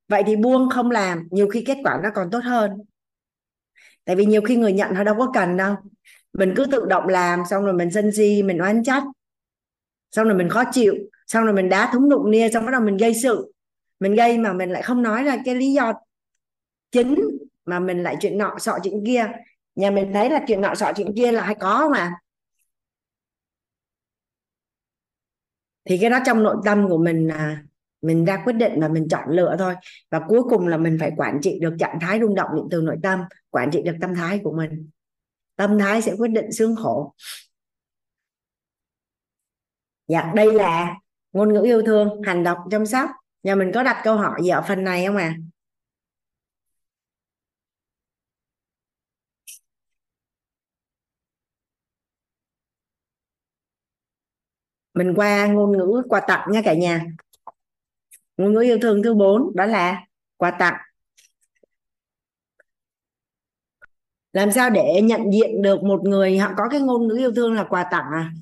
Vậy 0.09 0.23
thì 0.27 0.37
buông 0.37 0.71
không 0.71 0.91
làm 0.91 1.29
nhiều 1.31 1.49
khi 1.49 1.65
kết 1.67 1.79
quả 1.85 2.01
nó 2.03 2.09
còn 2.15 2.31
tốt 2.31 2.41
hơn. 2.45 2.71
Tại 4.05 4.17
vì 4.17 4.27
nhiều 4.27 4.41
khi 4.43 4.57
người 4.57 4.73
nhận 4.73 4.95
họ 4.95 5.05
đâu 5.05 5.15
có 5.19 5.31
cần 5.35 5.57
đâu 5.57 5.75
mình 6.39 6.55
cứ 6.57 6.67
tự 6.73 6.87
động 6.89 7.09
làm, 7.09 7.43
xong 7.51 7.65
rồi 7.65 7.75
mình 7.75 7.91
sân 7.91 8.13
si, 8.13 8.43
mình 8.43 8.59
oán 8.59 8.83
trách. 8.83 9.03
Xong 10.11 10.27
rồi 10.29 10.35
mình 10.35 10.49
khó 10.49 10.65
chịu, 10.73 10.95
xong 11.27 11.45
rồi 11.45 11.53
mình 11.55 11.69
đá 11.69 11.91
thúng 11.93 12.09
đụng 12.09 12.31
nia, 12.31 12.49
xong 12.49 12.65
bắt 12.65 12.73
đầu 12.73 12.81
mình 12.81 12.97
gây 12.97 13.15
sự. 13.15 13.53
Mình 14.01 14.15
gây 14.15 14.39
mà 14.39 14.53
mình 14.53 14.71
lại 14.71 14.83
không 14.83 15.03
nói 15.03 15.25
ra 15.25 15.37
cái 15.45 15.55
lý 15.55 15.73
do 15.73 15.93
chính 16.93 17.15
mà 17.65 17.81
mình 17.81 18.03
lại 18.03 18.17
chuyện 18.21 18.39
nọ 18.39 18.57
sọ 18.59 18.79
chuyện 18.83 19.05
kia. 19.07 19.27
Nhà 19.75 19.91
mình 19.91 20.13
thấy 20.13 20.31
là 20.31 20.45
chuyện 20.47 20.61
nọ 20.61 20.75
sọ 20.75 20.93
chuyện 20.97 21.13
kia 21.17 21.33
là 21.33 21.43
hay 21.43 21.55
có 21.55 21.89
mà. 21.93 22.13
Thì 25.85 25.99
cái 25.99 26.11
đó 26.11 26.19
trong 26.27 26.43
nội 26.43 26.57
tâm 26.65 26.89
của 26.89 26.99
mình 26.99 27.29
là 27.29 27.63
mình 28.03 28.25
ra 28.25 28.43
quyết 28.45 28.53
định 28.53 28.81
và 28.81 28.89
mình 28.89 29.09
chọn 29.09 29.29
lựa 29.29 29.57
thôi. 29.59 29.75
Và 30.11 30.21
cuối 30.29 30.43
cùng 30.43 30.69
là 30.69 30.77
mình 30.77 30.97
phải 31.01 31.13
quản 31.17 31.39
trị 31.43 31.59
được 31.61 31.77
trạng 31.79 31.99
thái 32.01 32.21
rung 32.21 32.35
động 32.35 32.49
điện 32.57 32.65
từ 32.71 32.81
nội 32.81 32.97
tâm, 33.03 33.21
quản 33.51 33.71
trị 33.71 33.83
được 33.83 33.97
tâm 34.01 34.15
thái 34.15 34.41
của 34.45 34.53
mình 34.53 34.91
tâm 35.57 35.79
thái 35.79 36.03
sẽ 36.03 36.15
quyết 36.19 36.29
định 36.29 36.53
sướng 36.53 36.77
khổ 36.77 37.15
dạ 40.09 40.33
đây 40.35 40.53
là 40.53 40.95
ngôn 41.33 41.55
ngữ 41.55 41.63
yêu 41.65 41.83
thương, 41.87 42.23
hành 42.23 42.45
động, 42.45 42.59
chăm 42.71 42.87
sóc. 42.87 43.11
Nhà 43.43 43.55
mình 43.55 43.71
có 43.75 43.83
đặt 43.83 44.01
câu 44.05 44.17
hỏi 44.17 44.41
gì 44.43 44.49
ở 44.49 44.65
phần 44.69 44.85
này 44.85 45.07
không 45.07 45.17
à 45.17 45.37
mình 54.95 55.13
qua 55.17 55.47
ngôn 55.47 55.73
ngữ 55.73 56.03
quà 56.09 56.21
tặng 56.29 56.49
nha 56.53 56.61
cả 56.65 56.75
nhà. 56.75 57.07
Ngôn 58.37 58.53
ngữ 58.55 58.61
yêu 58.61 58.79
thương 58.83 59.03
thứ 59.03 59.15
bốn 59.15 59.57
đó 59.57 59.67
là 59.67 60.07
quà 60.37 60.51
tặng 60.59 60.75
làm 64.37 64.53
sao 64.53 64.71
để 64.71 65.01
nhận 65.03 65.21
diện 65.33 65.63
được 65.63 65.83
một 65.83 66.01
người, 66.05 66.39
họ 66.39 66.51
có 66.57 66.69
cái 66.71 66.81
ngôn 66.81 67.09
ngữ 67.09 67.17
yêu 67.19 67.33
thương 67.37 67.55
là 67.55 67.65
quà 67.65 67.89
tặng 67.91 68.05
à? 68.13 68.33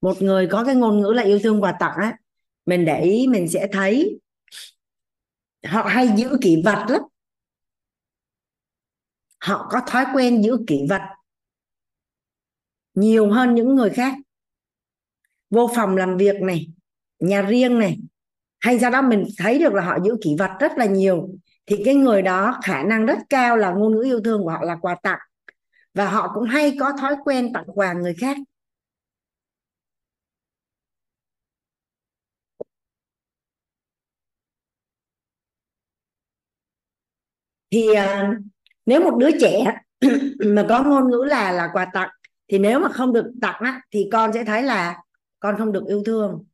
Một 0.00 0.22
người 0.22 0.48
có 0.50 0.64
cái 0.64 0.74
ngôn 0.74 1.00
ngữ 1.00 1.12
là 1.12 1.22
yêu 1.22 1.38
thương 1.42 1.62
quà 1.62 1.76
tặng 1.80 1.96
á, 1.96 2.18
mình 2.66 2.84
để 2.84 3.02
ý, 3.02 3.26
mình 3.26 3.48
sẽ 3.48 3.68
thấy. 3.72 4.20
Họ 5.66 5.82
hay 5.82 6.08
giữ 6.16 6.38
kỷ 6.42 6.62
vật 6.64 6.86
lắm. 6.88 7.02
Họ 9.38 9.68
có 9.70 9.80
thói 9.86 10.06
quen 10.14 10.42
giữ 10.42 10.56
kỷ 10.66 10.86
vật 10.88 11.02
nhiều 12.94 13.30
hơn 13.30 13.54
những 13.54 13.74
người 13.74 13.90
khác. 13.90 14.14
Vô 15.50 15.70
phòng 15.76 15.96
làm 15.96 16.16
việc 16.16 16.40
này, 16.42 16.66
nhà 17.18 17.42
riêng 17.42 17.78
này 17.78 17.98
hay 18.60 18.78
do 18.78 18.90
đó 18.90 19.02
mình 19.02 19.24
thấy 19.38 19.58
được 19.58 19.74
là 19.74 19.82
họ 19.82 19.98
giữ 20.04 20.16
kỷ 20.22 20.36
vật 20.38 20.50
rất 20.60 20.72
là 20.78 20.86
nhiều. 20.86 21.28
Thì 21.66 21.82
cái 21.84 21.94
người 21.94 22.22
đó 22.22 22.60
khả 22.64 22.82
năng 22.82 23.06
rất 23.06 23.18
cao 23.28 23.56
là 23.56 23.70
ngôn 23.70 23.92
ngữ 23.94 24.02
yêu 24.04 24.20
thương 24.24 24.42
của 24.44 24.50
họ 24.50 24.62
là 24.62 24.76
quà 24.80 24.96
tặng. 25.02 25.18
Và 25.94 26.10
họ 26.10 26.32
cũng 26.34 26.44
hay 26.44 26.76
có 26.80 26.92
thói 27.00 27.16
quen 27.24 27.52
tặng 27.52 27.64
quà 27.74 27.92
người 27.92 28.14
khác. 28.20 28.36
Thì 37.70 37.88
uh, 37.90 38.36
nếu 38.86 39.00
một 39.04 39.16
đứa 39.18 39.30
trẻ 39.40 39.64
mà 40.46 40.66
có 40.68 40.82
ngôn 40.82 41.10
ngữ 41.10 41.24
là 41.28 41.52
là 41.52 41.70
quà 41.72 41.86
tặng 41.94 42.08
thì 42.48 42.58
nếu 42.58 42.80
mà 42.80 42.88
không 42.88 43.12
được 43.12 43.32
tặng 43.40 43.60
á, 43.60 43.80
thì 43.90 44.08
con 44.12 44.32
sẽ 44.32 44.44
thấy 44.44 44.62
là 44.62 44.96
con 45.40 45.56
không 45.58 45.72
được 45.72 45.84
yêu 45.88 46.02
thương 46.06 46.44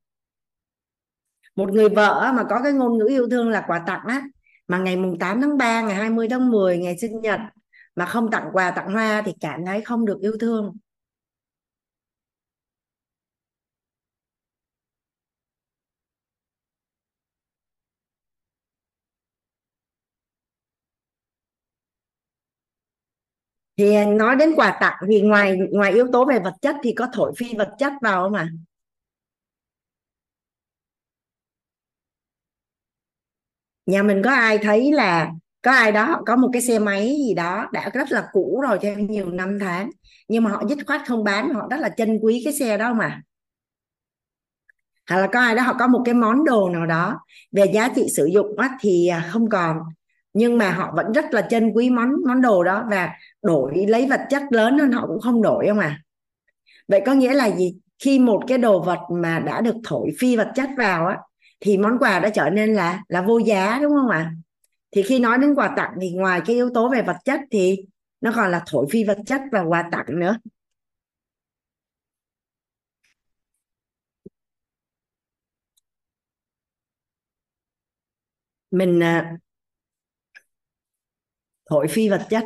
một 1.56 1.72
người 1.72 1.88
vợ 1.88 2.32
mà 2.36 2.44
có 2.50 2.60
cái 2.64 2.72
ngôn 2.72 2.98
ngữ 2.98 3.06
yêu 3.08 3.28
thương 3.30 3.50
là 3.50 3.64
quà 3.68 3.82
tặng 3.86 4.04
á, 4.06 4.22
mà 4.68 4.78
ngày 4.78 4.96
mùng 4.96 5.18
8 5.18 5.40
tháng 5.40 5.58
3 5.58 5.80
ngày 5.82 5.94
20 5.96 6.28
tháng 6.30 6.50
10 6.50 6.78
ngày 6.78 6.98
sinh 6.98 7.20
nhật, 7.20 7.40
mà 7.96 8.06
không 8.06 8.30
tặng 8.30 8.48
quà, 8.52 8.70
tặng 8.70 8.92
hoa 8.92 9.22
thì 9.26 9.32
cảm 9.40 9.64
thấy 9.66 9.80
không 9.80 10.04
được 10.06 10.18
yêu 10.20 10.32
thương 10.40 10.76
thì 23.76 24.04
nói 24.04 24.36
đến 24.36 24.52
quà 24.56 24.78
tặng 24.80 24.96
thì 25.08 25.20
ngoài 25.22 25.56
ngoài 25.72 25.92
yếu 25.92 26.06
tố 26.12 26.24
về 26.24 26.38
vật 26.38 26.54
chất 26.62 26.76
thì 26.82 26.92
có 26.96 27.06
thổi 27.12 27.32
phi 27.38 27.54
vật 27.58 27.68
chất 27.78 27.92
vào 28.02 28.22
không 28.24 28.34
ạ 28.34 28.48
à? 28.50 28.75
Nhà 33.86 34.02
mình 34.02 34.22
có 34.24 34.30
ai 34.30 34.58
thấy 34.58 34.92
là 34.92 35.30
có 35.62 35.70
ai 35.70 35.92
đó 35.92 36.22
có 36.26 36.36
một 36.36 36.48
cái 36.52 36.62
xe 36.62 36.78
máy 36.78 37.16
gì 37.26 37.34
đó 37.34 37.68
đã 37.72 37.90
rất 37.94 38.12
là 38.12 38.28
cũ 38.32 38.60
rồi 38.68 38.78
theo 38.82 38.98
nhiều 38.98 39.30
năm 39.30 39.58
tháng 39.60 39.90
nhưng 40.28 40.44
mà 40.44 40.50
họ 40.50 40.62
dứt 40.68 40.78
khoát 40.86 41.00
không 41.06 41.24
bán 41.24 41.54
họ 41.54 41.66
rất 41.70 41.80
là 41.80 41.88
trân 41.88 42.18
quý 42.22 42.42
cái 42.44 42.52
xe 42.52 42.78
đó 42.78 42.92
mà. 42.92 43.22
Hoặc 45.10 45.20
là 45.20 45.26
có 45.32 45.40
ai 45.40 45.54
đó 45.54 45.62
họ 45.62 45.74
có 45.78 45.86
một 45.86 46.02
cái 46.04 46.14
món 46.14 46.44
đồ 46.44 46.68
nào 46.68 46.86
đó 46.86 47.20
về 47.52 47.64
giá 47.74 47.88
trị 47.96 48.06
sử 48.16 48.26
dụng 48.26 48.58
á, 48.58 48.70
thì 48.80 49.06
à, 49.08 49.28
không 49.32 49.48
còn. 49.48 49.78
Nhưng 50.32 50.58
mà 50.58 50.70
họ 50.70 50.92
vẫn 50.96 51.12
rất 51.12 51.24
là 51.30 51.42
trân 51.50 51.72
quý 51.72 51.90
món 51.90 52.08
món 52.26 52.40
đồ 52.40 52.64
đó 52.64 52.84
và 52.90 53.10
đổi 53.42 53.86
lấy 53.88 54.06
vật 54.06 54.20
chất 54.30 54.42
lớn 54.50 54.78
hơn 54.78 54.92
họ 54.92 55.06
cũng 55.06 55.20
không 55.20 55.42
đổi 55.42 55.66
không 55.68 55.78
à. 55.78 56.00
Vậy 56.88 57.02
có 57.06 57.12
nghĩa 57.12 57.34
là 57.34 57.50
gì? 57.56 57.74
Khi 57.98 58.18
một 58.18 58.42
cái 58.48 58.58
đồ 58.58 58.82
vật 58.82 58.98
mà 59.10 59.38
đã 59.38 59.60
được 59.60 59.74
thổi 59.84 60.10
phi 60.18 60.36
vật 60.36 60.52
chất 60.54 60.68
vào 60.78 61.06
á 61.06 61.18
thì 61.60 61.78
món 61.78 61.98
quà 62.00 62.20
đã 62.20 62.30
trở 62.34 62.50
nên 62.50 62.74
là 62.74 63.02
là 63.08 63.22
vô 63.22 63.38
giá, 63.38 63.78
đúng 63.82 63.92
không 63.92 64.10
ạ? 64.10 64.32
Thì 64.92 65.02
khi 65.02 65.18
nói 65.20 65.38
đến 65.38 65.54
quà 65.54 65.74
tặng 65.76 65.94
thì 66.02 66.10
ngoài 66.10 66.42
cái 66.46 66.56
yếu 66.56 66.70
tố 66.74 66.88
về 66.90 67.02
vật 67.02 67.16
chất 67.24 67.40
thì 67.50 67.76
nó 68.20 68.32
còn 68.36 68.50
là 68.50 68.62
thổi 68.66 68.86
phi 68.92 69.04
vật 69.04 69.18
chất 69.26 69.40
và 69.52 69.62
quà 69.62 69.88
tặng 69.92 70.06
nữa. 70.20 70.38
Mình 78.70 79.00
à, 79.02 79.36
thổi 81.70 81.88
phi 81.88 82.08
vật 82.08 82.26
chất. 82.30 82.44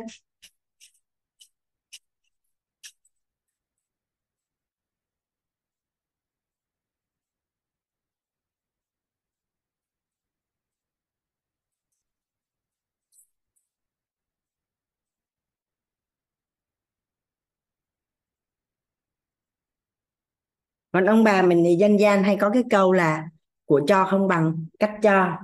Còn 20.91 21.05
ông 21.05 21.23
bà 21.23 21.41
mình 21.41 21.63
thì 21.65 21.75
dân 21.75 21.99
gian 21.99 22.23
hay 22.23 22.37
có 22.41 22.49
cái 22.49 22.63
câu 22.69 22.91
là 22.91 23.23
của 23.65 23.81
cho 23.87 24.05
không 24.05 24.27
bằng 24.27 24.65
cách 24.79 24.91
cho. 25.03 25.37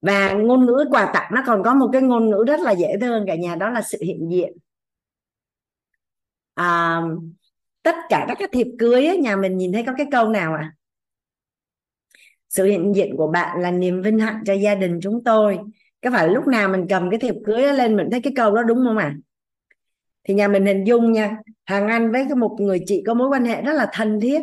Và 0.00 0.32
ngôn 0.32 0.66
ngữ 0.66 0.84
quà 0.90 1.10
tặng 1.14 1.30
nó 1.34 1.42
còn 1.46 1.62
có 1.62 1.74
một 1.74 1.88
cái 1.92 2.02
ngôn 2.02 2.30
ngữ 2.30 2.44
rất 2.46 2.60
là 2.60 2.72
dễ 2.72 2.88
thương 3.00 3.24
cả 3.26 3.34
nhà 3.34 3.56
đó 3.56 3.70
là 3.70 3.82
sự 3.82 3.98
hiện 4.02 4.28
diện. 4.30 4.52
À, 6.54 7.00
tất 7.82 7.94
cả 8.08 8.24
các 8.28 8.36
cái 8.38 8.48
thiệp 8.52 8.66
cưới 8.78 9.06
ấy, 9.06 9.18
nhà 9.18 9.36
mình 9.36 9.58
nhìn 9.58 9.72
thấy 9.72 9.82
có 9.86 9.92
cái 9.96 10.06
câu 10.10 10.28
nào 10.28 10.54
à? 10.54 10.74
Sự 12.48 12.64
hiện 12.64 12.92
diện 12.96 13.16
của 13.16 13.26
bạn 13.26 13.60
là 13.60 13.70
niềm 13.70 14.02
vinh 14.02 14.18
hạnh 14.18 14.42
cho 14.46 14.52
gia 14.52 14.74
đình 14.74 14.98
chúng 15.02 15.24
tôi. 15.24 15.58
Có 16.02 16.10
phải 16.10 16.28
lúc 16.28 16.46
nào 16.46 16.68
mình 16.68 16.86
cầm 16.88 17.10
cái 17.10 17.20
thiệp 17.20 17.34
cưới 17.46 17.72
lên 17.72 17.96
mình 17.96 18.08
thấy 18.10 18.20
cái 18.22 18.32
câu 18.36 18.54
đó 18.54 18.62
đúng 18.62 18.78
không 18.84 18.96
à 18.96 19.16
thì 20.24 20.34
nhà 20.34 20.48
mình 20.48 20.66
hình 20.66 20.84
dung 20.84 21.12
nha 21.12 21.36
hàng 21.64 21.88
anh 21.88 22.12
với 22.12 22.24
một 22.36 22.56
người 22.60 22.80
chị 22.86 23.02
có 23.06 23.14
mối 23.14 23.28
quan 23.28 23.44
hệ 23.44 23.62
rất 23.62 23.72
là 23.72 23.88
thân 23.92 24.20
thiết. 24.20 24.40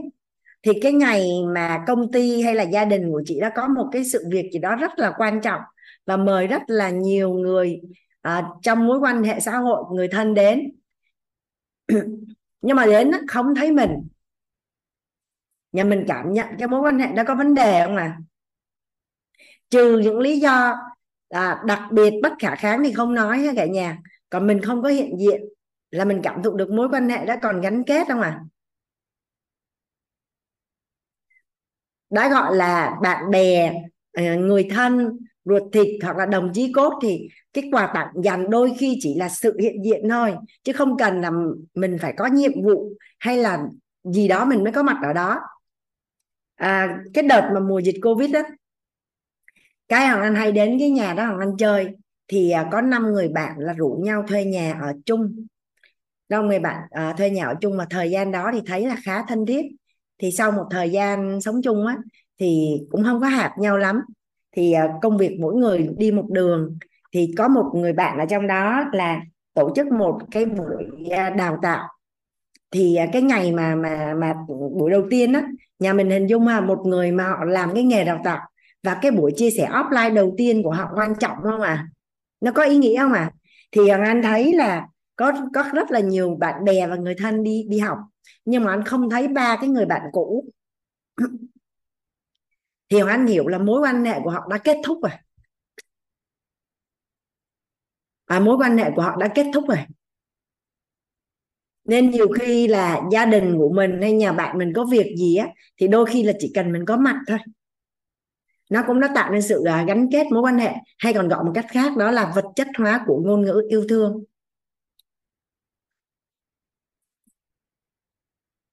Thì 0.64 0.72
cái 0.82 0.94
ngày 0.94 1.28
mà 1.56 1.84
công 1.88 2.12
ty 2.12 2.42
hay 2.42 2.56
là 2.56 2.64
gia 2.64 2.86
đình 2.86 3.12
của 3.12 3.22
chị 3.26 3.40
đã 3.40 3.52
có 3.56 3.68
một 3.68 3.90
cái 3.92 4.06
sự 4.06 4.26
việc 4.32 4.50
gì 4.54 4.60
đó 4.60 4.76
rất 4.76 5.00
là 5.00 5.14
quan 5.18 5.42
trọng 5.42 5.62
và 6.06 6.18
mời 6.18 6.48
rất 6.48 6.62
là 6.68 6.90
nhiều 6.90 7.34
người 7.34 7.82
à, 8.22 8.48
trong 8.62 8.88
mối 8.88 9.00
quan 9.00 9.24
hệ 9.24 9.40
xã 9.40 9.58
hội 9.58 9.84
người 9.94 10.08
thân 10.08 10.34
đến. 10.34 10.72
Nhưng 12.62 12.76
mà 12.76 12.86
đến 12.86 13.12
không 13.28 13.56
thấy 13.56 13.72
mình. 13.72 13.92
Nhà 15.72 15.84
mình 15.84 16.06
cảm 16.08 16.34
nhận 16.34 16.48
cái 16.60 16.68
mối 16.68 16.82
quan 16.82 17.00
hệ 17.00 17.08
đó 17.08 17.24
có 17.28 17.36
vấn 17.36 17.54
đề 17.54 17.86
không 17.86 17.96
à? 17.96 18.18
Trừ 19.70 20.00
những 20.00 20.20
lý 20.20 20.40
do 20.40 20.76
à, 21.30 21.64
đặc 21.66 21.80
biệt 21.92 22.14
bất 22.24 22.34
khả 22.40 22.56
kháng 22.56 22.84
thì 22.84 22.94
không 22.94 23.14
nói 23.14 23.40
ha 23.40 23.54
cả 23.56 23.66
nhà. 23.66 23.98
Còn 24.30 24.48
mình 24.48 24.62
không 24.62 24.82
có 24.84 24.90
hiện 24.90 25.18
diện 25.20 25.42
là 25.92 26.06
mình 26.06 26.22
cảm 26.24 26.44
thụ 26.44 26.56
được 26.56 26.70
mối 26.72 26.88
quan 26.92 27.10
hệ 27.10 27.26
đã 27.26 27.40
còn 27.42 27.62
gắn 27.62 27.84
kết 27.84 28.08
không 28.08 28.22
à 28.22 28.40
đã 32.10 32.30
gọi 32.30 32.56
là 32.56 32.98
bạn 33.02 33.32
bè 33.32 33.74
ờ, 34.14 34.24
người 34.38 34.68
thân 34.72 35.18
ruột 35.46 35.64
thịt 35.74 35.88
hoặc 36.04 36.18
là 36.18 36.26
đồng 36.26 36.52
chí 36.54 36.72
cốt 36.74 36.94
thì 37.02 37.28
cái 37.54 37.64
quà 37.72 37.92
tặng 37.94 38.08
dành 38.24 38.50
đôi 38.50 38.74
khi 38.80 38.98
chỉ 39.02 39.16
là 39.16 39.30
sự 39.30 39.58
hiện 39.60 39.84
diện 39.86 40.10
thôi 40.10 40.36
chứ 40.64 40.74
không 40.74 40.98
cần 40.98 41.22
là 41.22 41.32
mình 41.76 41.98
phải 42.02 42.14
có 42.18 42.26
nhiệm 42.28 42.52
vụ 42.64 42.94
hay 43.20 43.38
là 43.38 43.60
gì 44.04 44.28
đó 44.28 44.46
mình 44.46 44.64
mới 44.64 44.74
có 44.74 44.84
mặt 44.84 44.98
ở 45.04 45.14
đó. 45.14 45.40
À, 46.56 47.00
cái 47.14 47.24
đợt 47.24 47.50
mà 47.54 47.60
mùa 47.60 47.80
dịch 47.80 47.96
covid 48.04 48.32
đó 48.32 48.42
cái 49.88 50.08
hoàng 50.08 50.22
anh 50.22 50.36
hay 50.36 50.52
đến 50.52 50.78
cái 50.80 50.90
nhà 50.90 51.14
đó 51.14 51.26
hoàng 51.26 51.40
anh 51.40 51.58
chơi 51.58 51.88
thì 52.28 52.52
à, 52.52 52.70
có 52.72 52.82
5 52.82 53.14
người 53.14 53.28
bạn 53.30 53.60
là 53.60 53.74
rủ 53.74 54.00
nhau 54.04 54.24
thuê 54.28 54.46
nhà 54.46 54.80
ở 54.82 54.94
chung 55.06 55.46
năm 56.30 56.48
người 56.48 56.60
bạn 56.60 56.82
à, 56.92 57.14
thuê 57.18 57.30
nhà 57.30 57.46
ở 57.46 57.56
chung 57.62 57.78
mà 57.78 57.86
thời 57.90 58.12
gian 58.12 58.32
đó 58.32 58.50
thì 58.54 58.62
thấy 58.66 58.88
là 58.88 58.96
khá 59.04 59.24
thân 59.28 59.46
thiết. 59.46 59.66
Thì 60.22 60.32
sau 60.32 60.52
một 60.52 60.66
thời 60.72 60.90
gian 60.90 61.42
sống 61.42 61.62
chung 61.62 61.88
á 61.88 61.98
thì 62.40 62.82
cũng 62.92 63.04
không 63.04 63.22
có 63.22 63.28
hợp 63.28 63.52
nhau 63.60 63.78
lắm. 63.78 64.02
Thì 64.56 64.72
à, 64.72 64.88
công 65.02 65.18
việc 65.18 65.38
mỗi 65.42 65.56
người 65.56 65.90
đi 65.98 66.12
một 66.12 66.26
đường. 66.30 66.78
Thì 67.14 67.34
có 67.38 67.48
một 67.48 67.72
người 67.74 67.94
bạn 67.94 68.18
ở 68.18 68.26
trong 68.26 68.48
đó 68.48 68.84
là 68.94 69.22
tổ 69.54 69.74
chức 69.76 69.88
một 69.88 70.20
cái 70.32 70.46
buổi 70.46 71.10
à, 71.12 71.30
đào 71.30 71.60
tạo. 71.62 71.88
Thì 72.72 72.96
à, 72.96 73.08
cái 73.14 73.22
ngày 73.22 73.52
mà 73.52 73.76
mà 73.76 74.14
mà 74.14 74.34
buổi 74.48 74.92
đầu 74.92 75.04
tiên 75.10 75.34
á 75.34 75.44
nhà 75.80 75.94
mình 75.94 76.10
hình 76.10 76.28
dung 76.28 76.48
là 76.48 76.62
một 76.62 76.80
người 76.86 77.12
mà 77.12 77.28
họ 77.30 77.46
làm 77.46 77.74
cái 77.74 77.84
nghề 77.84 78.04
đào 78.04 78.22
tạo. 78.24 78.40
Và 78.84 79.00
cái 79.02 79.12
buổi 79.12 79.32
chia 79.36 79.50
sẻ 79.50 79.70
offline 79.70 80.14
đầu 80.14 80.34
tiên 80.38 80.64
của 80.64 80.72
họ 80.72 80.90
quan 80.96 81.16
trọng 81.20 81.38
không 81.44 81.62
à? 81.62 81.88
Nó 82.42 82.52
có 82.52 82.64
ý 82.64 82.78
nghĩa 82.78 83.00
không 83.00 83.14
à? 83.14 83.32
Thì 83.72 83.88
anh 83.88 84.22
thấy 84.22 84.54
là 84.54 84.88
có 85.20 85.32
có 85.54 85.64
rất 85.74 85.92
là 85.92 86.00
nhiều 86.00 86.36
bạn 86.36 86.64
bè 86.64 86.88
và 86.88 86.96
người 86.96 87.16
thân 87.18 87.44
đi 87.44 87.66
đi 87.70 87.80
học. 87.80 87.98
Nhưng 88.46 88.64
mà 88.64 88.72
anh 88.72 88.84
không 88.84 89.10
thấy 89.10 89.28
ba 89.28 89.58
cái 89.62 89.70
người 89.70 89.86
bạn 89.86 90.02
cũ. 90.12 90.46
Thì 92.90 93.00
anh 93.08 93.28
hiểu 93.28 93.48
là 93.48 93.58
mối 93.58 93.82
quan 93.82 94.06
hệ 94.06 94.20
của 94.24 94.30
họ 94.30 94.48
đã 94.50 94.58
kết 94.58 94.78
thúc 94.84 95.00
rồi. 95.02 95.12
À, 98.26 98.40
mối 98.40 98.58
quan 98.58 98.78
hệ 98.78 98.92
của 98.96 99.02
họ 99.02 99.16
đã 99.16 99.28
kết 99.36 99.46
thúc 99.54 99.64
rồi. 99.68 99.78
Nên 101.86 102.10
nhiều 102.10 102.28
khi 102.40 102.68
là 102.68 103.02
gia 103.12 103.26
đình 103.26 103.58
của 103.58 103.70
mình 103.70 104.02
hay 104.02 104.14
nhà 104.14 104.32
bạn 104.32 104.58
mình 104.58 104.74
có 104.76 104.86
việc 104.86 105.16
gì 105.18 105.36
á 105.36 105.48
thì 105.78 105.88
đôi 105.88 106.06
khi 106.06 106.24
là 106.24 106.34
chỉ 106.40 106.52
cần 106.56 106.72
mình 106.72 106.86
có 106.86 106.98
mặt 106.98 107.16
thôi. 107.28 107.38
Nó 108.70 108.84
cũng 108.88 109.00
đã 109.00 109.10
tạo 109.16 109.32
nên 109.32 109.42
sự 109.42 109.64
à, 109.64 109.86
gắn 109.88 110.08
kết 110.12 110.28
mối 110.32 110.42
quan 110.42 110.60
hệ 110.60 110.74
hay 111.00 111.14
còn 111.14 111.28
gọi 111.28 111.44
một 111.44 111.52
cách 111.56 111.66
khác 111.70 111.98
đó 111.98 112.12
là 112.12 112.32
vật 112.36 112.46
chất 112.56 112.68
hóa 112.78 113.04
của 113.08 113.22
ngôn 113.26 113.42
ngữ 113.42 113.62
yêu 113.70 113.86
thương. 113.90 114.24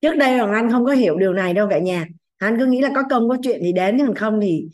Trước 0.00 0.14
đây 0.16 0.38
hoàng 0.38 0.52
anh 0.52 0.70
không 0.70 0.84
có 0.84 0.92
hiểu 0.92 1.16
điều 1.16 1.32
này 1.32 1.54
đâu 1.54 1.68
cả 1.70 1.78
nhà. 1.78 2.06
Anh 2.38 2.58
cứ 2.58 2.66
nghĩ 2.66 2.80
là 2.80 2.90
có 2.94 3.02
công 3.10 3.28
có 3.28 3.36
chuyện 3.42 3.60
thì 3.62 3.72
đến 3.72 3.98
còn 3.98 4.14
không 4.14 4.40
thì 4.40 4.68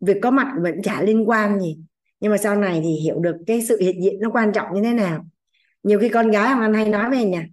việc 0.00 0.16
có 0.22 0.30
mặt 0.30 0.52
vẫn 0.62 0.82
chả 0.82 1.02
liên 1.02 1.28
quan 1.28 1.60
gì. 1.60 1.78
Nhưng 2.20 2.30
mà 2.30 2.38
sau 2.38 2.56
này 2.56 2.80
thì 2.84 2.90
hiểu 2.90 3.18
được 3.18 3.36
cái 3.46 3.62
sự 3.62 3.80
hiện 3.80 4.02
diện 4.02 4.14
nó 4.20 4.30
quan 4.30 4.52
trọng 4.52 4.66
như 4.74 4.82
thế 4.82 4.92
nào. 4.92 5.26
Nhiều 5.82 5.98
khi 5.98 6.08
con 6.08 6.30
gái 6.30 6.48
hoàng 6.48 6.60
anh 6.60 6.74
hay 6.74 6.88
nói 6.88 7.10
về 7.10 7.24
nhà 7.24 7.46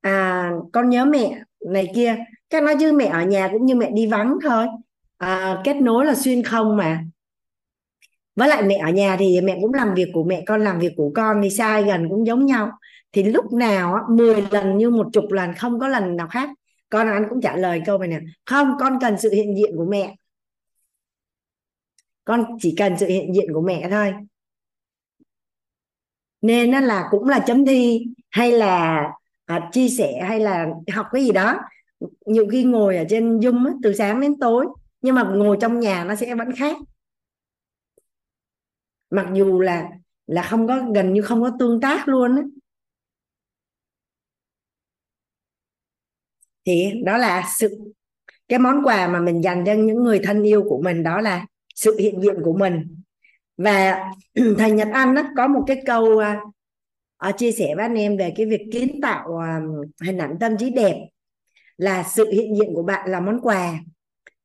à 0.00 0.50
con 0.72 0.90
nhớ 0.90 1.04
mẹ 1.04 1.42
này 1.66 1.92
kia. 1.94 2.16
Các 2.50 2.62
nói 2.62 2.76
chứ 2.80 2.92
mẹ 2.92 3.06
ở 3.06 3.24
nhà 3.24 3.48
cũng 3.52 3.66
như 3.66 3.74
mẹ 3.74 3.90
đi 3.90 4.06
vắng 4.06 4.38
thôi. 4.42 4.66
À, 5.18 5.60
kết 5.64 5.76
nối 5.76 6.06
là 6.06 6.14
xuyên 6.14 6.42
không 6.42 6.76
mà. 6.76 7.04
Với 8.36 8.48
lại 8.48 8.62
mẹ 8.62 8.76
ở 8.76 8.90
nhà 8.90 9.16
thì 9.18 9.40
mẹ 9.40 9.58
cũng 9.60 9.74
làm 9.74 9.94
việc 9.94 10.08
của 10.12 10.24
mẹ 10.24 10.42
con 10.46 10.64
làm 10.64 10.78
việc 10.78 10.92
của 10.96 11.10
con 11.14 11.40
thì 11.42 11.50
sai 11.50 11.82
gần 11.82 12.08
cũng 12.08 12.26
giống 12.26 12.46
nhau 12.46 12.70
thì 13.12 13.22
lúc 13.22 13.52
nào 13.52 13.94
á, 13.94 14.02
10 14.10 14.42
lần 14.50 14.78
như 14.78 14.90
một 14.90 15.08
chục 15.12 15.24
lần 15.30 15.54
không 15.54 15.80
có 15.80 15.88
lần 15.88 16.16
nào 16.16 16.28
khác. 16.28 16.50
Con 16.90 17.08
anh 17.08 17.26
cũng 17.30 17.40
trả 17.40 17.56
lời 17.56 17.82
câu 17.86 17.98
này 17.98 18.08
nè 18.08 18.20
không 18.46 18.72
con 18.80 18.98
cần 19.00 19.18
sự 19.18 19.30
hiện 19.30 19.56
diện 19.56 19.76
của 19.76 19.86
mẹ. 19.90 20.16
Con 22.24 22.44
chỉ 22.60 22.74
cần 22.78 22.98
sự 22.98 23.06
hiện 23.06 23.34
diện 23.34 23.52
của 23.54 23.60
mẹ 23.60 23.88
thôi. 23.90 24.14
Nên 26.40 26.70
nó 26.70 26.80
là 26.80 27.08
cũng 27.10 27.28
là 27.28 27.44
chấm 27.46 27.66
thi 27.66 28.06
hay 28.30 28.52
là 28.52 29.04
à, 29.44 29.68
chia 29.72 29.88
sẻ 29.88 30.24
hay 30.28 30.40
là 30.40 30.66
học 30.94 31.06
cái 31.12 31.24
gì 31.24 31.32
đó. 31.32 31.58
Nhiều 32.26 32.46
khi 32.52 32.64
ngồi 32.64 32.96
ở 32.96 33.04
trên 33.08 33.38
zoom 33.38 33.66
á, 33.66 33.72
từ 33.82 33.94
sáng 33.94 34.20
đến 34.20 34.38
tối 34.38 34.66
nhưng 35.00 35.14
mà 35.14 35.22
ngồi 35.22 35.56
trong 35.60 35.80
nhà 35.80 36.04
nó 36.04 36.14
sẽ 36.14 36.34
vẫn 36.34 36.48
khác. 36.56 36.76
Mặc 39.10 39.26
dù 39.34 39.60
là 39.60 39.88
là 40.26 40.42
không 40.42 40.66
có 40.66 40.82
gần 40.94 41.12
như 41.12 41.22
không 41.22 41.42
có 41.42 41.50
tương 41.58 41.80
tác 41.80 42.08
luôn 42.08 42.36
á. 42.36 42.42
Thì 46.68 46.92
đó 47.04 47.16
là 47.16 47.44
sự 47.58 47.78
cái 48.48 48.58
món 48.58 48.82
quà 48.84 49.08
mà 49.08 49.20
mình 49.20 49.44
dành 49.44 49.64
cho 49.66 49.72
những 49.72 50.02
người 50.02 50.20
thân 50.24 50.42
yêu 50.42 50.64
của 50.68 50.80
mình 50.82 51.02
đó 51.02 51.20
là 51.20 51.46
sự 51.74 51.96
hiện 51.98 52.20
diện 52.22 52.34
của 52.44 52.52
mình. 52.52 53.02
Và 53.56 54.10
thầy 54.58 54.70
Nhật 54.70 54.88
Anh 54.92 55.14
đó, 55.14 55.22
có 55.36 55.46
một 55.46 55.64
cái 55.66 55.82
câu 55.86 56.04
uh, 57.28 57.36
chia 57.36 57.52
sẻ 57.52 57.74
với 57.76 57.84
anh 57.84 57.94
em 57.94 58.16
về 58.16 58.32
cái 58.36 58.46
việc 58.46 58.60
kiến 58.72 59.00
tạo 59.02 59.28
uh, 59.28 59.86
hình 60.06 60.18
ảnh 60.18 60.36
tâm 60.40 60.56
trí 60.56 60.70
đẹp 60.70 60.96
là 61.76 62.02
sự 62.02 62.30
hiện 62.32 62.56
diện 62.56 62.74
của 62.74 62.82
bạn 62.82 63.10
là 63.10 63.20
món 63.20 63.40
quà 63.40 63.80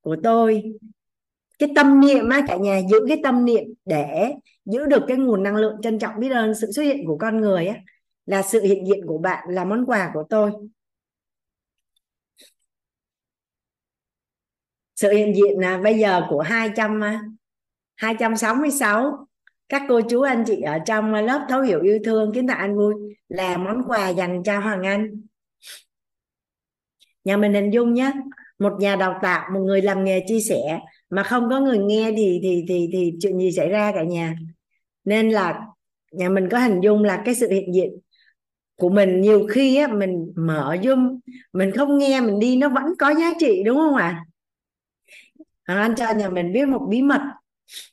của 0.02 0.16
tôi. 0.24 0.64
Cái 1.60 1.70
tâm 1.76 2.02
niệm 2.02 2.30
á 2.30 2.42
cả 2.48 2.58
nhà 2.58 2.82
giữ 2.92 3.00
cái 3.08 3.20
tâm 3.24 3.46
niệm 3.46 3.64
để 3.86 4.34
giữ 4.66 4.86
được 4.86 5.04
cái 5.08 5.18
nguồn 5.18 5.44
năng 5.44 5.56
lượng 5.56 5.76
trân 5.82 6.00
trọng 6.00 6.20
biết 6.20 6.30
ơn 6.30 6.56
sự 6.56 6.72
xuất 6.72 6.84
hiện 6.84 7.06
của 7.08 7.18
con 7.18 7.42
người 7.42 7.68
á 7.68 7.76
là 8.26 8.42
sự 8.42 8.62
hiện 8.62 8.88
diện 8.88 9.08
của 9.08 9.18
bạn 9.18 9.48
là 9.50 9.66
món 9.66 9.86
quà 9.86 10.12
của 10.14 10.24
tôi. 10.30 10.52
Sự 14.96 15.12
hiện 15.12 15.36
diện 15.36 15.60
là 15.60 15.78
bây 15.78 16.00
giờ 16.00 16.22
của 16.30 16.42
200 16.42 17.02
266 17.96 19.28
các 19.70 19.82
cô 19.90 20.02
chú 20.02 20.22
anh 20.22 20.44
chị 20.48 20.62
ở 20.62 20.80
trong 20.86 21.14
lớp 21.14 21.46
thấu 21.50 21.62
hiểu 21.62 21.82
yêu 21.82 22.00
thương 22.04 22.32
kiến 22.34 22.48
tạo 22.48 22.58
anh 22.58 22.76
vui 22.76 22.94
là 23.30 23.58
món 23.58 23.84
quà 23.88 24.10
dành 24.10 24.44
cho 24.44 24.60
Hoàng 24.60 24.84
Anh. 24.84 25.22
Nhà 27.24 27.38
mình 27.38 27.54
hình 27.54 27.70
dung 27.74 27.94
nhé 27.94 28.12
một 28.60 28.74
nhà 28.80 28.96
đào 28.96 29.20
tạo 29.22 29.50
một 29.54 29.60
người 29.60 29.82
làm 29.82 30.04
nghề 30.04 30.24
chia 30.28 30.40
sẻ 30.40 30.80
mà 31.10 31.24
không 31.24 31.50
có 31.50 31.60
người 31.60 31.78
nghe 31.78 32.12
thì 32.18 32.40
thì 32.44 32.66
thì 32.68 32.90
thì 32.94 33.14
chuyện 33.22 33.40
gì 33.40 33.52
xảy 33.52 33.70
ra 33.70 33.92
cả 33.96 34.04
nhà? 34.04 34.36
Nên 35.06 35.30
là 35.30 35.60
nhà 36.12 36.30
mình 36.30 36.50
có 36.50 36.60
hình 36.60 36.80
dung 36.84 37.04
là 37.04 37.22
cái 37.26 37.36
sự 37.36 37.50
hiện 37.50 37.74
diện 37.74 37.90
của 38.76 38.90
mình 38.90 39.22
nhiều 39.22 39.48
khi 39.50 39.78
á, 39.78 39.88
mình 39.88 40.34
mở 40.36 40.76
zoom 40.82 41.20
mình 41.54 41.72
không 41.72 41.98
nghe 41.98 42.22
mình 42.22 42.40
đi 42.40 42.58
nó 42.58 42.70
vẫn 42.70 42.86
có 43.00 43.14
giá 43.14 43.34
trị 43.40 43.64
đúng 43.66 43.78
không 43.78 43.96
ạ? 43.96 44.08
à? 44.08 44.26
À, 45.64 45.76
anh 45.80 45.96
cho 45.96 46.14
nhà 46.14 46.30
mình 46.30 46.54
biết 46.54 46.68
một 46.68 46.88
bí 46.90 47.02
mật 47.02 47.22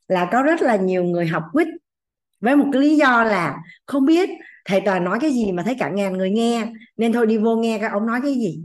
là 0.09 0.29
có 0.33 0.43
rất 0.43 0.63
là 0.63 0.77
nhiều 0.77 1.05
người 1.05 1.27
học 1.27 1.43
quýt 1.53 1.69
với 2.41 2.57
một 2.57 2.67
cái 2.73 2.83
lý 2.83 2.97
do 2.97 3.25
là 3.25 3.57
không 3.87 4.07
biết 4.07 4.31
thầy 4.65 4.81
toàn 4.81 5.05
nói 5.05 5.19
cái 5.21 5.31
gì 5.31 5.53
mà 5.53 5.63
thấy 5.63 5.77
cả 5.79 5.91
ngàn 5.91 6.19
người 6.19 6.31
nghe, 6.31 6.73
nên 6.97 7.13
thôi 7.13 7.27
đi 7.27 7.39
vô 7.39 7.57
nghe 7.57 7.79
các 7.79 7.93
ông 7.93 8.07
nói 8.07 8.21
cái 8.23 8.35
gì. 8.35 8.61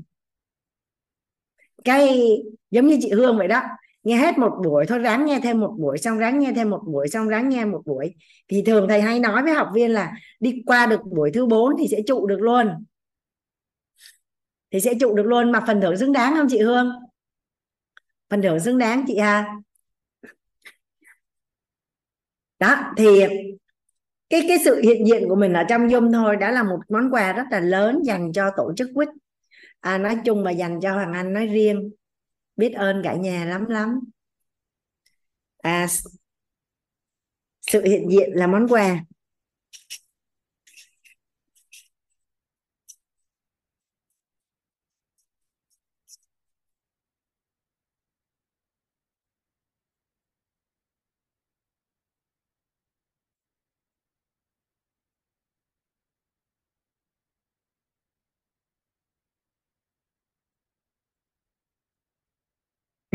Cái 1.84 2.30
giống 2.72 2.88
như 2.88 2.98
chị 3.02 3.12
Hương 3.12 3.38
vậy 3.38 3.48
đó, 3.48 3.62
nghe 4.04 4.18
hết 4.18 4.38
một 4.38 4.52
buổi, 4.64 4.86
thôi 4.86 5.00
ráng 5.00 5.26
nghe 5.26 5.40
thêm 5.44 5.60
một 5.60 5.76
buổi, 5.80 5.98
xong 5.98 6.18
ráng 6.18 6.40
nghe 6.40 6.54
thêm 6.56 6.70
một 6.70 6.82
buổi, 6.88 7.08
xong 7.08 7.28
ráng 7.28 7.50
nghe 7.50 7.66
một 7.66 7.82
buổi. 7.86 8.16
Thì 8.48 8.62
thường 8.62 8.88
thầy 8.90 9.02
hay 9.02 9.20
nói 9.20 9.44
với 9.44 9.54
học 9.54 9.70
viên 9.74 9.92
là 9.92 10.12
đi 10.40 10.64
qua 10.66 10.86
được 10.86 11.02
buổi 11.06 11.32
thứ 11.34 11.46
bốn 11.46 11.74
thì 11.80 11.88
sẽ 11.92 11.98
trụ 12.08 12.28
được 12.28 12.42
luôn. 12.42 12.68
Thì 14.72 14.80
sẽ 14.80 14.94
trụ 15.00 15.16
được 15.16 15.26
luôn, 15.26 15.52
mà 15.52 15.64
phần 15.68 15.82
thưởng 15.82 15.98
xứng 15.98 16.12
đáng 16.12 16.34
không 16.36 16.48
chị 16.50 16.60
Hương? 16.60 16.92
Phần 18.30 18.42
thưởng 18.42 18.60
xứng 18.60 18.78
đáng 18.78 19.06
chị 19.08 19.18
ha. 19.18 19.56
Đó 22.60 22.94
thì 22.98 23.20
cái 24.30 24.46
cái 24.48 24.58
sự 24.66 24.82
hiện 24.82 25.08
diện 25.08 25.30
của 25.30 25.36
mình 25.36 25.54
ở 25.54 25.64
trong 25.70 25.88
Zoom 25.88 26.14
thôi 26.14 26.36
đã 26.36 26.52
là 26.52 26.64
một 26.64 26.80
món 26.90 27.12
quà 27.12 27.34
rất 27.34 27.44
là 27.52 27.60
lớn 27.60 28.02
dành 28.04 28.32
cho 28.34 28.52
tổ 28.58 28.74
chức 28.78 28.90
quýt. 28.94 29.10
À, 29.80 29.98
nói 29.98 30.18
chung 30.26 30.44
mà 30.44 30.52
dành 30.52 30.80
cho 30.82 30.94
Hoàng 30.94 31.14
Anh 31.14 31.34
nói 31.34 31.48
riêng. 31.48 31.92
Biết 32.56 32.74
ơn 32.74 33.02
cả 33.04 33.14
nhà 33.14 33.46
lắm 33.46 33.66
lắm. 33.66 34.00
À, 35.58 35.88
sự 37.62 37.84
hiện 37.84 38.12
diện 38.12 38.30
là 38.34 38.48
món 38.48 38.68
quà. 38.68 39.00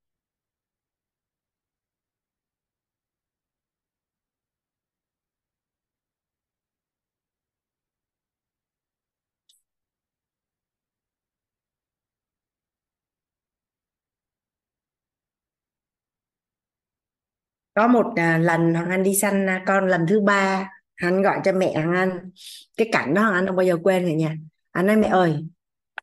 có 17.73 17.87
một 17.87 18.05
à, 18.15 18.37
lần 18.37 18.73
Hoàng 18.73 18.89
Anh 18.89 19.03
đi 19.03 19.15
săn 19.15 19.49
à, 19.49 19.63
con 19.67 19.87
lần 19.87 20.05
thứ 20.09 20.21
ba 20.21 20.69
hắn 20.95 21.21
gọi 21.21 21.39
cho 21.43 21.51
mẹ 21.51 21.73
Hoàng 21.75 21.93
Anh. 21.93 22.31
Cái 22.77 22.89
cảnh 22.91 23.13
đó 23.13 23.21
Hoàng 23.21 23.33
Anh 23.33 23.47
không 23.47 23.55
bao 23.55 23.65
giờ 23.65 23.77
quên 23.83 24.05
cả 24.05 24.13
nhà 24.13 24.35
anh 24.71 24.85
nói 24.87 24.95
mẹ 24.95 25.07
ơi 25.07 25.45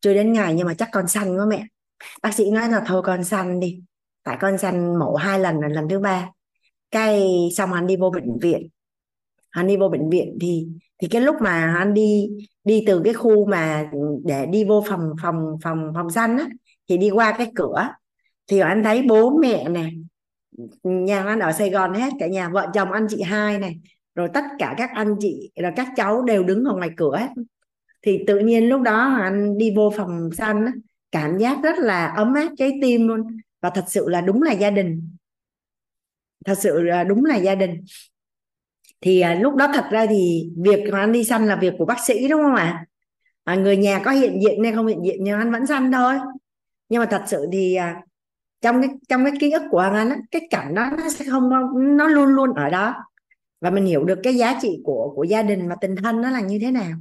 chưa 0.00 0.14
đến 0.14 0.32
ngày 0.32 0.54
nhưng 0.54 0.66
mà 0.66 0.74
chắc 0.74 0.88
con 0.92 1.08
săn 1.08 1.36
quá 1.38 1.46
mẹ 1.48 1.66
bác 2.22 2.34
sĩ 2.34 2.50
nói 2.50 2.68
là 2.68 2.82
thôi 2.86 3.02
con 3.04 3.24
sanh 3.24 3.60
đi. 3.60 3.80
Tại 4.22 4.36
con 4.40 4.58
sanh 4.58 4.98
mổ 4.98 5.14
hai 5.14 5.40
lần 5.40 5.60
là 5.60 5.68
lần 5.68 5.88
thứ 5.88 5.98
ba. 5.98 6.28
Cái 6.90 7.28
xong 7.56 7.72
anh 7.72 7.86
đi 7.86 7.96
vô 7.96 8.10
bệnh 8.10 8.38
viện. 8.38 8.68
Anh 9.50 9.66
đi 9.66 9.76
vô 9.76 9.88
bệnh 9.88 10.10
viện 10.10 10.38
thì 10.40 10.68
thì 10.98 11.08
cái 11.08 11.22
lúc 11.22 11.36
mà 11.40 11.74
anh 11.78 11.94
đi 11.94 12.28
đi 12.64 12.84
từ 12.86 13.02
cái 13.04 13.14
khu 13.14 13.46
mà 13.46 13.90
để 14.24 14.46
đi 14.46 14.64
vô 14.64 14.84
phòng 14.88 15.12
phòng 15.22 15.56
phòng 15.62 15.92
phòng 15.94 16.10
sanh 16.10 16.38
á 16.38 16.46
thì 16.88 16.98
đi 16.98 17.10
qua 17.10 17.34
cái 17.38 17.52
cửa 17.54 17.88
thì 18.46 18.58
anh 18.58 18.84
thấy 18.84 19.02
bố 19.08 19.38
mẹ 19.38 19.68
nè 19.68 19.90
nhà 20.82 21.24
anh 21.24 21.38
ở 21.38 21.52
Sài 21.52 21.70
Gòn 21.70 21.94
hết 21.94 22.12
cả 22.18 22.26
nhà 22.26 22.48
vợ 22.48 22.66
chồng 22.74 22.92
anh 22.92 23.06
chị 23.10 23.22
hai 23.22 23.58
này 23.58 23.78
rồi 24.14 24.28
tất 24.34 24.44
cả 24.58 24.74
các 24.78 24.90
anh 24.94 25.14
chị 25.20 25.50
rồi 25.62 25.72
các 25.76 25.88
cháu 25.96 26.22
đều 26.22 26.42
đứng 26.42 26.64
ở 26.64 26.74
ngoài 26.74 26.90
cửa 26.96 27.16
hết. 27.16 27.28
Thì 28.02 28.24
tự 28.26 28.38
nhiên 28.38 28.68
lúc 28.68 28.82
đó 28.82 29.16
anh 29.20 29.58
đi 29.58 29.72
vô 29.76 29.92
phòng 29.96 30.30
sanh 30.32 30.66
á, 30.66 30.72
cảm 31.12 31.38
giác 31.38 31.58
rất 31.62 31.78
là 31.78 32.06
ấm 32.06 32.34
áp 32.34 32.48
trái 32.58 32.78
tim 32.82 33.08
luôn. 33.08 33.38
Và 33.60 33.70
thật 33.70 33.84
sự 33.88 34.08
là 34.08 34.20
đúng 34.20 34.42
là 34.42 34.52
gia 34.52 34.70
đình. 34.70 35.16
Thật 36.44 36.58
sự 36.58 36.82
là 36.82 37.04
đúng 37.04 37.24
là 37.24 37.36
gia 37.36 37.54
đình. 37.54 37.84
Thì 39.00 39.20
à, 39.20 39.34
lúc 39.34 39.54
đó 39.54 39.70
thật 39.74 39.84
ra 39.90 40.06
thì 40.06 40.50
việc 40.56 40.92
anh 40.92 41.12
đi 41.12 41.24
săn 41.24 41.46
là 41.46 41.56
việc 41.56 41.74
của 41.78 41.84
bác 41.84 42.04
sĩ 42.06 42.28
đúng 42.28 42.42
không 42.42 42.54
ạ? 42.54 42.86
À? 43.44 43.54
người 43.54 43.76
nhà 43.76 44.02
có 44.04 44.10
hiện 44.10 44.40
diện 44.42 44.64
hay 44.64 44.72
không 44.72 44.86
hiện 44.86 45.04
diện 45.04 45.16
nhưng 45.20 45.38
anh 45.38 45.52
vẫn 45.52 45.66
săn 45.66 45.92
thôi. 45.92 46.14
Nhưng 46.88 47.00
mà 47.00 47.06
thật 47.06 47.22
sự 47.26 47.46
thì 47.52 47.74
à, 47.74 48.02
trong 48.60 48.82
cái 48.82 48.90
trong 49.08 49.24
cái 49.24 49.32
ký 49.40 49.50
ức 49.50 49.62
của 49.70 49.78
anh 49.78 50.10
á 50.10 50.16
cái 50.30 50.42
cảnh 50.50 50.74
đó 50.74 50.90
nó 50.98 51.08
sẽ 51.08 51.24
không 51.30 51.50
nó 51.96 52.08
luôn 52.08 52.28
luôn 52.28 52.54
ở 52.54 52.70
đó. 52.70 52.94
Và 53.60 53.70
mình 53.70 53.84
hiểu 53.84 54.04
được 54.04 54.18
cái 54.22 54.34
giá 54.34 54.58
trị 54.62 54.80
của 54.84 55.12
của 55.16 55.24
gia 55.24 55.42
đình 55.42 55.68
và 55.68 55.76
tình 55.80 55.96
thân 55.96 56.20
nó 56.20 56.30
là 56.30 56.40
như 56.40 56.58
thế 56.62 56.70
nào. 56.70 56.92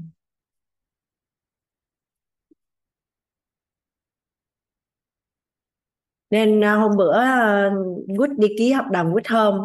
Nên 6.29 6.63
à, 6.63 6.73
hôm 6.73 6.91
bữa 6.97 7.19
à, 7.19 7.69
Quýt 8.17 8.29
đi 8.37 8.47
ký 8.57 8.71
hợp 8.71 8.85
đồng 8.91 9.13
Quýt 9.13 9.27
hôm 9.27 9.55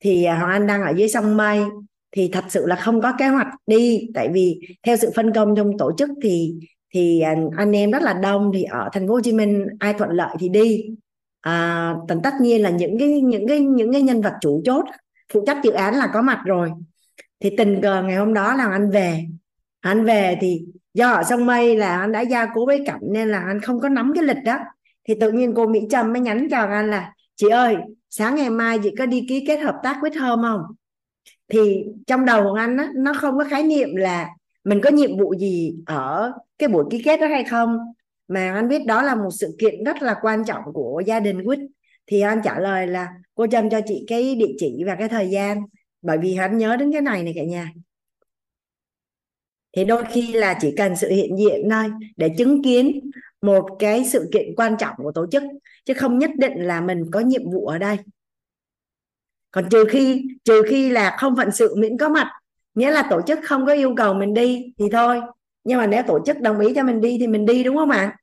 thì 0.00 0.24
à, 0.24 0.38
Hoàng 0.38 0.50
Anh 0.50 0.66
đang 0.66 0.82
ở 0.82 0.92
dưới 0.96 1.08
sông 1.08 1.36
Mây 1.36 1.60
thì 2.12 2.28
thật 2.32 2.44
sự 2.48 2.66
là 2.66 2.76
không 2.76 3.00
có 3.00 3.12
kế 3.18 3.28
hoạch 3.28 3.48
đi 3.66 4.08
tại 4.14 4.28
vì 4.32 4.60
theo 4.82 4.96
sự 4.96 5.10
phân 5.16 5.32
công 5.32 5.56
trong 5.56 5.78
tổ 5.78 5.92
chức 5.98 6.10
thì 6.22 6.54
thì 6.94 7.20
anh 7.56 7.72
em 7.72 7.90
rất 7.90 8.02
là 8.02 8.12
đông 8.12 8.50
thì 8.54 8.62
ở 8.62 8.88
thành 8.92 9.08
phố 9.08 9.14
Hồ 9.14 9.20
Chí 9.20 9.32
Minh 9.32 9.66
ai 9.78 9.94
thuận 9.94 10.10
lợi 10.10 10.36
thì 10.40 10.48
đi. 10.48 10.84
À, 11.40 11.94
tần 12.08 12.20
tất 12.22 12.34
nhiên 12.40 12.62
là 12.62 12.70
những 12.70 12.98
cái 12.98 13.20
những 13.20 13.48
cái 13.48 13.60
những 13.60 13.92
cái 13.92 14.02
nhân 14.02 14.20
vật 14.20 14.32
chủ 14.40 14.62
chốt 14.64 14.84
phụ 15.32 15.44
trách 15.46 15.58
dự 15.64 15.70
án 15.70 15.94
là 15.94 16.10
có 16.14 16.22
mặt 16.22 16.42
rồi. 16.44 16.70
Thì 17.40 17.50
tình 17.56 17.80
cờ 17.82 18.02
ngày 18.02 18.16
hôm 18.16 18.34
đó 18.34 18.54
là 18.54 18.70
anh 18.70 18.90
về. 18.90 19.24
Anh 19.80 20.04
về 20.04 20.38
thì 20.40 20.64
do 20.94 21.10
ở 21.10 21.22
sông 21.24 21.46
mây 21.46 21.76
là 21.76 22.00
anh 22.00 22.12
đã 22.12 22.20
gia 22.20 22.46
cố 22.54 22.66
với 22.66 22.82
cảnh 22.86 23.00
nên 23.02 23.28
là 23.28 23.40
anh 23.40 23.60
không 23.60 23.80
có 23.80 23.88
nắm 23.88 24.12
cái 24.14 24.24
lịch 24.24 24.44
đó 24.44 24.58
thì 25.10 25.16
tự 25.20 25.32
nhiên 25.32 25.52
cô 25.56 25.66
Mỹ 25.66 25.80
Trâm 25.90 26.12
mới 26.12 26.20
nhắn 26.20 26.48
cho 26.50 26.56
anh 26.56 26.90
là 26.90 27.12
chị 27.36 27.48
ơi 27.48 27.76
sáng 28.10 28.34
ngày 28.34 28.50
mai 28.50 28.78
chị 28.82 28.90
có 28.98 29.06
đi 29.06 29.26
ký 29.28 29.44
kết 29.46 29.56
hợp 29.56 29.74
tác 29.82 29.98
với 30.02 30.10
thơm 30.10 30.42
không? 30.42 30.60
Thì 31.48 31.84
trong 32.06 32.24
đầu 32.24 32.42
của 32.42 32.54
anh 32.54 32.76
á, 32.76 32.90
nó 32.94 33.14
không 33.14 33.38
có 33.38 33.44
khái 33.44 33.62
niệm 33.62 33.96
là 33.96 34.28
mình 34.64 34.80
có 34.80 34.90
nhiệm 34.90 35.18
vụ 35.18 35.34
gì 35.38 35.74
ở 35.86 36.32
cái 36.58 36.68
buổi 36.68 36.84
ký 36.90 37.02
kết 37.02 37.20
đó 37.20 37.26
hay 37.26 37.44
không. 37.44 37.78
Mà 38.28 38.54
anh 38.54 38.68
biết 38.68 38.86
đó 38.86 39.02
là 39.02 39.14
một 39.14 39.30
sự 39.40 39.56
kiện 39.58 39.84
rất 39.84 40.02
là 40.02 40.16
quan 40.22 40.44
trọng 40.44 40.62
của 40.74 41.02
gia 41.06 41.20
đình 41.20 41.44
Quýt. 41.44 41.58
Thì 42.06 42.20
anh 42.20 42.40
trả 42.44 42.58
lời 42.58 42.86
là 42.86 43.08
cô 43.34 43.46
Trâm 43.46 43.70
cho 43.70 43.80
chị 43.86 44.04
cái 44.08 44.34
địa 44.34 44.54
chỉ 44.58 44.82
và 44.86 44.94
cái 44.94 45.08
thời 45.08 45.30
gian 45.30 45.60
bởi 46.02 46.18
vì 46.18 46.34
hắn 46.34 46.58
nhớ 46.58 46.76
đến 46.76 46.92
cái 46.92 47.00
này 47.00 47.22
này 47.22 47.32
cả 47.36 47.44
nhà. 47.44 47.72
Thì 49.76 49.84
đôi 49.84 50.04
khi 50.10 50.32
là 50.32 50.58
chỉ 50.60 50.74
cần 50.76 50.96
sự 50.96 51.08
hiện 51.08 51.36
diện 51.38 51.68
thôi 51.70 51.90
để 52.16 52.28
chứng 52.38 52.62
kiến 52.62 53.10
một 53.42 53.66
cái 53.78 54.04
sự 54.04 54.28
kiện 54.32 54.54
quan 54.56 54.76
trọng 54.78 54.94
của 54.96 55.12
tổ 55.12 55.26
chức 55.30 55.42
chứ 55.84 55.94
không 55.94 56.18
nhất 56.18 56.30
định 56.38 56.52
là 56.56 56.80
mình 56.80 57.10
có 57.12 57.20
nhiệm 57.20 57.50
vụ 57.50 57.66
ở 57.66 57.78
đây. 57.78 57.96
Còn 59.50 59.68
trừ 59.70 59.84
khi 59.90 60.24
trừ 60.44 60.62
khi 60.68 60.90
là 60.90 61.16
không 61.20 61.36
phận 61.36 61.50
sự 61.50 61.74
miễn 61.76 61.98
có 61.98 62.08
mặt 62.08 62.30
nghĩa 62.74 62.90
là 62.90 63.06
tổ 63.10 63.20
chức 63.26 63.38
không 63.42 63.66
có 63.66 63.72
yêu 63.72 63.94
cầu 63.96 64.14
mình 64.14 64.34
đi 64.34 64.72
thì 64.78 64.84
thôi. 64.92 65.20
Nhưng 65.64 65.78
mà 65.78 65.86
nếu 65.86 66.02
tổ 66.06 66.18
chức 66.26 66.40
đồng 66.40 66.60
ý 66.60 66.74
cho 66.74 66.82
mình 66.82 67.00
đi 67.00 67.16
thì 67.20 67.26
mình 67.26 67.46
đi 67.46 67.64
đúng 67.64 67.76
không 67.76 67.90
ạ? 67.90 68.16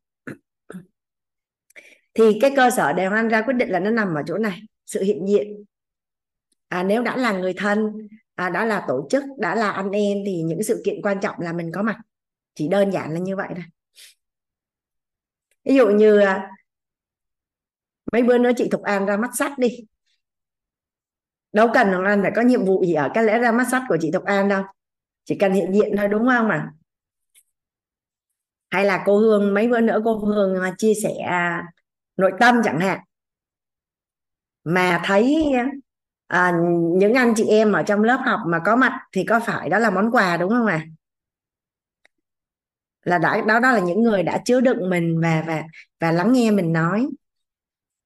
Thì 2.14 2.40
cái 2.42 2.54
cơ 2.56 2.70
sở 2.70 2.94
để 2.94 3.06
hoan 3.06 3.28
ra 3.28 3.42
quyết 3.42 3.54
định 3.54 3.70
là 3.70 3.80
nó 3.80 3.90
nằm 3.90 4.16
ở 4.16 4.22
chỗ 4.28 4.38
này 4.38 4.62
sự 4.86 5.02
hiện 5.04 5.28
diện. 5.28 5.64
À, 6.68 6.84
nếu 6.84 7.04
đã 7.04 7.18
là 7.18 7.32
người 7.32 7.54
thân 7.54 8.08
à, 8.36 8.50
đã 8.50 8.66
là 8.66 8.86
tổ 8.88 9.08
chức 9.10 9.24
đã 9.38 9.56
là 9.56 9.72
anh 9.72 9.92
em 9.92 10.18
thì 10.26 10.42
những 10.42 10.64
sự 10.64 10.82
kiện 10.86 11.02
quan 11.02 11.20
trọng 11.20 11.36
là 11.40 11.54
mình 11.54 11.72
có 11.74 11.82
mặt. 11.82 11.98
Chỉ 12.56 12.68
đơn 12.68 12.92
giản 12.92 13.14
là 13.14 13.20
như 13.20 13.36
vậy 13.36 13.48
thôi 13.56 13.64
ví 15.68 15.76
dụ 15.76 15.88
như 15.88 16.20
à, 16.20 16.52
mấy 18.12 18.24
bữa 18.24 18.38
nữa 18.38 18.52
chị 18.58 18.70
Thục 18.72 18.82
An 18.84 19.06
ra 19.06 19.18
mắt 19.18 19.30
sách 19.34 19.58
đi. 19.58 19.70
Đâu 21.54 21.70
cần 21.74 21.92
Thục 21.92 22.06
An 22.06 22.22
phải 22.22 22.32
có 22.36 22.42
nhiệm 22.42 22.66
vụ 22.66 22.84
gì 22.86 22.94
ở 22.94 23.10
cái 23.14 23.24
lễ 23.24 23.40
ra 23.40 23.52
mắt 23.52 23.68
sách 23.72 23.84
của 23.90 23.98
chị 24.02 24.12
Thục 24.12 24.24
An 24.24 24.50
đâu. 24.50 24.64
Chỉ 25.26 25.38
cần 25.40 25.54
hiện 25.54 25.74
diện 25.74 25.98
thôi 25.98 26.08
đúng 26.08 26.28
không 26.28 26.48
mà 26.48 26.70
hay 28.70 28.86
là 28.86 29.04
cô 29.06 29.18
Hương 29.18 29.54
mấy 29.54 29.68
bữa 29.68 29.82
nữa 29.82 30.02
cô 30.06 30.18
Hương 30.18 30.64
chia 30.78 30.94
sẻ 31.04 31.14
à, 31.28 31.64
nội 32.18 32.32
tâm 32.40 32.62
chẳng 32.64 32.80
hạn. 32.80 33.00
Mà 34.64 35.02
thấy 35.06 35.54
à, 36.28 36.54
những 36.98 37.14
anh 37.14 37.34
chị 37.36 37.48
em 37.48 37.72
ở 37.72 37.84
trong 37.84 38.04
lớp 38.04 38.22
học 38.26 38.40
mà 38.48 38.60
có 38.66 38.76
mặt 38.76 39.00
thì 39.12 39.24
có 39.24 39.40
phải 39.40 39.70
đó 39.70 39.80
là 39.80 39.90
món 39.90 40.12
quà 40.12 40.38
đúng 40.38 40.50
không 40.50 40.66
ạ? 40.66 40.86
à? 40.86 40.97
Là 43.08 43.18
đã 43.18 43.42
đó 43.48 43.60
đó 43.60 43.72
là 43.72 43.80
những 43.80 44.04
người 44.04 44.24
đã 44.24 44.42
chứa 44.46 44.62
đựng 44.62 44.90
mình 44.90 45.20
và 45.22 45.44
và 45.48 45.64
và 46.00 46.12
lắng 46.12 46.34
nghe 46.34 46.52
mình 46.52 46.74
nói. 46.74 47.08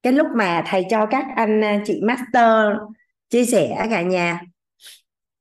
Cái 0.03 0.13
lúc 0.13 0.27
mà 0.35 0.63
thầy 0.67 0.85
cho 0.89 1.05
các 1.05 1.25
anh 1.35 1.63
à, 1.63 1.81
chị 1.85 2.01
master 2.03 2.77
chia 3.29 3.45
sẻ 3.45 3.87
cả 3.89 4.01
nhà 4.01 4.41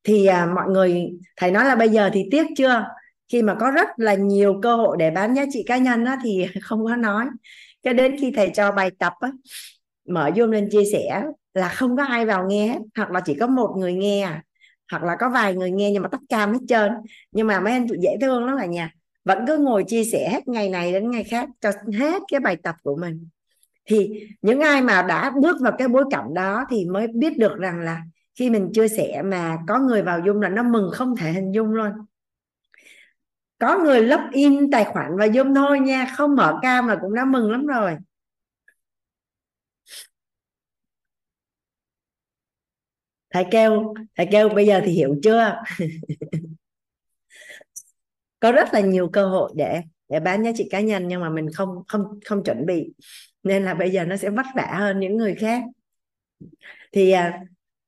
thì 0.04 0.26
à, 0.26 0.46
mọi 0.54 0.68
người 0.68 1.10
thầy 1.36 1.50
nói 1.50 1.64
là 1.64 1.74
bây 1.76 1.88
giờ 1.88 2.10
thì 2.12 2.24
tiếc 2.30 2.46
chưa? 2.56 2.86
Khi 3.32 3.42
mà 3.42 3.54
có 3.60 3.70
rất 3.70 3.88
là 3.96 4.14
nhiều 4.14 4.60
cơ 4.62 4.76
hội 4.76 4.96
để 4.98 5.10
bán 5.10 5.34
giá 5.34 5.44
trị 5.52 5.62
cá 5.66 5.76
nhân 5.78 6.04
đó, 6.04 6.16
thì 6.24 6.46
không 6.62 6.84
có 6.84 6.96
nói. 6.96 7.26
Cho 7.82 7.92
đến 7.92 8.16
khi 8.20 8.32
thầy 8.36 8.50
cho 8.54 8.72
bài 8.72 8.90
tập 8.98 9.12
á, 9.20 9.30
mở 10.08 10.30
zoom 10.34 10.50
lên 10.50 10.68
chia 10.72 10.84
sẻ 10.92 11.22
là 11.54 11.68
không 11.68 11.96
có 11.96 12.04
ai 12.04 12.26
vào 12.26 12.46
nghe 12.48 12.68
hết 12.68 12.78
hoặc 12.96 13.10
là 13.10 13.20
chỉ 13.20 13.34
có 13.40 13.46
một 13.46 13.74
người 13.78 13.92
nghe 13.94 14.20
à, 14.20 14.42
hoặc 14.90 15.02
là 15.02 15.16
có 15.20 15.30
vài 15.30 15.54
người 15.54 15.70
nghe 15.70 15.90
nhưng 15.90 16.02
mà 16.02 16.08
tắt 16.08 16.20
cam 16.28 16.52
hết 16.52 16.60
trơn. 16.68 16.92
Nhưng 17.32 17.46
mà 17.46 17.60
mấy 17.60 17.72
anh 17.72 17.86
chị 17.88 17.94
dễ 18.02 18.16
thương 18.20 18.44
lắm 18.46 18.56
cả 18.60 18.66
nhà 18.66 18.90
vẫn 19.24 19.44
cứ 19.46 19.58
ngồi 19.58 19.84
chia 19.84 20.04
sẻ 20.04 20.28
hết 20.32 20.48
ngày 20.48 20.68
này 20.68 20.92
đến 20.92 21.10
ngày 21.10 21.24
khác 21.24 21.48
cho 21.60 21.70
hết 21.98 22.22
cái 22.28 22.40
bài 22.40 22.56
tập 22.56 22.74
của 22.82 22.96
mình. 22.96 23.28
Thì 23.86 24.28
những 24.42 24.60
ai 24.60 24.82
mà 24.82 25.02
đã 25.02 25.32
bước 25.42 25.56
vào 25.60 25.72
cái 25.78 25.88
bối 25.88 26.04
cảnh 26.10 26.34
đó 26.34 26.64
thì 26.70 26.86
mới 26.86 27.06
biết 27.14 27.38
được 27.38 27.56
rằng 27.58 27.80
là 27.80 28.02
khi 28.34 28.50
mình 28.50 28.70
chia 28.74 28.88
sẻ 28.88 29.22
mà 29.24 29.58
có 29.68 29.78
người 29.78 30.02
vào 30.02 30.20
dung 30.26 30.40
là 30.40 30.48
nó 30.48 30.62
mừng 30.62 30.90
không 30.94 31.16
thể 31.16 31.32
hình 31.32 31.52
dung 31.54 31.68
luôn. 31.74 31.92
Có 33.58 33.78
người 33.78 34.02
lấp 34.02 34.20
in 34.32 34.70
tài 34.70 34.84
khoản 34.84 35.16
vào 35.16 35.28
Zoom 35.28 35.54
thôi 35.54 35.80
nha, 35.80 36.06
không 36.16 36.36
mở 36.36 36.58
cam 36.62 36.86
là 36.88 36.96
cũng 37.02 37.14
đã 37.14 37.24
mừng 37.24 37.50
lắm 37.52 37.66
rồi. 37.66 37.96
Thầy 43.30 43.44
kêu 43.50 43.94
thầy 44.16 44.26
kêu 44.32 44.48
bây 44.48 44.66
giờ 44.66 44.80
thì 44.84 44.92
hiểu 44.92 45.14
chưa? 45.22 45.62
có 48.40 48.52
rất 48.52 48.74
là 48.74 48.80
nhiều 48.80 49.08
cơ 49.12 49.26
hội 49.26 49.52
để 49.56 49.82
để 50.08 50.20
bán 50.20 50.44
giá 50.44 50.50
trị 50.56 50.68
cá 50.70 50.80
nhân 50.80 51.08
nhưng 51.08 51.20
mà 51.20 51.30
mình 51.30 51.46
không 51.54 51.68
không 51.88 52.02
không 52.24 52.44
chuẩn 52.44 52.66
bị. 52.66 52.92
Nên 53.42 53.64
là 53.64 53.74
bây 53.74 53.90
giờ 53.90 54.04
nó 54.04 54.16
sẽ 54.16 54.30
vất 54.30 54.46
vả 54.56 54.74
hơn 54.78 55.00
những 55.00 55.16
người 55.16 55.34
khác. 55.34 55.62
Thì 56.92 57.10
à, 57.10 57.40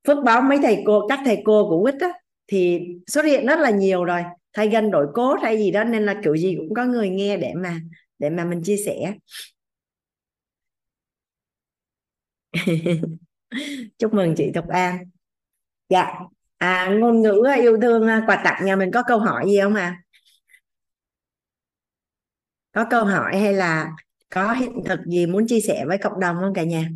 phước 0.07 0.19
báo 0.25 0.43
mấy 0.43 0.59
thầy 0.63 0.83
cô 0.87 1.07
các 1.09 1.21
thầy 1.25 1.43
cô 1.45 1.69
của 1.69 1.83
quýt 1.83 1.95
á 2.01 2.09
thì 2.47 2.81
xuất 3.07 3.25
hiện 3.25 3.47
rất 3.47 3.59
là 3.59 3.71
nhiều 3.71 4.05
rồi. 4.05 4.23
Thay 4.53 4.69
gân 4.69 4.91
đổi 4.91 5.07
cố 5.15 5.35
hay 5.35 5.59
gì 5.59 5.71
đó 5.71 5.85
nên 5.85 6.07
là 6.07 6.21
kiểu 6.25 6.37
gì 6.37 6.57
cũng 6.59 6.75
có 6.75 6.85
người 6.85 7.09
nghe 7.11 7.37
để 7.37 7.53
mà 7.57 7.81
để 8.19 8.31
mà 8.31 8.45
mình 8.45 8.63
chia 8.65 8.77
sẻ. 8.77 9.15
Chúc 13.99 14.15
mừng 14.15 14.35
chị 14.37 14.51
Thục 14.55 14.69
An. 14.69 14.99
Dạ. 15.89 16.15
À, 16.59 16.89
ngôn 17.01 17.23
ngữ 17.23 17.43
à, 17.49 17.55
yêu 17.55 17.79
thương 17.83 18.07
à, 18.09 18.23
quà 18.27 18.41
tặng 18.45 18.65
nhà 18.65 18.77
mình 18.77 18.91
có 18.93 19.03
câu 19.07 19.19
hỏi 19.19 19.45
gì 19.47 19.61
không 19.61 19.75
à 19.75 20.02
có 22.73 22.87
câu 22.91 23.05
hỏi 23.05 23.41
hay 23.41 23.55
là 23.55 23.93
có 24.31 24.53
hiện 24.53 24.83
thực 24.87 25.01
gì 25.07 25.27
muốn 25.27 25.47
chia 25.49 25.61
sẻ 25.61 25.85
với 25.87 25.99
cộng 25.99 26.21
đồng 26.21 26.37
không 26.41 26.55
cả 26.55 26.65
nhà 26.65 26.89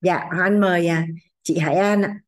dạ 0.00 0.28
anh 0.42 0.60
mời 0.60 0.86
à, 0.86 1.06
chị 1.42 1.58
Hải 1.58 1.74
An 1.74 2.02
ạ 2.02 2.20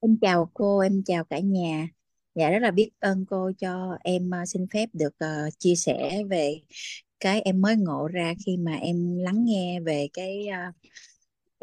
Em 0.00 0.18
chào 0.20 0.50
cô, 0.54 0.78
em 0.78 1.02
chào 1.06 1.24
cả 1.24 1.38
nhà. 1.38 1.88
Dạ 2.34 2.50
rất 2.50 2.58
là 2.58 2.70
biết 2.70 2.90
ơn 2.98 3.26
cô 3.26 3.52
cho 3.58 3.98
em 4.04 4.34
à, 4.34 4.46
xin 4.46 4.66
phép 4.72 4.88
được 4.92 5.14
uh, 5.24 5.58
chia 5.58 5.74
sẻ 5.74 6.22
về 6.30 6.60
cái 7.20 7.40
em 7.40 7.60
mới 7.60 7.76
ngộ 7.76 8.08
ra 8.08 8.34
khi 8.46 8.56
mà 8.56 8.74
em 8.74 9.18
lắng 9.18 9.44
nghe 9.44 9.80
về 9.80 10.08
cái 10.12 10.46
uh, 10.68 10.74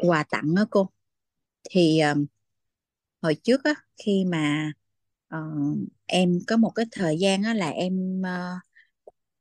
quà 0.08 0.24
tặng 0.30 0.54
đó 0.54 0.66
cô. 0.70 0.90
Thì 1.70 2.00
uh, 2.12 2.28
hồi 3.22 3.34
trước 3.42 3.64
á 3.64 3.74
khi 4.04 4.24
mà 4.24 4.72
ờ, 5.28 5.38
em 6.06 6.38
có 6.46 6.56
một 6.56 6.70
cái 6.74 6.86
thời 6.92 7.18
gian 7.18 7.42
á 7.42 7.54
là 7.54 7.70
em 7.70 8.22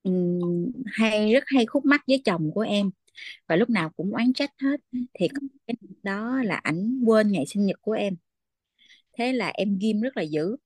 ừm, 0.04 0.72
hay 0.86 1.34
rất 1.34 1.44
hay 1.48 1.66
khúc 1.66 1.86
mắc 1.86 2.02
với 2.08 2.22
chồng 2.26 2.52
của 2.54 2.62
em 2.62 2.90
và 3.48 3.56
lúc 3.56 3.70
nào 3.70 3.90
cũng 3.90 4.12
oán 4.14 4.34
trách 4.34 4.52
hết. 4.64 4.82
Thì 5.14 5.28
có 5.30 5.42
cái 5.68 5.76
đó 6.04 6.44
là 6.44 6.56
ảnh 6.56 7.02
quên 7.08 7.32
ngày 7.32 7.46
sinh 7.48 7.66
nhật 7.66 7.78
của 7.82 7.92
em. 7.94 8.16
Thế 9.18 9.34
là 9.34 9.52
em 9.54 9.78
ghim 9.82 10.02
rất 10.02 10.18
là 10.18 10.24
dữ 10.24 10.58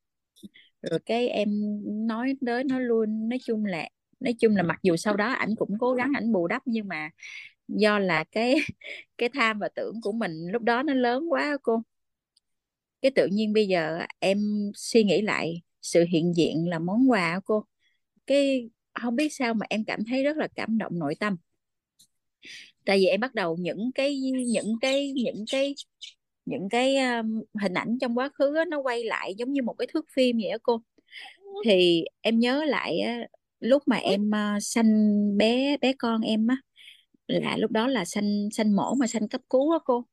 rồi 0.81 0.99
cái 1.05 1.27
em 1.29 1.49
nói 2.07 2.35
tới 2.45 2.63
nói 2.63 2.81
luôn 2.81 3.29
nói 3.29 3.39
chung 3.45 3.65
là 3.65 3.89
nói 4.19 4.35
chung 4.39 4.55
là 4.55 4.63
mặc 4.63 4.79
dù 4.83 4.95
sau 4.95 5.17
đó 5.17 5.27
ảnh 5.33 5.55
cũng 5.57 5.77
cố 5.79 5.93
gắng 5.93 6.11
ảnh 6.15 6.31
bù 6.33 6.47
đắp 6.47 6.61
nhưng 6.65 6.87
mà 6.87 7.09
do 7.67 7.99
là 7.99 8.23
cái 8.31 8.55
cái 9.17 9.29
tham 9.33 9.59
và 9.59 9.69
tưởng 9.75 10.01
của 10.01 10.11
mình 10.11 10.47
lúc 10.51 10.61
đó 10.63 10.83
nó 10.83 10.93
lớn 10.93 11.33
quá 11.33 11.57
cô 11.63 11.83
cái 13.01 13.11
tự 13.15 13.27
nhiên 13.27 13.53
bây 13.53 13.67
giờ 13.67 13.99
em 14.19 14.71
suy 14.75 15.03
nghĩ 15.03 15.21
lại 15.21 15.61
sự 15.81 16.05
hiện 16.11 16.33
diện 16.35 16.69
là 16.69 16.79
món 16.79 17.11
quà 17.11 17.39
của 17.45 17.59
cô. 17.59 17.65
Cái 18.27 18.69
không 19.01 19.15
biết 19.15 19.33
sao 19.33 19.53
mà 19.53 19.65
em 19.69 19.85
cảm 19.85 19.99
thấy 20.05 20.23
rất 20.23 20.37
là 20.37 20.47
cảm 20.55 20.77
động 20.77 20.99
nội 20.99 21.15
tâm. 21.19 21.37
Tại 22.85 22.97
vì 22.97 23.05
em 23.05 23.19
bắt 23.19 23.35
đầu 23.35 23.57
những 23.59 23.91
cái 23.95 24.19
những 24.47 24.75
cái 24.81 25.11
những 25.11 25.45
cái 25.51 25.75
những 26.45 26.69
cái 26.69 26.97
um, 26.97 27.41
hình 27.61 27.73
ảnh 27.73 27.97
trong 28.01 28.17
quá 28.17 28.29
khứ 28.33 28.55
đó, 28.55 28.65
nó 28.65 28.79
quay 28.79 29.03
lại 29.03 29.35
giống 29.37 29.51
như 29.53 29.61
một 29.61 29.73
cái 29.73 29.87
thước 29.93 30.05
phim 30.13 30.37
vậy 30.37 30.51
đó 30.51 30.57
cô. 30.63 30.81
Thì 31.65 32.05
em 32.21 32.39
nhớ 32.39 32.65
lại 32.65 33.01
lúc 33.59 33.83
mà 33.85 33.95
em 33.97 34.31
uh, 34.31 34.63
sanh 34.63 34.93
bé 35.37 35.77
bé 35.77 35.93
con 35.99 36.21
em 36.21 36.47
á 36.47 36.55
là 37.27 37.57
lúc 37.57 37.71
đó 37.71 37.87
là 37.87 38.05
sanh 38.05 38.49
sanh 38.51 38.75
mổ 38.75 38.93
mà 38.95 39.07
sanh 39.07 39.27
cấp 39.29 39.41
cứu 39.49 39.71
á 39.71 39.79
cô. 39.85 40.05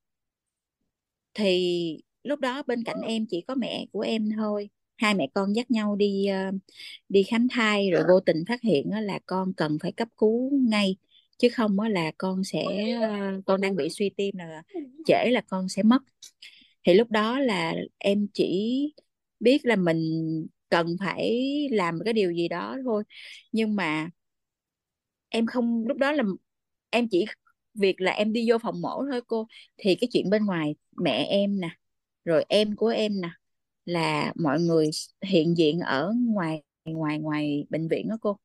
Thì 1.34 2.00
lúc 2.22 2.40
đó 2.40 2.62
bên 2.66 2.84
cạnh 2.84 3.00
em 3.02 3.26
chỉ 3.30 3.40
có 3.48 3.54
mẹ 3.54 3.86
của 3.92 4.00
em 4.00 4.28
thôi. 4.36 4.70
Hai 4.96 5.14
mẹ 5.14 5.26
con 5.34 5.56
dắt 5.56 5.70
nhau 5.70 5.96
đi 5.96 6.26
ờ, 6.26 6.50
đi 7.08 7.22
khám 7.22 7.48
thai 7.50 7.90
rồi 7.90 8.02
vô 8.08 8.20
tình 8.20 8.44
phát 8.48 8.62
hiện 8.62 8.90
là 9.02 9.18
con 9.26 9.52
cần 9.54 9.78
phải 9.82 9.92
cấp 9.92 10.08
cứu 10.16 10.50
ngay. 10.68 10.96
Chứ 11.38 11.48
không 11.54 11.80
là 11.80 12.12
con 12.18 12.44
sẽ 12.44 12.64
ờ, 13.02 13.40
con 13.46 13.60
đang 13.60 13.76
bị 13.76 13.88
suy 13.90 14.10
tim 14.10 14.36
là 14.38 14.62
trễ 15.06 15.30
là 15.30 15.40
con 15.48 15.68
sẽ 15.68 15.82
mất. 15.82 16.02
Thì 16.86 16.94
lúc 16.94 17.10
đó 17.10 17.38
là 17.40 17.74
em 17.98 18.26
chỉ 18.34 18.68
biết 19.40 19.66
là 19.66 19.76
mình 19.76 20.00
cần 20.68 20.96
phải 21.00 21.40
làm 21.72 21.98
cái 22.04 22.12
điều 22.14 22.32
gì 22.32 22.48
đó 22.48 22.76
thôi. 22.84 23.04
Nhưng 23.52 23.76
mà 23.76 24.10
em 25.28 25.46
không, 25.46 25.84
lúc 25.88 25.96
đó 25.96 26.12
là 26.12 26.24
em 26.90 27.08
chỉ 27.08 27.24
việc 27.74 28.00
là 28.00 28.12
em 28.12 28.32
đi 28.32 28.50
vô 28.50 28.58
phòng 28.58 28.80
mổ 28.80 29.04
thôi 29.10 29.20
cô. 29.26 29.46
Thì 29.78 29.94
cái 30.00 30.08
chuyện 30.12 30.30
bên 30.30 30.46
ngoài 30.46 30.74
mẹ 30.96 31.26
em 31.30 31.60
nè 31.60 31.68
rồi 32.28 32.44
em 32.48 32.76
của 32.76 32.88
em 32.88 33.20
nè, 33.20 33.30
là 33.86 34.32
mọi 34.36 34.60
người 34.60 34.90
hiện 35.22 35.56
diện 35.58 35.80
ở 35.80 36.14
ngoài 36.18 36.62
ngoài 36.84 37.18
ngoài 37.20 37.66
bệnh 37.70 37.88
viện 37.88 38.08
đó 38.08 38.18
cô, 38.22 38.38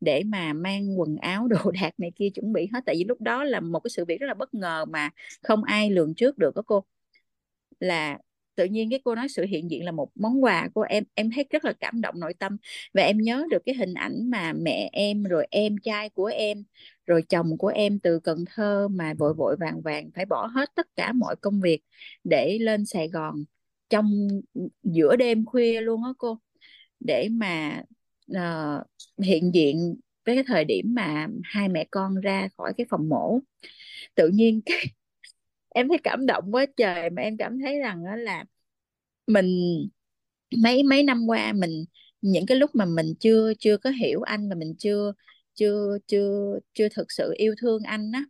để 0.00 0.22
mà 0.26 0.52
mang 0.52 1.00
quần 1.00 1.16
áo, 1.16 1.48
đồ 1.64 1.72
đạc 1.82 1.90
này 2.00 2.12
kia 2.16 2.30
chuẩn 2.34 2.52
bị 2.52 2.68
hết. 2.74 2.80
Tại 2.86 2.96
vì 2.98 3.04
lúc 3.04 3.20
đó 3.20 3.44
là 3.44 3.60
một 3.60 3.80
cái 3.80 3.90
sự 3.90 4.04
việc 4.04 4.20
rất 4.20 4.26
là 4.26 4.34
bất 4.34 4.54
ngờ 4.54 4.84
mà 4.84 5.10
không 5.42 5.64
ai 5.64 5.90
lường 5.90 6.14
trước 6.14 6.38
được 6.38 6.56
đó 6.56 6.62
cô. 6.66 6.84
Là 7.80 8.18
tự 8.54 8.64
nhiên 8.64 8.90
cái 8.90 9.00
cô 9.04 9.14
nói 9.14 9.28
sự 9.28 9.44
hiện 9.44 9.70
diện 9.70 9.84
là 9.84 9.92
một 9.92 10.10
món 10.14 10.44
quà 10.44 10.68
của 10.74 10.82
em 10.82 11.04
em 11.14 11.30
thấy 11.34 11.44
rất 11.50 11.64
là 11.64 11.72
cảm 11.72 12.00
động 12.00 12.20
nội 12.20 12.34
tâm. 12.34 12.56
Và 12.94 13.02
em 13.02 13.18
nhớ 13.18 13.44
được 13.50 13.62
cái 13.66 13.74
hình 13.74 13.94
ảnh 13.94 14.30
mà 14.30 14.52
mẹ 14.52 14.90
em 14.92 15.22
rồi 15.22 15.46
em 15.50 15.76
trai 15.82 16.08
của 16.08 16.26
em 16.26 16.64
rồi 17.06 17.22
chồng 17.28 17.58
của 17.58 17.68
em 17.68 17.98
từ 17.98 18.20
Cần 18.20 18.44
Thơ 18.54 18.88
mà 18.88 19.14
vội 19.14 19.34
vội 19.34 19.56
vàng 19.60 19.80
vàng 19.82 20.10
phải 20.14 20.26
bỏ 20.26 20.46
hết 20.46 20.70
tất 20.74 20.86
cả 20.96 21.12
mọi 21.12 21.36
công 21.36 21.60
việc 21.60 21.80
để 22.24 22.58
lên 22.60 22.86
Sài 22.86 23.08
Gòn 23.08 23.44
trong 23.90 24.28
giữa 24.82 25.16
đêm 25.16 25.44
khuya 25.44 25.80
luôn 25.80 26.04
á 26.04 26.10
cô. 26.18 26.38
Để 27.00 27.28
mà 27.30 27.82
uh, 28.32 28.86
hiện 29.24 29.54
diện 29.54 29.96
với 30.26 30.34
cái 30.34 30.44
thời 30.46 30.64
điểm 30.64 30.94
mà 30.94 31.28
hai 31.44 31.68
mẹ 31.68 31.86
con 31.90 32.14
ra 32.20 32.48
khỏi 32.56 32.72
cái 32.76 32.86
phòng 32.90 33.08
mổ. 33.08 33.38
Tự 34.14 34.28
nhiên 34.28 34.60
cái 34.66 34.76
em 35.74 35.88
thấy 35.88 35.98
cảm 36.04 36.26
động 36.26 36.44
quá 36.54 36.66
trời 36.76 37.10
mà 37.10 37.22
em 37.22 37.36
cảm 37.36 37.58
thấy 37.60 37.78
rằng 37.80 38.04
đó 38.04 38.16
là 38.16 38.44
mình 39.26 39.78
mấy 40.62 40.82
mấy 40.82 41.02
năm 41.02 41.26
qua 41.26 41.52
mình 41.52 41.84
những 42.20 42.46
cái 42.46 42.56
lúc 42.58 42.70
mà 42.74 42.84
mình 42.84 43.06
chưa 43.20 43.52
chưa 43.58 43.76
có 43.76 43.90
hiểu 43.90 44.22
anh 44.22 44.48
và 44.48 44.54
mình 44.54 44.74
chưa 44.78 45.12
chưa 45.54 45.98
chưa 46.06 46.58
chưa 46.74 46.88
thực 46.88 47.12
sự 47.12 47.34
yêu 47.36 47.54
thương 47.60 47.82
anh 47.82 48.12
á 48.12 48.24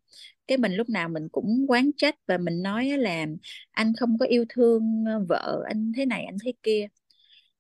cái 0.47 0.59
mình 0.59 0.73
lúc 0.75 0.89
nào 0.89 1.09
mình 1.09 1.29
cũng 1.33 1.65
quán 1.69 1.91
trách 1.97 2.15
và 2.27 2.39
mình 2.39 2.63
nói 2.63 2.89
là 2.99 3.27
anh 3.71 3.93
không 4.01 4.19
có 4.19 4.27
yêu 4.27 4.45
thương 4.49 5.05
vợ 5.29 5.63
anh 5.67 5.93
thế 5.97 6.07
này 6.07 6.25
anh 6.25 6.37
thế 6.45 6.53
kia. 6.63 6.87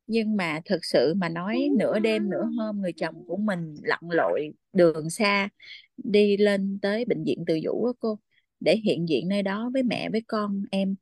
Nhưng 0.06 0.36
mà 0.36 0.60
thực 0.64 0.84
sự 0.84 1.14
mà 1.14 1.28
nói 1.28 1.68
nửa 1.78 1.98
đêm 1.98 2.30
nửa 2.30 2.44
hôm 2.58 2.80
người 2.80 2.92
chồng 2.92 3.26
của 3.26 3.36
mình 3.36 3.74
lặn 3.82 4.00
lội 4.10 4.52
đường 4.72 5.10
xa 5.10 5.48
đi 5.96 6.36
lên 6.36 6.78
tới 6.82 7.04
bệnh 7.04 7.24
viện 7.24 7.44
từ 7.46 7.58
dũ 7.64 7.84
á 7.84 7.92
cô 8.00 8.18
để 8.64 8.76
hiện 8.76 9.08
diện 9.08 9.28
nơi 9.28 9.42
đó 9.42 9.70
với 9.74 9.82
mẹ 9.82 10.10
với 10.10 10.22
con. 10.28 10.64
Em 10.70 10.94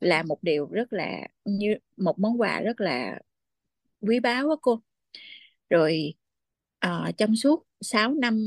là 0.00 0.22
một 0.22 0.42
điều 0.42 0.66
rất 0.66 0.92
là 0.92 1.28
như 1.44 1.74
một 1.96 2.18
món 2.18 2.40
quà 2.40 2.60
rất 2.60 2.80
là 2.80 3.18
quý 4.00 4.20
báu 4.20 4.50
á 4.50 4.56
cô. 4.62 4.80
Rồi 5.70 6.14
uh, 6.86 7.16
trong 7.16 7.36
suốt 7.36 7.66
6 7.80 8.14
năm 8.14 8.38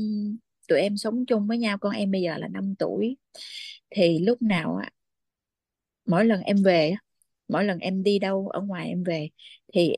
tụi 0.68 0.80
em 0.80 0.96
sống 0.96 1.26
chung 1.26 1.46
với 1.46 1.58
nhau 1.58 1.78
con 1.78 1.92
em 1.92 2.10
bây 2.10 2.22
giờ 2.22 2.38
là 2.38 2.48
5 2.48 2.74
tuổi 2.78 3.16
thì 3.90 4.18
lúc 4.18 4.42
nào 4.42 4.76
á 4.76 4.90
mỗi 6.06 6.24
lần 6.24 6.40
em 6.40 6.62
về 6.62 6.94
mỗi 7.48 7.64
lần 7.64 7.78
em 7.78 8.02
đi 8.02 8.18
đâu 8.18 8.48
ở 8.48 8.60
ngoài 8.60 8.88
em 8.88 9.04
về 9.04 9.28
thì 9.72 9.96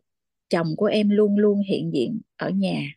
chồng 0.49 0.77
của 0.77 0.87
em 0.87 1.11
luôn 1.11 1.39
luôn 1.39 1.63
hiện 1.69 1.91
diện 1.95 2.21
ở 2.37 2.51
nhà 2.51 2.96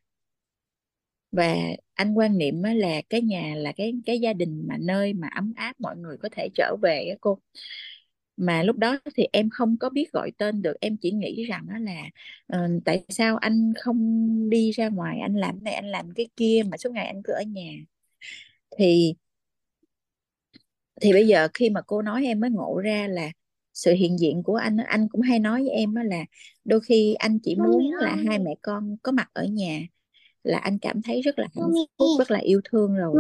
và 1.31 1.55
anh 1.93 2.13
quan 2.13 2.37
niệm 2.37 2.63
là 2.63 3.01
cái 3.09 3.21
nhà 3.21 3.53
là 3.57 3.71
cái 3.71 3.93
cái 4.05 4.19
gia 4.19 4.33
đình 4.33 4.67
mà 4.67 4.77
nơi 4.79 5.13
mà 5.13 5.27
ấm 5.35 5.53
áp 5.55 5.73
mọi 5.79 5.97
người 5.97 6.17
có 6.17 6.29
thể 6.31 6.49
trở 6.55 6.75
về 6.81 7.07
á 7.09 7.15
cô. 7.21 7.39
Mà 8.37 8.63
lúc 8.63 8.77
đó 8.77 8.99
thì 9.15 9.27
em 9.31 9.49
không 9.49 9.77
có 9.79 9.89
biết 9.89 10.11
gọi 10.11 10.31
tên 10.37 10.61
được 10.61 10.73
em 10.81 10.97
chỉ 10.97 11.11
nghĩ 11.11 11.45
rằng 11.45 11.65
đó 11.69 11.75
là 11.79 12.03
uh, 12.53 12.83
tại 12.85 13.03
sao 13.09 13.37
anh 13.37 13.73
không 13.79 14.49
đi 14.49 14.71
ra 14.71 14.89
ngoài 14.89 15.19
anh 15.19 15.35
làm 15.35 15.63
này 15.63 15.73
anh 15.73 15.85
làm 15.85 16.13
cái 16.15 16.29
kia 16.35 16.63
mà 16.71 16.77
suốt 16.77 16.91
ngày 16.93 17.05
anh 17.07 17.21
cứ 17.23 17.33
ở 17.33 17.41
nhà. 17.47 17.71
Thì 18.77 19.15
thì 21.01 21.13
bây 21.13 21.27
giờ 21.27 21.47
khi 21.53 21.69
mà 21.69 21.81
cô 21.81 22.01
nói 22.01 22.25
em 22.25 22.39
mới 22.39 22.49
ngộ 22.49 22.79
ra 22.83 23.07
là 23.07 23.31
sự 23.73 23.93
hiện 23.93 24.19
diện 24.19 24.43
của 24.43 24.55
anh 24.55 24.77
anh 24.77 25.07
cũng 25.09 25.21
hay 25.21 25.39
nói 25.39 25.61
với 25.61 25.69
em 25.69 25.95
đó 25.95 26.03
là 26.03 26.25
đôi 26.65 26.81
khi 26.81 27.13
anh 27.13 27.39
chỉ 27.43 27.55
muốn 27.55 27.91
là 27.93 28.15
hai 28.27 28.39
mẹ 28.39 28.55
con 28.61 28.97
có 29.03 29.11
mặt 29.11 29.29
ở 29.33 29.45
nhà 29.45 29.79
là 30.43 30.57
anh 30.57 30.79
cảm 30.79 31.01
thấy 31.01 31.21
rất 31.21 31.39
là 31.39 31.47
hạnh 31.55 31.71
phúc 31.97 32.07
rất 32.19 32.31
là 32.31 32.39
yêu 32.39 32.61
thương 32.71 32.95
rồi. 32.95 33.15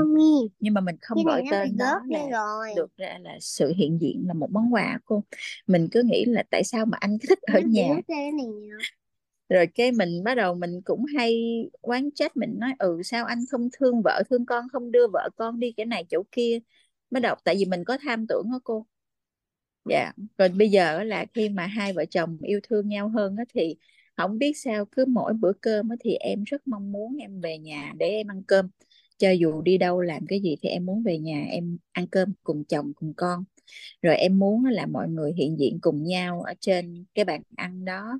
Nhưng 0.59 0.73
mà 0.73 0.81
mình 0.81 0.95
không 1.01 1.23
gọi 1.23 1.43
tên 1.51 1.77
đó 1.77 1.99
là 2.09 2.73
được 2.75 2.97
ra 2.97 3.17
là 3.21 3.37
sự 3.41 3.73
hiện 3.77 4.01
diện 4.01 4.23
là 4.27 4.33
một 4.33 4.51
món 4.51 4.73
quà 4.73 4.99
cô. 5.05 5.23
Mình 5.67 5.87
cứ 5.91 6.03
nghĩ 6.03 6.25
là 6.25 6.43
tại 6.51 6.63
sao 6.63 6.85
mà 6.85 6.97
anh 7.01 7.17
thích 7.29 7.39
ở 7.41 7.59
nhà? 7.59 7.87
rồi 9.49 9.67
cái 9.75 9.91
mình 9.91 10.23
bắt 10.23 10.35
đầu 10.35 10.55
mình 10.55 10.81
cũng 10.85 11.05
hay 11.17 11.35
quán 11.81 12.09
trách 12.15 12.37
mình 12.37 12.55
nói 12.59 12.73
ừ 12.79 13.01
sao 13.03 13.25
anh 13.25 13.39
không 13.51 13.69
thương 13.73 14.01
vợ 14.03 14.23
thương 14.29 14.45
con 14.45 14.69
không 14.69 14.91
đưa 14.91 15.07
vợ 15.13 15.29
con 15.37 15.59
đi 15.59 15.71
cái 15.71 15.85
này 15.85 16.05
chỗ 16.09 16.23
kia? 16.31 16.59
Bắt 17.11 17.19
đầu 17.19 17.35
tại 17.43 17.55
vì 17.59 17.65
mình 17.65 17.83
có 17.83 17.97
tham 18.01 18.27
tưởng 18.27 18.51
đó 18.51 18.59
cô. 18.63 18.85
Dạ. 19.85 20.11
Rồi 20.37 20.49
bây 20.49 20.69
giờ 20.69 21.03
là 21.03 21.25
khi 21.33 21.49
mà 21.49 21.65
hai 21.65 21.93
vợ 21.93 22.05
chồng 22.05 22.37
yêu 22.41 22.59
thương 22.63 22.89
nhau 22.89 23.09
hơn 23.09 23.35
đó 23.35 23.43
thì 23.53 23.75
không 24.19 24.39
biết 24.39 24.53
sao, 24.57 24.85
cứ 24.85 25.05
mỗi 25.05 25.33
bữa 25.33 25.53
cơm 25.61 25.89
thì 25.99 26.13
em 26.15 26.43
rất 26.43 26.67
mong 26.67 26.91
muốn 26.91 27.17
em 27.17 27.41
về 27.41 27.57
nhà 27.57 27.93
để 27.97 28.07
em 28.07 28.27
ăn 28.27 28.43
cơm. 28.43 28.69
Cho 29.17 29.31
dù 29.31 29.61
đi 29.61 29.77
đâu 29.77 30.01
làm 30.01 30.25
cái 30.27 30.41
gì 30.41 30.55
thì 30.61 30.69
em 30.69 30.85
muốn 30.85 31.03
về 31.03 31.19
nhà 31.19 31.45
em 31.49 31.77
ăn 31.91 32.07
cơm 32.07 32.33
cùng 32.43 32.63
chồng, 32.65 32.93
cùng 32.95 33.13
con. 33.17 33.43
Rồi 34.01 34.15
em 34.15 34.39
muốn 34.39 34.65
là 34.65 34.85
mọi 34.85 35.09
người 35.09 35.33
hiện 35.37 35.59
diện 35.59 35.79
cùng 35.81 36.03
nhau 36.03 36.41
ở 36.41 36.53
trên 36.59 37.05
cái 37.15 37.25
bàn 37.25 37.41
ăn 37.55 37.85
đó. 37.85 38.19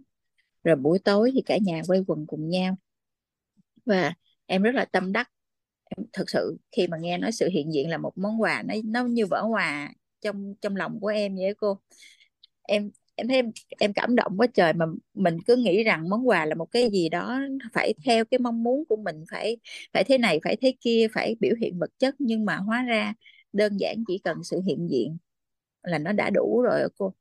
Rồi 0.64 0.76
buổi 0.76 1.00
tối 1.00 1.32
thì 1.36 1.42
cả 1.46 1.58
nhà 1.62 1.82
quây 1.88 2.04
quần 2.08 2.28
cùng 2.28 2.50
nhau. 2.50 2.78
Và 3.86 4.14
em 4.46 4.62
rất 4.62 4.76
là 4.76 4.86
tâm 4.86 5.12
đắc. 5.12 5.32
Em 5.98 6.06
thực 6.14 6.30
sự 6.30 6.58
khi 6.72 6.88
mà 6.88 6.98
nghe 6.98 7.18
nói 7.18 7.32
sự 7.32 7.50
hiện 7.50 7.74
diện 7.74 7.90
là 7.90 7.98
một 7.98 8.18
món 8.18 8.42
quà, 8.42 8.64
nó 8.64 8.74
nó 8.86 9.06
như 9.06 9.26
vỡ 9.26 9.42
hòa 9.42 9.94
trong 10.22 10.56
trong 10.62 10.76
lòng 10.76 11.00
của 11.00 11.08
em 11.08 11.36
vậy 11.36 11.54
cô. 11.58 11.80
Em 12.62 12.92
em 13.20 13.28
thấy 13.28 13.38
em, 13.38 13.52
em 13.80 13.94
cảm 13.94 14.16
động 14.16 14.34
quá 14.38 14.48
trời 14.54 14.74
mà 14.74 14.86
mình 15.14 15.38
cứ 15.48 15.56
nghĩ 15.56 15.84
rằng 15.84 16.10
món 16.10 16.28
quà 16.28 16.46
là 16.46 16.56
một 16.56 16.66
cái 16.72 16.90
gì 16.92 17.10
đó 17.10 17.40
phải 17.74 17.94
theo 18.06 18.26
cái 18.26 18.40
mong 18.40 18.64
muốn 18.64 18.86
của 18.90 18.98
mình 18.98 19.24
phải 19.32 19.58
phải 19.94 20.04
thế 20.04 20.18
này 20.18 20.40
phải 20.44 20.56
thế 20.62 20.74
kia 20.82 21.08
phải 21.14 21.36
biểu 21.40 21.56
hiện 21.62 21.80
vật 21.80 21.90
chất. 22.00 22.16
Nhưng 22.20 22.46
mà 22.46 22.56
hóa 22.58 22.84
ra 22.84 23.14
đơn 23.54 23.78
giản 23.78 24.04
chỉ 24.08 24.18
cần 24.24 24.44
sự 24.44 24.62
hiện 24.68 24.88
diện 24.92 25.18
là 25.84 25.98
nó 25.98 26.12
đã 26.12 26.30
đủ 26.30 26.62
rồi 26.62 26.90
cô. 26.98 27.14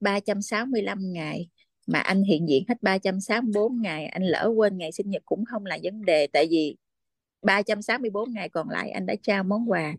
365 0.00 1.12
ngày 1.12 1.48
mà 1.86 1.98
anh 1.98 2.22
hiện 2.22 2.48
diện 2.48 2.64
hết 2.68 2.82
364 2.82 3.82
ngày 3.82 4.06
anh 4.06 4.22
lỡ 4.22 4.52
quên 4.56 4.78
ngày 4.78 4.92
sinh 4.92 5.10
nhật 5.10 5.22
cũng 5.26 5.44
không 5.44 5.66
là 5.66 5.78
vấn 5.82 6.04
đề. 6.04 6.26
Tại 6.26 6.46
vì 6.50 6.76
364 7.42 8.32
ngày 8.32 8.48
còn 8.48 8.70
lại 8.70 8.90
anh 8.90 9.06
đã 9.06 9.14
trao 9.22 9.44
món 9.44 9.70
quà 9.70 9.94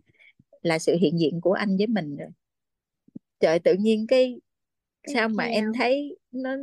là 0.61 0.79
sự 0.79 0.95
hiện 1.01 1.19
diện 1.19 1.41
của 1.41 1.53
anh 1.53 1.77
với 1.77 1.87
mình 1.87 2.17
rồi. 2.17 2.29
Trời 3.39 3.59
tự 3.59 3.73
nhiên 3.73 4.07
cái 4.07 4.39
sao 5.13 5.29
mà 5.29 5.43
em 5.43 5.65
thấy 5.77 6.17
nó 6.31 6.55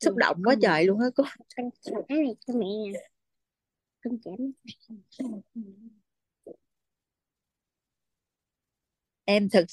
xúc 0.00 0.16
động 0.16 0.42
quá 0.44 0.54
trời 0.62 0.84
luôn 0.84 1.00
á 1.00 1.06
cô? 1.14 1.24
Con 1.56 1.70
cái 2.08 2.18
này 2.18 2.34
cho 2.46 2.54
mẹ 2.54 3.00
con 4.04 4.18
chém 4.24 4.52
em 9.24 9.48
thực 9.48 9.66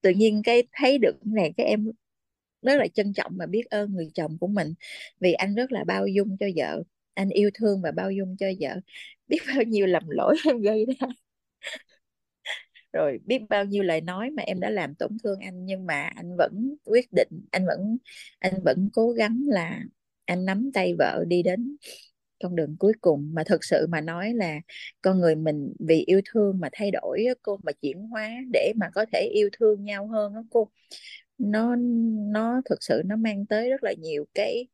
tự 0.00 0.10
nhiên 0.10 0.42
cái 0.44 0.62
thấy 0.72 0.98
được 0.98 1.16
này 1.24 1.52
cái 1.56 1.66
em 1.66 1.92
rất 2.62 2.76
là 2.76 2.86
trân 2.94 3.12
trọng 3.12 3.32
và 3.36 3.46
biết 3.46 3.64
ơn 3.70 3.94
người 3.94 4.10
chồng 4.14 4.38
của 4.40 4.46
mình. 4.46 4.74
Vì 5.20 5.32
anh 5.32 5.54
rất 5.54 5.72
là 5.72 5.84
bao 5.84 6.06
dung 6.06 6.36
cho 6.40 6.46
vợ. 6.56 6.82
Anh 7.14 7.28
yêu 7.28 7.50
thương 7.54 7.82
và 7.82 7.90
bao 7.90 8.10
dung 8.10 8.36
cho 8.36 8.46
vợ. 8.60 8.80
Biết 9.28 9.38
bao 9.54 9.62
nhiêu 9.62 9.86
lầm 9.86 10.08
lỗi 10.08 10.36
em 10.46 10.60
gây 10.60 10.86
ra 11.00 11.08
rồi, 12.94 13.18
biết 13.26 13.42
bao 13.48 13.64
nhiêu 13.64 13.82
lời 13.82 14.00
nói 14.00 14.30
mà 14.30 14.42
em 14.42 14.60
đã 14.60 14.70
làm 14.70 14.94
tổn 14.94 15.18
thương 15.24 15.40
anh, 15.40 15.66
nhưng 15.66 15.86
mà 15.86 16.02
anh 16.16 16.36
vẫn 16.36 16.76
quyết 16.84 17.06
định, 17.12 17.28
anh 17.52 17.66
vẫn 17.66 17.98
anh 18.38 18.54
vẫn 18.64 18.90
cố 18.94 19.10
gắng 19.10 19.42
là 19.48 19.80
anh 20.24 20.44
nắm 20.44 20.70
tay 20.74 20.94
vợ 20.98 21.24
đi 21.28 21.42
đến 21.42 21.76
con 22.42 22.56
đường 22.56 22.76
cuối 22.78 22.92
cùng. 23.00 23.30
Mà 23.34 23.44
thực 23.46 23.64
sự 23.64 23.86
mà 23.90 24.00
nói 24.00 24.34
là 24.34 24.60
con 25.02 25.18
người 25.20 25.34
mình 25.36 25.74
vì 25.80 26.04
yêu 26.06 26.20
thương 26.32 26.60
mà 26.60 26.68
thay 26.72 26.90
đổi 26.90 27.24
cô, 27.42 27.58
mà 27.64 27.72
chuyển 27.82 27.98
hóa 28.02 28.30
để 28.52 28.72
mà 28.76 28.90
có 28.94 29.06
thể 29.12 29.28
yêu 29.34 29.48
thương 29.58 29.84
nhau 29.84 30.06
hơn 30.08 30.34
đó 30.34 30.44
cô, 30.50 30.70
nó 31.38 31.76
nó 32.32 32.62
thực 32.70 32.82
sự 32.82 33.02
nó 33.06 33.16
mang 33.16 33.46
tới 33.46 33.70
rất 33.70 33.84
là 33.84 33.92
nhiều 33.98 34.26
cái 34.34 34.68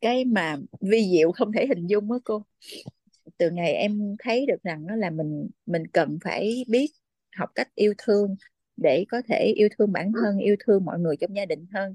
cái 0.00 0.24
mà 0.24 0.56
vi 0.80 1.08
diệu 1.12 1.32
không 1.32 1.52
thể 1.52 1.66
hình 1.66 1.86
dung 1.86 2.08
đó 2.10 2.18
cô 2.24 2.42
từ 3.38 3.50
ngày 3.50 3.72
em 3.72 4.16
thấy 4.18 4.46
được 4.46 4.62
rằng 4.62 4.86
đó 4.86 4.94
là 4.96 5.10
mình 5.10 5.48
mình 5.66 5.86
cần 5.86 6.18
phải 6.24 6.64
biết 6.68 6.90
học 7.36 7.50
cách 7.54 7.68
yêu 7.74 7.94
thương 7.98 8.36
để 8.76 9.04
có 9.08 9.22
thể 9.28 9.52
yêu 9.56 9.68
thương 9.78 9.92
bản 9.92 10.12
thân 10.22 10.38
yêu 10.38 10.56
thương 10.66 10.84
mọi 10.84 10.98
người 10.98 11.16
trong 11.16 11.36
gia 11.36 11.46
đình 11.46 11.66
hơn. 11.74 11.94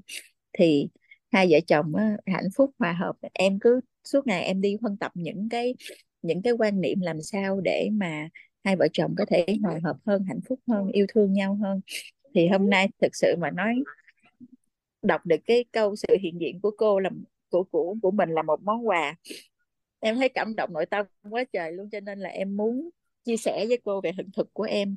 Thì 0.52 0.88
hai 1.32 1.48
vợ 1.50 1.58
chồng 1.66 1.94
á, 1.96 2.16
hạnh 2.26 2.48
phúc 2.56 2.70
hòa 2.78 2.92
hợp 2.92 3.16
em 3.32 3.58
cứ 3.58 3.80
suốt 4.04 4.26
ngày 4.26 4.44
em 4.44 4.60
đi 4.60 4.76
phân 4.82 4.96
tập 4.96 5.12
những 5.14 5.48
cái 5.48 5.74
những 6.22 6.42
cái 6.42 6.52
quan 6.52 6.80
niệm 6.80 7.00
làm 7.00 7.22
sao 7.22 7.60
để 7.60 7.88
mà 7.92 8.28
hai 8.64 8.76
vợ 8.76 8.88
chồng 8.92 9.14
có 9.18 9.24
thể 9.28 9.46
hòa 9.62 9.80
hợp 9.84 9.96
hơn 10.06 10.24
hạnh 10.28 10.40
phúc 10.48 10.60
hơn 10.68 10.88
yêu 10.88 11.06
thương 11.14 11.32
nhau 11.32 11.58
hơn. 11.62 11.80
Thì 12.34 12.48
hôm 12.48 12.70
nay 12.70 12.88
thực 13.02 13.16
sự 13.16 13.36
mà 13.38 13.50
nói 13.50 13.74
đọc 15.02 15.26
được 15.26 15.40
cái 15.46 15.64
câu 15.72 15.96
sự 15.96 16.16
hiện 16.22 16.40
diện 16.40 16.60
của 16.60 16.70
cô 16.78 16.98
là 16.98 17.10
của 17.48 17.64
của 17.64 17.96
của 18.02 18.10
mình 18.10 18.30
là 18.30 18.42
một 18.42 18.62
món 18.62 18.88
quà 18.88 19.16
em 20.04 20.16
thấy 20.16 20.28
cảm 20.28 20.56
động 20.56 20.72
nội 20.72 20.86
tâm 20.86 21.06
quá 21.30 21.44
trời 21.52 21.72
luôn 21.72 21.90
cho 21.90 22.00
nên 22.00 22.18
là 22.18 22.28
em 22.28 22.56
muốn 22.56 22.90
chia 23.24 23.36
sẻ 23.36 23.66
với 23.68 23.78
cô 23.84 24.00
về 24.00 24.12
hiện 24.16 24.30
thực 24.36 24.54
của 24.54 24.62
em. 24.62 24.96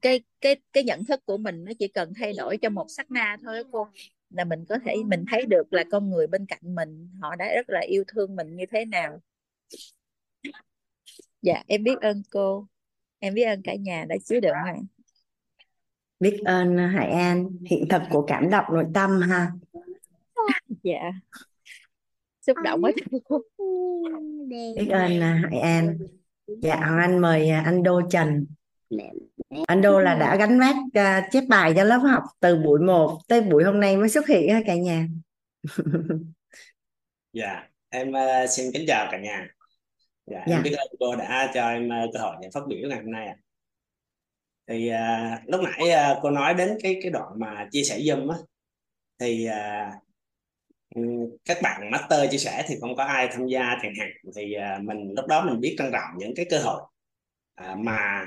Cái 0.00 0.20
cái 0.40 0.56
cái 0.72 0.84
nhận 0.84 1.04
thức 1.04 1.20
của 1.26 1.36
mình 1.36 1.64
nó 1.64 1.72
chỉ 1.78 1.88
cần 1.88 2.12
thay 2.16 2.32
đổi 2.38 2.56
cho 2.56 2.70
một 2.70 2.86
sát 2.88 3.10
na 3.10 3.36
thôi 3.42 3.64
cô 3.72 3.88
là 4.30 4.44
mình 4.44 4.64
có 4.68 4.78
thể 4.84 4.96
mình 5.06 5.24
thấy 5.30 5.46
được 5.46 5.72
là 5.72 5.84
con 5.90 6.10
người 6.10 6.26
bên 6.26 6.46
cạnh 6.46 6.74
mình 6.74 7.08
họ 7.20 7.36
đã 7.36 7.54
rất 7.54 7.70
là 7.70 7.80
yêu 7.80 8.04
thương 8.08 8.36
mình 8.36 8.56
như 8.56 8.64
thế 8.72 8.84
nào. 8.84 9.20
Dạ 11.42 11.62
em 11.66 11.84
biết 11.84 12.00
ơn 12.00 12.22
cô. 12.30 12.66
Em 13.18 13.34
biết 13.34 13.44
ơn 13.44 13.62
cả 13.62 13.74
nhà 13.74 14.04
đã 14.08 14.16
chứa 14.24 14.40
đựng 14.40 14.52
ạ 14.52 14.76
biết 16.20 16.40
ơn 16.44 16.76
Hải 16.76 17.10
An 17.10 17.50
hiện 17.70 17.84
thực 17.90 18.02
của 18.10 18.24
cảm 18.26 18.50
động 18.50 18.64
nội 18.68 18.86
tâm 18.94 19.20
ha. 19.20 19.52
Dạ 20.82 21.12
xúc 22.46 22.56
động 22.64 22.80
quá 22.82 22.92
biết 24.76 24.88
ơn 24.90 25.20
Hải 25.20 25.60
An. 25.60 25.98
dạ 26.46 26.74
Anh 26.74 27.18
mời 27.18 27.48
anh 27.48 27.82
Đô 27.82 28.00
Trần. 28.10 28.46
Anh 29.66 29.82
Đô 29.82 30.00
là 30.00 30.14
đã 30.14 30.36
gánh 30.36 30.60
vác 30.60 30.76
uh, 30.76 31.24
chép 31.32 31.44
bài 31.48 31.72
cho 31.76 31.84
lớp 31.84 31.98
học 31.98 32.22
từ 32.40 32.56
buổi 32.56 32.80
1 32.80 33.18
tới 33.28 33.40
buổi 33.40 33.64
hôm 33.64 33.80
nay 33.80 33.96
mới 33.96 34.08
xuất 34.08 34.28
hiện 34.28 34.54
ha 34.54 34.60
cả 34.66 34.74
nhà. 34.74 35.06
Dạ 37.32 37.68
em 37.88 38.10
uh, 38.10 38.50
xin 38.50 38.72
kính 38.72 38.84
chào 38.88 39.08
cả 39.10 39.18
nhà. 39.18 39.48
Dạ, 40.26 40.44
dạ. 40.46 40.56
em 40.56 40.62
biết 40.62 40.76
ơn 40.76 40.88
cô 41.00 41.16
đã 41.16 41.50
cho 41.54 41.68
em 41.68 41.88
uh, 41.88 42.10
cơ 42.12 42.20
hội 42.20 42.36
để 42.42 42.48
phát 42.54 42.60
biểu 42.68 42.88
ngày 42.88 42.98
hôm 42.98 43.10
nay 43.10 43.26
ạ. 43.26 43.36
Thì 44.66 44.90
uh, 44.90 45.48
lúc 45.48 45.60
nãy 45.60 46.12
uh, 46.12 46.18
cô 46.22 46.30
nói 46.30 46.54
đến 46.54 46.78
cái 46.82 46.98
cái 47.02 47.10
đoạn 47.10 47.32
mà 47.36 47.68
chia 47.70 47.82
sẻ 47.82 47.98
zoom 47.98 48.30
á 48.30 48.38
thì 49.18 49.48
uh, 49.48 50.02
Ừ, 50.94 51.02
các 51.44 51.58
bạn 51.62 51.90
master 51.90 52.30
chia 52.30 52.38
sẻ 52.38 52.64
thì 52.68 52.74
không 52.80 52.96
có 52.96 53.04
ai 53.04 53.28
tham 53.32 53.46
gia 53.46 53.76
thiền 53.82 53.92
hạn 53.98 54.08
thì 54.36 54.54
à, 54.54 54.78
mình 54.82 55.12
lúc 55.16 55.26
đó 55.26 55.44
mình 55.44 55.60
biết 55.60 55.74
trân 55.78 55.90
trọng 55.92 56.18
những 56.18 56.34
cái 56.36 56.46
cơ 56.50 56.58
hội 56.58 56.82
à, 57.54 57.74
mà 57.78 58.26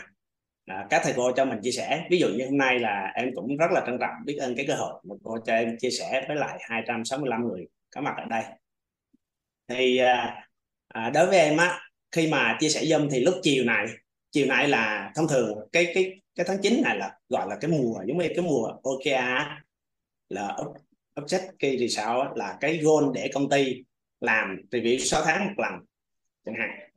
à, 0.65 0.87
các 0.89 1.01
thầy 1.03 1.13
cô 1.17 1.31
cho 1.31 1.45
mình 1.45 1.59
chia 1.63 1.71
sẻ. 1.71 2.07
Ví 2.11 2.19
dụ 2.19 2.27
như 2.27 2.45
hôm 2.45 2.57
nay 2.57 2.79
là 2.79 3.11
em 3.15 3.29
cũng 3.35 3.57
rất 3.57 3.71
là 3.71 3.83
trân 3.85 3.97
trọng 3.99 4.13
biết 4.25 4.37
ơn 4.39 4.55
cái 4.55 4.65
cơ 4.67 4.75
hội 4.75 5.01
mà 5.03 5.15
cô 5.23 5.37
cho 5.45 5.53
em 5.53 5.77
chia 5.79 5.89
sẻ 5.89 6.25
với 6.27 6.37
lại 6.37 6.59
265 6.61 7.47
người 7.47 7.67
có 7.95 8.01
mặt 8.01 8.13
ở 8.17 8.25
đây. 8.29 8.43
Thì 9.67 9.99
đối 11.13 11.27
với 11.27 11.37
em 11.39 11.57
á, 11.57 11.79
khi 12.11 12.27
mà 12.27 12.57
chia 12.59 12.69
sẻ 12.69 12.85
dâm 12.85 13.09
thì 13.11 13.19
lúc 13.19 13.35
chiều 13.43 13.63
này, 13.63 13.87
chiều 14.31 14.47
nay 14.47 14.67
là 14.67 15.11
thông 15.15 15.27
thường 15.27 15.57
cái 15.71 15.91
cái 15.95 16.21
cái 16.35 16.45
tháng 16.49 16.57
9 16.61 16.81
này 16.83 16.97
là 16.97 17.17
gọi 17.29 17.47
là 17.49 17.55
cái 17.61 17.71
mùa, 17.71 18.03
giống 18.07 18.17
như 18.17 18.27
cái 18.35 18.45
mùa 18.45 18.67
OKR 18.83 19.47
là 20.29 20.57
Object 21.15 21.51
Key 21.59 21.87
Result 21.87 22.35
là 22.35 22.57
cái 22.61 22.77
goal 22.77 23.03
để 23.13 23.29
công 23.33 23.49
ty 23.49 23.83
làm 24.19 24.61
review 24.71 24.97
6 24.99 25.21
tháng 25.25 25.45
một 25.45 25.53
lần 25.57 25.73
chẳng 26.45 26.55
hạn. 26.59 26.89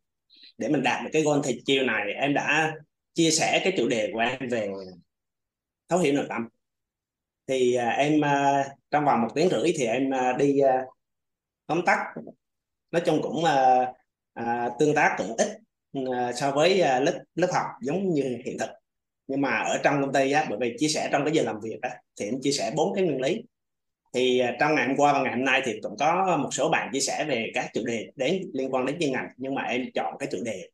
Để 0.58 0.68
mình 0.68 0.82
đạt 0.82 1.05
được 1.05 1.10
cái 1.12 1.22
goal 1.22 1.40
thì 1.44 1.62
chiều 1.64 1.84
này 1.84 2.12
em 2.12 2.34
đã 2.34 2.74
chia 3.14 3.30
sẻ 3.30 3.60
cái 3.64 3.72
chủ 3.76 3.88
đề 3.88 4.10
của 4.12 4.18
em 4.18 4.48
về 4.50 4.68
thấu 5.88 5.98
hiểu 5.98 6.12
nội 6.12 6.26
tâm. 6.28 6.48
Thì 7.47 7.76
uh, 7.76 7.98
em 7.98 8.20
uh, 8.20 8.66
trong 8.90 9.05
vòng 9.05 9.22
một 9.22 9.28
tiếng 9.34 9.48
rưỡi 9.48 9.72
thì 9.76 9.84
em 9.84 10.10
uh, 10.10 10.36
đi 10.38 10.60
uh, 10.62 10.94
tóm 11.66 11.82
tắt. 11.86 11.98
Nói 12.90 13.02
chung 13.06 13.22
cũng 13.22 13.36
uh, 13.36 13.88
uh, 14.40 14.72
tương 14.78 14.94
tác 14.94 15.14
cũng 15.18 15.36
ít 15.36 15.48
uh, 15.98 16.34
so 16.36 16.50
với 16.50 16.80
uh, 16.80 17.02
lớp 17.02 17.22
lớp 17.34 17.48
học 17.52 17.66
giống 17.82 18.14
như 18.14 18.38
hiện 18.44 18.58
thực. 18.58 18.70
Nhưng 19.26 19.40
mà 19.40 19.58
ở 19.58 19.80
trong 19.84 20.00
công 20.00 20.12
ty 20.12 20.32
á 20.32 20.47
bởi 20.50 20.58
vì 20.60 20.76
chia 20.78 20.88
sẻ 20.88 21.08
trong 21.12 21.24
cái 21.24 21.34
giờ 21.34 21.42
làm 21.42 21.60
việc 21.62 21.78
á 21.82 21.90
thì 22.16 22.26
em 22.26 22.34
chia 22.42 22.52
sẻ 22.52 22.72
bốn 22.76 22.94
cái 22.94 23.05
nguyên 23.05 23.20
lý 23.20 23.42
thì 24.14 24.38
à, 24.38 24.56
trong 24.60 24.74
ngày 24.74 24.86
hôm 24.86 24.96
qua 24.96 25.12
và 25.12 25.22
ngày 25.22 25.32
hôm 25.32 25.44
nay 25.44 25.62
thì 25.64 25.72
cũng 25.82 25.96
có 25.98 26.36
một 26.42 26.48
số 26.52 26.68
bạn 26.70 26.90
chia 26.92 27.00
sẻ 27.00 27.24
về 27.28 27.50
các 27.54 27.70
chủ 27.74 27.82
đề 27.86 28.06
đến 28.16 28.42
liên 28.54 28.74
quan 28.74 28.86
đến 28.86 28.96
chuyên 29.00 29.12
ngành 29.12 29.28
nhưng 29.36 29.54
mà 29.54 29.62
em 29.62 29.84
chọn 29.94 30.14
cái 30.18 30.28
chủ 30.32 30.38
đề 30.44 30.68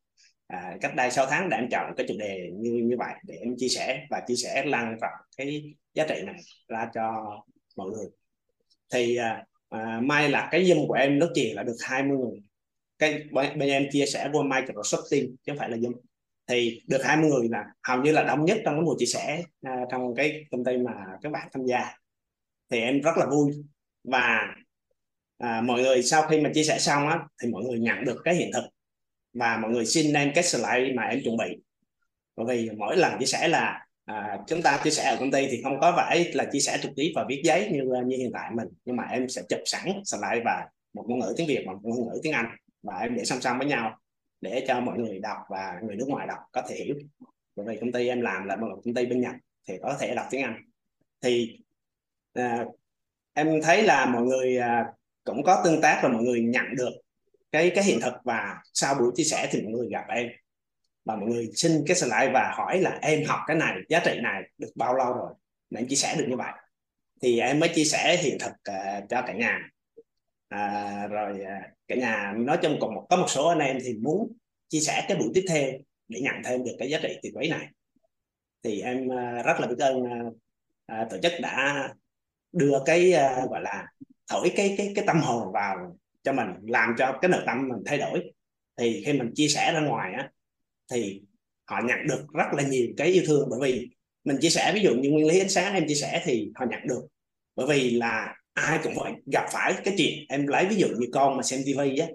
à, 0.47 0.77
cách 0.81 0.95
đây 0.95 1.11
6 1.11 1.25
tháng 1.29 1.49
để 1.49 1.57
em 1.57 1.69
chọn 1.71 1.93
cái 1.97 2.05
chủ 2.09 2.13
đề 2.19 2.49
như 2.53 2.71
như 2.71 2.95
vậy 2.99 3.13
để 3.23 3.35
em 3.35 3.55
chia 3.57 3.67
sẻ 3.67 4.05
và 4.09 4.21
chia 4.27 4.35
sẻ 4.35 4.63
lan 4.65 4.97
rộng 5.01 5.19
cái 5.37 5.63
giá 5.93 6.05
trị 6.09 6.15
này 6.25 6.35
ra 6.67 6.89
cho 6.93 7.25
mọi 7.75 7.89
người. 7.89 8.05
Thì 8.93 9.15
à, 9.15 9.45
à, 9.69 9.99
may 10.03 10.29
là 10.29 10.49
cái 10.51 10.63
zoom 10.63 10.87
của 10.87 10.93
em 10.93 11.19
nó 11.19 11.27
chỉ 11.33 11.53
là 11.53 11.63
được 11.63 11.77
20 11.81 12.17
người. 12.17 12.39
Cái 12.99 13.23
bên 13.31 13.69
em 13.69 13.85
chia 13.91 14.05
sẻ 14.05 14.29
qua 14.33 14.43
Microsoft 14.43 15.03
Teams 15.11 15.29
chứ 15.43 15.51
không 15.51 15.57
phải 15.57 15.69
là 15.69 15.77
zoom. 15.77 15.93
Thì 16.47 16.81
được 16.87 17.03
20 17.03 17.29
người 17.29 17.49
là 17.49 17.65
hầu 17.83 18.01
như 18.01 18.11
là 18.11 18.23
đông 18.23 18.45
nhất 18.45 18.57
trong 18.65 18.75
cái 18.75 18.81
mùa 18.81 18.95
chia 18.99 19.05
sẻ 19.05 19.43
à, 19.61 19.75
trong 19.91 20.15
cái 20.15 20.45
công 20.51 20.63
ty 20.63 20.77
mà 20.77 20.91
các 21.21 21.31
bạn 21.31 21.47
tham 21.53 21.65
gia 21.65 21.97
thì 22.69 22.79
em 22.79 23.01
rất 23.01 23.17
là 23.17 23.25
vui. 23.25 23.51
Và 24.03 24.55
à, 25.37 25.61
mọi 25.61 25.81
người 25.81 26.03
sau 26.03 26.27
khi 26.27 26.41
mà 26.41 26.49
chia 26.53 26.63
sẻ 26.63 26.79
xong 26.79 27.07
á 27.07 27.19
thì 27.43 27.49
mọi 27.49 27.63
người 27.63 27.79
nhận 27.79 28.05
được 28.05 28.21
cái 28.23 28.35
hiện 28.35 28.51
thực. 28.53 28.63
Và 29.33 29.57
mọi 29.57 29.71
người 29.71 29.85
xin 29.85 30.13
em 30.13 30.31
cái 30.35 30.43
slide 30.43 30.93
mà 30.95 31.03
em 31.03 31.21
chuẩn 31.23 31.37
bị. 31.37 31.57
Bởi 32.35 32.45
vì 32.45 32.69
mỗi 32.77 32.97
lần 32.97 33.19
chia 33.19 33.25
sẻ 33.25 33.47
là 33.47 33.85
à, 34.05 34.37
chúng 34.47 34.61
ta 34.61 34.79
chia 34.83 34.89
sẻ 34.89 35.03
ở 35.03 35.17
công 35.19 35.31
ty 35.31 35.47
thì 35.47 35.61
không 35.63 35.79
có 35.79 35.93
phải 35.95 36.31
là 36.33 36.45
chia 36.51 36.59
sẻ 36.59 36.77
trực 36.81 36.91
tiếp 36.95 37.11
và 37.15 37.25
viết 37.29 37.41
giấy 37.43 37.69
như 37.71 37.93
à, 37.95 38.01
như 38.05 38.17
hiện 38.17 38.31
tại 38.33 38.51
mình. 38.53 38.67
Nhưng 38.85 38.95
mà 38.95 39.03
em 39.03 39.29
sẽ 39.29 39.41
chụp 39.49 39.59
sẵn 39.65 39.85
slide 40.05 40.41
và 40.45 40.67
một 40.93 41.05
ngôn 41.07 41.19
ngữ 41.19 41.33
tiếng 41.37 41.47
Việt 41.47 41.63
và 41.67 41.73
một 41.73 41.79
ngôn 41.83 42.07
ngữ 42.07 42.19
tiếng 42.23 42.33
Anh. 42.33 42.45
Và 42.83 42.97
em 42.97 43.15
để 43.15 43.25
song 43.25 43.41
song 43.41 43.57
với 43.57 43.67
nhau 43.67 43.97
để 44.41 44.65
cho 44.67 44.79
mọi 44.79 44.99
người 44.99 45.19
đọc 45.19 45.37
và 45.49 45.79
người 45.83 45.95
nước 45.95 46.07
ngoài 46.07 46.27
đọc 46.27 46.39
có 46.51 46.61
thể 46.69 46.75
hiểu. 46.75 46.95
Bởi 47.55 47.65
vì 47.69 47.77
công 47.81 47.91
ty 47.91 48.07
em 48.07 48.21
làm 48.21 48.45
là 48.45 48.55
một 48.55 48.67
công 48.85 48.93
ty 48.93 49.05
bên 49.05 49.21
Nhật 49.21 49.35
thì 49.67 49.73
có 49.81 49.97
thể 49.99 50.15
đọc 50.15 50.25
tiếng 50.29 50.43
Anh. 50.43 50.61
Thì 51.21 51.59
à, 52.35 52.65
em 53.33 53.61
thấy 53.63 53.83
là 53.83 54.05
mọi 54.05 54.23
người 54.23 54.57
à, 54.57 54.85
cũng 55.23 55.43
có 55.43 55.61
tương 55.65 55.81
tác 55.81 55.99
và 56.03 56.09
mọi 56.09 56.23
người 56.23 56.41
nhận 56.41 56.65
được 56.77 56.91
cái 57.51 57.71
cái 57.75 57.83
hiện 57.83 57.99
thực 58.01 58.13
và 58.23 58.57
sau 58.73 58.95
buổi 58.95 59.11
chia 59.15 59.23
sẻ 59.23 59.49
thì 59.51 59.61
mọi 59.61 59.71
người 59.71 59.87
gặp 59.91 60.03
em. 60.09 60.27
Và 61.05 61.15
mọi 61.15 61.29
người 61.29 61.49
xin 61.53 61.83
cái 61.87 61.95
slide 61.95 62.31
và 62.33 62.53
hỏi 62.57 62.79
là 62.79 62.99
em 63.01 63.23
học 63.25 63.39
cái 63.47 63.57
này 63.57 63.75
giá 63.89 63.99
trị 64.05 64.19
này 64.23 64.41
được 64.57 64.71
bao 64.75 64.95
lâu 64.95 65.13
rồi? 65.13 65.33
Để 65.69 65.81
em 65.81 65.87
chia 65.87 65.95
sẻ 65.95 66.15
được 66.17 66.25
như 66.29 66.35
vậy. 66.35 66.51
Thì 67.21 67.39
em 67.39 67.59
mới 67.59 67.69
chia 67.69 67.83
sẻ 67.83 68.17
hiện 68.17 68.37
thực 68.39 68.51
uh, 68.51 69.09
cho 69.09 69.21
cả 69.21 69.33
nhà. 69.33 69.59
À, 70.49 71.07
rồi 71.07 71.31
uh, 71.31 71.73
cả 71.87 71.95
nhà 71.95 72.33
nói 72.37 72.57
chung 72.61 72.77
còn 72.81 72.95
một 72.95 73.05
có 73.09 73.17
một 73.17 73.29
số 73.29 73.47
anh 73.47 73.59
em 73.59 73.77
thì 73.83 73.93
muốn 73.93 74.33
chia 74.69 74.79
sẻ 74.79 75.05
cái 75.07 75.17
buổi 75.17 75.29
tiếp 75.33 75.45
theo 75.49 75.71
để 76.07 76.19
nhận 76.21 76.35
thêm 76.45 76.63
được 76.63 76.75
cái 76.79 76.89
giá 76.89 76.99
trị 77.01 77.19
tuyệt 77.23 77.33
vời 77.35 77.49
này. 77.49 77.67
Thì 78.63 78.81
em 78.81 79.07
uh, 79.07 79.45
rất 79.45 79.59
là 79.59 79.67
biết 79.67 79.79
ơn 79.79 79.97
uh, 79.97 80.33
uh, 80.91 81.09
tổ 81.09 81.17
chức 81.23 81.33
đã 81.41 81.89
đưa 82.55 82.79
cái 82.85 83.13
uh, 83.13 83.51
gọi 83.51 83.61
là 83.61 83.87
thổi 84.31 84.51
cái 84.55 84.75
cái 84.77 84.91
cái 84.95 85.05
tâm 85.07 85.19
hồn 85.19 85.53
vào 85.53 85.97
cho 86.23 86.33
mình 86.33 86.47
làm 86.67 86.95
cho 86.97 87.19
cái 87.21 87.29
nội 87.29 87.41
tâm 87.45 87.67
mình 87.67 87.83
thay 87.85 87.97
đổi. 87.97 88.33
Thì 88.77 89.03
khi 89.05 89.13
mình 89.13 89.31
chia 89.35 89.47
sẻ 89.47 89.73
ra 89.73 89.79
ngoài 89.79 90.13
á 90.13 90.29
thì 90.91 91.21
họ 91.65 91.81
nhận 91.85 92.07
được 92.07 92.25
rất 92.33 92.53
là 92.53 92.63
nhiều 92.63 92.87
cái 92.97 93.07
yêu 93.07 93.23
thương. 93.27 93.47
Bởi 93.49 93.59
vì 93.61 93.89
mình 94.23 94.37
chia 94.41 94.49
sẻ 94.49 94.71
ví 94.75 94.81
dụ 94.81 94.95
như 94.95 95.09
nguyên 95.09 95.27
lý 95.27 95.39
ánh 95.39 95.49
sáng 95.49 95.73
em 95.73 95.87
chia 95.87 95.95
sẻ 95.95 96.21
thì 96.25 96.51
họ 96.55 96.65
nhận 96.69 96.87
được. 96.87 97.07
Bởi 97.55 97.67
vì 97.67 97.91
là 97.91 98.35
ai 98.53 98.79
cũng 98.83 98.93
phải 99.03 99.13
gặp 99.33 99.45
phải 99.51 99.73
cái 99.83 99.93
chuyện 99.97 100.25
em 100.29 100.47
lấy 100.47 100.65
ví 100.65 100.75
dụ 100.75 100.87
như 100.87 101.07
con 101.13 101.37
mà 101.37 101.43
xem 101.43 101.59
tivi 101.65 101.97
á 101.97 102.07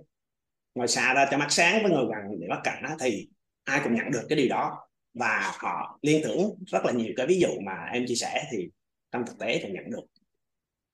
ngồi 0.75 0.89
xa 0.89 1.15
ra 1.15 1.29
cho 1.31 1.39
mắt 1.39 1.47
sáng 1.51 1.83
với 1.83 1.93
ngồi 1.93 2.05
gần 2.05 2.41
để 2.41 2.47
mắt 2.49 2.61
cảnh 2.65 2.83
á 2.83 2.97
thì 3.01 3.29
ai 3.65 3.81
cũng 3.85 3.95
nhận 3.95 4.11
được 4.11 4.27
cái 4.29 4.37
điều 4.37 4.49
đó. 4.49 4.79
Và 5.15 5.53
họ 5.59 5.99
liên 6.03 6.23
tưởng 6.25 6.55
rất 6.67 6.85
là 6.85 6.93
nhiều 6.93 7.13
cái 7.17 7.27
ví 7.27 7.41
dụ 7.41 7.49
mà 7.67 7.91
em 7.93 8.05
chia 8.07 8.15
sẻ 8.15 8.45
thì 8.53 8.69
trong 9.13 9.27
thực 9.27 9.39
tế 9.39 9.61
thì 9.63 9.69
nhận 9.73 9.91
được 9.91 10.03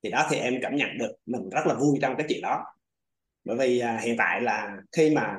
thì 0.02 0.10
đó 0.10 0.26
thì 0.30 0.36
em 0.36 0.54
cảm 0.62 0.76
nhận 0.76 0.98
được 0.98 1.12
mình 1.26 1.48
rất 1.48 1.66
là 1.66 1.74
vui 1.74 1.98
trong 2.02 2.16
cái 2.16 2.26
chuyện 2.28 2.42
đó. 2.42 2.64
Bởi 3.44 3.56
vì 3.56 3.78
à, 3.78 3.98
hiện 4.02 4.16
tại 4.16 4.40
là 4.40 4.76
khi 4.92 5.10
mà 5.10 5.36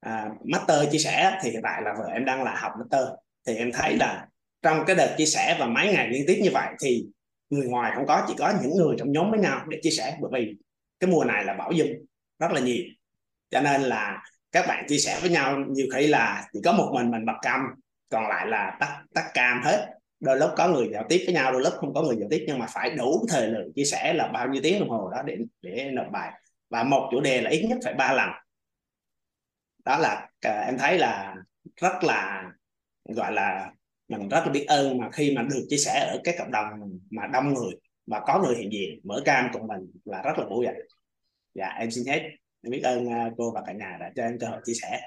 à, 0.00 0.30
master 0.44 0.92
chia 0.92 0.98
sẻ 0.98 1.38
thì 1.42 1.50
hiện 1.50 1.60
tại 1.62 1.82
là 1.82 1.94
vợ 1.98 2.10
em 2.14 2.24
đang 2.24 2.42
là 2.42 2.56
học 2.56 2.72
master. 2.78 3.08
Thì 3.46 3.56
em 3.56 3.72
thấy 3.72 3.96
là 3.96 4.26
trong 4.62 4.84
cái 4.86 4.96
đợt 4.96 5.14
chia 5.18 5.26
sẻ 5.26 5.56
và 5.60 5.66
mấy 5.66 5.92
ngày 5.92 6.08
liên 6.08 6.24
tiếp 6.26 6.40
như 6.42 6.50
vậy 6.52 6.74
thì 6.80 7.04
người 7.50 7.68
ngoài 7.68 7.92
không 7.94 8.06
có 8.06 8.24
chỉ 8.28 8.34
có 8.38 8.52
những 8.62 8.76
người 8.76 8.96
trong 8.98 9.12
nhóm 9.12 9.30
với 9.30 9.40
nhau 9.40 9.66
để 9.68 9.78
chia 9.82 9.90
sẻ. 9.90 10.16
Bởi 10.20 10.30
vì 10.34 10.54
cái 11.00 11.10
mùa 11.10 11.24
này 11.24 11.44
là 11.44 11.54
bảo 11.54 11.72
dung 11.72 11.88
rất 12.38 12.52
là 12.52 12.60
nhiều. 12.60 12.84
Cho 13.50 13.60
nên 13.60 13.82
là 13.82 14.22
các 14.52 14.66
bạn 14.68 14.84
chia 14.88 14.98
sẻ 14.98 15.18
với 15.20 15.30
nhau 15.30 15.58
nhiều 15.68 15.86
khi 15.94 16.06
là 16.06 16.48
chỉ 16.52 16.60
có 16.64 16.72
một 16.72 16.90
mình 16.94 17.10
mình 17.10 17.26
bật 17.26 17.36
cam 17.42 17.60
còn 18.08 18.28
lại 18.28 18.46
là 18.46 18.76
tắt 18.80 19.02
tắt 19.14 19.30
cam 19.34 19.62
hết 19.64 19.99
đôi 20.20 20.38
lúc 20.38 20.50
có 20.56 20.68
người 20.68 20.88
giao 20.92 21.04
tiếp 21.08 21.22
với 21.26 21.34
nhau 21.34 21.52
đôi 21.52 21.62
lúc 21.62 21.72
không 21.76 21.94
có 21.94 22.02
người 22.02 22.16
giao 22.20 22.28
tiếp 22.30 22.44
nhưng 22.46 22.58
mà 22.58 22.66
phải 22.66 22.90
đủ 22.90 23.26
thời 23.28 23.48
lượng 23.48 23.72
chia 23.74 23.84
sẻ 23.84 24.12
là 24.12 24.28
bao 24.28 24.48
nhiêu 24.48 24.62
tiếng 24.62 24.80
đồng 24.80 24.90
hồ 24.90 25.10
đó 25.10 25.22
để 25.22 25.36
để 25.62 25.90
nộp 25.92 26.06
bài. 26.12 26.32
Và 26.70 26.82
một 26.82 27.08
chủ 27.10 27.20
đề 27.20 27.40
là 27.42 27.50
ít 27.50 27.66
nhất 27.68 27.78
phải 27.84 27.94
ba 27.94 28.12
lần. 28.12 28.28
Đó 29.84 29.98
là 29.98 30.28
à, 30.40 30.64
em 30.66 30.78
thấy 30.78 30.98
là 30.98 31.36
rất 31.76 32.04
là 32.04 32.50
gọi 33.04 33.32
là 33.32 33.72
mình 34.08 34.28
rất 34.28 34.40
là 34.44 34.52
biết 34.52 34.64
ơn 34.68 34.98
mà 34.98 35.10
khi 35.10 35.36
mà 35.36 35.42
được 35.42 35.66
chia 35.68 35.76
sẻ 35.76 36.08
ở 36.12 36.20
cái 36.24 36.34
cộng 36.38 36.50
đồng 36.50 36.66
mà 37.10 37.26
đông 37.26 37.54
người 37.54 37.72
và 38.06 38.20
có 38.26 38.42
người 38.42 38.56
hiện 38.56 38.72
diện 38.72 39.00
mở 39.04 39.22
cam 39.24 39.48
cùng 39.52 39.66
mình 39.66 39.90
là 40.04 40.22
rất 40.22 40.38
là 40.38 40.44
vui 40.44 40.66
ạ 40.66 40.74
dạ 41.54 41.66
em 41.66 41.90
xin 41.90 42.04
hết. 42.06 42.22
Em 42.62 42.70
biết 42.70 42.80
ơn 42.82 43.08
à, 43.08 43.30
cô 43.36 43.52
và 43.52 43.62
cả 43.66 43.72
nhà 43.72 43.96
đã 44.00 44.10
cho 44.16 44.22
em 44.22 44.38
cơ 44.38 44.46
hội 44.46 44.60
chia 44.64 44.74
sẻ. 44.82 45.00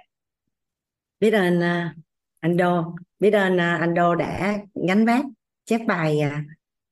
Biết 1.19 1.31
ơn 1.31 1.61
à, 1.61 1.95
anh 2.39 2.57
Đô 2.57 2.95
biết 3.23 3.33
ơn 3.33 3.57
anh 3.57 3.93
Đô 3.93 4.15
đã 4.15 4.57
gánh 4.87 5.05
vác 5.05 5.25
chép 5.65 5.81
bài 5.87 6.21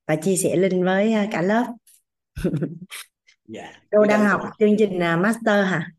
và 0.06 0.16
chia 0.16 0.36
sẻ 0.36 0.56
link 0.56 0.84
với 0.84 1.14
cả 1.32 1.42
lớp. 1.42 1.66
Dạ 3.48 3.72
Đô 3.90 4.04
đang 4.04 4.24
học 4.24 4.40
chương 4.58 4.76
trình 4.78 4.98
master 4.98 5.66
hả? 5.66 5.90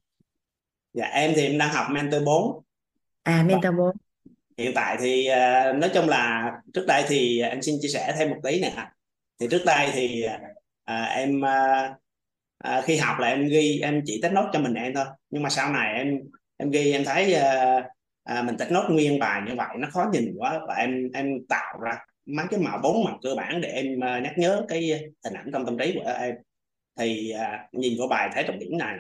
Dạ 0.93 1.05
em 1.05 1.33
thì 1.35 1.41
em 1.47 1.57
đang 1.57 1.73
học 1.73 1.87
mentor 1.91 2.23
4 2.23 2.63
à 3.23 3.43
mentor 3.43 3.75
4 3.77 3.95
hiện 4.57 4.71
tại 4.75 4.97
thì 4.99 5.27
nói 5.75 5.91
chung 5.93 6.09
là 6.09 6.51
trước 6.73 6.85
đây 6.87 7.03
thì 7.07 7.41
em 7.41 7.61
xin 7.61 7.75
chia 7.81 7.87
sẻ 7.87 8.15
thêm 8.17 8.29
một 8.29 8.37
tí 8.43 8.61
nè. 8.61 8.87
Thì 9.39 9.47
trước 9.51 9.61
đây 9.65 9.89
thì 9.93 10.25
uh, 10.91 11.09
em 11.15 11.41
uh, 11.41 12.85
khi 12.85 12.97
học 12.97 13.19
là 13.19 13.27
em 13.27 13.47
ghi 13.47 13.79
em 13.83 14.01
chỉ 14.05 14.19
tách 14.21 14.33
nốt 14.33 14.49
cho 14.53 14.59
mình 14.59 14.73
em 14.73 14.93
thôi. 14.95 15.05
Nhưng 15.29 15.43
mà 15.43 15.49
sau 15.49 15.71
này 15.71 15.93
em 15.93 16.19
em 16.57 16.71
ghi 16.71 16.91
em 16.91 17.05
thấy 17.05 17.35
uh, 17.35 17.85
à, 18.23 18.43
mình 18.43 18.57
tách 18.57 18.71
nốt 18.71 18.85
nguyên 18.89 19.19
bài 19.19 19.41
như 19.47 19.55
vậy 19.55 19.75
nó 19.77 19.87
khó 19.91 20.09
nhìn 20.13 20.33
quá. 20.37 20.59
Và 20.67 20.75
em 20.75 21.11
em 21.13 21.45
tạo 21.49 21.79
ra 21.79 21.97
mấy 22.25 22.45
cái 22.51 22.59
màu 22.59 22.79
bốn 22.83 23.03
màu 23.03 23.19
cơ 23.21 23.35
bản 23.35 23.61
để 23.61 23.69
em 23.69 23.97
uh, 23.97 24.23
nhắc 24.23 24.33
nhớ 24.37 24.65
cái 24.67 24.81
hình 25.23 25.33
ảnh 25.33 25.49
trong 25.53 25.65
tâm 25.65 25.77
trí 25.77 25.93
của 25.93 26.13
em. 26.19 26.35
Thì 26.99 27.33
uh, 27.35 27.73
nhìn 27.73 27.99
vào 27.99 28.07
bài 28.07 28.29
thấy 28.33 28.43
trọng 28.47 28.59
điểm 28.59 28.77
này 28.77 28.97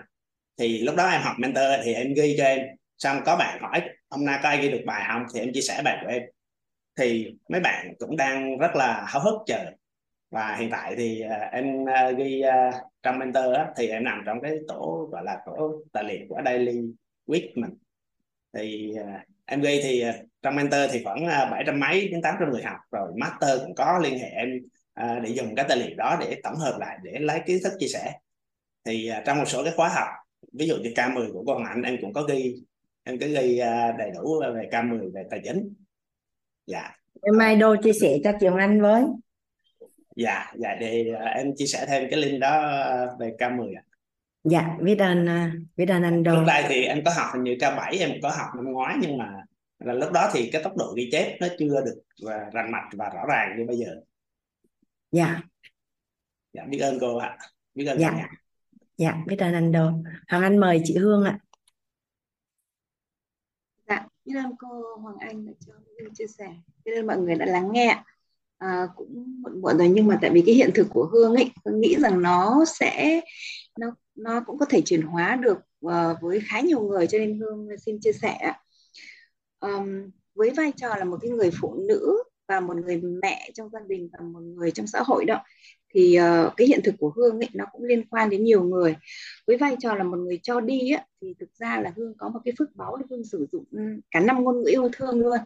thì 0.59 0.79
lúc 0.79 0.95
đó 0.95 1.09
em 1.09 1.21
học 1.21 1.35
mentor 1.39 1.65
thì 1.83 1.93
em 1.93 2.13
ghi 2.13 2.35
cho 2.37 2.43
em. 2.43 2.59
Xong 2.97 3.21
có 3.25 3.35
bạn 3.35 3.61
hỏi 3.61 3.81
hôm 4.09 4.25
nay 4.25 4.39
có 4.43 4.49
ai 4.49 4.57
ghi 4.61 4.71
được 4.71 4.81
bài 4.85 5.05
không? 5.07 5.25
Thì 5.33 5.39
em 5.39 5.53
chia 5.53 5.61
sẻ 5.61 5.81
bài 5.85 5.97
của 6.01 6.07
em. 6.07 6.23
Thì 6.97 7.33
mấy 7.49 7.61
bạn 7.61 7.93
cũng 7.99 8.17
đang 8.17 8.57
rất 8.57 8.75
là 8.75 9.05
háo 9.07 9.23
hức 9.23 9.41
chờ. 9.45 9.71
Và 10.31 10.55
hiện 10.55 10.69
tại 10.69 10.95
thì 10.97 11.23
uh, 11.25 11.51
em 11.53 11.83
uh, 11.83 12.17
ghi 12.17 12.43
uh, 12.47 12.73
trong 13.03 13.19
mentor 13.19 13.55
á, 13.55 13.67
thì 13.77 13.87
em 13.87 14.03
nằm 14.03 14.23
trong 14.25 14.41
cái 14.41 14.51
tổ 14.67 15.09
gọi 15.11 15.23
là 15.25 15.37
tổ 15.45 15.83
tài 15.91 16.03
liệu 16.03 16.25
của 16.29 16.41
daily 16.45 16.81
week 17.27 17.49
mình 17.55 17.71
thì 18.57 18.93
uh, 19.01 19.07
em 19.45 19.61
ghi 19.61 19.79
thì 19.83 20.09
uh, 20.09 20.15
trong 20.41 20.55
mentor 20.55 20.81
thì 20.91 21.03
khoảng 21.03 21.25
bảy 21.51 21.63
trăm 21.65 21.79
mấy 21.79 22.07
đến 22.07 22.21
tám 22.21 22.35
trăm 22.39 22.51
người 22.51 22.63
học. 22.63 22.77
Rồi 22.91 23.11
master 23.17 23.61
cũng 23.61 23.75
có 23.75 23.99
liên 24.03 24.19
hệ 24.19 24.27
em 24.27 24.59
uh, 25.03 25.23
để 25.23 25.29
dùng 25.29 25.55
cái 25.55 25.65
tài 25.69 25.77
liệu 25.77 25.95
đó 25.97 26.17
để 26.19 26.39
tổng 26.43 26.55
hợp 26.55 26.77
lại 26.79 26.97
để 27.03 27.19
lấy 27.19 27.39
kiến 27.45 27.59
thức 27.63 27.73
chia 27.79 27.87
sẻ. 27.87 28.13
Thì 28.85 29.11
uh, 29.19 29.25
trong 29.25 29.37
một 29.37 29.45
số 29.47 29.63
cái 29.63 29.73
khóa 29.75 29.89
học 29.89 30.07
ví 30.53 30.67
dụ 30.67 30.75
như 30.75 30.89
K10 30.89 31.33
của 31.33 31.43
con 31.47 31.65
anh 31.65 31.81
em 31.81 31.97
cũng 32.01 32.13
có 32.13 32.21
ghi 32.21 32.55
em 33.03 33.19
cứ 33.19 33.27
ghi 33.27 33.57
à, 33.57 33.91
đầy 33.97 34.11
đủ 34.11 34.41
về 34.55 34.69
K10 34.71 35.11
về 35.13 35.23
tài 35.29 35.41
chính. 35.43 35.73
Dạ. 36.67 36.95
Em 37.21 37.37
mai 37.37 37.55
đô 37.55 37.75
chia 37.83 37.93
sẻ 37.93 38.17
cho 38.23 38.31
trường 38.41 38.55
anh 38.55 38.81
với. 38.81 39.03
Dạ 40.15 40.53
dạ 40.55 40.75
để 40.79 41.05
à, 41.19 41.25
em 41.25 41.55
chia 41.55 41.65
sẻ 41.65 41.85
thêm 41.87 42.07
cái 42.09 42.19
link 42.19 42.41
đó 42.41 42.61
à, 42.67 43.05
về 43.19 43.35
K10 43.39 43.77
ạ 43.77 43.83
dạ 44.43 44.77
biết 44.81 44.99
ơn 44.99 45.27
biết 45.77 45.89
ơn 45.89 46.03
anh 46.03 46.23
đô 46.23 46.35
lúc 46.35 46.43
đây 46.47 46.65
thì 46.69 46.83
em 46.83 47.03
có 47.05 47.11
học 47.15 47.27
hình 47.33 47.43
như 47.43 47.55
K7 47.59 47.99
em 47.99 48.11
có 48.21 48.29
học 48.29 48.47
năm 48.55 48.65
ngoái 48.65 48.95
nhưng 49.01 49.17
mà 49.17 49.43
là 49.79 49.93
lúc 49.93 50.11
đó 50.11 50.29
thì 50.33 50.49
cái 50.51 50.63
tốc 50.63 50.77
độ 50.77 50.93
ghi 50.97 51.09
chép 51.11 51.37
nó 51.41 51.47
chưa 51.59 51.81
được 51.85 52.01
và 52.23 52.49
rành 52.53 52.71
mạch 52.71 52.89
và 52.93 53.09
rõ 53.09 53.21
ràng 53.29 53.55
như 53.57 53.65
bây 53.67 53.77
giờ. 53.77 53.95
Dạ. 55.11 55.41
Dạ 56.53 56.63
biết 56.69 56.79
ơn 56.79 56.97
cô 57.01 57.17
ạ. 57.17 57.37
Biết 57.75 57.85
ơn 57.85 57.99
dạ. 57.99 58.09
cả 58.09 58.17
nhà. 58.17 58.29
Dạ 58.97 59.23
biết 59.27 59.39
ơn 59.39 59.53
anh 59.53 59.71
đô 59.71 59.91
hoàng 60.27 60.43
anh 60.43 60.57
mời 60.57 60.81
chị 60.83 60.97
hương 60.97 61.23
ạ. 61.23 61.39
Dạ, 63.87 64.07
biết 64.25 64.33
ơn 64.43 64.55
cô 64.59 64.97
Hoàng 65.01 65.17
Anh 65.19 65.45
đã 65.45 65.51
cho 65.67 65.73
những 65.95 66.13
chia 66.13 66.27
sẻ. 66.27 66.47
Biết 66.85 66.91
ơn 66.95 67.07
mọi 67.07 67.17
người 67.17 67.35
đã 67.35 67.45
lắng 67.45 67.69
nghe. 67.71 68.03
À, 68.57 68.87
cũng 68.95 69.41
muộn 69.41 69.61
muộn 69.61 69.77
rồi 69.77 69.89
nhưng 69.89 70.07
mà 70.07 70.19
tại 70.21 70.31
vì 70.33 70.43
cái 70.45 70.55
hiện 70.55 70.69
thực 70.75 70.87
của 70.89 71.09
Hương 71.11 71.35
ấy, 71.35 71.51
tôi 71.63 71.73
nghĩ 71.73 71.95
rằng 71.99 72.21
nó 72.21 72.65
sẽ 72.65 73.21
nó 73.79 73.95
nó 74.15 74.43
cũng 74.45 74.57
có 74.57 74.65
thể 74.65 74.81
chuyển 74.81 75.01
hóa 75.01 75.35
được 75.35 75.57
uh, 75.85 76.21
với 76.21 76.41
khá 76.47 76.61
nhiều 76.61 76.81
người 76.81 77.07
cho 77.07 77.17
nên 77.17 77.39
Hương 77.39 77.67
xin 77.85 77.99
chia 77.99 78.13
sẻ. 78.13 78.53
Um, 79.59 80.09
với 80.35 80.49
vai 80.49 80.71
trò 80.71 80.95
là 80.95 81.03
một 81.03 81.17
cái 81.21 81.31
người 81.31 81.51
phụ 81.61 81.75
nữ 81.87 82.23
và 82.47 82.59
một 82.59 82.77
người 82.77 83.01
mẹ 83.21 83.49
trong 83.53 83.69
gia 83.69 83.79
đình 83.87 84.09
và 84.13 84.19
một 84.25 84.39
người 84.39 84.71
trong 84.71 84.87
xã 84.87 85.01
hội 85.05 85.25
đó 85.25 85.43
thì 85.93 86.19
uh, 86.19 86.53
cái 86.57 86.67
hiện 86.67 86.79
thực 86.83 86.95
của 86.99 87.13
Hương 87.15 87.39
ấy 87.39 87.49
nó 87.53 87.65
cũng 87.71 87.83
liên 87.83 88.07
quan 88.09 88.29
đến 88.29 88.43
nhiều 88.43 88.63
người. 88.63 88.95
Với 89.47 89.57
vai 89.57 89.75
trò 89.79 89.95
là 89.95 90.03
một 90.03 90.17
người 90.17 90.39
cho 90.43 90.59
đi 90.61 90.91
á, 90.91 91.05
thì 91.21 91.33
thực 91.39 91.55
ra 91.55 91.81
là 91.81 91.93
Hương 91.95 92.13
có 92.17 92.29
một 92.29 92.39
cái 92.45 92.53
phước 92.59 92.75
báu 92.75 92.97
để 92.97 93.05
Hương 93.09 93.23
sử 93.23 93.47
dụng 93.51 93.65
cả 94.11 94.19
năm 94.19 94.43
ngôn 94.43 94.61
ngữ 94.61 94.69
yêu 94.69 94.89
thương 94.93 95.19
luôn. 95.19 95.37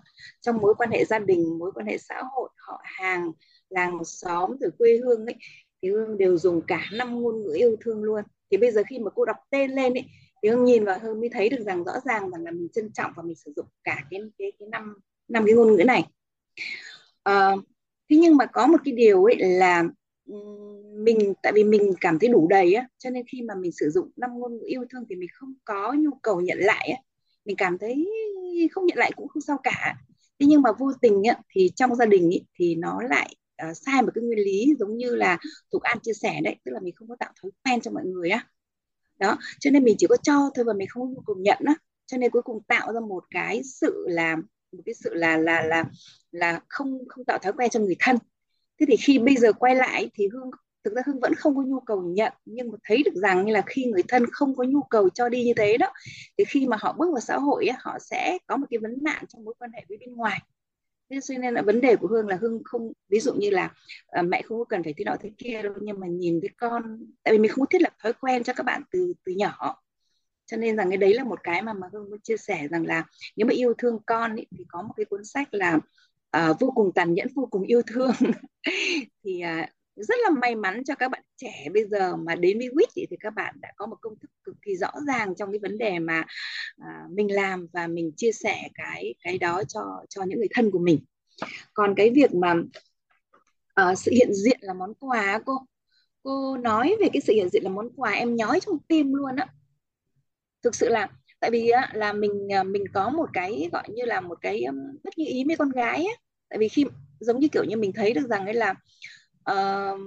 Trong 0.41 0.57
mối 0.57 0.75
quan 0.77 0.91
hệ 0.91 1.05
gia 1.05 1.19
đình 1.19 1.57
mối 1.59 1.71
quan 1.71 1.87
hệ 1.87 1.97
xã 1.97 2.23
hội 2.31 2.49
họ 2.57 2.81
hàng 2.83 3.31
làng 3.69 4.05
xóm 4.05 4.51
từ 4.61 4.69
quê 4.77 4.99
hương 5.03 5.25
ấy 5.25 5.35
thì 5.81 5.89
Hương 5.89 6.17
đều 6.17 6.37
dùng 6.37 6.61
cả 6.67 6.81
năm 6.93 7.21
ngôn 7.21 7.43
ngữ 7.43 7.53
yêu 7.55 7.75
thương 7.81 8.03
luôn 8.03 8.23
thì 8.51 8.57
bây 8.57 8.71
giờ 8.71 8.81
khi 8.89 8.99
mà 8.99 9.09
cô 9.15 9.25
đọc 9.25 9.37
tên 9.49 9.71
lên 9.71 9.93
ấy 9.93 10.05
thì 10.43 10.49
Hương 10.49 10.65
nhìn 10.65 10.85
vào 10.85 10.99
Hương 10.99 11.19
mới 11.19 11.29
thấy 11.29 11.49
được 11.49 11.63
rằng 11.65 11.83
rõ 11.83 11.93
ràng 12.05 12.31
rằng 12.31 12.43
là 12.43 12.51
mình 12.51 12.67
trân 12.73 12.91
trọng 12.93 13.11
và 13.15 13.23
mình 13.23 13.35
sử 13.35 13.53
dụng 13.55 13.65
cả 13.83 14.05
cái 14.11 14.21
cái 14.37 14.51
cái 14.59 14.67
năm 14.71 14.95
năm 15.27 15.45
cái 15.45 15.55
ngôn 15.55 15.75
ngữ 15.75 15.83
này. 15.83 16.05
À, 17.23 17.51
thế 18.09 18.17
nhưng 18.17 18.37
mà 18.37 18.45
có 18.45 18.67
một 18.67 18.77
cái 18.85 18.93
điều 18.93 19.23
ấy 19.23 19.35
là 19.39 19.83
mình 20.95 21.33
tại 21.43 21.51
vì 21.55 21.63
mình 21.63 21.93
cảm 22.01 22.19
thấy 22.19 22.29
đủ 22.29 22.47
đầy 22.49 22.73
á 22.73 22.87
cho 22.97 23.09
nên 23.09 23.23
khi 23.27 23.41
mà 23.41 23.55
mình 23.55 23.71
sử 23.71 23.89
dụng 23.89 24.09
năm 24.15 24.39
ngôn 24.39 24.57
ngữ 24.57 24.63
yêu 24.65 24.85
thương 24.89 25.03
thì 25.09 25.15
mình 25.15 25.29
không 25.33 25.53
có 25.65 25.93
nhu 25.97 26.11
cầu 26.21 26.41
nhận 26.41 26.57
lại 26.59 26.89
á. 26.89 26.97
Mình 27.45 27.55
cảm 27.55 27.77
thấy 27.77 28.09
không 28.71 28.85
nhận 28.85 28.97
lại 28.97 29.11
cũng 29.15 29.27
không 29.27 29.41
sao 29.41 29.57
cả. 29.63 29.95
Thế 30.39 30.45
nhưng 30.45 30.61
mà 30.61 30.71
vô 30.71 30.91
tình 31.01 31.23
á, 31.23 31.37
thì 31.49 31.71
trong 31.75 31.95
gia 31.95 32.05
đình 32.05 32.29
ý, 32.29 32.43
thì 32.55 32.75
nó 32.75 33.01
lại 33.09 33.35
uh, 33.69 33.77
sai 33.77 34.01
một 34.01 34.11
cái 34.15 34.23
nguyên 34.23 34.39
lý 34.39 34.75
giống 34.79 34.97
như 34.97 35.15
là 35.15 35.37
Thục 35.71 35.81
An 35.81 35.97
chia 36.03 36.13
sẻ 36.13 36.41
đấy 36.43 36.55
tức 36.65 36.71
là 36.71 36.79
mình 36.79 36.95
không 36.95 37.07
có 37.07 37.15
tạo 37.19 37.31
thói 37.41 37.51
quen 37.63 37.81
cho 37.81 37.91
mọi 37.91 38.03
người 38.05 38.29
á. 38.29 38.47
Đó 39.19 39.37
cho 39.59 39.71
nên 39.71 39.83
mình 39.83 39.95
chỉ 39.99 40.07
có 40.09 40.17
cho 40.17 40.49
thôi 40.55 40.65
và 40.65 40.73
mình 40.73 40.87
không 40.87 41.03
có 41.03 41.07
nhu 41.07 41.21
cầu 41.25 41.35
nhận 41.39 41.57
á. 41.65 41.75
Cho 42.05 42.17
nên 42.17 42.31
cuối 42.31 42.41
cùng 42.41 42.63
tạo 42.63 42.93
ra 42.93 42.99
một 42.99 43.23
cái 43.29 43.61
sự 43.63 44.05
là 44.07 44.35
một 44.71 44.83
cái 44.85 44.95
sự 44.95 45.13
là 45.13 45.37
là 45.37 45.61
là 45.61 45.83
là 46.31 46.61
không 46.67 47.07
không 47.07 47.25
tạo 47.25 47.37
thói 47.37 47.53
quen 47.53 47.69
cho 47.69 47.79
người 47.79 47.95
thân. 47.99 48.17
Thế 48.79 48.85
thì 48.89 48.95
khi 48.97 49.19
bây 49.19 49.35
giờ 49.35 49.53
quay 49.53 49.75
lại 49.75 50.09
thì 50.13 50.27
hương 50.33 50.51
thực 50.87 50.95
ra 50.95 51.01
hương 51.05 51.19
vẫn 51.19 51.35
không 51.35 51.55
có 51.55 51.61
nhu 51.61 51.79
cầu 51.79 52.01
nhận 52.01 52.33
nhưng 52.45 52.71
mà 52.71 52.77
thấy 52.83 53.03
được 53.05 53.15
rằng 53.15 53.45
như 53.45 53.53
là 53.53 53.61
khi 53.65 53.85
người 53.85 54.03
thân 54.07 54.25
không 54.31 54.55
có 54.55 54.63
nhu 54.63 54.81
cầu 54.81 55.09
cho 55.09 55.29
đi 55.29 55.43
như 55.43 55.53
thế 55.57 55.77
đó 55.77 55.87
thì 56.37 56.43
khi 56.45 56.67
mà 56.67 56.77
họ 56.79 56.93
bước 56.93 57.11
vào 57.11 57.21
xã 57.21 57.37
hội 57.37 57.67
họ 57.79 57.97
sẽ 57.99 58.37
có 58.47 58.57
một 58.57 58.67
cái 58.69 58.77
vấn 58.77 58.97
nạn 59.01 59.25
trong 59.27 59.45
mối 59.45 59.53
quan 59.59 59.71
hệ 59.73 59.85
với 59.89 59.97
bên 59.97 60.15
ngoài 60.15 60.41
thế 61.09 61.19
cho 61.23 61.37
nên 61.37 61.53
là 61.53 61.61
vấn 61.61 61.81
đề 61.81 61.95
của 61.95 62.07
Hương 62.07 62.27
là 62.27 62.37
Hương 62.41 62.61
không 62.65 62.93
ví 63.09 63.19
dụ 63.19 63.33
như 63.33 63.49
là 63.49 63.73
à, 64.07 64.21
mẹ 64.21 64.41
không 64.41 64.57
có 64.57 64.65
cần 64.65 64.83
phải 64.83 64.93
thế 64.97 65.05
nọ 65.05 65.15
thế 65.19 65.31
kia 65.37 65.61
đâu 65.61 65.73
nhưng 65.81 65.99
mà 65.99 66.07
nhìn 66.07 66.39
cái 66.41 66.49
con 66.57 67.05
tại 67.23 67.33
vì 67.33 67.39
mình 67.39 67.51
không 67.51 67.65
có 67.65 67.65
thiết 67.69 67.81
lập 67.81 67.93
thói 68.03 68.13
quen 68.13 68.43
cho 68.43 68.53
các 68.53 68.63
bạn 68.63 68.81
từ 68.91 69.13
từ 69.25 69.31
nhỏ. 69.31 69.83
Cho 70.45 70.57
nên 70.57 70.77
rằng 70.77 70.89
cái 70.89 70.97
đấy 70.97 71.13
là 71.13 71.23
một 71.23 71.39
cái 71.43 71.61
mà 71.61 71.73
mà 71.73 71.87
Hương 71.93 72.09
muốn 72.09 72.19
chia 72.19 72.37
sẻ 72.37 72.67
rằng 72.71 72.85
là 72.85 73.03
nếu 73.35 73.47
mà 73.47 73.53
yêu 73.53 73.73
thương 73.77 73.99
con 74.05 74.35
ý, 74.35 74.45
thì 74.57 74.63
có 74.67 74.81
một 74.81 74.93
cái 74.97 75.05
cuốn 75.05 75.25
sách 75.25 75.47
là 75.51 75.79
uh, 76.37 76.59
vô 76.59 76.71
cùng 76.75 76.91
tàn 76.95 77.13
nhẫn 77.13 77.27
vô 77.35 77.47
cùng 77.51 77.63
yêu 77.63 77.81
thương. 77.87 78.11
Thì 79.23 79.41
uh, 79.63 79.69
rất 79.97 80.15
là 80.23 80.29
may 80.29 80.55
mắn 80.55 80.83
cho 80.83 80.95
các 80.95 81.11
bạn 81.11 81.21
trẻ 81.37 81.67
bây 81.73 81.87
giờ 81.87 82.15
mà 82.15 82.35
đến 82.35 82.57
với 82.57 82.69
WIT 82.69 83.05
thì 83.09 83.17
các 83.19 83.33
bạn 83.35 83.55
đã 83.61 83.71
có 83.75 83.85
một 83.85 83.95
công 84.01 84.19
thức 84.19 84.31
cực 84.43 84.55
kỳ 84.61 84.75
rõ 84.75 84.91
ràng 85.07 85.35
trong 85.35 85.51
cái 85.51 85.59
vấn 85.59 85.77
đề 85.77 85.99
mà 85.99 86.25
à, 86.77 87.03
mình 87.09 87.35
làm 87.35 87.67
và 87.73 87.87
mình 87.87 88.11
chia 88.17 88.31
sẻ 88.31 88.69
cái 88.73 89.15
cái 89.23 89.37
đó 89.37 89.63
cho 89.67 89.81
cho 90.09 90.23
những 90.23 90.39
người 90.39 90.49
thân 90.53 90.71
của 90.71 90.79
mình. 90.79 90.99
Còn 91.73 91.93
cái 91.95 92.09
việc 92.09 92.33
mà 92.33 92.55
à, 93.73 93.95
sự 93.95 94.11
hiện 94.11 94.33
diện 94.33 94.57
là 94.61 94.73
món 94.73 94.93
quà 94.93 95.39
cô 95.45 95.53
cô 96.23 96.57
nói 96.57 96.95
về 96.99 97.07
cái 97.13 97.21
sự 97.21 97.33
hiện 97.33 97.49
diện 97.49 97.63
là 97.63 97.69
món 97.69 97.89
quà 97.95 98.11
em 98.11 98.35
nhói 98.35 98.59
trong 98.59 98.79
tim 98.87 99.13
luôn 99.13 99.35
á. 99.35 99.47
Thực 100.63 100.75
sự 100.75 100.89
là 100.89 101.07
tại 101.39 101.51
vì 101.51 101.69
á, 101.69 101.91
là 101.93 102.13
mình 102.13 102.53
à, 102.53 102.63
mình 102.63 102.83
có 102.93 103.09
một 103.09 103.29
cái 103.33 103.69
gọi 103.71 103.83
như 103.89 104.05
là 104.05 104.21
một 104.21 104.37
cái 104.41 104.65
bất 105.03 105.17
như 105.17 105.25
ý 105.27 105.43
với 105.47 105.55
con 105.55 105.69
gái 105.69 106.05
á. 106.05 106.13
Tại 106.49 106.59
vì 106.59 106.67
khi 106.67 106.85
giống 107.19 107.39
như 107.39 107.47
kiểu 107.47 107.63
như 107.63 107.77
mình 107.77 107.91
thấy 107.93 108.13
được 108.13 108.27
rằng 108.29 108.45
ấy 108.45 108.53
là 108.53 108.75
uh, 109.51 109.99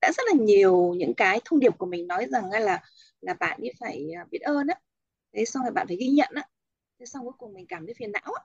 đã 0.00 0.12
rất 0.12 0.22
là 0.26 0.32
nhiều 0.44 0.94
những 0.96 1.14
cái 1.14 1.40
thông 1.44 1.60
điệp 1.60 1.78
của 1.78 1.86
mình 1.86 2.06
nói 2.06 2.26
rằng 2.30 2.50
là 2.50 2.80
là 3.20 3.34
bạn 3.34 3.60
ấy 3.60 3.72
phải 3.80 4.10
à, 4.16 4.26
biết 4.30 4.40
ơn 4.40 4.66
á. 4.66 4.74
Thế 5.32 5.44
xong 5.44 5.62
rồi 5.62 5.72
bạn 5.72 5.86
phải 5.86 5.96
ghi 5.96 6.08
nhận 6.08 6.28
á. 6.34 6.42
Thế 6.98 7.06
xong 7.06 7.24
cuối 7.24 7.32
cùng 7.38 7.52
mình 7.52 7.66
cảm 7.68 7.86
thấy 7.86 7.94
phiền 7.98 8.12
não 8.12 8.32
á. 8.34 8.44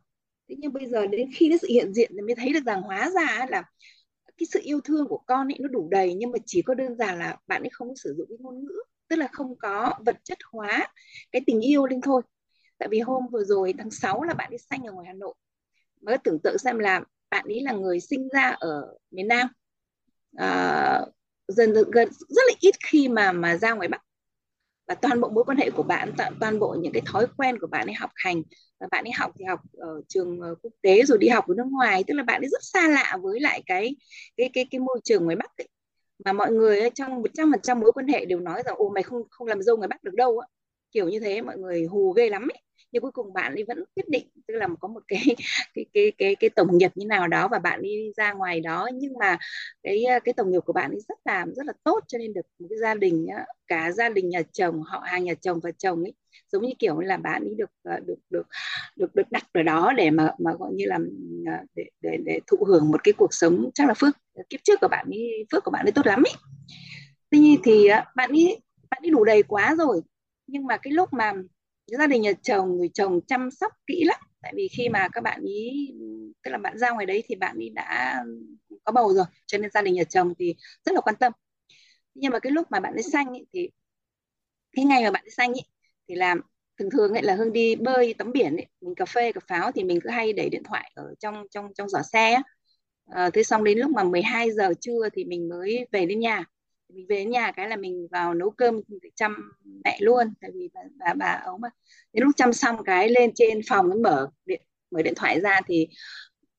Thế 0.50 0.56
nhưng 0.60 0.74
bây 0.74 0.88
giờ 0.88 1.08
đến 1.08 1.30
khi 1.36 1.50
cái 1.50 1.58
sự 1.58 1.68
hiện 1.68 1.94
diện 1.94 2.12
thì 2.14 2.22
mới 2.22 2.36
thấy 2.36 2.54
được 2.54 2.64
rằng 2.66 2.82
hóa 2.82 3.10
ra 3.10 3.46
là 3.50 3.64
cái 4.38 4.48
sự 4.52 4.60
yêu 4.64 4.80
thương 4.82 5.08
của 5.08 5.18
con 5.18 5.48
ấy 5.48 5.58
nó 5.60 5.68
đủ 5.68 5.88
đầy 5.92 6.14
nhưng 6.14 6.32
mà 6.32 6.38
chỉ 6.46 6.62
có 6.62 6.74
đơn 6.74 6.98
giản 6.98 7.20
là 7.20 7.38
bạn 7.48 7.64
ấy 7.64 7.70
không 7.74 7.96
sử 7.96 8.14
dụng 8.18 8.28
cái 8.30 8.38
ngôn 8.42 8.66
ngữ 8.66 8.76
tức 9.08 9.16
là 9.16 9.28
không 9.32 9.56
có 9.56 9.94
vật 10.06 10.18
chất 10.24 10.38
hóa 10.52 10.88
cái 11.32 11.42
tình 11.48 11.62
yêu 11.62 11.86
lên 11.86 12.02
thôi. 12.02 12.22
Tại 12.78 12.90
vì 12.92 13.00
hôm 13.00 13.28
vừa 13.32 13.44
rồi 13.44 13.74
tháng 13.78 13.92
6 13.92 14.24
là 14.24 14.34
bạn 14.34 14.52
ấy 14.52 14.58
sanh 14.58 14.84
ở 14.84 14.92
ngoài 14.94 15.08
Hà 15.08 15.14
Nội. 15.14 15.34
Mới 16.02 16.18
tưởng 16.24 16.40
tượng 16.44 16.58
xem 16.58 16.80
là 16.80 17.02
bạn 17.30 17.46
ấy 17.48 17.62
là 17.62 17.72
người 17.72 18.00
sinh 18.00 18.30
ra 18.30 18.50
ở 18.60 18.98
miền 19.12 19.28
Nam. 19.28 19.48
Ờ, 20.38 21.06
dần 21.48 21.74
dần 21.76 21.92
gần 21.92 22.10
rất 22.30 22.42
là 22.48 22.54
ít 22.60 22.76
khi 22.88 23.08
mà 23.08 23.32
mà 23.32 23.58
ra 23.58 23.74
ngoài 23.74 23.88
Bắc. 23.88 24.02
Và 24.88 24.96
toàn 24.96 25.22
bộ 25.22 25.30
mối 25.30 25.44
quan 25.44 25.58
hệ 25.58 25.70
của 25.72 25.84
bạn 25.84 26.14
toàn, 26.18 26.34
toàn 26.40 26.60
bộ 26.60 26.76
những 26.82 26.94
cái 26.94 27.02
thói 27.06 27.28
quen 27.38 27.60
của 27.60 27.68
bạn 27.68 27.88
ấy 27.88 27.94
học 27.94 28.10
hành 28.16 28.42
và 28.80 28.88
bạn 28.92 29.06
ấy 29.06 29.12
học 29.12 29.32
thì 29.40 29.46
học 29.46 29.60
ở 29.74 30.02
trường 30.08 30.42
ờ, 30.42 30.56
quốc 30.64 30.72
tế 30.82 31.04
rồi 31.04 31.18
đi 31.18 31.28
học 31.28 31.48
ở 31.48 31.54
nước 31.58 31.68
ngoài 31.72 32.04
tức 32.08 32.14
là 32.16 32.24
bạn 32.24 32.42
ấy 32.42 32.50
rất 32.50 32.64
xa 32.64 32.88
lạ 32.88 33.18
với 33.22 33.40
lại 33.40 33.64
cái 33.66 33.96
cái 34.38 34.50
cái 34.54 34.66
cái 34.72 34.80
môi 34.80 35.00
trường 35.04 35.24
ngoài 35.26 35.36
Bắc 35.36 35.58
ấy. 35.58 35.68
mà 36.26 36.34
mọi 36.34 36.52
người 36.52 36.90
trong 36.96 37.16
một 37.22 37.30
trăm 37.34 37.52
phần 37.52 37.62
trăm 37.62 37.80
mối 37.80 37.92
quan 37.92 38.08
hệ 38.08 38.26
đều 38.26 38.40
nói 38.40 38.64
rằng 38.66 38.76
ô 38.78 38.90
mày 38.90 39.04
không 39.04 39.24
không 39.30 39.48
làm 39.48 39.62
dâu 39.64 39.78
ngoài 39.78 39.88
Bắc 39.88 40.04
được 40.04 40.14
đâu 40.16 40.40
á. 40.40 40.48
Kiểu 40.92 41.10
như 41.10 41.20
thế 41.20 41.42
mọi 41.42 41.58
người 41.58 41.86
hù 41.86 42.12
ghê 42.14 42.30
lắm 42.30 42.48
ấy 42.54 42.62
nhưng 42.96 43.02
cuối 43.02 43.12
cùng 43.12 43.34
bạn 43.34 43.54
ấy 43.54 43.64
vẫn 43.68 43.84
quyết 43.96 44.10
định, 44.10 44.28
tức 44.48 44.54
là 44.54 44.68
có 44.80 44.88
một 44.88 45.00
cái 45.08 45.22
cái 45.74 45.86
cái 45.94 46.12
cái 46.18 46.36
cái 46.36 46.50
tổng 46.50 46.78
nghiệp 46.78 46.92
như 46.96 47.06
nào 47.06 47.28
đó 47.28 47.48
và 47.52 47.60
bạn 47.60 47.82
đi 47.82 48.12
ra 48.18 48.34
ngoài 48.34 48.60
đó. 48.62 48.90
Nhưng 48.94 49.14
mà 49.20 49.38
cái 49.84 50.04
à, 50.04 50.20
cái 50.20 50.34
tổng 50.34 50.52
nghiệp 50.52 50.60
của 50.66 50.74
bạn 50.74 50.92
ấy 50.92 51.00
rất 51.10 51.20
là 51.26 51.46
rất 51.56 51.66
là 51.66 51.74
tốt, 51.84 52.00
cho 52.08 52.18
nên 52.18 52.34
được 52.34 52.42
một 52.60 52.68
cái 52.70 52.78
gia 52.82 52.94
đình 52.96 53.28
cả 53.68 53.92
gia 53.92 54.10
đình 54.10 54.30
nhà 54.30 54.42
chồng, 54.54 54.82
họ 54.82 55.00
hàng 55.06 55.24
nhà 55.24 55.34
chồng 55.42 55.60
và 55.64 55.72
chồng 55.72 56.04
ấy, 56.04 56.14
giống 56.52 56.64
như 56.64 56.74
kiểu 56.80 57.00
là 57.00 57.18
bạn 57.18 57.44
ấy 57.44 57.56
được 57.58 57.70
à, 57.84 58.00
được 58.06 58.16
được 58.30 58.48
được 58.96 59.16
được 59.16 59.32
đặt 59.32 59.44
ở 59.54 59.64
đó 59.64 59.94
để 59.98 60.12
mà 60.12 60.32
mà 60.40 60.52
gọi 60.60 60.74
như 60.74 60.86
là 60.88 61.00
à, 61.46 61.64
để 61.76 61.84
để 62.02 62.18
để 62.26 62.40
thụ 62.48 62.58
hưởng 62.68 62.92
một 62.92 63.04
cái 63.04 63.14
cuộc 63.18 63.34
sống 63.34 63.70
chắc 63.74 63.88
là 63.88 63.94
phước, 63.94 64.18
kiếp 64.50 64.60
trước 64.64 64.80
của 64.82 64.88
bạn 64.92 65.06
ấy, 65.10 65.46
phước 65.52 65.64
của 65.64 65.72
bạn 65.72 65.86
ấy 65.86 65.92
tốt 65.92 66.06
lắm 66.06 66.24
ấy. 66.24 66.34
Tuy 67.32 67.40
nhiên 67.40 67.60
thì 67.64 67.88
bạn 68.16 68.32
ấy 68.32 68.62
bạn 68.90 69.02
ấy 69.04 69.10
đủ 69.12 69.24
đầy 69.24 69.44
quá 69.44 69.76
rồi. 69.78 70.02
Nhưng 70.48 70.66
mà 70.68 70.78
cái 70.78 70.94
lúc 70.94 71.14
mà 71.14 71.34
gia 71.88 72.08
đình 72.08 72.22
nhà 72.22 72.32
chồng 72.44 72.78
người 72.78 72.90
chồng 72.94 73.20
chăm 73.28 73.52
sóc 73.52 73.74
kỹ 73.88 74.04
lắm. 74.06 74.20
Tại 74.42 74.54
vì 74.56 74.68
khi 74.78 74.90
mà 74.90 75.08
các 75.14 75.22
bạn 75.22 75.42
ý 75.44 75.92
tức 76.44 76.52
là 76.52 76.58
bạn 76.58 76.78
ra 76.78 76.92
ngoài 76.92 77.06
đấy 77.06 77.24
thì 77.28 77.36
bạn 77.36 77.58
ý 77.60 77.70
đã 77.70 78.24
có 78.84 78.92
bầu 78.92 79.14
rồi 79.14 79.26
cho 79.46 79.58
nên 79.58 79.72
gia 79.72 79.82
đình 79.82 79.94
nhà 79.94 80.04
chồng 80.04 80.34
thì 80.40 80.56
rất 80.86 80.92
là 80.96 81.02
quan 81.02 81.16
tâm. 81.20 81.34
Nhưng 82.16 82.32
mà 82.34 82.40
cái 82.40 82.52
lúc 82.52 82.68
mà 82.72 82.80
bạn 82.80 82.94
ấy 82.94 83.04
xanh 83.04 83.34
ý, 83.34 83.46
thì 83.54 83.70
cái 84.76 84.86
ngày 84.86 85.04
mà 85.04 85.12
bạn 85.12 85.24
ấy 85.26 85.30
xanh 85.32 85.54
ý, 85.54 85.62
thì 86.08 86.16
làm 86.16 86.42
thường 86.80 86.90
thường 86.90 87.14
ấy 87.14 87.24
là 87.24 87.36
hương 87.36 87.54
đi 87.54 87.76
bơi 87.76 88.14
tắm 88.18 88.32
biển 88.32 88.56
ấy, 88.58 88.66
mình 88.82 88.96
cà 88.96 89.06
phê 89.06 89.32
cà 89.32 89.42
pháo 89.48 89.72
thì 89.72 89.84
mình 89.84 90.00
cứ 90.04 90.10
hay 90.10 90.34
để 90.34 90.50
điện 90.50 90.64
thoại 90.64 90.92
ở 90.96 91.14
trong 91.20 91.48
trong 91.52 91.74
trong 91.74 91.90
giỏ 91.90 92.02
xe 92.14 92.42
à, 93.12 93.30
thế 93.34 93.44
xong 93.44 93.64
đến 93.64 93.78
lúc 93.80 93.92
mà 93.92 94.04
12 94.04 94.52
giờ 94.52 94.74
trưa 94.82 95.10
thì 95.14 95.26
mình 95.26 95.50
mới 95.50 95.88
về 95.92 96.06
đến 96.06 96.20
nhà 96.20 96.46
mình 96.90 97.06
về 97.10 97.26
nhà 97.26 97.52
cái 97.52 97.70
là 97.70 97.76
mình 97.76 98.08
vào 98.12 98.34
nấu 98.34 98.50
cơm 98.50 98.82
chăm 99.16 99.36
mẹ 99.84 99.98
luôn 100.02 100.34
tại 100.42 100.52
vì 100.54 100.70
bà 100.74 100.82
bà, 100.98 101.14
bà 101.14 101.42
ống 101.46 101.62
mà. 101.62 101.70
Đến 102.14 102.24
lúc 102.24 102.32
chăm 102.38 102.54
xong 102.54 102.84
cái 102.86 103.10
lên 103.10 103.32
trên 103.36 103.62
phòng 103.70 103.90
mới 103.90 104.00
mở 104.00 104.28
điện 104.46 104.62
mở 104.92 105.02
điện 105.02 105.14
thoại 105.16 105.42
ra 105.42 105.62
thì 105.68 105.88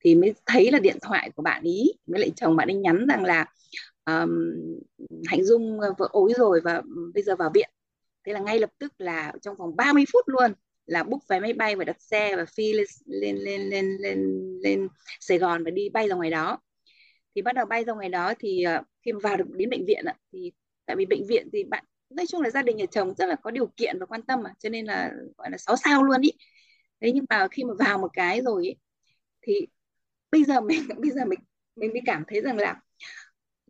thì 0.04 0.14
mới 0.14 0.34
thấy 0.46 0.70
là 0.70 0.78
điện 0.78 0.96
thoại 1.02 1.30
của 1.36 1.42
bạn 1.42 1.62
ý 1.62 1.92
với 2.06 2.20
lại 2.20 2.32
chồng 2.36 2.56
bạn 2.56 2.68
ấy 2.68 2.74
nhắn 2.74 3.06
rằng 3.08 3.24
là 3.24 3.46
um, 4.04 4.30
hạnh 5.26 5.44
dung 5.44 5.80
ờ, 5.80 5.94
vợ 5.98 6.08
ối 6.10 6.32
rồi 6.36 6.60
và 6.64 6.82
bây 7.14 7.22
giờ 7.22 7.36
vào 7.36 7.50
viện. 7.54 7.70
Thế 8.26 8.32
là 8.32 8.40
ngay 8.40 8.58
lập 8.58 8.70
tức 8.78 8.92
là 8.98 9.32
trong 9.42 9.56
vòng 9.56 9.76
30 9.76 10.04
phút 10.12 10.28
luôn 10.28 10.52
là 10.86 11.02
book 11.02 11.28
vé 11.28 11.40
máy 11.40 11.52
bay 11.52 11.76
và 11.76 11.84
đặt 11.84 11.96
xe 12.00 12.36
và 12.36 12.44
phi 12.56 12.72
lên 12.72 12.86
lên 13.06 13.36
lên 13.36 13.60
lên 13.70 13.96
lên 14.00 14.18
lên 14.62 14.88
Sài 15.20 15.38
Gòn 15.38 15.64
và 15.64 15.70
đi 15.70 15.88
bay 15.88 16.08
ra 16.08 16.14
ngoài 16.16 16.30
đó 16.30 16.58
thì 17.36 17.42
bắt 17.42 17.56
đầu 17.56 17.66
bay 17.66 17.84
ra 17.84 17.94
ngoài 17.94 18.10
đó 18.10 18.34
thì 18.40 18.62
ờ, 18.64 18.82
khi 19.06 19.12
mà 19.12 19.20
vào 19.22 19.38
được 19.38 19.46
đến 19.56 19.70
bệnh 19.70 19.86
viện 19.86 20.06
thì 20.32 20.52
tại 20.86 20.96
vì 20.96 21.06
bệnh 21.06 21.26
viện 21.28 21.48
thì 21.54 21.64
bạn 21.64 21.84
nói 22.10 22.26
chung 22.28 22.42
là 22.42 22.50
gia 22.50 22.62
đình 22.62 22.76
nhà 22.76 22.86
chồng 22.86 23.14
rất 23.18 23.26
là 23.26 23.36
có 23.36 23.52
điều 23.52 23.66
kiện 23.78 23.98
và 24.00 24.06
quan 24.06 24.22
tâm 24.22 24.42
mà 24.44 24.50
cho 24.60 24.68
nên 24.70 24.86
là 24.86 25.12
gọi 25.38 25.50
là 25.50 25.58
sáu 25.58 25.76
sao 25.76 26.04
luôn 26.04 26.22
ý. 26.22 26.32
Thế 27.00 27.12
nhưng 27.12 27.24
mà 27.30 27.48
khi 27.52 27.64
mà 27.64 27.74
vào 27.78 27.98
một 27.98 28.10
cái 28.14 28.42
rồi 28.42 28.64
ý, 28.66 28.74
thì 29.42 29.54
bây 30.32 30.44
giờ 30.44 30.60
mình 30.60 30.80
bây 31.02 31.10
giờ 31.12 31.26
mình 31.26 31.40
mình 31.76 31.92
mới 31.92 32.02
cảm 32.06 32.24
thấy 32.28 32.40
rằng 32.42 32.58
là 32.58 32.80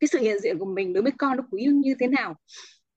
cái 0.00 0.08
sự 0.08 0.18
hiện 0.18 0.38
diện 0.40 0.58
của 0.58 0.64
mình 0.64 0.92
đối 0.92 1.02
với 1.02 1.12
con 1.18 1.36
nó 1.36 1.42
quý 1.50 1.66
như 1.74 1.94
thế 2.00 2.06
nào. 2.08 2.34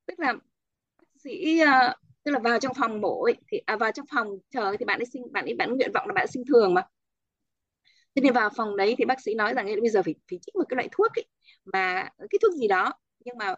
Tức 0.05 0.19
là 0.19 0.33
bác 0.33 1.07
sĩ 1.23 1.59
ờ, 1.59 1.95
tức 2.23 2.31
là 2.31 2.39
vào 2.39 2.59
trong 2.59 2.73
phòng 2.79 3.01
mổ 3.01 3.23
ấy, 3.23 3.35
thì 3.51 3.61
à, 3.65 3.75
vào 3.77 3.91
trong 3.91 4.05
phòng 4.13 4.27
chờ 4.51 4.75
thì 4.79 4.85
bạn 4.85 4.99
ấy 5.01 5.05
sinh 5.05 5.33
bạn 5.33 5.45
ấy 5.45 5.55
bạn 5.55 5.73
nguyện 5.75 5.91
vọng 5.93 6.07
là 6.07 6.13
bạn 6.13 6.27
sinh 6.27 6.43
thường 6.49 6.73
mà 6.73 6.83
thế 8.15 8.21
thì 8.23 8.29
vào 8.29 8.49
phòng 8.55 8.77
đấy 8.77 8.95
thì 8.97 9.05
bác 9.05 9.21
sĩ 9.21 9.33
nói 9.35 9.53
rằng 9.53 9.65
bây 9.81 9.89
giờ 9.89 10.03
phải 10.03 10.15
phải 10.29 10.39
trích 10.41 10.55
một 10.55 10.63
cái 10.69 10.75
loại 10.75 10.89
thuốc 10.91 11.11
ấy, 11.15 11.25
mà 11.65 12.09
cái 12.19 12.39
thuốc 12.41 12.53
gì 12.53 12.67
đó. 12.67 12.93
Nhưng 13.25 13.37
mà 13.37 13.55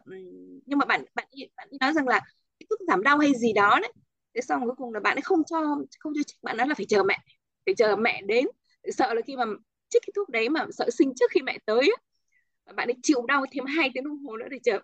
nhưng 0.66 0.80
mà 0.80 0.86
bạn 0.86 1.06
bạn 1.16 1.28
bạn 1.56 1.68
nói 1.82 1.94
rằng 1.94 2.08
là 2.08 2.20
cái 2.60 2.68
thuốc 2.70 2.80
giảm 2.88 3.04
đau 3.04 3.18
hay 3.18 3.34
gì 3.36 3.54
đó 3.54 3.80
đấy. 3.82 3.92
Thế 4.36 4.42
xong 4.42 4.62
cuối 4.66 4.76
cùng 4.78 4.94
là 4.94 5.00
bạn 5.00 5.18
ấy 5.18 5.22
không 5.22 5.44
cho 5.44 5.62
không 6.00 6.14
cho 6.16 6.22
trích 6.28 6.44
bạn 6.44 6.58
nói 6.58 6.68
là 6.68 6.76
phải 6.76 6.86
chờ 6.90 7.04
mẹ 7.04 7.18
phải 7.66 7.76
chờ 7.76 7.96
mẹ 7.96 8.22
đến 8.22 8.46
sợ 8.94 9.14
là 9.14 9.22
khi 9.28 9.36
mà 9.36 9.46
trích 9.90 10.02
cái 10.08 10.12
thuốc 10.16 10.30
đấy 10.30 10.50
mà 10.50 10.66
sợ 10.72 10.90
sinh 10.90 11.14
trước 11.16 11.32
khi 11.32 11.42
mẹ 11.42 11.58
tới 11.66 11.80
ấy, 11.80 11.96
bạn 12.76 12.88
ấy 12.88 12.96
chịu 13.04 13.26
đau 13.28 13.46
thêm 13.52 13.66
hai 13.66 13.92
tiếng 13.94 14.04
đồng 14.04 14.18
hồ 14.18 14.38
nữa 14.38 14.48
để 14.52 14.60
chờ 14.64 14.80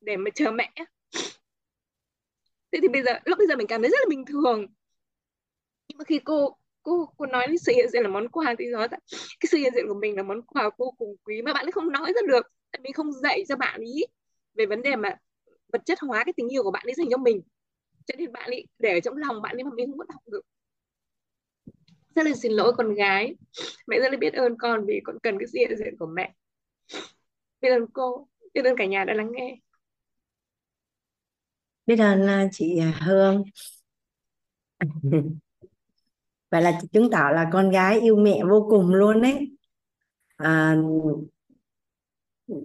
để 0.00 0.16
mà 0.16 0.30
chờ 0.34 0.50
mẹ 0.50 0.72
thế 2.72 2.78
thì 2.82 2.88
bây 2.88 3.02
giờ 3.02 3.12
lúc 3.24 3.38
bây 3.38 3.46
giờ 3.46 3.56
mình 3.56 3.66
cảm 3.66 3.82
thấy 3.82 3.90
rất 3.90 3.98
là 4.00 4.06
bình 4.08 4.24
thường. 4.26 4.66
Nhưng 5.88 5.98
mà 5.98 6.04
khi 6.04 6.20
cô 6.24 6.56
cô 6.82 7.08
cô 7.16 7.26
nói 7.26 7.46
đến 7.46 7.58
sự 7.58 7.72
hiện 7.76 7.88
diện 7.92 8.02
là 8.02 8.08
món 8.08 8.28
quà 8.28 8.54
thì 8.58 8.64
nói 8.66 8.88
cái 8.88 9.48
sự 9.50 9.58
hiện 9.58 9.72
diện 9.74 9.84
của 9.88 9.94
mình 9.94 10.16
là 10.16 10.22
món 10.22 10.42
quà 10.42 10.70
vô 10.78 10.94
cùng 10.98 11.16
quý 11.24 11.42
mà 11.42 11.52
bạn 11.52 11.66
ấy 11.66 11.72
không 11.72 11.92
nói 11.92 12.12
ra 12.14 12.20
được. 12.28 12.46
Tại 12.70 12.80
mình 12.82 12.92
không 12.92 13.12
dạy 13.12 13.44
cho 13.48 13.56
bạn 13.56 13.80
ý 13.80 14.02
về 14.54 14.66
vấn 14.66 14.82
đề 14.82 14.96
mà 14.96 15.16
vật 15.72 15.82
chất 15.86 16.00
hóa 16.00 16.24
cái 16.24 16.32
tình 16.36 16.48
yêu 16.48 16.62
của 16.62 16.70
bạn 16.70 16.82
ấy 16.86 16.94
dành 16.94 17.06
cho 17.10 17.16
mình. 17.16 17.42
Cho 18.06 18.14
nên 18.18 18.32
bạn 18.32 18.50
ấy 18.50 18.66
để 18.78 18.92
ở 18.92 19.00
trong 19.00 19.16
lòng 19.16 19.42
bạn 19.42 19.56
ấy 19.56 19.64
mà 19.64 19.70
mình 19.74 19.90
không 19.90 19.98
có 19.98 20.04
đọc 20.08 20.22
được. 20.26 20.42
Rất 22.14 22.26
là 22.26 22.34
xin 22.34 22.52
lỗi 22.52 22.72
con 22.76 22.94
gái. 22.94 23.34
Mẹ 23.86 24.00
rất 24.00 24.12
là 24.12 24.18
biết 24.18 24.34
ơn 24.34 24.58
con 24.58 24.84
vì 24.86 25.00
con 25.04 25.18
cần 25.22 25.38
cái 25.38 25.46
sự 25.46 25.58
hiện 25.58 25.76
diện 25.76 25.96
của 25.98 26.06
mẹ. 26.06 26.34
Biết 27.60 27.70
ơn 27.70 27.86
cô 27.92 28.28
biết 28.54 28.64
ơn 28.64 28.76
cả 28.76 28.86
nhà 28.86 29.04
đã 29.04 29.14
lắng 29.14 29.30
nghe. 29.32 29.56
Biết 31.86 31.96
ơn 31.98 32.26
à, 32.26 32.48
chị 32.52 32.80
Hương 32.80 33.44
vậy 36.52 36.62
là 36.62 36.80
chứng 36.92 37.10
tỏ 37.10 37.30
là 37.34 37.50
con 37.52 37.70
gái 37.70 38.00
yêu 38.00 38.16
mẹ 38.16 38.40
vô 38.50 38.66
cùng 38.70 38.94
luôn 38.94 39.22
đấy 39.22 39.50
à, 40.36 40.76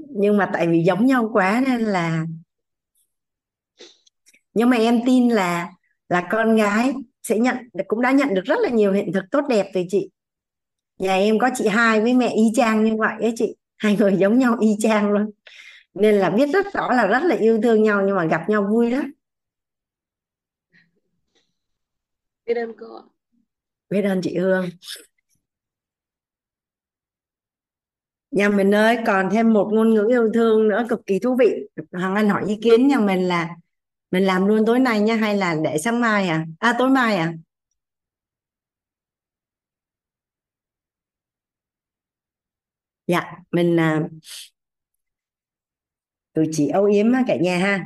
nhưng 0.10 0.38
mà 0.38 0.50
tại 0.54 0.68
vì 0.68 0.84
giống 0.88 1.06
nhau 1.06 1.30
quá 1.34 1.64
nên 1.68 1.82
là 1.82 2.26
nhưng 4.54 4.70
mà 4.70 4.78
em 4.78 5.00
tin 5.06 5.30
là 5.30 5.72
là 6.10 6.28
con 6.32 6.56
gái 6.56 6.94
sẽ 7.24 7.40
nhận 7.40 7.56
cũng 7.88 8.02
đã 8.02 8.12
nhận 8.12 8.34
được 8.34 8.42
rất 8.46 8.60
là 8.60 8.70
nhiều 8.70 8.94
hiện 8.94 9.14
thực 9.14 9.24
tốt 9.32 9.42
đẹp 9.50 9.72
từ 9.74 9.82
chị. 9.90 10.10
Nhà 11.00 11.16
em 11.16 11.40
có 11.40 11.50
chị 11.56 11.68
hai 11.68 12.02
với 12.02 12.14
mẹ 12.14 12.28
y 12.28 12.44
chang 12.56 12.84
như 12.84 12.96
vậy 12.98 13.16
ấy 13.22 13.34
chị. 13.36 13.56
Hai 13.78 13.98
người 13.98 14.16
giống 14.18 14.40
nhau 14.40 14.58
y 14.60 14.76
chang 14.80 15.12
luôn. 15.12 15.32
Nên 15.94 16.16
là 16.16 16.30
biết 16.30 16.50
rất 16.54 16.74
rõ 16.74 16.94
là 16.94 17.08
rất 17.08 17.24
là 17.24 17.36
yêu 17.36 17.60
thương 17.64 17.84
nhau 17.84 18.04
nhưng 18.06 18.16
mà 18.16 18.26
gặp 18.26 18.42
nhau 18.50 18.68
vui 18.72 18.92
lắm. 18.92 19.12
Biết 22.46 22.54
ơn 22.54 22.74
cô 22.80 23.17
biết 23.90 24.02
ơn 24.02 24.22
chị 24.24 24.38
Hương. 24.38 24.70
Nhà 28.32 28.50
mình 28.50 28.76
ơi 28.76 28.98
còn 29.06 29.30
thêm 29.32 29.54
một 29.54 29.70
ngôn 29.74 29.94
ngữ 29.94 30.08
yêu 30.10 30.30
thương 30.34 30.68
nữa 30.68 30.86
cực 30.90 31.06
kỳ 31.06 31.20
thú 31.20 31.36
vị. 31.40 31.68
Hoàng 31.92 32.16
Anh 32.16 32.30
hỏi 32.30 32.44
ý 32.48 32.58
kiến 32.62 32.88
nhà 32.88 33.00
mình 33.00 33.28
là 33.28 33.50
mình 34.12 34.26
làm 34.26 34.46
luôn 34.48 34.66
tối 34.66 34.80
nay 34.80 35.00
nha 35.02 35.16
hay 35.16 35.38
là 35.38 35.56
để 35.64 35.78
sáng 35.78 36.02
mai 36.02 36.28
à? 36.28 36.46
À 36.60 36.76
tối 36.80 36.90
mai 36.90 37.16
à? 37.18 37.34
Dạ 43.08 43.32
mình 43.52 43.80
à, 43.80 44.02
tụi 46.34 46.48
chị 46.52 46.68
âu 46.68 46.86
yếm 46.86 47.06
cả 47.28 47.36
nhà 47.36 47.58
ha. 47.58 47.86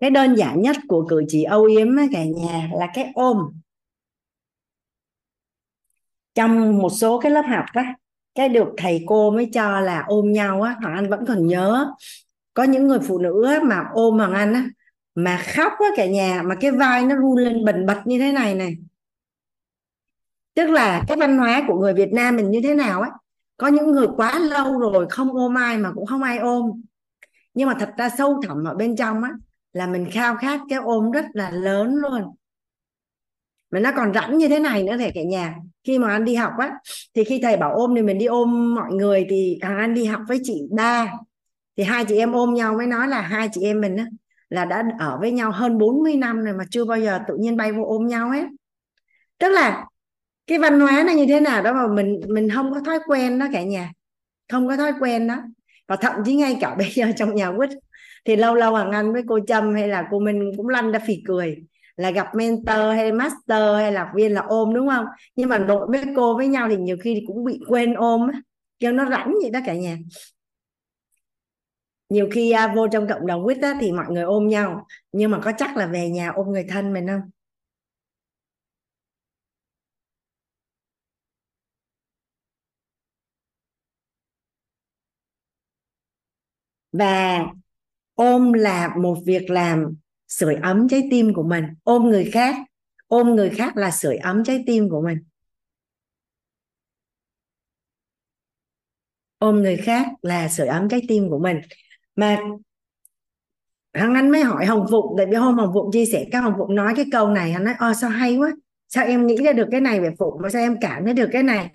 Cái 0.00 0.10
đơn 0.10 0.34
giản 0.34 0.62
nhất 0.62 0.76
của 0.88 1.06
cử 1.08 1.24
chỉ 1.28 1.42
âu 1.42 1.64
yếm 1.64 1.98
ấy, 1.98 2.08
cả 2.12 2.24
nhà 2.24 2.70
là 2.72 2.88
cái 2.94 3.12
ôm 3.14 3.36
trong 6.34 6.78
một 6.78 6.90
số 6.90 7.20
cái 7.20 7.32
lớp 7.32 7.44
học 7.48 7.64
á 7.72 7.94
cái 8.34 8.48
được 8.48 8.68
thầy 8.76 9.04
cô 9.06 9.30
mới 9.30 9.50
cho 9.52 9.80
là 9.80 10.04
ôm 10.06 10.32
nhau 10.32 10.62
á 10.62 10.76
Hoàng 10.82 10.94
Anh 10.94 11.10
vẫn 11.10 11.24
còn 11.26 11.46
nhớ. 11.46 11.92
Có 12.54 12.62
những 12.62 12.88
người 12.88 12.98
phụ 12.98 13.18
nữ 13.18 13.44
á, 13.46 13.60
mà 13.62 13.84
ôm 13.92 14.18
Hoàng 14.18 14.32
Anh 14.32 14.54
á 14.54 14.68
mà 15.14 15.42
khóc 15.54 15.72
á 15.78 15.86
cả 15.96 16.06
nhà 16.06 16.42
mà 16.42 16.54
cái 16.54 16.70
vai 16.70 17.04
nó 17.04 17.16
run 17.16 17.36
lên 17.36 17.64
bần 17.64 17.86
bật 17.86 18.02
như 18.04 18.18
thế 18.18 18.32
này 18.32 18.54
này. 18.54 18.76
Tức 20.54 20.70
là 20.70 21.04
cái 21.08 21.16
văn 21.16 21.38
hóa 21.38 21.64
của 21.68 21.80
người 21.80 21.94
Việt 21.94 22.12
Nam 22.12 22.36
mình 22.36 22.50
như 22.50 22.60
thế 22.62 22.74
nào 22.74 23.00
á 23.00 23.10
có 23.56 23.66
những 23.66 23.92
người 23.92 24.06
quá 24.16 24.38
lâu 24.38 24.78
rồi 24.78 25.06
không 25.10 25.32
ôm 25.32 25.54
ai 25.54 25.78
mà 25.78 25.92
cũng 25.94 26.06
không 26.06 26.22
ai 26.22 26.38
ôm. 26.38 26.82
Nhưng 27.54 27.68
mà 27.68 27.74
thật 27.80 27.92
ra 27.96 28.08
sâu 28.18 28.40
thẳm 28.42 28.64
ở 28.64 28.74
bên 28.74 28.96
trong 28.96 29.22
á 29.22 29.30
là 29.72 29.86
mình 29.86 30.06
khao 30.12 30.36
khát 30.36 30.60
cái 30.68 30.78
ôm 30.78 31.10
rất 31.10 31.24
là 31.32 31.50
lớn 31.50 31.94
luôn. 31.96 32.22
Mà 33.70 33.80
nó 33.80 33.92
còn 33.96 34.14
rảnh 34.14 34.38
như 34.38 34.48
thế 34.48 34.58
này 34.58 34.82
nữa 34.82 34.96
thì 34.98 35.10
cả 35.14 35.22
nhà, 35.22 35.56
khi 35.84 35.98
mà 35.98 36.10
anh 36.10 36.24
đi 36.24 36.34
học 36.34 36.52
á, 36.58 36.72
thì 37.14 37.24
khi 37.24 37.40
thầy 37.42 37.56
bảo 37.56 37.74
ôm 37.74 37.94
thì 37.96 38.02
mình 38.02 38.18
đi 38.18 38.26
ôm 38.26 38.74
mọi 38.74 38.92
người 38.92 39.26
thì 39.30 39.58
thằng 39.62 39.78
anh 39.78 39.94
đi 39.94 40.04
học 40.04 40.20
với 40.28 40.40
chị 40.44 40.62
ba, 40.70 41.12
thì 41.76 41.82
hai 41.84 42.04
chị 42.04 42.18
em 42.18 42.32
ôm 42.32 42.54
nhau 42.54 42.74
mới 42.74 42.86
nói 42.86 43.08
là 43.08 43.20
hai 43.20 43.48
chị 43.52 43.62
em 43.62 43.80
mình 43.80 43.96
á, 43.96 44.06
là 44.48 44.64
đã 44.64 44.84
ở 44.98 45.18
với 45.20 45.32
nhau 45.32 45.50
hơn 45.50 45.78
40 45.78 46.16
năm 46.16 46.44
rồi 46.44 46.54
mà 46.54 46.64
chưa 46.70 46.84
bao 46.84 46.98
giờ 46.98 47.20
tự 47.28 47.36
nhiên 47.36 47.56
bay 47.56 47.72
vô 47.72 47.84
ôm 47.84 48.06
nhau 48.06 48.30
hết. 48.30 48.44
Tức 49.38 49.48
là 49.48 49.86
cái 50.46 50.58
văn 50.58 50.80
hóa 50.80 51.04
nó 51.06 51.12
như 51.12 51.26
thế 51.28 51.40
nào 51.40 51.62
đó 51.62 51.72
mà 51.72 51.86
mình 51.94 52.20
mình 52.28 52.48
không 52.50 52.74
có 52.74 52.80
thói 52.80 52.98
quen 53.06 53.38
đó 53.38 53.46
cả 53.52 53.62
nhà, 53.62 53.92
không 54.52 54.68
có 54.68 54.76
thói 54.76 54.92
quen 55.00 55.26
đó. 55.26 55.36
Và 55.88 55.96
thậm 55.96 56.14
chí 56.24 56.34
ngay 56.34 56.58
cả 56.60 56.74
bây 56.78 56.90
giờ 56.90 57.12
trong 57.16 57.34
nhà 57.34 57.52
quýt 57.56 57.70
thì 58.24 58.36
lâu 58.36 58.54
lâu 58.54 58.70
hoàng 58.72 58.90
anh 58.90 59.12
với 59.12 59.22
cô 59.28 59.38
trâm 59.46 59.74
hay 59.74 59.88
là 59.88 60.08
cô 60.10 60.18
minh 60.18 60.50
cũng 60.56 60.68
lăn 60.68 60.92
ra 60.92 60.98
phì 61.06 61.22
cười 61.26 61.56
là 61.96 62.10
gặp 62.10 62.34
mentor 62.34 62.76
hay 62.94 63.12
master 63.12 63.76
hay 63.76 63.92
là 63.92 64.00
học 64.04 64.10
viên 64.16 64.34
là 64.34 64.40
ôm 64.48 64.74
đúng 64.74 64.88
không? 64.88 65.04
Nhưng 65.36 65.48
mà 65.48 65.58
nội 65.58 65.86
với 65.90 66.04
cô 66.16 66.36
với 66.36 66.48
nhau 66.48 66.68
thì 66.68 66.76
nhiều 66.76 66.96
khi 67.02 67.24
cũng 67.26 67.44
bị 67.44 67.60
quên 67.68 67.94
ôm 67.94 68.30
kêu 68.78 68.92
nó 68.92 69.10
rảnh 69.10 69.34
vậy 69.42 69.50
đó 69.50 69.60
cả 69.66 69.74
nhà. 69.74 69.96
Nhiều 72.08 72.28
khi 72.32 72.50
à, 72.50 72.72
vô 72.76 72.88
trong 72.92 73.08
cộng 73.08 73.26
đồng 73.26 73.44
quýt 73.44 73.58
thì 73.80 73.92
mọi 73.92 74.06
người 74.10 74.22
ôm 74.22 74.48
nhau 74.48 74.86
nhưng 75.12 75.30
mà 75.30 75.40
có 75.44 75.52
chắc 75.58 75.76
là 75.76 75.86
về 75.86 76.08
nhà 76.08 76.28
ôm 76.34 76.52
người 76.52 76.64
thân 76.68 76.92
mình 76.92 77.06
không? 77.06 77.20
Và 86.92 87.59
ôm 88.20 88.52
là 88.52 88.94
một 88.96 89.18
việc 89.26 89.50
làm 89.50 89.94
sưởi 90.28 90.54
ấm 90.54 90.88
trái 90.88 91.08
tim 91.10 91.34
của 91.34 91.42
mình. 91.42 91.64
Ôm 91.82 92.08
người 92.08 92.30
khác 92.32 92.56
ôm 93.06 93.36
người 93.36 93.50
khác 93.50 93.76
là 93.76 93.90
sưởi 93.90 94.16
ấm 94.16 94.44
trái 94.44 94.64
tim 94.66 94.90
của 94.90 95.00
mình. 95.00 95.18
Ôm 99.38 99.56
người 99.62 99.76
khác 99.76 100.06
là 100.22 100.48
sưởi 100.48 100.66
ấm 100.66 100.88
trái 100.88 101.00
tim 101.08 101.30
của 101.30 101.38
mình. 101.38 101.60
Mà 102.16 102.38
Hằng 103.94 104.14
Anh 104.14 104.30
mới 104.30 104.42
hỏi 104.42 104.66
Hồng 104.66 104.86
Phụng 104.90 105.14
tại 105.16 105.26
vì 105.26 105.36
hôm 105.36 105.58
Hồng 105.58 105.70
Phụng 105.74 105.92
chia 105.92 106.06
sẻ 106.06 106.26
các 106.32 106.40
Hồng 106.40 106.54
Phụng 106.58 106.74
nói 106.74 106.92
cái 106.96 107.04
câu 107.12 107.28
này 107.28 107.52
hắn 107.52 107.64
nói 107.64 107.74
ô, 107.78 107.92
sao 108.00 108.10
hay 108.10 108.36
quá. 108.36 108.52
Sao 108.88 109.06
em 109.06 109.26
nghĩ 109.26 109.36
ra 109.36 109.52
được 109.52 109.68
cái 109.70 109.80
này 109.80 110.00
về 110.00 110.10
Phụng? 110.18 110.42
Mà 110.42 110.48
sao 110.48 110.62
em 110.62 110.76
cảm 110.80 111.04
thấy 111.04 111.14
được 111.14 111.28
cái 111.32 111.42
này? 111.42 111.70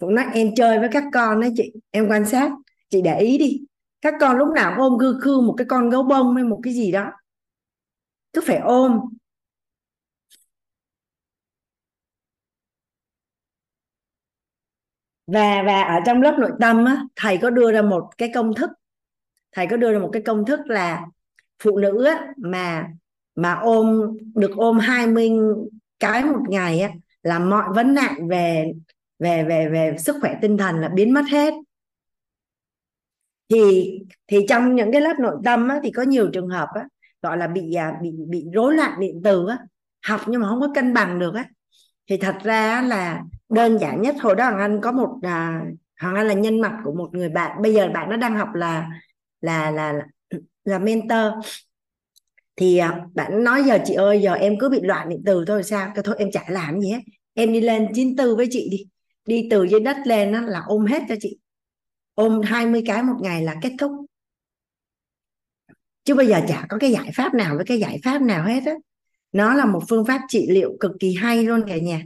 Phụng 0.00 0.14
nói 0.14 0.24
em 0.34 0.54
chơi 0.56 0.78
với 0.78 0.88
các 0.92 1.04
con 1.12 1.40
đấy 1.40 1.50
chị 1.56 1.72
em 1.90 2.08
quan 2.08 2.26
sát. 2.26 2.50
Chị 2.90 3.02
để 3.02 3.18
ý 3.18 3.38
đi 3.38 3.60
các 4.04 4.14
con 4.20 4.36
lúc 4.38 4.48
nào 4.54 4.74
ôm 4.78 4.98
cư 5.00 5.18
khư 5.22 5.40
một 5.40 5.54
cái 5.58 5.66
con 5.70 5.90
gấu 5.90 6.02
bông 6.02 6.34
hay 6.36 6.44
một 6.44 6.60
cái 6.62 6.74
gì 6.74 6.92
đó. 6.92 7.12
Cứ 8.32 8.40
phải 8.46 8.58
ôm. 8.58 9.00
Và 15.26 15.62
và 15.66 15.82
ở 15.82 16.00
trong 16.06 16.22
lớp 16.22 16.36
nội 16.38 16.50
tâm 16.60 16.84
á, 16.84 17.02
thầy 17.16 17.38
có 17.42 17.50
đưa 17.50 17.72
ra 17.72 17.82
một 17.82 18.10
cái 18.18 18.30
công 18.34 18.54
thức. 18.54 18.70
Thầy 19.52 19.66
có 19.66 19.76
đưa 19.76 19.92
ra 19.92 19.98
một 19.98 20.10
cái 20.12 20.22
công 20.22 20.44
thức 20.44 20.60
là 20.66 21.06
phụ 21.62 21.78
nữ 21.78 22.04
á, 22.04 22.26
mà 22.36 22.88
mà 23.34 23.54
ôm 23.54 24.16
được 24.34 24.50
ôm 24.56 24.78
20 24.78 25.30
cái 26.00 26.24
một 26.24 26.40
ngày 26.48 26.80
á, 26.80 26.90
là 27.22 27.38
mọi 27.38 27.64
vấn 27.74 27.94
nạn 27.94 28.28
về 28.28 28.72
về 29.18 29.44
về 29.44 29.68
về 29.68 29.96
sức 29.98 30.16
khỏe 30.20 30.38
tinh 30.42 30.56
thần 30.58 30.80
là 30.80 30.88
biến 30.88 31.14
mất 31.14 31.24
hết 31.30 31.54
thì 33.54 33.98
thì 34.28 34.38
trong 34.48 34.74
những 34.74 34.92
cái 34.92 35.00
lớp 35.00 35.14
nội 35.20 35.36
tâm 35.44 35.68
á, 35.68 35.80
thì 35.82 35.90
có 35.90 36.02
nhiều 36.02 36.30
trường 36.32 36.48
hợp 36.48 36.68
á, 36.74 36.84
gọi 37.22 37.38
là 37.38 37.46
bị 37.46 37.74
à, 37.74 37.92
bị 38.02 38.10
bị 38.28 38.44
rối 38.54 38.74
loạn 38.74 39.00
điện 39.00 39.20
từ 39.24 39.46
á 39.48 39.58
học 40.06 40.20
nhưng 40.26 40.40
mà 40.40 40.48
không 40.48 40.60
có 40.60 40.68
cân 40.74 40.94
bằng 40.94 41.18
được 41.18 41.34
á. 41.34 41.44
Thì 42.10 42.16
thật 42.16 42.36
ra 42.44 42.82
là 42.82 43.22
đơn 43.48 43.78
giản 43.78 44.02
nhất 44.02 44.16
hồi 44.20 44.34
đó 44.34 44.44
hoàng 44.44 44.58
anh 44.58 44.80
có 44.80 44.92
một 44.92 45.18
à, 45.22 45.62
hoàng 46.00 46.14
anh 46.14 46.26
là 46.28 46.34
nhân 46.34 46.60
mặt 46.60 46.78
của 46.84 46.92
một 46.92 47.08
người 47.12 47.28
bạn 47.28 47.62
bây 47.62 47.74
giờ 47.74 47.88
bạn 47.94 48.10
nó 48.10 48.16
đang 48.16 48.36
học 48.36 48.48
là 48.54 48.88
là 49.40 49.70
là 49.70 49.92
là, 49.92 50.04
là 50.64 50.78
mentor. 50.78 51.32
Thì 52.56 52.78
à, 52.78 53.00
bạn 53.14 53.44
nói 53.44 53.62
giờ 53.64 53.78
chị 53.84 53.94
ơi 53.94 54.20
giờ 54.22 54.34
em 54.34 54.58
cứ 54.60 54.68
bị 54.68 54.80
loạn 54.82 55.08
điện 55.08 55.22
từ 55.26 55.44
thôi 55.46 55.62
sao? 55.62 55.92
Cái 55.94 56.02
thôi 56.04 56.14
em 56.18 56.30
chả 56.32 56.44
làm 56.48 56.80
gì 56.80 56.90
hết 56.90 57.00
em 57.34 57.52
đi 57.52 57.60
lên 57.60 57.88
94 57.94 58.36
với 58.36 58.46
chị 58.50 58.68
đi 58.70 58.86
đi 59.26 59.48
từ 59.50 59.64
dưới 59.64 59.80
đất 59.80 59.96
lên 60.04 60.32
đó 60.32 60.40
là 60.40 60.62
ôm 60.66 60.86
hết 60.86 61.02
cho 61.08 61.14
chị 61.20 61.38
ôm 62.14 62.40
20 62.44 62.82
cái 62.86 63.02
một 63.02 63.16
ngày 63.20 63.42
là 63.42 63.56
kết 63.62 63.72
thúc. 63.78 63.92
Chứ 66.04 66.14
bây 66.14 66.26
giờ 66.26 66.40
chả 66.48 66.66
có 66.68 66.78
cái 66.80 66.92
giải 66.92 67.10
pháp 67.14 67.34
nào 67.34 67.56
với 67.56 67.64
cái 67.64 67.78
giải 67.78 68.00
pháp 68.04 68.22
nào 68.22 68.46
hết 68.46 68.62
á. 68.66 68.72
Nó 69.32 69.54
là 69.54 69.64
một 69.64 69.80
phương 69.88 70.04
pháp 70.04 70.20
trị 70.28 70.46
liệu 70.50 70.76
cực 70.80 70.92
kỳ 71.00 71.14
hay 71.14 71.44
luôn 71.44 71.62
cả 71.68 71.76
nhà. 71.76 72.02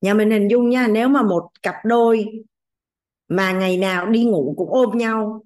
Nhà 0.00 0.14
mình 0.14 0.30
hình 0.30 0.48
dung 0.50 0.68
nha, 0.68 0.86
nếu 0.86 1.08
mà 1.08 1.22
một 1.22 1.48
cặp 1.62 1.74
đôi 1.84 2.26
mà 3.28 3.52
ngày 3.52 3.76
nào 3.76 4.10
đi 4.10 4.24
ngủ 4.24 4.54
cũng 4.56 4.70
ôm 4.70 4.98
nhau, 4.98 5.42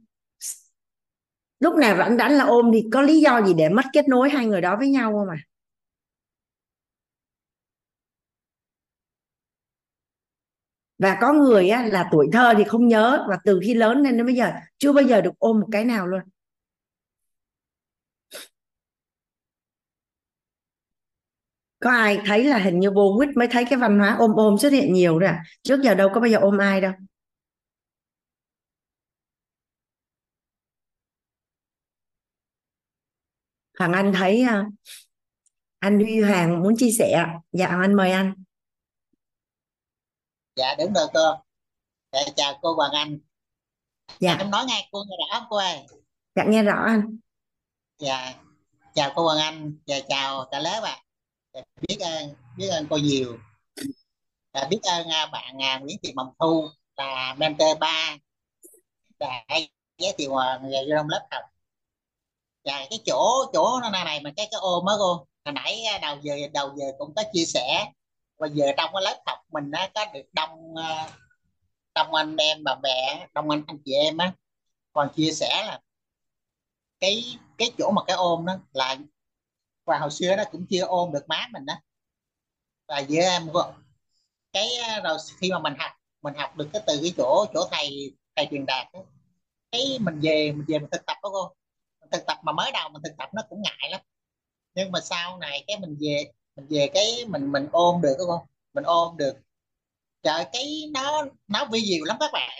lúc 1.61 1.75
nào 1.77 1.97
rảnh 1.97 2.17
rảnh 2.17 2.33
là 2.33 2.45
ôm 2.45 2.71
thì 2.73 2.85
có 2.93 3.03
lý 3.03 3.21
do 3.21 3.43
gì 3.43 3.55
để 3.55 3.69
mất 3.69 3.83
kết 3.93 4.09
nối 4.09 4.31
hai 4.31 4.47
người 4.47 4.61
đó 4.61 4.77
với 4.79 4.89
nhau 4.89 5.13
không 5.13 5.29
à? 5.29 5.37
Và 10.99 11.19
có 11.21 11.33
người 11.33 11.69
á, 11.69 11.87
là 11.87 12.09
tuổi 12.13 12.29
thơ 12.33 12.55
thì 12.59 12.65
không 12.65 12.89
nhớ 12.89 13.27
và 13.29 13.39
từ 13.45 13.61
khi 13.65 13.75
lớn 13.75 13.99
lên 14.03 14.17
đến 14.17 14.27
bây 14.27 14.35
giờ 14.35 14.53
chưa 14.79 14.93
bao 14.93 15.05
giờ 15.05 15.21
được 15.21 15.33
ôm 15.39 15.61
một 15.61 15.69
cái 15.73 15.85
nào 15.85 16.07
luôn. 16.07 16.21
Có 21.81 21.91
ai 21.91 22.21
thấy 22.27 22.45
là 22.45 22.59
hình 22.59 22.81
như 22.81 22.91
vô 22.91 23.15
quýt 23.19 23.29
mới 23.37 23.49
thấy 23.49 23.65
cái 23.71 23.79
văn 23.79 23.99
hóa 23.99 24.17
ôm 24.19 24.31
ôm 24.37 24.59
xuất 24.59 24.73
hiện 24.73 24.93
nhiều 24.93 25.19
rồi 25.19 25.29
à? 25.31 25.43
trước 25.63 25.81
giờ 25.83 25.95
đâu 25.95 26.09
có 26.15 26.21
bao 26.21 26.29
giờ 26.31 26.39
ôm 26.41 26.59
ai 26.59 26.81
đâu. 26.81 26.93
Hoàng 33.79 33.93
Anh 33.93 34.13
thấy 34.13 34.43
à, 34.43 34.65
anh 35.79 35.99
Duy 35.99 36.21
Hoàng 36.21 36.63
muốn 36.63 36.77
chia 36.77 36.91
sẻ 36.99 37.27
dạ 37.53 37.69
vâng, 37.71 37.81
anh 37.81 37.95
mời 37.95 38.11
anh 38.13 38.35
dạ 40.57 40.75
đúng 40.79 40.93
rồi 40.93 41.07
cô 41.15 41.35
dạ, 42.13 42.21
chào 42.37 42.59
cô 42.63 42.75
Hoàng 42.75 42.93
Anh. 42.93 43.19
Dạ. 44.21 44.37
Em 44.39 44.51
nói 44.51 44.65
nghe 44.69 44.89
cô 44.93 45.05
nghe 45.09 45.17
rõ 45.31 45.47
cô 45.51 45.57
ơi? 45.57 45.87
Dạ 46.37 46.45
nghe 46.49 46.63
rõ 46.63 46.85
anh. 46.87 47.19
Dạ 47.99 48.35
chào 48.95 49.13
cô 49.15 49.25
Hoàng 49.25 49.39
Anh 49.39 49.79
và 49.87 49.97
chào 50.09 50.49
cả 50.51 50.61
lớp 50.61 50.81
ạ. 50.85 51.03
À. 51.53 51.63
biết 51.89 51.97
ơn 52.01 52.35
biết 52.57 52.69
ơn 52.69 52.87
cô 52.91 52.97
nhiều. 52.97 53.39
Và 54.53 54.67
biết 54.71 54.81
ơn 54.83 55.09
à, 55.09 55.27
bạn 55.27 55.63
à, 55.63 55.79
Nguyễn 55.79 55.97
Thị 56.03 56.13
Mộng 56.17 56.33
Thu 56.39 56.69
là 56.97 57.35
mentor 57.39 57.79
ba 57.81 58.17
đã 59.19 59.45
giới 59.99 60.15
thiệu 60.19 60.35
về 60.63 60.85
trong 60.97 61.09
lớp 61.09 61.27
học. 61.31 61.43
Và 62.65 62.87
cái 62.91 62.99
chỗ 63.07 63.51
chỗ 63.53 63.81
nó 63.83 63.91
này 63.91 64.21
mà 64.21 64.31
cái 64.37 64.49
cái 64.51 64.61
ôm 64.61 64.87
á 64.87 64.95
cô 64.99 65.27
hồi 65.45 65.53
nãy 65.53 65.83
à, 65.85 65.99
đầu 65.99 66.17
giờ 66.23 66.35
đầu 66.53 66.75
giờ 66.77 66.87
cũng 66.99 67.15
có 67.17 67.23
chia 67.33 67.45
sẻ 67.45 67.93
và 68.39 68.49
giờ 68.49 68.67
trong 68.77 68.91
cái 68.93 69.03
lớp 69.03 69.23
học 69.27 69.39
mình 69.53 69.71
á 69.71 69.91
có 69.95 70.07
được 70.15 70.23
đông 70.33 70.77
ờ, 70.77 71.09
đông 71.95 72.15
anh 72.15 72.37
em 72.37 72.65
bà 72.65 72.77
mẹ 72.83 73.29
đông 73.35 73.51
anh 73.51 73.65
anh 73.67 73.79
chị 73.85 73.93
em 73.93 74.19
á 74.19 74.33
còn 74.93 75.09
chia 75.17 75.31
sẻ 75.33 75.65
là 75.67 75.81
cái 77.01 77.25
cái 77.59 77.71
chỗ 77.79 77.91
mà 77.91 78.03
cái 78.07 78.17
ôm 78.17 78.47
đó 78.47 78.55
là 78.73 78.97
và 79.85 79.99
hồi 79.99 80.11
xưa 80.11 80.37
nó 80.37 80.45
cũng 80.53 80.67
chưa 80.71 80.85
ôm 80.85 81.13
được 81.13 81.29
má 81.29 81.49
mình 81.53 81.67
đó 81.67 81.75
và 82.89 82.99
giữa 82.99 83.21
em 83.21 83.49
cái 84.53 84.69
ờ, 84.89 85.01
rồi 85.05 85.19
khi 85.41 85.51
mà 85.51 85.59
mình 85.59 85.75
học 85.79 85.93
mình 86.23 86.35
học 86.35 86.57
được 86.57 86.69
cái 86.73 86.83
từ 86.87 86.99
cái 87.03 87.13
chỗ 87.17 87.47
chỗ 87.55 87.69
thầy 87.73 88.13
thầy 88.37 88.49
truyền 88.51 88.67
đạt 88.67 88.93
đó, 88.93 89.01
cái 89.73 89.99
mình 90.01 90.21
về 90.21 90.53
mình 90.53 90.65
về 90.69 90.79
mình 90.79 90.89
thực 90.93 91.07
tập 91.07 91.17
đó 91.23 91.31
cô. 91.33 91.55
Mình 92.01 92.11
thực 92.13 92.27
tập 92.27 92.39
mà 92.43 92.53
mới 92.53 92.73
đầu 92.73 92.89
mình 92.89 93.03
thực 93.05 93.15
tập 93.19 93.31
nó 93.35 93.43
cũng 93.49 93.63
ngại 93.63 93.91
lắm. 93.91 94.01
Nhưng 94.75 94.93
mà 94.93 95.01
sau 95.01 95.39
này 95.39 95.65
cái 95.67 95.79
mình 95.81 95.97
về 96.01 96.25
mình 96.57 96.67
về 96.71 96.91
cái 96.95 97.25
mình 97.29 97.53
mình 97.53 97.69
ôm 97.73 98.01
được 98.03 98.15
đúng 98.19 98.29
không 98.29 98.47
mình 98.75 98.85
ôm 98.85 99.17
được. 99.17 99.35
Trời, 100.23 100.47
cái 100.53 100.85
nó 100.93 101.25
nó 101.49 101.67
vi 101.73 101.81
diệu 101.81 102.05
lắm 102.05 102.17
các 102.21 102.31
bạn. 102.33 102.51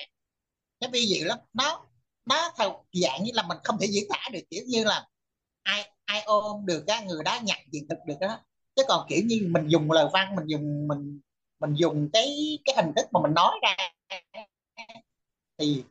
Nó 0.81 0.89
vi 0.93 1.07
diệu 1.07 1.27
lắm. 1.27 1.39
Nó 1.53 1.87
nó 2.27 2.53
theo 2.59 2.85
dạng 2.93 3.25
như 3.25 3.31
là 3.35 3.43
mình 3.43 3.59
không 3.65 3.79
thể 3.81 3.87
diễn 3.91 4.05
tả 4.11 4.29
được, 4.33 4.41
kiểu 4.51 4.63
như 4.69 4.85
là 4.85 5.07
ai 5.63 5.91
ai 6.05 6.23
ôm 6.23 6.67
được 6.67 6.87
á, 6.87 7.01
người 7.01 7.23
đó 7.25 7.39
nhận 7.43 7.59
hiện 7.73 7.89
thực 7.89 7.99
được 8.07 8.17
đó 8.21 8.39
chứ 8.77 8.83
còn 8.89 9.07
kiểu 9.09 9.23
như 9.27 9.47
mình 9.51 9.69
dùng 9.69 9.91
lời 9.93 10.07
văn, 10.13 10.37
mình 10.37 10.47
dùng, 10.47 10.89
mình 10.89 11.21
mình 11.61 11.75
dùng 11.75 12.11
cái 12.13 12.59
cái 12.65 12.75
hình 12.77 12.93
thức 12.97 13.07
mà 13.13 13.21
mình 13.23 13.35
nói 13.35 13.59
ra 13.63 13.77
thì 15.59 15.85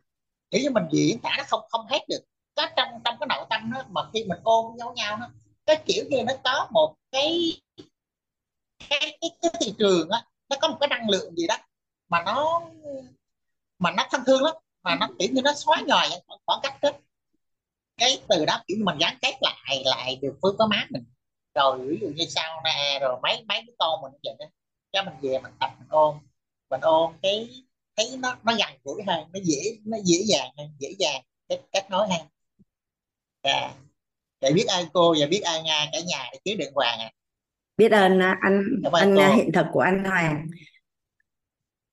kiểu 0.51 0.61
như 0.61 0.69
mình 0.69 0.83
diễn 0.91 1.19
tả 1.19 1.35
nó 1.37 1.43
không 1.47 1.61
không 1.69 1.85
hết 1.89 1.99
được. 2.09 2.19
Có 2.55 2.67
trong 2.77 2.89
trong 3.05 3.15
cái 3.19 3.27
nội 3.29 3.45
tâm 3.49 3.71
đó, 3.73 3.83
mà 3.89 4.01
khi 4.13 4.23
mình 4.25 4.39
ôm 4.43 4.77
nhau 4.77 4.93
nhau 4.95 5.17
nó 5.17 5.29
cái 5.65 5.83
kiểu 5.85 6.05
như 6.09 6.23
nó 6.23 6.33
có 6.43 6.67
một 6.71 6.95
cái 7.11 7.53
cái 8.89 9.17
cái, 9.21 9.31
cái 9.41 9.51
thị 9.59 9.73
trường 9.79 10.09
á 10.09 10.25
nó 10.49 10.57
có 10.61 10.67
một 10.67 10.77
cái 10.79 10.87
năng 10.87 11.09
lượng 11.09 11.35
gì 11.35 11.47
đó 11.47 11.57
mà 12.09 12.23
nó 12.23 12.61
mà 13.79 13.91
nó 13.91 14.07
thân 14.11 14.21
thương 14.27 14.43
lắm 14.43 14.55
mà 14.83 14.95
nó 14.95 15.09
kiểu 15.19 15.29
như 15.31 15.41
nó 15.41 15.53
xóa 15.53 15.81
nhòa 15.87 16.07
khoảng 16.45 16.59
cách 16.63 16.81
đó 16.81 16.89
cái 17.97 18.21
từ 18.29 18.45
đó 18.45 18.63
kiểu 18.67 18.77
mình 18.81 18.97
gắn 18.97 19.17
kết 19.21 19.33
lại 19.41 19.83
lại 19.85 20.19
được 20.21 20.37
với 20.41 20.51
có 20.57 20.67
má 20.67 20.87
mình. 20.89 21.03
Rồi 21.55 21.79
ví 21.87 21.97
dụ 22.01 22.07
như 22.07 22.25
sau 22.25 22.61
nè 22.63 22.99
rồi 23.01 23.19
mấy 23.23 23.43
mấy 23.47 23.61
đứa 23.61 23.73
con 23.79 24.01
mình 24.01 24.11
vậy 24.23 24.35
đó. 24.39 24.45
Cho 24.91 25.03
mình 25.03 25.13
về 25.21 25.39
mình 25.39 25.53
tập 25.59 25.71
mình 25.79 25.87
ôm 25.89 26.17
mình 26.69 26.81
ôm 26.81 27.13
cái 27.21 27.49
thấy 27.97 28.17
nó 28.17 28.35
nó 28.43 28.53
gần 28.53 28.77
gũi 28.83 29.03
hơn 29.07 29.29
nó 29.33 29.39
dễ 29.43 29.77
nó 29.85 29.97
dễ 30.03 30.17
dàng 30.25 30.49
hơn 30.57 30.75
dễ 30.79 30.95
dàng 30.99 31.21
cách 31.49 31.59
cách 31.71 31.89
nói 31.89 32.07
hơn. 32.09 32.27
À, 33.41 33.73
dạ 34.41 34.49
biết 34.53 34.65
ơn 34.67 34.85
cô 34.93 35.15
và 35.19 35.25
biết 35.25 35.41
ơn 35.41 35.61
uh, 35.61 35.89
cả 35.91 35.99
nhà 36.05 36.29
để 36.31 36.39
chứa 36.45 36.55
đựng 36.55 36.73
vàng 36.75 36.99
à. 36.99 37.11
Biết 37.77 37.91
ơn 37.91 38.17
uh, 38.17 38.37
anh 38.41 38.63
Cảm 38.83 38.91
ơn 38.91 39.01
anh 39.01 39.15
cô. 39.15 39.27
uh, 39.29 39.35
hiện 39.35 39.51
thực 39.51 39.65
của 39.71 39.79
anh 39.79 40.03
Hoàng. 40.03 40.47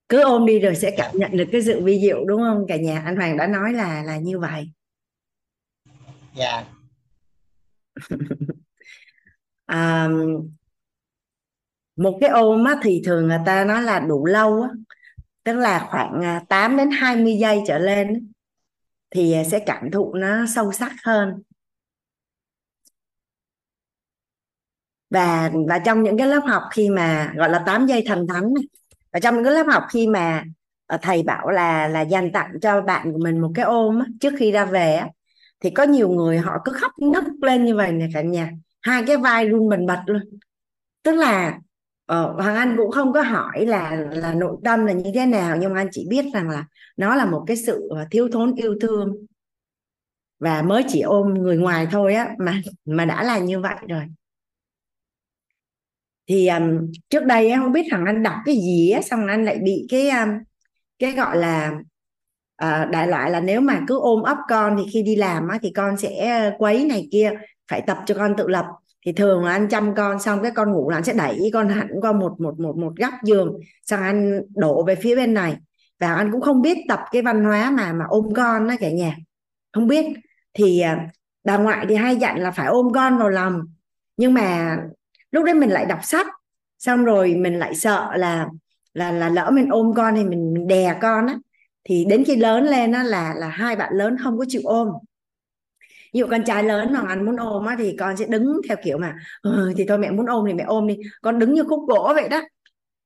Cứ 0.09 0.23
ôm 0.23 0.45
đi 0.45 0.59
rồi 0.59 0.75
sẽ 0.75 0.95
cảm 0.97 1.11
nhận 1.17 1.37
được 1.37 1.45
cái 1.51 1.61
sự 1.63 1.83
vi 1.83 1.99
diệu 2.01 2.25
đúng 2.25 2.41
không? 2.41 2.65
Cả 2.67 2.75
nhà 2.75 3.01
anh 3.05 3.15
Hoàng 3.15 3.37
đã 3.37 3.47
nói 3.47 3.73
là 3.73 4.03
là 4.03 4.17
như 4.17 4.39
vậy. 4.39 4.71
Dạ. 6.35 6.63
À, 9.65 10.09
một 11.95 12.17
cái 12.21 12.29
ôm 12.29 12.63
á, 12.63 12.75
thì 12.83 13.01
thường 13.05 13.27
người 13.27 13.39
ta 13.45 13.65
nói 13.65 13.81
là 13.81 13.99
đủ 13.99 14.25
lâu 14.25 14.61
á, 14.61 14.69
tức 15.43 15.53
là 15.53 15.87
khoảng 15.91 16.21
à, 16.21 16.43
8 16.49 16.77
đến 16.77 16.89
20 16.91 17.37
giây 17.39 17.61
trở 17.67 17.77
lên 17.77 18.31
thì 19.09 19.35
sẽ 19.51 19.59
cảm 19.65 19.91
thụ 19.91 20.13
nó 20.13 20.45
sâu 20.55 20.71
sắc 20.71 20.91
hơn 21.03 21.41
và 25.11 25.51
và 25.69 25.79
trong 25.79 26.03
những 26.03 26.17
cái 26.17 26.27
lớp 26.27 26.41
học 26.47 26.63
khi 26.73 26.89
mà 26.89 27.33
gọi 27.37 27.49
là 27.49 27.63
8 27.65 27.87
giây 27.87 28.03
thần 28.07 28.27
thánh 28.27 28.53
này, 28.55 28.63
và 29.13 29.19
trong 29.19 29.35
những 29.35 29.43
cái 29.45 29.53
lớp 29.53 29.67
học 29.73 29.83
khi 29.91 30.07
mà 30.07 30.43
ờ, 30.87 30.97
thầy 31.01 31.23
bảo 31.23 31.49
là 31.51 31.87
là 31.87 32.01
dành 32.01 32.31
tặng 32.33 32.51
cho 32.61 32.81
bạn 32.81 33.13
của 33.13 33.19
mình 33.23 33.41
một 33.41 33.51
cái 33.55 33.65
ôm 33.65 33.99
á, 33.99 34.05
trước 34.21 34.33
khi 34.39 34.51
ra 34.51 34.65
về 34.65 34.95
á, 34.95 35.09
thì 35.61 35.69
có 35.69 35.83
nhiều 35.83 36.09
người 36.09 36.39
họ 36.39 36.57
cứ 36.65 36.73
khóc 36.73 36.91
nấc 37.01 37.23
lên 37.41 37.65
như 37.65 37.75
vậy 37.75 37.91
nè 37.93 38.07
cả 38.13 38.21
nhà. 38.21 38.51
Hai 38.81 39.03
cái 39.07 39.17
vai 39.17 39.49
run 39.49 39.69
bần 39.69 39.87
bật 39.87 39.99
luôn. 40.05 40.21
Tức 41.03 41.15
là 41.15 41.59
ờ, 42.05 42.33
Hoàng 42.33 42.55
Anh 42.55 42.75
cũng 42.77 42.91
không 42.91 43.13
có 43.13 43.21
hỏi 43.21 43.65
là 43.65 43.95
là 44.11 44.33
nội 44.33 44.57
tâm 44.65 44.85
là 44.85 44.93
như 44.93 45.11
thế 45.15 45.25
nào 45.25 45.57
nhưng 45.57 45.73
mà 45.73 45.81
anh 45.81 45.89
chỉ 45.91 46.07
biết 46.09 46.25
rằng 46.33 46.49
là 46.49 46.65
nó 46.97 47.15
là 47.15 47.25
một 47.25 47.43
cái 47.47 47.57
sự 47.57 47.87
ờ, 47.91 48.05
thiếu 48.11 48.29
thốn 48.33 48.55
yêu 48.55 48.75
thương. 48.81 49.25
Và 50.39 50.61
mới 50.61 50.83
chỉ 50.87 51.01
ôm 51.01 51.33
người 51.33 51.57
ngoài 51.57 51.87
thôi 51.91 52.13
á 52.13 52.35
mà 52.39 52.61
mà 52.85 53.05
đã 53.05 53.23
là 53.23 53.39
như 53.39 53.59
vậy 53.59 53.75
rồi 53.89 54.03
thì 56.31 56.47
um, 56.47 56.91
trước 57.09 57.25
đây 57.25 57.49
em 57.49 57.61
không 57.61 57.71
biết 57.71 57.87
thằng 57.91 58.05
anh 58.05 58.23
đọc 58.23 58.35
cái 58.45 58.55
gì 58.55 58.89
á 58.89 59.01
xong 59.01 59.27
anh 59.27 59.45
lại 59.45 59.59
bị 59.63 59.87
cái 59.89 60.09
um, 60.09 60.29
cái 60.99 61.11
gọi 61.11 61.37
là 61.37 61.71
uh, 62.63 62.89
đại 62.91 63.07
loại 63.07 63.31
là 63.31 63.39
nếu 63.39 63.61
mà 63.61 63.81
cứ 63.87 63.99
ôm 63.99 64.21
ấp 64.21 64.37
con 64.49 64.77
thì 64.77 64.91
khi 64.93 65.03
đi 65.03 65.15
làm 65.15 65.47
á, 65.47 65.57
thì 65.61 65.71
con 65.75 65.97
sẽ 65.97 66.51
quấy 66.57 66.85
này 66.85 67.07
kia 67.11 67.31
phải 67.71 67.81
tập 67.87 67.97
cho 68.05 68.15
con 68.15 68.35
tự 68.37 68.47
lập. 68.47 68.65
Thì 69.05 69.11
thường 69.11 69.45
là 69.45 69.51
anh 69.51 69.67
chăm 69.69 69.95
con 69.95 70.19
xong 70.19 70.41
cái 70.43 70.51
con 70.51 70.71
ngủ 70.71 70.89
là 70.89 70.97
anh 70.97 71.03
sẽ 71.03 71.13
đẩy 71.13 71.49
con 71.53 71.69
hẳn 71.69 71.87
qua 72.01 72.11
một 72.11 72.41
một 72.41 72.59
một 72.59 72.77
một 72.77 72.93
góc 72.95 73.13
giường 73.23 73.59
xong 73.83 74.01
anh 74.01 74.41
đổ 74.55 74.83
về 74.85 74.95
phía 74.95 75.15
bên 75.15 75.33
này. 75.33 75.57
Và 75.99 76.13
anh 76.15 76.31
cũng 76.31 76.41
không 76.41 76.61
biết 76.61 76.77
tập 76.87 76.99
cái 77.11 77.21
văn 77.21 77.43
hóa 77.43 77.71
mà 77.71 77.93
mà 77.93 78.05
ôm 78.09 78.33
con 78.35 78.67
đó 78.67 78.75
cả 78.79 78.89
nhà. 78.89 79.15
Không 79.73 79.87
biết. 79.87 80.05
Thì 80.53 80.81
ờ, 80.81 80.95
bà 81.43 81.57
ngoại 81.57 81.85
thì 81.89 81.95
hay 81.95 82.15
dặn 82.15 82.39
là 82.39 82.51
phải 82.51 82.67
ôm 82.67 82.87
con 82.93 83.17
vào 83.17 83.29
lòng. 83.29 83.61
Nhưng 84.17 84.33
mà 84.33 84.77
lúc 85.31 85.45
đấy 85.45 85.55
mình 85.55 85.69
lại 85.69 85.85
đọc 85.85 85.99
sách. 86.03 86.27
Xong 86.79 87.05
rồi 87.05 87.35
mình 87.35 87.59
lại 87.59 87.75
sợ 87.75 88.11
là 88.15 88.47
là 88.93 89.11
là 89.11 89.29
lỡ 89.29 89.49
mình 89.53 89.69
ôm 89.69 89.93
con 89.95 90.15
thì 90.15 90.23
mình, 90.23 90.53
mình 90.53 90.67
đè 90.67 90.97
con 91.01 91.27
á. 91.27 91.37
Thì 91.83 92.05
đến 92.09 92.23
khi 92.23 92.35
lớn 92.35 92.63
lên 92.65 92.91
á 92.91 93.03
là 93.03 93.33
là 93.37 93.47
hai 93.47 93.75
bạn 93.75 93.93
lớn 93.93 94.17
không 94.23 94.37
có 94.39 94.45
chịu 94.47 94.61
ôm. 94.65 94.87
Ví 96.13 96.19
dụ 96.19 96.27
con 96.31 96.43
trai 96.43 96.63
lớn 96.63 96.93
mà 96.93 97.01
anh 97.07 97.25
muốn 97.25 97.35
ôm 97.35 97.65
á 97.65 97.75
thì 97.79 97.95
con 97.99 98.17
sẽ 98.17 98.25
đứng 98.25 98.61
theo 98.67 98.77
kiểu 98.83 98.97
mà 98.97 99.15
ừ, 99.41 99.73
thì 99.77 99.85
thôi 99.87 99.97
mẹ 99.97 100.11
muốn 100.11 100.25
ôm 100.25 100.45
thì 100.47 100.53
mẹ 100.53 100.63
ôm 100.63 100.87
đi. 100.87 100.97
Con 101.21 101.39
đứng 101.39 101.53
như 101.53 101.63
khúc 101.63 101.87
gỗ 101.87 102.11
vậy 102.15 102.29
đó. 102.29 102.41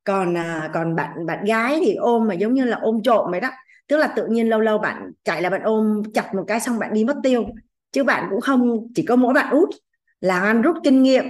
Còn 0.03 0.37
à, 0.37 0.71
còn 0.73 0.95
bạn 0.95 1.25
bạn 1.25 1.45
gái 1.45 1.81
thì 1.85 1.95
ôm 1.95 2.27
mà 2.27 2.33
giống 2.33 2.53
như 2.53 2.65
là 2.65 2.77
ôm 2.81 3.01
trộm 3.03 3.31
vậy 3.31 3.39
đó. 3.39 3.49
Tức 3.87 3.97
là 3.97 4.07
tự 4.15 4.27
nhiên 4.27 4.49
lâu 4.49 4.59
lâu 4.59 4.77
bạn 4.77 5.11
chạy 5.23 5.41
là 5.41 5.49
bạn 5.49 5.61
ôm 5.63 6.03
chặt 6.13 6.35
một 6.35 6.43
cái 6.47 6.59
xong 6.59 6.79
bạn 6.79 6.93
đi 6.93 7.05
mất 7.05 7.17
tiêu. 7.23 7.45
Chứ 7.91 8.03
bạn 8.03 8.27
cũng 8.29 8.41
không 8.41 8.87
chỉ 8.95 9.05
có 9.05 9.15
mỗi 9.15 9.33
bạn 9.33 9.51
út 9.51 9.69
là 10.21 10.39
anh 10.39 10.61
rút 10.61 10.75
kinh 10.83 11.03
nghiệm 11.03 11.25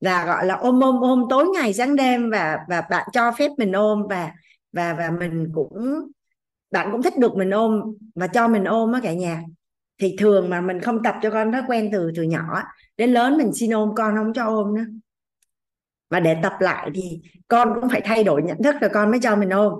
là 0.00 0.26
gọi 0.26 0.46
là, 0.46 0.54
ôm 0.54 0.80
ôm 0.80 1.00
ôm 1.00 1.24
tối 1.30 1.46
ngày 1.54 1.74
sáng 1.74 1.96
đêm 1.96 2.30
và 2.30 2.58
và 2.68 2.80
bạn 2.90 3.08
cho 3.12 3.32
phép 3.32 3.50
mình 3.58 3.72
ôm 3.72 4.06
và 4.10 4.30
và 4.72 4.94
và 4.94 5.10
mình 5.10 5.48
cũng, 5.54 6.08
bạn 6.70 6.88
cũng 6.92 7.02
thích 7.02 7.18
được 7.18 7.36
mình 7.36 7.50
ôm 7.50 7.82
và 8.14 8.26
cho 8.26 8.48
mình 8.48 8.64
ôm 8.64 8.92
á 8.92 9.00
cả 9.02 9.12
nhà. 9.12 9.42
Thì 9.98 10.16
thường 10.18 10.50
mà 10.50 10.60
mình 10.60 10.80
không 10.80 11.02
tập 11.02 11.14
cho 11.22 11.30
con 11.30 11.52
thói 11.52 11.62
quen 11.68 11.88
từ 11.92 12.10
từ 12.16 12.22
nhỏ 12.22 12.62
đến 12.96 13.12
lớn 13.12 13.38
mình 13.38 13.52
xin 13.54 13.70
ôm 13.70 13.90
con 13.96 14.16
không 14.16 14.32
cho 14.32 14.44
ôm 14.44 14.74
nữa. 14.74 14.84
Và 16.10 16.20
để 16.20 16.36
tập 16.42 16.52
lại 16.60 16.90
thì 16.94 17.20
con 17.48 17.80
cũng 17.80 17.90
phải 17.90 18.00
thay 18.00 18.24
đổi 18.24 18.42
nhận 18.42 18.62
thức 18.62 18.74
rồi 18.80 18.90
con 18.94 19.10
mới 19.10 19.20
cho 19.22 19.36
mình 19.36 19.50
ôm. 19.50 19.72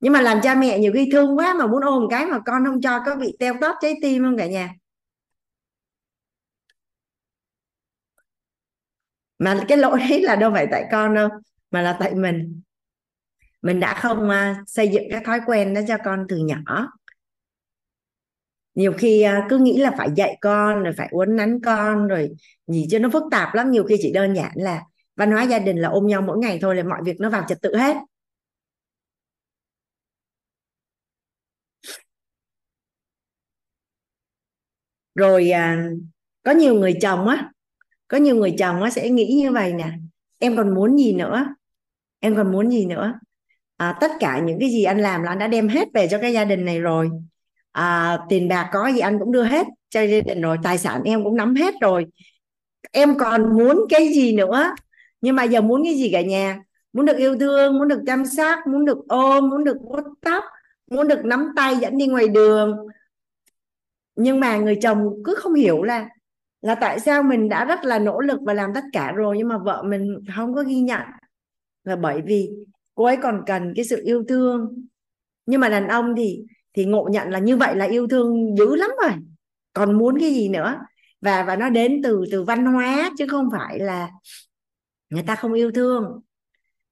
Nhưng 0.00 0.12
mà 0.12 0.20
làm 0.20 0.38
cha 0.42 0.54
mẹ 0.54 0.78
nhiều 0.78 0.92
khi 0.94 1.08
thương 1.12 1.38
quá 1.38 1.54
mà 1.54 1.66
muốn 1.66 1.82
ôm 1.82 2.06
cái 2.10 2.26
mà 2.26 2.38
con 2.46 2.64
không 2.64 2.80
cho, 2.80 3.02
có 3.06 3.16
bị 3.16 3.36
teo 3.38 3.54
tóp 3.60 3.76
trái 3.80 3.94
tim 4.02 4.24
không 4.24 4.36
cả 4.36 4.46
nhà? 4.46 4.70
Mà 9.38 9.64
cái 9.68 9.78
lỗi 9.78 9.98
đấy 10.08 10.22
là 10.22 10.36
đâu 10.36 10.50
phải 10.54 10.66
tại 10.70 10.84
con 10.92 11.14
đâu 11.14 11.28
mà 11.70 11.82
là 11.82 11.96
tại 12.00 12.14
mình. 12.14 12.60
Mình 13.62 13.80
đã 13.80 13.94
không 13.94 14.28
uh, 14.28 14.56
xây 14.66 14.88
dựng 14.88 15.04
cái 15.10 15.20
thói 15.24 15.40
quen 15.46 15.74
đó 15.74 15.80
cho 15.88 15.96
con 16.04 16.26
từ 16.28 16.36
nhỏ. 16.36 16.88
Nhiều 18.74 18.92
khi 18.98 19.24
uh, 19.26 19.44
cứ 19.50 19.58
nghĩ 19.58 19.78
là 19.78 19.94
phải 19.98 20.08
dạy 20.16 20.38
con 20.40 20.82
rồi 20.82 20.92
phải 20.96 21.08
uốn 21.10 21.36
nắn 21.36 21.60
con 21.64 22.08
rồi 22.08 22.30
gì 22.66 22.86
cho 22.90 22.98
nó 22.98 23.08
phức 23.12 23.22
tạp 23.30 23.54
lắm. 23.54 23.70
Nhiều 23.70 23.84
khi 23.84 23.96
chỉ 24.02 24.12
đơn 24.12 24.34
giản 24.36 24.52
là 24.54 24.82
văn 25.16 25.30
hóa 25.30 25.42
gia 25.42 25.58
đình 25.58 25.76
là 25.76 25.88
ôm 25.88 26.06
nhau 26.06 26.22
mỗi 26.22 26.38
ngày 26.38 26.58
thôi 26.62 26.76
là 26.76 26.82
mọi 26.82 27.00
việc 27.04 27.20
nó 27.20 27.30
vào 27.30 27.44
trật 27.48 27.58
tự 27.62 27.76
hết. 27.76 27.96
Rồi 35.14 35.50
uh, 35.54 35.98
có 36.42 36.52
nhiều 36.52 36.74
người 36.74 36.94
chồng 37.02 37.28
á 37.28 37.52
có 38.08 38.18
nhiều 38.18 38.36
người 38.36 38.54
chồng 38.58 38.82
á 38.82 38.90
sẽ 38.90 39.10
nghĩ 39.10 39.40
như 39.42 39.52
vậy 39.52 39.72
nè 39.72 39.90
em 40.38 40.56
còn 40.56 40.74
muốn 40.74 40.98
gì 40.98 41.12
nữa? 41.12 41.46
Em 42.20 42.36
còn 42.36 42.52
muốn 42.52 42.70
gì 42.70 42.86
nữa? 42.86 43.14
À, 43.76 43.98
tất 44.00 44.10
cả 44.20 44.38
những 44.38 44.58
cái 44.60 44.70
gì 44.70 44.84
anh 44.84 44.98
làm 44.98 45.22
là 45.22 45.32
anh 45.32 45.38
đã 45.38 45.48
đem 45.48 45.68
hết 45.68 45.88
về 45.94 46.08
cho 46.08 46.18
cái 46.18 46.32
gia 46.32 46.44
đình 46.44 46.64
này 46.64 46.80
rồi. 46.80 47.10
À, 47.72 48.18
tiền 48.28 48.48
bạc 48.48 48.70
có 48.72 48.88
gì 48.88 48.98
anh 49.00 49.18
cũng 49.18 49.32
đưa 49.32 49.42
hết 49.42 49.66
cho 49.88 50.02
gia 50.02 50.20
đình 50.20 50.40
rồi 50.40 50.56
tài 50.62 50.78
sản 50.78 51.02
em 51.04 51.24
cũng 51.24 51.36
nắm 51.36 51.54
hết 51.54 51.74
rồi. 51.80 52.06
Em 52.92 53.18
còn 53.18 53.56
muốn 53.58 53.84
cái 53.88 54.08
gì 54.08 54.36
nữa? 54.36 54.74
Nhưng 55.20 55.36
mà 55.36 55.44
giờ 55.44 55.60
muốn 55.60 55.84
cái 55.84 55.94
gì 55.94 56.10
cả 56.12 56.20
nhà? 56.20 56.62
Muốn 56.92 57.06
được 57.06 57.16
yêu 57.16 57.38
thương 57.38 57.78
muốn 57.78 57.88
được 57.88 58.02
chăm 58.06 58.26
sóc 58.26 58.58
muốn 58.72 58.84
được 58.84 58.98
ôm 59.08 59.50
muốn 59.50 59.64
được 59.64 59.76
vuốt 59.82 60.04
tóc 60.20 60.44
muốn 60.90 61.08
được 61.08 61.24
nắm 61.24 61.48
tay 61.56 61.76
dẫn 61.76 61.98
đi 61.98 62.06
ngoài 62.06 62.28
đường. 62.28 62.76
Nhưng 64.16 64.40
mà 64.40 64.56
người 64.56 64.78
chồng 64.82 65.10
cứ 65.24 65.34
không 65.34 65.54
hiểu 65.54 65.82
là 65.82 66.08
là 66.60 66.74
tại 66.74 67.00
sao 67.00 67.22
mình 67.22 67.48
đã 67.48 67.64
rất 67.64 67.84
là 67.84 67.98
nỗ 67.98 68.20
lực 68.20 68.40
và 68.46 68.54
làm 68.54 68.70
tất 68.74 68.84
cả 68.92 69.12
rồi 69.12 69.38
nhưng 69.38 69.48
mà 69.48 69.58
vợ 69.58 69.82
mình 69.86 70.18
không 70.36 70.54
có 70.54 70.62
ghi 70.62 70.80
nhận? 70.80 71.02
Là 71.84 71.96
bởi 71.96 72.22
vì 72.26 72.50
cô 72.94 73.04
ấy 73.04 73.16
còn 73.22 73.42
cần 73.46 73.72
cái 73.76 73.84
sự 73.84 74.02
yêu 74.04 74.24
thương. 74.28 74.86
Nhưng 75.46 75.60
mà 75.60 75.68
đàn 75.68 75.88
ông 75.88 76.14
thì 76.16 76.42
thì 76.74 76.84
ngộ 76.84 77.08
nhận 77.10 77.30
là 77.30 77.38
như 77.38 77.56
vậy 77.56 77.76
là 77.76 77.84
yêu 77.84 78.08
thương 78.08 78.56
dữ 78.58 78.76
lắm 78.76 78.90
rồi. 79.02 79.12
Còn 79.72 79.98
muốn 79.98 80.18
cái 80.20 80.30
gì 80.30 80.48
nữa? 80.48 80.78
Và 81.20 81.42
và 81.42 81.56
nó 81.56 81.70
đến 81.70 82.00
từ 82.04 82.24
từ 82.32 82.42
văn 82.42 82.66
hóa 82.66 83.10
chứ 83.18 83.26
không 83.28 83.48
phải 83.52 83.78
là 83.78 84.10
người 85.10 85.22
ta 85.22 85.34
không 85.34 85.52
yêu 85.52 85.70
thương. 85.70 86.20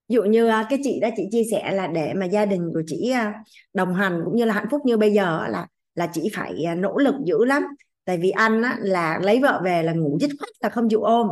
Ví 0.08 0.14
dụ 0.14 0.22
như 0.22 0.48
à, 0.48 0.66
cái 0.70 0.78
chị 0.82 1.00
đó 1.00 1.08
chị 1.16 1.22
chia 1.30 1.42
sẻ 1.50 1.72
là 1.72 1.86
để 1.86 2.14
mà 2.14 2.26
gia 2.26 2.46
đình 2.46 2.70
của 2.74 2.82
chị 2.86 3.10
à, 3.10 3.34
đồng 3.74 3.94
hành 3.94 4.22
cũng 4.24 4.36
như 4.36 4.44
là 4.44 4.54
hạnh 4.54 4.66
phúc 4.70 4.80
như 4.84 4.96
bây 4.96 5.12
giờ 5.12 5.46
là 5.48 5.66
là 5.94 6.06
chị 6.12 6.30
phải 6.34 6.64
à, 6.64 6.74
nỗ 6.74 6.98
lực 6.98 7.14
dữ 7.24 7.44
lắm 7.44 7.62
tại 8.06 8.18
vì 8.22 8.30
anh 8.30 8.62
á, 8.62 8.78
là 8.80 9.18
lấy 9.22 9.40
vợ 9.42 9.62
về 9.64 9.82
là 9.82 9.92
ngủ 9.92 10.18
dứt 10.20 10.30
khoát 10.40 10.50
là 10.60 10.68
không 10.70 10.88
chịu 10.90 11.02
ôm. 11.02 11.28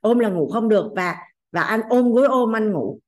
Ôm 0.00 0.18
là 0.18 0.28
ngủ 0.28 0.50
không 0.52 0.68
được 0.68 0.92
và 0.96 1.16
và 1.52 1.62
anh 1.62 1.80
ôm 1.90 2.12
gối 2.12 2.26
ôm 2.28 2.56
anh 2.56 2.72
ngủ. 2.72 3.00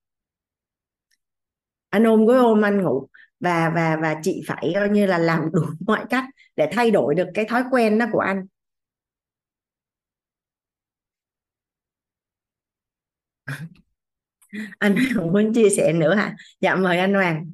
Anh 1.90 2.04
ôm 2.04 2.26
gối 2.26 2.38
ôm 2.38 2.62
anh 2.64 2.82
ngủ 2.82 3.06
và 3.40 3.70
và 3.74 3.96
và 4.02 4.16
chị 4.22 4.42
phải 4.46 4.72
coi 4.74 4.88
như 4.88 5.06
là 5.06 5.18
làm 5.18 5.50
đủ 5.52 5.62
mọi 5.86 6.04
cách 6.10 6.24
để 6.56 6.68
thay 6.72 6.90
đổi 6.90 7.14
được 7.14 7.28
cái 7.34 7.44
thói 7.44 7.64
quen 7.70 7.98
đó 7.98 8.06
của 8.12 8.20
anh. 8.20 8.46
Anh 14.78 14.96
không 15.14 15.32
muốn 15.32 15.52
chia 15.54 15.70
sẻ 15.70 15.92
nữa 15.92 16.14
hả? 16.14 16.36
Dạ 16.60 16.74
mời 16.74 16.98
anh 16.98 17.14
Hoàng 17.14 17.50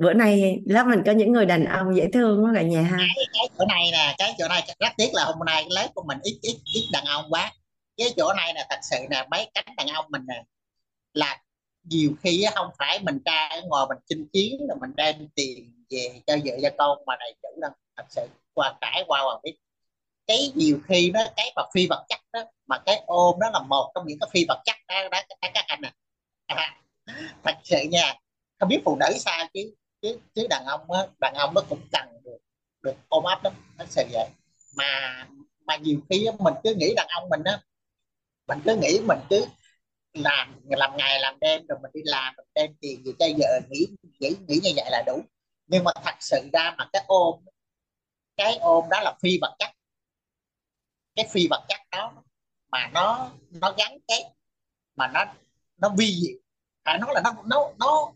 bữa 0.00 0.12
nay 0.12 0.58
lớp 0.66 0.86
mình 0.86 1.02
có 1.06 1.12
những 1.12 1.32
người 1.32 1.46
đàn 1.46 1.64
ông 1.64 1.96
dễ 1.96 2.08
thương 2.12 2.44
quá 2.44 2.52
cả 2.54 2.62
nhà 2.62 2.82
ha. 2.82 2.96
Cái, 2.98 3.26
cái 3.32 3.48
chỗ 3.58 3.64
này 3.68 3.88
nè 3.92 4.14
cái 4.18 4.34
chỗ 4.38 4.48
này 4.48 4.62
rất 4.78 4.92
tiếc 4.96 5.08
là 5.12 5.24
hôm 5.24 5.46
nay 5.46 5.66
lớp 5.70 5.88
của 5.94 6.04
mình 6.06 6.18
ít 6.22 6.38
ít 6.42 6.56
ít 6.74 6.88
đàn 6.92 7.04
ông 7.04 7.24
quá. 7.30 7.52
Cái 7.96 8.08
chỗ 8.16 8.32
này 8.32 8.54
là 8.54 8.66
thật 8.70 8.78
sự 8.90 8.96
là 9.10 9.26
mấy 9.30 9.50
cánh 9.54 9.76
đàn 9.76 9.86
ông 9.86 10.04
mình 10.08 10.22
nè 10.28 10.42
là 11.14 11.42
nhiều 11.82 12.10
khi 12.22 12.44
không 12.54 12.70
phải 12.78 12.98
mình 13.02 13.18
ra 13.24 13.48
ở 13.50 13.62
ngoài 13.68 13.86
mình 13.88 13.98
chinh 14.08 14.26
chiến 14.32 14.56
là 14.68 14.74
mình 14.80 14.90
đem 14.96 15.28
tiền 15.34 15.72
về 15.90 16.20
cho 16.26 16.36
vợ 16.44 16.52
cho 16.62 16.70
con 16.78 16.98
mà 17.06 17.16
đầy 17.20 17.34
chủ 17.42 17.48
đâu. 17.60 17.70
Thật 17.96 18.04
sự 18.08 18.26
qua 18.54 18.74
trải 18.80 19.04
qua 19.06 19.22
và 19.22 19.40
biết. 19.42 19.56
Cái 20.26 20.52
nhiều 20.54 20.78
khi 20.88 21.10
đó 21.10 21.20
cái 21.36 21.52
mà 21.56 21.62
phi 21.74 21.86
vật 21.86 22.04
chất 22.08 22.20
đó 22.32 22.40
mà 22.66 22.78
cái 22.86 23.02
ôm 23.06 23.40
đó 23.40 23.50
là 23.52 23.60
một 23.68 23.92
trong 23.94 24.06
những 24.06 24.18
cái 24.20 24.28
phi 24.32 24.44
vật 24.48 24.62
chất 24.64 24.76
đó, 24.88 25.08
đó 25.10 25.20
các 25.40 25.64
anh 25.66 25.80
à. 25.82 25.92
à 26.46 26.76
thật 27.44 27.54
sự 27.64 27.76
nha 27.90 28.14
không 28.60 28.68
biết 28.68 28.80
phụ 28.84 28.96
nữ 28.96 29.06
sao 29.18 29.46
chứ 29.54 29.60
chứ 30.02 30.18
chứ 30.34 30.46
đàn 30.50 30.64
ông 30.66 30.90
á 30.92 31.06
đàn 31.20 31.34
ông 31.34 31.54
nó 31.54 31.60
cũng 31.68 31.80
cần 31.92 32.08
được 32.24 32.38
được 32.82 32.94
ôm 33.08 33.24
ấp 33.24 33.44
lắm 33.44 33.52
nó 33.78 33.84
sẽ 33.84 34.06
vậy. 34.12 34.28
Mà 34.76 34.84
mà 35.66 35.76
nhiều 35.76 36.00
khi 36.10 36.26
á, 36.26 36.32
mình 36.38 36.54
cứ 36.64 36.74
nghĩ 36.78 36.94
đàn 36.96 37.06
ông 37.10 37.28
mình 37.28 37.42
á 37.44 37.60
mình 38.48 38.58
cứ 38.64 38.76
nghĩ 38.76 39.00
mình 39.08 39.18
cứ 39.30 39.46
làm 40.14 40.60
làm 40.68 40.96
ngày 40.96 41.20
làm 41.20 41.40
đêm 41.40 41.66
rồi 41.68 41.78
mình 41.82 41.90
đi 41.94 42.00
làm 42.04 42.34
mình 42.36 42.46
đem 42.54 42.74
tiền 42.80 43.04
gì 43.04 43.12
cho 43.18 43.26
vợ 43.38 43.60
nghĩ 43.70 43.86
nghĩ 44.20 44.30
nghĩ 44.48 44.60
như 44.64 44.70
vậy 44.76 44.86
là 44.90 45.02
đủ. 45.06 45.22
Nhưng 45.66 45.84
mà 45.84 45.92
thật 46.04 46.14
sự 46.20 46.38
ra 46.52 46.74
mà 46.78 46.88
cái 46.92 47.04
ôm 47.08 47.34
cái 48.36 48.56
ôm 48.60 48.84
đó 48.90 49.00
là 49.04 49.14
phi 49.22 49.38
vật 49.40 49.56
chất. 49.58 49.70
Cái 51.16 51.26
phi 51.32 51.46
vật 51.50 51.64
chất 51.68 51.80
đó 51.92 52.12
mà 52.72 52.90
nó 52.94 53.30
nó 53.50 53.74
gắn 53.78 53.98
cái 54.08 54.24
mà 54.96 55.08
nó 55.14 55.24
nó 55.78 55.90
vi 55.98 56.06
diệu. 56.22 56.38
À, 56.82 56.92
Phải 56.92 56.98
nói 57.00 57.10
là 57.14 57.20
nó 57.24 57.32
nó 57.46 57.72
nó 57.78 58.12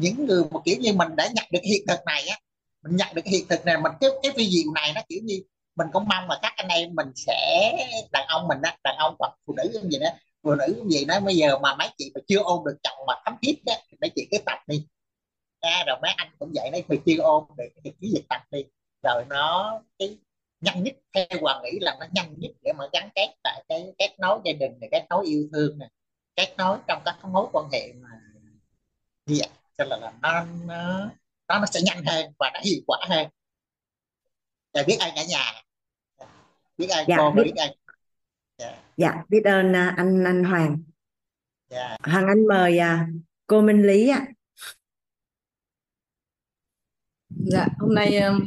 những 0.00 0.26
người 0.26 0.42
một 0.50 0.62
kiểu 0.64 0.76
như 0.80 0.92
mình 0.92 1.16
đã 1.16 1.28
nhận 1.34 1.46
được 1.52 1.60
hiện 1.64 1.82
thực 1.88 1.98
này 2.06 2.26
á, 2.28 2.38
mình 2.82 2.96
nhận 2.96 3.08
được 3.14 3.24
hiện 3.24 3.44
thực 3.48 3.64
này, 3.66 3.76
mình 3.82 3.92
cái 4.00 4.10
cái 4.22 4.32
vi 4.36 4.48
diệu 4.50 4.72
này 4.74 4.92
nó 4.94 5.00
kiểu 5.08 5.20
như 5.24 5.42
mình 5.76 5.86
cũng 5.92 6.04
mong 6.08 6.28
là 6.30 6.38
các 6.42 6.52
anh 6.56 6.68
em 6.68 6.94
mình 6.94 7.12
sẽ, 7.16 7.72
đàn 8.12 8.26
ông 8.28 8.48
mình 8.48 8.58
á, 8.62 8.76
đàn 8.84 8.96
ông 8.98 9.14
hoặc 9.18 9.32
phụ 9.46 9.54
nữ 9.56 9.62
như 9.72 9.88
vậy 9.92 10.00
đó, 10.00 10.10
phụ 10.42 10.54
nữ 10.54 10.74
cũng 10.78 10.88
vậy 10.92 11.04
nói 11.04 11.20
bây 11.20 11.36
giờ 11.36 11.58
mà 11.58 11.74
mấy 11.76 11.88
chị 11.98 12.10
mà 12.14 12.20
chưa 12.28 12.38
ôm 12.38 12.64
được 12.64 12.76
chồng 12.82 12.98
mà 13.06 13.14
thấm 13.24 13.36
thiết 13.42 13.54
á, 13.66 13.74
thì 13.90 13.96
mấy 14.00 14.10
chị 14.16 14.28
cứ 14.30 14.38
tập 14.46 14.58
đi. 14.66 14.86
À 15.60 15.84
rồi 15.86 15.96
mấy 16.02 16.10
anh 16.16 16.28
cũng 16.38 16.52
vậy 16.54 16.70
đấy 16.70 16.84
phải 16.88 16.98
chưa 17.06 17.22
ôm 17.22 17.44
được 17.56 17.68
thì 17.84 17.90
cứ 18.00 18.08
việc 18.14 18.24
tập 18.28 18.42
đi. 18.50 18.64
Rồi 19.02 19.24
nó 19.28 19.80
cái 19.98 20.18
nhanh 20.60 20.82
nhất, 20.82 20.94
theo 21.14 21.26
hoàng 21.40 21.62
nghĩ 21.64 21.78
là 21.80 21.96
nó 22.00 22.06
nhanh 22.12 22.34
nhất 22.38 22.50
để 22.62 22.72
mà 22.78 22.84
gắn 22.92 23.08
kết 23.14 23.34
tại 23.42 23.64
cái, 23.68 23.92
kết 23.98 24.10
nối 24.20 24.40
gia 24.44 24.52
đình 24.52 24.72
này, 24.80 24.88
kết 24.92 25.06
nối 25.10 25.26
yêu 25.26 25.48
thương 25.52 25.78
này, 25.78 25.88
kết 26.36 26.54
nối 26.58 26.78
trong 26.88 27.02
các 27.04 27.16
mối 27.24 27.46
quan 27.52 27.68
hệ 27.72 27.92
mà 27.92 28.08
như 29.26 29.36
vậy 29.38 29.48
cho 29.78 29.84
là, 29.84 29.96
là 29.96 30.12
nó, 30.22 30.44
nó 30.66 31.10
nó 31.48 31.58
nó 31.58 31.66
sẽ 31.66 31.80
nhanh 31.84 32.04
hơn 32.04 32.32
và 32.38 32.50
nó 32.54 32.60
hiệu 32.64 32.80
quả 32.86 32.98
hơn. 33.08 33.28
Và 34.74 34.82
biết 34.86 34.96
ai 35.00 35.12
cả 35.16 35.22
nhà. 35.28 35.52
Biết 36.78 36.88
ai 36.90 37.04
dạ 37.08 37.16
cô 37.16 37.30
biết 37.30 37.42
biết 37.44 37.56
ai. 37.56 37.76
Dạ. 38.58 38.82
Dạ 38.96 39.24
biết 39.28 39.42
ơn 39.44 39.72
à, 39.72 39.94
anh 39.96 40.24
anh 40.24 40.44
Hoàng. 40.44 40.82
Dạ. 41.70 41.96
Hoàng 42.02 42.26
Anh 42.26 42.46
mời 42.46 42.78
à, 42.78 43.08
cô 43.46 43.60
Minh 43.60 43.86
Lý 43.86 44.08
ạ. 44.08 44.26
Dạ, 47.30 47.66
hôm 47.78 47.94
nay 47.94 48.20
um, 48.20 48.44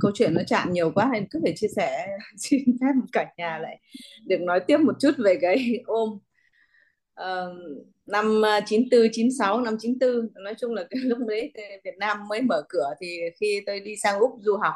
câu 0.00 0.10
chuyện 0.14 0.34
nó 0.34 0.42
chạm 0.46 0.72
nhiều 0.72 0.90
quá 0.94 1.10
nên 1.12 1.26
cứ 1.30 1.40
phải 1.42 1.52
chia 1.56 1.68
sẻ 1.76 2.06
xin 2.36 2.60
phép 2.80 2.92
cả 3.12 3.32
nhà 3.36 3.58
lại 3.58 3.80
được 4.26 4.40
nói 4.40 4.60
tiếp 4.66 4.78
một 4.78 4.94
chút 5.00 5.10
về 5.18 5.38
cái 5.40 5.80
ôm. 5.86 6.18
Ờ, 7.14 7.54
năm 8.08 8.42
ờ, 8.42 8.60
94 8.66 9.08
96 9.12 9.60
năm 9.60 9.76
94 9.80 10.44
nói 10.44 10.54
chung 10.60 10.74
là 10.74 10.84
cái 10.90 11.00
lúc 11.04 11.18
đấy 11.18 11.52
Việt 11.84 11.94
Nam 11.98 12.28
mới 12.28 12.42
mở 12.42 12.62
cửa 12.68 12.94
thì 13.00 13.18
khi 13.40 13.60
tôi 13.66 13.80
đi 13.80 13.96
sang 13.96 14.18
Úc 14.18 14.30
du 14.40 14.56
học. 14.56 14.74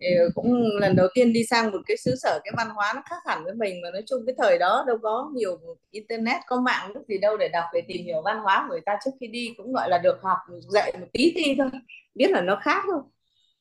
Thì 0.00 0.06
cũng 0.34 0.76
lần 0.80 0.96
đầu 0.96 1.08
tiên 1.14 1.32
đi 1.32 1.44
sang 1.44 1.70
một 1.70 1.78
cái 1.86 1.96
xứ 1.96 2.14
sở, 2.22 2.40
cái 2.44 2.52
văn 2.56 2.68
hóa 2.74 2.92
nó 2.96 3.02
khác 3.10 3.16
hẳn 3.26 3.44
với 3.44 3.54
mình. 3.54 3.80
Mà 3.82 3.90
nói 3.90 4.02
chung 4.06 4.22
cái 4.26 4.34
thời 4.38 4.58
đó 4.58 4.84
đâu 4.86 4.98
có 5.02 5.30
nhiều 5.34 5.58
internet, 5.90 6.40
có 6.46 6.60
mạng 6.60 6.90
lúc 6.94 7.02
gì 7.08 7.18
đâu 7.18 7.36
để 7.36 7.48
đọc, 7.48 7.64
để 7.74 7.82
tìm 7.88 8.04
hiểu 8.04 8.22
văn 8.24 8.38
hóa 8.38 8.64
của 8.68 8.72
người 8.72 8.82
ta 8.86 8.98
trước 9.04 9.10
khi 9.20 9.26
đi. 9.26 9.54
Cũng 9.56 9.72
gọi 9.72 9.88
là 9.90 9.98
được 9.98 10.18
học 10.22 10.38
dạy 10.72 10.92
một 11.00 11.06
tí 11.12 11.32
thi 11.36 11.54
thôi, 11.58 11.70
biết 12.14 12.30
là 12.30 12.40
nó 12.40 12.58
khác 12.62 12.84
thôi. 12.86 13.00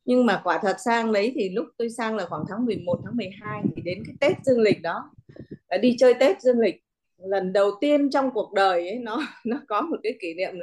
Nhưng 0.06 0.26
mà 0.26 0.42
quả 0.44 0.60
thật 0.61 0.76
sang 0.86 1.11
đấy 1.11 1.32
thì 1.36 1.50
lúc 1.50 1.66
tôi 1.77 1.90
sang 1.90 2.16
là 2.16 2.26
khoảng 2.26 2.44
tháng 2.50 2.66
11 2.66 3.00
tháng 3.06 3.18
12 3.18 3.64
thì 3.76 3.82
đến 3.82 4.03
cái 4.06 4.16
Tết 4.19 4.45
dương 4.45 4.61
lịch 4.61 4.82
đó. 4.82 5.11
Là 5.69 5.77
đi 5.77 5.95
chơi 6.00 6.14
Tết 6.14 6.42
dương 6.42 6.60
lịch 6.60 6.76
lần 7.18 7.54
đầu 7.54 7.72
tiên 7.82 8.10
trong 8.10 8.32
cuộc 8.34 8.54
đời 8.54 8.90
ấy, 8.90 9.00
nó 9.00 9.22
nó 9.46 9.58
có 9.68 9.82
một 9.82 9.98
cái 10.04 10.14
kỷ 10.22 10.34
niệm 10.34 10.56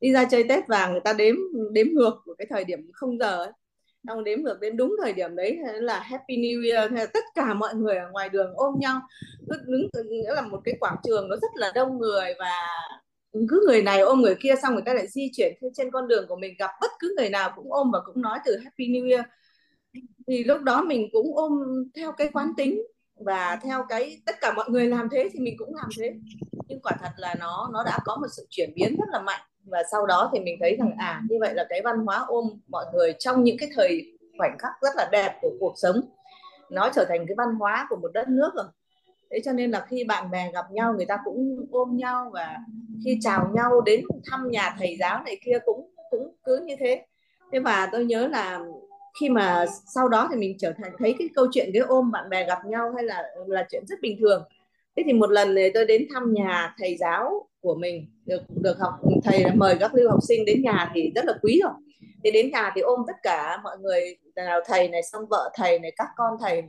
đi 0.00 0.12
ra 0.12 0.24
chơi 0.30 0.44
Tết 0.48 0.68
vàng 0.68 0.92
người 0.92 1.00
ta 1.04 1.12
đếm 1.12 1.34
đếm 1.72 1.86
ngược 1.92 2.14
của 2.24 2.34
cái 2.38 2.46
thời 2.50 2.64
điểm 2.64 2.90
không 2.92 3.18
giờ 3.18 3.44
ấy. 3.44 3.52
Xong 4.08 4.24
đếm 4.24 4.42
ngược 4.42 4.60
đến 4.60 4.76
đúng 4.76 4.96
thời 5.02 5.12
điểm 5.12 5.36
đấy 5.36 5.58
là 5.74 6.00
Happy 6.00 6.36
New 6.36 6.72
Year. 6.72 6.90
Thế 6.90 6.96
là 6.96 7.06
tất 7.06 7.24
cả 7.34 7.54
mọi 7.54 7.74
người 7.74 7.96
ở 7.96 8.08
ngoài 8.10 8.28
đường 8.28 8.52
ôm 8.54 8.74
nhau. 8.80 9.00
Cứ 9.50 9.56
đứng 9.66 9.88
nghĩa 10.10 10.34
là 10.34 10.42
một 10.42 10.60
cái 10.64 10.74
quảng 10.80 10.96
trường 11.04 11.28
nó 11.28 11.36
rất 11.36 11.50
là 11.54 11.72
đông 11.74 11.98
người 11.98 12.34
và 12.38 12.52
cứ 13.48 13.64
người 13.66 13.82
này 13.82 14.00
ôm 14.00 14.20
người 14.20 14.36
kia 14.40 14.54
xong 14.62 14.74
người 14.74 14.82
ta 14.86 14.94
lại 14.94 15.06
di 15.08 15.30
chuyển 15.36 15.54
trên 15.74 15.90
con 15.90 16.08
đường 16.08 16.26
của 16.28 16.36
mình. 16.36 16.54
Gặp 16.58 16.70
bất 16.80 16.90
cứ 16.98 17.14
người 17.18 17.30
nào 17.30 17.52
cũng 17.56 17.72
ôm 17.72 17.90
và 17.92 17.98
cũng 18.06 18.22
nói 18.22 18.38
từ 18.44 18.56
Happy 18.64 18.84
New 18.86 19.10
Year. 19.10 19.24
Thì 20.26 20.44
lúc 20.44 20.62
đó 20.62 20.82
mình 20.82 21.08
cũng 21.12 21.36
ôm 21.36 21.52
theo 21.96 22.12
cái 22.12 22.28
quán 22.32 22.52
tính 22.56 22.82
và 23.20 23.58
theo 23.62 23.84
cái 23.88 24.20
tất 24.26 24.36
cả 24.40 24.52
mọi 24.52 24.70
người 24.70 24.86
làm 24.86 25.08
thế 25.12 25.28
thì 25.32 25.38
mình 25.40 25.54
cũng 25.58 25.74
làm 25.74 25.88
thế. 25.98 26.14
Nhưng 26.68 26.80
quả 26.82 26.92
thật 27.00 27.10
là 27.16 27.34
nó 27.38 27.70
nó 27.72 27.84
đã 27.84 27.98
có 28.04 28.16
một 28.16 28.26
sự 28.36 28.46
chuyển 28.50 28.72
biến 28.74 28.96
rất 28.98 29.06
là 29.12 29.20
mạnh. 29.20 29.40
Và 29.64 29.82
sau 29.92 30.06
đó 30.06 30.30
thì 30.32 30.40
mình 30.40 30.56
thấy 30.60 30.76
rằng 30.78 30.92
à 30.98 31.22
như 31.30 31.36
vậy 31.40 31.54
là 31.54 31.66
cái 31.68 31.80
văn 31.84 31.98
hóa 31.98 32.24
ôm 32.26 32.44
mọi 32.68 32.84
người 32.92 33.14
trong 33.18 33.44
những 33.44 33.56
cái 33.58 33.68
thời 33.74 34.18
khoảnh 34.38 34.56
khắc 34.58 34.72
rất 34.82 34.96
là 34.96 35.08
đẹp 35.12 35.38
của 35.42 35.50
cuộc 35.60 35.74
sống 35.76 36.00
nó 36.70 36.90
trở 36.94 37.04
thành 37.08 37.26
cái 37.26 37.34
văn 37.36 37.48
hóa 37.58 37.86
của 37.90 37.96
một 37.96 38.08
đất 38.14 38.28
nước 38.28 38.50
rồi. 38.54 38.66
Thế 39.30 39.40
cho 39.44 39.52
nên 39.52 39.70
là 39.70 39.86
khi 39.88 40.04
bạn 40.04 40.30
bè 40.30 40.50
gặp 40.52 40.64
nhau 40.72 40.94
người 40.96 41.06
ta 41.06 41.18
cũng 41.24 41.66
ôm 41.70 41.96
nhau 41.96 42.30
và 42.32 42.56
khi 43.04 43.18
chào 43.20 43.50
nhau 43.54 43.80
đến 43.80 44.04
thăm 44.30 44.48
nhà 44.50 44.76
thầy 44.78 44.96
giáo 45.00 45.22
này 45.22 45.40
kia 45.44 45.58
cũng 45.64 45.90
cũng 46.10 46.34
cứ 46.44 46.60
như 46.66 46.76
thế. 46.78 47.04
Thế 47.52 47.58
và 47.58 47.88
tôi 47.92 48.04
nhớ 48.04 48.28
là 48.28 48.60
khi 49.20 49.28
mà 49.28 49.64
sau 49.94 50.08
đó 50.08 50.28
thì 50.30 50.36
mình 50.36 50.58
trở 50.58 50.72
thành 50.82 50.92
thấy 50.98 51.14
cái 51.18 51.28
câu 51.34 51.46
chuyện 51.52 51.70
cái 51.72 51.82
ôm 51.82 52.10
bạn 52.10 52.30
bè 52.30 52.46
gặp 52.46 52.58
nhau 52.66 52.92
hay 52.96 53.04
là 53.04 53.22
là 53.46 53.66
chuyện 53.70 53.84
rất 53.86 53.98
bình 54.02 54.16
thường. 54.20 54.44
Thế 54.96 55.02
thì 55.06 55.12
một 55.12 55.30
lần 55.30 55.54
này 55.54 55.70
tôi 55.74 55.84
đến 55.84 56.06
thăm 56.14 56.34
nhà 56.34 56.74
thầy 56.78 56.96
giáo 56.96 57.48
của 57.60 57.74
mình, 57.74 58.06
được 58.26 58.42
được 58.62 58.78
học, 58.78 58.94
thầy 59.24 59.44
mời 59.54 59.76
các 59.80 59.94
lưu 59.94 60.10
học 60.10 60.20
sinh 60.28 60.44
đến 60.44 60.62
nhà 60.62 60.90
thì 60.94 61.12
rất 61.14 61.24
là 61.24 61.32
quý 61.42 61.60
rồi. 61.62 61.72
Thì 62.24 62.30
đến 62.30 62.50
nhà 62.50 62.72
thì 62.74 62.80
ôm 62.80 63.00
tất 63.06 63.16
cả 63.22 63.60
mọi 63.62 63.78
người, 63.78 64.16
nào 64.36 64.60
thầy 64.66 64.88
này, 64.88 65.02
xong 65.02 65.22
vợ 65.30 65.50
thầy 65.54 65.78
này, 65.78 65.92
các 65.96 66.08
con 66.16 66.36
thầy 66.40 66.62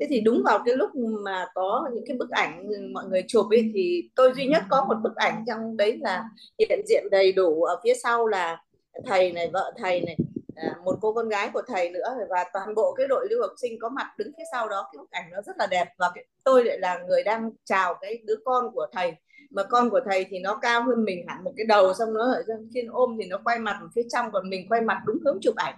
thế 0.00 0.06
thì 0.10 0.20
đúng 0.20 0.42
vào 0.44 0.62
cái 0.66 0.76
lúc 0.76 0.90
mà 1.24 1.46
có 1.54 1.88
những 1.94 2.04
cái 2.06 2.16
bức 2.16 2.30
ảnh 2.30 2.68
mọi 2.92 3.04
người 3.04 3.24
chụp 3.28 3.46
ấy, 3.50 3.70
thì 3.74 4.08
tôi 4.14 4.32
duy 4.36 4.46
nhất 4.46 4.62
có 4.70 4.84
một 4.88 4.94
bức 5.02 5.16
ảnh 5.16 5.44
trong 5.46 5.76
đấy 5.76 5.98
là 6.00 6.24
hiện 6.58 6.80
diện 6.88 7.04
đầy 7.10 7.32
đủ 7.32 7.62
ở 7.62 7.80
phía 7.84 7.94
sau 7.94 8.26
là 8.26 8.62
thầy 9.06 9.32
này, 9.32 9.50
vợ 9.52 9.72
thầy 9.78 10.00
này. 10.00 10.16
À, 10.56 10.74
một 10.84 10.98
cô 11.00 11.12
con 11.12 11.28
gái 11.28 11.50
của 11.52 11.62
thầy 11.68 11.90
nữa 11.90 12.16
và 12.28 12.44
toàn 12.52 12.74
bộ 12.74 12.94
cái 12.98 13.06
đội 13.08 13.26
lưu 13.30 13.42
học 13.42 13.52
sinh 13.56 13.78
có 13.78 13.88
mặt 13.88 14.06
đứng 14.18 14.32
phía 14.36 14.44
sau 14.52 14.68
đó 14.68 14.88
cái 14.92 14.98
bức 14.98 15.10
ảnh 15.10 15.30
nó 15.30 15.42
rất 15.46 15.56
là 15.58 15.66
đẹp 15.66 15.88
và 15.98 16.10
cái, 16.14 16.24
tôi 16.44 16.64
lại 16.64 16.78
là 16.78 16.98
người 16.98 17.22
đang 17.22 17.50
chào 17.64 17.94
cái 18.00 18.18
đứa 18.24 18.36
con 18.44 18.70
của 18.74 18.86
thầy. 18.92 19.12
Mà 19.50 19.62
con 19.62 19.90
của 19.90 20.00
thầy 20.04 20.26
thì 20.30 20.38
nó 20.38 20.58
cao 20.62 20.82
hơn 20.82 21.04
mình 21.04 21.24
hẳn 21.28 21.44
một 21.44 21.52
cái 21.56 21.66
đầu 21.66 21.94
xong 21.94 22.14
nó 22.14 22.32
ở 22.32 22.42
trên 22.74 22.86
ôm 22.90 23.16
thì 23.20 23.26
nó 23.28 23.38
quay 23.44 23.58
mặt 23.58 23.76
ở 23.80 23.88
phía 23.94 24.02
trong 24.12 24.32
còn 24.32 24.50
mình 24.50 24.68
quay 24.68 24.80
mặt 24.80 24.98
đúng 25.06 25.18
hướng 25.24 25.38
chụp 25.42 25.56
ảnh. 25.56 25.74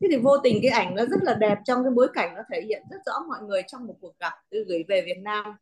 Thế 0.00 0.08
thì 0.10 0.16
vô 0.16 0.38
tình 0.38 0.58
cái 0.62 0.70
ảnh 0.70 0.94
nó 0.94 1.04
rất 1.04 1.22
là 1.22 1.34
đẹp 1.34 1.58
trong 1.64 1.84
cái 1.84 1.90
bối 1.90 2.08
cảnh 2.14 2.34
nó 2.34 2.42
thể 2.52 2.60
hiện 2.60 2.82
rất 2.90 2.98
rõ 3.06 3.12
mọi 3.28 3.38
người 3.42 3.62
trong 3.66 3.86
một 3.86 3.94
cuộc 4.00 4.12
gặp 4.20 4.32
tôi 4.50 4.64
gửi 4.68 4.84
về 4.88 5.02
Việt 5.06 5.18
Nam. 5.22 5.56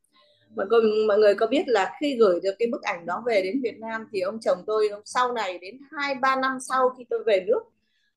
Mọi 0.56 0.66
người 0.66 1.06
mọi 1.08 1.18
người 1.18 1.34
có 1.34 1.46
biết 1.46 1.62
là 1.66 1.92
khi 2.00 2.16
gửi 2.20 2.40
được 2.42 2.54
cái 2.58 2.68
bức 2.72 2.82
ảnh 2.82 3.06
đó 3.06 3.22
về 3.26 3.42
đến 3.42 3.60
Việt 3.62 3.78
Nam 3.78 4.08
thì 4.12 4.20
ông 4.20 4.40
chồng 4.40 4.58
tôi 4.66 4.88
ông 4.88 5.02
sau 5.04 5.32
này 5.32 5.58
đến 5.58 5.78
hai 5.90 6.14
ba 6.14 6.36
năm 6.36 6.58
sau 6.68 6.90
khi 6.98 7.04
tôi 7.10 7.24
về 7.26 7.44
nước 7.46 7.60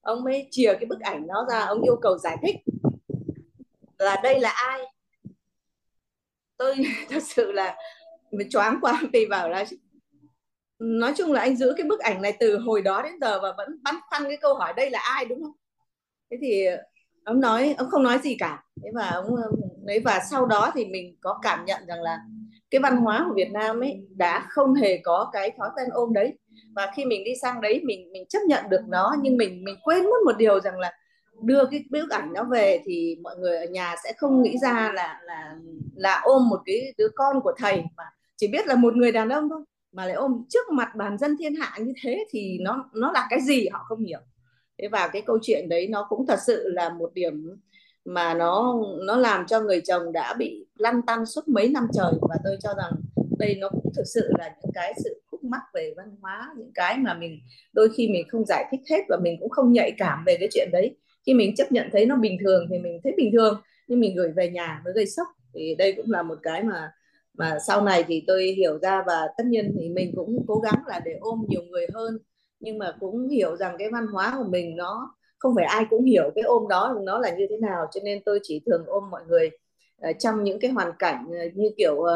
ông 0.04 0.24
mới 0.24 0.48
chìa 0.52 0.74
cái 0.74 0.86
bức 0.86 1.00
ảnh 1.00 1.28
đó 1.28 1.46
ra, 1.52 1.60
ông 1.60 1.82
yêu 1.82 1.96
cầu 2.02 2.18
giải 2.18 2.38
thích 2.42 2.56
là 3.98 4.20
đây 4.24 4.40
là 4.40 4.50
ai. 4.50 4.82
Tôi 6.58 6.76
thật 7.10 7.24
sự 7.24 7.52
là 7.52 7.76
mình 8.32 8.50
choáng 8.50 8.78
quá 8.82 9.02
vì 9.14 9.26
bảo 9.26 9.50
là 9.50 9.66
nói 10.80 11.14
chung 11.18 11.32
là 11.32 11.42
anh 11.42 11.56
giữ 11.58 11.74
cái 11.78 11.88
bức 11.88 12.00
ảnh 12.00 12.22
này 12.22 12.38
từ 12.40 12.58
hồi 12.58 12.82
đó 12.82 13.02
đến 13.02 13.14
giờ 13.22 13.40
và 13.42 13.54
vẫn 13.58 13.84
băn 13.84 13.96
khoăn 14.10 14.24
cái 14.24 14.38
câu 14.42 14.56
hỏi 14.56 14.74
đây 14.78 14.90
là 14.90 15.00
ai, 15.00 15.26
đúng 15.26 15.44
không? 15.44 15.56
Thế 16.32 16.38
thì 16.42 16.66
ông 17.24 17.40
nói, 17.40 17.76
ông 17.78 17.90
không 17.90 18.04
nói 18.04 18.20
gì 18.24 18.36
cả. 18.40 18.64
Thế 18.84 18.90
và 18.94 19.10
ông 19.10 19.36
đấy 19.86 20.00
và 20.06 20.20
sau 20.32 20.46
đó 20.46 20.72
thì 20.76 20.86
mình 20.86 21.18
có 21.22 21.40
cảm 21.42 21.66
nhận 21.66 21.86
rằng 21.88 22.02
là 22.02 22.20
cái 22.74 22.80
văn 22.80 22.98
hóa 22.98 23.26
của 23.28 23.34
Việt 23.36 23.52
Nam 23.52 23.80
ấy 23.80 24.02
đã 24.16 24.48
không 24.50 24.74
hề 24.74 24.98
có 24.98 25.30
cái 25.34 25.52
thói 25.58 25.70
quen 25.76 25.88
ôm 25.92 26.14
đấy. 26.14 26.34
Và 26.76 26.92
khi 26.96 27.06
mình 27.06 27.24
đi 27.24 27.32
sang 27.42 27.62
đấy, 27.62 27.82
mình 27.84 28.12
mình 28.12 28.26
chấp 28.30 28.40
nhận 28.48 28.66
được 28.70 28.82
nó, 28.88 29.16
nhưng 29.22 29.38
mình 29.38 29.64
mình 29.64 29.76
quên 29.84 30.04
mất 30.04 30.18
một 30.26 30.38
điều 30.38 30.60
rằng 30.60 30.80
là 30.80 30.94
đưa 31.42 31.66
cái 31.72 31.84
bức 31.90 32.10
ảnh 32.10 32.34
nó 32.34 32.44
về 32.44 32.82
thì 32.86 33.18
mọi 33.24 33.36
người 33.38 33.58
ở 33.58 33.66
nhà 33.66 33.96
sẽ 34.04 34.14
không 34.18 34.42
nghĩ 34.42 34.58
ra 34.58 34.92
là 34.96 35.20
là 35.24 35.56
là 35.96 36.22
ôm 36.24 36.50
một 36.50 36.60
cái 36.66 36.94
đứa 36.98 37.08
con 37.16 37.42
của 37.44 37.54
thầy 37.58 37.84
mà 37.98 38.04
chỉ 38.38 38.48
biết 38.48 38.68
là 38.68 38.76
một 38.76 38.96
người 38.96 39.12
đàn 39.12 39.30
ông 39.30 39.50
thôi, 39.50 39.62
mà 39.92 40.06
lại 40.06 40.16
ôm 40.16 40.44
trước 40.50 40.70
mặt 40.72 40.90
bàn 40.96 41.18
dân 41.18 41.38
thiên 41.40 41.56
hạ 41.56 41.78
như 41.80 41.94
thế 42.04 42.26
thì 42.30 42.58
nó 42.62 42.90
nó 42.94 43.12
là 43.12 43.28
cái 43.30 43.42
gì 43.42 43.68
họ 43.68 43.86
không 43.88 44.06
hiểu. 44.06 44.20
Thế 44.82 44.88
và 44.88 45.08
cái 45.08 45.22
câu 45.22 45.38
chuyện 45.42 45.70
đấy 45.70 45.88
nó 45.88 46.06
cũng 46.10 46.28
thật 46.28 46.40
sự 46.48 46.70
là 46.70 46.90
một 46.90 47.14
điểm 47.14 47.50
mà 48.06 48.34
nó 48.34 48.84
nó 49.06 49.18
làm 49.18 49.46
cho 49.48 49.60
người 49.62 49.82
chồng 49.82 50.12
đã 50.12 50.34
bị 50.40 50.66
lăn 50.78 51.02
tăn 51.02 51.26
suốt 51.26 51.48
mấy 51.48 51.70
năm 51.70 51.88
trời. 51.94 52.14
Và 52.22 52.36
tôi 52.44 52.58
cho 52.64 52.74
rằng 52.78 52.92
đây 53.40 53.56
nó 53.56 53.70
cũng 53.70 53.94
thực 53.96 54.04
sự 54.06 54.32
là 54.40 54.56
những 54.62 54.72
cái 54.74 54.94
sự 55.04 55.22
khúc 55.32 55.44
mắc 55.44 55.62
về 55.74 55.94
văn 55.98 56.16
hóa, 56.22 56.54
những 56.58 56.72
cái 56.74 56.98
mà 56.98 57.14
mình 57.14 57.40
đôi 57.74 57.90
khi 57.96 58.08
mình 58.08 58.28
không 58.30 58.46
giải 58.46 58.66
thích 58.72 58.82
hết 58.90 59.02
và 59.10 59.18
mình 59.22 59.38
cũng 59.40 59.50
không 59.50 59.74
nhạy 59.74 59.92
cảm 59.98 60.24
về 60.26 60.38
cái 60.40 60.50
chuyện 60.54 60.70
đấy. 60.72 60.96
Khi 61.26 61.34
mình 61.34 61.56
chấp 61.56 61.72
nhận 61.72 61.90
thấy 61.92 62.06
nó 62.06 62.16
bình 62.16 62.38
thường 62.46 62.68
thì 62.70 62.80
mình 62.80 63.00
thấy 63.04 63.14
bình 63.18 63.32
thường, 63.34 63.62
nhưng 63.88 64.00
mình 64.00 64.16
gửi 64.16 64.32
về 64.32 64.50
nhà 64.50 64.82
mới 64.86 64.94
gây 64.94 65.06
sốc. 65.06 65.28
Thì 65.54 65.76
đây 65.76 65.94
cũng 65.98 66.12
là 66.12 66.24
một 66.24 66.38
cái 66.44 66.64
mà 66.64 66.92
mà 67.38 67.58
sau 67.68 67.82
này 67.82 68.04
thì 68.08 68.24
tôi 68.28 68.44
hiểu 68.44 68.80
ra 68.80 69.04
và 69.08 69.28
tất 69.38 69.44
nhiên 69.48 69.76
thì 69.80 69.90
mình 69.90 70.12
cũng 70.16 70.46
cố 70.48 70.56
gắng 70.56 70.84
là 70.88 71.02
để 71.06 71.18
ôm 71.20 71.46
nhiều 71.48 71.62
người 71.64 71.88
hơn. 71.94 72.18
Nhưng 72.60 72.78
mà 72.78 72.96
cũng 73.00 73.28
hiểu 73.30 73.56
rằng 73.56 73.76
cái 73.80 73.90
văn 73.92 74.08
hóa 74.08 74.34
của 74.38 74.50
mình 74.50 74.76
nó 74.76 75.16
không 75.44 75.56
phải 75.56 75.66
ai 75.66 75.86
cũng 75.90 76.06
hiểu 76.06 76.32
cái 76.36 76.44
ôm 76.44 76.68
đó 76.68 76.96
nó 77.04 77.20
là 77.20 77.30
như 77.30 77.48
thế 77.50 77.58
nào 77.58 77.86
cho 77.92 78.02
nên 78.04 78.24
tôi 78.26 78.40
chỉ 78.44 78.62
thường 78.66 78.84
ôm 78.88 79.10
mọi 79.10 79.22
người 79.28 79.50
ờ, 80.02 80.14
trong 80.20 80.44
những 80.44 80.60
cái 80.60 80.72
hoàn 80.72 80.92
cảnh 81.00 81.26
ờ, 81.32 81.46
như 81.56 81.70
kiểu 81.78 81.94
uh, 81.96 82.08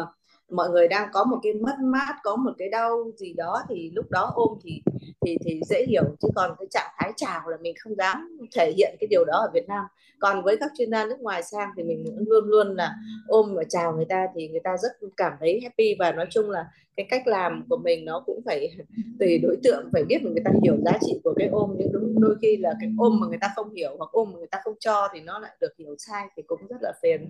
mọi 0.51 0.69
người 0.69 0.87
đang 0.87 1.09
có 1.13 1.23
một 1.23 1.37
cái 1.43 1.53
mất 1.53 1.75
mát, 1.79 2.15
có 2.23 2.35
một 2.35 2.51
cái 2.57 2.69
đau 2.69 3.11
gì 3.17 3.33
đó 3.33 3.61
thì 3.69 3.91
lúc 3.93 4.11
đó 4.11 4.31
ôm 4.35 4.57
thì 4.63 4.81
thì 5.25 5.37
thì 5.45 5.61
dễ 5.69 5.85
hiểu. 5.89 6.03
Chứ 6.21 6.27
còn 6.35 6.55
cái 6.59 6.67
trạng 6.71 6.91
thái 6.97 7.11
chào 7.15 7.49
là 7.49 7.57
mình 7.61 7.73
không 7.79 7.95
dám 7.97 8.37
thể 8.55 8.73
hiện 8.77 8.95
cái 8.99 9.07
điều 9.07 9.25
đó 9.25 9.33
ở 9.33 9.49
Việt 9.53 9.67
Nam. 9.67 9.85
Còn 10.19 10.43
với 10.43 10.57
các 10.59 10.71
chuyên 10.77 10.91
gia 10.91 11.05
nước 11.05 11.19
ngoài 11.19 11.43
sang 11.43 11.69
thì 11.77 11.83
mình 11.83 12.05
luôn 12.27 12.45
luôn 12.45 12.75
là 12.75 12.95
ôm 13.27 13.53
và 13.55 13.63
chào 13.69 13.93
người 13.93 14.05
ta 14.05 14.27
thì 14.35 14.47
người 14.47 14.61
ta 14.63 14.77
rất 14.77 14.91
cảm 15.17 15.33
thấy 15.39 15.59
happy. 15.63 15.95
Và 15.99 16.11
nói 16.11 16.25
chung 16.29 16.49
là 16.49 16.65
cái 16.97 17.05
cách 17.09 17.27
làm 17.27 17.65
của 17.69 17.77
mình 17.77 18.05
nó 18.05 18.23
cũng 18.25 18.41
phải 18.45 18.69
tùy 19.19 19.39
đối 19.43 19.57
tượng, 19.63 19.89
phải 19.93 20.03
biết 20.03 20.17
mà 20.23 20.29
người 20.31 20.43
ta 20.45 20.51
hiểu 20.63 20.75
giá 20.85 20.97
trị 21.01 21.19
của 21.23 21.33
cái 21.37 21.47
ôm. 21.51 21.75
Nhưng 21.77 21.91
đúng, 21.93 22.21
đôi 22.21 22.35
khi 22.41 22.57
là 22.57 22.73
cái 22.79 22.89
ôm 22.97 23.19
mà 23.19 23.27
người 23.27 23.39
ta 23.41 23.47
không 23.55 23.73
hiểu 23.73 23.95
hoặc 23.97 24.09
ôm 24.11 24.31
mà 24.31 24.37
người 24.37 24.47
ta 24.51 24.59
không 24.63 24.75
cho 24.79 25.07
thì 25.13 25.19
nó 25.21 25.39
lại 25.39 25.51
được 25.61 25.77
hiểu 25.77 25.95
sai 25.97 26.27
thì 26.37 26.43
cũng 26.47 26.59
rất 26.69 26.77
là 26.81 26.93
phiền. 27.01 27.29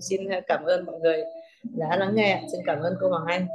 Xin 0.00 0.20
cảm 0.46 0.64
ơn 0.64 0.84
mọi 0.84 1.00
người 1.00 1.24
đã 1.72 1.96
lắng 1.96 2.14
nghe. 2.14 2.42
Xin 2.52 2.60
cảm 2.66 2.80
ơn 2.80 2.94
cô 3.00 3.08
Hoàng 3.08 3.26
Anh. 3.26 3.46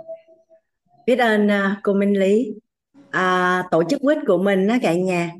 Biết 1.05 1.19
ơn 1.19 1.51
à, 1.51 1.79
cô 1.83 1.93
Minh 1.93 2.19
Lý. 2.19 2.53
À, 3.11 3.63
tổ 3.71 3.83
chức 3.83 4.01
quýt 4.01 4.17
của 4.27 4.37
mình 4.37 4.67
đó 4.67 4.75
cả 4.81 4.93
nhà. 4.93 5.31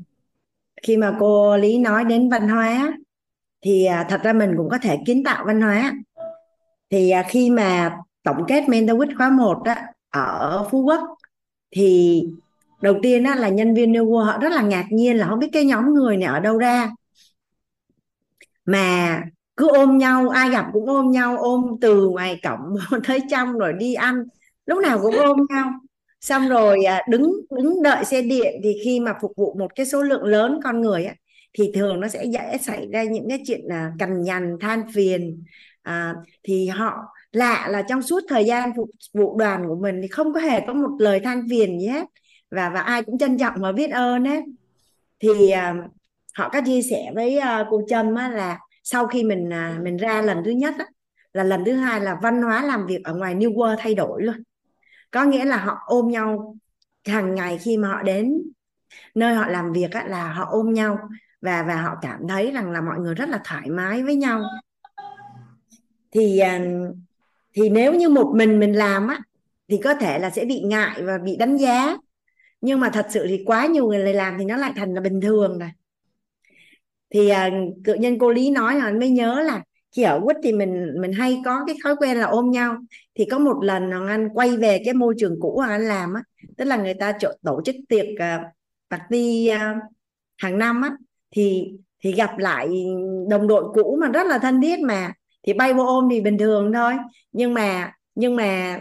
Khi 0.82 0.96
mà 0.96 1.16
cô 1.20 1.56
Lý 1.56 1.78
nói 1.78 2.04
đến 2.04 2.30
văn 2.30 2.48
hóa 2.48 2.92
thì 3.62 3.84
à, 3.84 4.06
thật 4.08 4.20
ra 4.22 4.32
mình 4.32 4.54
cũng 4.56 4.68
có 4.70 4.78
thể 4.82 4.98
kiến 5.06 5.24
tạo 5.24 5.44
văn 5.46 5.60
hóa. 5.60 5.92
Thì 6.90 7.10
à, 7.10 7.24
khi 7.28 7.50
mà 7.50 7.96
tổng 8.22 8.44
kết 8.48 8.68
Mentor 8.68 8.98
Week 8.98 9.16
khóa 9.16 9.30
1 9.30 9.62
á, 9.64 9.86
ở 10.10 10.68
Phú 10.70 10.82
Quốc 10.82 11.00
thì 11.70 12.22
đầu 12.82 12.94
tiên 13.02 13.24
á, 13.24 13.34
là 13.34 13.48
nhân 13.48 13.74
viên 13.74 13.92
New 13.92 14.06
World 14.06 14.24
họ 14.24 14.38
rất 14.38 14.52
là 14.52 14.62
ngạc 14.62 14.86
nhiên 14.90 15.16
là 15.16 15.28
không 15.28 15.38
biết 15.38 15.48
cái 15.52 15.64
nhóm 15.64 15.94
người 15.94 16.16
này 16.16 16.28
ở 16.28 16.40
đâu 16.40 16.58
ra. 16.58 16.90
Mà 18.64 19.22
cứ 19.60 19.68
ôm 19.68 19.98
nhau 19.98 20.28
ai 20.28 20.50
gặp 20.50 20.66
cũng 20.72 20.86
ôm 20.86 21.10
nhau 21.10 21.36
ôm 21.38 21.76
từ 21.80 22.08
ngoài 22.08 22.40
cổng 22.42 22.76
tới 23.08 23.20
trong 23.30 23.52
rồi 23.52 23.72
đi 23.72 23.94
ăn. 23.94 24.24
Lúc 24.66 24.78
nào 24.82 24.98
cũng 25.02 25.16
ôm 25.16 25.38
nhau. 25.50 25.70
Xong 26.20 26.48
rồi 26.48 26.84
à, 26.84 27.02
đứng 27.08 27.32
đứng 27.50 27.82
đợi 27.82 28.04
xe 28.04 28.22
điện 28.22 28.60
thì 28.64 28.76
khi 28.84 29.00
mà 29.00 29.14
phục 29.22 29.32
vụ 29.36 29.54
một 29.58 29.74
cái 29.74 29.86
số 29.86 30.02
lượng 30.02 30.24
lớn 30.24 30.60
con 30.64 30.80
người 30.80 31.04
á, 31.04 31.14
thì 31.52 31.72
thường 31.74 32.00
nó 32.00 32.08
sẽ 32.08 32.24
dễ 32.24 32.58
xảy 32.60 32.86
ra 32.92 33.02
những 33.02 33.28
cái 33.28 33.42
chuyện 33.46 33.60
là 33.64 33.92
cằn 33.98 34.22
nhằn 34.22 34.56
than 34.60 34.82
phiền. 34.94 35.44
À, 35.82 36.14
thì 36.42 36.66
họ 36.66 36.92
lạ 37.32 37.68
là 37.70 37.82
trong 37.82 38.02
suốt 38.02 38.20
thời 38.28 38.44
gian 38.44 38.72
phục 38.76 38.90
vụ 39.14 39.38
đoàn 39.38 39.64
của 39.68 39.76
mình 39.76 39.98
thì 40.02 40.08
không 40.08 40.34
có 40.34 40.40
hề 40.40 40.60
có 40.66 40.72
một 40.72 40.90
lời 40.98 41.20
than 41.20 41.46
phiền 41.50 41.80
gì 41.80 41.86
hết. 41.86 42.04
Và 42.50 42.70
và 42.74 42.80
ai 42.80 43.02
cũng 43.02 43.18
trân 43.18 43.38
trọng 43.38 43.54
và 43.60 43.72
biết 43.72 43.90
ơn 43.90 44.24
ấy 44.24 44.42
thì 45.20 45.50
à, 45.50 45.74
họ 46.34 46.48
có 46.52 46.60
chia 46.66 46.82
sẻ 46.82 47.10
với 47.14 47.38
à, 47.38 47.66
cô 47.70 47.82
Trâm 47.88 48.14
á, 48.14 48.28
là 48.28 48.58
sau 48.92 49.06
khi 49.06 49.24
mình 49.24 49.52
à, 49.52 49.78
mình 49.82 49.96
ra 49.96 50.22
lần 50.22 50.44
thứ 50.44 50.50
nhất 50.50 50.74
á, 50.78 50.86
là 51.32 51.44
lần 51.44 51.64
thứ 51.64 51.72
hai 51.72 52.00
là 52.00 52.18
văn 52.22 52.42
hóa 52.42 52.64
làm 52.64 52.86
việc 52.86 53.04
ở 53.04 53.14
ngoài 53.14 53.34
New 53.34 53.54
World 53.54 53.76
thay 53.78 53.94
đổi 53.94 54.22
luôn. 54.22 54.36
Có 55.10 55.24
nghĩa 55.24 55.44
là 55.44 55.56
họ 55.56 55.78
ôm 55.86 56.08
nhau 56.08 56.56
hàng 57.06 57.34
ngày 57.34 57.58
khi 57.58 57.76
mà 57.76 57.88
họ 57.88 58.02
đến 58.02 58.42
nơi 59.14 59.34
họ 59.34 59.46
làm 59.48 59.72
việc 59.72 59.90
á, 59.90 60.04
là 60.06 60.32
họ 60.32 60.44
ôm 60.50 60.72
nhau 60.72 60.98
và 61.40 61.62
và 61.62 61.82
họ 61.82 61.96
cảm 62.02 62.28
thấy 62.28 62.50
rằng 62.50 62.70
là 62.70 62.80
mọi 62.80 62.98
người 62.98 63.14
rất 63.14 63.28
là 63.28 63.40
thoải 63.44 63.70
mái 63.70 64.02
với 64.02 64.16
nhau. 64.16 64.42
Thì 66.10 66.38
à, 66.38 66.60
thì 67.52 67.68
nếu 67.68 67.94
như 67.94 68.08
một 68.08 68.32
mình 68.36 68.60
mình 68.60 68.72
làm 68.72 69.08
á 69.08 69.20
thì 69.68 69.80
có 69.84 69.94
thể 69.94 70.18
là 70.18 70.30
sẽ 70.30 70.44
bị 70.44 70.60
ngại 70.60 71.02
và 71.02 71.18
bị 71.18 71.36
đánh 71.36 71.56
giá. 71.56 71.96
Nhưng 72.60 72.80
mà 72.80 72.90
thật 72.90 73.06
sự 73.10 73.26
thì 73.28 73.42
quá 73.46 73.66
nhiều 73.66 73.86
người 73.86 74.14
làm 74.14 74.38
thì 74.38 74.44
nó 74.44 74.56
lại 74.56 74.72
thành 74.76 74.94
là 74.94 75.00
bình 75.00 75.20
thường 75.20 75.58
rồi 75.58 75.70
thì 77.10 77.28
à, 77.28 77.50
cự 77.84 77.94
nhân 77.94 78.18
cô 78.18 78.30
lý 78.30 78.50
nói 78.50 78.74
là 78.74 78.92
mới 78.92 79.10
nhớ 79.10 79.42
là 79.42 79.62
khi 79.96 80.02
ở 80.02 80.20
quýt 80.24 80.36
thì 80.42 80.52
mình 80.52 80.94
mình 81.00 81.12
hay 81.12 81.42
có 81.44 81.64
cái 81.66 81.76
thói 81.84 81.96
quen 81.96 82.16
là 82.16 82.26
ôm 82.26 82.50
nhau. 82.50 82.76
Thì 83.14 83.24
có 83.24 83.38
một 83.38 83.56
lần 83.62 83.90
hoàng 83.90 84.08
anh 84.08 84.28
quay 84.34 84.56
về 84.56 84.82
cái 84.84 84.94
môi 84.94 85.14
trường 85.18 85.36
cũ 85.40 85.56
hoàng 85.56 85.70
anh 85.70 85.88
làm 85.88 86.14
á 86.14 86.22
tức 86.56 86.64
là 86.64 86.76
người 86.76 86.94
ta 86.94 87.12
tổ 87.42 87.62
chức 87.64 87.76
tiệc 87.88 88.06
uh, 88.06 88.42
party 88.90 89.50
uh, 89.54 89.82
hàng 90.38 90.58
năm 90.58 90.82
á 90.82 90.90
thì 91.30 91.72
thì 92.02 92.12
gặp 92.12 92.38
lại 92.38 92.68
đồng 93.28 93.48
đội 93.48 93.64
cũ 93.74 93.98
mà 94.00 94.08
rất 94.08 94.26
là 94.26 94.38
thân 94.38 94.60
thiết 94.60 94.80
mà. 94.80 95.12
Thì 95.42 95.52
bay 95.52 95.74
vô 95.74 95.86
ôm 95.86 96.08
thì 96.10 96.20
bình 96.20 96.38
thường 96.38 96.72
thôi. 96.72 96.94
Nhưng 97.32 97.54
mà 97.54 97.92
nhưng 98.14 98.36
mà 98.36 98.80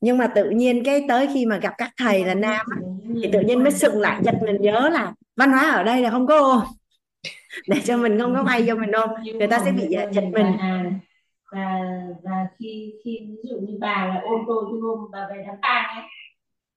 nhưng 0.00 0.18
mà 0.18 0.26
tự 0.26 0.50
nhiên 0.50 0.84
cái 0.84 1.04
tới 1.08 1.28
khi 1.34 1.46
mà 1.46 1.58
gặp 1.58 1.72
các 1.78 1.90
thầy 1.96 2.24
là 2.24 2.34
nam 2.34 2.66
thì 3.22 3.30
tự 3.32 3.40
nhiên 3.40 3.62
mới 3.62 3.72
sừng 3.72 4.00
lại 4.00 4.20
giật 4.24 4.34
mình 4.42 4.56
nhớ 4.60 4.88
là 4.92 5.12
văn 5.36 5.50
hóa 5.50 5.70
ở 5.70 5.82
đây 5.82 6.02
là 6.02 6.10
không 6.10 6.26
có 6.26 6.38
ôm. 6.38 6.60
để 7.68 7.80
cho 7.84 7.96
mình 7.96 8.18
không 8.18 8.34
có 8.34 8.42
bay 8.42 8.64
vô 8.66 8.74
mình 8.74 8.90
ôm 8.90 9.10
người 9.38 9.46
ta 9.46 9.58
sẽ 9.64 9.72
bị 9.72 9.96
giật 10.12 10.24
mình 10.32 10.46
và 11.52 11.80
và 12.22 12.46
khi 12.58 12.94
khi 13.04 13.18
ví 13.28 13.48
dụ 13.50 13.56
như 13.60 13.78
bà 13.80 14.06
là 14.08 14.20
ôm 14.24 14.40
tôi 14.46 14.64
thì 14.70 14.78
ôm 14.82 14.98
bà 15.12 15.28
về 15.30 15.44
đám 15.46 15.56
tang 15.62 15.84
ấy 15.96 16.04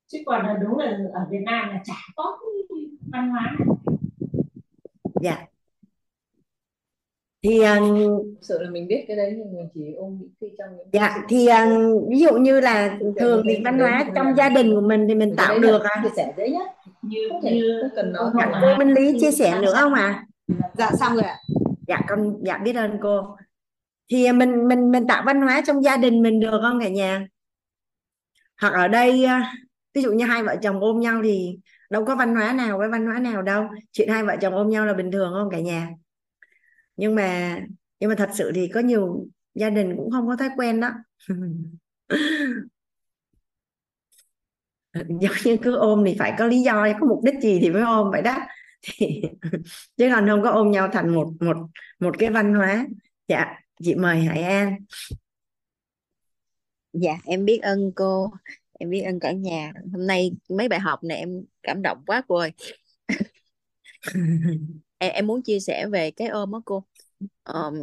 chứ 0.08 0.18
còn 0.26 0.46
là 0.46 0.58
đúng 0.62 0.78
là 0.78 0.98
ở 1.14 1.22
Việt 1.30 1.42
Nam 1.46 1.70
là 1.70 1.82
chả 1.86 1.94
có 2.16 2.38
văn 3.12 3.30
hóa. 3.30 3.58
Dạ. 5.22 5.46
Thì 7.44 7.60
uh, 7.60 8.26
sự 8.42 8.62
là 8.62 8.70
mình 8.70 8.88
biết 8.88 9.06
cái 9.08 9.18
đấy 9.18 9.34
nhưng 9.38 9.56
mình 9.56 9.70
chỉ 9.74 9.94
ôm 9.98 10.18
những 10.22 10.30
khi 10.42 10.48
trong 10.58 10.78
những 10.78 10.88
dạ 10.94 11.24
thì 11.30 11.48
uh, 11.48 12.10
ví 12.10 12.20
dụ 12.20 12.38
như 12.38 12.60
là 12.60 12.98
thường 13.20 13.44
thì 13.48 13.62
văn 13.66 13.80
hóa 13.80 14.06
trong 14.16 14.36
gia 14.36 14.50
đình 14.50 14.76
của 14.76 14.82
mình 14.82 15.06
thì 15.08 15.16
mình 15.16 15.36
tạo 15.36 15.60
được 15.60 15.84
à 15.84 16.02
chia 16.04 16.10
sẻ 16.16 16.34
dễ 16.38 16.50
nhất. 16.50 16.68
Như 17.02 17.30
như 17.42 17.90
cần 17.96 18.14
nói 18.14 18.32
cô 18.62 18.76
Minh 18.78 18.94
Lý 18.94 19.20
chia 19.20 19.32
sẻ 19.32 19.60
nữa 19.62 19.74
không 19.80 19.94
ạ? 19.94 20.02
à? 20.02 20.26
Dạ 20.78 20.92
xong 21.00 21.14
rồi 21.14 21.24
ạ. 21.24 21.38
Dạ 21.88 22.02
con 22.08 22.34
dạ 22.46 22.58
biết 22.58 22.76
ơn 22.76 22.98
cô. 23.02 23.38
Thì 24.12 24.32
mình 24.32 24.68
mình 24.68 24.92
mình 24.92 25.08
tạo 25.08 25.24
văn 25.26 25.42
hóa 25.42 25.62
trong 25.68 25.84
gia 25.84 25.98
đình 25.98 26.22
mình 26.22 26.40
được 26.40 26.60
không 26.62 26.80
cả 26.82 26.90
nhà? 26.90 27.28
Hoặc 28.62 28.74
ở 28.74 28.88
đây 28.88 29.24
à, 29.26 29.54
ví 29.94 30.02
dụ 30.02 30.12
như 30.12 30.26
hai 30.26 30.44
vợ 30.44 30.56
chồng 30.62 30.80
ôm 30.80 31.00
nhau 31.00 31.22
thì 31.24 31.60
đâu 31.90 32.06
có 32.06 32.16
văn 32.16 32.36
hóa 32.36 32.54
nào 32.54 32.78
với 32.78 32.90
văn 32.90 33.06
hóa 33.06 33.20
nào 33.20 33.42
đâu. 33.42 33.68
Chuyện 33.92 34.10
hai 34.10 34.24
vợ 34.24 34.36
chồng 34.42 34.54
ôm 34.56 34.70
nhau 34.70 34.86
là 34.86 34.94
bình 34.94 35.12
thường 35.12 35.34
không 35.34 35.50
cả 35.52 35.60
nhà? 35.60 35.90
Nhưng 36.96 37.16
mà 37.16 37.60
nhưng 38.00 38.10
mà 38.10 38.16
thật 38.16 38.30
sự 38.34 38.52
thì 38.56 38.68
có 38.74 38.80
nhiều 38.80 39.28
gia 39.56 39.70
đình 39.70 39.94
cũng 39.98 40.12
không 40.12 40.28
có 40.28 40.36
thói 40.36 40.50
quen 40.58 40.80
đó. 40.80 40.92
Giống 44.94 45.36
như 45.46 45.58
cứ 45.62 45.76
ôm 45.76 46.04
thì 46.06 46.16
phải 46.20 46.34
có 46.40 46.46
lý 46.46 46.62
do, 46.62 46.88
có 47.00 47.08
mục 47.08 47.24
đích 47.24 47.36
gì 47.42 47.60
thì 47.62 47.70
mới 47.70 47.82
ôm 47.82 48.12
vậy 48.12 48.22
đó 48.22 48.38
thì 48.82 49.22
chứ 49.98 50.10
còn 50.16 50.28
không 50.28 50.44
có 50.44 50.50
ôm 50.52 50.72
nhau 50.72 50.90
thành 50.94 51.14
một 51.16 51.34
một 51.40 51.58
một 52.00 52.16
cái 52.20 52.30
văn 52.30 52.54
hóa. 52.54 52.88
Dạ 53.28 53.46
chị 53.84 53.96
mời 53.96 54.22
Hải 54.22 54.42
An. 54.44 54.76
Dạ 56.94 57.18
em 57.26 57.46
biết 57.46 57.60
ơn 57.64 57.92
cô 57.96 58.32
em 58.80 58.90
biết 58.90 59.02
ơn 59.02 59.20
cả 59.20 59.32
nhà. 59.32 59.74
Hôm 59.94 60.08
nay 60.08 60.32
mấy 60.50 60.68
bài 60.70 60.80
học 60.80 61.04
này 61.04 61.18
em 61.18 61.46
cảm 61.64 61.82
động 61.82 62.04
quá 62.08 62.22
cô 62.28 62.36
ơi. 62.36 62.52
Em, 65.00 65.12
em 65.14 65.28
muốn 65.28 65.42
chia 65.44 65.60
sẻ 65.60 65.88
về 65.92 66.12
cái 66.12 66.28
ôm 66.28 66.52
đó 66.52 66.62
cô. 66.66 66.84
Ờm, 67.44 67.74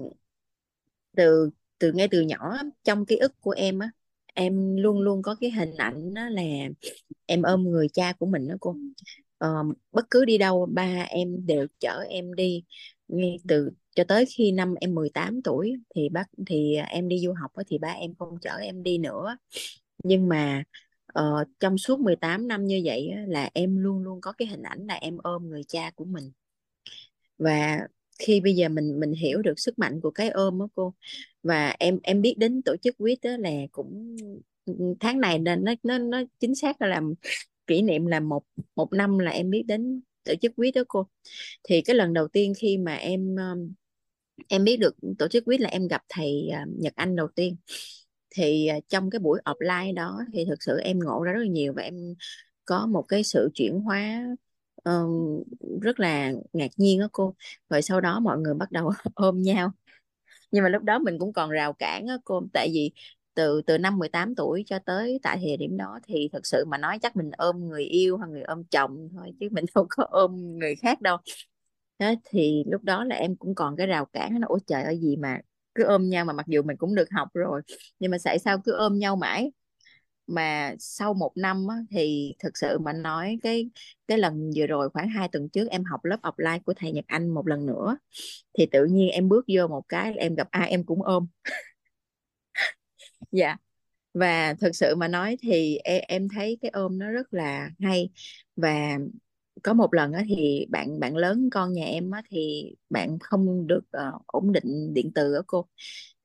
từ 1.16 1.50
từ 1.78 1.92
ngay 1.92 2.08
từ 2.10 2.20
nhỏ 2.20 2.56
trong 2.84 3.06
ký 3.06 3.16
ức 3.16 3.40
của 3.40 3.50
em 3.50 3.78
á 3.78 3.90
em 4.34 4.76
luôn 4.76 5.00
luôn 5.00 5.22
có 5.22 5.36
cái 5.40 5.50
hình 5.50 5.74
ảnh 5.76 6.14
đó 6.14 6.28
là 6.28 6.42
em 7.26 7.42
ôm 7.42 7.62
người 7.62 7.88
cha 7.92 8.12
của 8.18 8.26
mình 8.26 8.48
đó 8.48 8.54
cô 8.60 8.76
Ờ, 9.44 9.64
bất 9.92 10.06
cứ 10.10 10.24
đi 10.24 10.38
đâu 10.38 10.66
ba 10.72 11.06
em 11.10 11.46
đều 11.46 11.66
chở 11.80 12.04
em 12.08 12.34
đi. 12.34 12.64
Ngay 13.08 13.36
từ 13.48 13.70
cho 13.96 14.04
tới 14.04 14.24
khi 14.26 14.52
năm 14.52 14.74
em 14.80 14.94
18 14.94 15.42
tuổi 15.42 15.74
thì 15.94 16.08
bác 16.08 16.24
thì 16.46 16.76
em 16.88 17.08
đi 17.08 17.18
du 17.20 17.32
học 17.32 17.52
thì 17.66 17.78
ba 17.78 17.88
em 17.88 18.14
không 18.18 18.38
chở 18.40 18.56
em 18.56 18.82
đi 18.82 18.98
nữa. 18.98 19.36
Nhưng 20.04 20.28
mà 20.28 20.62
uh, 21.18 21.48
trong 21.60 21.78
suốt 21.78 22.00
18 22.00 22.48
năm 22.48 22.66
như 22.66 22.82
vậy 22.84 23.10
là 23.26 23.50
em 23.54 23.76
luôn 23.76 23.98
luôn 24.02 24.20
có 24.20 24.32
cái 24.32 24.48
hình 24.48 24.62
ảnh 24.62 24.86
là 24.86 24.94
em 24.94 25.18
ôm 25.22 25.48
người 25.48 25.62
cha 25.68 25.90
của 25.96 26.04
mình. 26.04 26.32
Và 27.38 27.78
khi 28.18 28.40
bây 28.40 28.54
giờ 28.56 28.68
mình 28.68 29.00
mình 29.00 29.12
hiểu 29.12 29.42
được 29.42 29.58
sức 29.58 29.78
mạnh 29.78 30.00
của 30.00 30.10
cái 30.10 30.30
ôm 30.30 30.58
đó 30.58 30.68
cô 30.74 30.94
và 31.42 31.76
em 31.78 31.98
em 32.02 32.22
biết 32.22 32.34
đến 32.38 32.62
tổ 32.62 32.76
chức 32.76 32.98
quýt 32.98 33.18
đó 33.22 33.30
là 33.38 33.50
cũng 33.72 34.16
tháng 35.00 35.20
này 35.20 35.38
nên 35.38 35.64
nó 35.64 35.72
nó 35.82 35.98
nó 35.98 36.22
chính 36.40 36.54
xác 36.54 36.80
là 36.82 36.88
làm 36.88 37.14
kỷ 37.66 37.82
niệm 37.82 38.06
là 38.06 38.20
một 38.20 38.42
một 38.76 38.92
năm 38.92 39.18
là 39.18 39.30
em 39.30 39.50
biết 39.50 39.62
đến 39.66 40.00
tổ 40.24 40.34
chức 40.42 40.56
quýt 40.56 40.74
đó 40.74 40.82
cô. 40.88 41.06
Thì 41.64 41.82
cái 41.82 41.96
lần 41.96 42.12
đầu 42.12 42.28
tiên 42.28 42.52
khi 42.58 42.78
mà 42.78 42.94
em 42.94 43.36
um, 43.36 43.72
em 44.48 44.64
biết 44.64 44.76
được 44.76 44.96
tổ 45.18 45.28
chức 45.28 45.44
quýt 45.44 45.60
là 45.60 45.68
em 45.68 45.88
gặp 45.88 46.02
thầy 46.08 46.48
à, 46.52 46.66
Nhật 46.78 46.92
Anh 46.96 47.16
đầu 47.16 47.28
tiên. 47.28 47.56
Thì 48.30 48.66
à, 48.66 48.76
trong 48.88 49.10
cái 49.10 49.18
buổi 49.18 49.40
offline 49.44 49.94
đó 49.94 50.20
thì 50.32 50.44
thực 50.44 50.62
sự 50.62 50.78
em 50.78 50.98
ngộ 50.98 51.22
ra 51.22 51.32
rất 51.32 51.40
là 51.40 51.48
nhiều 51.48 51.72
và 51.76 51.82
em 51.82 52.14
có 52.64 52.86
một 52.86 53.02
cái 53.08 53.24
sự 53.24 53.50
chuyển 53.54 53.80
hóa 53.80 54.24
um, 54.84 55.42
rất 55.82 56.00
là 56.00 56.32
ngạc 56.52 56.70
nhiên 56.76 57.00
đó 57.00 57.08
cô. 57.12 57.34
Rồi 57.70 57.82
sau 57.82 58.00
đó 58.00 58.20
mọi 58.20 58.38
người 58.38 58.54
bắt 58.54 58.72
đầu 58.72 58.90
ôm 59.14 59.42
nhau. 59.42 59.72
Nhưng 60.50 60.64
mà 60.64 60.68
lúc 60.68 60.82
đó 60.82 60.98
mình 60.98 61.18
cũng 61.18 61.32
còn 61.32 61.50
rào 61.50 61.72
cản 61.72 62.06
á 62.06 62.18
cô. 62.24 62.42
Tại 62.52 62.70
vì 62.74 62.92
từ 63.34 63.62
từ 63.62 63.78
năm 63.78 63.98
18 63.98 64.34
tuổi 64.34 64.64
cho 64.66 64.78
tới 64.78 65.20
tại 65.22 65.38
thời 65.44 65.56
điểm 65.56 65.76
đó 65.76 65.98
thì 66.06 66.28
thật 66.32 66.46
sự 66.46 66.64
mà 66.64 66.78
nói 66.78 66.98
chắc 66.98 67.16
mình 67.16 67.30
ôm 67.30 67.68
người 67.68 67.84
yêu 67.84 68.16
hay 68.16 68.28
người 68.30 68.42
ôm 68.42 68.64
chồng 68.64 69.08
thôi 69.14 69.32
chứ 69.40 69.48
mình 69.52 69.64
không 69.74 69.86
có 69.90 70.04
ôm 70.10 70.58
người 70.58 70.74
khác 70.76 71.00
đâu. 71.00 71.16
Đó 71.98 72.12
thì 72.24 72.64
lúc 72.66 72.84
đó 72.84 73.04
là 73.04 73.16
em 73.16 73.36
cũng 73.36 73.54
còn 73.54 73.76
cái 73.76 73.86
rào 73.86 74.04
cản 74.06 74.40
nó 74.40 74.46
ôi 74.50 74.58
trời 74.66 74.82
ơi 74.82 74.98
gì 74.98 75.16
mà 75.16 75.38
cứ 75.74 75.84
ôm 75.84 76.08
nhau 76.10 76.24
mà 76.24 76.32
mặc 76.32 76.46
dù 76.48 76.62
mình 76.62 76.76
cũng 76.76 76.94
được 76.94 77.08
học 77.10 77.28
rồi 77.34 77.62
nhưng 77.98 78.10
mà 78.10 78.16
tại 78.24 78.38
sao 78.38 78.58
cứ 78.64 78.72
ôm 78.72 78.98
nhau 78.98 79.16
mãi? 79.16 79.52
Mà 80.26 80.74
sau 80.78 81.14
một 81.14 81.32
năm 81.36 81.66
á, 81.70 81.76
thì 81.90 82.34
thực 82.38 82.58
sự 82.58 82.78
mà 82.78 82.92
nói 82.92 83.38
cái 83.42 83.70
cái 84.08 84.18
lần 84.18 84.50
vừa 84.56 84.66
rồi 84.66 84.90
khoảng 84.90 85.08
hai 85.08 85.28
tuần 85.32 85.48
trước 85.48 85.68
em 85.70 85.84
học 85.84 86.04
lớp 86.04 86.16
offline 86.22 86.60
của 86.66 86.74
thầy 86.76 86.92
Nhật 86.92 87.04
Anh 87.08 87.28
một 87.28 87.46
lần 87.48 87.66
nữa 87.66 87.96
thì 88.58 88.66
tự 88.72 88.84
nhiên 88.86 89.08
em 89.10 89.28
bước 89.28 89.44
vô 89.54 89.68
một 89.68 89.82
cái 89.88 90.14
em 90.16 90.34
gặp 90.34 90.48
ai 90.50 90.70
em 90.70 90.84
cũng 90.84 91.02
ôm 91.02 91.26
dạ. 93.32 93.56
Và 94.14 94.54
thực 94.54 94.76
sự 94.76 94.94
mà 94.96 95.08
nói 95.08 95.36
thì 95.42 95.76
em, 95.76 96.02
em 96.08 96.28
thấy 96.28 96.58
cái 96.62 96.70
ôm 96.70 96.98
nó 96.98 97.10
rất 97.10 97.34
là 97.34 97.70
hay. 97.80 98.10
Và 98.56 98.98
có 99.62 99.74
một 99.74 99.94
lần 99.94 100.12
á 100.12 100.24
thì 100.28 100.66
bạn 100.70 101.00
bạn 101.00 101.16
lớn 101.16 101.48
con 101.52 101.72
nhà 101.72 101.84
em 101.84 102.10
á 102.10 102.22
thì 102.30 102.74
bạn 102.90 103.18
không 103.18 103.66
được 103.66 103.84
uh, 103.96 104.26
ổn 104.26 104.52
định 104.52 104.94
điện 104.94 105.12
từ 105.14 105.34
ở 105.34 105.42
cô. 105.46 105.66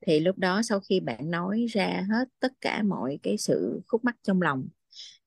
Thì 0.06 0.20
lúc 0.20 0.38
đó 0.38 0.62
sau 0.62 0.80
khi 0.80 1.00
bạn 1.00 1.30
nói 1.30 1.66
ra 1.70 2.06
hết 2.10 2.28
tất 2.40 2.52
cả 2.60 2.82
mọi 2.82 3.18
cái 3.22 3.38
sự 3.38 3.80
khúc 3.88 4.04
mắc 4.04 4.16
trong 4.22 4.42
lòng 4.42 4.68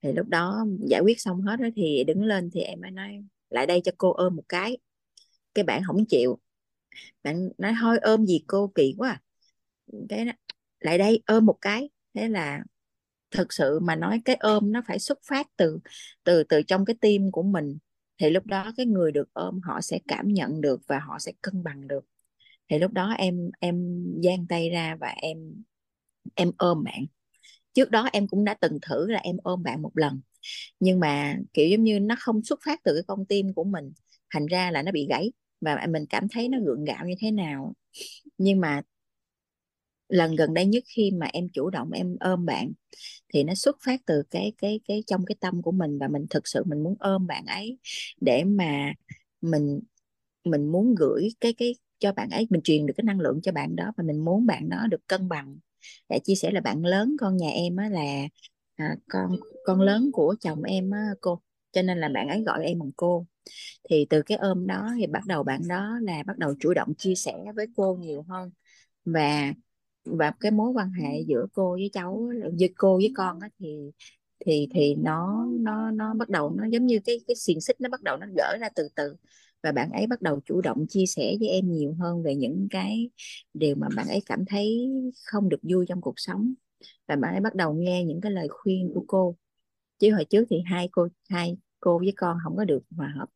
thì 0.02 0.14
lúc 0.14 0.27
đó 0.30 0.66
giải 0.88 1.02
quyết 1.02 1.22
xong 1.22 1.42
hết 1.42 1.60
đó 1.60 1.68
thì 1.76 2.03
đứng 2.03 2.24
lên 2.24 2.50
thì 2.53 2.61
em 2.61 2.82
mới 2.82 2.92
nói 2.92 3.24
lại 3.50 3.68
đây 3.68 3.82
cho 3.85 3.92
cô 3.98 4.14
ôm 4.14 4.35
một 4.35 4.43
cái. 4.50 4.77
Cái 5.56 5.64
bạn 5.64 5.82
không 5.88 6.06
chịu. 6.06 6.40
Bạn 7.24 7.50
nói 7.58 7.74
thôi 7.82 7.98
ôm 8.02 8.26
gì 8.26 8.43
cô 8.48 8.72
kỳ 8.76 8.95
quá 8.98 9.10
à. 9.10 9.22
cái 10.10 10.26
đó, 10.26 10.32
lại 10.84 10.98
đây, 10.98 11.24
ôm 11.26 11.45
một 11.45 11.58
cái. 11.62 11.90
Thế 12.14 12.28
là 12.30 12.64
thực 13.32 13.53
sự 13.53 13.80
mà 13.80 13.95
nói 13.95 14.22
cái 14.26 14.36
ôm 14.40 14.72
nó 14.72 14.82
phải 14.88 15.00
xuất 15.00 15.20
phát 15.30 15.48
từ 15.58 15.80
từ 16.24 16.44
từ 16.44 16.62
trong 16.62 16.86
cái 16.86 16.95
tim 17.02 17.32
của 17.32 17.44
mình. 17.44 17.78
Thì 18.18 18.30
lúc 18.30 18.45
đó 18.45 18.74
cái 18.78 18.86
người 18.86 19.12
được 19.12 19.34
ôm 19.34 19.60
họ 19.64 19.82
sẽ 19.82 20.00
cảm 20.08 20.28
nhận 20.28 20.62
được 20.62 20.82
và 20.88 21.00
họ 21.00 21.20
sẽ 21.20 21.32
cân 21.42 21.64
bằng 21.64 21.88
được. 21.88 22.06
Thì 22.70 22.80
lúc 22.80 22.92
đó 22.94 23.12
em 23.18 23.52
em 23.60 24.06
giang 24.24 24.48
tay 24.48 24.70
ra 24.70 24.95
và 25.00 25.08
em 25.08 25.38
em 26.36 26.52
ôm 26.58 26.84
bạn. 26.84 27.06
Trước 27.74 27.92
đó 27.92 28.10
em 28.14 28.28
cũng 28.28 28.45
đã 28.45 28.53
từng 28.53 28.80
thử 28.82 29.12
là 29.12 29.20
em 29.20 29.38
ôm 29.44 29.64
bạn 29.64 29.82
một 29.82 29.92
lần. 29.98 30.22
Nhưng 30.80 31.00
mà, 31.00 31.38
kiểu 31.53 31.68
giống 31.70 31.84
như, 31.84 32.00
nó 32.00 32.16
không 32.20 32.44
xuất 32.44 32.60
phát 32.66 32.80
từ 32.84 32.94
cái 32.94 33.03
con 33.08 33.26
tim 33.26 33.53
của 33.53 33.64
mình. 33.64 33.94
Thành 34.34 34.45
ra 34.45 34.72
là 34.72 34.84
nó 34.84 34.92
bị 34.92 35.08
gãy 35.10 35.32
và 35.62 35.88
mình 35.90 36.06
cảm 36.10 36.28
thấy 36.32 36.50
nó 36.50 36.60
gượng 36.66 36.86
gạo 36.86 37.06
như 37.08 37.16
thế 37.20 37.32
nào. 37.32 37.74
Nhưng 38.38 38.62
mà 38.62 38.82
lần 40.14 40.35
gần 40.35 40.53
đây 40.53 40.66
nhất 40.66 40.83
khi 40.88 41.11
mà 41.11 41.27
em 41.33 41.48
chủ 41.53 41.69
động 41.69 41.92
em 41.92 42.17
ôm 42.19 42.45
bạn 42.45 42.72
thì 43.33 43.43
nó 43.43 43.56
xuất 43.56 43.77
phát 43.85 44.01
từ 44.06 44.24
cái 44.30 44.53
cái 44.58 44.80
cái 44.88 45.03
trong 45.08 45.25
cái 45.25 45.35
tâm 45.40 45.61
của 45.61 45.72
mình 45.72 46.00
và 46.00 46.08
mình 46.08 46.25
thực 46.30 46.48
sự 46.48 46.64
mình 46.66 46.83
muốn 46.83 46.95
ôm 47.00 47.27
bạn 47.27 47.45
ấy 47.45 47.77
để 48.22 48.43
mà 48.43 48.93
mình 49.42 49.80
mình 50.43 50.72
muốn 50.72 50.95
gửi 50.95 51.30
cái 51.42 51.53
cái 51.53 51.75
cho 52.00 52.14
bạn 52.14 52.30
ấy 52.30 52.48
mình 52.50 52.61
truyền 52.61 52.85
được 52.85 52.93
cái 52.98 53.03
năng 53.03 53.19
lượng 53.19 53.42
cho 53.43 53.51
bạn 53.51 53.75
đó 53.75 53.92
và 53.98 54.03
mình 54.03 54.25
muốn 54.25 54.45
bạn 54.45 54.69
đó 54.69 54.88
được 54.92 55.08
cân 55.08 55.30
bằng. 55.30 55.58
Để 56.09 56.19
chia 56.24 56.35
sẻ 56.35 56.51
là 56.51 56.61
bạn 56.61 56.85
lớn 56.85 57.16
con 57.19 57.38
nhà 57.38 57.50
em 57.50 57.75
á 57.75 57.90
là 57.90 58.01
à, 58.75 58.95
con 59.09 59.35
con 59.66 59.82
lớn 59.82 60.09
của 60.14 60.35
chồng 60.40 60.64
em 60.64 60.92
á 60.92 61.09
cô. 61.22 61.42
Cho 61.72 61.82
nên 61.82 61.98
là 61.98 62.09
bạn 62.09 62.27
ấy 62.27 62.43
gọi 62.43 62.66
em 62.66 62.80
bằng 62.80 62.92
cô. 62.98 63.25
Thì 63.90 64.08
từ 64.09 64.22
cái 64.22 64.38
ôm 64.38 64.67
đó 64.67 64.90
thì 64.98 65.08
bắt 65.08 65.24
đầu 65.27 65.43
bạn 65.43 65.61
đó 65.67 66.00
là 66.01 66.24
bắt 66.27 66.38
đầu 66.38 66.53
chủ 66.59 66.74
động 66.74 66.93
chia 66.98 67.16
sẻ 67.16 67.33
với 67.56 67.67
cô 67.75 67.95
nhiều 67.95 68.25
hơn. 68.30 68.51
Và 69.06 69.53
và 70.06 70.32
cái 70.40 70.52
mối 70.52 70.72
quan 70.72 70.92
hệ 70.92 71.22
giữa 71.28 71.46
cô 71.54 71.72
với 71.74 71.90
cháu 71.94 72.30
với 72.60 72.74
cô 72.78 72.98
với 72.98 73.12
con 73.16 73.40
á 73.40 73.50
thì 73.60 73.92
thì 74.46 74.68
thì 74.74 74.96
nó 74.96 75.48
nó 75.60 75.92
nó 75.92 76.14
bắt 76.14 76.30
đầu 76.30 76.52
nó 76.58 76.66
giống 76.66 76.86
như 76.86 77.00
cái 77.06 77.20
cái 77.28 77.36
xiềng 77.36 77.62
xích 77.62 77.82
nó 77.82 77.90
bắt 77.90 78.02
đầu 78.04 78.18
nó 78.18 78.28
gỡ 78.38 78.58
ra 78.62 78.70
từ 78.76 78.90
từ. 78.96 79.16
Và 79.64 79.72
bạn 79.72 79.92
ấy 79.92 80.08
bắt 80.08 80.22
đầu 80.22 80.40
chủ 80.46 80.62
động 80.62 80.86
chia 80.90 81.06
sẻ 81.06 81.36
với 81.40 81.50
em 81.50 81.72
nhiều 81.72 81.96
hơn 82.00 82.24
về 82.24 82.36
những 82.36 82.68
cái 82.72 83.10
điều 83.54 83.76
mà 83.76 83.88
bạn 83.96 84.08
ấy 84.08 84.22
cảm 84.26 84.46
thấy 84.46 84.90
không 85.26 85.50
được 85.50 85.60
vui 85.64 85.86
trong 85.90 86.02
cuộc 86.02 86.14
sống. 86.18 86.54
Và 87.08 87.16
bạn 87.16 87.34
ấy 87.34 87.42
bắt 87.42 87.56
đầu 87.56 87.74
nghe 87.74 88.04
những 88.06 88.22
cái 88.22 88.32
lời 88.32 88.48
khuyên 88.50 88.92
của 88.94 89.04
cô. 89.08 89.36
Chứ 90.00 90.12
hồi 90.14 90.26
trước 90.26 90.46
thì 90.50 90.58
hai 90.66 90.90
cô 90.92 91.08
hai 91.30 91.58
cô 91.80 92.00
với 92.00 92.14
con 92.18 92.38
không 92.44 92.58
có 92.58 92.66
được 92.66 92.84
hòa 92.98 93.14
hợp. 93.18 93.30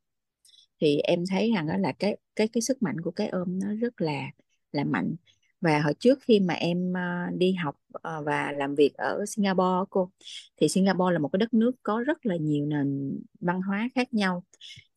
Thì 0.81 0.97
em 0.97 1.23
thấy 1.29 1.51
rằng 1.55 1.67
đó 1.67 1.77
là 1.77 1.93
cái 1.99 2.17
cái 2.35 2.47
cái 2.47 2.61
sức 2.61 2.83
mạnh 2.83 3.01
của 3.03 3.11
cái 3.11 3.27
ôm 3.27 3.59
nó 3.59 3.67
rất 3.81 4.01
là 4.01 4.31
là 4.71 4.83
mạnh 4.83 5.15
và 5.61 5.79
hồi 5.81 5.93
trước 5.99 6.19
khi 6.21 6.39
mà 6.39 6.53
em 6.53 6.93
ờ, 6.93 7.01
đi 7.37 7.53
học 7.53 7.75
ờ, 7.91 8.23
và 8.23 8.51
làm 8.51 8.75
việc 8.75 8.93
ở 8.97 9.25
Singapore 9.27 9.85
cô, 9.89 10.11
thì 10.57 10.67
Singapore 10.69 11.13
là 11.13 11.19
một 11.19 11.29
cái 11.33 11.37
đất 11.37 11.53
nước 11.53 11.71
có 11.83 12.03
rất 12.07 12.25
là 12.25 12.35
nhiều 12.35 12.65
nền 12.65 13.19
văn 13.39 13.61
hóa 13.61 13.89
khác 13.95 14.13
nhau. 14.13 14.43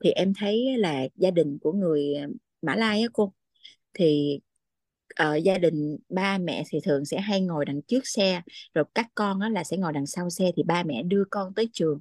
Thì 0.04 0.10
em 0.10 0.32
thấy 0.34 0.78
là 0.78 1.02
gia 1.16 1.30
đình 1.30 1.58
của 1.62 1.72
người 1.72 2.14
Mã 2.62 2.74
Lai 2.76 3.02
á 3.02 3.08
cô, 3.12 3.32
thì 3.94 4.40
ở 5.16 5.36
gia 5.36 5.58
đình 5.58 5.96
ba 6.08 6.38
mẹ 6.38 6.62
thì 6.70 6.78
thường 6.84 7.04
sẽ 7.04 7.20
hay 7.20 7.40
ngồi 7.40 7.64
đằng 7.64 7.82
trước 7.82 8.06
xe, 8.06 8.42
rồi 8.74 8.84
các 8.94 9.06
con 9.14 9.40
á 9.40 9.48
là 9.48 9.64
sẽ 9.64 9.76
ngồi 9.76 9.92
đằng 9.92 10.06
sau 10.06 10.30
xe 10.30 10.52
thì 10.56 10.62
ba 10.62 10.82
mẹ 10.82 11.02
đưa 11.02 11.24
con 11.30 11.54
tới 11.54 11.68
trường. 11.72 12.00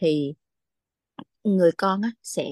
Thì 0.00 0.34
người 1.44 1.70
con 1.78 2.02
á 2.02 2.10
sẽ 2.22 2.44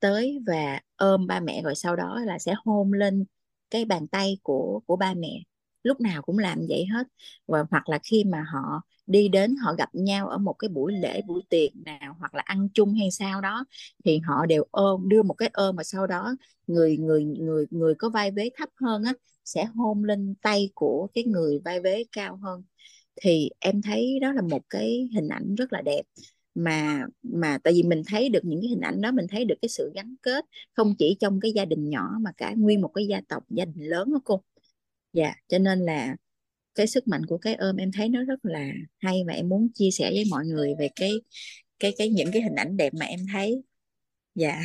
tới 0.00 0.38
và 0.46 0.80
ôm 0.96 1.26
ba 1.26 1.40
mẹ, 1.40 1.62
rồi 1.62 1.74
sau 1.74 1.96
đó 1.96 2.20
là 2.26 2.38
sẽ 2.38 2.54
hôn 2.64 2.92
lên 2.92 3.24
cái 3.70 3.84
bàn 3.84 4.08
tay 4.08 4.38
của 4.42 4.80
của 4.86 4.96
ba 4.96 5.14
mẹ. 5.14 5.42
Lúc 5.82 6.00
nào 6.00 6.22
cũng 6.22 6.38
làm 6.38 6.58
vậy 6.68 6.86
hết. 6.94 7.06
Và 7.46 7.64
hoặc 7.70 7.88
là 7.88 7.98
khi 8.04 8.24
mà 8.24 8.44
họ 8.52 8.82
đi 9.06 9.28
đến, 9.28 9.56
họ 9.56 9.74
gặp 9.74 9.88
nhau 9.94 10.28
ở 10.28 10.38
một 10.38 10.52
cái 10.52 10.68
buổi 10.68 10.92
lễ, 10.92 11.22
buổi 11.26 11.42
tiệc 11.48 11.76
nào, 11.76 12.16
hoặc 12.18 12.34
là 12.34 12.42
ăn 12.46 12.68
chung 12.74 12.94
hay 12.94 13.10
sao 13.10 13.40
đó, 13.40 13.64
thì 14.04 14.18
họ 14.18 14.46
đều 14.46 14.64
ôm, 14.70 15.08
đưa 15.08 15.22
một 15.22 15.34
cái 15.34 15.50
ôm 15.52 15.76
mà 15.76 15.82
sau 15.84 16.06
đó 16.06 16.34
người 16.66 16.96
người 16.96 17.24
người 17.24 17.66
người 17.70 17.94
có 17.94 18.08
vai 18.10 18.30
vế 18.30 18.50
thấp 18.56 18.68
hơn 18.80 19.02
á, 19.04 19.12
sẽ 19.44 19.64
hôn 19.64 20.04
lên 20.04 20.34
tay 20.42 20.70
của 20.74 21.08
cái 21.14 21.24
người 21.24 21.58
vai 21.64 21.80
vế 21.80 22.04
cao 22.12 22.36
hơn. 22.36 22.62
Thì 23.22 23.50
em 23.60 23.82
thấy 23.82 24.18
đó 24.22 24.32
là 24.32 24.42
một 24.42 24.62
cái 24.70 25.08
hình 25.14 25.28
ảnh 25.28 25.54
rất 25.54 25.72
là 25.72 25.82
đẹp 25.82 26.02
mà 26.58 27.06
mà 27.22 27.58
tại 27.64 27.72
vì 27.72 27.82
mình 27.82 28.02
thấy 28.06 28.28
được 28.28 28.44
những 28.44 28.60
cái 28.60 28.68
hình 28.68 28.80
ảnh 28.80 29.00
đó 29.00 29.12
mình 29.12 29.26
thấy 29.30 29.44
được 29.44 29.54
cái 29.62 29.68
sự 29.68 29.92
gắn 29.94 30.14
kết 30.22 30.44
không 30.72 30.94
chỉ 30.98 31.16
trong 31.20 31.40
cái 31.40 31.52
gia 31.52 31.64
đình 31.64 31.90
nhỏ 31.90 32.10
mà 32.20 32.32
cả 32.36 32.54
nguyên 32.56 32.80
một 32.80 32.90
cái 32.94 33.06
gia 33.06 33.20
tộc 33.28 33.44
gia 33.50 33.64
đình 33.64 33.84
lớn 33.84 34.12
đó 34.12 34.20
cô. 34.24 34.42
Dạ 35.12 35.34
cho 35.48 35.58
nên 35.58 35.78
là 35.78 36.16
cái 36.74 36.86
sức 36.86 37.08
mạnh 37.08 37.26
của 37.26 37.38
cái 37.38 37.54
ôm 37.54 37.76
em 37.76 37.92
thấy 37.92 38.08
nó 38.08 38.24
rất 38.24 38.44
là 38.44 38.72
hay 38.98 39.22
và 39.26 39.32
em 39.32 39.48
muốn 39.48 39.68
chia 39.74 39.90
sẻ 39.90 40.10
với 40.10 40.24
mọi 40.30 40.46
người 40.46 40.74
về 40.78 40.88
cái 40.96 41.12
cái 41.78 41.94
cái 41.98 42.08
những 42.08 42.30
cái 42.32 42.42
hình 42.42 42.54
ảnh 42.54 42.76
đẹp 42.76 42.94
mà 42.94 43.06
em 43.06 43.20
thấy. 43.32 43.62
Dạ. 44.34 44.60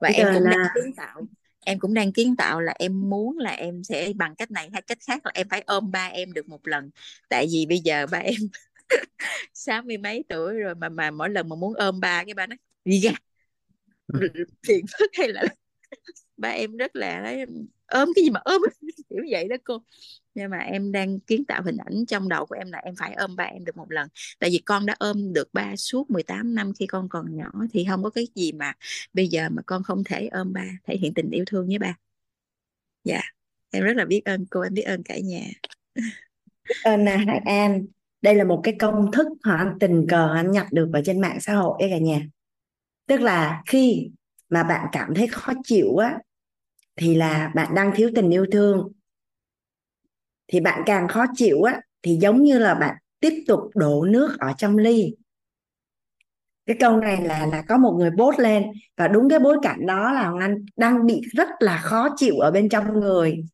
Và 0.00 0.08
biết 0.08 0.14
em 0.16 0.26
cũng 0.34 0.44
đang 0.44 0.60
à, 0.60 0.72
kiến 0.74 0.92
tạo 0.96 1.26
em 1.64 1.78
cũng 1.78 1.94
đang 1.94 2.12
kiến 2.12 2.36
tạo 2.36 2.60
là 2.60 2.74
em 2.78 3.10
muốn 3.10 3.38
là 3.38 3.50
em 3.50 3.84
sẽ 3.84 4.12
bằng 4.16 4.34
cách 4.36 4.50
này 4.50 4.70
hay 4.72 4.82
cách 4.82 4.98
khác 5.06 5.26
là 5.26 5.32
em 5.34 5.48
phải 5.48 5.62
ôm 5.66 5.90
ba 5.90 6.06
em 6.06 6.32
được 6.32 6.48
một 6.48 6.66
lần. 6.66 6.90
Tại 7.28 7.46
vì 7.52 7.66
bây 7.66 7.78
giờ 7.78 8.06
ba 8.06 8.18
em 8.18 8.40
sáu 9.54 9.82
mươi 9.82 9.98
mấy 9.98 10.24
tuổi 10.28 10.54
rồi 10.54 10.74
mà 10.74 10.88
mà 10.88 11.10
mỗi 11.10 11.30
lần 11.30 11.48
mà 11.48 11.56
muốn 11.56 11.74
ôm 11.74 12.00
ba 12.00 12.24
cái 12.24 12.34
ba 12.34 12.46
nói 12.46 12.58
đi 12.84 13.00
ra. 13.00 13.12
Phiền 14.66 14.84
phức 14.98 15.10
hay 15.18 15.28
là 15.28 15.44
ba 16.36 16.48
em 16.48 16.76
rất 16.76 16.96
là 16.96 17.20
nói, 17.20 17.46
ôm 17.86 18.08
cái 18.14 18.24
gì 18.24 18.30
mà 18.30 18.40
ôm? 18.44 18.62
Kiểu 19.10 19.24
vậy 19.30 19.48
đó 19.48 19.56
cô. 19.64 19.82
Nhưng 20.34 20.50
mà 20.50 20.58
em 20.58 20.92
đang 20.92 21.20
kiến 21.20 21.44
tạo 21.44 21.62
hình 21.62 21.76
ảnh 21.76 22.06
trong 22.06 22.28
đầu 22.28 22.46
của 22.46 22.54
em 22.54 22.72
là 22.72 22.78
em 22.78 22.94
phải 22.96 23.14
ôm 23.14 23.36
ba 23.36 23.44
em 23.44 23.64
được 23.64 23.76
một 23.76 23.90
lần. 23.90 24.08
Tại 24.38 24.50
vì 24.50 24.58
con 24.58 24.86
đã 24.86 24.96
ôm 24.98 25.32
được 25.32 25.48
ba 25.52 25.76
suốt 25.76 26.10
18 26.10 26.54
năm 26.54 26.72
khi 26.78 26.86
con 26.86 27.08
còn 27.08 27.36
nhỏ 27.36 27.50
thì 27.72 27.86
không 27.88 28.02
có 28.02 28.10
cái 28.10 28.28
gì 28.34 28.52
mà 28.52 28.72
bây 29.12 29.28
giờ 29.28 29.48
mà 29.48 29.62
con 29.66 29.82
không 29.82 30.04
thể 30.04 30.28
ôm 30.32 30.52
ba 30.52 30.66
thể 30.84 30.96
hiện 30.96 31.14
tình 31.14 31.30
yêu 31.30 31.44
thương 31.46 31.66
với 31.66 31.78
ba. 31.78 31.96
Dạ. 33.04 33.20
Em 33.70 33.84
rất 33.84 33.96
là 33.96 34.04
biết 34.04 34.22
ơn 34.24 34.46
cô 34.50 34.60
em 34.60 34.74
biết 34.74 34.82
ơn 34.82 35.02
cả 35.02 35.18
nhà. 35.18 35.46
Biết 36.68 36.74
ơn 36.84 37.08
à, 37.08 37.16
Hải 37.26 37.38
An 37.38 37.86
đây 38.22 38.34
là 38.34 38.44
một 38.44 38.60
cái 38.64 38.76
công 38.78 39.12
thức 39.12 39.26
họ 39.44 39.56
anh 39.56 39.76
tình 39.80 40.06
cờ 40.08 40.32
anh 40.34 40.50
nhặt 40.50 40.66
được 40.72 40.90
ở 40.92 41.02
trên 41.04 41.20
mạng 41.20 41.40
xã 41.40 41.54
hội 41.54 41.82
ấy 41.82 41.90
cả 41.90 41.98
nhà. 41.98 42.22
Tức 43.06 43.20
là 43.20 43.62
khi 43.66 44.10
mà 44.48 44.62
bạn 44.62 44.86
cảm 44.92 45.14
thấy 45.14 45.26
khó 45.26 45.52
chịu 45.64 45.96
á, 45.96 46.18
thì 46.96 47.14
là 47.14 47.52
bạn 47.54 47.74
đang 47.74 47.92
thiếu 47.94 48.10
tình 48.14 48.30
yêu 48.30 48.46
thương. 48.52 48.92
Thì 50.48 50.60
bạn 50.60 50.82
càng 50.86 51.08
khó 51.08 51.24
chịu 51.34 51.62
á, 51.62 51.80
thì 52.02 52.18
giống 52.20 52.42
như 52.42 52.58
là 52.58 52.74
bạn 52.74 52.96
tiếp 53.20 53.44
tục 53.46 53.60
đổ 53.74 54.04
nước 54.04 54.38
ở 54.38 54.52
trong 54.58 54.76
ly. 54.76 55.14
Cái 56.66 56.76
câu 56.80 56.96
này 56.96 57.22
là 57.22 57.46
là 57.46 57.62
có 57.68 57.78
một 57.78 57.92
người 57.98 58.10
post 58.18 58.38
lên 58.38 58.64
và 58.96 59.08
đúng 59.08 59.28
cái 59.28 59.38
bối 59.38 59.58
cảnh 59.62 59.86
đó 59.86 60.12
là 60.12 60.28
Hoàng 60.28 60.38
Anh 60.38 60.64
đang 60.76 61.06
bị 61.06 61.20
rất 61.32 61.48
là 61.60 61.78
khó 61.78 62.08
chịu 62.16 62.34
ở 62.38 62.50
bên 62.50 62.68
trong 62.68 63.00
người. 63.00 63.44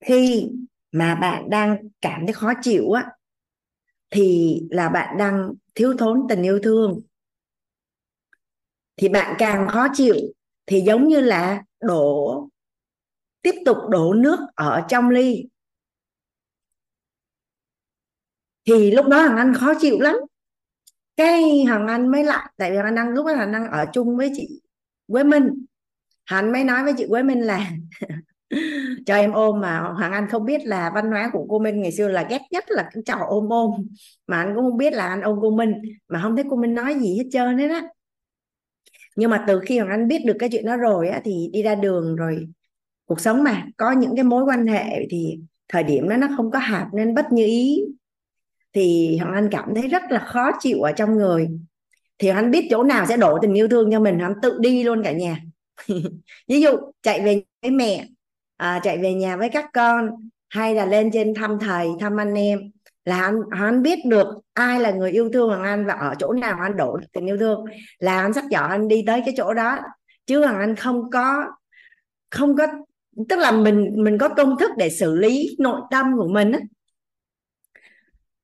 Khi 0.00 0.48
mà 0.92 1.14
bạn 1.14 1.50
đang 1.50 1.76
cảm 2.00 2.26
thấy 2.26 2.32
khó 2.32 2.52
chịu 2.62 2.90
á 2.90 3.10
thì 4.10 4.60
là 4.70 4.88
bạn 4.88 5.18
đang 5.18 5.52
thiếu 5.74 5.94
thốn 5.98 6.22
tình 6.28 6.42
yêu 6.42 6.60
thương. 6.62 7.00
Thì 8.96 9.08
bạn 9.08 9.36
càng 9.38 9.68
khó 9.68 9.88
chịu, 9.94 10.16
thì 10.66 10.80
giống 10.80 11.08
như 11.08 11.20
là 11.20 11.62
đổ, 11.80 12.48
tiếp 13.42 13.54
tục 13.64 13.76
đổ 13.90 14.14
nước 14.14 14.38
ở 14.54 14.84
trong 14.88 15.10
ly. 15.10 15.48
Thì 18.64 18.90
lúc 18.90 19.06
đó 19.06 19.22
Hằng 19.22 19.36
Anh 19.36 19.54
khó 19.54 19.72
chịu 19.80 20.00
lắm. 20.00 20.14
Cái 21.16 21.64
Hằng 21.68 21.86
Anh 21.86 22.08
mới 22.08 22.24
lại, 22.24 22.52
tại 22.56 22.70
vì 22.70 22.76
Hằng 22.76 22.96
Anh 22.96 23.14
lúc 23.14 23.26
đó 23.26 23.34
Hằng 23.34 23.52
Anh 23.52 23.70
ở 23.70 23.86
chung 23.92 24.16
với 24.16 24.30
chị 24.34 24.60
Quế 25.06 25.24
Minh. 25.24 25.64
Hằng 26.24 26.52
mới 26.52 26.64
nói 26.64 26.84
với 26.84 26.94
chị 26.98 27.06
Quế 27.08 27.22
Minh 27.22 27.40
là 27.40 27.70
cho 29.06 29.14
em 29.14 29.32
ôm 29.32 29.60
mà. 29.60 29.80
Hoàng 29.80 30.12
Anh 30.12 30.28
không 30.30 30.44
biết 30.44 30.60
là 30.64 30.90
văn 30.94 31.10
hóa 31.10 31.30
của 31.32 31.46
cô 31.48 31.58
Minh 31.58 31.82
ngày 31.82 31.92
xưa 31.92 32.08
là 32.08 32.26
ghét 32.30 32.40
nhất 32.50 32.64
là 32.68 32.90
cái 32.92 33.02
trò 33.06 33.16
ôm 33.28 33.48
ôm. 33.48 33.70
Mà 34.26 34.42
anh 34.42 34.54
cũng 34.54 34.64
không 34.64 34.76
biết 34.76 34.92
là 34.92 35.08
anh 35.08 35.20
ôm 35.20 35.38
cô 35.42 35.50
Minh. 35.50 35.72
Mà 36.08 36.20
không 36.22 36.36
thấy 36.36 36.44
cô 36.50 36.56
Minh 36.56 36.74
nói 36.74 36.94
gì 36.94 37.16
hết 37.18 37.24
trơn 37.32 37.58
hết 37.58 37.68
á. 37.68 37.82
Nhưng 39.16 39.30
mà 39.30 39.44
từ 39.48 39.60
khi 39.60 39.78
Hoàng 39.78 39.90
Anh 39.90 40.08
biết 40.08 40.18
được 40.26 40.36
cái 40.38 40.48
chuyện 40.52 40.66
đó 40.66 40.76
rồi 40.76 41.08
á, 41.08 41.20
thì 41.24 41.50
đi 41.52 41.62
ra 41.62 41.74
đường 41.74 42.16
rồi, 42.16 42.48
cuộc 43.06 43.20
sống 43.20 43.44
mà, 43.44 43.66
có 43.76 43.92
những 43.92 44.16
cái 44.16 44.24
mối 44.24 44.44
quan 44.44 44.66
hệ 44.66 45.06
thì 45.10 45.40
thời 45.68 45.82
điểm 45.82 46.08
đó 46.08 46.16
nó 46.16 46.28
không 46.36 46.50
có 46.50 46.58
hạt 46.58 46.88
nên 46.94 47.14
bất 47.14 47.32
như 47.32 47.44
ý. 47.44 47.84
Thì 48.72 49.16
Hoàng 49.16 49.34
Anh 49.34 49.48
cảm 49.50 49.74
thấy 49.74 49.88
rất 49.88 50.02
là 50.10 50.18
khó 50.18 50.50
chịu 50.60 50.80
ở 50.82 50.92
trong 50.92 51.16
người. 51.16 51.48
Thì 52.18 52.30
Hoàng 52.30 52.44
Anh 52.44 52.50
biết 52.50 52.66
chỗ 52.70 52.82
nào 52.82 53.06
sẽ 53.06 53.16
đổ 53.16 53.38
tình 53.42 53.54
yêu 53.54 53.68
thương 53.68 53.90
cho 53.92 54.00
mình, 54.00 54.18
Hoàng 54.18 54.32
Anh 54.32 54.40
tự 54.42 54.58
đi 54.60 54.82
luôn 54.82 55.02
cả 55.04 55.12
nhà. 55.12 55.38
Ví 56.48 56.60
dụ 56.60 56.70
chạy 57.02 57.20
về 57.20 57.42
với 57.62 57.70
mẹ 57.70 58.08
à, 58.58 58.80
chạy 58.82 58.98
về 58.98 59.14
nhà 59.14 59.36
với 59.36 59.48
các 59.48 59.66
con 59.72 60.10
hay 60.48 60.74
là 60.74 60.86
lên 60.86 61.10
trên 61.12 61.34
thăm 61.34 61.58
thầy 61.60 61.88
thăm 62.00 62.20
anh 62.20 62.34
em. 62.34 62.58
Là 63.04 63.20
anh 63.20 63.40
anh 63.50 63.82
biết 63.82 63.98
được 64.06 64.26
ai 64.52 64.80
là 64.80 64.90
người 64.90 65.10
yêu 65.10 65.30
thương 65.32 65.48
Hoàng 65.48 65.62
Anh 65.62 65.86
và 65.86 65.92
ở 65.92 66.14
chỗ 66.18 66.32
nào 66.32 66.58
anh 66.60 66.76
đổ 66.76 66.96
được 66.96 67.06
tình 67.12 67.26
yêu 67.26 67.36
thương. 67.38 67.64
Là 67.98 68.20
anh 68.20 68.32
sắp 68.32 68.44
chọn 68.50 68.70
anh 68.70 68.88
đi 68.88 69.04
tới 69.06 69.22
cái 69.26 69.34
chỗ 69.36 69.54
đó. 69.54 69.78
Chứ 70.26 70.40
Hoàng 70.40 70.60
Anh 70.60 70.76
không 70.76 71.10
có 71.10 71.44
không 72.30 72.56
có 72.56 72.66
tức 73.28 73.38
là 73.38 73.52
mình 73.52 73.94
mình 73.96 74.18
có 74.18 74.28
công 74.28 74.58
thức 74.58 74.70
để 74.78 74.90
xử 74.90 75.16
lý 75.16 75.56
nội 75.58 75.80
tâm 75.90 76.06
của 76.16 76.28
mình 76.28 76.52
á. 76.52 76.58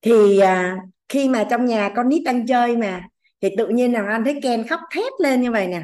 Thì 0.03 0.39
à, 0.39 0.77
khi 1.09 1.29
mà 1.29 1.47
trong 1.51 1.65
nhà 1.67 1.93
con 1.97 2.09
nít 2.09 2.23
đang 2.25 2.47
chơi 2.47 2.77
mà 2.77 3.03
thì 3.41 3.49
tự 3.59 3.69
nhiên 3.69 3.93
là 3.93 4.07
anh 4.07 4.25
thấy 4.25 4.41
Ken 4.43 4.67
khóc 4.69 4.81
thét 4.95 5.13
lên 5.21 5.41
như 5.41 5.51
vậy 5.53 5.67
nè 5.67 5.83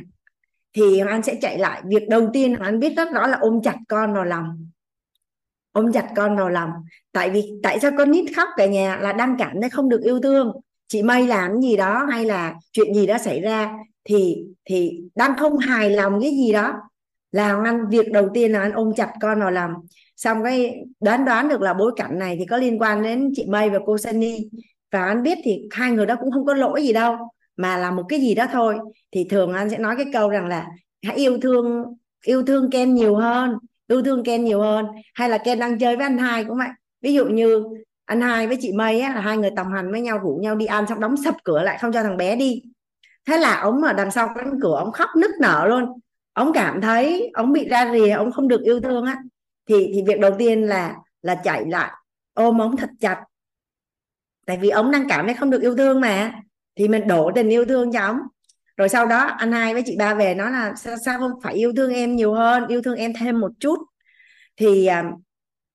thì 0.72 0.98
anh 0.98 1.22
sẽ 1.22 1.34
chạy 1.40 1.58
lại. 1.58 1.82
Việc 1.84 2.08
đầu 2.08 2.30
tiên 2.32 2.56
anh 2.60 2.78
biết 2.78 2.96
rất 2.96 3.12
rõ 3.12 3.26
là 3.26 3.38
ôm 3.40 3.60
chặt 3.62 3.76
con 3.88 4.14
vào 4.14 4.24
lòng. 4.24 4.70
Ôm 5.72 5.92
chặt 5.92 6.08
con 6.16 6.36
vào 6.36 6.48
lòng. 6.48 6.70
Tại 7.12 7.30
vì, 7.30 7.52
tại 7.62 7.80
sao 7.80 7.90
con 7.98 8.10
nít 8.10 8.24
khóc 8.36 8.48
cả 8.56 8.66
nhà? 8.66 8.96
Là 8.96 9.12
đang 9.12 9.36
cảm 9.38 9.60
thấy 9.60 9.70
không 9.70 9.88
được 9.88 10.00
yêu 10.02 10.20
thương. 10.20 10.52
Chị 10.88 11.02
Mây 11.02 11.26
làm 11.26 11.60
gì 11.60 11.76
đó 11.76 12.06
hay 12.10 12.24
là 12.24 12.54
chuyện 12.72 12.94
gì 12.94 13.06
đó 13.06 13.18
xảy 13.18 13.40
ra 13.40 13.72
thì 14.04 14.44
thì 14.64 15.00
đang 15.14 15.36
không 15.38 15.58
hài 15.58 15.90
lòng 15.90 16.20
cái 16.20 16.30
gì 16.30 16.52
đó 16.52 16.74
là 17.32 17.62
anh 17.64 17.88
việc 17.88 18.12
đầu 18.12 18.28
tiên 18.34 18.52
là 18.52 18.60
anh 18.60 18.72
ôm 18.72 18.92
chặt 18.96 19.12
con 19.20 19.40
vào 19.40 19.50
lòng. 19.50 19.72
Xong 20.16 20.44
cái 20.44 20.76
đoán 21.00 21.24
đoán 21.24 21.48
được 21.48 21.60
là 21.60 21.74
bối 21.74 21.92
cảnh 21.96 22.18
này 22.18 22.36
thì 22.38 22.46
có 22.46 22.56
liên 22.56 22.78
quan 22.78 23.02
đến 23.02 23.32
chị 23.36 23.46
Mây 23.48 23.70
và 23.70 23.78
cô 23.86 23.98
Sunny. 23.98 24.48
Và 24.92 25.04
anh 25.04 25.22
biết 25.22 25.38
thì 25.44 25.68
hai 25.70 25.90
người 25.90 26.06
đó 26.06 26.14
cũng 26.20 26.30
không 26.30 26.46
có 26.46 26.54
lỗi 26.54 26.82
gì 26.82 26.92
đâu 26.92 27.16
mà 27.56 27.76
là 27.76 27.90
một 27.90 28.02
cái 28.08 28.20
gì 28.20 28.34
đó 28.34 28.46
thôi. 28.52 28.78
Thì 29.12 29.26
thường 29.30 29.52
anh 29.52 29.70
sẽ 29.70 29.78
nói 29.78 29.96
cái 29.96 30.06
câu 30.12 30.30
rằng 30.30 30.46
là 30.46 30.66
hãy 31.06 31.16
yêu 31.16 31.38
thương 31.42 31.84
yêu 32.24 32.42
thương 32.42 32.70
Ken 32.70 32.94
nhiều 32.94 33.16
hơn 33.16 33.58
yêu 33.90 34.02
thương 34.02 34.24
Ken 34.24 34.44
nhiều 34.44 34.60
hơn. 34.60 34.86
Hay 35.14 35.28
là 35.28 35.38
Ken 35.38 35.58
đang 35.58 35.78
chơi 35.78 35.96
với 35.96 36.06
anh 36.06 36.18
hai 36.18 36.44
cũng 36.44 36.58
vậy. 36.58 36.68
Ví 37.02 37.14
dụ 37.14 37.24
như 37.24 37.64
anh 38.04 38.20
hai 38.20 38.46
với 38.46 38.56
chị 38.60 38.72
Mây 38.72 39.00
á, 39.00 39.14
là 39.14 39.20
hai 39.20 39.36
người 39.36 39.50
đồng 39.50 39.72
hành 39.72 39.90
với 39.90 40.00
nhau 40.00 40.18
rủ 40.18 40.38
nhau 40.42 40.54
đi 40.54 40.66
ăn 40.66 40.86
xong 40.86 41.00
đóng 41.00 41.16
sập 41.24 41.34
cửa 41.44 41.62
lại 41.62 41.78
không 41.80 41.92
cho 41.92 42.02
thằng 42.02 42.16
bé 42.16 42.36
đi. 42.36 42.62
Thế 43.26 43.38
là 43.38 43.60
ông 43.60 43.82
ở 43.82 43.92
đằng 43.92 44.10
sau 44.10 44.28
cánh 44.36 44.58
cửa 44.62 44.76
ông 44.76 44.92
khóc 44.92 45.10
nức 45.16 45.30
nở 45.40 45.66
luôn. 45.68 46.00
Ông 46.32 46.52
cảm 46.52 46.80
thấy 46.80 47.30
ông 47.34 47.52
bị 47.52 47.68
ra 47.68 47.92
rìa 47.92 48.10
ông 48.10 48.32
không 48.32 48.48
được 48.48 48.62
yêu 48.62 48.80
thương 48.80 49.04
á. 49.04 49.18
Thì 49.68 49.90
thì 49.94 50.02
việc 50.06 50.20
đầu 50.20 50.32
tiên 50.38 50.62
là 50.62 50.96
là 51.22 51.34
chạy 51.34 51.64
lại. 51.66 51.90
Ôm 52.34 52.58
ông 52.62 52.76
thật 52.76 52.90
chặt. 53.00 53.24
Tại 54.46 54.58
vì 54.60 54.70
ông 54.70 54.90
đang 54.90 55.08
cảm 55.08 55.26
thấy 55.26 55.34
không 55.34 55.50
được 55.50 55.62
yêu 55.62 55.76
thương 55.76 56.00
mà 56.00 56.32
thì 56.80 56.88
mình 56.88 57.06
đổ 57.06 57.30
tình 57.34 57.48
yêu 57.48 57.64
thương 57.64 57.92
cho 57.92 58.00
ông 58.00 58.16
rồi 58.76 58.88
sau 58.88 59.06
đó 59.06 59.18
anh 59.18 59.52
hai 59.52 59.74
với 59.74 59.82
chị 59.86 59.96
ba 59.98 60.14
về 60.14 60.34
nói 60.34 60.50
là 60.50 60.74
sao, 60.76 60.96
sao 61.04 61.18
không 61.18 61.30
phải 61.42 61.54
yêu 61.54 61.72
thương 61.76 61.94
em 61.94 62.16
nhiều 62.16 62.34
hơn 62.34 62.66
yêu 62.66 62.82
thương 62.82 62.96
em 62.96 63.12
thêm 63.20 63.40
một 63.40 63.50
chút? 63.60 63.78
Thì 64.56 64.86
à, 64.86 65.04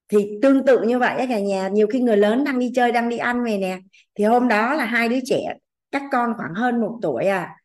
thì 0.10 0.28
tương 0.42 0.66
tự 0.66 0.82
như 0.82 1.00
vậy 1.00 1.26
cả 1.30 1.40
nhà. 1.40 1.68
Nhiều 1.68 1.88
khi 1.88 2.00
người 2.00 2.18
lớn 2.18 2.44
đang 2.44 2.60
đi 2.60 2.72
chơi 2.76 2.92
đang 2.92 3.10
đi 3.10 3.18
ăn 3.18 3.44
về 3.44 3.58
nè 3.58 3.80
thì 4.16 4.24
hôm 4.24 4.48
đó 4.48 4.74
là 4.74 4.86
hai 4.86 5.10
đứa 5.10 5.20
trẻ 5.26 5.54
các 5.92 6.04
con 6.12 6.34
khoảng 6.38 6.54
hơn 6.54 6.82
một 6.82 7.00
tuổi 7.02 7.26
à 7.26 7.56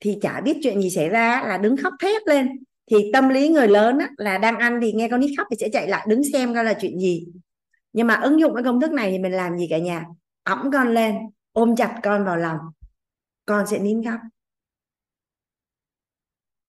thì 0.00 0.18
chả 0.22 0.40
biết 0.40 0.56
chuyện 0.62 0.82
gì 0.82 0.90
xảy 0.90 1.08
ra 1.08 1.42
là 1.46 1.58
đứng 1.58 1.76
khóc 1.76 1.92
thét 2.02 2.22
lên. 2.26 2.48
Thì 2.90 3.10
tâm 3.12 3.28
lý 3.28 3.48
người 3.48 3.68
lớn 3.68 3.98
á, 3.98 4.08
là 4.16 4.38
đang 4.38 4.58
ăn 4.58 4.78
thì 4.82 4.92
nghe 4.92 5.08
con 5.08 5.20
nít 5.20 5.30
khóc 5.38 5.46
thì 5.50 5.56
sẽ 5.60 5.68
chạy 5.72 5.88
lại 5.88 6.06
đứng 6.08 6.22
xem 6.32 6.54
coi 6.54 6.64
là 6.64 6.74
chuyện 6.80 6.98
gì. 6.98 7.26
Nhưng 7.92 8.06
mà 8.06 8.14
ứng 8.14 8.40
dụng 8.40 8.54
cái 8.54 8.64
công 8.64 8.80
thức 8.80 8.92
này 8.92 9.10
thì 9.10 9.18
mình 9.18 9.32
làm 9.32 9.58
gì 9.58 9.66
cả 9.70 9.78
nhà? 9.78 10.04
Ẵm 10.42 10.70
con 10.72 10.94
lên 10.94 11.14
ôm 11.52 11.76
chặt 11.76 11.94
con 12.02 12.24
vào 12.24 12.36
lòng 12.36 12.58
con 13.50 13.66
sẽ 13.66 13.78
nín 13.78 14.04
khóc 14.04 14.20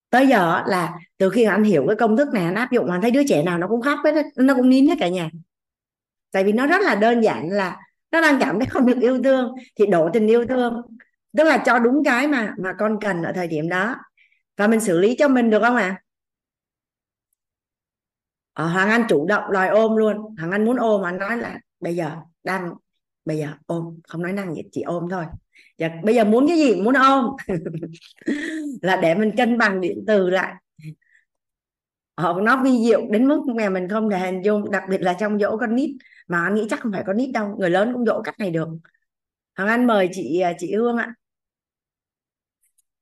tới 0.10 0.28
giờ 0.28 0.64
là 0.68 1.00
từ 1.18 1.30
khi 1.30 1.44
anh 1.44 1.64
hiểu 1.64 1.86
cái 1.88 1.96
công 1.96 2.18
thức 2.18 2.28
này, 2.34 2.46
anh 2.46 2.56
áp 2.56 2.72
dụng 2.72 2.92
anh 2.92 3.02
thấy 3.02 3.12
đứa 3.12 3.24
trẻ 3.28 3.44
nào 3.44 3.58
nó 3.58 3.68
cũng 3.68 3.82
khóc 3.82 4.00
hết 4.04 4.26
nó 4.36 4.54
cũng 4.56 4.70
nín 4.70 4.88
hết 4.88 4.96
cả 5.00 5.08
nhà. 5.08 5.30
Tại 6.32 6.44
vì 6.44 6.52
nó 6.52 6.68
rất 6.68 6.82
là 6.82 6.96
đơn 6.96 7.22
giản 7.22 7.50
là 7.50 7.80
nó 8.12 8.22
đang 8.22 8.38
cảm 8.40 8.60
thấy 8.60 8.66
không 8.66 8.86
được 8.86 9.00
yêu 9.02 9.24
thương 9.24 9.56
thì 9.76 9.86
đổ 9.86 10.10
tình 10.14 10.28
yêu 10.28 10.46
thương. 10.46 10.82
Tức 11.38 11.44
là 11.44 11.64
cho 11.66 11.80
đúng 11.80 12.04
cái 12.04 12.28
mà 12.28 12.56
mà 12.58 12.74
con 12.80 12.98
cần 13.02 13.24
ở 13.24 13.32
thời 13.36 13.48
điểm 13.48 13.70
đó. 13.70 13.96
Và 14.58 14.68
mình 14.68 14.80
xử 14.80 15.00
lý 15.00 15.16
cho 15.20 15.28
mình 15.28 15.50
được 15.50 15.60
không 15.62 15.76
ạ? 15.76 16.02
À? 18.54 18.66
Hoàng 18.66 18.90
Anh 18.90 19.06
chủ 19.10 19.26
động 19.28 19.52
đòi 19.52 19.68
ôm 19.68 19.96
luôn. 19.96 20.36
Hoàng 20.38 20.52
Anh 20.52 20.66
muốn 20.66 20.78
ôm 20.78 21.02
mà 21.02 21.12
nói 21.12 21.38
là 21.38 21.60
bây 21.80 21.96
giờ 21.96 22.18
đang, 22.44 22.74
bây 23.26 23.38
giờ 23.38 23.48
ôm, 23.66 24.00
không 24.08 24.22
nói 24.22 24.34
năng 24.34 24.56
gì, 24.56 24.62
chỉ 24.72 24.82
ôm 24.82 25.08
thôi 25.12 25.26
dạ, 25.82 25.90
bây 26.04 26.16
giờ 26.16 26.24
muốn 26.24 26.48
cái 26.48 26.58
gì? 26.58 26.82
Muốn 26.82 26.94
ôm 26.94 27.26
là 28.82 28.96
để 29.02 29.16
mình 29.16 29.32
cân 29.38 29.58
bằng 29.58 29.82
điện 29.82 30.04
từ 30.08 30.30
lại. 30.30 30.54
Họ 32.18 32.42
nó 32.42 32.64
vi 32.64 32.72
diệu 32.86 33.02
đến 33.12 33.28
mức 33.28 33.42
mà 33.58 33.70
mình 33.70 33.90
không 33.90 34.10
thể 34.10 34.20
hình 34.20 34.42
dung 34.46 34.72
đặc 34.72 34.84
biệt 34.90 35.02
là 35.02 35.14
trong 35.20 35.40
dỗ 35.40 35.58
con 35.58 35.76
nít. 35.76 35.90
Mà 36.28 36.44
anh 36.44 36.56
nghĩ 36.56 36.68
chắc 36.70 36.80
không 36.80 36.92
phải 36.92 37.04
con 37.08 37.18
nít 37.18 37.30
đâu 37.34 37.56
người 37.60 37.70
lớn 37.70 37.94
cũng 37.94 38.06
dỗ 38.06 38.22
cách 38.22 38.40
này 38.40 38.52
được. 38.52 38.68
Hoàng 39.58 39.70
Anh 39.70 39.88
mời 39.88 40.10
chị 40.12 40.40
à, 40.40 40.54
chị 40.60 40.76
Hương 40.76 40.98
ạ. 40.98 41.14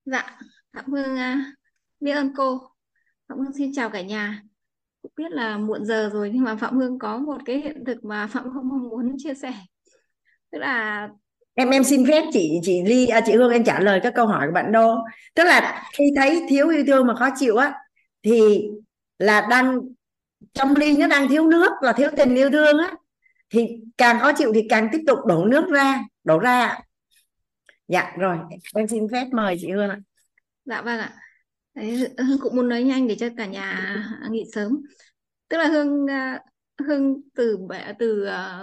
Dạ 0.06 0.38
Phạm 0.74 0.86
Hương 0.92 1.18
à, 1.18 1.54
biết 2.00 2.12
ơn 2.12 2.34
cô. 2.36 2.62
Phạm 3.30 3.40
Hương 3.40 3.54
xin 3.54 3.72
chào 3.74 3.90
cả 3.90 4.02
nhà. 4.02 4.44
Cũng 5.02 5.12
biết 5.16 5.32
là 5.32 5.58
muộn 5.58 5.86
giờ 5.86 6.10
rồi 6.14 6.32
nhưng 6.34 6.44
mà 6.44 6.56
Phạm 6.56 6.78
Hương 6.78 7.00
có 7.00 7.18
một 7.18 7.38
cái 7.46 7.62
hiện 7.62 7.84
thực 7.86 8.04
mà 8.04 8.28
Phạm 8.28 8.44
Hương 8.50 8.70
mong 8.70 8.90
muốn 8.90 9.16
chia 9.18 9.34
sẻ. 9.34 9.54
Tức 10.52 10.60
là 10.60 11.10
em 11.54 11.70
em 11.70 11.84
xin 11.84 12.06
phép 12.08 12.24
chị 12.34 12.60
chị 12.64 12.82
Ly 12.86 13.08
à, 13.08 13.22
chị 13.26 13.34
Hương 13.34 13.52
em 13.52 13.64
trả 13.64 13.80
lời 13.80 14.00
các 14.04 14.14
câu 14.16 14.28
hỏi 14.28 14.48
của 14.48 14.54
bạn 14.54 14.72
Đô 14.72 14.96
tức 15.36 15.44
là 15.44 15.84
khi 15.98 16.04
thấy 16.16 16.46
thiếu 16.50 16.70
yêu 16.70 16.84
thương 16.88 17.08
mà 17.08 17.16
khó 17.16 17.30
chịu 17.40 17.58
á 17.58 17.74
thì 18.24 18.62
là 19.20 19.48
đang 19.50 19.80
trong 20.54 20.76
ly 20.76 20.98
nó 20.98 21.08
đang 21.08 21.28
thiếu 21.28 21.48
nước 21.48 21.72
là 21.82 21.94
thiếu 21.94 22.10
tình 22.18 22.36
yêu 22.36 22.50
thương 22.50 22.78
á 22.78 22.94
thì 23.50 23.68
càng 23.98 24.20
khó 24.20 24.34
chịu 24.34 24.52
thì 24.56 24.66
càng 24.70 24.90
tiếp 24.92 25.02
tục 25.08 25.20
đổ 25.28 25.46
nước 25.46 25.70
ra 25.70 26.04
đổ 26.24 26.40
ra 26.40 26.80
dạ 27.90 28.14
rồi 28.18 28.38
em 28.76 28.88
xin 28.88 29.08
phép 29.12 29.28
mời 29.32 29.58
chị 29.60 29.72
Hương 29.72 29.90
ạ. 29.90 30.00
Dạ 30.66 30.82
vâng 30.82 31.00
ạ. 31.00 31.14
Đấy, 31.76 32.08
Hương 32.18 32.40
cũng 32.42 32.56
muốn 32.56 32.70
nói 32.70 32.84
nhanh 32.84 33.08
để 33.08 33.16
cho 33.20 33.30
cả 33.38 33.46
nhà 33.46 33.96
nghỉ 34.30 34.44
sớm. 34.54 34.82
Tức 35.48 35.58
là 35.58 35.68
Hương 35.68 36.08
à, 36.10 36.40
Hương 36.88 37.22
từ 37.36 37.58
từ 38.00 38.26
à, 38.26 38.62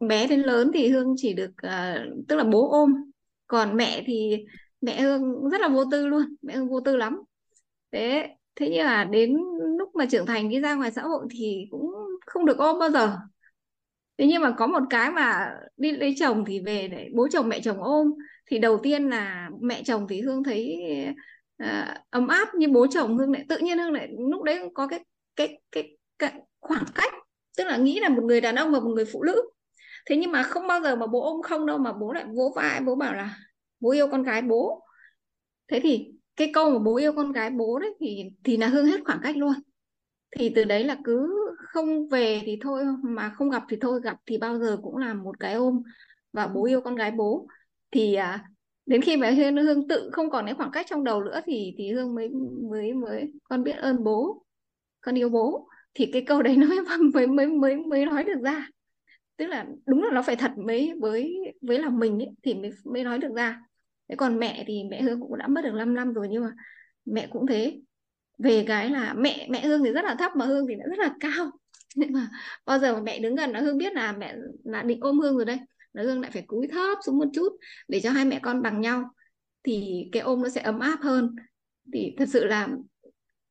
bé 0.00 0.26
đến 0.26 0.40
lớn 0.40 0.70
thì 0.74 0.88
Hương 0.88 1.14
chỉ 1.16 1.32
được 1.32 1.50
uh, 1.66 2.26
tức 2.28 2.36
là 2.36 2.44
bố 2.44 2.70
ôm. 2.70 2.94
Còn 3.46 3.76
mẹ 3.76 4.02
thì 4.06 4.44
mẹ 4.80 5.00
Hương 5.00 5.48
rất 5.50 5.60
là 5.60 5.68
vô 5.68 5.84
tư 5.90 6.06
luôn 6.06 6.22
mẹ 6.42 6.54
Hương 6.56 6.68
vô 6.68 6.80
tư 6.80 6.96
lắm. 6.96 7.20
Thế 7.92 8.28
thế 8.56 8.70
nhưng 8.70 8.86
mà 8.86 9.04
đến 9.04 9.36
lúc 9.78 9.94
mà 9.94 10.06
trưởng 10.06 10.26
thành 10.26 10.48
đi 10.48 10.60
ra 10.60 10.74
ngoài 10.74 10.92
xã 10.92 11.02
hội 11.02 11.26
thì 11.30 11.66
cũng 11.70 11.90
không 12.26 12.46
được 12.46 12.58
ôm 12.58 12.78
bao 12.78 12.90
giờ. 12.90 13.16
Thế 14.18 14.26
nhưng 14.26 14.42
mà 14.42 14.54
có 14.58 14.66
một 14.66 14.82
cái 14.90 15.10
mà 15.10 15.54
đi 15.76 15.92
lấy 15.92 16.14
chồng 16.18 16.44
thì 16.46 16.60
về 16.60 16.88
để 16.88 17.08
bố 17.14 17.28
chồng 17.28 17.48
mẹ 17.48 17.60
chồng 17.60 17.82
ôm 17.82 18.12
thì 18.46 18.58
đầu 18.58 18.78
tiên 18.82 19.10
là 19.10 19.50
mẹ 19.60 19.82
chồng 19.84 20.06
thì 20.08 20.20
Hương 20.20 20.44
thấy 20.44 20.76
uh, 21.62 21.68
ấm 22.10 22.28
áp 22.28 22.54
như 22.54 22.68
bố 22.68 22.86
chồng 22.86 23.18
Hương 23.18 23.32
lại. 23.32 23.44
Tự 23.48 23.58
nhiên 23.58 23.78
Hương 23.78 23.92
lại 23.92 24.08
lúc 24.30 24.42
đấy 24.42 24.60
có 24.74 24.86
cái 24.86 25.04
cái 25.36 25.60
cái, 25.72 25.96
cái 26.18 26.32
khoảng 26.60 26.84
cách. 26.94 27.12
Tức 27.56 27.64
là 27.64 27.76
nghĩ 27.76 28.00
là 28.00 28.08
một 28.08 28.22
người 28.24 28.40
đàn 28.40 28.54
ông 28.54 28.72
và 28.72 28.80
một 28.80 28.90
người 28.94 29.04
phụ 29.12 29.22
nữ 29.22 29.42
thế 30.06 30.16
nhưng 30.16 30.32
mà 30.32 30.42
không 30.42 30.66
bao 30.68 30.80
giờ 30.82 30.96
mà 30.96 31.06
bố 31.06 31.22
ôm 31.22 31.42
không 31.42 31.66
đâu 31.66 31.78
mà 31.78 31.92
bố 31.92 32.12
lại 32.12 32.24
vỗ 32.36 32.52
vai 32.56 32.80
bố 32.80 32.96
bảo 32.96 33.14
là 33.14 33.38
bố 33.80 33.90
yêu 33.90 34.08
con 34.10 34.22
gái 34.22 34.42
bố. 34.42 34.82
Thế 35.68 35.80
thì 35.82 36.12
cái 36.36 36.50
câu 36.54 36.70
mà 36.70 36.78
bố 36.78 36.96
yêu 36.96 37.12
con 37.16 37.32
gái 37.32 37.50
bố 37.50 37.78
đấy 37.78 37.94
thì 38.00 38.24
thì 38.44 38.56
là 38.56 38.68
hương 38.68 38.86
hết 38.86 39.00
khoảng 39.04 39.20
cách 39.22 39.36
luôn. 39.36 39.52
Thì 40.30 40.52
từ 40.56 40.64
đấy 40.64 40.84
là 40.84 40.96
cứ 41.04 41.34
không 41.58 42.08
về 42.08 42.42
thì 42.46 42.58
thôi 42.62 42.84
mà 43.02 43.30
không 43.30 43.50
gặp 43.50 43.62
thì 43.68 43.76
thôi 43.80 44.00
gặp 44.04 44.16
thì 44.26 44.38
bao 44.38 44.58
giờ 44.58 44.78
cũng 44.82 44.96
là 44.96 45.14
một 45.14 45.40
cái 45.40 45.54
ôm 45.54 45.82
và 46.32 46.46
bố 46.46 46.64
yêu 46.66 46.80
con 46.80 46.96
gái 46.96 47.10
bố. 47.10 47.46
Thì 47.90 48.14
à, 48.14 48.44
đến 48.86 49.02
khi 49.02 49.16
mà 49.16 49.30
hương 49.30 49.56
hương 49.56 49.88
tự 49.88 50.10
không 50.12 50.30
còn 50.30 50.46
cái 50.46 50.54
khoảng 50.54 50.70
cách 50.70 50.86
trong 50.90 51.04
đầu 51.04 51.24
nữa 51.24 51.40
thì 51.46 51.74
thì 51.78 51.92
hương 51.92 52.14
mới 52.14 52.28
mới 52.70 52.92
mới 52.94 53.32
con 53.44 53.62
biết 53.64 53.72
ơn 53.72 54.04
bố 54.04 54.44
con 55.00 55.18
yêu 55.18 55.28
bố. 55.28 55.68
Thì 55.94 56.10
cái 56.12 56.22
câu 56.26 56.42
đấy 56.42 56.56
nó 56.56 56.66
mới 56.66 57.26
mới 57.26 57.46
mới 57.46 57.76
mới 57.76 58.06
nói 58.06 58.24
được 58.24 58.40
ra 58.44 58.68
tức 59.36 59.46
là 59.46 59.66
đúng 59.86 60.02
là 60.02 60.10
nó 60.12 60.22
phải 60.22 60.36
thật 60.36 60.50
với 60.56 60.92
với 61.00 61.36
với 61.62 61.78
lòng 61.78 61.98
mình 61.98 62.18
ấy, 62.18 62.30
thì 62.42 62.54
mới 62.54 62.70
mới 62.84 63.04
nói 63.04 63.18
được 63.18 63.32
ra. 63.36 63.60
Thế 64.08 64.16
còn 64.16 64.38
mẹ 64.38 64.64
thì 64.66 64.84
mẹ 64.90 65.02
Hương 65.02 65.20
cũng 65.20 65.38
đã 65.38 65.48
mất 65.48 65.60
được 65.64 65.74
5 65.74 65.94
năm 65.94 66.12
rồi 66.12 66.28
nhưng 66.30 66.42
mà 66.42 66.50
mẹ 67.04 67.28
cũng 67.30 67.46
thế. 67.46 67.80
Về 68.38 68.64
cái 68.68 68.90
là 68.90 69.14
mẹ 69.14 69.46
mẹ 69.50 69.66
Hương 69.66 69.84
thì 69.84 69.90
rất 69.90 70.04
là 70.04 70.14
thấp 70.18 70.32
mà 70.36 70.44
Hương 70.44 70.66
thì 70.68 70.74
đã 70.74 70.84
rất 70.90 70.98
là 70.98 71.14
cao. 71.20 71.50
Nhưng 71.96 72.12
mà 72.12 72.28
bao 72.66 72.78
giờ 72.78 72.94
mà 72.94 73.00
mẹ 73.00 73.18
đứng 73.18 73.34
gần 73.34 73.50
là 73.50 73.60
Hương 73.60 73.78
biết 73.78 73.92
là 73.92 74.12
mẹ 74.12 74.36
là 74.64 74.82
định 74.82 75.00
ôm 75.00 75.18
Hương 75.18 75.36
rồi 75.36 75.44
đây 75.44 75.58
là 75.92 76.02
Hương 76.02 76.20
lại 76.20 76.30
phải 76.30 76.42
cúi 76.46 76.68
thấp 76.68 76.98
xuống 77.06 77.18
một 77.18 77.28
chút 77.34 77.48
để 77.88 78.00
cho 78.00 78.10
hai 78.10 78.24
mẹ 78.24 78.38
con 78.42 78.62
bằng 78.62 78.80
nhau. 78.80 79.10
Thì 79.64 80.08
cái 80.12 80.22
ôm 80.22 80.42
nó 80.42 80.48
sẽ 80.48 80.60
ấm 80.60 80.78
áp 80.78 80.98
hơn. 81.02 81.36
Thì 81.92 82.14
thật 82.18 82.28
sự 82.28 82.44
là 82.44 82.68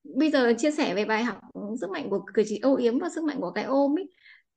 bây 0.04 0.32
giờ 0.32 0.54
chia 0.58 0.72
sẻ 0.72 0.96
về 0.96 1.06
bài 1.06 1.24
học 1.24 1.38
sức 1.82 1.90
mạnh 1.90 2.10
của 2.10 2.26
cử 2.34 2.44
chỉ 2.48 2.60
âu 2.62 2.76
yếm 2.76 3.00
và 3.00 3.10
sức 3.10 3.24
mạnh 3.24 3.38
của 3.40 3.52
cái 3.52 3.64
ôm 3.64 4.00
ấy 4.00 4.10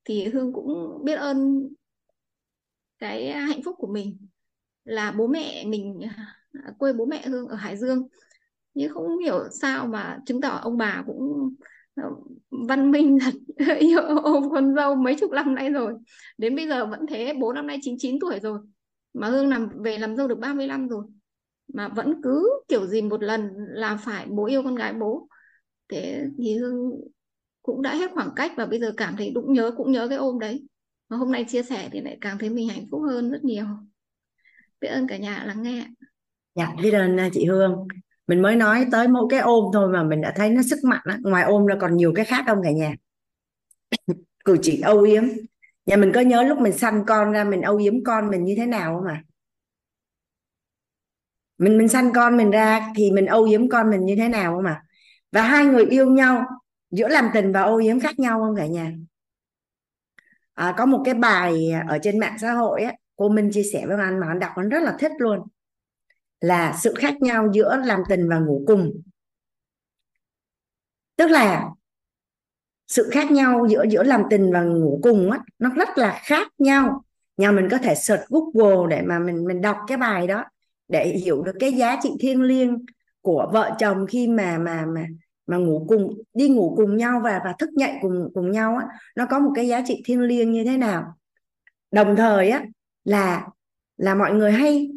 thì 0.08 0.24
Hương 0.24 0.52
cũng 0.52 0.98
biết 1.04 1.14
ơn 1.14 1.68
cái 2.98 3.32
hạnh 3.32 3.62
phúc 3.64 3.74
của 3.78 3.86
mình, 3.86 4.26
là 4.84 5.12
bố 5.18 5.26
mẹ 5.26 5.64
mình 5.66 6.00
à, 6.52 6.72
quê 6.78 6.92
bố 6.92 7.06
mẹ 7.06 7.26
Hương 7.26 7.48
ở 7.48 7.56
Hải 7.56 7.76
Dương. 7.76 8.08
Nhưng 8.74 8.92
không 8.94 9.18
hiểu 9.18 9.48
sao 9.60 9.86
mà 9.86 10.18
chứng 10.26 10.40
tỏ 10.40 10.48
ông 10.62 10.76
bà 10.76 11.02
cũng 11.06 11.54
ờ, 11.94 12.10
văn 12.68 12.90
minh 12.90 13.18
thật, 13.20 13.34
yêu 13.78 14.00
ôm 14.22 14.50
con 14.50 14.74
dâu 14.74 14.94
mấy 14.94 15.16
chục 15.20 15.30
năm 15.30 15.54
nay 15.54 15.70
rồi. 15.70 15.94
Đến 16.38 16.56
bây 16.56 16.68
giờ 16.68 16.86
vẫn 16.86 17.06
thế, 17.08 17.34
bố 17.40 17.52
năm 17.52 17.66
nay 17.66 17.78
99 17.82 18.20
tuổi 18.20 18.40
rồi, 18.40 18.58
mà 19.14 19.28
Hương 19.28 19.48
làm 19.48 19.68
về 19.82 19.98
làm 19.98 20.16
dâu 20.16 20.28
được 20.28 20.38
30 20.38 20.66
năm 20.66 20.88
rồi. 20.88 21.04
Mà 21.74 21.88
vẫn 21.88 22.22
cứ 22.22 22.60
kiểu 22.68 22.86
gì 22.86 23.02
một 23.02 23.22
lần 23.22 23.50
là 23.56 23.96
phải 23.96 24.26
bố 24.28 24.46
yêu 24.46 24.62
con 24.62 24.74
gái 24.74 24.92
bố. 24.92 25.28
Thế 25.88 26.24
thì 26.38 26.56
Hương 26.56 26.90
cũng 27.68 27.82
đã 27.82 27.94
hết 27.94 28.10
khoảng 28.14 28.30
cách 28.36 28.52
và 28.56 28.66
bây 28.66 28.80
giờ 28.80 28.92
cảm 28.96 29.16
thấy 29.16 29.30
đúng 29.34 29.52
nhớ, 29.52 29.70
cũng 29.76 29.92
nhớ 29.92 30.08
cái 30.08 30.18
ôm 30.18 30.38
đấy. 30.38 30.66
Mà 31.08 31.16
hôm 31.16 31.32
nay 31.32 31.44
chia 31.48 31.62
sẻ 31.62 31.88
thì 31.92 32.00
lại 32.00 32.18
càng 32.20 32.38
thấy 32.38 32.50
mình 32.50 32.68
hạnh 32.68 32.84
phúc 32.90 33.02
hơn 33.08 33.30
rất 33.30 33.44
nhiều. 33.44 33.64
Biết 34.80 34.88
ơn 34.88 35.06
cả 35.08 35.16
nhà, 35.16 35.44
lắng 35.46 35.62
nghe. 35.62 35.86
Dạ 36.54 36.74
biết 36.82 36.90
ơn 36.90 37.20
à, 37.20 37.28
chị 37.32 37.44
Hương. 37.44 37.88
Mình 38.26 38.42
mới 38.42 38.56
nói 38.56 38.86
tới 38.92 39.08
mỗi 39.08 39.26
cái 39.30 39.40
ôm 39.40 39.64
thôi 39.72 39.88
mà 39.92 40.02
mình 40.02 40.20
đã 40.20 40.32
thấy 40.36 40.50
nó 40.50 40.62
sức 40.62 40.78
mạnh 40.84 41.00
đó. 41.04 41.14
ngoài 41.22 41.44
ôm 41.44 41.66
là 41.66 41.76
còn 41.80 41.96
nhiều 41.96 42.12
cái 42.16 42.24
khác 42.24 42.44
không 42.46 42.58
cả 42.62 42.70
nhà? 42.70 42.94
Cử 44.44 44.56
chỉ 44.62 44.80
âu 44.80 45.02
yếm. 45.02 45.24
Nhà 45.86 45.96
mình 45.96 46.12
có 46.14 46.20
nhớ 46.20 46.42
lúc 46.42 46.58
mình 46.58 46.72
sanh 46.72 47.04
con 47.06 47.32
ra 47.32 47.44
mình 47.44 47.62
âu 47.62 47.76
yếm 47.76 48.04
con 48.04 48.30
mình 48.30 48.44
như 48.44 48.54
thế 48.56 48.66
nào 48.66 48.96
không 48.96 49.06
ạ? 49.06 49.22
Mình 51.58 51.78
mình 51.78 51.88
sanh 51.88 52.12
con 52.12 52.36
mình 52.36 52.50
ra 52.50 52.92
thì 52.96 53.10
mình 53.10 53.26
âu 53.26 53.44
yếm 53.44 53.68
con 53.68 53.90
mình 53.90 54.04
như 54.04 54.16
thế 54.16 54.28
nào 54.28 54.54
không 54.56 54.66
ạ? 54.66 54.82
Và 55.32 55.42
hai 55.42 55.66
người 55.66 55.86
yêu 55.86 56.10
nhau 56.10 56.44
giữa 56.90 57.08
làm 57.08 57.30
tình 57.34 57.52
và 57.52 57.62
ô 57.62 57.78
yếm 57.78 58.00
khác 58.00 58.18
nhau 58.18 58.40
không 58.40 58.56
cả 58.56 58.66
nhà? 58.66 58.92
À, 60.54 60.74
có 60.78 60.86
một 60.86 61.02
cái 61.04 61.14
bài 61.14 61.70
ở 61.88 61.98
trên 62.02 62.18
mạng 62.18 62.36
xã 62.40 62.52
hội 62.52 62.82
á 62.82 62.92
cô 63.16 63.28
Minh 63.28 63.50
chia 63.52 63.62
sẻ 63.72 63.86
với 63.86 63.96
anh 64.00 64.20
mà 64.20 64.26
anh 64.28 64.38
đọc 64.38 64.50
anh 64.56 64.68
rất 64.68 64.82
là 64.82 64.96
thích 64.98 65.12
luôn. 65.18 65.40
Là 66.40 66.76
sự 66.82 66.94
khác 66.98 67.14
nhau 67.20 67.48
giữa 67.52 67.76
làm 67.84 68.00
tình 68.08 68.28
và 68.28 68.38
ngủ 68.38 68.64
cùng. 68.66 69.02
Tức 71.16 71.26
là 71.26 71.68
sự 72.86 73.08
khác 73.12 73.30
nhau 73.30 73.66
giữa 73.70 73.84
giữa 73.90 74.02
làm 74.02 74.22
tình 74.30 74.52
và 74.52 74.62
ngủ 74.62 75.00
cùng 75.02 75.30
á 75.30 75.40
nó 75.58 75.70
rất 75.70 75.88
là 75.98 76.20
khác 76.22 76.48
nhau. 76.58 77.04
Nhà 77.36 77.52
mình 77.52 77.68
có 77.70 77.78
thể 77.78 77.94
search 77.94 78.22
Google 78.28 78.96
để 78.96 79.02
mà 79.02 79.18
mình 79.18 79.44
mình 79.44 79.60
đọc 79.60 79.76
cái 79.86 79.98
bài 79.98 80.26
đó 80.26 80.44
để 80.88 81.08
hiểu 81.08 81.42
được 81.42 81.56
cái 81.60 81.72
giá 81.72 81.98
trị 82.02 82.10
thiêng 82.20 82.42
liêng 82.42 82.84
của 83.20 83.50
vợ 83.52 83.76
chồng 83.78 84.06
khi 84.06 84.28
mà 84.28 84.58
mà 84.58 84.86
mà 84.86 85.06
mà 85.48 85.56
ngủ 85.56 85.86
cùng 85.88 86.22
đi 86.34 86.48
ngủ 86.48 86.74
cùng 86.76 86.96
nhau 86.96 87.20
và 87.24 87.40
và 87.44 87.54
thức 87.58 87.70
dậy 87.76 87.92
cùng 88.02 88.30
cùng 88.34 88.50
nhau 88.50 88.76
á 88.76 88.86
nó 89.16 89.26
có 89.26 89.38
một 89.38 89.50
cái 89.54 89.68
giá 89.68 89.82
trị 89.86 90.02
thiêng 90.04 90.20
liêng 90.20 90.52
như 90.52 90.64
thế 90.64 90.76
nào? 90.76 91.04
Đồng 91.90 92.16
thời 92.16 92.50
á 92.50 92.64
là 93.04 93.46
là 93.96 94.14
mọi 94.14 94.32
người 94.32 94.52
hay 94.52 94.90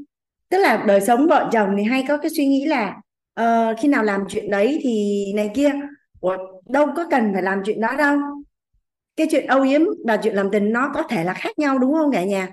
tức 0.50 0.58
là 0.58 0.84
đời 0.88 1.02
sống 1.02 1.28
vợ 1.28 1.50
chồng 1.52 1.76
thì 1.78 1.84
hay 1.84 2.06
có 2.08 2.18
cái 2.18 2.32
suy 2.38 2.48
nghĩ 2.48 2.66
là 2.66 2.96
uh, 3.42 3.80
khi 3.80 3.88
nào 3.88 4.04
làm 4.04 4.24
chuyện 4.30 4.52
đấy 4.52 4.80
thì 4.84 5.26
này 5.36 5.52
kia 5.56 5.72
Ủa, 6.22 6.38
đâu 6.70 6.88
có 6.96 7.08
cần 7.12 7.34
phải 7.34 7.44
làm 7.44 7.62
chuyện 7.66 7.82
đó 7.82 7.96
đâu. 7.98 8.18
Cái 9.16 9.28
chuyện 9.32 9.48
âu 9.48 9.62
yếm 9.62 9.82
và 10.08 10.18
chuyện 10.18 10.36
làm 10.36 10.52
tình 10.52 10.74
nó 10.74 10.92
có 10.94 11.04
thể 11.04 11.24
là 11.24 11.34
khác 11.34 11.60
nhau 11.60 11.80
đúng 11.80 11.94
không 11.94 12.12
cả 12.12 12.24
nhà? 12.24 12.50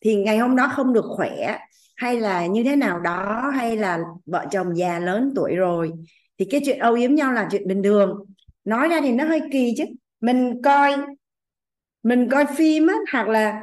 Thì 0.00 0.14
ngày 0.14 0.38
hôm 0.38 0.56
đó 0.56 0.68
không 0.72 0.92
được 0.92 1.04
khỏe 1.16 1.58
hay 1.96 2.20
là 2.20 2.46
như 2.46 2.64
thế 2.64 2.76
nào 2.76 3.00
đó 3.00 3.50
hay 3.54 3.76
là 3.76 3.98
vợ 4.26 4.46
chồng 4.50 4.76
già 4.76 4.98
lớn 4.98 5.32
tuổi 5.36 5.56
rồi 5.56 5.92
thì 6.40 6.46
cái 6.50 6.60
chuyện 6.64 6.78
âu 6.78 6.94
yếm 6.94 7.14
nhau 7.14 7.32
là 7.32 7.48
chuyện 7.50 7.68
bình 7.68 7.82
thường. 7.82 8.24
Nói 8.64 8.88
ra 8.88 9.00
thì 9.00 9.12
nó 9.12 9.24
hơi 9.24 9.40
kỳ 9.52 9.74
chứ. 9.76 9.84
Mình 10.20 10.62
coi 10.62 10.96
mình 12.02 12.28
coi 12.30 12.44
phim 12.56 12.86
á, 12.86 12.94
hoặc 13.12 13.28
là 13.28 13.60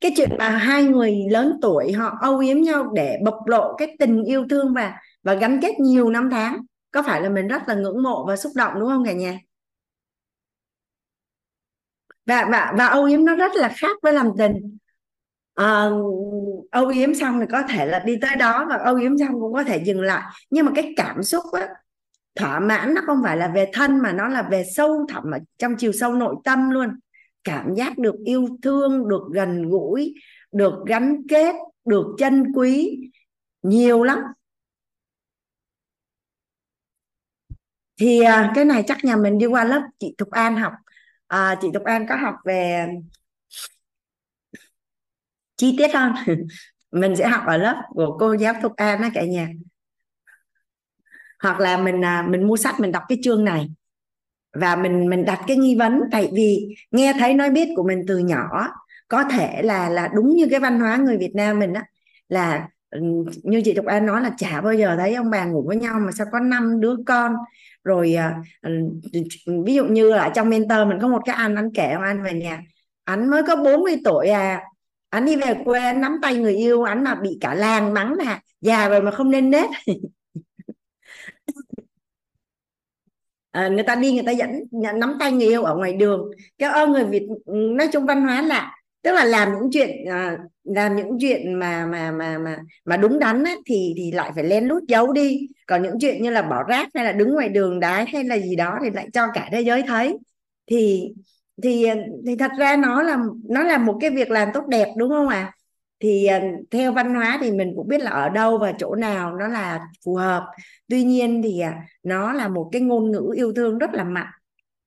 cái 0.00 0.12
chuyện 0.16 0.30
mà 0.38 0.48
hai 0.48 0.84
người 0.84 1.16
lớn 1.30 1.58
tuổi 1.62 1.92
họ 1.92 2.18
âu 2.20 2.38
yếm 2.38 2.60
nhau 2.60 2.92
để 2.94 3.18
bộc 3.24 3.46
lộ 3.46 3.74
cái 3.78 3.96
tình 3.98 4.24
yêu 4.24 4.46
thương 4.50 4.74
và 4.74 4.94
và 5.22 5.34
gắn 5.34 5.60
kết 5.62 5.80
nhiều 5.80 6.10
năm 6.10 6.28
tháng, 6.30 6.60
có 6.90 7.02
phải 7.02 7.22
là 7.22 7.28
mình 7.28 7.48
rất 7.48 7.62
là 7.68 7.74
ngưỡng 7.74 8.02
mộ 8.02 8.26
và 8.26 8.36
xúc 8.36 8.52
động, 8.56 8.72
đúng 8.80 8.88
không 8.88 9.04
cả 9.04 9.12
nhà? 9.12 9.38
Và 12.26 12.48
và 12.50 12.72
và 12.78 12.86
âu 12.86 13.04
yếm 13.04 13.24
nó 13.24 13.36
rất 13.36 13.52
là 13.54 13.72
khác 13.76 13.96
với 14.02 14.12
làm 14.12 14.30
tình 14.38 14.78
à, 15.54 15.88
âu 16.70 16.88
yếm 16.88 17.14
xong 17.14 17.40
thì 17.40 17.46
có 17.52 17.62
thể 17.62 17.86
là 17.86 17.98
đi 17.98 18.16
tới 18.20 18.36
đó 18.36 18.66
và 18.68 18.76
âu 18.76 18.96
yếm 18.96 19.18
xong 19.18 19.40
cũng 19.40 19.52
có 19.52 19.64
thể 19.64 19.82
dừng 19.84 20.00
lại. 20.00 20.22
Nhưng 20.50 20.66
mà 20.66 20.72
cái 20.74 20.92
cảm 20.96 21.22
xúc 21.22 21.44
á 21.52 21.68
thỏa 22.34 22.60
mãn 22.60 22.94
nó 22.94 23.02
không 23.06 23.20
phải 23.24 23.36
là 23.36 23.48
về 23.54 23.70
thân 23.72 23.98
mà 23.98 24.12
nó 24.12 24.28
là 24.28 24.42
về 24.50 24.64
sâu 24.76 25.06
thẳm 25.08 25.30
ở 25.30 25.38
trong 25.58 25.76
chiều 25.76 25.92
sâu 25.92 26.14
nội 26.14 26.36
tâm 26.44 26.70
luôn. 26.70 26.88
Cảm 27.44 27.74
giác 27.74 27.98
được 27.98 28.14
yêu 28.24 28.48
thương 28.62 29.08
được 29.08 29.22
gần 29.32 29.68
gũi 29.68 30.14
được 30.52 30.74
gắn 30.86 31.22
kết 31.28 31.54
được 31.84 32.06
chân 32.18 32.52
quý 32.54 33.00
nhiều 33.62 34.02
lắm. 34.02 34.18
Thì 38.00 38.20
à, 38.20 38.52
cái 38.54 38.64
này 38.64 38.84
chắc 38.86 39.04
nhà 39.04 39.16
mình 39.16 39.38
đi 39.38 39.46
qua 39.46 39.64
lớp 39.64 39.82
chị 39.98 40.14
Thục 40.18 40.30
An 40.30 40.56
học. 40.56 40.72
À, 41.26 41.58
chị 41.60 41.68
Thục 41.74 41.84
An 41.84 42.06
có 42.08 42.16
học 42.16 42.34
về 42.44 42.86
chi 45.56 45.74
tiết 45.78 45.94
hơn. 45.94 46.12
Mình 46.92 47.16
sẽ 47.16 47.28
học 47.28 47.42
ở 47.46 47.56
lớp 47.56 47.82
của 47.88 48.16
cô 48.20 48.32
giáo 48.32 48.54
Thục 48.62 48.76
An 48.76 49.02
đó 49.02 49.08
cả 49.14 49.24
nhà. 49.24 49.48
Hoặc 51.42 51.60
là 51.60 51.76
mình 51.76 52.04
à, 52.04 52.26
mình 52.28 52.46
mua 52.46 52.56
sách, 52.56 52.80
mình 52.80 52.92
đọc 52.92 53.02
cái 53.08 53.18
chương 53.22 53.44
này. 53.44 53.68
Và 54.52 54.76
mình 54.76 55.10
mình 55.10 55.24
đặt 55.24 55.40
cái 55.46 55.56
nghi 55.56 55.76
vấn. 55.78 56.00
Tại 56.12 56.30
vì 56.34 56.76
nghe 56.90 57.12
thấy 57.18 57.34
nói 57.34 57.50
biết 57.50 57.68
của 57.76 57.82
mình 57.82 58.02
từ 58.08 58.18
nhỏ, 58.18 58.68
có 59.08 59.24
thể 59.24 59.62
là 59.62 59.88
là 59.88 60.08
đúng 60.14 60.36
như 60.36 60.46
cái 60.50 60.60
văn 60.60 60.80
hóa 60.80 60.96
người 60.96 61.18
Việt 61.18 61.32
Nam 61.34 61.58
mình 61.58 61.72
á, 61.72 61.84
là 62.28 62.68
như 63.42 63.62
chị 63.64 63.74
Thục 63.74 63.86
An 63.86 64.06
nói 64.06 64.22
là 64.22 64.30
chả 64.38 64.60
bao 64.60 64.74
giờ 64.74 64.96
thấy 64.98 65.14
ông 65.14 65.30
bà 65.30 65.44
ngủ 65.44 65.64
với 65.66 65.76
nhau 65.76 66.00
mà 66.00 66.12
sao 66.12 66.26
có 66.32 66.40
năm 66.40 66.80
đứa 66.80 66.96
con. 67.06 67.34
Rồi 67.84 68.14
à, 68.14 68.36
ví 69.64 69.74
dụ 69.74 69.84
như 69.84 70.10
là 70.10 70.32
trong 70.34 70.48
mentor 70.50 70.78
mình 70.88 70.98
có 71.02 71.08
một 71.08 71.22
cái 71.24 71.36
anh 71.36 71.54
anh 71.54 71.70
kể 71.74 71.90
ông 71.92 72.02
anh 72.02 72.22
về 72.22 72.32
nhà, 72.32 72.62
anh 73.04 73.30
mới 73.30 73.42
có 73.42 73.56
40 73.56 73.96
tuổi 74.04 74.28
à 74.28 74.62
anh 75.14 75.24
đi 75.24 75.36
về 75.36 75.54
quê 75.64 75.80
anh 75.80 76.00
nắm 76.00 76.18
tay 76.22 76.36
người 76.36 76.54
yêu 76.54 76.82
anh 76.82 77.04
mà 77.04 77.14
bị 77.14 77.38
cả 77.40 77.54
làng 77.54 77.94
mắng 77.94 78.14
là 78.14 78.40
già 78.60 78.88
rồi 78.88 79.02
mà 79.02 79.10
không 79.10 79.30
nên 79.30 79.50
nết. 79.50 79.70
À, 83.54 83.68
người 83.68 83.82
ta 83.82 83.94
đi 83.94 84.12
người 84.12 84.22
ta 84.26 84.32
dẫn 84.32 84.50
nắm 84.72 85.16
tay 85.20 85.32
người 85.32 85.46
yêu 85.46 85.62
ở 85.62 85.74
ngoài 85.76 85.92
đường. 85.92 86.30
Cái 86.58 86.70
ơn 86.70 86.92
người 86.92 87.04
Việt 87.04 87.22
nói 87.46 87.88
chung 87.92 88.06
văn 88.06 88.22
hóa 88.22 88.42
là 88.42 88.74
tức 89.02 89.12
là 89.12 89.24
làm 89.24 89.52
những 89.52 89.70
chuyện 89.72 89.90
à, 90.10 90.38
làm 90.64 90.96
những 90.96 91.18
chuyện 91.20 91.54
mà 91.54 91.86
mà 91.86 92.10
mà 92.10 92.38
mà 92.38 92.58
mà 92.84 92.96
đúng 92.96 93.18
đắn 93.18 93.44
á, 93.44 93.54
thì 93.66 93.94
thì 93.96 94.12
lại 94.12 94.32
phải 94.34 94.44
lén 94.44 94.64
lút 94.64 94.82
giấu 94.88 95.12
đi. 95.12 95.48
Còn 95.66 95.82
những 95.82 95.98
chuyện 96.00 96.22
như 96.22 96.30
là 96.30 96.42
bỏ 96.42 96.62
rác 96.62 96.88
hay 96.94 97.04
là 97.04 97.12
đứng 97.12 97.34
ngoài 97.34 97.48
đường 97.48 97.80
đái 97.80 98.06
hay 98.12 98.24
là 98.24 98.38
gì 98.38 98.56
đó 98.56 98.78
thì 98.84 98.90
lại 98.90 99.08
cho 99.12 99.26
cả 99.34 99.48
thế 99.52 99.60
giới 99.60 99.82
thấy. 99.82 100.18
Thì 100.66 101.10
thì 101.62 101.86
thì 102.26 102.36
thật 102.36 102.50
ra 102.58 102.76
nó 102.76 103.02
là 103.02 103.18
nó 103.48 103.62
là 103.62 103.78
một 103.78 103.98
cái 104.00 104.10
việc 104.10 104.30
làm 104.30 104.48
tốt 104.54 104.66
đẹp, 104.68 104.88
đúng 104.96 105.10
không 105.10 105.28
ạ? 105.28 105.40
À? 105.40 105.52
thì 106.00 106.26
ờ, 106.26 106.40
theo 106.70 106.92
văn 106.92 107.14
hóa 107.14 107.38
thì 107.40 107.52
mình 107.52 107.72
cũng 107.76 107.88
biết 107.88 108.00
là 108.00 108.10
ở 108.10 108.28
đâu 108.28 108.58
và 108.58 108.72
chỗ 108.78 108.94
nào 108.94 109.36
nó 109.36 109.48
là 109.48 109.86
phù 110.04 110.14
hợp. 110.14 110.46
Tuy 110.88 111.04
nhiên 111.04 111.42
thì 111.42 111.60
à, 111.60 111.82
nó 112.02 112.32
là 112.32 112.48
một 112.48 112.68
cái 112.72 112.82
ngôn 112.82 113.10
ngữ 113.10 113.32
yêu 113.36 113.52
thương 113.56 113.78
rất 113.78 113.94
là 113.94 114.04
mạnh 114.04 114.32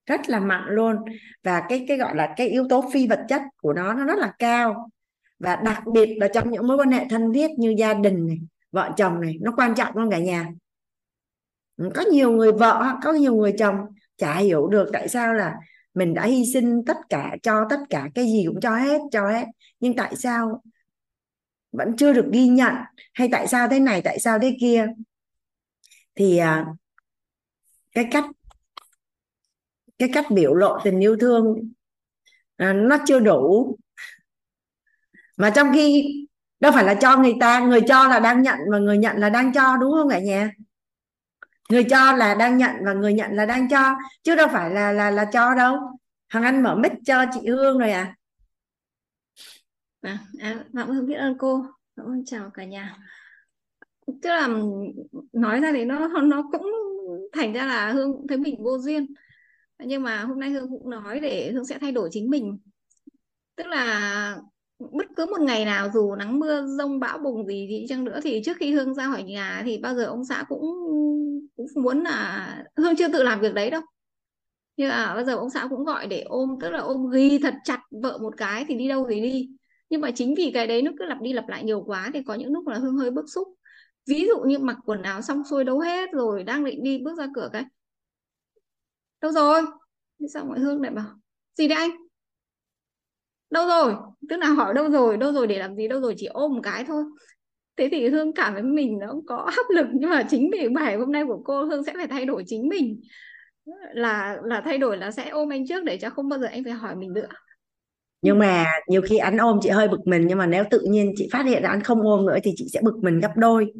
rất 0.05 0.29
là 0.29 0.39
mạnh 0.39 0.65
luôn. 0.67 0.95
Và 1.43 1.63
cái 1.69 1.85
cái 1.87 1.97
gọi 1.97 2.15
là 2.15 2.33
cái 2.37 2.47
yếu 2.47 2.67
tố 2.69 2.89
phi 2.93 3.07
vật 3.07 3.25
chất 3.29 3.41
của 3.61 3.73
nó 3.73 3.93
nó 3.93 4.05
rất 4.05 4.17
là 4.17 4.33
cao. 4.39 4.89
Và 5.39 5.55
đặc 5.55 5.83
biệt 5.93 6.17
là 6.17 6.27
trong 6.27 6.51
những 6.51 6.67
mối 6.67 6.77
quan 6.77 6.91
hệ 6.91 7.05
thân 7.09 7.33
thiết 7.33 7.51
như 7.57 7.75
gia 7.77 7.93
đình 7.93 8.27
này, 8.27 8.39
vợ 8.71 8.91
chồng 8.97 9.21
này, 9.21 9.37
nó 9.41 9.53
quan 9.57 9.75
trọng 9.75 9.97
luôn 9.97 10.11
cả 10.11 10.17
nhà. 10.19 10.47
Có 11.77 12.01
nhiều 12.11 12.31
người 12.31 12.51
vợ, 12.51 12.95
có 13.03 13.13
nhiều 13.13 13.35
người 13.35 13.53
chồng, 13.59 13.75
chả 14.17 14.37
hiểu 14.37 14.67
được 14.67 14.89
tại 14.93 15.09
sao 15.09 15.33
là 15.33 15.55
mình 15.98 16.14
đã 16.14 16.26
hy 16.26 16.45
sinh 16.53 16.84
tất 16.85 16.98
cả, 17.09 17.35
cho 17.43 17.66
tất 17.69 17.80
cả 17.90 18.09
cái 18.16 18.26
gì 18.26 18.43
cũng 18.48 18.59
cho 18.61 18.76
hết 18.76 19.01
cho 19.11 19.30
hết. 19.30 19.45
Nhưng 19.80 19.95
tại 19.95 20.16
sao 20.16 20.61
vẫn 21.72 21.95
chưa 21.98 22.14
được 22.14 22.26
ghi 22.32 22.48
nhận? 22.48 22.74
Hay 23.14 23.30
tại 23.32 23.48
sao 23.48 23.67
thế 23.67 23.80
này, 23.80 24.01
tại 24.01 24.19
sao 24.19 24.40
thế 24.40 24.58
kia? 24.61 24.88
Thì 26.16 26.38
à, 26.38 26.66
cái 27.92 28.08
cách 28.11 28.26
cái 30.00 30.09
cách 30.14 30.26
biểu 30.32 30.53
lộ 30.53 30.80
tình 30.84 31.00
yêu 31.00 31.17
thương 31.19 31.72
à, 32.58 32.74
nó 32.74 32.98
chưa 33.08 33.19
đủ. 33.19 33.77
Mà 35.38 35.50
trong 35.50 35.67
khi 35.74 36.06
đâu 36.59 36.72
phải 36.72 36.84
là 36.84 36.93
cho 36.93 37.17
người 37.17 37.34
ta, 37.40 37.59
người 37.59 37.82
cho 37.88 38.08
là 38.08 38.19
đang 38.19 38.42
nhận 38.42 38.59
và 38.72 38.80
người 38.80 38.98
nhận 38.98 39.17
là 39.17 39.30
đang 39.30 39.53
cho, 39.53 39.77
đúng 39.77 39.92
không 39.92 40.09
cả 40.09 40.19
nhà? 40.19 40.51
Người 41.69 41.83
cho 41.83 42.13
là 42.13 42.35
đang 42.35 42.57
nhận 42.57 42.75
và 42.85 42.93
người 42.93 43.13
nhận 43.13 43.31
là 43.31 43.45
đang 43.45 43.69
cho 43.69 43.95
chứ 44.23 44.35
đâu 44.35 44.47
phải 44.51 44.69
là 44.69 44.91
là 44.91 45.11
là 45.11 45.25
cho 45.33 45.55
đâu. 45.55 45.77
Hằng 46.27 46.43
anh 46.43 46.63
mở 46.63 46.75
mic 46.75 46.91
cho 47.05 47.25
chị 47.33 47.39
hương 47.49 47.77
rồi 47.77 47.89
vâng, 47.89 48.07
à 50.01 50.19
à, 50.39 50.65
à 50.73 50.85
biết 51.07 51.15
ơn 51.15 51.37
cô. 51.37 51.65
Vâng 51.95 52.25
chào 52.25 52.49
cả 52.49 52.65
nhà. 52.65 52.97
Tức 54.05 54.29
là 54.29 54.47
nói 55.33 55.59
ra 55.59 55.71
thì 55.73 55.85
nó 55.85 56.07
nó 56.07 56.43
cũng 56.51 56.71
thành 57.31 57.53
ra 57.53 57.65
là 57.65 57.91
hương 57.91 58.27
thấy 58.29 58.37
mình 58.37 58.63
vô 58.63 58.77
duyên. 58.77 59.13
Nhưng 59.79 60.03
mà 60.03 60.23
hôm 60.23 60.39
nay 60.39 60.49
hương 60.49 60.69
cũng 60.69 60.89
nói 60.89 61.19
để 61.19 61.51
hương 61.51 61.65
sẽ 61.65 61.79
thay 61.79 61.91
đổi 61.91 62.09
chính 62.11 62.29
mình. 62.29 62.57
Tức 63.55 63.67
là 63.67 64.37
bất 64.80 65.06
cứ 65.15 65.25
một 65.25 65.41
ngày 65.41 65.65
nào 65.65 65.89
dù 65.93 66.15
nắng 66.15 66.39
mưa, 66.39 66.65
rông, 66.77 66.99
bão, 66.99 67.17
bùng 67.17 67.47
gì 67.47 67.67
thì 67.69 67.85
chăng 67.89 68.03
nữa 68.03 68.19
thì 68.23 68.41
trước 68.45 68.57
khi 68.59 68.72
hương 68.73 68.93
ra 68.95 69.07
khỏi 69.07 69.23
nhà 69.23 69.61
thì 69.65 69.77
bao 69.77 69.95
giờ 69.95 70.06
ông 70.06 70.25
xã 70.25 70.45
cũng 70.49 70.61
cũng 71.56 71.67
muốn 71.83 72.03
là 72.03 72.64
hương 72.77 72.95
chưa 72.95 73.07
tự 73.11 73.23
làm 73.23 73.39
việc 73.41 73.53
đấy 73.53 73.69
đâu. 73.72 73.81
Nhưng 74.77 74.89
mà 74.89 75.14
bao 75.15 75.23
giờ 75.23 75.35
ông 75.35 75.49
xã 75.49 75.67
cũng 75.69 75.85
gọi 75.85 76.07
để 76.07 76.22
ôm, 76.22 76.49
tức 76.61 76.69
là 76.69 76.80
ôm 76.80 77.09
ghi 77.11 77.39
thật 77.43 77.53
chặt 77.64 77.80
vợ 78.03 78.17
một 78.22 78.33
cái 78.38 78.65
thì 78.67 78.75
đi 78.75 78.88
đâu 78.88 79.07
thì 79.09 79.22
đi. 79.22 79.49
Nhưng 79.89 80.01
mà 80.01 80.11
chính 80.11 80.35
vì 80.35 80.51
cái 80.53 80.67
đấy 80.67 80.81
nó 80.81 80.91
cứ 80.99 81.06
lặp 81.06 81.22
đi 81.22 81.33
lặp 81.33 81.47
lại 81.49 81.64
nhiều 81.64 81.83
quá 81.85 82.11
thì 82.14 82.23
có 82.23 82.33
những 82.33 82.53
lúc 82.53 82.67
là 82.67 82.77
hương 82.77 82.97
hơi 82.97 83.11
bức 83.11 83.25
xúc. 83.35 83.47
Ví 84.09 84.27
dụ 84.27 84.39
như 84.47 84.59
mặc 84.59 84.77
quần 84.85 85.01
áo 85.01 85.22
xong 85.22 85.43
xuôi 85.49 85.64
đâu 85.64 85.80
hết 85.80 86.09
rồi, 86.14 86.43
đang 86.43 86.65
định 86.65 86.83
đi 86.83 86.97
bước 86.97 87.17
ra 87.17 87.27
cửa 87.35 87.49
cái. 87.53 87.64
Đâu 89.22 89.31
rồi? 89.31 89.61
Sao 90.33 90.45
mọi 90.45 90.59
hương 90.59 90.81
lại 90.81 90.91
bảo, 90.91 91.06
gì 91.56 91.67
đấy 91.67 91.77
anh? 91.77 92.07
Đâu 93.50 93.67
rồi? 93.67 93.93
Tức 94.30 94.38
là 94.38 94.48
hỏi 94.48 94.74
đâu 94.74 94.90
rồi? 94.90 95.17
Đâu 95.17 95.32
rồi 95.32 95.48
để 95.48 95.59
làm 95.59 95.76
gì? 95.76 95.88
Đâu 95.88 96.01
rồi? 96.01 96.14
Chỉ 96.17 96.26
ôm 96.26 96.53
một 96.53 96.61
cái 96.64 96.84
thôi. 96.88 97.03
Thế 97.77 97.90
thì 97.92 98.09
hương 98.09 98.34
cảm 98.34 98.53
thấy 98.53 98.64
mình 98.64 99.00
nó 99.00 99.14
có 99.27 99.38
áp 99.58 99.66
lực, 99.76 99.88
nhưng 99.93 100.09
mà 100.09 100.24
chính 100.30 100.51
vì 100.51 100.69
bài 100.69 100.95
hôm 100.95 101.11
nay 101.11 101.24
của 101.27 101.42
cô, 101.45 101.66
hương 101.66 101.84
sẽ 101.84 101.93
phải 101.95 102.08
thay 102.08 102.26
đổi 102.26 102.43
chính 102.48 102.69
mình. 102.69 103.01
Là 103.93 104.38
là 104.43 104.61
thay 104.66 104.77
đổi 104.77 104.98
là 104.98 105.11
sẽ 105.11 105.30
ôm 105.30 105.53
anh 105.53 105.67
trước 105.67 105.84
để 105.84 105.98
cho 105.98 106.09
không 106.09 106.30
bao 106.30 106.40
giờ 106.40 106.48
anh 106.48 106.64
phải 106.64 106.74
hỏi 106.74 106.95
mình 106.95 107.14
nữa. 107.14 107.27
Nhưng 108.22 108.40
mà 108.40 108.66
nhiều 108.88 109.01
khi 109.01 109.17
anh 109.17 109.38
ôm 109.38 109.59
chị 109.61 109.69
hơi 109.69 109.88
bực 109.88 110.08
mình, 110.08 110.27
nhưng 110.27 110.38
mà 110.38 110.45
nếu 110.45 110.64
tự 110.72 110.82
nhiên 110.90 111.14
chị 111.17 111.30
phát 111.32 111.45
hiện 111.45 111.64
là 111.64 111.69
anh 111.69 111.84
không 111.84 112.01
ôm 112.01 112.26
nữa 112.26 112.38
thì 112.43 112.51
chị 112.56 112.67
sẽ 112.74 112.82
bực 112.84 112.95
mình 113.01 113.19
gấp 113.19 113.32
đôi 113.35 113.74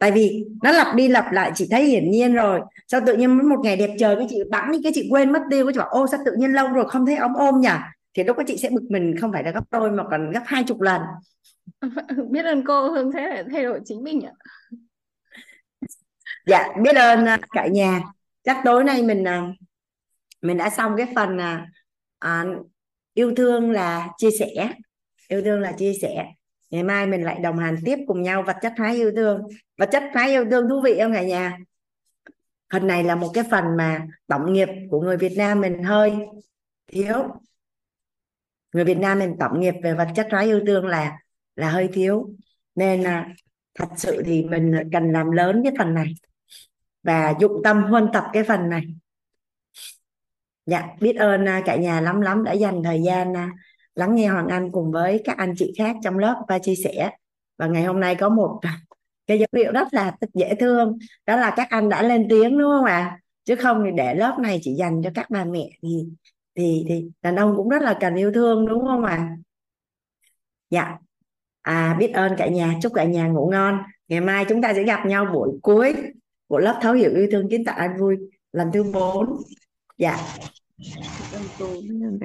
tại 0.00 0.12
vì 0.12 0.44
nó 0.62 0.72
lặp 0.72 0.94
đi 0.94 1.08
lặp 1.08 1.32
lại 1.32 1.52
chị 1.54 1.68
thấy 1.70 1.84
hiển 1.84 2.10
nhiên 2.10 2.34
rồi. 2.34 2.60
Sao 2.88 3.00
tự 3.06 3.16
nhiên 3.16 3.48
một 3.48 3.60
ngày 3.62 3.76
đẹp 3.76 3.90
trời 3.98 4.16
cái 4.16 4.26
chị 4.30 4.38
bẵng 4.50 4.72
đi 4.72 4.78
cái 4.82 4.92
chị 4.94 5.08
quên 5.10 5.32
mất 5.32 5.42
tiêu 5.50 5.66
cái 5.66 5.72
chị 5.72 5.78
bảo 5.78 5.88
ô 5.88 6.06
sao 6.06 6.20
tự 6.24 6.32
nhiên 6.38 6.52
lâu 6.52 6.68
rồi 6.68 6.84
không 6.88 7.06
thấy 7.06 7.16
ôm 7.16 7.34
ôm 7.34 7.60
nhỉ? 7.60 7.68
Thì 8.14 8.24
lúc 8.24 8.36
đó 8.36 8.44
chị 8.46 8.56
sẽ 8.56 8.70
bực 8.70 8.82
mình 8.90 9.16
không 9.20 9.32
phải 9.32 9.44
là 9.44 9.50
gấp 9.50 9.64
đôi 9.70 9.90
mà 9.90 10.04
còn 10.10 10.30
gấp 10.30 10.42
hai 10.46 10.64
chục 10.64 10.80
lần. 10.80 11.02
Biết 12.30 12.44
ơn 12.44 12.64
cô 12.66 12.90
hương 12.90 13.12
sẽ 13.12 13.44
thay 13.52 13.62
đổi 13.62 13.80
chính 13.84 14.02
mình 14.02 14.22
ạ. 14.22 14.32
Dạ 16.46 16.68
biết 16.82 16.96
ơn 16.96 17.24
à, 17.26 17.38
cả 17.50 17.66
nhà. 17.66 18.00
Chắc 18.42 18.60
tối 18.64 18.84
nay 18.84 19.02
mình 19.02 19.24
à, 19.24 19.42
mình 20.42 20.56
đã 20.56 20.70
xong 20.70 20.94
cái 20.96 21.06
phần 21.14 21.38
à, 21.40 21.66
à, 22.18 22.44
yêu 23.14 23.34
thương 23.36 23.70
là 23.70 24.08
chia 24.18 24.30
sẻ. 24.38 24.72
Yêu 25.28 25.42
thương 25.42 25.60
là 25.60 25.72
chia 25.72 25.92
sẻ 26.02 26.26
ngày 26.70 26.82
mai 26.82 27.06
mình 27.06 27.24
lại 27.24 27.38
đồng 27.42 27.58
hành 27.58 27.76
tiếp 27.84 27.98
cùng 28.06 28.22
nhau 28.22 28.42
vật 28.46 28.56
chất 28.62 28.72
thái 28.76 28.94
yêu 28.94 29.12
thương. 29.16 29.48
Vật 29.78 29.88
chất 29.92 30.02
thái 30.14 30.30
yêu 30.30 30.44
thương 30.50 30.68
thú 30.68 30.80
vị 30.84 30.98
không 31.02 31.12
cả 31.12 31.22
nhà? 31.22 31.58
Phần 32.72 32.86
này 32.86 33.04
là 33.04 33.14
một 33.14 33.30
cái 33.34 33.44
phần 33.50 33.64
mà 33.76 34.06
tổng 34.26 34.52
nghiệp 34.52 34.68
của 34.90 35.00
người 35.00 35.16
Việt 35.16 35.32
Nam 35.36 35.60
mình 35.60 35.82
hơi 35.82 36.12
thiếu. 36.86 37.16
Người 38.72 38.84
Việt 38.84 38.98
Nam 38.98 39.18
mình 39.18 39.36
tổng 39.40 39.60
nghiệp 39.60 39.74
về 39.82 39.94
vật 39.94 40.08
chất 40.14 40.26
thái 40.30 40.44
yêu 40.44 40.60
thương 40.66 40.86
là 40.86 41.18
là 41.56 41.70
hơi 41.70 41.88
thiếu. 41.92 42.30
Nên 42.74 43.02
là 43.02 43.26
thật 43.74 43.88
sự 43.96 44.22
thì 44.26 44.44
mình 44.44 44.72
cần 44.92 45.12
làm 45.12 45.30
lớn 45.30 45.60
cái 45.64 45.72
phần 45.78 45.94
này 45.94 46.14
và 47.02 47.34
dụng 47.40 47.60
tâm 47.64 47.82
huân 47.82 48.08
tập 48.12 48.24
cái 48.32 48.42
phần 48.42 48.68
này. 48.68 48.82
Dạ 50.66 50.88
biết 51.00 51.16
ơn 51.16 51.48
à, 51.48 51.62
cả 51.64 51.76
nhà 51.76 52.00
lắm 52.00 52.20
lắm 52.20 52.44
đã 52.44 52.52
dành 52.52 52.82
thời 52.84 53.02
gian 53.02 53.36
à, 53.36 53.50
lắng 54.00 54.14
nghe 54.14 54.28
Hoàng 54.28 54.48
Anh 54.48 54.70
cùng 54.72 54.92
với 54.92 55.22
các 55.24 55.36
anh 55.36 55.54
chị 55.56 55.72
khác 55.78 55.96
trong 56.02 56.18
lớp 56.18 56.44
và 56.48 56.58
chia 56.58 56.74
sẻ. 56.74 57.10
Và 57.58 57.66
ngày 57.66 57.84
hôm 57.84 58.00
nay 58.00 58.14
có 58.14 58.28
một 58.28 58.60
cái 59.26 59.38
dấu 59.38 59.48
hiệu 59.56 59.72
rất 59.72 59.88
là 59.94 60.16
dễ 60.34 60.54
thương, 60.60 60.98
đó 61.26 61.36
là 61.36 61.54
các 61.56 61.70
anh 61.70 61.88
đã 61.88 62.02
lên 62.02 62.26
tiếng, 62.30 62.58
đúng 62.58 62.70
không 62.70 62.84
ạ? 62.84 63.18
Chứ 63.44 63.56
không 63.56 63.82
thì 63.84 63.90
để 63.96 64.14
lớp 64.14 64.38
này 64.38 64.60
chỉ 64.62 64.74
dành 64.74 65.02
cho 65.04 65.10
các 65.14 65.30
bà 65.30 65.44
mẹ 65.44 65.70
thì 65.82 66.06
thì 66.54 66.84
thì 66.88 67.10
đàn 67.22 67.36
ông 67.36 67.56
cũng 67.56 67.68
rất 67.68 67.82
là 67.82 67.98
cần 68.00 68.14
yêu 68.14 68.32
thương, 68.32 68.66
đúng 68.66 68.84
không 68.86 69.04
ạ? 69.04 69.36
Dạ. 70.70 70.96
À 71.62 71.96
biết 71.98 72.12
ơn 72.14 72.32
cả 72.38 72.48
nhà, 72.48 72.74
chúc 72.82 72.92
cả 72.94 73.04
nhà 73.04 73.26
ngủ 73.28 73.50
ngon. 73.52 73.78
Ngày 74.08 74.20
mai 74.20 74.44
chúng 74.48 74.62
ta 74.62 74.74
sẽ 74.74 74.82
gặp 74.82 75.06
nhau 75.06 75.26
buổi 75.32 75.50
cuối 75.62 75.94
của 76.48 76.58
lớp 76.58 76.78
thấu 76.82 76.94
hiểu 76.94 77.10
yêu 77.14 77.28
thương 77.32 77.48
kiến 77.50 77.64
tạo 77.64 77.76
an 77.76 77.96
vui 77.98 78.16
lần 78.52 78.70
thứ 78.72 78.82
4 78.92 79.36
dạ 79.98 80.16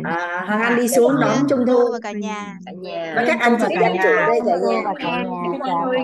à, 0.03 0.43
Hoàng 0.48 0.61
Anh 0.61 0.75
đi 0.75 0.88
xuống 0.88 1.16
đón 1.22 1.38
Trung 1.50 1.66
Thu. 1.67 1.80
Và 1.92 2.00
cả 2.01 2.11
nhà. 2.11 2.58
Và 3.16 3.24
các 3.27 3.40
anh 3.40 3.58
chị 3.59 3.75
cả 3.80 3.90
nhà. 3.93 4.27
đây 4.27 4.40
cả 4.45 4.56
nhà. 4.67 4.84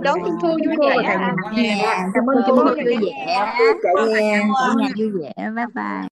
Đón 0.04 0.20
Trung 0.26 0.36
Thu 0.42 0.48
vui 0.48 0.76
vẻ. 0.90 1.18
Cảm 2.14 2.26
ơn 2.30 2.44
cô 2.48 2.56
vui 2.56 2.76
vẻ 2.86 3.46
cả 3.84 3.90
nhà 4.08 4.42
vui 4.98 5.10
vẻ. 5.22 5.32
Bye 5.38 5.66
bye 5.76 6.08